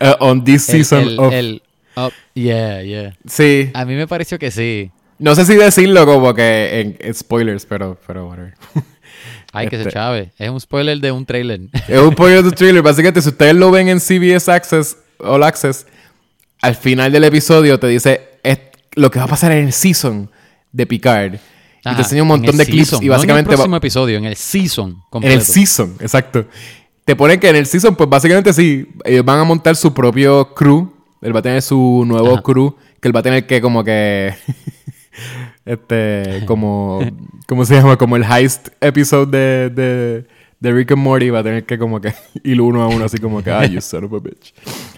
eh, 0.00 0.14
on 0.20 0.42
this 0.44 0.68
El- 0.68 0.84
season 0.84 1.02
el, 1.08 1.18
of... 1.20 1.32
el- 1.32 1.62
oh, 1.96 2.10
yeah, 2.34 2.82
yeah. 2.82 3.14
Sí. 3.26 3.70
A 3.74 3.84
mí 3.84 3.94
me 3.94 4.06
pareció 4.06 4.38
que 4.38 4.50
sí. 4.50 4.90
No 5.18 5.34
sé 5.34 5.44
si 5.44 5.54
decirlo 5.54 6.04
como 6.06 6.34
que 6.34 6.80
en, 6.80 6.96
en 6.98 7.14
spoilers, 7.14 7.66
pero, 7.66 7.98
pero 8.06 8.26
whatever. 8.28 8.54
Ay, 9.52 9.68
que 9.68 9.76
se 9.76 9.82
Este- 9.82 9.92
chave. 9.94 10.32
Es 10.38 10.50
un 10.50 10.60
spoiler 10.60 10.98
de 10.98 11.12
un 11.12 11.24
trailer. 11.24 11.60
Es 11.86 12.00
un 12.00 12.14
pollo 12.14 12.42
de 12.42 12.50
trailer. 12.50 12.82
Básicamente, 12.82 13.22
si 13.22 13.28
ustedes 13.28 13.54
lo 13.54 13.70
ven 13.70 13.88
en 13.88 14.00
CBS 14.00 14.50
Access, 14.50 14.96
All 15.18 15.44
Access, 15.44 15.86
al 16.60 16.74
final 16.74 17.12
del 17.12 17.24
episodio 17.24 17.78
te 17.78 17.86
dice 17.86 18.30
es 18.42 18.58
lo 18.96 19.10
que 19.10 19.18
va 19.20 19.26
a 19.26 19.28
pasar 19.28 19.52
en 19.52 19.66
el 19.66 19.72
season 19.72 20.30
de 20.72 20.86
Picard. 20.86 21.36
Y 21.92 21.94
te 21.94 22.02
enseña 22.02 22.22
un 22.22 22.26
en 22.26 22.28
montón 22.40 22.56
de 22.56 22.64
clips. 22.66 22.88
season, 22.88 23.04
Y 23.04 23.06
no 23.08 23.12
básicamente. 23.12 23.48
en 23.48 23.52
el 23.52 23.54
va- 23.54 23.62
próximo 23.62 23.76
episodio, 23.76 24.18
en 24.18 24.24
el 24.24 24.36
season 24.36 24.90
en 24.90 24.96
completo. 25.10 25.34
el 25.36 25.42
season, 25.42 25.94
exacto. 26.00 26.46
Te 27.04 27.14
ponen 27.16 27.38
que 27.38 27.48
en 27.50 27.56
el 27.56 27.66
season, 27.66 27.94
pues 27.96 28.08
básicamente 28.08 28.52
sí, 28.52 28.86
ellos 29.04 29.24
van 29.24 29.38
a 29.40 29.44
montar 29.44 29.76
su 29.76 29.92
propio 29.92 30.54
crew. 30.54 30.90
Él 31.20 31.34
va 31.34 31.40
a 31.40 31.42
tener 31.42 31.60
su 31.62 32.04
nuevo 32.06 32.32
Ajá. 32.34 32.42
crew. 32.42 32.74
Que 33.00 33.08
él 33.08 33.14
va 33.16 33.20
a 33.20 33.22
tener 33.22 33.46
que, 33.46 33.60
como 33.60 33.84
que. 33.84 34.34
este. 35.64 36.44
Como. 36.46 37.00
¿Cómo 37.46 37.64
se 37.64 37.74
llama? 37.74 37.96
Como 37.96 38.16
el 38.16 38.24
heist 38.24 38.68
episode 38.80 39.30
de, 39.36 39.70
de, 39.70 40.26
de 40.64 40.72
Rick 40.72 40.90
and 40.92 41.02
Morty. 41.02 41.30
Va 41.30 41.38
a 41.38 41.42
tener 41.44 41.64
que, 41.64 41.78
como 41.78 42.00
que. 42.00 42.12
Ir 42.42 42.60
uno 42.60 42.82
a 42.82 42.88
uno, 42.88 43.04
así 43.04 43.18
como 43.18 43.42
que. 43.42 43.50
Ay, 43.52 43.70
you 43.70 43.80
son 43.80 44.04
of 44.04 44.12
a 44.14 44.18
bitch. 44.18 44.52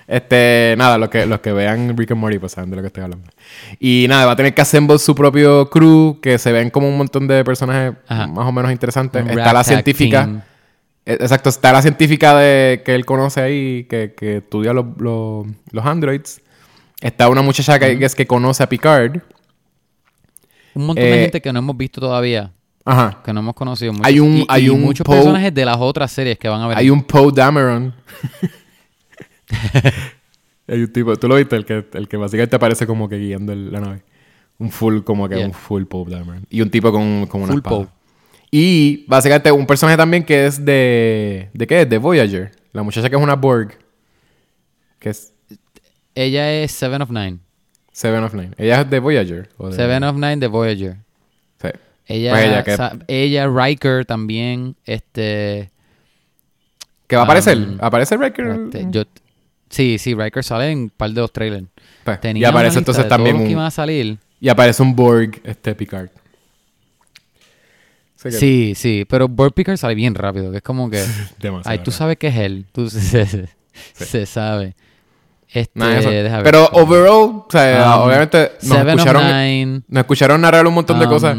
Este. 0.07 0.75
Nada, 0.79 0.97
los 0.97 1.09
que, 1.11 1.27
los 1.27 1.41
que 1.41 1.53
vean 1.53 1.97
Rick 1.97 2.13
and 2.13 2.21
Morty, 2.21 2.39
pues 2.39 2.53
saben 2.53 2.71
de 2.71 2.77
lo 2.77 2.83
que 2.83 2.87
estoy 2.89 3.03
hablando. 3.03 3.29
Y 3.79 4.07
nada, 4.09 4.27
va 4.27 4.33
a 4.33 4.37
tener 4.37 4.55
que 4.55 4.63
assemble 4.63 4.99
su 4.99 5.15
propio 5.15 5.69
crew. 5.69 6.19
Que 6.23 6.39
se 6.39 6.53
ven 6.53 6.71
como 6.71 6.89
un 6.89 6.97
montón 6.97 7.27
de 7.29 7.45
personajes 7.45 7.95
Ajá. 8.09 8.27
más 8.27 8.47
o 8.47 8.53
menos 8.53 8.73
interesantes. 8.73 9.23
Un 9.23 9.31
Está 9.31 9.53
la 9.53 9.65
científica. 9.65 10.25
team. 10.25 10.43
Eh, 11.05 11.19
Exacto, 11.21 11.49
está 11.51 11.73
la 11.73 11.83
científica 11.83 12.37
de, 12.37 12.83
que 12.85 12.95
él 12.95 13.05
conoce 13.05 13.41
ahí, 13.41 13.85
que, 13.85 14.15
que 14.17 14.39
estudia 14.39 14.73
los, 14.73 14.87
los, 14.99 15.47
los 15.71 15.85
androids. 15.87 16.41
Está 17.01 17.29
una 17.29 17.43
muchacha 17.43 17.79
que, 17.79 17.93
es 18.05 18.15
que 18.15 18.27
conoce 18.27 18.63
a 18.63 18.69
Picard. 18.69 19.19
Un 20.75 20.87
montón 20.87 21.05
Eh, 21.05 21.11
de 21.11 21.19
gente 21.23 21.41
que 21.41 21.53
no 21.53 21.59
hemos 21.61 21.77
visto 21.77 22.01
todavía, 22.01 22.53
Ajá. 22.87 23.21
que 23.25 23.33
no 23.33 23.41
hemos 23.41 23.55
conocido 23.55 23.93
mucho. 23.93 24.05
Hay 24.07 24.21
un- 24.21 24.39
Y- 24.39 24.47
hay 24.49 24.67
y 24.67 24.69
un 24.71 24.81
muchos 24.81 25.05
Poe- 25.05 25.17
personajes 25.17 25.53
de 25.53 25.65
las 25.65 25.77
otras 25.79 26.11
series 26.13 26.39
que 26.39 26.49
van 26.49 26.63
a 26.63 26.69
ver. 26.69 26.79
Hay 26.79 26.89
un 26.89 27.03
Poe 27.03 27.31
Dameron. 27.35 27.95
Hay 30.69 30.81
un 30.83 30.93
tipo, 30.93 31.15
¿tú 31.17 31.29
lo 31.29 31.37
viste? 31.37 31.55
El 31.57 31.65
que, 31.65 31.87
el 31.93 32.09
que 32.09 32.17
básicamente 32.17 32.57
aparece 32.57 32.87
como 32.87 33.09
que 33.09 33.19
guiando 33.19 33.53
el- 33.53 33.71
la 33.71 33.81
nave. 33.81 34.03
Un 34.59 34.71
full, 34.71 35.01
como 35.03 35.29
que 35.29 35.37
Yeah. 35.37 35.47
un 35.47 35.53
full 35.53 35.85
Poe 35.85 36.11
Dameron. 36.11 36.45
Y 36.51 36.61
un 36.61 36.71
tipo 36.71 36.91
con, 36.91 37.27
con 37.27 37.43
una 37.43 37.53
Full 37.53 37.59
espada. 37.59 37.77
Poe. 37.77 37.89
Y 38.51 39.05
básicamente 39.07 39.53
un 39.53 39.67
personaje 39.67 39.97
también 39.97 40.25
que 40.25 40.47
es 40.47 40.65
de... 40.65 41.51
¿De 41.53 41.67
qué? 41.67 41.85
De 41.87 41.99
Voyager. 41.99 42.51
La 42.73 42.83
muchacha 42.83 43.09
que 43.11 43.17
es 43.17 43.23
una 43.23 43.37
Borg. 43.37 43.77
Que 44.99 45.11
es 45.11 45.33
Ella 46.15 46.53
es 46.53 46.73
Seven 46.73 47.03
of 47.03 47.11
Nine. 47.11 47.39
Seven 47.93 48.25
of 48.25 48.35
Nine. 48.35 48.51
¿Ella 48.59 48.81
es 48.81 48.91
de 48.91 48.99
Voyager? 48.99 49.49
o 49.59 49.69
de- 49.69 49.77
Seven 49.77 50.03
of 50.05 50.17
Nine 50.17 50.37
de 50.39 50.47
Voyager. 50.49 50.97
Ella, 52.07 52.31
Pues 52.31 52.45
ella 52.47 52.65
que- 52.65 52.77
sa- 52.77 52.97
ella, 53.09 53.49
Riker 53.49 54.05
también, 54.07 54.77
este... 54.85 55.71
¿Que 57.07 57.17
va 57.17 57.23
a 57.23 57.25
aparecer? 57.25 57.57
Um, 57.59 57.79
¿Aparece 57.81 58.17
Riker? 58.17 58.47
este, 58.47 58.87
yo, 58.91 59.03
sí, 59.71 59.99
sí, 59.99 60.15
Riker 60.15 60.43
sale 60.45 60.71
en 60.71 60.79
un 60.79 60.91
par 60.91 61.11
de 61.11 61.21
los 61.21 61.33
trailers. 61.33 61.67
Pues, 62.05 62.19
y 62.35 62.45
aparece 62.45 62.79
entonces 62.79 63.09
también 63.09 63.37
un... 63.37 63.49
que 63.49 63.55
a 63.57 63.71
salir. 63.71 64.19
Y 64.41 64.49
aparece 64.49 64.83
un 64.83 64.95
Borg, 64.95 65.41
este 65.45 65.75
Picard. 65.75 66.09
Que- 68.23 68.33
Sí, 68.33 68.73
sí, 68.75 69.05
pero 69.09 69.29
Borg 69.29 69.53
Picard 69.55 69.77
sale 69.77 69.95
bien 69.95 70.15
rápido, 70.15 70.51
que 70.51 70.57
es 70.59 70.63
como 70.63 70.91
que... 70.91 71.05
Ay, 71.65 71.79
tú 71.81 71.91
sabes 71.91 72.17
que 72.17 72.29
es 72.29 72.37
él. 72.37 72.67
Tú, 72.73 72.89
se, 72.91 73.27
se- 73.27 73.49
se 73.95 74.27
sabe. 74.27 74.75
Este, 75.49 75.79
ver. 75.79 76.43
Pero 76.43 76.67
overall, 76.73 77.45
o 77.47 77.47
sea, 77.49 77.97
Um, 77.99 78.03
obviamente 78.09 78.53
nos 78.63 78.79
escucharon, 78.87 79.85
nos 79.87 80.01
escucharon 80.01 80.41
narrar 80.41 80.67
un 80.67 80.75
montón 80.75 80.99
de 80.99 81.07
Um, 81.07 81.11
cosas. 81.13 81.37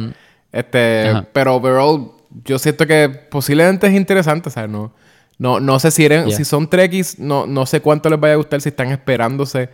Este, 0.52 1.10
ajá. 1.10 1.28
pero 1.34 1.56
overall, 1.56 2.12
yo 2.46 2.58
siento 2.60 2.86
que 2.88 3.10
posiblemente 3.10 3.88
es 3.88 3.94
interesante, 3.94 4.50
o 4.50 4.52
sea, 4.52 4.68
no, 4.68 4.94
no, 5.38 5.60
no 5.60 5.80
sé 5.80 5.92
si 5.92 6.06
eran, 6.06 6.28
Yeah. 6.28 6.38
si 6.38 6.46
son 6.46 6.70
Trekkies, 6.70 7.20
no, 7.20 7.46
no 7.48 7.66
sé 7.66 7.82
cuánto 7.82 8.10
les 8.10 8.20
vaya 8.20 8.34
a 8.34 8.38
gustar 8.38 8.62
si 8.62 8.70
están 8.70 8.92
esperándose 8.92 9.70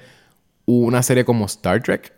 una 0.66 1.04
serie 1.04 1.26
como 1.26 1.46
Star 1.46 1.82
Trek. 1.84 2.14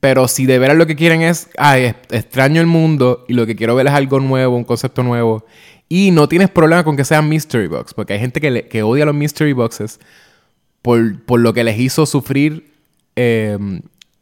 Pero 0.00 0.28
si 0.28 0.44
de 0.46 0.58
veras 0.58 0.76
lo 0.76 0.86
que 0.86 0.94
quieren 0.94 1.22
es, 1.22 1.48
ay, 1.56 1.94
extraño 2.10 2.60
el 2.60 2.66
mundo 2.66 3.24
y 3.28 3.32
lo 3.32 3.46
que 3.46 3.56
quiero 3.56 3.74
ver 3.74 3.86
es 3.86 3.92
algo 3.94 4.20
nuevo, 4.20 4.54
un 4.56 4.64
concepto 4.64 5.02
nuevo. 5.02 5.46
Y 5.88 6.10
no 6.10 6.28
tienes 6.28 6.50
problema 6.50 6.84
con 6.84 6.96
que 6.96 7.04
sean 7.04 7.28
mystery 7.28 7.66
box, 7.68 7.94
porque 7.94 8.12
hay 8.12 8.18
gente 8.20 8.40
que, 8.40 8.50
le- 8.50 8.68
que 8.68 8.82
odia 8.82 9.06
los 9.06 9.14
mystery 9.14 9.52
boxes 9.54 9.98
por, 10.82 11.22
por 11.24 11.40
lo 11.40 11.54
que 11.54 11.64
les 11.64 11.78
hizo 11.78 12.04
sufrir 12.04 12.72
eh, 13.16 13.56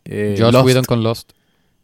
eh, 0.05 0.37
Josh 0.39 0.53
Lost. 0.53 0.67
Whedon 0.67 0.85
con 0.85 1.03
Lost. 1.03 1.33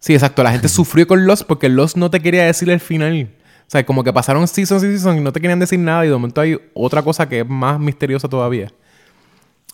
Sí, 0.01 0.15
exacto. 0.15 0.43
La 0.43 0.51
gente 0.51 0.69
sufrió 0.69 1.07
con 1.07 1.25
Lost 1.27 1.45
porque 1.45 1.69
Lost 1.69 1.97
no 1.97 2.11
te 2.11 2.21
quería 2.21 2.45
decir 2.45 2.69
el 2.71 2.81
final. 2.81 3.31
O 3.61 3.71
sea, 3.71 3.87
como 3.87 4.03
que 4.03 4.13
pasaron 4.13 4.49
seasons 4.49 4.83
y 4.83 4.87
seasons 4.87 5.19
y 5.19 5.23
no 5.23 5.33
te 5.33 5.41
querían 5.41 5.61
decir 5.61 5.79
nada 5.79 6.05
y 6.05 6.09
de 6.09 6.15
momento 6.15 6.41
hay 6.41 6.59
otra 6.75 7.03
cosa 7.03 7.29
que 7.29 7.41
es 7.41 7.49
más 7.49 7.79
misteriosa 7.79 8.29
todavía. 8.29 8.73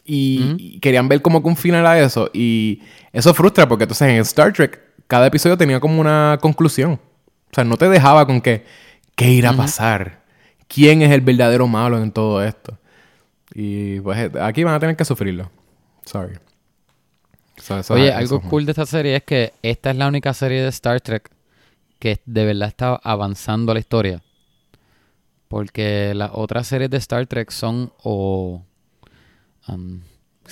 Y, 0.04 0.78
querían 0.80 1.08
ver 1.08 1.22
como 1.22 1.42
que 1.42 1.48
un 1.48 1.56
final 1.56 1.86
a 1.86 1.98
eso. 1.98 2.30
Y 2.34 2.82
eso 3.12 3.32
frustra 3.32 3.66
porque 3.66 3.84
entonces 3.84 4.08
en 4.08 4.16
Star 4.16 4.52
Trek 4.52 4.80
cada 5.06 5.26
episodio 5.26 5.56
tenía 5.56 5.80
como 5.80 6.00
una 6.00 6.38
conclusión. 6.42 7.00
O 7.50 7.54
sea, 7.54 7.64
no 7.64 7.76
te 7.76 7.88
dejaba 7.88 8.26
con 8.26 8.40
que, 8.40 8.64
¿qué 9.14 9.30
irá 9.30 9.50
a 9.50 9.56
pasar? 9.56 10.26
quién 10.68 11.02
es 11.02 11.10
el 11.12 11.20
verdadero 11.20 11.66
malo 11.66 12.02
en 12.02 12.12
todo 12.12 12.42
esto. 12.42 12.78
Y 13.54 14.00
pues 14.00 14.30
aquí 14.40 14.64
van 14.64 14.74
a 14.74 14.80
tener 14.80 14.96
que 14.96 15.04
sufrirlo. 15.04 15.50
Sorry. 16.04 16.34
So, 17.66 17.94
Oye, 17.94 18.12
algo 18.12 18.40
cool 18.42 18.64
de 18.64 18.70
esta 18.70 18.86
serie 18.86 19.16
es 19.16 19.24
que 19.24 19.52
esta 19.60 19.90
es 19.90 19.96
la 19.96 20.06
única 20.06 20.32
serie 20.32 20.62
de 20.62 20.68
Star 20.68 21.00
Trek 21.00 21.32
que 21.98 22.20
de 22.24 22.44
verdad 22.44 22.68
está 22.68 22.94
avanzando 23.02 23.74
la 23.74 23.80
historia. 23.80 24.22
Porque 25.48 26.14
las 26.14 26.30
otras 26.32 26.68
series 26.68 26.90
de 26.90 26.98
Star 26.98 27.26
Trek 27.26 27.50
son 27.50 27.92
o 28.04 28.62
um, 29.66 30.00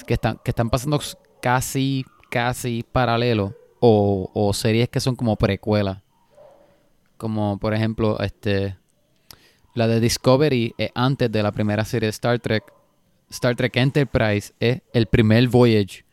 que 0.08 0.14
están 0.14 0.40
que 0.44 0.50
están 0.50 0.70
pasando 0.70 1.00
casi 1.40 2.04
casi 2.30 2.84
paralelo 2.90 3.54
o, 3.78 4.28
o 4.34 4.52
series 4.52 4.88
que 4.88 4.98
son 4.98 5.14
como 5.14 5.36
precuelas. 5.36 5.98
Como 7.16 7.58
por 7.58 7.74
ejemplo, 7.74 8.18
este 8.18 8.76
la 9.74 9.86
de 9.86 10.00
Discovery 10.00 10.74
es 10.78 10.90
antes 10.96 11.30
de 11.30 11.42
la 11.44 11.52
primera 11.52 11.84
serie 11.84 12.08
de 12.08 12.10
Star 12.10 12.40
Trek. 12.40 12.64
Star 13.30 13.54
Trek 13.54 13.76
Enterprise 13.76 14.52
es 14.58 14.82
el 14.92 15.06
primer 15.06 15.48
voyage 15.48 16.03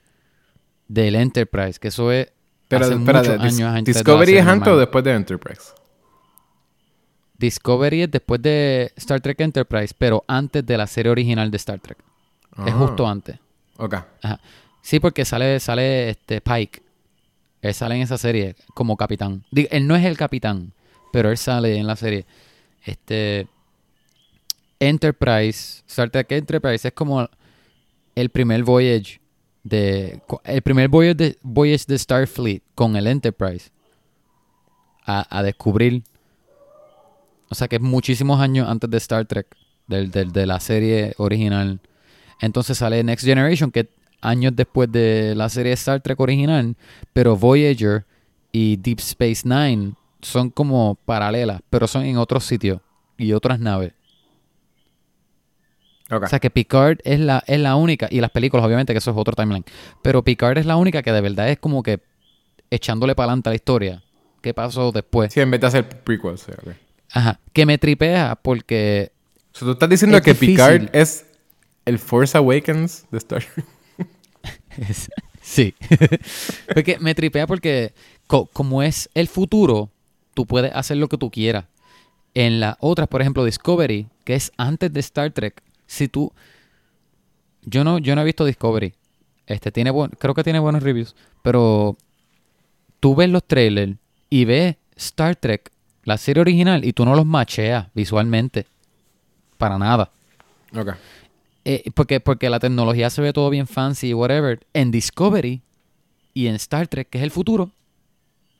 del 0.93 1.15
Enterprise, 1.15 1.79
que 1.79 1.87
eso 1.87 2.11
es 2.11 2.31
Pero 2.67 2.85
hace 2.85 2.95
espérate, 2.95 3.29
muchos 3.29 3.45
Dis- 3.45 3.55
años 3.59 3.75
antes 3.77 3.95
¿Discovery 3.95 4.37
es 4.37 4.45
antes 4.45 4.73
o 4.73 4.77
después 4.77 5.03
de 5.03 5.13
Enterprise? 5.13 5.61
Discovery 7.37 8.03
es 8.03 8.11
después 8.11 8.41
de 8.41 8.91
Star 8.97 9.19
Trek 9.21 9.39
Enterprise, 9.41 9.93
pero 9.97 10.23
antes 10.27 10.65
de 10.65 10.77
la 10.77 10.85
serie 10.87 11.11
original 11.11 11.49
de 11.49 11.57
Star 11.57 11.79
Trek. 11.79 11.97
Es 11.99 12.73
Ah, 12.73 12.77
justo 12.77 13.07
antes. 13.07 13.39
Ok. 13.77 13.95
Ajá. 14.21 14.39
Sí, 14.81 14.99
porque 14.99 15.25
sale, 15.25 15.59
sale 15.59 16.09
este 16.09 16.41
Pike. 16.41 16.81
Él 17.61 17.73
sale 17.73 17.95
en 17.95 18.01
esa 18.01 18.17
serie 18.17 18.55
como 18.73 18.97
capitán. 18.97 19.43
Digo, 19.51 19.69
él 19.71 19.87
no 19.87 19.95
es 19.95 20.05
el 20.05 20.17
capitán, 20.17 20.73
pero 21.13 21.29
él 21.31 21.37
sale 21.37 21.77
en 21.77 21.87
la 21.87 21.95
serie. 21.95 22.25
Este 22.83 23.47
Enterprise, 24.79 25.83
Star 25.87 26.09
Trek 26.09 26.31
Enterprise 26.31 26.87
es 26.87 26.93
como 26.93 27.29
el 28.15 28.29
primer 28.29 28.63
voyage 28.63 29.19
de 29.63 30.21
el 30.43 30.61
primer 30.61 30.87
voyage 30.89 31.15
de, 31.15 31.37
de 31.87 31.97
Starfleet 31.97 32.63
con 32.75 32.95
el 32.95 33.07
Enterprise 33.07 33.69
a, 35.05 35.25
a 35.37 35.43
descubrir. 35.43 36.03
O 37.49 37.55
sea 37.55 37.67
que 37.67 37.75
es 37.75 37.81
muchísimos 37.81 38.39
años 38.39 38.67
antes 38.69 38.89
de 38.89 38.97
Star 38.97 39.25
Trek, 39.25 39.47
del, 39.87 40.09
del- 40.11 40.31
de 40.31 40.45
la 40.45 40.59
serie 40.59 41.13
original. 41.17 41.79
Entonces 42.39 42.77
sale 42.77 43.03
Next 43.03 43.25
Generation, 43.25 43.71
que 43.71 43.89
años 44.21 44.53
después 44.55 44.91
de 44.91 45.33
la 45.35 45.49
serie 45.49 45.73
Star 45.73 46.01
Trek 46.01 46.19
original, 46.19 46.75
pero 47.13 47.35
Voyager 47.35 48.05
y 48.51 48.77
Deep 48.77 48.99
Space 48.99 49.41
Nine 49.43 49.93
son 50.21 50.49
como 50.49 50.95
paralelas, 51.05 51.61
pero 51.69 51.87
son 51.87 52.05
en 52.05 52.17
otros 52.17 52.45
sitios 52.45 52.79
y 53.17 53.33
otras 53.33 53.59
naves. 53.59 53.93
O 56.11 56.27
sea 56.27 56.39
que 56.39 56.49
Picard 56.49 56.99
es 57.03 57.19
la, 57.19 57.43
es 57.47 57.59
la 57.59 57.75
única, 57.75 58.07
y 58.11 58.19
las 58.21 58.31
películas 58.31 58.65
obviamente 58.65 58.93
que 58.93 58.97
eso 58.99 59.11
es 59.11 59.17
otro 59.17 59.33
timeline, 59.33 59.63
pero 60.01 60.23
Picard 60.23 60.57
es 60.57 60.65
la 60.65 60.75
única 60.77 61.01
que 61.03 61.11
de 61.11 61.21
verdad 61.21 61.49
es 61.49 61.57
como 61.59 61.83
que 61.83 61.99
echándole 62.69 63.15
para 63.15 63.25
adelante 63.27 63.49
a 63.49 63.51
la 63.51 63.55
historia. 63.55 64.03
¿Qué 64.41 64.53
pasó 64.53 64.91
después? 64.91 65.31
Sí, 65.33 65.39
en 65.39 65.51
vez 65.51 65.61
de 65.61 65.67
hacer 65.67 65.87
prequels. 66.03 66.41
sí, 66.41 66.51
ok. 66.51 66.73
Ajá. 67.13 67.39
Que 67.53 67.65
me 67.65 67.77
tripea 67.77 68.35
porque 68.41 69.11
O 69.53 69.57
sea, 69.57 69.65
tú 69.67 69.71
estás 69.73 69.89
diciendo 69.89 70.17
Es 70.17 70.23
que 70.23 70.31
difícil. 70.33 70.55
Picard 70.55 70.89
es 70.95 71.25
el 71.85 71.99
Force 71.99 72.37
Awakens 72.37 73.05
de 73.11 73.17
Star 73.17 73.43
Trek. 73.43 73.65
Sí. 75.41 75.73
porque 76.73 76.97
me 76.99 77.15
tripea 77.15 77.47
porque 77.47 77.93
co- 78.27 78.45
como 78.53 78.83
es 78.83 79.09
el 79.15 79.27
futuro, 79.27 79.89
tú 80.33 80.45
puedes 80.45 80.73
hacer 80.73 80.97
lo 80.97 81.09
que 81.09 81.17
tú 81.17 81.29
quieras. 81.31 81.65
En 82.33 82.59
las 82.59 82.77
otras, 82.79 83.07
por 83.07 83.21
ejemplo, 83.21 83.43
Discovery, 83.43 84.07
que 84.23 84.35
es 84.35 84.51
antes 84.57 84.93
de 84.93 84.99
Star 85.01 85.31
Trek, 85.31 85.61
si 85.91 86.07
tú... 86.07 86.31
Yo 87.63 87.83
no, 87.83 87.99
yo 87.99 88.15
no 88.15 88.21
he 88.21 88.25
visto 88.25 88.45
Discovery. 88.45 88.93
Este 89.45 89.71
tiene 89.71 89.91
buen- 89.91 90.11
creo 90.11 90.33
que 90.33 90.43
tiene 90.43 90.59
buenos 90.59 90.81
reviews, 90.83 91.15
pero 91.43 91.97
tú 92.99 93.13
ves 93.15 93.29
los 93.29 93.43
trailers 93.43 93.97
y 94.29 94.45
ves 94.45 94.77
Star 94.95 95.35
Trek, 95.35 95.69
la 96.05 96.17
serie 96.17 96.41
original, 96.41 96.85
y 96.85 96.93
tú 96.93 97.03
no 97.03 97.13
los 97.15 97.25
macheas 97.25 97.87
visualmente. 97.93 98.65
Para 99.57 99.77
nada. 99.77 100.09
Ok. 100.75 100.91
Eh, 101.65 101.83
porque, 101.93 102.19
porque 102.21 102.49
la 102.49 102.59
tecnología 102.59 103.09
se 103.09 103.21
ve 103.21 103.33
todo 103.33 103.49
bien 103.49 103.67
fancy, 103.67 104.13
whatever. 104.13 104.65
En 104.73 104.89
Discovery 104.91 105.61
y 106.33 106.47
en 106.47 106.55
Star 106.55 106.87
Trek, 106.87 107.09
que 107.09 107.17
es 107.17 107.23
el 107.23 107.31
futuro, 107.31 107.71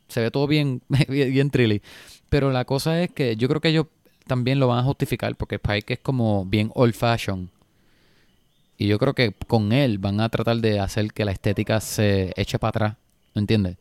se 0.09 0.19
ve 0.21 0.29
todo 0.31 0.47
bien, 0.47 0.81
bien, 1.07 1.31
bien 1.31 1.49
trilly. 1.49 1.81
Pero 2.29 2.51
la 2.51 2.65
cosa 2.65 3.01
es 3.01 3.09
que 3.11 3.35
yo 3.37 3.47
creo 3.47 3.61
que 3.61 3.69
ellos 3.69 3.85
también 4.27 4.59
lo 4.59 4.67
van 4.67 4.79
a 4.79 4.83
justificar, 4.83 5.35
porque 5.35 5.59
Pike 5.59 5.95
es 5.95 5.99
como 5.99 6.45
bien 6.45 6.71
old 6.75 6.93
fashion. 6.93 7.49
Y 8.77 8.87
yo 8.87 8.97
creo 8.97 9.13
que 9.13 9.33
con 9.47 9.71
él 9.71 9.97
van 9.97 10.19
a 10.19 10.29
tratar 10.29 10.57
de 10.57 10.79
hacer 10.79 11.13
que 11.13 11.25
la 11.25 11.31
estética 11.31 11.79
se 11.79 12.33
eche 12.35 12.57
para 12.57 12.69
atrás, 12.69 12.95
¿entiendes? 13.35 13.77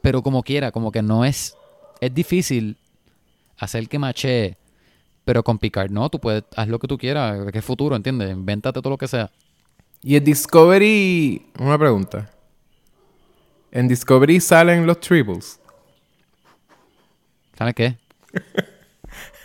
Pero 0.00 0.22
como 0.22 0.42
quiera, 0.42 0.72
como 0.72 0.92
que 0.92 1.02
no 1.02 1.24
es... 1.24 1.56
Es 2.00 2.14
difícil 2.14 2.76
hacer 3.58 3.88
que 3.88 3.98
machee 3.98 4.56
pero 5.28 5.42
con 5.42 5.58
Picard 5.58 5.90
no, 5.90 6.08
tú 6.08 6.18
puedes, 6.18 6.42
haz 6.56 6.68
lo 6.68 6.78
que 6.78 6.88
tú 6.88 6.96
quieras, 6.96 7.52
que 7.52 7.58
es 7.58 7.62
futuro, 7.62 7.94
¿entiendes? 7.94 8.30
Invéntate 8.30 8.80
todo 8.80 8.88
lo 8.88 8.96
que 8.96 9.06
sea. 9.06 9.30
Y 10.02 10.16
en 10.16 10.24
Discovery... 10.24 11.50
Una 11.58 11.76
pregunta. 11.76 12.30
En 13.70 13.88
Discovery 13.88 14.40
salen 14.40 14.86
los 14.86 14.98
tribbles. 15.00 15.60
¿Sabes 17.58 17.74
qué? 17.74 17.98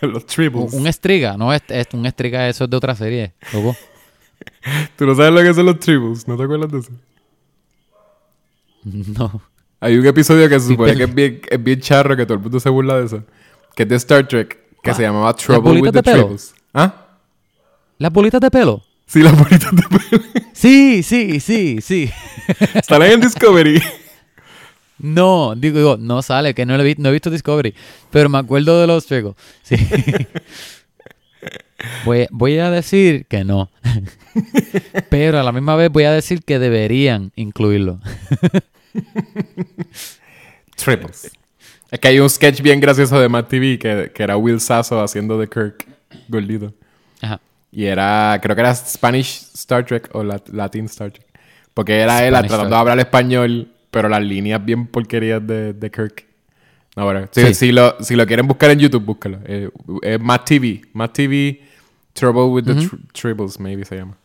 los 0.02 0.22
Un, 0.22 0.26
tribbles. 0.28 0.72
un 0.72 0.86
estriga, 0.86 1.36
no, 1.36 1.52
es, 1.52 1.62
es- 1.68 1.88
un 1.92 2.06
estriga 2.06 2.48
eso 2.48 2.64
es 2.64 2.70
de 2.70 2.76
otra 2.76 2.94
serie, 2.94 3.34
loco. 3.52 3.76
¿Tú 4.96 5.06
no 5.06 5.14
sabes 5.14 5.32
lo 5.32 5.40
que 5.42 5.54
son 5.54 5.66
los 5.66 5.78
tribbles? 5.78 6.26
¿No 6.28 6.36
te 6.36 6.42
acuerdas 6.42 6.70
de 6.72 6.78
eso? 6.80 6.90
No. 8.84 9.40
Hay 9.80 9.96
un 9.98 10.06
episodio 10.06 10.48
que 10.48 10.58
se 10.60 10.68
supone 10.68 10.94
que 10.96 11.04
es 11.04 11.14
bien, 11.14 11.40
es 11.50 11.62
bien 11.62 11.80
charro, 11.80 12.16
que 12.16 12.24
todo 12.24 12.34
el 12.36 12.40
mundo 12.42 12.58
se 12.60 12.68
burla 12.70 12.98
de 12.98 13.06
eso. 13.06 13.22
Que 13.74 13.82
es 13.84 13.88
de 13.88 13.96
Star 13.96 14.26
Trek, 14.28 14.58
que 14.82 14.90
Ah, 14.90 14.94
se 14.94 15.02
llamaba 15.02 15.34
Trouble 15.34 15.80
with 15.80 15.90
the? 15.92 16.02
Tribbles. 16.02 16.54
¿Ah? 16.72 16.94
¿Las 17.98 18.12
bolitas 18.12 18.40
de 18.40 18.50
pelo? 18.50 18.82
Sí, 19.06 19.22
las 19.22 19.36
bolitas 19.38 19.70
de 19.74 19.82
pelo. 19.82 20.24
Sí, 20.52 21.02
sí, 21.02 21.40
sí, 21.40 21.80
sí. 21.82 22.10
Salen 22.86 23.12
en 23.12 23.20
Discovery. 23.22 23.82
No, 24.98 25.54
digo, 25.56 25.78
digo, 25.78 25.96
no 25.98 26.22
sale, 26.22 26.54
que 26.54 26.64
no, 26.66 26.76
lo 26.76 26.84
vi- 26.84 26.94
no 26.98 27.08
he 27.08 27.12
visto 27.12 27.30
Discovery, 27.30 27.74
pero 28.10 28.28
me 28.28 28.38
acuerdo 28.38 28.80
de 28.80 28.86
los 28.86 29.06
juegos. 29.06 29.34
Sí. 29.62 29.76
Voy, 32.06 32.26
voy 32.30 32.58
a 32.58 32.70
decir 32.70 33.26
que 33.26 33.44
no. 33.44 33.70
pero 35.10 35.38
a 35.38 35.42
la 35.42 35.52
misma 35.52 35.76
vez 35.76 35.90
voy 35.90 36.04
a 36.04 36.12
decir 36.12 36.42
que 36.42 36.58
deberían 36.58 37.30
incluirlo. 37.36 38.00
Tribbles. 40.76 41.30
Es 41.90 42.00
que 42.00 42.08
hay 42.08 42.18
un 42.20 42.30
sketch 42.30 42.60
bien 42.62 42.80
gracioso 42.80 43.20
de 43.20 43.28
Matt 43.28 43.48
TV 43.48 43.78
que, 43.78 44.10
que 44.14 44.22
era 44.22 44.36
Will 44.36 44.60
Sasso 44.60 45.00
haciendo 45.02 45.38
de 45.38 45.48
Kirk 45.48 45.86
gordito. 46.28 46.72
Ajá. 47.20 47.40
Y 47.70 47.84
era, 47.84 48.38
creo 48.42 48.54
que 48.56 48.60
era 48.62 48.74
Spanish 48.74 49.48
Star 49.54 49.84
Trek 49.84 50.08
o 50.12 50.22
Lat- 50.24 50.48
Latin 50.48 50.86
Star 50.86 51.10
Trek. 51.10 51.26
Porque 51.74 51.98
era 52.00 52.24
él 52.26 52.32
tratando 52.32 52.70
de 52.70 52.76
hablar 52.76 52.98
español, 52.98 53.68
pero 53.94 54.08
las 54.08 54.22
líneas 54.22 54.62
bien 54.64 54.86
porquerías 54.86 55.46
de, 55.46 55.72
de 55.72 55.90
Kirk. 55.90 56.26
No, 56.96 57.04
bueno. 57.04 57.26
Si, 57.30 57.40
Sí. 57.46 57.54
si 57.54 57.72
lo, 57.72 57.96
si 58.00 58.14
lo 58.14 58.26
quieren 58.26 58.46
buscar 58.46 58.70
en 58.70 58.78
YouTube, 58.78 59.04
búscalo. 59.04 59.38
Eh, 59.44 59.70
Es 60.02 60.20
Matt 60.20 60.44
TV. 60.46 60.82
Matt 60.92 61.12
TV 61.14 61.60
Trouble 62.12 62.44
with 62.44 62.64
the 62.64 62.74
Tr- 62.74 63.12
Tribbles, 63.12 63.58
maybe 63.58 63.84
se 63.84 63.96
llama. 63.96 64.16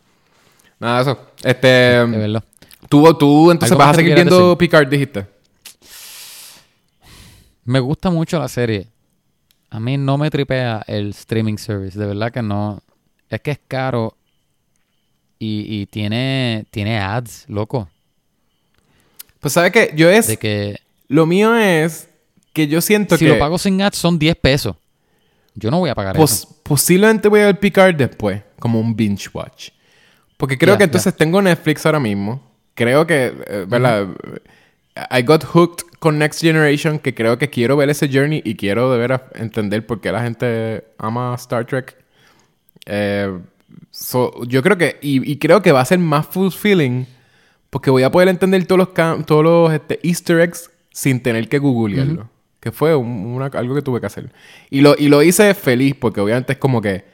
Nada, 0.78 1.00
eso. 1.02 1.20
Este. 1.42 1.66
De 1.68 2.04
verlo. 2.06 2.42
Tú, 2.88 3.12
tú 3.14 3.50
entonces 3.50 3.72
¿Algo 3.72 3.78
vas 3.80 3.88
más 3.88 3.96
a 3.96 4.00
seguir 4.00 4.14
viendo 4.14 4.38
decir? 4.38 4.58
Picard, 4.58 4.88
dijiste. 4.88 5.26
Me 7.64 7.80
gusta 7.80 8.10
mucho 8.10 8.38
la 8.38 8.48
serie. 8.48 8.88
A 9.70 9.78
mí 9.78 9.96
no 9.98 10.16
me 10.18 10.30
tripea 10.30 10.82
el 10.86 11.10
streaming 11.10 11.56
service. 11.58 11.98
De 11.98 12.06
verdad 12.06 12.32
que 12.32 12.42
no. 12.42 12.82
Es 13.28 13.40
que 13.40 13.50
es 13.50 13.60
caro. 13.68 14.16
Y, 15.38 15.64
y 15.80 15.86
tiene, 15.86 16.66
tiene 16.70 16.98
ads, 16.98 17.44
loco. 17.48 17.88
Pues, 19.40 19.54
¿sabes 19.54 19.72
qué? 19.72 19.92
Yo 19.96 20.08
es. 20.10 20.26
De 20.28 20.36
que 20.36 20.76
Lo 21.08 21.26
mío 21.26 21.56
es 21.56 22.08
que 22.52 22.66
yo 22.68 22.80
siento 22.80 23.16
si 23.16 23.24
que. 23.24 23.32
lo 23.32 23.38
pago 23.38 23.58
sin 23.58 23.80
ads 23.82 23.96
son 23.98 24.18
10 24.18 24.36
pesos. 24.36 24.76
Yo 25.54 25.70
no 25.70 25.78
voy 25.78 25.90
a 25.90 25.94
pagar 25.94 26.14
pos- 26.16 26.32
eso. 26.32 26.56
posiblemente 26.62 27.28
voy 27.28 27.40
a 27.40 27.46
ver 27.46 27.58
Picard 27.58 27.94
después, 27.96 28.42
como 28.58 28.78
un 28.80 28.94
binge 28.94 29.28
watch. 29.32 29.70
Porque 30.36 30.56
creo 30.56 30.78
que 30.78 30.84
entonces 30.84 31.14
tengo 31.16 31.42
Netflix 31.42 31.84
ahora 31.84 32.00
mismo. 32.00 32.40
Creo 32.74 33.06
que, 33.06 33.26
eh, 33.46 33.64
¿verdad? 33.68 34.06
I 35.10 35.22
got 35.22 35.44
hooked 35.44 35.84
con 35.98 36.18
Next 36.18 36.40
Generation, 36.40 36.98
que 36.98 37.14
creo 37.14 37.36
que 37.38 37.50
quiero 37.50 37.76
ver 37.76 37.90
ese 37.90 38.08
journey 38.08 38.40
y 38.44 38.54
quiero 38.56 38.90
de 38.92 38.98
veras 38.98 39.20
entender 39.34 39.84
por 39.86 40.00
qué 40.00 40.12
la 40.12 40.22
gente 40.22 40.84
ama 40.98 41.34
Star 41.36 41.66
Trek. 41.66 41.96
Eh, 42.86 43.38
so, 43.90 44.44
yo 44.44 44.62
creo 44.62 44.78
que, 44.78 44.98
y, 45.02 45.30
y 45.30 45.36
creo 45.38 45.60
que 45.62 45.72
va 45.72 45.80
a 45.80 45.84
ser 45.84 45.98
más 45.98 46.26
fulfilling 46.26 47.06
porque 47.70 47.90
voy 47.90 48.02
a 48.02 48.10
poder 48.10 48.28
entender 48.28 48.66
todos 48.66 48.78
los, 48.78 49.24
todos 49.26 49.44
los 49.44 49.72
este, 49.72 49.98
easter 50.02 50.40
eggs 50.40 50.70
sin 50.92 51.22
tener 51.22 51.48
que 51.48 51.58
googlearlo. 51.58 52.28
Que 52.58 52.72
fue 52.72 52.94
un- 52.94 53.26
una- 53.26 53.46
algo 53.46 53.74
que 53.74 53.80
tuve 53.82 54.00
que 54.00 54.06
hacer. 54.06 54.32
Y 54.68 54.80
lo, 54.82 54.94
y 54.98 55.08
lo 55.08 55.22
hice 55.22 55.54
feliz 55.54 55.94
porque 55.98 56.20
obviamente 56.20 56.52
es 56.54 56.58
como 56.58 56.82
que 56.82 57.04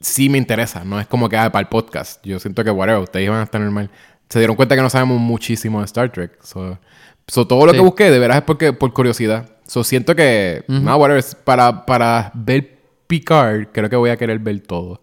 sí 0.00 0.28
me 0.28 0.38
interesa. 0.38 0.84
No 0.84 1.00
es 1.00 1.06
como 1.06 1.28
que 1.28 1.36
ah, 1.36 1.50
para 1.50 1.62
el 1.62 1.68
podcast. 1.68 2.24
Yo 2.24 2.38
siento 2.38 2.62
que, 2.62 2.70
whatever, 2.70 3.02
ustedes 3.02 3.28
van 3.28 3.40
a 3.40 3.44
estar 3.44 3.60
normal. 3.60 3.90
Se 4.28 4.38
dieron 4.38 4.54
cuenta 4.56 4.76
que 4.76 4.82
no 4.82 4.90
sabemos 4.90 5.18
muchísimo 5.18 5.80
de 5.80 5.86
Star 5.86 6.12
Trek. 6.12 6.38
So, 6.42 6.78
so 7.26 7.46
todo 7.46 7.64
lo 7.66 7.72
Sí. 7.72 7.78
que 7.78 7.84
busqué, 7.84 8.10
de 8.10 8.18
veras, 8.18 8.36
es 8.36 8.42
porque, 8.44 8.72
por 8.72 8.92
curiosidad. 8.92 9.48
So, 9.66 9.82
siento 9.84 10.14
que, 10.14 10.64
no, 10.68 10.96
whatever, 10.96 11.24
para, 11.44 11.84
para 11.84 12.30
ver 12.34 12.78
Picard, 13.06 13.68
creo 13.72 13.88
que 13.90 13.96
voy 13.96 14.10
a 14.10 14.16
querer 14.16 14.38
ver 14.38 14.60
todo. 14.60 15.02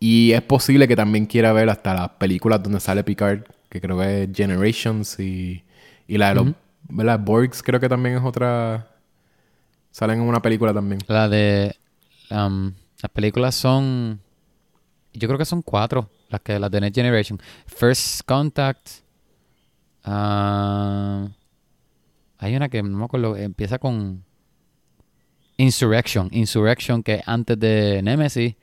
Y 0.00 0.32
es 0.32 0.42
posible 0.42 0.88
que 0.88 0.96
también 0.96 1.26
quiera 1.26 1.52
ver 1.52 1.68
hasta 1.68 1.92
las 1.94 2.08
películas 2.10 2.62
donde 2.62 2.80
sale 2.80 3.04
Picard, 3.04 3.42
que 3.72 3.80
creo 3.80 3.98
que 3.98 4.24
es 4.24 4.28
Generations 4.34 5.18
y, 5.18 5.64
y 6.06 6.18
la 6.18 6.28
de 6.28 6.34
los, 6.34 6.48
¿verdad? 6.90 7.18
Borgs 7.18 7.62
creo 7.62 7.80
que 7.80 7.88
también 7.88 8.16
es 8.16 8.22
otra... 8.22 8.86
Salen 9.90 10.20
en 10.20 10.28
una 10.28 10.42
película 10.42 10.74
también. 10.74 11.00
La 11.06 11.28
de. 11.28 11.74
um, 12.30 12.72
las 13.02 13.12
películas 13.12 13.54
son. 13.54 14.20
Yo 15.12 15.28
creo 15.28 15.36
que 15.36 15.44
son 15.44 15.60
cuatro. 15.60 16.08
Las 16.30 16.40
que 16.40 16.58
las 16.58 16.70
de 16.70 16.80
Next 16.80 16.96
Generation. 16.96 17.38
First 17.66 18.22
Contact. 18.24 18.88
ah, 20.04 21.28
hay 22.38 22.56
una 22.56 22.70
que 22.70 22.82
no 22.82 22.96
me 22.96 23.04
acuerdo. 23.04 23.36
Empieza 23.36 23.78
con. 23.78 24.24
Insurrection. 25.58 26.30
Insurrection, 26.32 27.02
que 27.02 27.16
es 27.16 27.22
antes 27.26 27.60
de 27.60 28.00
Nemesis. 28.02 28.54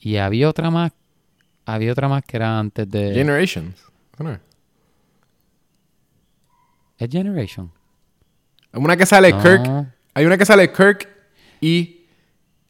Y 0.00 0.16
había 0.16 0.48
otra 0.48 0.68
más. 0.70 0.90
Había 1.64 1.92
otra 1.92 2.08
más 2.08 2.24
que 2.24 2.38
era 2.38 2.58
antes 2.58 2.90
de. 2.90 3.14
Generations. 3.14 3.80
¿Eso 4.14 4.22
no 4.22 4.32
es? 4.32 4.40
¿Es 6.98 7.10
Generation? 7.10 7.70
Una 8.72 8.96
que 8.96 9.06
sale. 9.06 9.32
Kirk. 9.32 9.88
Hay 10.14 10.24
una 10.24 10.38
que 10.38 10.46
sale 10.46 10.72
Kirk 10.72 11.08
y 11.60 12.06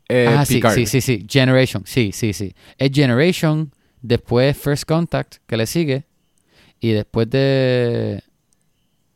eh, 0.08 0.26
ah, 0.28 0.44
sí, 0.44 0.60
sí, 0.74 0.86
sí, 0.86 1.00
sí. 1.00 1.26
Generation. 1.28 1.82
Sí, 1.86 2.12
sí, 2.12 2.32
sí. 2.32 2.54
Es 2.78 2.90
Generation. 2.92 3.72
Después 4.00 4.56
First 4.56 4.84
Contact, 4.84 5.36
que 5.46 5.56
le 5.56 5.66
sigue. 5.66 6.04
Y 6.80 6.92
después 6.92 7.28
de. 7.28 8.22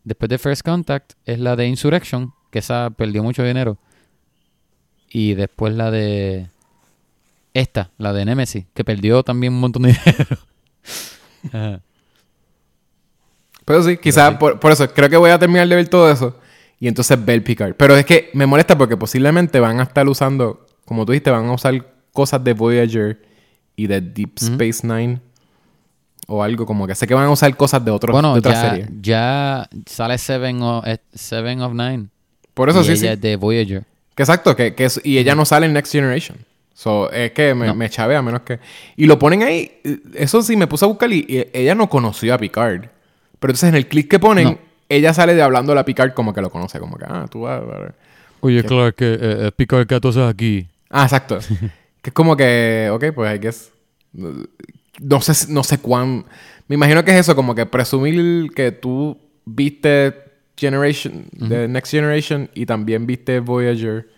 Después 0.04 0.28
de 0.28 0.38
First 0.38 0.62
Contact 0.62 1.12
es 1.24 1.38
la 1.38 1.56
de 1.56 1.66
Insurrection, 1.66 2.32
que 2.50 2.60
esa 2.60 2.90
perdió 2.90 3.22
mucho 3.22 3.42
dinero. 3.42 3.78
Y 5.10 5.34
después 5.34 5.74
la 5.74 5.90
de. 5.90 6.48
Esta, 7.54 7.90
la 7.98 8.12
de 8.12 8.24
Nemesis, 8.24 8.66
que 8.74 8.84
perdió 8.84 9.22
también 9.22 9.54
un 9.54 9.60
montón 9.60 9.82
de 9.82 9.88
dinero. 10.04 10.38
Ajá. 11.52 11.82
Pero 13.68 13.82
sí, 13.82 13.98
quizás 13.98 14.34
por, 14.38 14.58
por 14.58 14.72
eso 14.72 14.88
creo 14.92 15.10
que 15.10 15.16
voy 15.18 15.30
a 15.30 15.38
terminar 15.38 15.68
de 15.68 15.76
ver 15.76 15.88
todo 15.88 16.10
eso 16.10 16.34
y 16.80 16.88
entonces 16.88 17.22
ver 17.24 17.44
Picard. 17.44 17.74
Pero 17.74 17.96
es 17.96 18.06
que 18.06 18.30
me 18.32 18.46
molesta 18.46 18.76
porque 18.78 18.96
posiblemente 18.96 19.60
van 19.60 19.78
a 19.78 19.82
estar 19.82 20.08
usando, 20.08 20.66
como 20.86 21.04
tú 21.04 21.12
dijiste, 21.12 21.30
van 21.30 21.46
a 21.46 21.52
usar 21.52 21.84
cosas 22.14 22.42
de 22.42 22.54
Voyager 22.54 23.20
y 23.76 23.86
de 23.86 24.00
Deep 24.00 24.32
Space 24.36 24.86
Nine 24.86 25.20
o 26.26 26.42
algo 26.42 26.64
como 26.66 26.86
que 26.86 26.94
sé 26.94 27.06
que 27.06 27.14
van 27.14 27.24
a 27.26 27.30
usar 27.30 27.54
cosas 27.56 27.84
de, 27.84 27.90
otros 27.90 28.12
bueno, 28.12 28.32
de 28.32 28.38
otras 28.40 28.54
ya, 28.62 28.70
series. 28.70 28.88
ya 29.00 29.68
sale 29.86 30.18
Seven 30.18 30.62
of, 30.62 30.86
eh, 30.86 30.98
Seven 31.14 31.60
of 31.60 31.72
Nine. 31.74 32.06
Por 32.54 32.68
eso 32.70 32.80
y 32.80 32.84
sí, 32.84 32.90
ella 32.92 32.98
sí. 33.00 33.06
es 33.08 33.20
de 33.20 33.36
Voyager. 33.36 33.84
Que 34.14 34.22
exacto, 34.22 34.56
que, 34.56 34.74
que 34.74 34.86
es- 34.86 35.00
y 35.04 35.18
ella 35.18 35.34
no 35.34 35.44
sale 35.44 35.66
en 35.66 35.74
Next 35.74 35.92
Generation. 35.92 36.38
So, 36.74 37.10
es 37.12 37.32
que 37.32 37.54
me, 37.54 37.66
No. 37.66 37.74
me 37.74 37.90
chave 37.90 38.14
a 38.16 38.22
menos 38.22 38.42
que... 38.42 38.60
Y 38.96 39.06
lo 39.06 39.18
ponen 39.18 39.42
ahí, 39.42 39.80
eso 40.14 40.42
sí, 40.42 40.56
me 40.56 40.66
puse 40.66 40.84
a 40.84 40.88
buscar 40.88 41.12
y, 41.12 41.24
y 41.28 41.46
ella 41.52 41.74
no 41.74 41.88
conoció 41.88 42.32
a 42.34 42.38
Picard. 42.38 42.86
Pero 43.38 43.50
entonces 43.52 43.68
en 43.68 43.74
el 43.74 43.86
clip 43.86 44.10
que 44.10 44.18
ponen, 44.18 44.44
No. 44.44 44.58
ella 44.88 45.14
sale 45.14 45.34
de 45.34 45.42
hablando 45.42 45.78
a 45.78 45.84
Picard 45.84 46.12
como 46.14 46.32
que 46.34 46.40
lo 46.40 46.50
conoce, 46.50 46.78
como 46.80 46.96
que, 46.96 47.04
ah, 47.08 47.26
tú 47.30 47.42
vas... 47.42 47.64
vas- 47.66 47.92
Oye, 48.40 48.62
claro 48.62 48.94
que 48.94 49.18
eh, 49.20 49.50
Picard 49.56 49.86
que 49.86 50.00
tú 50.00 50.22
aquí. 50.22 50.68
Ah, 50.90 51.04
exacto. 51.04 51.38
que 52.02 52.10
es 52.10 52.14
como 52.14 52.36
que, 52.36 52.88
ok, 52.92 53.06
pues 53.14 53.34
I 53.34 53.38
guess. 53.38 53.72
No 55.00 55.20
sé, 55.20 55.52
no 55.52 55.62
sé 55.64 55.78
cuán. 55.78 56.24
Me 56.68 56.74
imagino 56.74 57.04
que 57.04 57.10
es 57.12 57.18
eso, 57.18 57.34
como 57.34 57.54
que 57.54 57.66
presumir 57.66 58.50
que 58.54 58.72
tú 58.72 59.18
viste 59.44 60.14
Generation, 60.56 61.26
The 61.48 61.68
Next 61.68 61.90
Generation 61.92 62.50
y 62.54 62.66
también 62.66 63.06
viste 63.06 63.40
Voyager. 63.40 64.08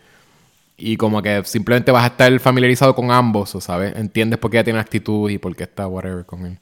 Y 0.76 0.96
como 0.96 1.20
que 1.20 1.42
simplemente 1.44 1.92
vas 1.92 2.04
a 2.04 2.06
estar 2.08 2.38
familiarizado 2.40 2.94
con 2.94 3.10
ambos, 3.10 3.50
¿sabes? 3.60 3.94
Entiendes 3.96 4.38
por 4.38 4.50
qué 4.50 4.56
ella 4.58 4.64
tiene 4.64 4.78
actitud 4.78 5.28
y 5.30 5.36
por 5.38 5.54
qué 5.54 5.64
está 5.64 5.86
whatever 5.86 6.24
con 6.24 6.46
él. 6.46 6.58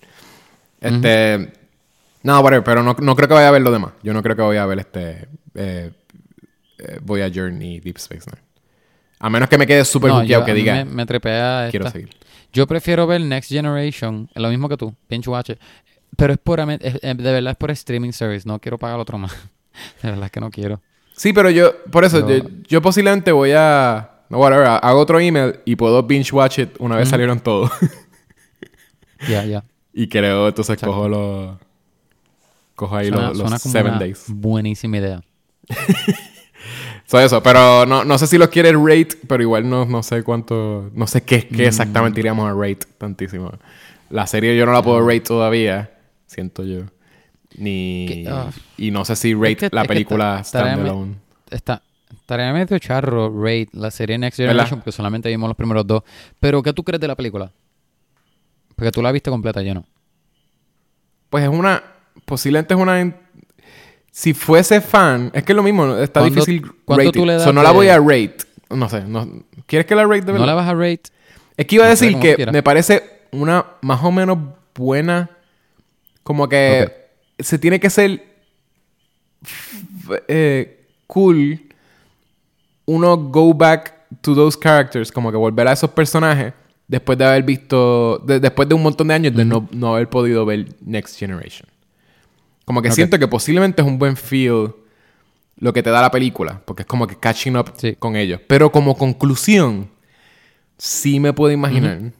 Este. 0.80 1.52
No, 2.28 2.40
whatever, 2.40 2.62
pero 2.62 2.82
no, 2.82 2.94
no 3.00 3.16
creo 3.16 3.26
que 3.26 3.34
vaya 3.34 3.48
a 3.48 3.50
ver 3.52 3.62
lo 3.62 3.70
demás. 3.70 3.92
Yo 4.02 4.12
no 4.12 4.22
creo 4.22 4.36
que 4.36 4.42
vaya 4.42 4.62
a 4.62 4.66
ver 4.66 4.80
este. 4.80 5.28
eh, 5.54 5.90
eh, 6.78 6.98
Voyager 7.02 7.50
ni 7.52 7.80
Deep 7.80 7.96
Space 7.96 8.24
Nine. 8.30 8.42
A 9.18 9.30
menos 9.30 9.48
que 9.48 9.56
me 9.56 9.66
quede 9.66 9.84
súper 9.84 10.10
No, 10.10 10.22
yo- 10.22 10.44
que 10.44 10.52
diga, 10.54 10.74
Me, 10.74 10.84
me 10.84 11.06
trepea 11.06 11.62
esta. 11.66 11.70
quiero 11.70 11.90
seguir. 11.90 12.10
Yo 12.52 12.66
prefiero 12.66 13.06
ver 13.06 13.20
Next 13.22 13.50
Generation, 13.50 14.28
lo 14.34 14.48
mismo 14.50 14.68
que 14.68 14.76
tú, 14.76 14.94
binge 15.08 15.28
watch 15.30 15.50
it, 15.50 15.58
pero 16.16 16.32
es 16.34 16.38
puramente, 16.38 16.86
es- 16.86 17.00
de 17.00 17.14
verdad 17.32 17.52
es 17.52 17.56
por 17.56 17.70
streaming 17.70 18.12
service, 18.12 18.46
no 18.46 18.58
quiero 18.60 18.76
pagar 18.78 18.98
otro 19.00 19.16
más. 19.18 19.32
de 20.02 20.10
verdad 20.10 20.26
es 20.26 20.30
que 20.30 20.40
no 20.40 20.50
quiero. 20.50 20.80
Sí, 21.16 21.32
pero 21.32 21.48
yo, 21.50 21.82
por 21.90 22.04
eso, 22.04 22.24
Pero- 22.26 22.44
yo, 22.48 22.54
yo 22.68 22.82
posiblemente 22.82 23.32
voy 23.32 23.52
a. 23.56 24.10
No, 24.28 24.38
whatever, 24.38 24.66
hago 24.66 25.00
otro 25.00 25.18
email 25.18 25.60
y 25.64 25.74
puedo 25.76 26.02
binge 26.02 26.30
watch 26.34 26.58
it 26.58 26.70
una 26.78 26.96
vez 26.96 27.08
salieron 27.08 27.40
todos. 27.40 27.70
Ya, 29.28 29.44
ya. 29.44 29.64
y 29.94 30.08
creo, 30.08 30.46
entonces 30.48 30.78
cojo 30.80 31.08
los. 31.08 31.56
Cojo 32.78 32.94
ahí 32.96 33.08
Suena, 33.08 33.32
los, 33.32 33.60
seven 33.60 33.90
una 33.94 33.98
days. 33.98 34.26
buenísima 34.28 34.98
idea. 34.98 35.20
So 37.06 37.18
eso, 37.18 37.42
pero 37.42 37.86
no, 37.86 38.04
no 38.04 38.18
sé 38.18 38.26
si 38.26 38.36
los 38.36 38.48
quieres 38.48 38.74
rate, 38.74 39.16
pero 39.26 39.42
igual 39.42 39.68
no, 39.68 39.86
no 39.86 40.02
sé 40.02 40.22
cuánto. 40.22 40.90
No 40.94 41.06
sé 41.06 41.22
qué, 41.22 41.48
qué 41.48 41.66
exactamente 41.66 42.20
iríamos 42.20 42.46
a 42.46 42.52
rate 42.52 42.80
tantísimo. 42.98 43.50
La 44.10 44.26
serie 44.26 44.54
yo 44.58 44.66
no 44.66 44.72
la 44.72 44.82
puedo 44.82 45.00
rate 45.00 45.20
todavía, 45.22 45.90
siento 46.26 46.64
yo. 46.64 46.82
Ni. 47.56 48.06
Que- 48.08 48.28
ah. 48.30 48.50
y 48.76 48.90
no 48.90 49.06
sé 49.06 49.16
si 49.16 49.32
rate 49.32 49.56
que- 49.56 49.68
la 49.72 49.82
es 49.82 49.88
que 49.88 49.94
película 49.94 50.42
tarea 50.52 50.74
standalone. 50.74 51.14
Está, 51.50 51.80
estaría 52.12 52.52
medio 52.52 52.78
charro 52.78 53.32
rate 53.42 53.68
la 53.72 53.90
serie 53.90 54.18
Next. 54.18 54.36
Generation 54.38 54.80
porque 54.80 54.92
solamente 54.92 55.30
vimos 55.30 55.48
los 55.48 55.56
primeros 55.56 55.86
dos. 55.86 56.02
Pero, 56.38 56.62
¿qué 56.62 56.74
tú 56.74 56.84
crees 56.84 57.00
de 57.00 57.08
la 57.08 57.16
película? 57.16 57.50
Porque 58.76 58.92
tú 58.92 59.00
la 59.00 59.12
viste 59.12 59.30
completa, 59.30 59.62
yo 59.62 59.72
no. 59.72 59.86
Pues 61.30 61.42
es 61.44 61.48
una. 61.50 61.82
Posiblemente 62.24 62.74
es 62.74 62.80
una. 62.80 63.14
Si 64.10 64.34
fuese 64.34 64.80
fan, 64.80 65.30
es 65.34 65.42
que 65.44 65.52
es 65.52 65.56
lo 65.56 65.62
mismo, 65.62 65.96
está 65.96 66.20
¿Cuándo- 66.20 66.34
difícil 66.40 66.62
cuánto 66.84 67.04
rate 67.04 67.18
tú 67.18 67.24
le 67.26 67.34
das 67.34 67.44
So, 67.44 67.52
no 67.52 67.62
la 67.62 67.70
voy 67.70 67.88
a 67.88 67.98
rate. 67.98 68.36
No 68.70 68.88
sé, 68.88 69.02
no, 69.04 69.26
¿quieres 69.66 69.86
que 69.86 69.94
la 69.94 70.02
rate 70.04 70.20
de 70.22 70.32
verdad? 70.32 70.40
¿No 70.40 70.46
la 70.46 70.54
vas 70.54 70.68
a 70.68 70.74
rate? 70.74 71.02
Es 71.56 71.66
que 71.66 71.76
iba 71.76 71.84
a 71.86 71.88
No 71.88 71.96
sé, 71.96 72.06
decir 72.06 72.20
que 72.20 72.46
me 72.50 72.62
parece 72.62 73.02
una 73.30 73.64
más 73.82 74.02
o 74.02 74.10
menos 74.10 74.38
buena. 74.74 75.30
Como 76.22 76.48
que 76.48 76.90
se 77.38 77.58
tiene 77.58 77.78
que 77.80 77.88
ser 77.90 78.22
eh, 80.26 80.84
cool 81.06 81.60
uno 82.86 83.16
go 83.16 83.52
back 83.54 83.94
to 84.22 84.34
those 84.34 84.58
characters, 84.58 85.12
como 85.12 85.30
que 85.30 85.36
volver 85.36 85.68
a 85.68 85.72
esos 85.72 85.90
personajes 85.90 86.54
después 86.86 87.18
de 87.18 87.24
haber 87.26 87.42
visto, 87.42 88.18
de- 88.26 88.40
después 88.40 88.66
de 88.68 88.74
un 88.74 88.82
montón 88.82 89.08
de 89.08 89.14
años 89.14 89.34
de 89.34 89.44
no, 89.44 89.68
no 89.72 89.94
haber 89.94 90.08
podido 90.08 90.46
ver 90.46 90.66
Next 90.80 91.18
Generation. 91.18 91.68
Como 92.68 92.82
que 92.82 92.88
Ok. 92.88 92.94
siento 92.94 93.18
que 93.18 93.26
posiblemente 93.26 93.80
es 93.80 93.88
un 93.88 93.98
buen 93.98 94.14
feel 94.14 94.74
lo 95.56 95.72
que 95.72 95.82
te 95.82 95.88
da 95.88 96.02
la 96.02 96.10
película, 96.10 96.60
porque 96.66 96.82
es 96.82 96.86
como 96.86 97.06
que 97.06 97.16
catching 97.16 97.56
up 97.56 97.72
Sí. 97.78 97.96
con 97.98 98.14
ellos. 98.14 98.42
Pero 98.46 98.70
como 98.70 98.94
conclusión, 98.94 99.88
sí 100.76 101.18
me 101.18 101.32
puedo 101.32 101.50
imaginar 101.50 102.12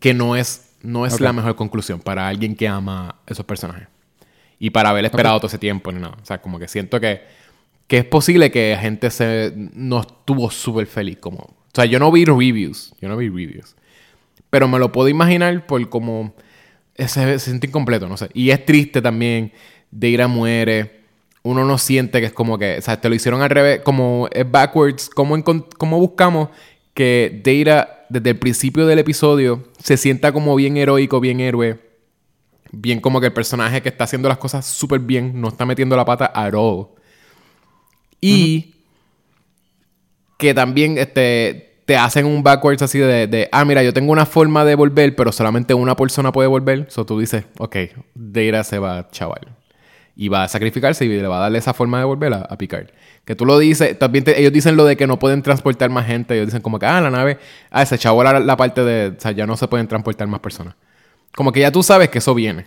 que 0.00 0.14
no 0.14 0.36
es, 0.36 0.70
no 0.82 1.04
es 1.04 1.12
Ok. 1.14 1.20
la 1.20 1.34
mejor 1.34 1.54
conclusión 1.54 2.00
para 2.00 2.26
alguien 2.28 2.56
que 2.56 2.66
ama 2.66 3.16
esos 3.26 3.44
personajes. 3.44 3.88
Y 4.58 4.70
para 4.70 4.88
haber 4.88 5.04
esperado 5.04 5.36
todo 5.38 5.48
ese 5.48 5.58
tiempo 5.58 5.92
ni 5.92 6.00
nada. 6.00 6.16
O 6.22 6.24
sea, 6.24 6.40
como 6.40 6.58
que 6.58 6.66
siento 6.66 6.98
que, 6.98 7.20
que 7.86 7.98
es 7.98 8.04
posible 8.06 8.50
que 8.50 8.74
gente 8.80 9.10
se, 9.10 9.52
no 9.54 10.00
estuvo 10.00 10.50
súper 10.50 10.86
feliz. 10.86 11.18
Como, 11.18 11.40
o 11.40 11.54
sea, 11.74 11.84
yo 11.84 11.98
no 11.98 12.10
vi 12.10 12.24
reviews. 12.24 12.94
Yo 13.02 13.08
no 13.10 13.18
vi 13.18 13.28
reviews. 13.28 13.76
Pero 14.48 14.66
me 14.66 14.78
lo 14.78 14.90
puedo 14.92 15.08
imaginar 15.10 15.66
por 15.66 15.86
como... 15.90 16.34
Se, 16.96 17.08
se 17.08 17.38
siente 17.38 17.66
incompleto, 17.66 18.08
no 18.08 18.16
sé. 18.16 18.28
Y 18.34 18.50
es 18.50 18.64
triste 18.64 19.02
también. 19.02 19.52
Deira 19.90 20.28
muere. 20.28 21.00
Uno 21.42 21.64
no 21.64 21.78
siente 21.78 22.20
que 22.20 22.26
es 22.26 22.32
como 22.32 22.58
que... 22.58 22.78
O 22.78 22.82
sea, 22.82 23.00
te 23.00 23.08
lo 23.08 23.14
hicieron 23.14 23.42
al 23.42 23.50
revés. 23.50 23.80
Como 23.82 24.28
es 24.32 24.50
backwards. 24.50 25.08
¿Cómo, 25.10 25.36
encon- 25.36 25.66
cómo 25.76 25.98
buscamos 25.98 26.48
que 26.94 27.40
Deira, 27.44 28.06
desde 28.08 28.30
el 28.30 28.38
principio 28.38 28.86
del 28.86 28.98
episodio, 28.98 29.68
se 29.78 29.96
sienta 29.96 30.32
como 30.32 30.56
bien 30.56 30.76
heroico, 30.76 31.20
bien 31.20 31.40
héroe? 31.40 31.78
Bien 32.72 33.00
como 33.00 33.20
que 33.20 33.26
el 33.26 33.32
personaje 33.32 33.82
que 33.82 33.88
está 33.90 34.04
haciendo 34.04 34.28
las 34.28 34.38
cosas 34.38 34.66
súper 34.66 35.00
bien 35.00 35.40
no 35.40 35.48
está 35.48 35.64
metiendo 35.64 35.96
la 35.96 36.04
pata 36.04 36.32
at 36.34 36.52
all. 36.54 36.88
Y 38.20 38.74
que 40.38 40.52
también 40.52 40.98
este, 40.98 41.65
te 41.86 41.96
hacen 41.96 42.26
un 42.26 42.42
backwards 42.42 42.82
así 42.82 42.98
de, 42.98 43.26
de, 43.26 43.48
ah, 43.52 43.64
mira, 43.64 43.82
yo 43.82 43.94
tengo 43.94 44.12
una 44.12 44.26
forma 44.26 44.64
de 44.64 44.74
volver, 44.74 45.16
pero 45.16 45.32
solamente 45.32 45.72
una 45.72 45.96
persona 45.96 46.32
puede 46.32 46.48
volver. 46.48 46.86
So 46.90 47.06
tú 47.06 47.18
dices, 47.18 47.44
ok, 47.58 47.76
Deira 48.14 48.62
se 48.64 48.78
va, 48.78 49.08
chaval. 49.10 49.54
y 50.16 50.28
va 50.28 50.44
a 50.44 50.48
sacrificarse 50.48 51.04
y 51.04 51.08
le 51.08 51.26
va 51.28 51.36
a 51.36 51.40
darle 51.40 51.58
esa 51.58 51.72
forma 51.74 51.98
de 51.98 52.04
volver 52.04 52.32
a, 52.34 52.38
a 52.38 52.58
picar. 52.58 52.92
Que 53.24 53.36
tú 53.36 53.44
lo 53.46 53.58
dices, 53.58 53.98
también 53.98 54.24
te- 54.24 54.38
ellos 54.40 54.52
dicen 54.52 54.76
lo 54.76 54.84
de 54.84 54.96
que 54.96 55.06
no 55.06 55.18
pueden 55.18 55.42
transportar 55.42 55.90
más 55.90 56.06
gente. 56.06 56.34
Ellos 56.34 56.46
dicen 56.46 56.62
como 56.62 56.78
que, 56.78 56.86
ah, 56.86 57.00
la 57.00 57.10
nave, 57.10 57.38
ah, 57.70 57.84
se 57.86 57.96
la, 57.98 58.40
la 58.40 58.56
parte 58.56 58.82
de, 58.82 59.14
o 59.16 59.20
sea, 59.20 59.30
ya 59.32 59.46
no 59.46 59.56
se 59.56 59.68
pueden 59.68 59.86
transportar 59.86 60.26
más 60.26 60.40
personas. 60.40 60.74
Como 61.36 61.52
que 61.52 61.60
ya 61.60 61.70
tú 61.70 61.82
sabes 61.82 62.08
que 62.08 62.18
eso 62.18 62.34
viene. 62.34 62.66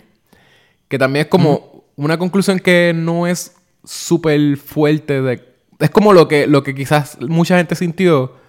Que 0.88 0.98
también 0.98 1.24
es 1.26 1.30
como 1.30 1.84
una 1.96 2.16
conclusión 2.18 2.58
que 2.58 2.92
no 2.94 3.26
es 3.26 3.54
súper 3.84 4.56
fuerte 4.56 5.20
de... 5.20 5.44
Es 5.78 5.90
como 5.90 6.12
lo 6.12 6.26
que, 6.28 6.46
lo 6.46 6.62
que 6.62 6.74
quizás 6.74 7.18
mucha 7.20 7.56
gente 7.58 7.74
sintió 7.74 8.39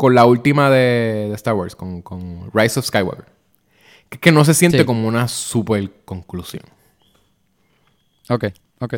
con 0.00 0.14
la 0.14 0.24
última 0.24 0.70
de, 0.70 1.26
de 1.28 1.34
Star 1.34 1.52
Wars, 1.52 1.76
con, 1.76 2.00
con 2.00 2.50
Rise 2.54 2.80
of 2.80 2.86
Skywalker. 2.86 3.26
Que, 4.08 4.18
que 4.18 4.32
no 4.32 4.46
se 4.46 4.54
siente 4.54 4.78
Sí. 4.78 4.84
como 4.86 5.06
una 5.06 5.28
super 5.28 5.90
conclusión. 6.06 6.62
Ok, 8.30 8.46
ok. 8.78 8.94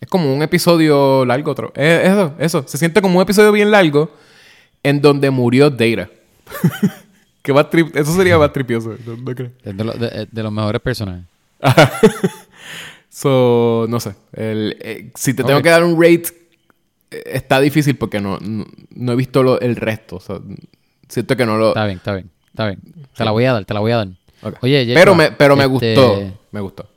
Es 0.00 0.08
como 0.08 0.32
un 0.32 0.40
episodio 0.40 1.26
largo 1.26 1.50
otro. 1.50 1.72
Eh, 1.76 2.04
eso, 2.06 2.34
eso. 2.38 2.64
Se 2.66 2.78
siente 2.78 3.02
como 3.02 3.16
un 3.18 3.22
episodio 3.22 3.52
bien 3.52 3.70
largo 3.70 4.10
en 4.82 5.02
donde 5.02 5.28
murió 5.30 5.68
Data. 5.68 6.08
que 7.42 7.52
va 7.52 7.68
trip- 7.68 7.94
eso 7.94 8.14
sería 8.16 8.38
más 8.38 8.50
tripioso. 8.54 8.96
¿no, 9.04 9.14
no 9.14 9.34
crees? 9.34 9.52
Es 9.62 9.76
de, 9.76 9.84
lo- 9.84 9.92
de- 9.92 10.26
de 10.32 10.42
los 10.42 10.50
mejores 10.52 10.80
personajes. 10.80 11.24
So, 13.10 13.86
no 13.88 14.00
sé. 14.00 14.14
El- 14.32 14.76
eh, 14.80 15.10
si 15.16 15.34
te 15.34 15.42
tengo 15.44 15.60
que 15.62 15.70
dar 15.70 15.82
un 15.82 16.00
rate, 16.00 16.24
eh, 16.26 16.37
está 17.10 17.60
difícil 17.60 17.96
porque 17.96 18.20
no, 18.20 18.38
no, 18.40 18.66
no 18.94 19.12
he 19.12 19.16
visto 19.16 19.42
lo- 19.42 19.60
el 19.60 19.76
resto. 19.76 20.16
O 20.16 20.20
sea, 20.20 20.38
siento 21.08 21.36
que 21.36 21.46
no 21.46 21.56
lo... 21.56 21.68
Está 21.68 21.84
bien, 21.86 21.96
está 21.98 22.14
bien, 22.14 22.30
está 22.48 22.66
bien. 22.66 22.80
Te 23.16 23.24
la 23.24 23.30
voy 23.30 23.44
a 23.44 23.52
dar, 23.52 23.64
te 23.64 23.74
la 23.74 23.80
voy 23.80 23.92
a 23.92 23.96
dar. 23.96 24.08
Oye, 24.60 24.90
pero 24.94 25.14
me, 25.14 25.32
pero 25.32 25.56
me 25.56 25.64
este, 25.64 25.94
gustó. 25.94 26.38
Me 26.52 26.60
gustó. 26.60 26.88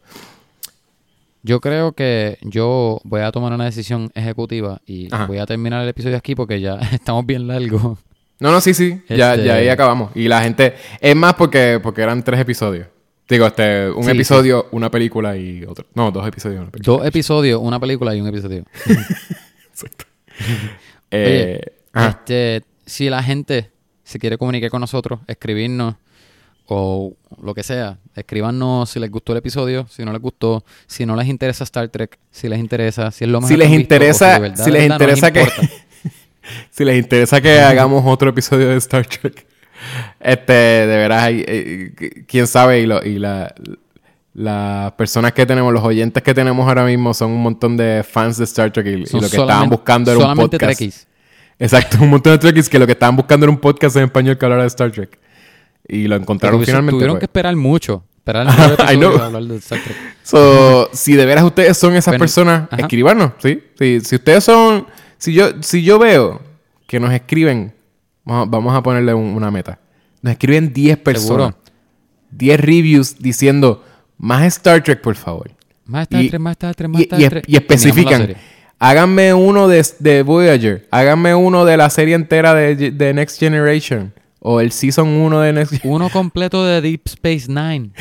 Yo 1.44 1.60
creo 1.60 1.94
que 1.94 2.38
yo 2.42 3.02
voy 3.04 3.22
a 3.22 3.32
tomar 3.32 3.52
una 3.52 3.66
decisión 3.66 4.12
ejecutiva 4.14 4.80
y 4.86 5.12
Ajá. 5.12 5.26
voy 5.26 5.40
a 5.40 5.46
terminar 5.48 5.82
el 5.82 5.90
episodio 5.90 6.18
aquí 6.18 6.36
porque 6.36 6.62
ya 6.62 6.76
estamos 6.92 7.26
bien 7.26 7.48
largos. 7.48 7.98
No, 8.40 8.52
no, 8.52 8.62
sí, 8.62 8.74
sí. 8.74 9.02
Ya, 9.10 9.34
Este- 9.36 9.46
ya 9.48 9.56
ahí 9.56 9.68
acabamos. 9.70 10.12
Y 10.16 10.28
la 10.28 10.42
gente... 10.42 10.76
Es 11.00 11.16
más 11.16 11.34
porque, 11.36 11.80
porque 11.82 12.02
eran 12.02 12.24
tres 12.24 12.40
episodios. 12.40 12.88
Digo, 13.30 13.46
este... 13.48 13.90
Un 13.90 14.04
Sí, 14.04 14.12
episodio, 14.12 14.68
una 14.72 14.92
película 14.92 15.36
y 15.38 15.64
otro. 15.64 15.86
No, 15.96 16.12
dos 16.12 16.28
episodios 16.28 16.58
y 16.60 16.62
una 16.62 16.72
película. 16.72 16.98
Dos 16.98 17.06
episodios, 17.08 17.60
una 17.64 17.80
película 17.80 18.16
y 18.16 18.22
un 18.22 18.28
episodio. 18.28 18.66
Exacto. 19.84 20.06
Eh, 21.14 21.60
Oye, 21.62 21.74
ajá. 21.92 22.10
este, 22.10 22.64
si 22.86 23.10
la 23.10 23.22
gente 23.22 23.70
se 24.06 24.18
quiere 24.18 24.38
comunicar 24.38 24.70
con 24.70 24.80
nosotros, 24.80 25.20
escribirnos 25.28 25.96
o 26.68 27.14
lo 27.44 27.54
que 27.54 27.64
sea, 27.64 27.98
escríbanos 28.16 28.90
si 28.90 28.98
les 29.02 29.12
gustó 29.12 29.34
el 29.34 29.40
episodio, 29.40 29.86
si 29.90 30.06
no 30.06 30.14
les 30.14 30.22
gustó, 30.22 30.64
si 30.88 31.06
no 31.06 31.18
les 31.18 31.28
interesa 31.28 31.66
Star 31.66 31.90
Trek, 31.90 32.18
si 32.32 32.48
les 32.48 32.60
interesa, 32.60 33.12
si 33.12 33.26
es 33.26 33.30
lo 33.30 33.42
mejor 33.42 33.50
si 33.50 33.58
les 33.58 33.68
que 33.68 33.74
han 33.76 33.82
interesa, 33.82 34.36
si 34.56 34.72
de 34.72 34.80
les 34.80 34.90
interesa 34.90 35.32
que, 35.34 35.46
si 36.70 36.86
les 36.86 36.98
interesa 36.98 37.42
que 37.42 37.60
hagamos 37.60 38.04
otro 38.06 38.30
episodio 38.30 38.70
de 38.70 38.78
Star 38.78 39.06
Trek, 39.06 39.46
este, 40.22 40.54
de 40.54 40.86
veras, 40.98 41.30
eh, 41.30 41.46
eh, 42.00 42.24
quién 42.26 42.48
sabe 42.48 42.80
y, 42.80 42.86
lo- 42.86 43.04
y 43.06 43.20
la, 43.20 43.54
las 44.34 44.94
personas 44.94 45.34
que 45.34 45.46
tenemos, 45.46 45.74
los 45.74 45.84
oyentes 45.84 46.24
que 46.24 46.34
tenemos 46.34 46.68
ahora 46.68 46.86
mismo 46.86 47.14
son 47.14 47.32
un 47.32 47.44
montón 47.44 47.76
de 47.76 48.04
fans 48.10 48.38
de 48.38 48.46
Star 48.46 48.72
Trek 48.72 48.86
y, 48.88 48.98
lo 48.98 49.20
que 49.20 49.26
estaban 49.26 49.70
buscando 49.70 50.12
era 50.12 50.26
un 50.26 50.36
podcast. 50.36 50.62
Trekkies. 50.62 51.08
Exacto, 51.60 51.98
un 52.02 52.10
montón 52.10 52.34
de 52.34 52.38
Trekkies 52.40 52.70
que 52.70 52.80
lo 52.80 52.86
que 52.86 52.94
estaban 52.94 53.16
buscando 53.16 53.46
era 53.46 53.52
un 53.52 53.60
podcast 53.60 53.96
en 53.98 54.06
español 54.06 54.38
que 54.38 54.46
hablara 54.46 54.64
de 54.64 54.68
Star 54.68 54.92
Trek. 54.92 55.20
Y 55.88 56.08
lo 56.08 56.16
encontraron 56.16 56.60
Pero 56.60 56.66
finalmente. 56.66 56.96
Tuvieron 56.96 57.16
pues. 57.16 57.20
que 57.20 57.26
esperar 57.26 57.56
mucho. 57.56 58.04
Esperar 58.18 58.48
I 58.94 58.96
know. 58.96 59.14
para 59.14 59.26
hablar 59.26 59.44
de 59.44 59.58
Star 59.58 59.80
Trek. 59.84 59.98
So, 60.24 60.90
si 60.94 61.14
de 61.14 61.26
veras 61.26 61.44
ustedes 61.44 61.78
son 61.78 61.96
esas 61.96 62.16
personas, 62.18 62.70
ajá. 62.72 62.84
escribanos, 62.84 63.34
¿sí? 63.40 63.62
Si, 63.78 64.00
si 64.02 64.16
ustedes 64.16 64.44
son... 64.44 64.88
Si 65.18 65.34
yo, 65.34 65.50
si 65.62 65.84
yo 65.84 66.00
veo 66.00 66.42
que 66.88 67.00
nos 67.00 67.12
escriben... 67.12 67.74
Vamos, 68.24 68.74
a 68.74 68.82
ponerle 68.82 69.14
un- 69.14 69.36
una 69.36 69.52
meta. 69.52 69.80
Nos 70.22 70.32
escriben 70.32 70.72
10 70.72 70.98
personas. 71.00 71.54
Seguro. 71.54 71.56
10 72.32 72.60
reviews 72.62 73.20
diciendo... 73.20 73.84
Más 74.24 74.44
Star 74.46 74.84
Trek, 74.84 75.02
por 75.02 75.16
favor. 75.16 75.50
Más 75.86 76.04
Star 76.04 76.22
Trek, 76.28 76.40
más 76.40 76.52
Star 76.52 76.76
Trek, 76.76 76.90
más 76.90 77.02
Star 77.02 77.22
y- 77.22 77.28
Trek. 77.30 77.44
y 77.48 77.56
especifican... 77.56 78.36
Háganme 78.78 79.34
uno 79.34 79.68
de, 79.68 79.86
de 80.00 80.24
Voyager. 80.24 80.88
Háganme 80.90 81.36
uno 81.36 81.66
de 81.66 81.78
la 81.78 81.90
serie 81.92 82.16
entera 82.16 82.54
de, 82.56 82.92
de 82.92 83.14
Next 83.14 83.40
Generation. 83.40 84.14
O 84.40 84.60
el 84.60 84.72
Season 84.72 85.08
1 85.08 85.40
de 85.42 85.54
Next 85.54 85.74
Uno 85.84 86.10
completo 86.10 86.66
de 86.66 86.82
Deep 86.82 87.02
Space 87.06 87.46
Nine. 87.48 87.92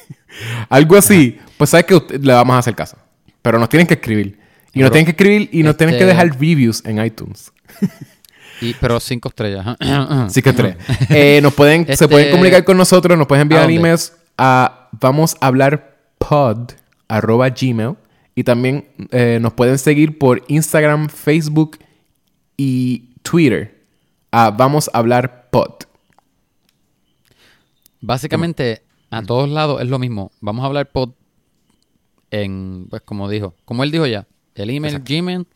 Algo 0.68 0.96
así. 0.96 1.38
Pues 1.58 1.70
sabes 1.70 1.86
que 1.86 1.94
usted- 1.94 2.20
le 2.22 2.32
vamos 2.32 2.54
a 2.56 2.58
hacer 2.60 2.74
caso. 2.74 2.96
Pero 3.42 3.58
nos 3.58 3.68
tienen 3.68 3.86
que 3.86 3.94
escribir. 3.94 4.38
Y 4.72 4.80
nos 4.80 4.90
tienen 4.90 5.04
que 5.06 5.10
escribir 5.12 5.48
y 5.52 5.62
nos 5.62 5.76
tienen 5.76 5.94
que 5.96 6.02
este- 6.04 6.12
dejar 6.14 6.30
reviews 6.38 6.82
en 6.84 7.04
iTunes. 7.04 7.52
Y, 8.58 8.72
pero 8.80 8.98
cinco 9.00 9.28
estrellas. 9.28 9.76
Así 9.78 10.40
que 10.40 10.50
tres. 10.54 10.76
Eh, 11.10 11.40
nos 11.42 11.52
pueden, 11.52 11.84
Se 11.84 11.92
Este- 11.92 12.08
pueden 12.08 12.30
comunicar 12.30 12.64
con 12.64 12.78
nosotros, 12.78 13.18
nos 13.18 13.26
pueden 13.26 13.42
enviar 13.42 13.68
¿A 13.68 13.70
emails 13.70 14.14
a 14.38 14.85
vamos 15.00 15.36
a 15.40 15.46
hablar 15.46 15.98
pod 16.18 16.72
arroba 17.08 17.50
gmail. 17.50 17.96
Y 18.34 18.44
también 18.44 18.86
eh, 19.12 19.38
nos 19.40 19.54
pueden 19.54 19.78
seguir 19.78 20.18
por 20.18 20.42
Instagram, 20.48 21.08
Facebook 21.08 21.78
y 22.56 23.14
Twitter. 23.22 23.82
A 24.30 24.50
vamos 24.50 24.90
a 24.92 24.98
hablar 24.98 25.48
pod. 25.50 25.84
Básicamente, 28.02 28.82
a 29.10 29.22
todos 29.22 29.48
lados 29.48 29.80
es 29.80 29.88
lo 29.88 29.98
mismo. 29.98 30.32
Vamos 30.40 30.62
a 30.64 30.66
hablar 30.66 30.90
pod 30.90 31.10
en, 32.30 32.88
pues 32.90 33.02
como 33.02 33.28
dijo, 33.30 33.54
como 33.64 33.84
él 33.84 33.90
dijo 33.90 34.06
ya, 34.06 34.26
el 34.54 34.70
email, 34.70 35.00
Gmail, 35.00 35.46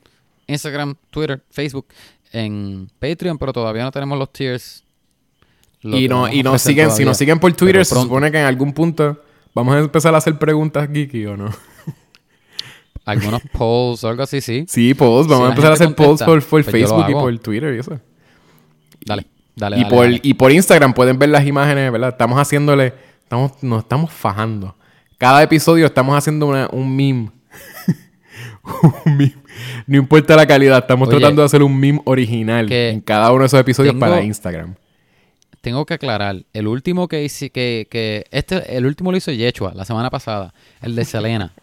Instagram, 0.47 0.95
Twitter, 1.11 1.43
Facebook, 1.51 1.87
en 2.33 2.89
Patreon, 2.99 3.39
pero 3.39 3.53
todavía 3.53 3.83
no 3.83 3.91
tenemos 3.91 4.19
los 4.19 4.33
tiers. 4.33 4.85
Lo 5.83 5.99
Y, 5.99 6.09
no, 6.09 6.33
y 6.33 6.43
nos 6.43 6.55
ofrecer 6.55 6.73
siguen, 6.73 6.91
si 6.91 7.05
nos 7.05 7.17
siguen 7.17 7.39
por 7.39 7.53
Twitter, 7.53 7.85
se 7.85 7.95
supone 7.95 8.31
que 8.31 8.39
en 8.39 8.47
algún 8.47 8.73
punto 8.73 9.23
vamos 9.55 9.75
a 9.75 9.79
empezar 9.79 10.15
a 10.15 10.19
hacer 10.19 10.39
preguntas 10.39 10.89
geeky 10.93 11.27
o 11.27 11.37
no. 11.37 11.51
Algunos 13.05 13.43
polls 13.53 14.05
o 14.05 14.09
algo 14.09 14.23
así, 14.23 14.41
sí. 14.41 14.65
Sí, 14.69 14.95
polls. 14.95 15.27
Si 15.27 15.31
Vamos 15.33 15.47
a 15.47 15.51
empezar 15.51 15.71
a 15.73 15.75
hacer 15.75 15.95
polls 15.95 16.21
contesta, 16.23 16.27
por, 16.27 16.41
por 16.41 16.49
pues 16.51 16.67
Facebook 16.67 17.07
y 17.09 17.13
por 17.13 17.39
Twitter 17.39 17.75
y 17.75 17.79
eso. 17.79 17.99
Dale, 19.05 19.27
dale, 19.57 19.79
y, 19.79 19.81
dale, 19.83 19.95
por, 19.95 20.05
dale. 20.07 20.21
y 20.23 20.35
por 20.35 20.53
Instagram 20.53 20.93
pueden 20.95 21.19
ver 21.19 21.31
las 21.31 21.47
imágenes, 21.47 21.91
¿verdad? 21.91 22.11
Estamos 22.11 22.39
haciéndole... 22.39 22.93
Estamos, 23.23 23.63
nos 23.63 23.83
estamos 23.85 24.13
fajando. 24.13 24.77
Cada 25.17 25.43
episodio 25.43 25.87
estamos 25.87 26.17
haciendo 26.17 26.47
una- 26.47 26.69
un 26.73 26.95
meme. 26.97 27.31
un 29.05 29.17
meme. 29.17 29.35
No 29.87 29.97
importa 29.99 30.35
la 30.37 30.47
calidad, 30.47 30.79
estamos 30.79 31.09
Oye, 31.09 31.19
tratando 31.19 31.43
de 31.43 31.47
hacer 31.47 31.63
un 31.63 31.79
meme 31.79 32.01
original 32.05 32.71
en 32.71 33.01
cada 33.01 33.31
uno 33.31 33.41
de 33.41 33.47
esos 33.47 33.61
episodios 33.61 33.95
tengo- 33.95 34.01
para 34.07 34.23
Instagram. 34.23 34.75
Tengo 35.61 35.85
que 35.85 35.95
aclarar, 35.95 36.43
el 36.55 36.67
último 36.67 37.07
que 37.07 37.23
hice, 37.23 37.51
que, 37.51 37.87
que 37.91 38.25
este, 38.31 38.77
el 38.77 38.87
último 38.87 39.11
lo 39.13 39.19
hizo 39.19 39.31
Yechua 39.31 39.75
la 39.75 39.85
semana 39.85 40.09
pasada, 40.11 40.55
el 40.83 40.95
de 40.97 41.05
Selena. 41.05 41.53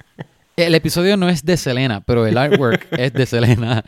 El 0.56 0.74
episodio 0.74 1.18
no 1.18 1.30
es 1.30 1.46
de 1.46 1.56
Selena, 1.56 2.02
pero 2.02 2.26
el 2.26 2.36
artwork 2.36 2.88
es 2.98 3.14
de 3.14 3.28
Selena. 3.28 3.86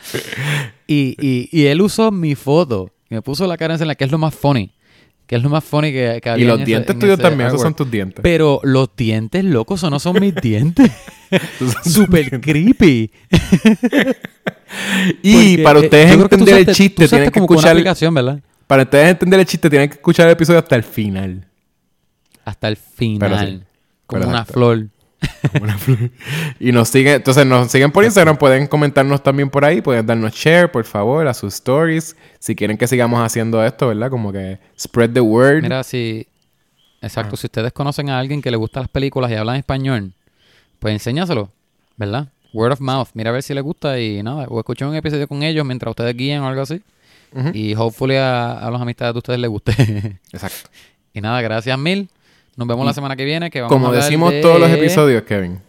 Y, 0.86 1.15
y, 1.19 1.49
y 1.52 1.65
él 1.65 1.81
usó 1.81 2.11
mi 2.11 2.36
foto. 2.36 2.91
y 3.10 3.15
Me 3.15 3.23
puso 3.23 3.48
la 3.48 3.57
cara 3.57 3.73
en 3.73 3.80
Selena, 3.80 3.95
que 3.95 4.03
es 4.03 4.11
lo 4.11 4.19
más 4.19 4.36
funny. 4.36 4.72
Que 5.26 5.38
es 5.38 5.41
lo 5.41 5.49
más 5.49 5.64
funny 5.64 5.91
que, 5.91 6.19
que 6.22 6.30
había 6.30 6.44
Y 6.45 6.48
los 6.48 6.57
en 6.57 6.61
ese- 6.61 6.68
dientes 6.68 6.94
en 6.94 6.99
tuyos 6.99 7.14
ese 7.15 7.23
también, 7.23 7.48
esos 7.48 7.61
son 7.61 7.69
artwork. 7.69 7.77
tus 7.88 7.91
dientes. 7.91 8.19
Pero 8.22 8.60
los 8.64 8.90
dientes, 8.95 9.44
locos, 9.45 9.80
eso 9.80 9.90
no 9.90 9.99
son 9.99 10.19
mis 10.19 10.36
dientes. 10.41 10.91
Super 11.84 12.40
creepy. 12.40 13.11
y 15.23 15.34
Porque, 15.57 15.61
para 15.64 15.80
eh, 15.80 15.84
ustedes 15.86 16.11
entender 16.11 16.57
el 16.69 16.76
chiste, 16.76 17.07
tienen 17.07 17.31
que 17.31 17.40
como 17.40 17.45
una 17.48 17.56
escuchar... 17.56 17.72
aplicación, 17.72 18.14
¿verdad? 18.14 18.40
Para 18.69 18.83
ustedes 18.83 19.09
entender 19.09 19.39
el 19.39 19.47
chiste, 19.47 19.67
tienen 19.67 19.89
que 19.89 19.95
escuchar 19.95 20.27
el 20.27 20.33
episodio 20.33 20.59
hasta 20.59 20.75
el 20.75 20.83
final. 20.83 21.47
Hasta 22.45 22.67
el 22.67 22.77
final. 22.77 23.65
Como 24.05 24.19
Pero 24.19 24.29
una 24.29 24.45
flor. 24.45 24.89
Como 25.51 25.63
una 25.63 25.75
flor. 25.75 26.11
y 26.59 26.71
nos 26.71 26.87
siguen, 26.87 27.15
entonces 27.15 27.47
nos 27.47 27.71
siguen 27.71 27.91
por 27.91 28.03
Instagram, 28.03 28.37
pueden 28.37 28.67
comentarnos 28.67 29.23
también 29.23 29.49
por 29.49 29.65
ahí, 29.65 29.81
pueden 29.81 30.05
darnos 30.05 30.35
share, 30.35 30.71
por 30.71 30.85
favor, 30.85 31.27
a 31.27 31.33
sus 31.33 31.55
stories, 31.55 32.15
si 32.37 32.53
quieren 32.55 32.77
que 32.77 32.85
sigamos 32.87 33.19
haciendo 33.25 33.65
esto, 33.65 33.87
¿verdad? 33.87 34.11
Como 34.11 34.31
que 34.31 34.59
spread 34.79 35.13
the 35.13 35.21
word. 35.21 35.63
Mira, 35.63 35.81
si. 35.83 36.27
Exacto, 37.01 37.33
Ah. 37.33 37.37
si 37.37 37.47
ustedes 37.47 37.73
conocen 37.73 38.11
a 38.11 38.19
alguien 38.19 38.39
que 38.39 38.51
le 38.51 38.57
gustan 38.57 38.83
las 38.83 38.89
películas 38.91 39.31
y 39.31 39.33
hablan 39.33 39.55
español, 39.55 40.13
pues 40.77 40.91
enséñaselo, 40.93 41.51
¿verdad? 41.97 42.27
Word 42.53 42.73
of 42.73 42.81
mouth. 42.81 43.07
Mira 43.15 43.31
a 43.31 43.33
ver 43.33 43.41
si 43.41 43.55
les 43.55 43.63
gusta 43.63 43.99
y 43.99 44.21
nada. 44.21 44.45
O 44.47 44.59
escuchen 44.59 44.89
un 44.89 44.95
episodio 44.95 45.27
con 45.27 45.41
ellos 45.41 45.65
mientras 45.65 45.89
ustedes 45.89 46.15
guían 46.15 46.43
o 46.43 46.47
algo 46.47 46.61
así. 46.61 46.83
Y 47.53 47.76
hopefully 47.76 48.15
a, 48.15 48.53
a 48.53 48.72
las 48.72 48.81
amistades 48.81 49.14
de 49.14 49.18
ustedes 49.19 49.39
les 49.39 49.49
guste. 49.49 49.72
Exacto. 50.34 50.69
y 51.14 51.22
nada, 51.22 51.41
gracias 51.41 51.77
mil. 51.77 52.10
Nos 52.56 52.68
vemos 52.68 52.85
la 52.85 52.93
semana 52.93 53.15
que 53.15 53.23
viene. 53.26 53.49
Que 53.49 53.61
vamos 53.61 53.72
Como 53.73 53.89
a 53.89 53.95
decimos 53.95 54.31
de- 54.31 54.41
todos 54.41 54.60
los 54.60 54.69
episodios, 54.72 55.23
Kevin. 55.23 55.60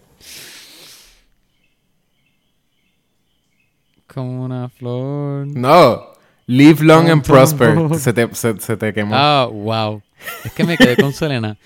Como 4.12 4.44
una 4.44 4.68
flor. 4.68 5.46
No. 5.46 6.02
Live 6.46 6.82
long 6.82 7.08
and 7.08 7.22
prosper. 7.24 7.76
Se 7.98 8.12
te, 8.12 8.28
se, 8.34 8.58
se 8.60 8.76
te 8.76 8.92
quemó. 8.92 9.14
Ah, 9.14 9.46
wow. 9.50 10.02
Es 10.44 10.52
que 10.52 10.64
me 10.64 10.76
quedé 10.76 10.96
con 10.96 11.12
Selena. 11.12 11.56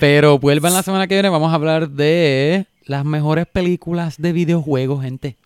Pero 0.00 0.38
vuelvan 0.38 0.72
la 0.72 0.82
semana 0.82 1.06
que 1.06 1.14
viene. 1.14 1.28
Vamos 1.28 1.52
a 1.52 1.56
hablar 1.56 1.90
de 1.90 2.66
las 2.86 3.04
mejores 3.04 3.46
películas 3.46 4.16
de 4.16 4.32
videojuegos, 4.32 5.02
gente. 5.04 5.36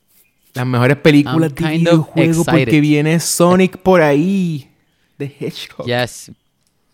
Las 0.54 0.66
mejores 0.66 0.96
películas 0.98 1.52
I'm 1.58 1.68
de 1.68 1.78
videojuego 1.78 2.44
porque 2.44 2.80
viene 2.80 3.18
Sonic 3.20 3.78
por 3.78 4.00
ahí. 4.00 4.70
De 5.18 5.26
Hedgehog. 5.26 5.86
Yes. 5.86 6.30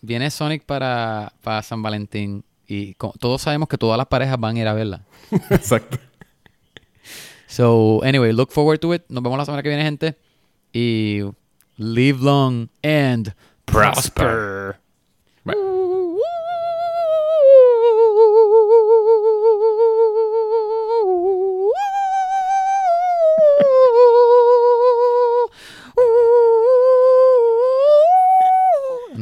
Viene 0.01 0.31
Sonic 0.31 0.63
para, 0.63 1.31
para 1.41 1.61
San 1.61 1.81
Valentín. 1.81 2.43
Y 2.67 2.95
todos 3.19 3.41
sabemos 3.41 3.69
que 3.69 3.77
todas 3.77 3.97
las 3.97 4.07
parejas 4.07 4.39
van 4.39 4.55
a 4.55 4.59
ir 4.59 4.67
a 4.67 4.73
verla. 4.73 5.05
Exacto. 5.49 5.99
So, 7.47 8.01
anyway, 8.03 8.31
look 8.31 8.51
forward 8.51 8.79
to 8.79 8.93
it. 8.93 9.03
Nos 9.09 9.21
vemos 9.21 9.37
la 9.37 9.45
semana 9.45 9.61
que 9.61 9.69
viene, 9.69 9.83
gente. 9.83 10.15
Y 10.73 11.21
live 11.77 12.19
long 12.21 12.69
and 12.81 13.35
prosper. 13.65 14.80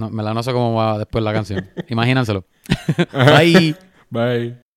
No, 0.10 0.15
me 0.15 0.23
la 0.23 0.34
no 0.34 0.44
sé 0.44 0.52
cómo 0.52 0.76
va 0.76 0.98
después 0.98 1.23
la 1.23 1.34
canción. 1.34 1.69
Imagínenselo. 1.90 2.45
Bye. 3.14 3.76
Bye. 4.10 4.69